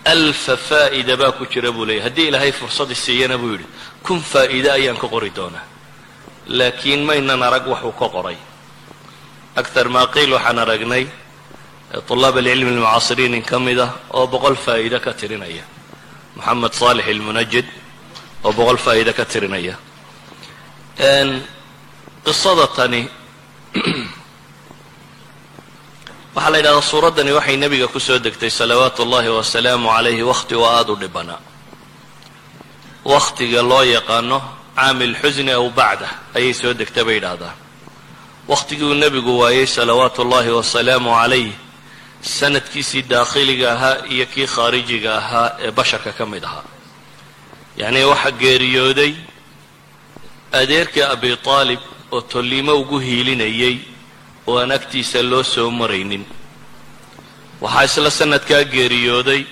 alfa 0.04 0.56
faa'ida 0.56 1.16
baa 1.16 1.32
ku 1.32 1.46
jira 1.46 1.70
buu 1.72 1.84
leeyay 1.84 2.02
haddii 2.04 2.28
ilaahay 2.28 2.52
fursadi 2.52 2.94
siiyana 2.94 3.38
buu 3.38 3.52
yidhi 3.54 3.66
kun 4.02 4.20
faa'iide 4.20 4.70
ayaan 4.72 4.96
ka 4.96 5.08
qori 5.08 5.30
doonaa 5.36 5.64
laakiin 6.48 7.04
maynan 7.04 7.42
arag 7.42 7.66
waxuu 7.66 7.92
ka 7.92 8.08
qoray. 8.08 8.36
Aktar 9.56 9.88
maa 9.88 10.06
qiil 10.06 10.32
waxaan 10.32 10.58
aragnay 10.58 11.06
طulaab 12.08 12.36
alcilmi 12.36 12.70
almucaasiriin 12.70 13.34
in 13.34 13.42
ka 13.42 13.58
mid 13.58 13.78
ah 13.78 13.90
oo 14.10 14.26
boqol 14.26 14.56
faa'iide 14.56 15.00
ka 15.00 15.12
tirinaya. 15.12 15.64
Moxamed 16.36 16.72
saalix 16.72 17.06
ilmunajid 17.08 17.66
oo 18.44 18.52
boqol 18.52 18.78
faa'iide 18.78 19.12
ka 19.12 19.24
tirinaya. 19.24 19.74
Qisada 22.26 22.66
tani 22.76 23.08
waxaa 26.34 26.50
la 26.50 26.58
yidhahdaa 26.58 26.82
suuraddani 26.82 27.32
waxay 27.32 27.56
nebiga 27.56 27.88
ku 27.88 28.00
soo 28.00 28.18
degtay 28.18 28.50
salawaatu 28.50 29.02
ullahi 29.02 29.28
wasalaamu 29.28 29.88
calayhi 29.88 30.22
wakhti 30.22 30.54
oo 30.54 30.66
aada 30.68 30.92
u 30.92 30.96
dhibanaa 30.96 31.40
wakhtiga 33.04 33.62
loo 33.62 33.82
yaqaano 33.82 34.38
caamil 34.76 35.14
xusni 35.22 35.52
aw 35.58 35.66
bacdah 35.70 36.12
ayay 36.36 36.52
soo 36.60 36.72
degtay 36.80 37.04
bay 37.04 37.14
yidhaahdaan 37.18 37.56
wakhtigii 38.48 38.84
uu 38.90 38.94
nebigu 38.94 39.32
waayey 39.40 39.66
salawaatu 39.66 40.22
ullahi 40.24 40.50
wasalaamu 40.58 41.10
calayh 41.20 41.52
sanadkiisii 42.38 43.02
daakhiliga 43.02 43.72
ahaa 43.72 43.96
iyo 44.14 44.26
kii 44.26 44.46
khaarijiga 44.54 45.10
ahaa 45.20 45.48
ee 45.64 45.70
basharka 45.70 46.12
ka 46.12 46.26
mid 46.26 46.44
ahaa. 46.44 46.64
Yacnii 47.80 48.04
waxaa 48.12 48.30
geeriyooday 48.42 49.12
adeerkii 50.52 51.02
abi 51.02 51.36
aalib 51.46 51.80
oo 52.12 52.20
tolliimo 52.20 52.72
ugu 52.82 52.98
hiilinayay 52.98 53.76
oo 54.46 54.58
aan 54.58 54.72
agtiisa 54.72 55.22
loo 55.22 55.42
soo 55.42 55.70
maraynin. 55.70 56.24
Waxaa 57.60 57.84
isla 57.84 58.10
sanadkaa 58.10 58.64
geeriyooday 58.64 59.42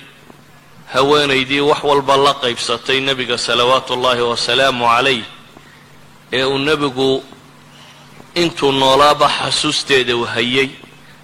haweenaydii 0.94 1.60
wax 1.60 1.82
walba 1.90 2.16
la 2.16 2.32
qaybsatay 2.42 3.00
nebiga 3.00 3.38
salawaatu 3.38 3.94
ullaahi 3.94 4.22
wasalaamu 4.32 4.84
calayh 4.86 5.24
ee 6.32 6.44
uu 6.44 6.58
nebigu 6.58 7.24
intuu 8.34 8.72
noolaaba 8.72 9.28
xasuusteeda 9.38 10.14
hayay 10.34 10.68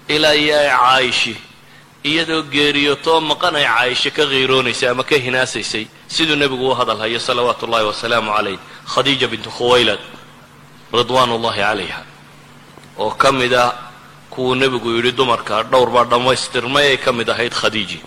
ilaa 0.07 0.33
iyo 0.35 0.59
ay 0.59 0.69
caayishi 0.69 1.35
iyadoo 2.03 2.41
geeriyootoo 2.53 3.19
maqan 3.21 3.55
ay 3.55 3.65
caayisho 3.65 4.11
ka 4.11 4.25
qiiroonaysay 4.31 4.89
ama 4.89 5.03
ka 5.03 5.15
hinaasaysay 5.15 5.85
siduu 6.07 6.35
nebigu 6.35 6.71
u 6.71 6.75
hadal 6.75 6.97
hayo 6.97 7.19
salawaatu 7.19 7.65
ullahi 7.65 7.85
wasalaamu 7.85 8.31
calayh. 8.35 8.59
Khadiija 8.93 9.27
bintu 9.27 9.49
khuwaylad 9.49 9.99
ridwaan 10.93 11.31
ullahi 11.31 11.61
calayha 11.61 12.01
oo 12.97 13.11
ka 13.11 13.31
mid 13.31 13.53
ah 13.53 13.71
kuwuu 14.29 14.55
nebigu 14.55 14.89
yidhi 14.95 15.11
dumarka 15.11 15.63
dhowr 15.63 15.89
baa 15.95 16.03
dhammaystirmay 16.03 16.87
ay 16.87 16.97
ka 16.97 17.11
mid 17.13 17.29
ahayd 17.29 17.53
khadiiji 17.53 18.01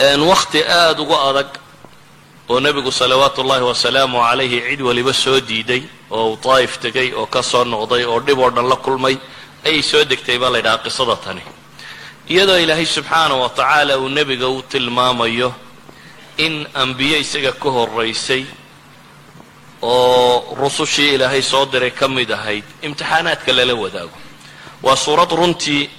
wakhti 0.00 0.62
aada 0.64 1.02
uga 1.02 1.16
adag 1.30 1.48
oo 2.48 2.60
nebigu 2.60 2.90
salawaatu 2.92 3.42
ullahi 3.42 3.62
wasalaamu 3.62 4.18
calayhi 4.18 4.60
cid 4.70 4.80
waliba 4.80 5.12
soo 5.12 5.40
diiday 5.40 5.82
oo 6.10 6.36
daa'if 6.44 6.78
tegay 6.80 7.12
oo 7.12 7.26
ka 7.26 7.42
soo 7.42 7.64
noqday 7.64 8.04
oo 8.04 8.20
dhib 8.20 8.38
oo 8.38 8.50
dhan 8.50 8.68
la 8.68 8.76
kulmay 8.76 9.16
ayay 9.64 9.82
soo 9.82 10.04
degtay 10.04 10.38
baa 10.38 10.50
la 10.50 10.58
ydhahaa 10.58 10.78
qisada 10.84 11.16
tani. 11.16 11.42
Iyadoo 12.28 12.56
ilaahay 12.58 12.86
subxaana 12.86 13.34
wa 13.36 13.48
tacaala 13.48 13.98
uu 13.98 14.08
nebiga 14.08 14.48
u 14.48 14.62
tilmaamayo 14.62 15.52
in 16.38 16.66
ambiye 16.74 17.20
isaga 17.20 17.52
ka 17.52 17.68
horaysay 17.70 18.44
oo 19.82 20.56
rusushii 20.56 21.14
ilaahay 21.14 21.42
soo 21.42 21.66
diray 21.66 21.90
ka 21.90 22.08
mid 22.08 22.30
ahayd 22.30 22.64
imtixaanaadka 22.82 23.52
lala 23.52 23.74
wadaago. 23.74 24.16
Waa 24.82 24.96
suurad 24.96 25.30
runtii 25.30 25.90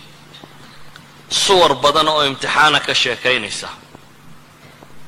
suwar 1.29 1.75
badan 1.75 2.07
oo 2.07 2.25
imtixaana 2.25 2.79
ka 2.79 2.93
sheekaynaysa 2.95 3.69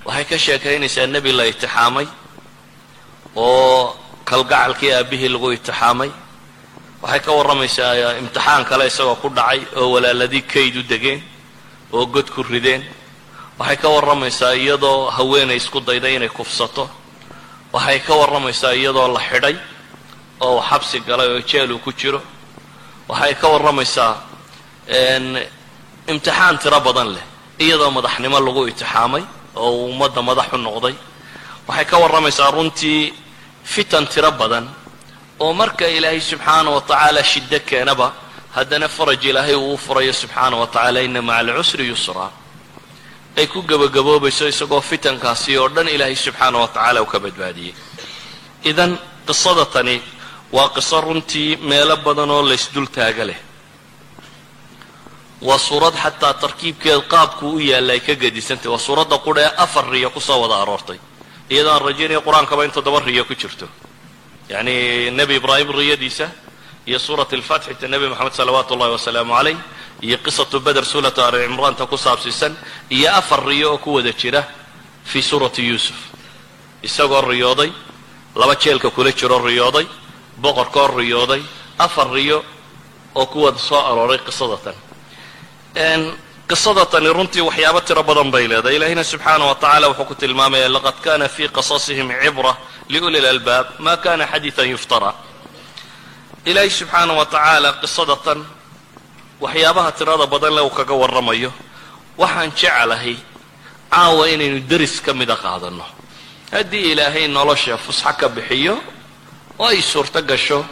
waxay 0.05 0.25
ka 0.29 0.37
sheekaynaysaa 0.45 1.07
nebi 1.13 1.31
la 1.37 1.45
itixaamay 1.51 2.07
oo 3.35 3.95
kalgacalkii 4.29 4.91
aabihii 4.93 5.29
lagu 5.35 5.49
itixaamay. 5.57 6.11
Waxay 7.01 7.19
ka 7.25 7.31
warramaysaa 7.37 8.17
imtixaan 8.21 8.63
kale 8.69 8.85
isagoo 8.91 9.15
ku 9.21 9.27
dhacay 9.37 9.59
oo 9.79 9.87
walaaladii 9.93 10.41
kayd 10.53 10.75
u 10.77 10.83
degeen 10.91 11.21
oo 11.93 12.05
god 12.05 12.27
ku 12.35 12.43
rideen. 12.43 12.83
Waxay 13.59 13.77
ka 13.77 13.87
warramaysaa 13.95 14.53
iyadoo 14.55 15.09
haweenay 15.17 15.57
isku 15.57 15.79
dayday 15.87 16.15
inay 16.15 16.29
kufsato. 16.29 16.89
Waxay 17.73 17.99
ka 17.99 18.13
warramaysaa 18.21 18.73
iyadoo 18.79 19.07
la 19.15 19.19
xidhay 19.29 19.55
oo 20.45 20.61
xabsi 20.69 20.99
galay 21.07 21.27
oo 21.33 21.41
jeel 21.49 21.71
uu 21.71 21.79
ku 21.79 21.91
jiro. 21.99 22.21
Waxay 23.09 23.33
ka 23.35 23.47
warramaysaa 23.53 24.11
imtixaan 26.11 26.57
tiro 26.61 26.79
badan 26.87 27.09
leh 27.15 27.23
iyadoo 27.63 27.91
madaxnimo 27.97 28.39
lagu 28.39 28.61
itixaamay 28.71 29.23
oo 29.55 29.71
uu 29.71 29.85
ummadda 29.91 30.21
madax 30.21 30.47
u 30.53 30.57
noqday. 30.57 30.95
Waxay 31.67 31.85
ka 31.85 31.97
warramaysaa 32.03 32.51
runtii 32.51 33.13
fitan 33.63 34.05
tiro 34.07 34.31
badan 34.31 34.65
oo 35.39 35.53
marka 35.53 35.87
ilaahay 35.87 36.21
subxaana 36.21 36.69
wa 36.75 36.81
tacaala 36.81 37.23
shiddo 37.23 37.59
keenaba 37.69 38.07
haddana 38.55 38.87
faraj 38.87 39.23
ilaahay 39.25 39.55
uu 39.55 39.73
u 39.73 39.77
furayo 39.77 40.13
subxaana 40.13 40.55
wa 40.61 40.67
tacaala 40.67 40.99
ina 41.01 41.21
maca 41.21 41.39
alcusri 41.39 41.85
yusraa 41.91 42.31
ay 43.37 43.47
ku 43.47 43.59
gebagaboobayso 43.69 44.45
isagoo 44.53 44.81
fitankaasi 44.81 45.57
oo 45.57 45.67
dhan 45.75 45.87
ilaahay 45.95 46.15
subxaana 46.25 46.57
wa 46.63 46.67
tacaala 46.67 47.01
uu 47.01 47.09
ka 47.13 47.19
badbaadiyey. 47.19 47.73
Idan 48.69 48.91
qisada 49.27 49.65
tani 49.73 49.95
waa 50.55 50.69
qiso 50.75 51.01
runtii 51.01 51.57
meelo 51.69 51.95
badan 52.05 52.29
oo 52.35 52.41
laysdul 52.49 52.87
taaga 52.95 53.23
leh 53.29 53.39
waa 55.47 55.57
suurad 55.67 55.93
xataa 56.03 56.33
tarkiibkeed 56.33 57.01
qaabku 57.13 57.45
u 57.55 57.59
yaalla 57.59 57.93
ay 57.93 57.99
ka 58.07 58.13
gedisantay 58.23 58.69
waa 58.71 58.79
suuradda 58.87 59.17
qudha 59.25 59.41
ee 59.41 59.51
afar 59.65 59.85
riyo 59.93 60.09
ku 60.09 60.19
soo 60.19 60.39
wada 60.41 60.55
aroortay. 60.61 60.99
Iyadoo 61.49 61.73
aan 61.73 61.81
rajaynaya 61.87 62.21
qur'aankaba 62.27 62.63
in 62.65 62.71
toddoba 62.71 62.99
riyo 62.99 63.25
ku 63.25 63.33
jirto. 63.35 63.67
Yacni 64.49 64.75
nebi 65.11 65.35
ibraahim 65.35 65.69
riyadiisa 65.79 66.27
iyo 66.87 66.99
suurat 66.99 67.33
alfatxi 67.33 67.75
ta 67.75 67.87
nebi 67.87 68.07
moxamed 68.07 68.33
salawaatu 68.33 68.73
ullahi 68.73 68.91
wasalaamu 68.91 69.33
calayh 69.33 69.57
iyo 70.01 70.17
qisatu 70.25 70.59
beder 70.59 70.85
suuratu 70.85 71.21
ali 71.21 71.37
cimraanta 71.47 71.85
ku 71.85 71.97
saabsiisan 71.97 72.55
iyo 72.89 73.09
afar 73.19 73.43
riyo 73.45 73.71
oo 73.71 73.77
ku 73.77 73.93
wada 73.95 74.11
jira 74.13 74.43
fii 75.03 75.21
suurati 75.21 75.61
yuusuf. 75.67 75.95
Isagoo 76.83 77.21
riyooday 77.21 77.71
laba 78.35 78.55
jeelka 78.55 78.89
kula 78.89 79.11
jiro 79.11 79.37
riyooday 79.39 79.87
boqorkoo 80.41 80.87
riyooday 80.97 81.41
afar 81.79 82.07
riyo 82.11 82.43
oo 83.15 83.25
ku 83.25 83.43
wada 83.43 83.59
soo 83.59 83.79
arooray 83.79 84.19
qisada 84.27 84.57
tan 84.57 84.75
qisada 85.73 86.85
tani 86.85 87.09
runtii 87.13 87.41
waxyaabo 87.41 87.81
tiro 87.81 88.03
badan 88.03 88.31
bay 88.31 88.47
leedahay. 88.47 88.75
Ilaahina 88.75 89.03
subxaana 89.03 89.45
wa 89.45 89.55
tacala 89.55 89.87
wuxuu 89.89 90.05
ku 90.05 90.15
tilmaamaya 90.15 90.69
laqad 90.69 91.01
kana 91.01 91.27
fii 91.29 91.47
qasasihim 91.49 92.09
cibra 92.21 92.57
liuli 92.89 93.19
lalbaab 93.21 93.65
ma 93.79 93.97
kana 93.97 94.25
xadiian 94.27 94.69
yuftara. 94.69 95.13
Ilaahay 96.45 96.69
subxaana 96.69 97.13
wa 97.13 97.25
tacaala 97.25 97.69
qisada 97.81 98.15
tan 98.25 98.39
waxyaabaha 99.41 99.91
tirada 99.97 100.25
badan 100.27 100.53
le 100.55 100.61
uu 100.61 100.69
kaga 100.69 100.93
warramayo. 100.93 101.51
Waxaan 102.17 102.51
jeclahay 102.59 103.15
caawa 103.91 104.29
inaynu 104.29 104.59
deris 104.69 105.01
ka 105.01 105.13
mida 105.13 105.35
qaadanno 105.35 105.85
haddii 106.51 106.91
ilaahay 106.91 107.27
nolosha 107.27 107.77
fusxo 107.77 108.13
ka 108.19 108.27
bixiyo 108.29 108.77
oo 109.59 109.65
ay 109.67 109.81
suurto 109.81 110.21
gasho 110.21 110.65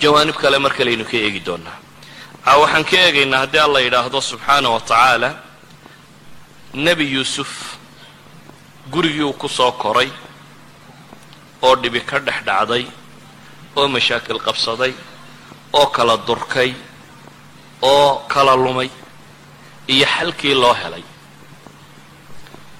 jawaanib 0.00 0.34
kale 0.42 0.58
mar 0.58 0.72
kalaynu 0.78 1.04
ka 1.04 1.16
eegi 1.16 1.40
doonaa 1.46 1.76
waxaan 2.56 2.84
ka 2.84 2.96
eegaynaa 2.96 3.40
haddii 3.44 3.58
alla 3.66 3.80
yidhaahdo 3.80 4.20
subxaana 4.20 4.68
wa 4.70 4.80
tacaala 4.80 5.30
nebi 6.74 7.12
yuusuf 7.12 7.50
gurigii 8.92 9.22
uu 9.22 9.32
ku 9.32 9.48
soo 9.48 9.72
koray 9.72 10.10
oo 11.62 11.74
dhibi 11.76 12.00
ka 12.00 12.18
dhex 12.26 12.38
dhacday 12.46 12.84
oo 13.76 13.88
mashaakil 13.88 14.38
qabsaday 14.46 14.92
oo 15.72 15.86
kala 15.86 16.16
durkay 16.26 16.72
oo 17.82 18.24
kala 18.28 18.56
lumay 18.56 18.90
iyo 19.88 20.06
xalkii 20.06 20.54
loo 20.54 20.74
helay. 20.74 21.02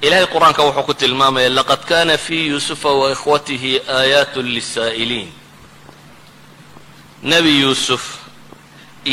Ilahay 0.02 0.26
qur'aanka 0.26 0.62
wuxuu 0.62 0.82
ku 0.86 0.94
tilmaamaya 0.94 1.48
laqad 1.50 1.84
kana 1.84 2.18
fii 2.18 2.47
yuusufa 2.48 2.88
wa 3.00 3.10
ikhwatihi 3.12 3.80
aayaat 3.88 4.36
lisaa'iliin. 4.36 5.32
Nebi 7.22 7.60
yuusuf 7.60 8.05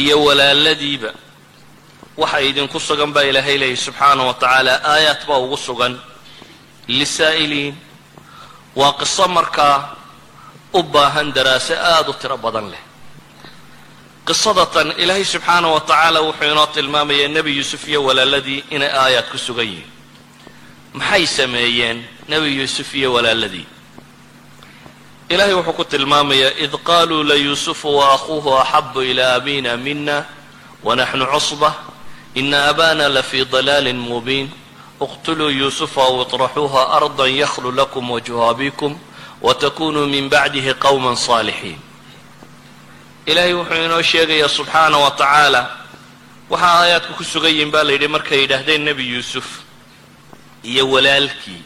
iyo 0.02 0.16
walaaladiiba. 0.28 1.12
Waxa 2.22 2.40
idinku 2.50 2.80
sugan 2.88 3.12
baa 3.16 3.24
ilaahay 3.30 3.58
leeyahy 3.62 3.78
subxaana 3.86 4.24
wa 4.30 4.34
tacaala 4.42 4.74
aayaat 4.94 5.22
baa 5.28 5.40
ugu 5.46 5.58
sugan. 5.68 5.94
Lisaa'iliin 6.88 7.76
waa 8.80 8.94
qiso 9.00 9.28
markaa 9.38 9.78
u 10.74 10.84
baahan 10.94 11.28
daraaso 11.36 11.74
aada 11.92 12.10
u 12.10 12.14
tiro 12.22 12.38
badan 12.46 12.68
leh. 12.74 12.84
Qisadatan 14.28 14.88
ilaahay 15.02 15.26
subxaana 15.34 15.68
wa 15.76 15.80
tacaala 15.90 16.20
wuxuu 16.28 16.52
inoo 16.52 16.68
tilmaamayaa 16.76 17.28
nebi 17.36 17.52
yuusuf 17.58 17.88
iyo 17.88 18.00
walaaladii 18.08 18.64
inay 18.76 18.92
aayaad 19.04 19.28
ku 19.32 19.38
sugan 19.38 19.68
yihiin. 19.72 19.90
Maxay 20.94 21.26
sameeyeen 21.38 21.98
nebi 22.32 22.50
yuusuf 22.58 22.90
iyo 22.96 23.14
walaaladii 23.14 23.68
ilahay 25.30 25.54
wuxuu 25.54 25.74
ku 25.74 25.84
tilmaamayaa 25.86 26.54
id 26.66 26.74
qaluu 26.84 27.24
layuusufu 27.24 27.98
wa 27.98 28.14
akhuuhu 28.14 28.58
axabu 28.58 29.02
ilaa 29.02 29.34
abina 29.36 29.78
mina 29.78 30.26
wanaxnu 30.84 31.26
cusba 31.34 31.70
ina 32.36 32.68
abana 32.68 33.10
lafii 33.10 33.46
dalaalin 33.46 33.98
mubiin. 33.98 34.50
Iqtuluu 35.02 35.50
yuusufa 35.50 36.02
aw 36.02 36.22
iطraxuuha 36.22 36.82
arda 36.98 37.28
yakhlu 37.28 37.72
lakum 37.72 38.12
wajhu 38.12 38.44
abikum 38.44 38.94
watakunuu 39.42 40.08
min 40.08 40.30
bacdihi 40.30 40.74
qowma 40.74 41.16
saalixiin. 41.16 41.80
Ilaahay 43.26 43.54
wuxuu 43.54 43.84
inoo 43.86 44.02
sheegayaa 44.02 44.48
subxaana 44.50 44.98
wa 44.98 45.12
tacaala 45.12 45.62
waxa 46.50 46.68
aayaadku 46.80 47.14
ku 47.18 47.24
sugan 47.24 47.52
yihiin 47.52 47.72
baa 47.72 47.84
la 47.84 47.92
yidhi 47.92 48.08
markay 48.08 48.40
yidhaahdeen 48.42 48.82
nebi 48.86 49.10
yuusuf 49.14 49.46
iyo 50.64 50.90
walaalkii 50.90 51.62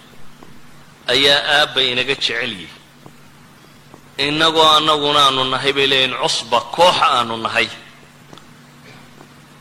ayaa 1.07 1.41
aabba 1.61 1.81
inaga 1.81 2.15
jecel 2.15 2.51
yihi 2.51 2.78
innagoo 4.25 4.67
annaguna 4.77 5.19
aanu 5.27 5.43
nahay 5.53 5.73
bay 5.77 5.87
leeyihiin 5.91 6.15
cusba 6.23 6.59
koox 6.75 6.97
aanu 7.15 7.35
nahay. 7.45 7.67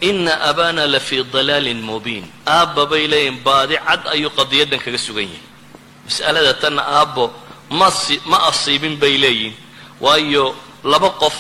Ina 0.09 0.33
abana 0.51 0.83
la 0.93 1.01
fii 1.01 1.23
dalaalin 1.35 1.81
mubiin. 1.89 2.25
Aabba 2.47 2.83
bay 2.91 3.05
leeyihiin 3.13 3.39
baadi 3.47 3.77
cad 3.87 4.03
ayuu 4.15 4.31
qadiyaddan 4.39 4.81
kaga 4.85 4.99
sugan 5.07 5.23
yihiin 5.31 5.45
mas'alada 6.07 6.53
tanna 6.63 6.83
aabbo 6.99 7.25
masi 7.81 8.15
ma 8.31 8.39
asiibin 8.51 8.95
bay 9.03 9.15
leeyihiin 9.23 9.55
waayo 10.05 10.45
laba 10.93 11.11
qof 11.23 11.37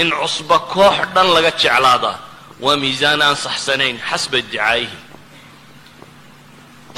in 0.00 0.08
cusba 0.20 0.56
koox 0.72 0.96
dhan 1.14 1.28
laga 1.34 1.50
jeclaadaa 1.62 2.16
waa 2.64 2.76
miisaan 2.82 3.20
aan 3.26 3.36
saxsanayn 3.46 3.96
xasba 4.10 4.36
iddicaa'ihi 4.42 4.96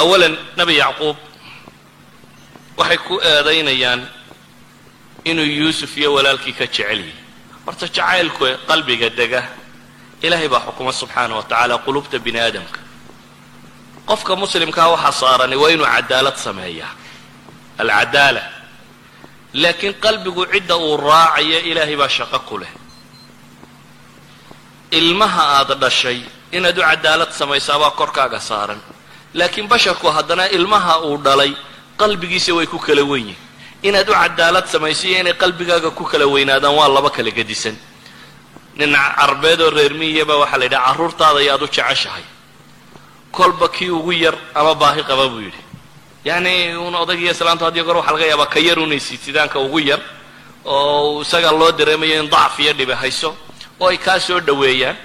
awalan 0.03 0.35
nebi 0.59 0.75
yacquub 0.83 1.17
waxay 2.79 2.99
ku 3.07 3.15
eedaynayaan 3.31 4.01
inuu 5.31 5.49
yuusuf 5.61 5.93
iyo 6.01 6.11
walaalkii 6.17 6.53
ka 6.59 6.67
jecel 6.67 7.01
yihi 7.05 7.15
horta 7.67 7.87
jacaylku 7.97 8.45
qalbiga 8.69 9.09
dega 9.19 9.41
ilaahay 10.25 10.49
baa 10.53 10.63
xukuma 10.67 10.93
subxaana 11.01 11.35
wa 11.39 11.43
tacaala 11.51 11.75
qulubta 11.87 12.17
bini 12.25 12.41
aadamka 12.47 12.81
qofka 14.09 14.33
muslimkaa 14.43 14.89
waxaa 14.95 15.13
saarani 15.23 15.57
waa 15.63 15.71
inuu 15.75 15.87
cadaalad 15.95 16.37
sameeyaa. 16.47 16.93
Alcadaala 17.83 18.43
laakiin 19.63 19.95
qalbigu 20.05 20.43
cidda 20.53 20.75
uu 20.85 20.97
raacayo 21.09 21.59
ilaahay 21.71 21.97
baa 22.01 22.09
shaqo 22.17 22.39
ku 22.49 22.57
leh. 22.63 22.73
Ilmaha 24.99 25.43
aada 25.59 25.75
dhashay 25.83 26.21
inaad 26.57 26.79
u 26.79 26.83
cadaalad 26.91 27.31
samaysaabaa 27.41 27.91
korkaaga 28.01 28.41
saaran. 28.49 28.81
Laakiin 29.39 29.67
basharku 29.73 30.07
haddana 30.17 30.45
ilmaha 30.57 30.95
uu 31.09 31.17
dhalay 31.27 31.53
qalbigiisa 32.01 32.53
way 32.57 32.67
ku 32.73 32.79
kala 32.87 33.03
wen 33.11 33.25
yihiin 33.29 33.48
inaad 33.83 34.09
u 34.09 34.13
cadaalad 34.13 34.67
samayso 34.67 35.07
iyo 35.09 35.21
inay 35.21 35.35
qalbigaaga 35.35 35.91
ku 35.91 36.05
kala 36.05 36.27
weynaadaan 36.27 36.75
waa 36.75 36.89
laba 36.89 37.11
kala 37.11 37.31
gedisan. 37.31 37.77
Nin 38.77 38.93
carbeed 39.17 39.61
oo 39.61 39.71
reer 39.71 39.95
miyaba 39.95 40.37
waxaa 40.43 40.59
la 40.59 40.65
yidhaha 40.65 40.87
carruurtaada 40.87 41.39
ayaad 41.41 41.63
u 41.63 41.67
jeceshahay. 41.67 42.25
Kolba 43.33 43.69
kii 43.69 43.91
ugu 43.91 44.13
yar 44.13 44.35
ama 44.55 44.75
baahi 44.75 45.03
qaba 45.03 45.29
buu 45.29 45.41
yidhi. 45.41 45.63
Yacni 46.25 46.77
un 46.77 46.95
odaygiiyo 46.95 47.33
islaantu 47.33 47.65
hadiyo 47.65 47.85
goor 47.85 47.97
waxa 47.97 48.13
laga 48.13 48.27
yaabaa 48.27 48.47
ka 48.47 48.61
yar 48.61 48.79
unay 48.79 48.99
siitidaanka 49.01 49.59
ugu 49.61 49.79
yar 49.81 50.01
oo 50.65 51.23
isaga 51.23 51.51
loo 51.53 51.71
dareemayo 51.73 52.23
in 52.23 52.29
dacf 52.31 52.59
iyo 52.59 52.73
dhibi 52.73 52.93
hayso 52.93 53.37
oo 53.81 53.89
ay 53.89 53.99
kaa 53.99 54.19
soo 54.21 54.41
dhoweeyaan. 54.41 54.97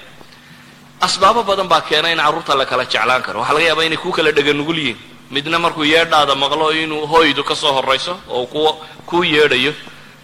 Asbaabo 1.00 1.42
badan 1.42 1.68
baa 1.68 1.80
keena 1.80 2.10
in 2.12 2.18
carruurta 2.18 2.54
la 2.54 2.66
kala 2.66 2.84
jeclaan 2.84 3.22
karo. 3.22 3.40
Waxaa 3.40 3.54
laga 3.54 3.66
yaabaa 3.66 3.84
inay 3.86 3.96
ku 3.98 4.10
kala 4.10 4.32
dheganugul 4.32 4.78
yihiin 4.78 4.98
midna 5.30 5.58
markuu 5.58 5.84
yeedhaada 5.84 6.34
maqlo 6.34 6.72
inuu 6.72 7.06
hooydu 7.06 7.42
ka 7.44 7.54
soo 7.54 7.72
horrayso 7.72 8.14
oo 8.28 8.46
ku 8.46 8.62
kuu 9.06 9.24
yeedhayo 9.24 9.72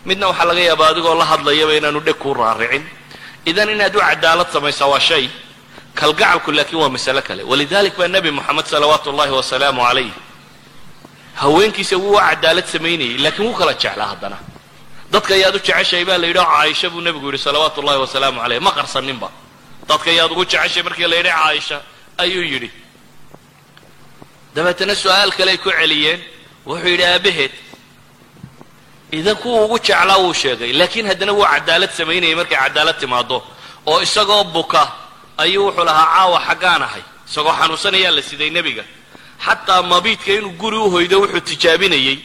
midna 0.04 0.26
waxaa 0.28 0.44
laga 0.50 0.60
yaabaa 0.68 0.88
adigoo 0.92 1.14
la 1.14 1.24
hadlayaba 1.24 1.72
inaanu 1.78 2.00
dheg 2.00 2.14
kuu 2.22 2.34
raaricin. 2.34 2.84
Idan 3.46 3.68
inaad 3.74 3.96
u 3.96 4.00
cadaalad 4.00 4.48
samaysaa 4.52 4.86
waa 4.92 5.00
shay. 5.00 5.28
Kalgacalku 5.94 6.52
laakiin 6.52 6.80
waa 6.82 6.88
masale 6.88 7.22
kale. 7.22 7.42
Walidalik 7.42 7.96
baa 7.98 8.08
nebi 8.08 8.30
moxamed 8.30 8.66
salawaatu 8.72 9.10
ullahi 9.10 9.32
wasalaamu 9.32 9.80
calayh 9.88 10.10
haweenkiisa 11.34 11.96
wuu 11.96 12.14
u 12.16 12.20
cadaalad 12.20 12.66
samaynayay 12.74 13.18
laakiin 13.24 13.46
wuu 13.48 13.54
kala 13.58 13.72
jeclaa 13.74 14.06
haddana. 14.12 14.36
Dadka 15.12 15.34
ayaad 15.34 15.54
u 15.56 15.58
jeceshahay 15.58 16.04
baa 16.08 16.18
la 16.18 16.26
yidhi 16.26 16.40
caaisha 16.44 16.90
buu 16.90 17.00
nebigu 17.00 17.26
yidhi 17.26 17.38
salawaatu 17.46 17.80
ullahi 17.80 18.00
wasalaamu 18.04 18.40
calayh 18.40 18.60
ma 18.66 18.70
qarsaninba 18.78 19.28
dadka 19.88 20.08
ayaad 20.14 20.30
ugu 20.32 20.44
jeceshay 20.44 20.82
markii 20.86 21.08
la 21.12 21.16
yidhi 21.16 21.30
caaisha 21.38 21.76
ayuu 22.22 22.42
yidhi 22.52 22.70
dabeetana 24.54 24.94
su'aal 24.94 25.30
kale 25.38 25.50
ay 25.50 25.58
ku 25.58 25.70
celiyeen. 25.70 26.20
Wuxuu 26.66 26.88
yidhi 26.88 27.04
aabaheed 27.04 27.52
idan 29.12 29.36
kuwa 29.42 29.64
ugu 29.64 29.78
jeclaa 29.78 30.18
wuu 30.22 30.34
sheegay 30.34 30.72
laakiin 30.72 31.06
haddana 31.10 31.32
wuu 31.32 31.46
cadaalad 31.52 31.90
samaynayay 31.98 32.34
markay 32.40 32.58
cadaalad 32.64 32.98
timaado 33.00 33.42
oo 33.86 34.00
isagoo 34.06 34.44
buka 34.44 34.82
ayuu 35.42 35.64
wuxuu 35.66 35.84
lahaa 35.84 36.06
caawa 36.14 36.38
xaggaan 36.48 36.82
ahay 36.82 37.02
isagoo 37.28 37.52
xanuunsanayaa 37.60 38.12
la 38.16 38.22
siday 38.22 38.50
nebiga. 38.50 38.84
Xataa 39.46 39.82
mabiidka 39.82 40.32
inuu 40.38 40.52
guri 40.60 40.76
u 40.76 40.90
hoydo 40.94 41.16
wuxuu 41.22 41.40
tijaabinayey. 41.48 42.18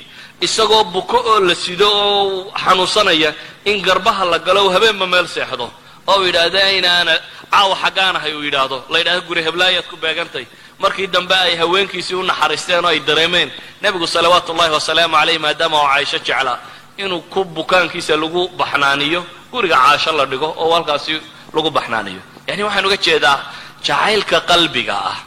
Isagoo 0.46 0.84
buko 0.84 1.18
oo 1.32 1.40
la 1.40 1.56
sido 1.56 1.88
oo 1.90 2.52
xanuunsanaya 2.64 3.34
in 3.66 3.82
garbaha 3.82 4.26
la 4.26 4.40
galo 4.40 4.70
habeenba 4.70 5.08
meel 5.08 5.28
seexdo. 5.28 5.72
Oo 6.08 6.20
uu 6.20 6.26
yidhaahdo 6.28 6.58
aynaana 6.70 7.14
caawa 7.52 7.76
xaggaan 7.84 8.16
ahay 8.16 8.34
uu 8.36 8.44
yidhaahdo. 8.44 8.78
La 8.92 8.98
yidhahdo 9.00 9.22
guri 9.28 9.42
heblaayaad 9.48 9.88
ku 9.92 9.96
beegantay 10.04 10.46
markii 10.80 11.08
dambe 11.08 11.36
ay 11.36 11.56
haweenkiisii 11.62 12.16
u 12.16 12.24
naxariisteen 12.24 12.86
oo 12.86 12.88
ay 12.94 13.00
dareemeen. 13.00 13.52
Nebigu 13.82 14.08
salawaatu 14.08 14.52
ullahi 14.52 14.72
wasalaamu 14.78 15.16
calayh 15.18 15.40
maadaama 15.40 15.78
oo 15.82 15.88
caaisho 15.88 16.18
jeclaa 16.20 16.58
inuu 16.98 17.22
ku 17.34 17.44
bukaankiisa 17.44 18.16
lagu 18.16 18.48
baxnaaniyo 18.60 19.22
guriga 19.52 19.76
caasho 19.86 20.12
la 20.12 20.26
dhigo 20.26 20.50
oo 20.58 20.74
halkaasi 20.74 21.22
lagu 21.54 21.70
baxnaaniyo. 21.72 22.22
Yani 22.48 22.64
waxaan 22.64 22.86
uga 22.86 22.98
jeedaa 23.06 23.40
jacaylka 23.86 24.40
qalbiga 24.50 24.96
ah 25.12 25.18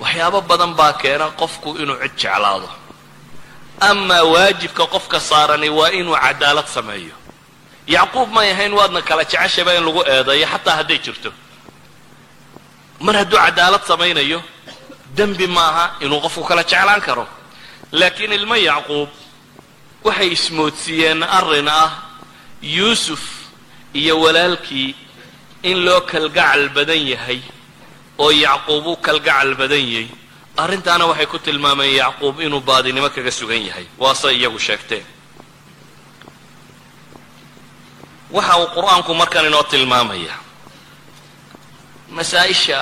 waxyaabo 0.00 0.40
badan 0.50 0.72
baa 0.78 0.92
keena 0.92 1.26
qofku 1.40 1.68
inuu 1.82 1.96
cid 2.02 2.14
jeclaado. 2.20 2.68
Amaa 3.80 4.22
waajibka 4.32 4.84
qofka 4.94 5.20
saarani 5.20 5.68
waa 5.78 5.90
inuu 5.90 6.16
cadaalad 6.24 6.66
sameeyo. 6.66 7.14
Yacquub 7.86 8.28
may 8.36 8.50
ahayn 8.52 8.72
waadna 8.78 9.02
kala 9.02 9.24
jeceshaba 9.24 9.74
in 9.78 9.84
lagu 9.86 10.02
eedeeyo 10.12 10.46
xataa 10.52 10.76
hadday 10.78 10.98
jirto 11.04 11.30
mar 13.04 13.14
hadduu 13.20 13.38
cadaalad 13.44 13.82
samaynayo 13.90 14.40
dembi 15.16 15.46
maaha 15.56 15.84
inuu 16.04 16.20
qofku 16.24 16.42
kala 16.48 16.62
jeclaan 16.70 17.00
karo. 17.06 17.24
Laakiin 17.92 18.32
ilmo 18.38 18.56
yacquub 18.68 19.08
waxay 20.06 20.28
ismoodsiiyeen 20.36 21.22
arrin 21.38 21.68
ah 21.68 21.90
yuusuf 22.76 23.22
iyo 24.00 24.14
walaalkii 24.24 24.94
in 25.70 25.78
loo 25.86 26.00
kalgacal 26.10 26.68
badan 26.76 27.02
yahay 27.12 27.40
oo 28.18 28.30
yacquub 28.44 28.86
u 28.86 28.96
kalgacal 29.06 29.50
badan 29.60 29.84
yahay. 29.94 30.08
Arrintaana 30.62 31.04
waxay 31.10 31.26
ku 31.32 31.38
tilmaameen 31.38 31.94
yacquub 32.02 32.40
inuu 32.40 32.60
baadinimo 32.68 33.08
kaga 33.14 33.30
sugan 33.38 33.62
yahay. 33.68 33.86
Waase 33.98 34.28
iyagu 34.38 34.58
sheegteen. 34.66 35.04
Waxa 38.30 38.54
uu 38.60 38.66
qur'aanku 38.76 39.12
markan 39.20 39.46
inoo 39.48 39.62
tilmaamaya 39.72 40.34
masaa-isha 42.16 42.78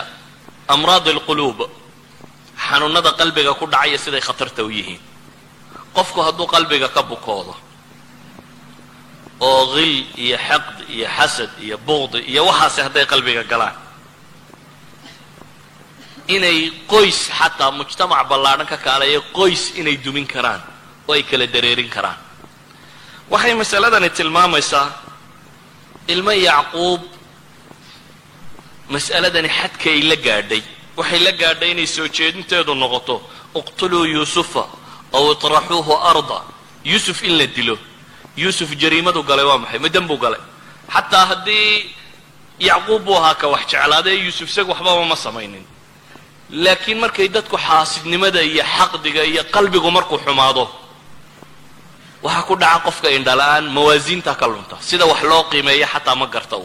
amraad 0.75 1.07
alquluub 1.15 1.59
xanuunada 2.67 3.11
qalbiga 3.21 3.53
ku 3.61 3.67
dhacaya 3.67 3.99
siday 4.05 4.21
khatarta 4.21 4.63
u 4.65 4.71
yihiin. 4.71 5.01
Qofku 5.97 6.21
hadduu 6.27 6.47
qalbiga 6.55 6.89
ka 6.89 7.03
bukoodo 7.03 7.55
oo 9.41 9.63
hil 9.77 9.95
iyo 10.25 10.37
xaqd 10.49 10.77
iyo 10.97 11.07
xasad 11.17 11.51
iyo 11.65 11.77
buqdi 11.89 12.19
iyo 12.31 12.43
waxaasi 12.49 12.81
hadday 12.87 13.05
qalbiga 13.13 13.43
galaan 13.53 13.77
inay 16.35 16.59
qoys 16.93 17.19
xataa 17.39 17.71
mujtamac 17.79 18.23
ballaadhan 18.31 18.67
ka 18.73 18.77
kaaleeya 18.87 19.21
qoys 19.39 19.63
inay 19.81 19.97
dumin 20.05 20.27
karaan 20.27 20.63
oo 21.09 21.13
ay 21.15 21.23
kala 21.23 21.47
dareerin 21.55 21.91
karaan. 21.97 22.19
Waxay 23.31 23.55
masaladani 23.55 24.11
tilmaamaysaa 24.11 24.89
ilmo 26.13 26.33
yacquub 26.49 27.01
mas'aladani 28.95 29.49
xadka 29.49 29.91
ay 29.91 30.03
la 30.03 30.17
gaadhay. 30.17 30.63
Waxay 30.97 31.21
la 31.27 31.33
gaadhay 31.33 31.71
inay 31.73 31.87
soo 31.87 32.09
jeedinteedu 32.09 32.75
noqoto 32.75 33.17
iqtuluu 33.61 34.05
yuusufa 34.15 34.65
aw 35.13 35.33
itraxuuhu 35.33 35.93
arda. 36.13 36.39
Yuusuf 36.85 37.23
in 37.23 37.39
la 37.39 37.47
dilo. 37.47 37.77
Yuusuf 38.37 38.71
jariimadu 38.81 39.23
galay 39.23 39.45
waa 39.45 39.59
maxay? 39.59 39.79
Ma 39.79 39.89
dembuu 39.89 40.19
galay. 40.19 40.41
Xataa 40.95 41.25
haddii 41.31 41.91
yacquub 42.61 43.03
buu 43.05 43.17
ahaa 43.17 43.35
ka 43.35 43.49
wax 43.49 43.67
jeclaadee 43.71 44.17
yuusuf 44.25 44.49
isaga 44.51 44.71
waxbaba 44.73 45.05
ma 45.05 45.17
samaynin. 45.17 45.65
Laakiin 46.51 46.99
markay 46.99 47.29
dadku 47.29 47.57
xaasidnimada 47.59 48.41
iyo 48.43 48.63
xaqdiga 48.77 49.25
iyo 49.25 49.43
qalbigu 49.55 49.91
markuu 49.91 50.19
xumaado 50.25 50.65
waxaa 52.23 52.43
ku 52.49 52.55
dhaca 52.57 52.81
qofka 52.87 53.09
indhala-aan 53.11 53.67
mawaasiinta 53.77 54.35
ka 54.35 54.47
lunta. 54.47 54.77
Sida 54.81 55.05
wax 55.07 55.23
loo 55.23 55.43
qiimeeya 55.51 55.87
xataa 55.87 56.15
ma 56.15 56.27
garta 56.27 56.57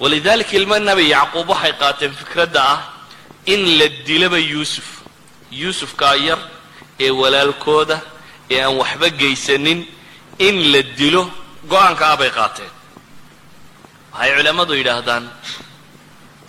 walidaalika 0.00 0.52
ilma 0.60 0.78
nebi 0.78 1.04
yacquub 1.16 1.48
waxay 1.52 1.72
qaateen 1.82 2.12
fikradda 2.20 2.60
ah 2.74 2.80
in 3.52 3.60
la 3.78 3.86
dilaba 4.08 4.38
yuusuf 4.52 4.88
yuusufkaa 5.62 6.14
yar 6.28 6.38
ee 7.04 7.10
walaalkooda 7.20 7.96
ee 8.54 8.60
aan 8.64 8.74
waxba 8.80 9.08
geysanin 9.22 9.80
in 10.46 10.56
la 10.72 10.80
dilo 10.98 11.22
go'aanka 11.70 12.04
ah 12.12 12.16
bay 12.20 12.30
qaateen 12.38 12.70
waxay 14.12 14.30
culammadu 14.38 14.72
yidhaahdaan 14.80 15.24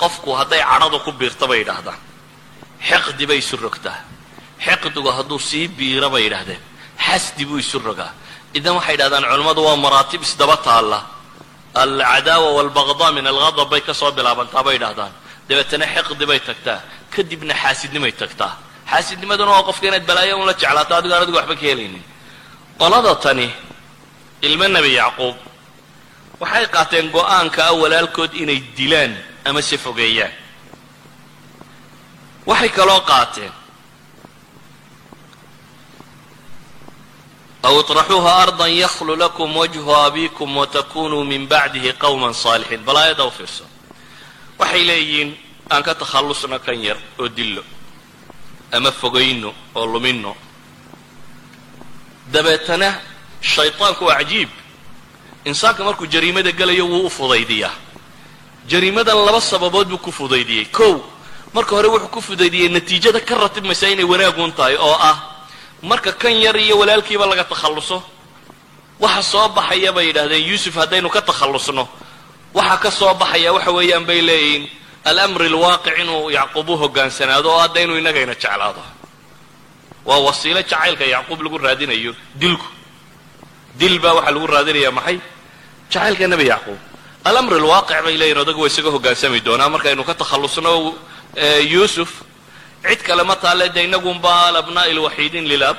qofku 0.02 0.30
hadday 0.40 0.62
cadhadu 0.72 0.98
ku 1.06 1.12
biirta 1.20 1.46
bay 1.52 1.60
yidhaahdaan 1.64 2.00
xiqdi 2.90 3.24
bay 3.30 3.40
isu 3.44 3.56
rogtaa 3.66 4.00
xiqdigu 4.66 5.10
hadduu 5.18 5.40
sii 5.50 5.68
biira 5.78 6.08
bay 6.14 6.24
yidhaahdeen 6.28 6.62
xasdi 7.06 7.44
buu 7.50 7.60
isu 7.66 7.78
rogaa 7.90 8.12
idan 8.58 8.74
waxay 8.78 8.94
yidhahdaan 8.96 9.24
culammadu 9.32 9.62
waa 9.68 9.78
maraatib 9.86 10.22
isdaba 10.28 10.56
taalla 10.68 11.00
alcadaawa 11.74 12.50
walbaqdaa 12.58 13.12
min 13.12 13.28
alghadab 13.28 13.70
bay 13.70 13.82
ka 13.82 13.94
soo 13.94 14.12
bilaabantaa 14.12 14.64
bay 14.64 14.74
yidhahdaan 14.78 15.12
dabeetana 15.50 15.86
xiqdi 15.86 16.26
bay 16.26 16.40
tagtaa 16.40 16.80
kadibna 17.16 17.54
xaasidnimay 17.54 18.12
tagtaa 18.12 18.54
xaasidnimaduna 18.92 19.52
waa 19.52 19.64
qofka 19.70 19.88
inaad 19.88 20.06
balaayo 20.10 20.38
un 20.42 20.46
la 20.50 20.54
jeclaato 20.54 20.94
adigo 20.96 21.14
aan 21.16 21.24
adigu 21.24 21.38
waxba 21.38 21.56
ka 21.56 21.62
helaynin 21.62 22.04
qolada 22.80 23.16
tani 23.24 23.48
ilmo 24.42 24.68
nebi 24.68 24.94
yacquub 25.02 25.36
waxay 26.42 26.66
qaateen 26.76 27.06
go'aanka 27.16 27.60
ah 27.70 27.74
walaalkood 27.82 28.32
inay 28.34 28.60
dilaan 28.78 29.14
ama 29.46 29.62
se 29.62 29.78
fogeeyaan 29.78 30.34
waxay 32.50 32.70
kaloo 32.78 33.02
qaateen 33.12 33.52
aw 37.64 37.80
iطraxuuha 37.80 38.32
ardan 38.44 38.72
yaklu 38.72 39.16
lakum 39.16 39.56
wajhu 39.58 39.92
abikum 39.96 40.58
watakunuu 40.58 41.24
min 41.26 41.48
bacdihi 41.48 41.94
qawma 41.94 42.34
saalixiin 42.34 42.84
bal 42.88 42.98
aayadda 42.98 43.26
u 43.26 43.32
fiirso 43.32 43.64
waxay 44.60 44.84
leeyihiin 44.84 45.36
aan 45.70 45.84
ka 45.84 45.94
takhallusno 45.96 46.60
kan 46.60 46.80
yar 46.84 46.98
oo 47.20 47.28
dillo 47.28 47.64
ama 48.72 48.92
fogayno 48.92 49.54
oo 49.76 49.86
lumino 49.86 50.36
dabeetana 52.32 52.94
shayطaanku 53.42 54.06
waa 54.06 54.16
cajiib 54.18 54.50
insaanka 55.46 55.84
markuu 55.84 56.06
jariimada 56.08 56.52
gelayo 56.52 56.86
wuu 56.88 57.06
u 57.06 57.10
fudaydiyaa 57.10 57.74
jariimadan 58.68 59.18
laba 59.26 59.42
sababood 59.42 59.88
buu 59.88 59.98
ku 59.98 60.12
fudaydiyey 60.12 60.66
kow 60.66 61.02
marka 61.54 61.76
hore 61.76 61.88
wuxuu 61.88 62.08
ku 62.08 62.22
fudaydiyey 62.22 62.70
natiijada 62.70 63.20
ka 63.20 63.36
ratibmaysa 63.36 63.90
inay 63.90 64.06
wanaagun 64.06 64.52
tahay 64.52 64.76
oo 64.76 64.96
ah 65.02 65.18
marka 65.82 66.12
kan 66.14 66.32
yar 66.34 66.56
iyo 66.58 66.78
walaalkiiba 66.78 67.26
laga 67.26 67.44
takhalluso. 67.44 68.04
Waxa 69.00 69.22
soo 69.24 69.48
baxaya 69.50 69.92
bay 69.92 70.08
yidhahdeen 70.08 70.44
yuusuf 70.50 70.76
haddaynu 70.76 71.10
ka 71.10 71.22
takhallusno. 71.22 71.88
Waxa 72.54 72.78
ka 72.78 72.92
soo 72.92 73.14
baxaya 73.14 73.54
waxa 73.54 73.72
weeyaan 73.72 74.06
bay 74.06 74.22
leeyihiin 74.22 74.70
alamri 75.06 75.48
alwaaqic 75.48 75.98
inuu 76.00 76.30
yacquub 76.30 76.70
u 76.70 76.76
hogaansanaado 76.78 77.50
oo 77.50 77.60
hadda 77.60 77.82
inuu 77.82 77.98
innagayna 77.98 78.34
jeclaado. 78.36 78.82
Waa 80.06 80.20
wasiilo 80.20 80.62
jacaylka 80.62 81.06
yacquub 81.06 81.42
lagu 81.42 81.58
raadinayo 81.58 82.14
dilku. 82.36 82.66
Dil 83.80 84.00
baa 84.00 84.14
waxaa 84.14 84.32
lagu 84.32 84.48
raadinaya 84.48 84.92
maxay? 84.92 85.20
Jacaylka 85.90 86.28
nebi 86.28 86.46
yacquub. 86.48 86.78
Alamr 87.26 87.54
alwaaqic 87.54 88.04
bay 88.04 88.18
leeyihiin 88.18 88.38
odagu 88.44 88.62
waa 88.62 88.68
isaga 88.68 88.90
hogaansami 88.92 89.40
doonaa 89.40 89.70
markaynu 89.70 90.04
ka 90.04 90.14
takhallusno 90.14 90.96
yuusuf 91.72 92.10
cid 92.88 93.02
kale 93.04 93.24
ma 93.24 93.36
taale 93.36 93.70
de 93.70 93.84
inagunba 93.84 94.32
alabnaa'i 94.48 94.94
lwaxiidiin 94.94 95.46
lilab 95.52 95.78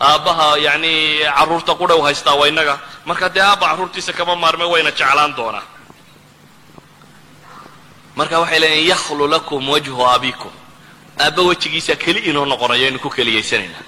aabbaha 0.00 0.58
yacni 0.66 0.94
carruurta 1.36 1.72
qudhow 1.80 2.00
haystaa 2.06 2.34
waa 2.40 2.48
innaga. 2.48 2.74
Marka 3.06 3.28
dee 3.28 3.40
aabba 3.42 3.66
carruurtiisa 3.70 4.12
kama 4.12 4.34
maarme 4.36 4.64
wayna 4.72 4.90
jeclaan 4.90 5.32
doonaa 5.36 5.62
marka 8.16 8.36
waxay 8.40 8.58
leeyihiin 8.60 8.88
yakhlu 8.88 9.26
lakum 9.34 9.68
wajhu 9.68 10.02
abikum 10.14 10.52
aabba 11.24 11.42
wejigiisa 11.48 11.94
keli 12.02 12.20
inoo 12.30 12.44
noqonayo 12.52 12.84
aynu 12.86 12.98
ku 12.98 13.10
keliyaysanayna 13.10 13.78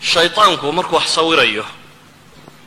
shayطaanku 0.00 0.72
markuu 0.72 0.96
wax 0.96 1.08
sawirayo 1.14 1.64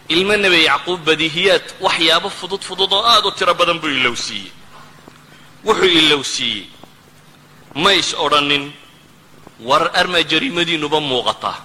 ilmo 0.09 0.35
nebi 0.43 0.59
yacquub 0.65 0.99
badiihiyaad 1.07 1.63
waxyaabo 1.85 2.29
fudud 2.29 2.61
fudud 2.69 2.91
oo 2.93 3.03
aad 3.13 3.25
u 3.25 3.31
tiro 3.31 3.53
badan 3.53 3.79
buu 3.79 3.89
ilowsiiyey. 3.89 4.51
Wuxuu 5.65 5.85
ilowsiiyey 6.01 6.63
ma 7.83 7.91
is 7.93 8.09
odhanin 8.25 8.63
war 9.69 9.83
armaa 10.01 10.23
jariimadiinuba 10.31 10.99
muuqataa 11.11 11.57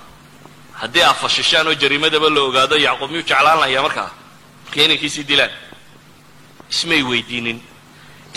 haddii 0.81 1.03
aad 1.09 1.17
fashishaan 1.23 1.67
oo 1.71 1.75
jariimadaba 1.83 2.29
la 2.37 2.41
ogaado 2.49 2.77
yacquub 2.87 3.11
miyuu 3.13 3.27
jeclaan 3.31 3.59
lahayaa 3.61 3.83
markaa 3.87 4.11
markay 4.65 4.85
inankiisii 4.87 5.25
dilaan 5.31 5.53
ismay 6.75 7.03
weydiinin 7.11 7.59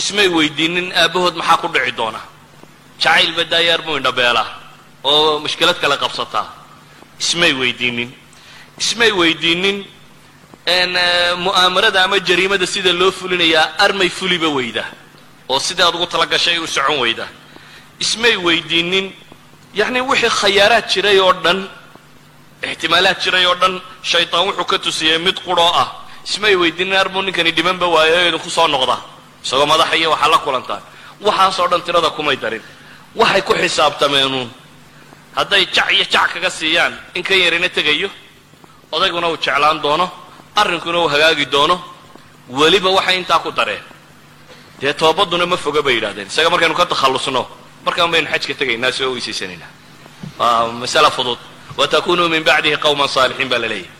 ismay 0.00 0.28
weydiinin 0.36 0.86
aabbahood 1.02 1.34
maxaa 1.40 1.56
ku 1.62 1.68
dhici 1.74 1.92
doona 2.00 2.20
jacayl 3.02 3.30
badaayaar 3.38 3.80
buu 3.86 3.96
indhabeelaa 4.00 4.48
oo 5.10 5.38
mushkilad 5.44 5.78
kale 5.82 5.96
qabsataa 6.04 6.46
ismay 7.22 7.52
weydiinin 7.60 8.10
ismay 8.82 9.10
weydiinin 9.20 9.78
mu'aamarada 11.46 11.98
ama 12.04 12.18
jariimada 12.28 12.66
sida 12.66 12.92
loo 13.00 13.10
fulinayaa 13.18 13.66
armay 13.84 14.08
fuliba 14.18 14.48
weyda 14.58 14.84
oo 15.48 15.58
sidai 15.66 15.86
aad 15.86 15.94
ugu 15.94 16.06
tala 16.12 16.26
gashay 16.26 16.58
u 16.58 16.66
socon 16.66 16.98
weyda 17.04 17.26
ismay 18.00 18.36
weydiinin. 18.36 19.12
Yacni 19.74 20.00
wixii 20.00 20.30
khayaaraad 20.40 20.86
jiray 20.92 21.18
oo 21.20 21.32
dhan 21.44 21.68
ixtimaalaad 22.62 23.18
jiray 23.24 23.44
oo 23.46 23.54
dhan 23.54 23.80
shaytaan 24.02 24.46
wuxuu 24.48 24.64
ka 24.64 24.78
tusiyey 24.78 25.18
mid 25.18 25.36
quroo 25.46 25.70
ah. 25.82 25.88
Ismay 26.24 26.54
weydiinin 26.56 26.96
armuu 26.96 27.22
ninkani 27.22 27.50
dhimanba 27.52 27.86
waayo 27.86 28.28
idinku 28.28 28.50
soo 28.50 28.68
noqda 28.68 28.96
isagoo 29.44 29.66
madaxa 29.66 29.96
iyo 29.96 30.10
waxaa 30.14 30.28
la 30.30 30.38
kulantaan 30.38 30.82
waxaasoo 31.20 31.68
dhan 31.68 31.82
tirada 31.82 32.10
kumay 32.10 32.36
darin. 32.36 32.62
Waxay 33.14 33.42
ku 33.42 33.52
xisaabtameenuun 33.54 34.48
hadday 35.36 35.66
jac 35.74 35.90
iyo 35.92 36.04
jac 36.14 36.32
kaga 36.32 36.50
siiyaan 36.50 36.94
in 37.14 37.22
kan 37.22 37.38
yarina 37.38 37.68
tegayo? 37.68 38.08
Odayguna 38.92 39.28
uu 39.28 39.36
jeclaan 39.36 39.82
doono 39.82 40.06
arrinkuna 40.56 40.98
uu 40.98 41.08
hagaagi 41.08 41.46
doono. 41.46 41.76
Weliba 42.48 42.90
waxay 42.90 43.16
intaa 43.18 43.38
ku 43.38 43.50
dareen. 43.50 43.82
Dee 44.80 44.92
toobaduna 44.94 45.46
ma 45.46 45.56
foga 45.56 45.82
bay 45.82 45.94
yidhahdeen 45.98 46.26
isaga 46.26 46.50
markaynu 46.50 46.74
ka 46.74 46.86
takhallusno 46.86 47.42
markaan 47.84 48.10
baynu 48.12 48.28
xajka 48.32 48.54
tegaynaa 48.60 48.92
soo 48.98 49.10
weysaysanayna. 49.14 49.66
Waa 50.38 50.66
masala 50.82 51.10
fudud. 51.10 51.38
Watakunuu 51.78 52.28
min 52.28 52.42
bacdihi 52.48 52.76
qawman 52.84 53.08
saalixiin 53.08 53.48
baa 53.52 53.58
la 53.64 53.68
leeyahay. 53.68 53.90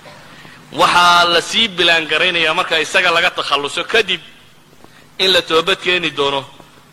Waxaa 0.81 1.25
la 1.35 1.41
sii 1.41 1.69
bilaangaraynayaa 1.69 2.55
marka 2.59 2.79
isaga 2.85 3.11
laga 3.17 3.31
takhalluso 3.31 3.85
kadib 3.93 4.21
in 5.19 5.33
la 5.33 5.43
toobad 5.43 5.79
keeni 5.85 6.11
doono 6.19 6.41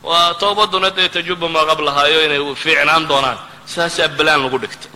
waa 0.03 0.34
toobaduna 0.42 0.90
dee 0.98 1.10
tajubu 1.10 1.48
maa 1.50 1.66
qablahaayo 1.70 2.20
inay 2.26 2.42
fiicnaan 2.64 3.08
doonaan. 3.10 3.38
Saasaa 3.66 4.08
balaan 4.18 4.42
lagu 4.44 4.58
dhigtay 4.64 4.92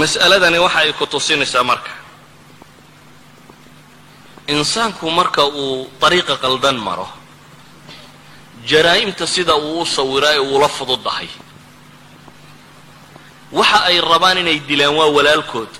mas'aladani 0.00 0.58
waxa 0.58 0.78
ay 0.78 0.92
ku 0.92 1.06
tusinaysaa 1.06 1.62
marka. 1.62 1.90
Insaanku 4.48 5.10
marka 5.10 5.42
uu 5.46 5.88
dariiqa 6.00 6.36
qaldan 6.36 6.76
maro 6.86 7.08
jaraa'imta 8.70 9.26
sida 9.26 9.54
uu 9.56 9.80
u 9.82 9.86
sawiraa 9.86 10.34
ee 10.34 10.38
uula 10.52 10.68
fududahay. 10.68 11.28
Waxa 13.52 13.78
ay 13.88 14.00
rabaan 14.00 14.38
inay 14.38 14.58
dilaan 14.68 14.94
waa 14.98 15.10
walaalkood. 15.16 15.72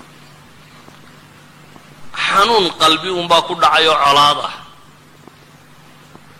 Xanuun 2.25 2.71
qalbi 2.81 3.09
unbaa 3.09 3.41
ku 3.47 3.53
dhacay 3.55 3.87
oo 3.87 3.97
colaad 4.05 4.39
ah. 4.49 4.53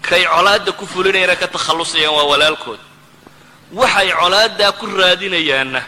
Kay 0.01 0.24
colaadda 0.33 0.72
ku 0.72 0.85
fulinayana 0.85 1.35
ka 1.35 1.48
takhallusayaan 1.48 2.15
waa 2.17 2.30
walaalkood. 2.32 2.80
Waxay 3.74 4.09
colaaddaa 4.19 4.72
ku 4.80 4.85
raadinayaanna 4.99 5.82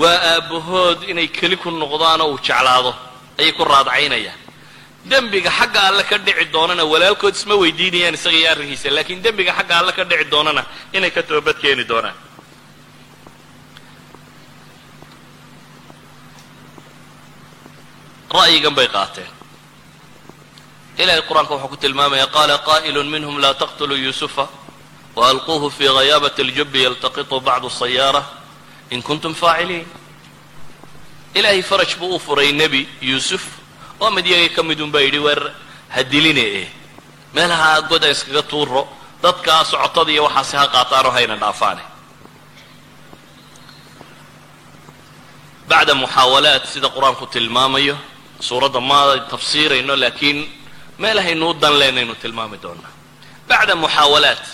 waa 0.00 0.18
aabbahood 0.32 0.98
inay 1.10 1.28
keli 1.28 1.56
ku 1.56 1.70
noqdaanoo 1.70 2.30
uu 2.32 2.38
jeclaado 2.46 2.92
ayay 3.38 3.52
ku 3.52 3.64
raadcaynayaan 3.64 4.40
dembiga 5.10 5.50
xagga 5.50 5.80
alle 5.88 6.02
ka 6.04 6.18
dhici 6.18 6.44
doonana 6.54 6.84
walaalkood 6.92 7.34
isma 7.34 7.54
weydiinayaan 7.62 8.14
isaga 8.14 8.36
iyo 8.36 8.50
arrinkiisa 8.50 8.90
laakiin 8.96 9.22
dembiga 9.22 9.52
xagga 9.58 9.74
alle 9.80 9.92
ka 9.92 10.04
dhici 10.04 10.24
doonana 10.30 10.62
inay 10.92 11.10
ka 11.10 11.22
toobad 11.22 11.56
keeni 11.62 11.84
doonaan. 11.84 12.14
Ra'yigan 18.36 18.74
bay 18.74 18.88
qaateen. 18.88 19.30
Ilahay 20.98 21.22
qur'aanka 21.28 21.54
wuxuu 21.54 21.68
ku 21.68 21.76
tilmaamaya 21.76 22.26
qaala 22.26 22.58
qaa'ilu 22.58 23.04
minhum 23.04 23.38
laa 23.38 23.54
taqtuluu 23.54 23.96
yuusufa 23.96 24.48
waalquuhu 25.16 25.70
fii 25.70 25.88
ghayaabati 25.96 26.42
اljubi 26.42 26.82
yaltaqiطu 26.82 27.40
bacdu 27.40 27.70
sayaara 27.70 28.22
in 28.90 29.02
kuntum 29.02 29.34
faaciliin. 29.34 29.86
Ilaahay 31.34 31.62
faraj 31.62 31.96
buu 31.96 32.14
u 32.16 32.18
furay 32.18 32.52
nebi 32.52 32.88
yuusuf 33.00 33.44
oo 34.00 34.10
mid 34.10 34.26
yaga 34.26 34.48
ka 34.56 34.62
midun 34.62 34.90
baa 34.92 35.00
yidhi 35.00 35.20
ha 35.88 36.02
diline 36.02 36.44
eh. 36.62 36.68
Meelaha 37.34 37.80
goda 37.88 38.10
iskaga 38.10 38.42
tuuro 38.42 38.88
dadkaa 39.22 39.64
socotada 39.64 40.10
iyo 40.12 40.24
waxaasi 40.24 40.56
ha 40.56 40.66
qaataanoo 40.74 41.10
hayna 41.10 41.36
dhaafaane. 41.36 41.82
Bacda 45.68 45.94
muxaawalaat 45.94 46.64
sida 46.66 46.88
qur'aanku 46.88 47.26
tilmaamayo 47.26 47.96
suuradda 48.40 48.80
ma 48.80 49.16
tafsiirayno 49.30 49.96
laakiin 49.96 50.38
meelahaynu 50.98 51.50
u 51.50 51.54
dan 51.54 51.78
leynaynu 51.78 52.14
tilmaami 52.14 52.58
doonaa. 52.62 52.92
Bacda 53.48 53.74
muxaawalaat 53.74 54.44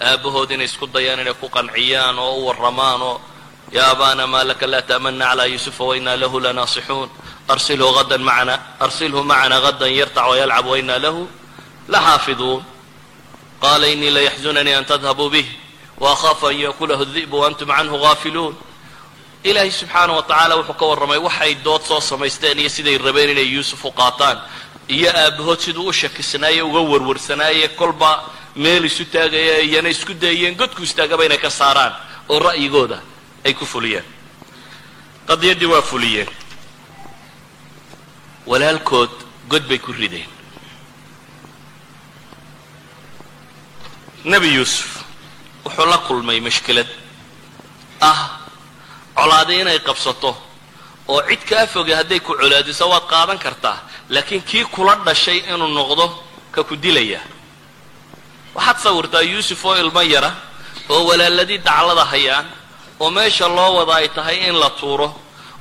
aabahood 0.00 0.50
inay 0.50 0.64
isku 0.64 0.86
dayaan 0.86 1.20
inay 1.20 1.34
ku 1.34 1.48
qanciyaan 1.48 2.18
oo 2.18 2.34
u 2.40 2.46
warramaan 2.48 3.02
oo 3.02 3.20
ya 3.72 3.90
abana 3.90 4.26
ma 4.26 4.44
laka 4.44 4.66
laa 4.66 4.82
ta'mana 4.82 5.24
calaa 5.30 5.46
yuusufa 5.46 5.84
wainaa 5.84 6.16
lahu 6.16 6.40
lanaasixuun 6.40 7.08
arsilhu 7.48 7.98
adan 8.02 8.22
macana 8.22 8.54
arsilhu 8.80 9.22
macana 9.24 9.60
gadan 9.60 9.92
yartac 10.00 10.26
wayalcab 10.30 10.66
wainaa 10.66 10.98
lahu 10.98 11.28
laxaafiduun 11.88 12.62
qaala 13.62 13.86
inii 13.94 14.10
layaxzunanii 14.10 14.74
an 14.74 14.84
tadhabuu 14.84 15.30
bih 15.30 15.46
waakhafu 16.00 16.46
an 16.50 16.56
yakulahu 16.66 17.04
di'bu 17.14 17.36
waantum 17.42 17.68
canhu 17.68 17.96
gaafiluun 18.04 18.54
ilaahay 19.44 19.70
subxaana 19.70 20.12
wa 20.18 20.22
tacaala 20.22 20.56
wuxuu 20.56 20.74
ka 20.80 20.86
warramay 20.86 21.18
waxay 21.18 21.54
dood 21.64 21.82
soo 21.82 22.00
samaysteen 22.00 22.58
iyo 22.58 22.68
siday 22.68 22.98
rabeen 22.98 23.30
inay 23.30 23.48
yuusuf 23.54 23.84
u 23.84 23.92
qaataan 23.92 24.38
iyo 24.88 25.10
aabahood 25.14 25.60
siduu 25.60 25.86
u 25.88 25.92
shakisnaaye 25.92 26.62
uga 26.62 26.80
warwarsanaaye 26.92 27.68
kolba 27.68 28.10
meel 28.56 28.84
isu 28.84 29.04
taagaya 29.04 29.60
iyana 29.60 29.88
isku 29.88 30.14
dayeen 30.14 30.54
godku 30.60 30.82
istaagaba 30.82 31.24
inay 31.24 31.38
ka 31.38 31.50
saaraan 31.50 31.92
oo 32.28 32.38
ra'yigooda 32.38 32.98
ay 33.44 33.54
ku 33.54 33.64
fuliyeen. 33.66 34.04
Qadiyaddii 35.28 35.66
waa 35.72 35.82
fuliyeen. 35.82 36.28
Walaalkood 38.46 39.10
god 39.48 39.64
bay 39.68 39.78
ku 39.78 39.92
rideen. 39.92 40.28
Nebi 44.24 44.54
yuusuf 44.54 45.04
wuxuu 45.64 45.86
la 45.86 45.98
kulmay 45.98 46.40
mashkilad. 46.40 46.88
Ah 48.00 48.20
colaadi 49.16 49.60
inay 49.60 49.78
qabsato 49.80 50.36
oo 51.08 51.22
cid 51.28 51.42
kaa 51.48 51.66
foge 51.66 51.94
hadday 51.94 52.20
ku 52.20 52.32
colaadiso 52.34 52.88
waad 52.88 53.06
qaadan 53.12 53.38
kartaa 53.38 53.78
laakiin 54.08 54.42
kii 54.42 54.64
kula 54.64 54.94
dhashay 55.06 55.38
inuu 55.52 55.68
noqdo 55.68 56.06
ka 56.52 56.62
ku 56.64 56.76
dilaya. 56.76 57.20
Waxaad 58.54 58.78
sawirtaa 58.78 59.22
yuusuf 59.22 59.64
oo 59.64 59.76
ilmo 59.76 60.02
yara 60.02 60.30
oo 60.88 61.04
walaaladii 61.08 61.58
daclada 61.58 62.04
hayaan 62.04 62.46
oo 63.00 63.10
meesha 63.10 63.48
loo 63.48 63.70
wada 63.78 63.94
ay 64.00 64.08
tahay 64.08 64.36
in 64.48 64.54
la 64.62 64.70
tuuro 64.80 65.08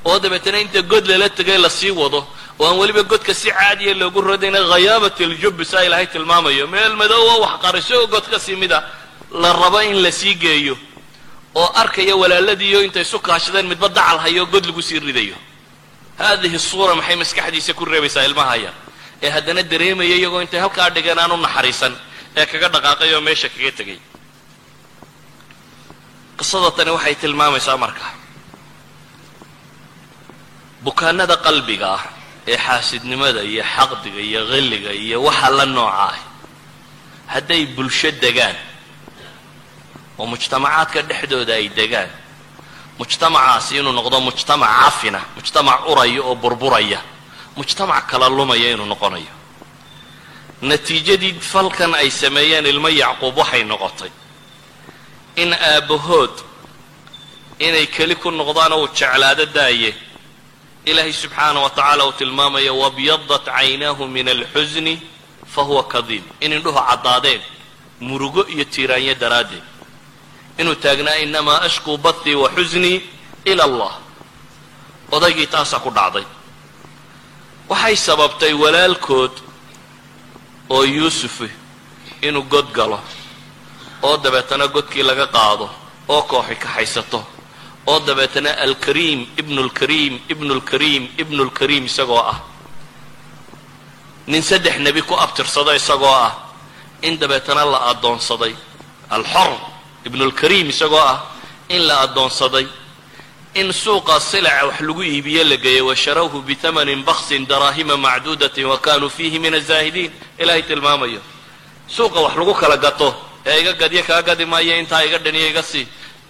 oo 0.06 0.20
dabeetana 0.20 0.60
inta 0.60 0.82
god 0.82 1.06
lala 1.08 1.30
tegay 1.30 1.58
la 1.58 1.70
sii 1.70 1.92
wado 1.92 2.28
oo 2.60 2.66
aan 2.68 2.78
weliba 2.80 3.04
godka 3.04 3.34
si 3.34 3.50
caadiya 3.52 3.94
loogu 4.02 4.22
rodayna 4.22 4.60
khayaabat 4.72 5.22
aljubbi 5.22 5.66
saa 5.66 5.84
ilaahay 5.88 6.08
tilmaamayo. 6.08 6.68
Meel 6.68 6.94
madoowa 7.02 7.36
wax 7.44 7.54
qariso 7.64 7.94
oo 8.02 8.08
god 8.08 8.26
ka 8.32 8.40
sii 8.40 8.56
mida 8.56 8.84
la 9.32 9.54
rabo 9.54 9.80
in 9.82 10.02
la 10.04 10.12
sii 10.12 10.36
geeyo 10.36 10.76
oo 11.56 11.70
arkaya 11.82 12.16
walaaladiiyo 12.16 12.80
intay 12.84 13.02
isu 13.08 13.20
kaashadeen 13.20 13.68
midba 13.72 13.88
dacal 13.90 14.18
hayo 14.20 14.46
god 14.46 14.66
lagu 14.66 14.82
sii 14.82 15.00
ridayo. 15.00 15.36
Haadihi 16.20 16.60
suura 16.60 16.96
maxay 16.96 17.16
maskaxdiisa 17.16 17.74
ku 17.74 17.86
reebaysaa 17.86 18.24
ilmaha 18.30 18.56
yar? 18.58 18.74
Ee 19.24 19.30
haddana 19.30 19.64
dareemaya 19.64 20.16
iyagoo 20.16 20.42
intay 20.42 20.60
halkaa 20.60 20.90
dhigeen 20.96 21.20
aan 21.20 21.32
u 21.32 21.38
naxariisan 21.38 21.94
ee 22.38 22.46
kaga 22.46 22.68
dhaqaaqay 22.74 23.14
oo 23.16 23.22
meesha 23.22 23.48
kaga 23.50 23.72
tegay 23.80 24.00
qisada 26.40 26.70
tani 26.78 26.92
waxay 26.96 27.16
tilmaamaysaa 27.22 27.78
marka. 27.84 28.06
Bukaanada 30.86 31.36
qalbiga 31.46 31.88
ah 31.98 32.04
ee 32.48 32.58
xaasidnimada 32.66 33.42
iyo 33.52 33.64
xaqdiga 33.76 34.20
iyo 34.30 34.42
qilliga 34.52 34.92
iyo 35.06 35.18
waxa 35.28 35.50
la 35.58 35.66
nooca 35.66 35.96
ah 36.10 36.16
hadday 37.34 37.64
bulsho 37.76 38.10
degaan 38.24 38.56
oo 40.20 40.26
mujtamacaadka 40.34 41.00
dhexdooda 41.10 41.54
ay 41.60 41.68
degaan 41.80 42.10
mujtamacaasi 43.00 43.72
inuu 43.80 43.92
noqdo 44.00 44.18
mujtamac 44.28 44.72
cafina 44.82 45.22
mujtamac 45.36 45.80
uraya 45.92 46.22
oo 46.24 46.36
burburaya 46.44 47.00
mujtamac 47.58 48.04
kala 48.10 48.28
lumaya 48.38 48.68
inuu 48.74 48.88
noqonayo. 48.94 49.34
Natiijadii 50.70 51.34
falkan 51.52 51.92
ay 52.02 52.10
sameeyeen 52.22 52.66
ilmo 52.72 52.88
yacquub 53.02 53.36
waxay 53.42 53.64
noqotay 53.72 54.12
in 55.36 55.54
aabbahood 55.54 56.32
inay 57.60 57.86
keli 57.88 58.16
ku 58.16 58.32
noqdaan 58.32 58.74
oo 58.74 58.82
uu 58.84 58.90
jeclaado 58.98 59.46
daaye. 59.46 59.96
Ilaahay 60.86 61.14
subxaana 61.14 61.60
wa 61.60 61.70
tacaala 61.70 62.06
uu 62.06 62.12
tilmaamaya 62.12 62.74
wabyadat 62.74 63.46
caynaahu 63.46 64.08
min 64.08 64.28
alxusni 64.30 65.02
fa 65.54 65.62
huwa 65.62 65.84
kadiim 65.84 66.24
in 66.42 66.54
indhuhu 66.54 66.80
caddaadeen 66.90 67.42
murugo 68.00 68.48
iyo 68.48 68.66
tiiraanyo 68.66 69.16
daraaddeed. 69.16 69.64
Inuu 70.58 70.76
taagnaa 70.76 71.16
inamaa 71.16 71.62
ashkuu 71.62 71.98
bathii 71.98 72.36
wa 72.36 72.50
xusnii 72.50 73.02
ila 73.46 73.64
allah. 73.64 73.94
Odaygii 75.12 75.48
taasaa 75.48 75.80
ku 75.80 75.90
dhacday. 75.92 76.24
Waxay 77.70 77.96
sababtay 77.96 78.54
walaalkood 78.54 79.32
oo 80.70 80.84
yuusufi 80.84 81.50
inuu 82.22 82.44
god 82.44 82.72
galo 82.72 83.00
oo 84.04 84.18
dabeetana 84.18 84.68
godkii 84.68 85.04
laga 85.04 85.28
qaado 85.28 85.70
oo 86.08 86.22
kooxi 86.22 86.56
kaxaysato 86.56 87.26
oo 87.88 88.00
dabeetana 88.00 88.52
alkariim 88.66 89.28
ibnu 89.38 89.64
lkariim 89.64 90.20
ibnu 90.30 90.54
lkariim 90.56 91.08
ibnu 91.18 91.44
lkariim 91.44 91.86
isagoo 91.86 92.20
ah. 92.20 92.40
Nin 94.28 94.42
saddex 94.44 94.78
nebi 94.80 95.02
ku 95.02 95.14
abtirsado 95.16 95.74
isagoo 95.74 96.14
ah 96.14 96.54
in 97.02 97.18
dabeetana 97.18 97.66
la 97.66 97.80
addoonsaday. 97.92 98.56
Alxor 99.10 99.58
ibnulkariim 100.06 100.70
isagoo 100.70 100.98
ah 101.00 101.26
in 101.70 101.88
la 101.88 102.02
addoonsaday. 102.06 102.68
In 103.56 103.74
suuqa 103.74 104.20
silaca 104.20 104.68
wax 104.68 104.80
lagu 104.82 105.02
iibiye 105.04 105.44
la 105.44 105.58
geeyey 105.58 105.82
washarawhu 105.82 106.42
bitamanin 106.42 107.04
baksin 107.04 107.48
daraahima 107.48 107.98
macduudatin 107.98 108.66
wa 108.66 108.78
kanuu 108.78 109.10
fiihi 109.10 109.40
min 109.40 109.54
azaahidiin 109.56 110.12
ilaahay 110.38 110.62
tilmaamayo 110.62 111.22
suuqa 111.88 112.20
wax 112.22 112.36
lagu 112.38 112.54
kala 112.54 112.78
gato 112.78 113.16
ee 113.50 113.58
iga 113.62 113.74
gadyo 113.82 114.02
kaa 114.10 114.22
gadi 114.28 114.46
maayo 114.52 114.74
intaa 114.82 115.04
iga 115.08 115.18
dhaniyo 115.26 115.48
iga 115.52 115.64
sii 115.72 115.86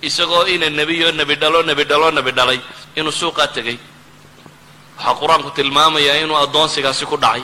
isagoo 0.08 0.46
ina 0.54 0.68
nebiyo 0.80 1.08
nebi 1.20 1.36
dhalo 1.42 1.60
nebi 1.70 1.84
dhalo 1.92 2.08
nebi 2.18 2.32
dhalay 2.38 2.60
inuu 3.00 3.12
suuqaa 3.22 3.48
tegay 3.56 3.78
waxaa 4.98 5.16
qur'aanku 5.22 5.50
tilmaamayaa 5.58 6.18
inuu 6.24 6.38
addoonsigaasi 6.46 7.06
ku 7.12 7.18
dhacay 7.24 7.44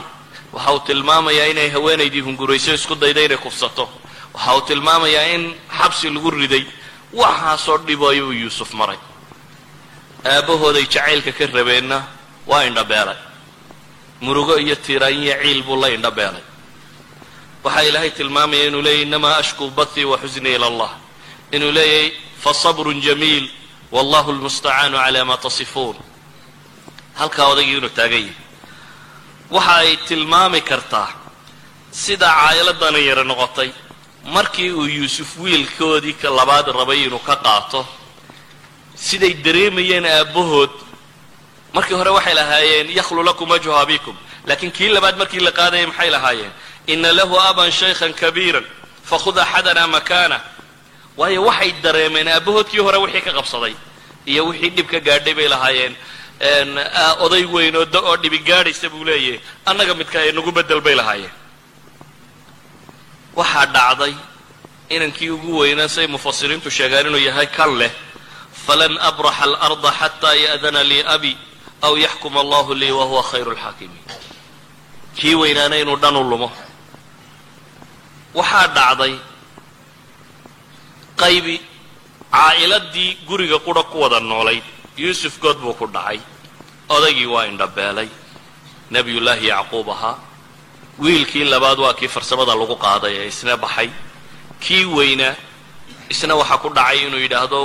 waxa 0.55 0.71
uu 0.75 0.79
tilmaamayaa 0.89 1.47
inay 1.53 1.69
haweenaydii 1.75 2.23
hungurayso 2.27 2.71
isku 2.79 2.95
dayda 3.03 3.21
inay 3.27 3.37
kufsato 3.45 3.85
waxa 4.35 4.51
uu 4.57 4.61
tilmaamayaa 4.69 5.25
in 5.35 5.43
xabsi 5.77 6.05
lagu 6.15 6.29
riday 6.41 6.63
waxaasoo 7.21 7.77
dhibo 7.87 8.05
ayuu 8.13 8.31
yuusuf 8.41 8.69
maray 8.79 8.99
aabbahooday 10.33 10.85
jacaylka 10.93 11.31
ka 11.37 11.45
rabeenna 11.57 11.97
waa 12.49 12.63
indhabeelay 12.69 13.17
murugo 14.25 14.53
iyo 14.63 14.75
tiiraanyiyo 14.85 15.35
ciil 15.43 15.61
buu 15.67 15.77
la 15.81 15.87
indhabeelay 15.97 16.43
waxaa 17.65 17.81
ilaahay 17.89 18.11
tilmaamaya 18.17 18.63
inuu 18.69 18.81
leeyahy 18.87 19.03
inamaa 19.07 19.35
ashkuu 19.41 19.69
bathii 19.77 20.05
wa 20.11 20.17
xusnii 20.23 20.55
ila 20.57 20.67
allah. 20.71 20.91
Inuu 21.55 21.71
leeyahay 21.77 22.11
fasabrun 22.43 23.01
jamiil 23.05 23.45
wallahu 23.95 24.29
lmustacaanu 24.37 24.97
calaa 25.03 25.25
maa 25.29 25.37
tasifuun. 25.45 25.95
Halkaa 27.19 27.47
odaygii 27.53 27.77
inuu 27.77 27.89
taagan 27.97 28.21
yahay. 28.21 28.33
Waxa 29.55 29.75
ay 29.81 29.91
tilmaami 30.07 30.61
kartaa 30.69 31.09
sida 31.91 32.27
caa'iladana 32.39 32.99
yara 33.09 33.23
noqotay. 33.23 33.69
Markii 34.35 34.71
uu 34.79 34.85
yuusuf 34.97 35.29
wiilkoodii 35.43 36.13
ka 36.21 36.29
labaad 36.39 36.67
rabay 36.79 36.99
inuu 37.07 37.19
ka 37.27 37.35
qaato 37.45 37.81
siday 39.07 39.33
dareemayeen 39.45 40.05
aabbahood. 40.05 40.73
Markii 41.75 41.95
hore 41.99 42.09
waxay 42.17 42.33
lahaayeen 42.39 42.87
yakhlu 42.99 43.23
lakum 43.23 43.49
wajhu 43.53 43.71
abikum 43.83 44.15
laakiin 44.47 44.71
kii 44.77 44.89
labaad 44.95 45.17
markii 45.21 45.39
la 45.47 45.51
qaadayay 45.51 45.85
maxay 45.85 46.09
lahaayeen? 46.09 46.51
Ina 46.87 47.11
lahu 47.19 47.35
aban 47.49 47.71
shaykhan 47.71 48.13
kabiiran 48.13 48.65
fakhud 49.09 49.37
axadana 49.37 49.87
makaana 49.87 50.37
waayo 51.17 51.41
waxay 51.49 51.71
dareemeen 51.83 52.27
aabbahoodkii 52.27 52.79
hore 52.85 52.97
wixii 53.03 53.21
ka 53.27 53.31
qabsaday 53.37 53.73
iyo 54.31 54.41
wixii 54.49 54.69
dhib 54.75 54.87
ka 54.93 54.99
gaadhay 55.07 55.33
bay 55.33 55.47
lahaayeen. 55.53 55.93
Oday 57.25 57.45
weyn 57.53 57.75
oo 57.75 57.85
oo 58.09 58.15
dhibi 58.17 58.39
gaadhaysa 58.49 58.89
buu 58.89 59.03
leeyahay 59.07 59.39
annaga 59.65 59.93
midka 59.99 60.19
ee 60.27 60.31
nagu 60.31 60.51
bedel 60.51 60.81
bay 60.81 60.95
lahaayeen. 60.95 61.33
Waxaa 63.35 63.65
dhacday 63.75 64.13
inankii 64.89 65.29
ugu 65.29 65.57
weynaa 65.59 65.87
say 65.87 66.07
mufasiriintu 66.07 66.69
sheegaan 66.71 67.07
inuu 67.07 67.19
yahay 67.29 67.47
kan 67.57 67.71
leh 67.79 67.91
falan 68.67 68.93
abraxa 69.09 69.43
alarda 69.43 69.91
xataa 69.99 70.33
ya'dana 70.45 70.81
lii 70.83 71.03
abi 71.15 71.31
aw 71.81 71.93
yaxkuma 72.05 72.39
allahu 72.43 72.73
lii 72.81 72.91
wa 72.99 73.05
huwa 73.09 73.23
khayru 73.23 73.51
lxaakimiin 73.51 74.03
kii 75.17 75.35
weynaana 75.41 75.75
inuu 75.81 75.97
dhan 76.03 76.15
u 76.15 76.23
lumo. 76.29 76.49
Waxaa 78.37 78.67
dhacday 78.75 79.13
qaybi 81.21 81.55
caa'iladii 82.35 83.17
guriga 83.27 83.59
qura 83.65 83.83
ku 83.83 83.97
wada 84.03 84.19
noolayd 84.19 84.63
yuusuf 84.97 85.39
good 85.39 85.57
buu 85.63 85.73
ku 85.73 85.87
dhacay. 85.87 86.19
Odaygii 86.89 87.25
waa 87.33 87.45
indhabeelay. 87.51 88.09
Nebiyullaahi 88.91 89.47
yacquub 89.47 89.89
ahaa. 89.89 90.15
Wiilkii 90.99 91.45
labaad 91.53 91.79
waa 91.79 91.93
kii 91.93 92.07
farsamada 92.07 92.55
lagu 92.55 92.75
qaaday 92.85 93.13
ee 93.21 93.27
isna 93.27 93.57
baxay. 93.57 93.89
Kii 94.59 94.85
weynaa 94.85 95.35
isna 96.09 96.35
waxaa 96.35 96.57
ku 96.63 96.69
dhacay 96.69 97.07
inuu 97.07 97.19
yidhaahdo 97.25 97.57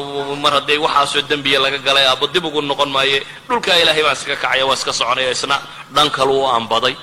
mar 0.42 0.52
hadday 0.52 0.78
waxaasoo 0.78 1.22
dembiya 1.30 1.58
laga 1.60 1.78
galay 1.78 2.06
aabbo 2.06 2.26
dib 2.26 2.44
ugu 2.44 2.62
noqon 2.62 2.90
maaye. 2.96 3.18
Dhulkaa 3.48 3.76
ilaahay 3.82 4.02
baan 4.06 4.16
iska 4.18 4.36
kacaya 4.36 4.64
waa 4.66 4.74
iska 4.78 4.92
soconaya 4.92 5.30
isna 5.36 5.56
dhan 5.94 6.08
kalu 6.10 6.34
u 6.42 6.46
ambaday 6.58 6.94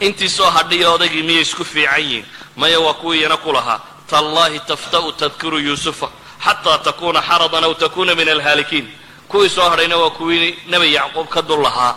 intii 0.00 0.28
soo 0.28 0.50
hadhiya 0.50 0.90
odaygii 0.90 1.22
miyay 1.22 1.42
isku 1.42 1.64
fiican 1.64 2.00
yihiin. 2.00 2.26
Maya 2.56 2.80
waa 2.80 2.94
kuwiiyana 2.94 3.36
ku 3.36 3.52
lahaa. 3.52 3.80
Tallaahi 4.10 4.60
tafta'u 4.60 5.12
tadkuru 5.12 5.58
yuusufa. 5.58 6.08
Xataa 6.44 6.78
takuuna 6.78 7.22
xaradan 7.22 7.64
aw 7.64 7.74
takuuna 7.74 8.14
min 8.14 8.28
alhaalikiin. 8.28 8.86
Kuwii 9.28 9.48
soo 9.48 9.68
hadhayna 9.70 9.96
waa 9.96 10.10
kuwii 10.10 10.58
nebi 10.66 10.94
yacquub 10.94 11.28
ka 11.28 11.42
dul 11.42 11.62
lahaa. 11.62 11.94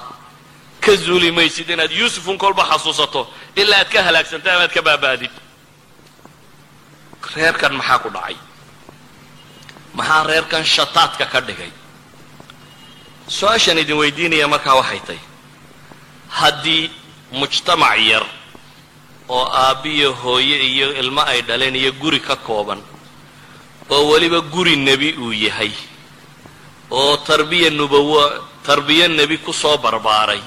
Ka 0.81 0.95
zuuli 0.95 1.31
maysid 1.31 1.69
inaad 1.69 1.91
yuusufun 1.91 2.37
kolba 2.37 2.63
xasuusato. 2.65 3.27
Ilaa 3.55 3.79
aad 3.79 3.89
ka 3.93 4.03
halaagsanta 4.03 4.53
amaad 4.55 4.73
ka 4.73 4.81
baaba'did 4.81 5.31
reerkan 7.35 7.73
maxaa 7.73 7.99
ku 7.99 8.09
dhacay? 8.09 8.35
Maxaa 9.93 10.23
reerkan 10.23 10.63
shataadka 10.65 11.25
ka 11.25 11.41
dhigay? 11.41 11.71
Su'aashaan 13.27 13.77
idin 13.77 13.95
weydiinaya 13.97 14.47
markaa 14.47 14.75
waxay 14.75 14.99
tahy 15.07 15.19
haddii 16.29 16.91
mujtamac 17.31 17.99
yar 18.11 18.25
oo 19.29 19.45
aabbiyo 19.63 20.13
hooye 20.13 20.57
iyo 20.71 20.87
ilmo 21.01 21.21
ay 21.21 21.41
dhaleen 21.41 21.75
iyo 21.75 21.91
guri 22.01 22.19
ka 22.19 22.35
kooban 22.35 22.81
oo 23.89 24.03
weliba 24.11 24.39
guri 24.41 24.75
nebi 24.75 25.09
uu 25.23 25.33
yahay 25.33 25.71
oo 26.91 27.17
tarbiya 27.17 27.69
nubawo 27.69 28.21
tarbiyo 28.65 29.07
nebi 29.07 29.37
ku 29.37 29.53
soo 29.53 29.77
barbaaray. 29.77 30.41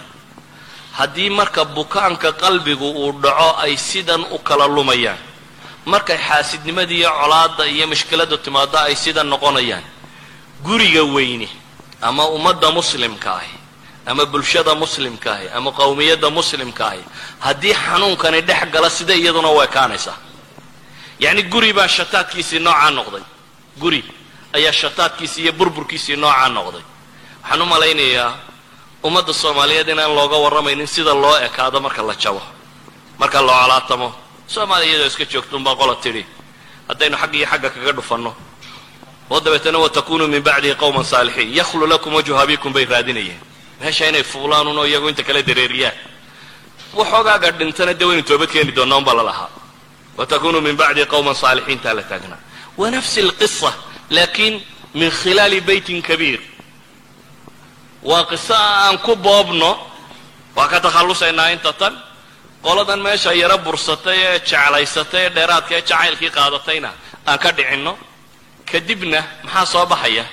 Haddii 0.95 1.31
marka 1.31 1.65
bukaanka 1.65 2.33
qalbigu 2.33 2.87
uu 2.87 3.13
dhaco 3.23 3.57
ay 3.59 3.75
sidan 3.77 4.23
u 4.31 4.39
kala 4.39 4.67
lumayaan. 4.69 5.19
Markay 5.87 6.19
xaasidnimadii 6.19 7.01
iyo 7.03 7.11
colaadda 7.11 7.67
iyo 7.67 7.87
mashkiladdu 7.87 8.37
timaado 8.39 8.79
ay 8.79 8.95
sidan 8.97 9.27
noqonayaan. 9.27 9.83
Guriga 10.63 11.03
weyni 11.03 11.49
ama 12.01 12.29
ummadda 12.29 12.71
muslimka 12.71 13.35
ahi 13.41 13.51
ama 14.07 14.25
bulshada 14.27 14.75
muslimka 14.75 15.33
ahi 15.33 15.49
ama 15.57 15.71
qowmiyadda 15.73 16.31
muslimka 16.31 16.87
ahi 16.93 17.03
haddii 17.41 17.75
xanuunkani 17.75 18.41
dhex 18.49 18.63
gala 18.73 18.91
sida 18.91 19.15
iyaduna 19.15 19.49
u 19.51 19.63
ekaanaysaa 19.63 20.17
yacni 21.21 21.43
guri 21.43 21.73
baa 21.73 21.89
shataadkiisii 21.89 22.59
noocaa 22.59 22.91
noqday. 22.91 23.25
Guri 23.81 24.05
ayaa 24.53 24.73
shataadkiisii 24.73 25.43
iyo 25.43 25.53
burburkiisii 25.53 26.17
noocaa 26.17 26.49
noqday. 26.49 26.83
Waxaan 27.43 27.63
u 27.63 27.67
malaynayaa 27.67 28.33
ummadda 29.07 29.33
soomaaliyeed 29.33 29.89
inaan 29.89 30.15
looga 30.15 30.37
warramaynin 30.45 30.87
sida 30.87 31.15
loo 31.15 31.37
ekaado 31.47 31.81
marka 31.81 32.03
la 32.03 32.15
jabo 32.23 32.43
marka 33.19 33.41
la 33.43 33.53
colaatamo. 33.63 34.09
Soomaaliya 34.47 34.91
iyadoo 34.91 35.07
iska 35.07 35.25
joogtuunbaa 35.33 35.77
qola 35.81 35.95
tidhi 36.05 36.27
haddaynu 36.89 37.17
xagg 37.17 37.35
iyo 37.35 37.47
xagga 37.47 37.71
kaga 37.71 37.93
dhufanno. 37.93 38.35
Oo 39.31 39.41
dabeetana 39.41 39.79
watakunuu 39.79 40.29
min 40.29 40.43
bacdihi 40.43 40.75
qowman 40.75 41.05
saalixiin 41.05 41.55
yakhlu 41.55 41.87
lakum 41.87 42.15
wajhu 42.15 42.37
abikum 42.37 42.73
bay 42.73 42.85
raadinayeen 42.85 43.41
meesha 43.81 44.09
inay 44.09 44.23
fuulaan 44.23 44.67
unoo 44.73 44.85
iyagu 44.91 45.09
inta 45.09 45.23
kala 45.29 45.43
dareeriyaan. 45.49 45.97
Waxoogaaga 46.99 47.49
dhintana 47.59 47.93
dee 47.99 48.05
waynu 48.09 48.23
toobad 48.29 48.51
keeni 48.55 48.73
doonnaa 48.77 48.99
unbaa 48.99 49.17
lalahaa 49.21 49.51
watakunuu 50.19 50.61
min 50.67 50.77
bacdihi 50.81 51.07
qowman 51.13 51.35
saalixiintaa 51.43 51.95
la 51.99 52.03
taagnaa. 52.11 52.39
Wa 52.79 52.91
nafsi 52.91 53.21
alqisa 53.27 53.73
laakiin 54.11 54.55
min 54.95 55.11
khilaali 55.21 55.61
beytin 55.69 56.03
kabiir. 56.09 56.41
Waa 58.03 58.25
qiso 58.31 58.55
aan 58.55 58.99
ku 58.99 59.17
boobno 59.17 59.71
waa 60.57 60.69
ka 60.69 60.81
takhallusaynaa 60.81 61.49
inta 61.55 61.73
tan. 61.73 61.95
Qoladan 62.63 63.01
meesha 63.07 63.33
yaro 63.43 63.59
bursatay 63.59 64.19
ee 64.29 64.39
jeclaysatay 64.51 65.23
ee 65.27 65.31
dheeraadka 65.37 65.75
ee 65.77 65.83
jacaylkii 65.91 66.31
qaadatayna 66.37 66.91
aan 67.27 67.39
ka 67.39 67.51
dhicinno. 67.57 67.93
Kadibna 68.71 69.21
maxaa 69.45 69.67
soo 69.73 69.87
baxaya? 69.93 70.25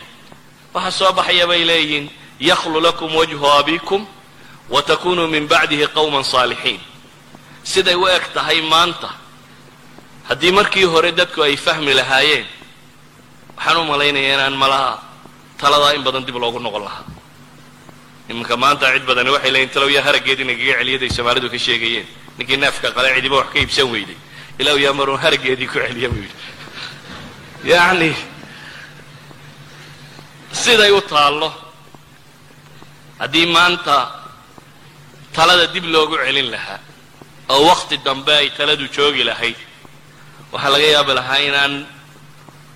Waxaa 0.74 0.92
soo 1.00 1.12
baxaya 1.18 1.46
bay 1.48 1.62
leeyihiin 1.70 2.06
yakhlu 2.42 2.82
lakum 2.82 3.14
wajhu 3.16 3.46
abikum 3.60 4.06
wa 4.70 4.82
takunuu 4.82 5.28
min 5.28 5.48
bacdihi 5.48 5.88
qowman 5.94 6.24
saalixiin 6.24 6.82
siday 7.64 7.96
u 7.96 8.08
eg 8.08 8.24
tahay 8.34 8.62
maanta 8.62 9.10
haddii 10.30 10.52
markii 10.52 10.84
hore 10.84 11.12
dadku 11.12 11.42
ay 11.44 11.56
fahmi 11.56 11.94
lahaayeen 11.94 12.46
waxaan 13.58 13.78
u 13.78 13.86
malaynayaa 13.86 14.34
inaan 14.34 14.58
malaha 14.58 15.00
taladaa 15.58 15.94
in 15.94 16.04
badan 16.04 16.26
dib 16.26 16.36
loogu 16.36 16.60
noqon 16.60 16.84
lahaa 16.84 17.06
iminka 18.30 18.58
maanta 18.58 18.94
cid 18.94 19.06
badani 19.06 19.30
waxay 19.30 19.52
leeyiin 19.52 19.70
talow 19.70 19.90
yaa 19.90 20.04
haraggeed 20.04 20.40
inagaga 20.40 20.74
celiyaday 20.80 21.10
soomaalidu 21.10 21.50
ka 21.50 21.60
sheegayeen 21.60 22.08
ninkii 22.38 22.58
neefka 22.58 22.92
qale 22.92 23.30
wax 23.30 23.48
ka 23.54 23.60
iibsan 23.60 23.92
weyday 23.94 24.18
ilaw 24.60 24.78
yaa 24.80 24.94
maruun 24.94 25.20
haraggeedii 25.20 25.68
ku 25.68 25.78
celiya 25.80 26.10
buu 26.10 26.24
yidhi 26.26 26.38
yacni 27.72 28.16
siday 30.52 30.92
u 30.92 31.02
taallo 31.02 31.71
haddii 33.22 33.46
maanta 33.56 33.96
talada 35.36 35.66
dib 35.74 35.86
loogu 35.94 36.16
celin 36.26 36.50
lahaa 36.56 36.80
oo 37.54 37.62
wakti 37.70 37.96
dambe 38.06 38.34
ay 38.42 38.50
taladu 38.58 38.86
joogi 38.96 39.24
lahayd 39.30 39.58
waxaa 40.52 40.72
laga 40.76 40.88
yaabi 40.96 41.14
lahaa 41.20 41.40
inaan 41.50 41.74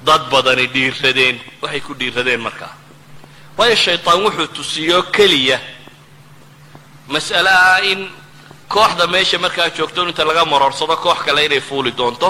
dad 0.08 0.22
badani 0.32 0.66
dhiiradeen 0.74 1.36
waxay 1.62 1.82
ku 1.88 1.94
dhiiradeen 2.00 2.42
markaa. 2.48 2.74
Waayo 3.58 3.76
shaytaan 3.86 4.20
wuxuu 4.26 4.48
tusiyo 4.58 5.04
keliya 5.16 5.58
mas'ale 7.14 7.50
ah 7.50 7.80
in 7.92 8.00
kooxda 8.74 9.08
meesha 9.14 9.38
markaa 9.46 9.70
joogto 9.78 10.00
inta 10.10 10.24
laga 10.30 10.44
maroorsado 10.46 10.96
koox 11.06 11.20
kale 11.26 11.46
inay 11.46 11.62
fuuli 11.62 11.92
doonto 12.00 12.30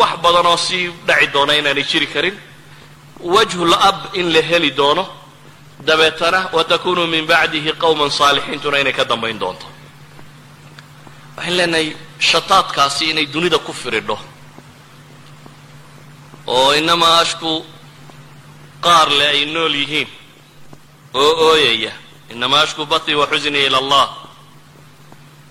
wax 0.00 0.12
badan 0.22 0.46
oo 0.46 0.56
sii 0.56 0.84
dhaci 1.06 1.26
doona 1.34 1.52
inaanay 1.60 1.84
jiri 1.90 2.06
karin. 2.14 2.36
Wajhul 3.34 3.74
ab 3.88 3.98
in 4.14 4.32
la 4.32 4.40
heli 4.50 4.70
doono 4.70 5.04
dabeetana 5.86 6.48
watakunuu 6.52 7.06
min 7.06 7.26
bacdihi 7.26 7.72
qowman 7.72 8.10
saalixiintuna 8.10 8.78
inay 8.78 8.92
ka 8.92 9.04
dambayn 9.04 9.38
doonto. 9.40 9.66
Waxaan 11.36 11.56
leenahay 11.56 11.96
shataadkaasi 12.18 13.10
inay 13.10 13.26
dunida 13.26 13.58
ku 13.58 13.72
firidho. 13.72 14.18
Oo 16.46 16.72
inamaa 16.74 17.18
ashku 17.20 17.64
qaar 18.80 19.08
le 19.08 19.26
ay 19.28 19.44
nool 19.46 19.74
yihiin. 19.74 20.08
Oo 21.14 21.32
ooyaya 21.50 21.92
inamaa 22.30 22.62
ashku 22.62 22.86
batii 22.86 23.14
wa 23.14 23.26
xusnii 23.26 23.66
ila 23.66 23.78
allah. 23.78 24.06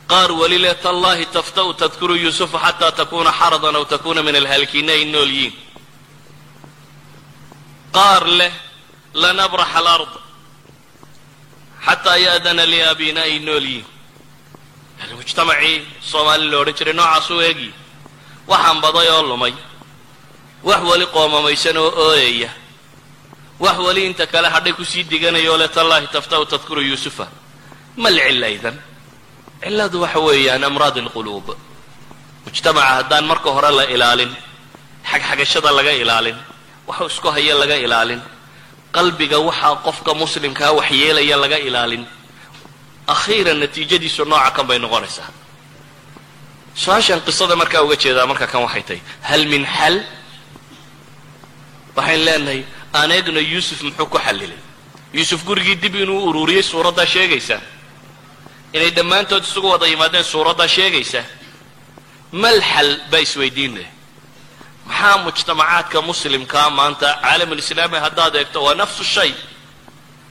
Qaar 0.08 0.32
weli 0.32 0.58
le 0.58 0.74
tallahi 0.76 1.26
tafta'u 1.26 1.74
tadkuru 1.74 2.16
yuusufa 2.16 2.60
xataa 2.60 2.92
takuna 2.92 3.32
xaradan 3.32 3.76
aw 3.76 3.86
takuna 3.86 4.22
min 4.24 4.36
alhalkiina 4.36 4.92
ay 4.92 5.06
nool 5.06 5.30
yihiin. 5.30 5.54
Qaar 7.94 8.28
leh 8.28 8.54
lan 9.14 9.40
abraxa 9.40 9.78
alard 9.80 10.12
xataa 11.86 12.18
ya'dana 12.26 12.66
li 12.72 12.80
abina 12.92 13.22
ay 13.22 13.40
nool 13.40 13.64
yihiin 13.64 13.88
yani 15.00 15.14
mujtamacii 15.20 15.78
soomaali 16.12 16.46
la 16.52 16.58
odhan 16.62 16.76
jiray 16.80 16.94
noocaas 17.00 17.30
eegi 17.48 17.70
waxaan 18.52 18.80
baday 18.84 19.08
oo 19.16 19.24
lumay 19.30 19.54
wax 20.68 20.82
weli 20.90 21.06
qoomamaysan 21.16 21.78
oo 21.78 21.90
ooyaya 22.08 22.50
wax 23.64 23.78
weli 23.86 24.02
inta 24.10 24.26
kale 24.34 24.48
hadhay 24.56 24.74
ku 24.74 24.84
sii 24.92 25.04
diganaya 25.12 25.52
oo 25.52 25.58
le 25.62 25.68
tallahi 25.68 26.08
tafta'u 26.16 26.46
tadkuru 26.46 26.82
yuusufa 26.90 27.26
ma 28.02 28.10
lcilla 28.16 28.48
idan 28.58 28.76
cilladu 29.64 29.98
waxa 30.04 30.20
weeyaan 30.28 30.64
amraad 30.70 30.98
alquluub 31.04 31.48
mujtamaca 32.46 32.92
haddaan 33.00 33.26
marka 33.32 33.50
hore 33.56 33.72
la 33.80 33.84
ilaalin 33.96 34.32
xagxagashada 35.12 35.72
laga 35.78 35.92
ilaalin 36.04 36.38
waxu 36.88 37.06
isku 37.12 37.28
haya 37.36 37.56
laga 37.62 37.76
ilaalin 37.86 38.22
qalbiga 38.96 39.38
waxaa 39.40 39.76
qofka 39.86 40.14
muslimkaa 40.14 40.72
waxyeelaya 40.80 41.38
laga 41.44 41.58
ilaalin. 41.68 42.06
Akhiiran 43.08 43.60
natiijadiisu 43.60 44.26
nooca 44.26 44.52
kan 44.56 44.68
bay 44.68 44.80
noqonaysaa. 44.80 45.30
Su'aashaan 46.76 47.22
qisada 47.28 47.56
markaa 47.56 47.82
uga 47.86 47.96
jeedaa 48.04 48.26
marka 48.26 48.48
kan 48.48 48.62
waxay 48.66 48.84
tahay 48.88 49.02
hal 49.30 49.46
min 49.54 49.66
xal 49.66 49.96
waxayn 51.96 52.22
leenahay 52.26 52.62
aan 52.94 53.12
eegno 53.12 53.40
yuusuf 53.40 53.82
muxuu 53.82 54.06
ku 54.06 54.18
xallilay? 54.18 54.62
Yuusuf 55.14 55.44
gurigii 55.46 55.76
dib 55.76 55.96
inuu 55.96 56.30
ururiyey 56.30 56.64
suuraddaa 56.64 57.06
sheegaysaa 57.06 57.62
inay 58.74 58.92
dhammaantood 58.98 59.44
isugu 59.44 59.68
wada 59.74 59.88
yimaadeen 59.88 60.24
suuraddaa 60.24 60.68
sheegaysa? 60.68 61.24
Mal 62.32 62.62
xal 62.62 62.90
baa 63.12 63.20
isweydiin 63.26 63.74
leh 63.78 63.88
maxaa 64.90 65.18
mujtamacaadka 65.26 66.02
muslimkaa 66.10 66.70
maanta 66.78 67.08
caalamulislaami 67.24 67.98
haddaad 68.06 68.36
eegto 68.36 68.60
waa 68.66 68.76
nafsu 68.82 69.04
shay. 69.04 69.32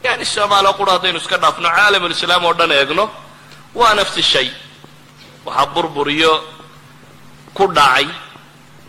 Yani 0.05 0.25
soomaaliya 0.35 0.73
qura 0.79 0.93
haddaynu 0.93 1.19
iska 1.23 1.37
dhaafno 1.43 1.69
caalamulislaam 1.77 2.45
oo 2.49 2.55
dhan 2.59 2.73
eegno 2.73 3.05
waa 3.75 3.95
nafsi 3.95 4.23
shay. 4.23 4.49
Waxaa 5.47 5.67
burburiyo 5.75 6.33
ku 7.57 7.65
dhacay 7.77 8.07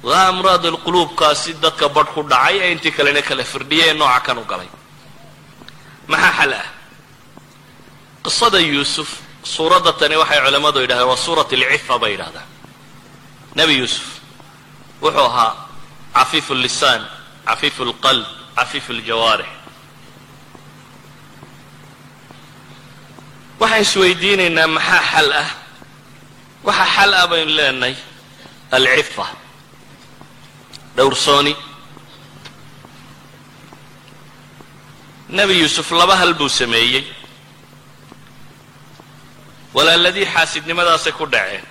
waa 0.03 0.27
amraad 0.31 0.65
alquluubkaasi 0.65 1.53
dadka 1.64 1.89
badh 1.95 2.09
ku 2.15 2.22
dhacay 2.31 2.56
ee 2.64 2.72
intii 2.73 2.91
kalena 2.98 3.22
kala 3.22 3.43
firdhiyeen 3.43 3.98
nooca 3.98 4.19
kan 4.25 4.38
u 4.38 4.45
galay. 4.51 4.69
Maxaa 6.11 6.31
xal 6.38 6.53
ah? 6.53 6.67
Qisada 8.23 8.59
yuusuf 8.59 9.09
suuradda 9.43 9.93
tani 9.99 10.15
waxay 10.22 10.39
culammadu 10.45 10.80
yidhahdeen 10.83 11.09
waa 11.11 11.17
suurat 11.25 11.49
alcifa 11.53 11.95
bay 12.01 12.11
yidhahdaan 12.15 12.48
nebi 13.56 13.73
yuusuf 13.81 14.18
wuxuu 15.01 15.25
ahaa 15.25 15.55
cafiifu 16.15 16.53
lisaan 16.55 17.01
cafiifu 17.45 17.83
lqalb 17.85 18.25
cafiifu 18.55 18.93
ljawaarix. 18.93 19.47
Waxaan 23.59 23.81
isweydiinaynaa 23.85 24.67
maxaa 24.67 25.01
xal 25.11 25.29
ah? 25.43 25.49
Waxa 26.67 26.85
xal 26.95 27.11
ah 27.13 27.27
baynu 27.31 27.51
leenahay 27.57 27.95
alcifa. 28.71 29.25
Dhowrsooni 30.95 31.53
nebi 35.29 35.53
yuusuf 35.61 35.91
laba 35.91 36.15
hal 36.15 36.33
buu 36.33 36.49
sameeyey. 36.49 37.05
Walaaladii 39.73 40.25
xaasidnimadaasay 40.33 41.13
ku 41.13 41.25
dhaceen 41.33 41.65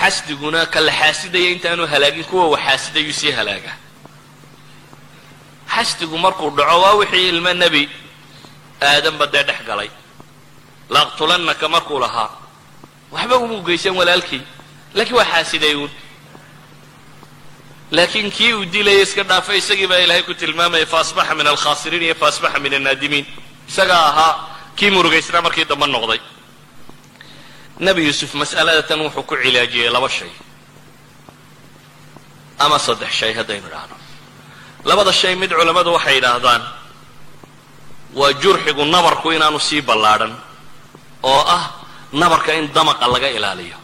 xasdiguna 0.00 0.66
ka 0.66 0.80
la 0.80 0.92
xaasidaya 0.92 1.50
intaanu 1.54 1.86
halaagin 1.86 2.24
kuwa 2.24 2.44
wa 2.52 2.58
xaasidayuu 2.66 3.12
sii 3.20 3.30
halaagaa 3.38 3.76
xasdigu 5.74 6.18
markuu 6.18 6.50
dhaco 6.50 6.80
waa 6.82 6.94
wixii 7.00 7.28
ilmo 7.28 7.52
nebi 7.52 7.88
aadanba 8.82 9.26
dee 9.26 9.42
dhex 9.48 9.60
galay. 9.66 9.90
Laaqtulannaka 10.90 11.68
markuu 11.68 11.98
lahaa 12.04 12.30
waxba 13.12 13.36
umuu 13.36 13.62
geysan 13.66 13.96
walaalkii 13.96 14.42
laakiin 14.94 15.16
waa 15.16 15.24
xaasiday 15.32 15.74
uun 15.74 15.90
laakiin 17.90 18.30
kii 18.30 18.52
uu 18.54 18.64
dilaya 18.64 19.02
iska 19.02 19.22
dhaafay 19.22 19.58
isagii 19.58 19.86
baa 19.86 19.98
ilaahay 20.04 20.22
ku 20.22 20.34
tilmaamaya 20.34 20.86
faasbaxa 20.86 21.34
min 21.34 21.46
alkhaasiriin 21.46 22.02
iyo 22.02 22.14
faasbaxa 22.14 22.58
min 22.58 22.74
annaadimiin. 22.74 23.26
Isagaa 23.68 24.04
ahaa 24.10 24.32
kii 24.76 24.90
murugaysnaa 24.90 25.42
markii 25.42 25.64
dambe 25.64 25.86
noqday 25.86 26.20
nebi 27.80 28.04
yuusuf 28.06 28.34
mas'aladatan 28.34 29.00
wuxuu 29.06 29.22
ku 29.22 29.34
cilaajiyey 29.42 29.90
laba 29.90 30.08
shay. 30.08 30.30
Ama 32.58 32.78
saddex 32.78 33.10
shay 33.12 33.32
haddaynu 33.34 33.66
idhaahno. 33.68 33.96
Labada 34.84 35.12
shay 35.12 35.34
mid 35.34 35.50
culammadu 35.50 35.90
waxay 35.96 36.14
yidhaahdaan 36.18 36.62
waa 38.14 38.32
jurxigu 38.42 38.84
nabarku 38.84 39.32
inaanu 39.32 39.58
sii 39.60 39.82
ballaadhan 39.82 40.32
oo 41.22 41.42
ah 41.56 41.64
nabarka 42.12 42.52
in 42.54 42.66
damaqa 42.74 43.06
laga 43.14 43.28
ilaaliyo. 43.36 43.76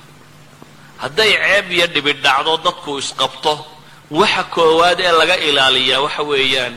Hadday 1.02 1.33
ceeb 1.35 1.67
iyo 1.73 1.86
dhibi 1.86 2.12
dhacdo 2.25 2.57
dadku 2.65 2.99
isqabto. 2.99 3.67
Waxa 4.10 4.44
koowaad 4.55 5.01
ee 5.01 5.12
laga 5.20 5.36
ilaaliyaa 5.49 6.01
waxa 6.07 6.23
weeyaan 6.23 6.75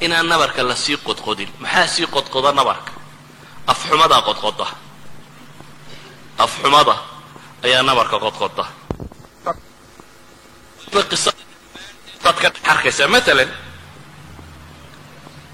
inaan 0.00 0.26
nabarka 0.32 0.62
la 0.62 0.76
sii 0.76 0.96
qodqodin. 1.06 1.50
Maxaa 1.62 1.86
sii 1.86 2.06
qodqoda 2.06 2.52
nabarka? 2.52 2.92
Afxumadaa 3.66 4.22
qodqoda 4.28 4.66
afxumada 6.38 6.94
ayaa 7.64 7.82
nabarka 7.82 8.16
qodqoda 8.24 8.64
arkaysaa 12.72 13.08
maalan 13.14 13.50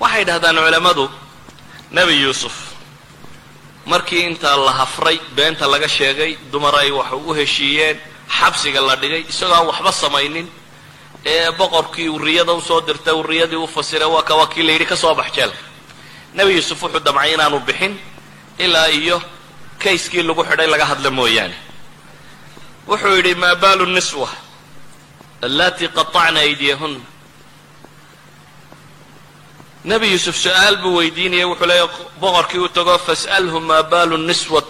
waxay 0.01 0.25
dhahdaan 0.29 0.57
culammadu 0.57 1.05
nebi 1.97 2.15
yuusuf 2.25 2.55
markii 3.87 4.23
intaa 4.31 4.57
la 4.67 4.73
hafray 4.81 5.19
beenta 5.37 5.67
laga 5.73 5.89
sheegay 5.89 6.33
dumar 6.53 6.75
ay 6.83 6.91
wax 6.91 7.13
u 7.13 7.33
heshiiyeen 7.39 7.97
xabsiga 8.39 8.81
la 8.89 8.97
dhigay 8.97 9.23
isagoo 9.33 9.55
aan 9.57 9.67
waxba 9.71 9.93
samaynin 9.93 10.47
ee 11.25 11.51
boqorkii 11.59 12.09
uriyada 12.09 12.53
u 12.53 12.61
soo 12.61 12.81
dirtay 12.87 13.15
uriyadii 13.23 13.57
u 13.57 13.67
fasiray 13.67 14.09
waa 14.15 14.23
ka 14.23 14.35
waa 14.35 14.47
kii 14.53 14.63
la 14.63 14.73
yidhi 14.73 14.87
ka 14.87 14.97
soo 14.97 15.15
bax 15.15 15.33
jeelka 15.37 15.59
nebi 16.35 16.53
yuusuf 16.57 16.83
wuxuu 16.83 17.01
damcay 17.01 17.35
inaanu 17.35 17.61
bixin 17.61 17.95
ilaa 18.59 18.87
iyo 18.89 19.21
kayskii 19.85 20.23
lagu 20.29 20.43
xidhay 20.49 20.67
laga 20.73 20.85
hadla 20.91 21.11
mooyaane. 21.19 21.57
Wuxuu 22.89 23.17
yidhi 23.17 23.35
maa 23.43 23.55
baalu 23.63 23.87
niswa 23.97 24.29
allatii 25.47 25.89
qaطacna 25.97 26.41
aydiyahuna 26.47 27.01
nebi 29.85 30.07
yuusuf 30.13 30.37
su'aal 30.37 30.77
buu 30.83 30.97
weydiinaya 30.99 31.47
wuxuu 31.49 31.67
leeya 31.71 31.87
boqorkii 32.21 32.59
u 32.59 32.69
tago 32.69 32.99
fas'alhu 33.07 33.61
maa 33.61 33.83
baalu 33.93 34.17
niswat 34.29 34.65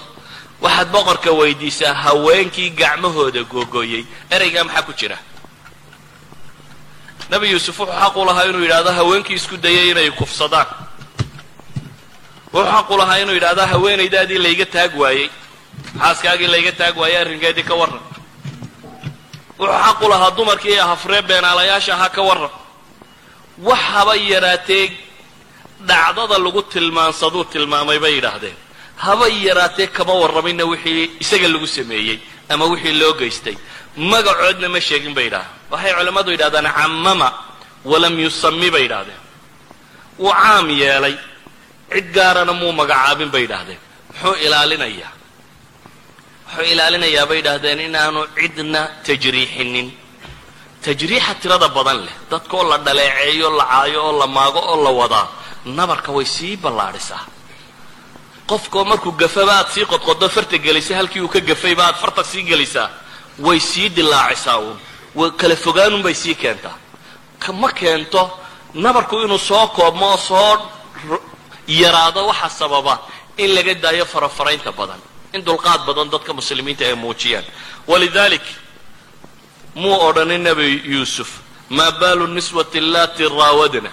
waxaad 0.64 0.88
boqorka 0.94 1.30
weydiisaa 1.40 1.94
haweenkii 2.04 2.70
gacmahooda 2.80 3.42
googooyey 3.52 4.04
ereygaa 4.34 4.64
maxaa 4.64 4.82
ku 4.82 4.92
jira? 5.00 5.18
Nebi 7.30 7.50
yuusuf 7.52 7.78
wuxuu 7.80 7.98
xaq 8.02 8.16
u 8.16 8.24
lahaa 8.28 8.44
inuu 8.50 8.62
yidhahdo 8.66 8.90
haweenkii 8.98 9.34
isku 9.40 9.56
dayay 9.56 9.90
inay 9.90 10.10
kufsadaan 10.10 10.66
wuxuu 12.54 12.72
xaq 12.76 12.90
u 12.90 12.96
lahaa 13.00 13.18
inuu 13.22 13.34
yidhahdo 13.38 13.62
haweenaydaadii 13.72 14.38
layga 14.46 14.66
taag 14.74 14.92
waayey. 15.02 15.28
Xaaskaagii 16.00 16.46
layga 16.54 16.72
taag 16.80 16.94
waayey 17.00 17.18
arrinkeedii 17.22 17.62
ka 17.70 17.74
warran. 17.80 18.02
Wuxuu 19.58 19.78
xaq 19.86 20.00
u 20.04 20.08
lahaa 20.12 20.30
dumarkii 20.36 20.76
hafree 20.90 21.22
beenaalayaasha 21.28 21.92
ahaa 21.96 22.08
ka 22.16 22.22
warran. 22.28 22.50
Wax 23.68 23.78
haba 23.92 24.14
yaraatee 24.16 24.86
dhacdada 25.88 26.36
lagu 26.44 26.62
tilmaansaduu 26.72 27.44
tilmaamay 27.52 27.98
bay 28.04 28.14
yidhaahdeen. 28.18 28.56
Haba 29.04 29.26
yaraatee 29.46 29.86
kama 29.96 30.14
warraminna 30.22 30.64
wixii 30.72 31.10
isaga 31.22 31.48
lagu 31.54 31.66
sameeyey 31.66 32.18
ama 32.52 32.64
wixii 32.72 32.98
loo 33.00 33.12
geystay. 33.20 33.56
Magacoodna 34.10 34.68
ma 34.74 34.80
sheegin 34.80 35.14
bay 35.16 35.24
yidhahdeen 35.24 35.52
waxay 35.70 35.92
culammadu 35.98 36.30
yidhahdaan 36.34 36.66
camama 36.78 37.28
walam 37.90 38.14
yusami 38.24 38.68
bay 38.74 38.82
yidhahdeen 38.86 39.20
wuu 40.18 40.32
caam 40.42 40.66
yeelay 40.70 41.14
cid 41.94 42.06
gaarana 42.16 42.52
muu 42.60 42.72
magacaabin 42.80 43.30
bay 43.34 43.42
yidhaahdeen. 43.46 43.80
Muxuu 44.10 44.34
ilaalinayaa? 44.46 45.12
Wuxuu 46.46 46.66
ilaalinayaa 46.72 47.26
bay 47.30 47.36
yidhaahdeen 47.40 47.80
inaanu 47.88 48.20
cidna 48.40 48.80
tajriixinin. 49.06 49.88
Tajriixa 50.84 51.34
tirada 51.42 51.68
badan 51.76 51.98
leh 52.06 52.14
dadkaoo 52.30 52.64
la 52.70 52.76
dhaleeceeyo 52.86 53.48
la 53.58 53.64
caayo 53.72 54.00
oo 54.08 54.12
la 54.20 54.26
maago 54.36 54.60
oo 54.72 54.78
la 54.84 54.90
wadaa 55.00 55.26
nabarka 55.78 56.10
way 56.16 56.26
sii 56.36 56.56
ballaadhisaa 56.64 57.22
qofkoo 58.50 58.84
markuu 58.90 59.12
gafaba 59.22 59.52
aad 59.58 59.68
sii 59.74 59.84
qodqodo 59.92 60.26
farta 60.34 60.56
gelisa 60.64 60.92
halkii 60.98 61.20
uu 61.24 61.28
ka 61.34 61.40
gafayba 61.50 61.82
aad 61.88 61.96
farta 62.02 62.22
sii 62.30 62.42
gelisaa 62.50 62.88
way 63.46 63.58
sii 63.70 63.88
dilaacisaa 63.96 64.58
uun. 64.64 64.78
Way 65.18 65.30
kala 65.40 65.56
fogaanunbay 65.64 66.14
sii 66.22 66.34
keentaa. 66.42 66.76
Ma 67.60 67.68
keento 67.78 68.22
nabarku 68.74 69.14
inuu 69.24 69.38
soo 69.38 69.66
koobmo 69.76 70.06
oo 70.12 70.16
soo 70.16 70.52
yaraado 71.68 72.26
waxa 72.26 72.48
sababa 72.50 73.00
in 73.36 73.54
laga 73.54 73.74
daayo 73.74 74.04
farafaraynta 74.04 74.72
badan 74.72 75.00
in 75.32 75.42
dulqaad 75.44 75.86
badan 75.86 76.10
dadka 76.10 76.32
muslimiinta 76.32 76.84
ay 76.84 76.94
muujiyaan. 76.94 77.44
Walidalik 77.86 78.42
muu 79.74 79.98
odhanin 80.08 80.42
nebi 80.42 80.82
yuusuf 80.84 81.28
maa 81.68 81.90
baalu 81.90 82.26
niswati 82.26 82.78
allati 82.78 83.28
raawadna 83.28 83.90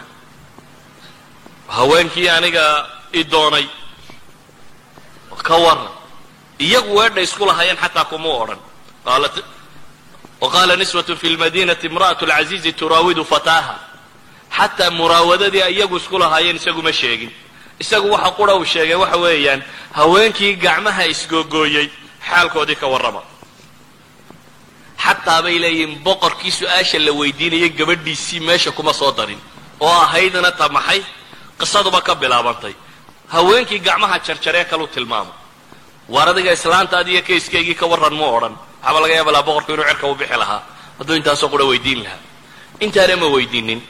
haweenkii 1.67 2.30
aniga 2.30 2.90
i 3.14 3.24
doonay 3.24 3.67
ka 5.43 5.56
warran 5.58 5.90
iyagu 6.59 6.95
weedha 6.95 7.22
isku 7.22 7.45
lahaayeen 7.45 7.77
xataa 7.77 8.06
kumuu 8.06 8.41
odhan. 8.41 8.59
Waqaala 10.41 10.75
niswatu 10.75 11.17
fi 11.17 11.30
lmadinati 11.30 11.88
imra'atu 11.88 12.25
lcaziizi 12.25 12.74
turaawidu 12.74 13.25
fataaha. 13.25 13.75
Xataa 14.58 14.91
muraawadadii 14.91 15.64
iyagu 15.69 15.98
isku 15.98 16.17
lahaayeen 16.19 16.56
isaguma 16.56 16.93
sheegin 16.93 17.32
isagu 17.84 18.08
waxa 18.16 18.32
qura 18.38 18.53
uu 18.56 18.66
sheegay 18.74 18.95
waxa 19.03 19.18
weeyaan 19.26 19.61
haweenkii 20.00 20.53
gacmaha 20.64 21.03
isgoogooyey 21.14 21.88
xaalkoodii 22.30 22.76
ka 22.82 22.88
warrama. 22.93 23.22
Xataa 25.06 25.42
bay 25.45 25.58
leeyihiin 25.64 26.03
boqorkii 26.06 26.51
su'aasha 26.60 27.00
la 27.06 27.11
weydiinayay 27.19 27.69
gabadhiisii 27.80 28.40
meesha 28.48 28.72
kuma 28.72 28.93
soo 28.93 29.11
darin. 29.18 29.40
Oo 29.80 29.90
ahaydna 30.06 30.51
ta 30.51 30.69
maxay? 30.69 31.01
Qisaduba 31.60 32.01
ka 32.01 32.16
bilaabantay. 32.16 32.74
Haweenkii 33.34 33.80
gacmaha 33.80 34.19
jarjaree 34.26 34.66
kalu 34.72 34.88
tilmaamo. 34.88 35.34
Waar 36.10 36.30
adiga 36.30 36.51
islaantaadi 36.53 37.11
iyo 37.11 37.22
kayskaygii 37.27 37.76
ka 37.76 37.85
warran 37.92 38.14
mu 38.14 38.26
odhan. 38.38 38.56
Waxaaba 38.82 39.00
laga 39.01 39.14
yaaba 39.16 39.32
laha 39.32 39.43
boqorku 39.43 39.72
inuu 39.74 39.85
cerka 39.90 40.08
u 40.08 40.16
bixi 40.16 40.38
lahaa. 40.38 40.61
Hadduu 41.00 41.16
intaasoo 41.16 41.50
qura 41.50 41.66
weydiin 41.72 42.03
lahaa. 42.03 42.22
Intaana 42.80 43.16
ma 43.22 43.27
weydiinin 43.35 43.82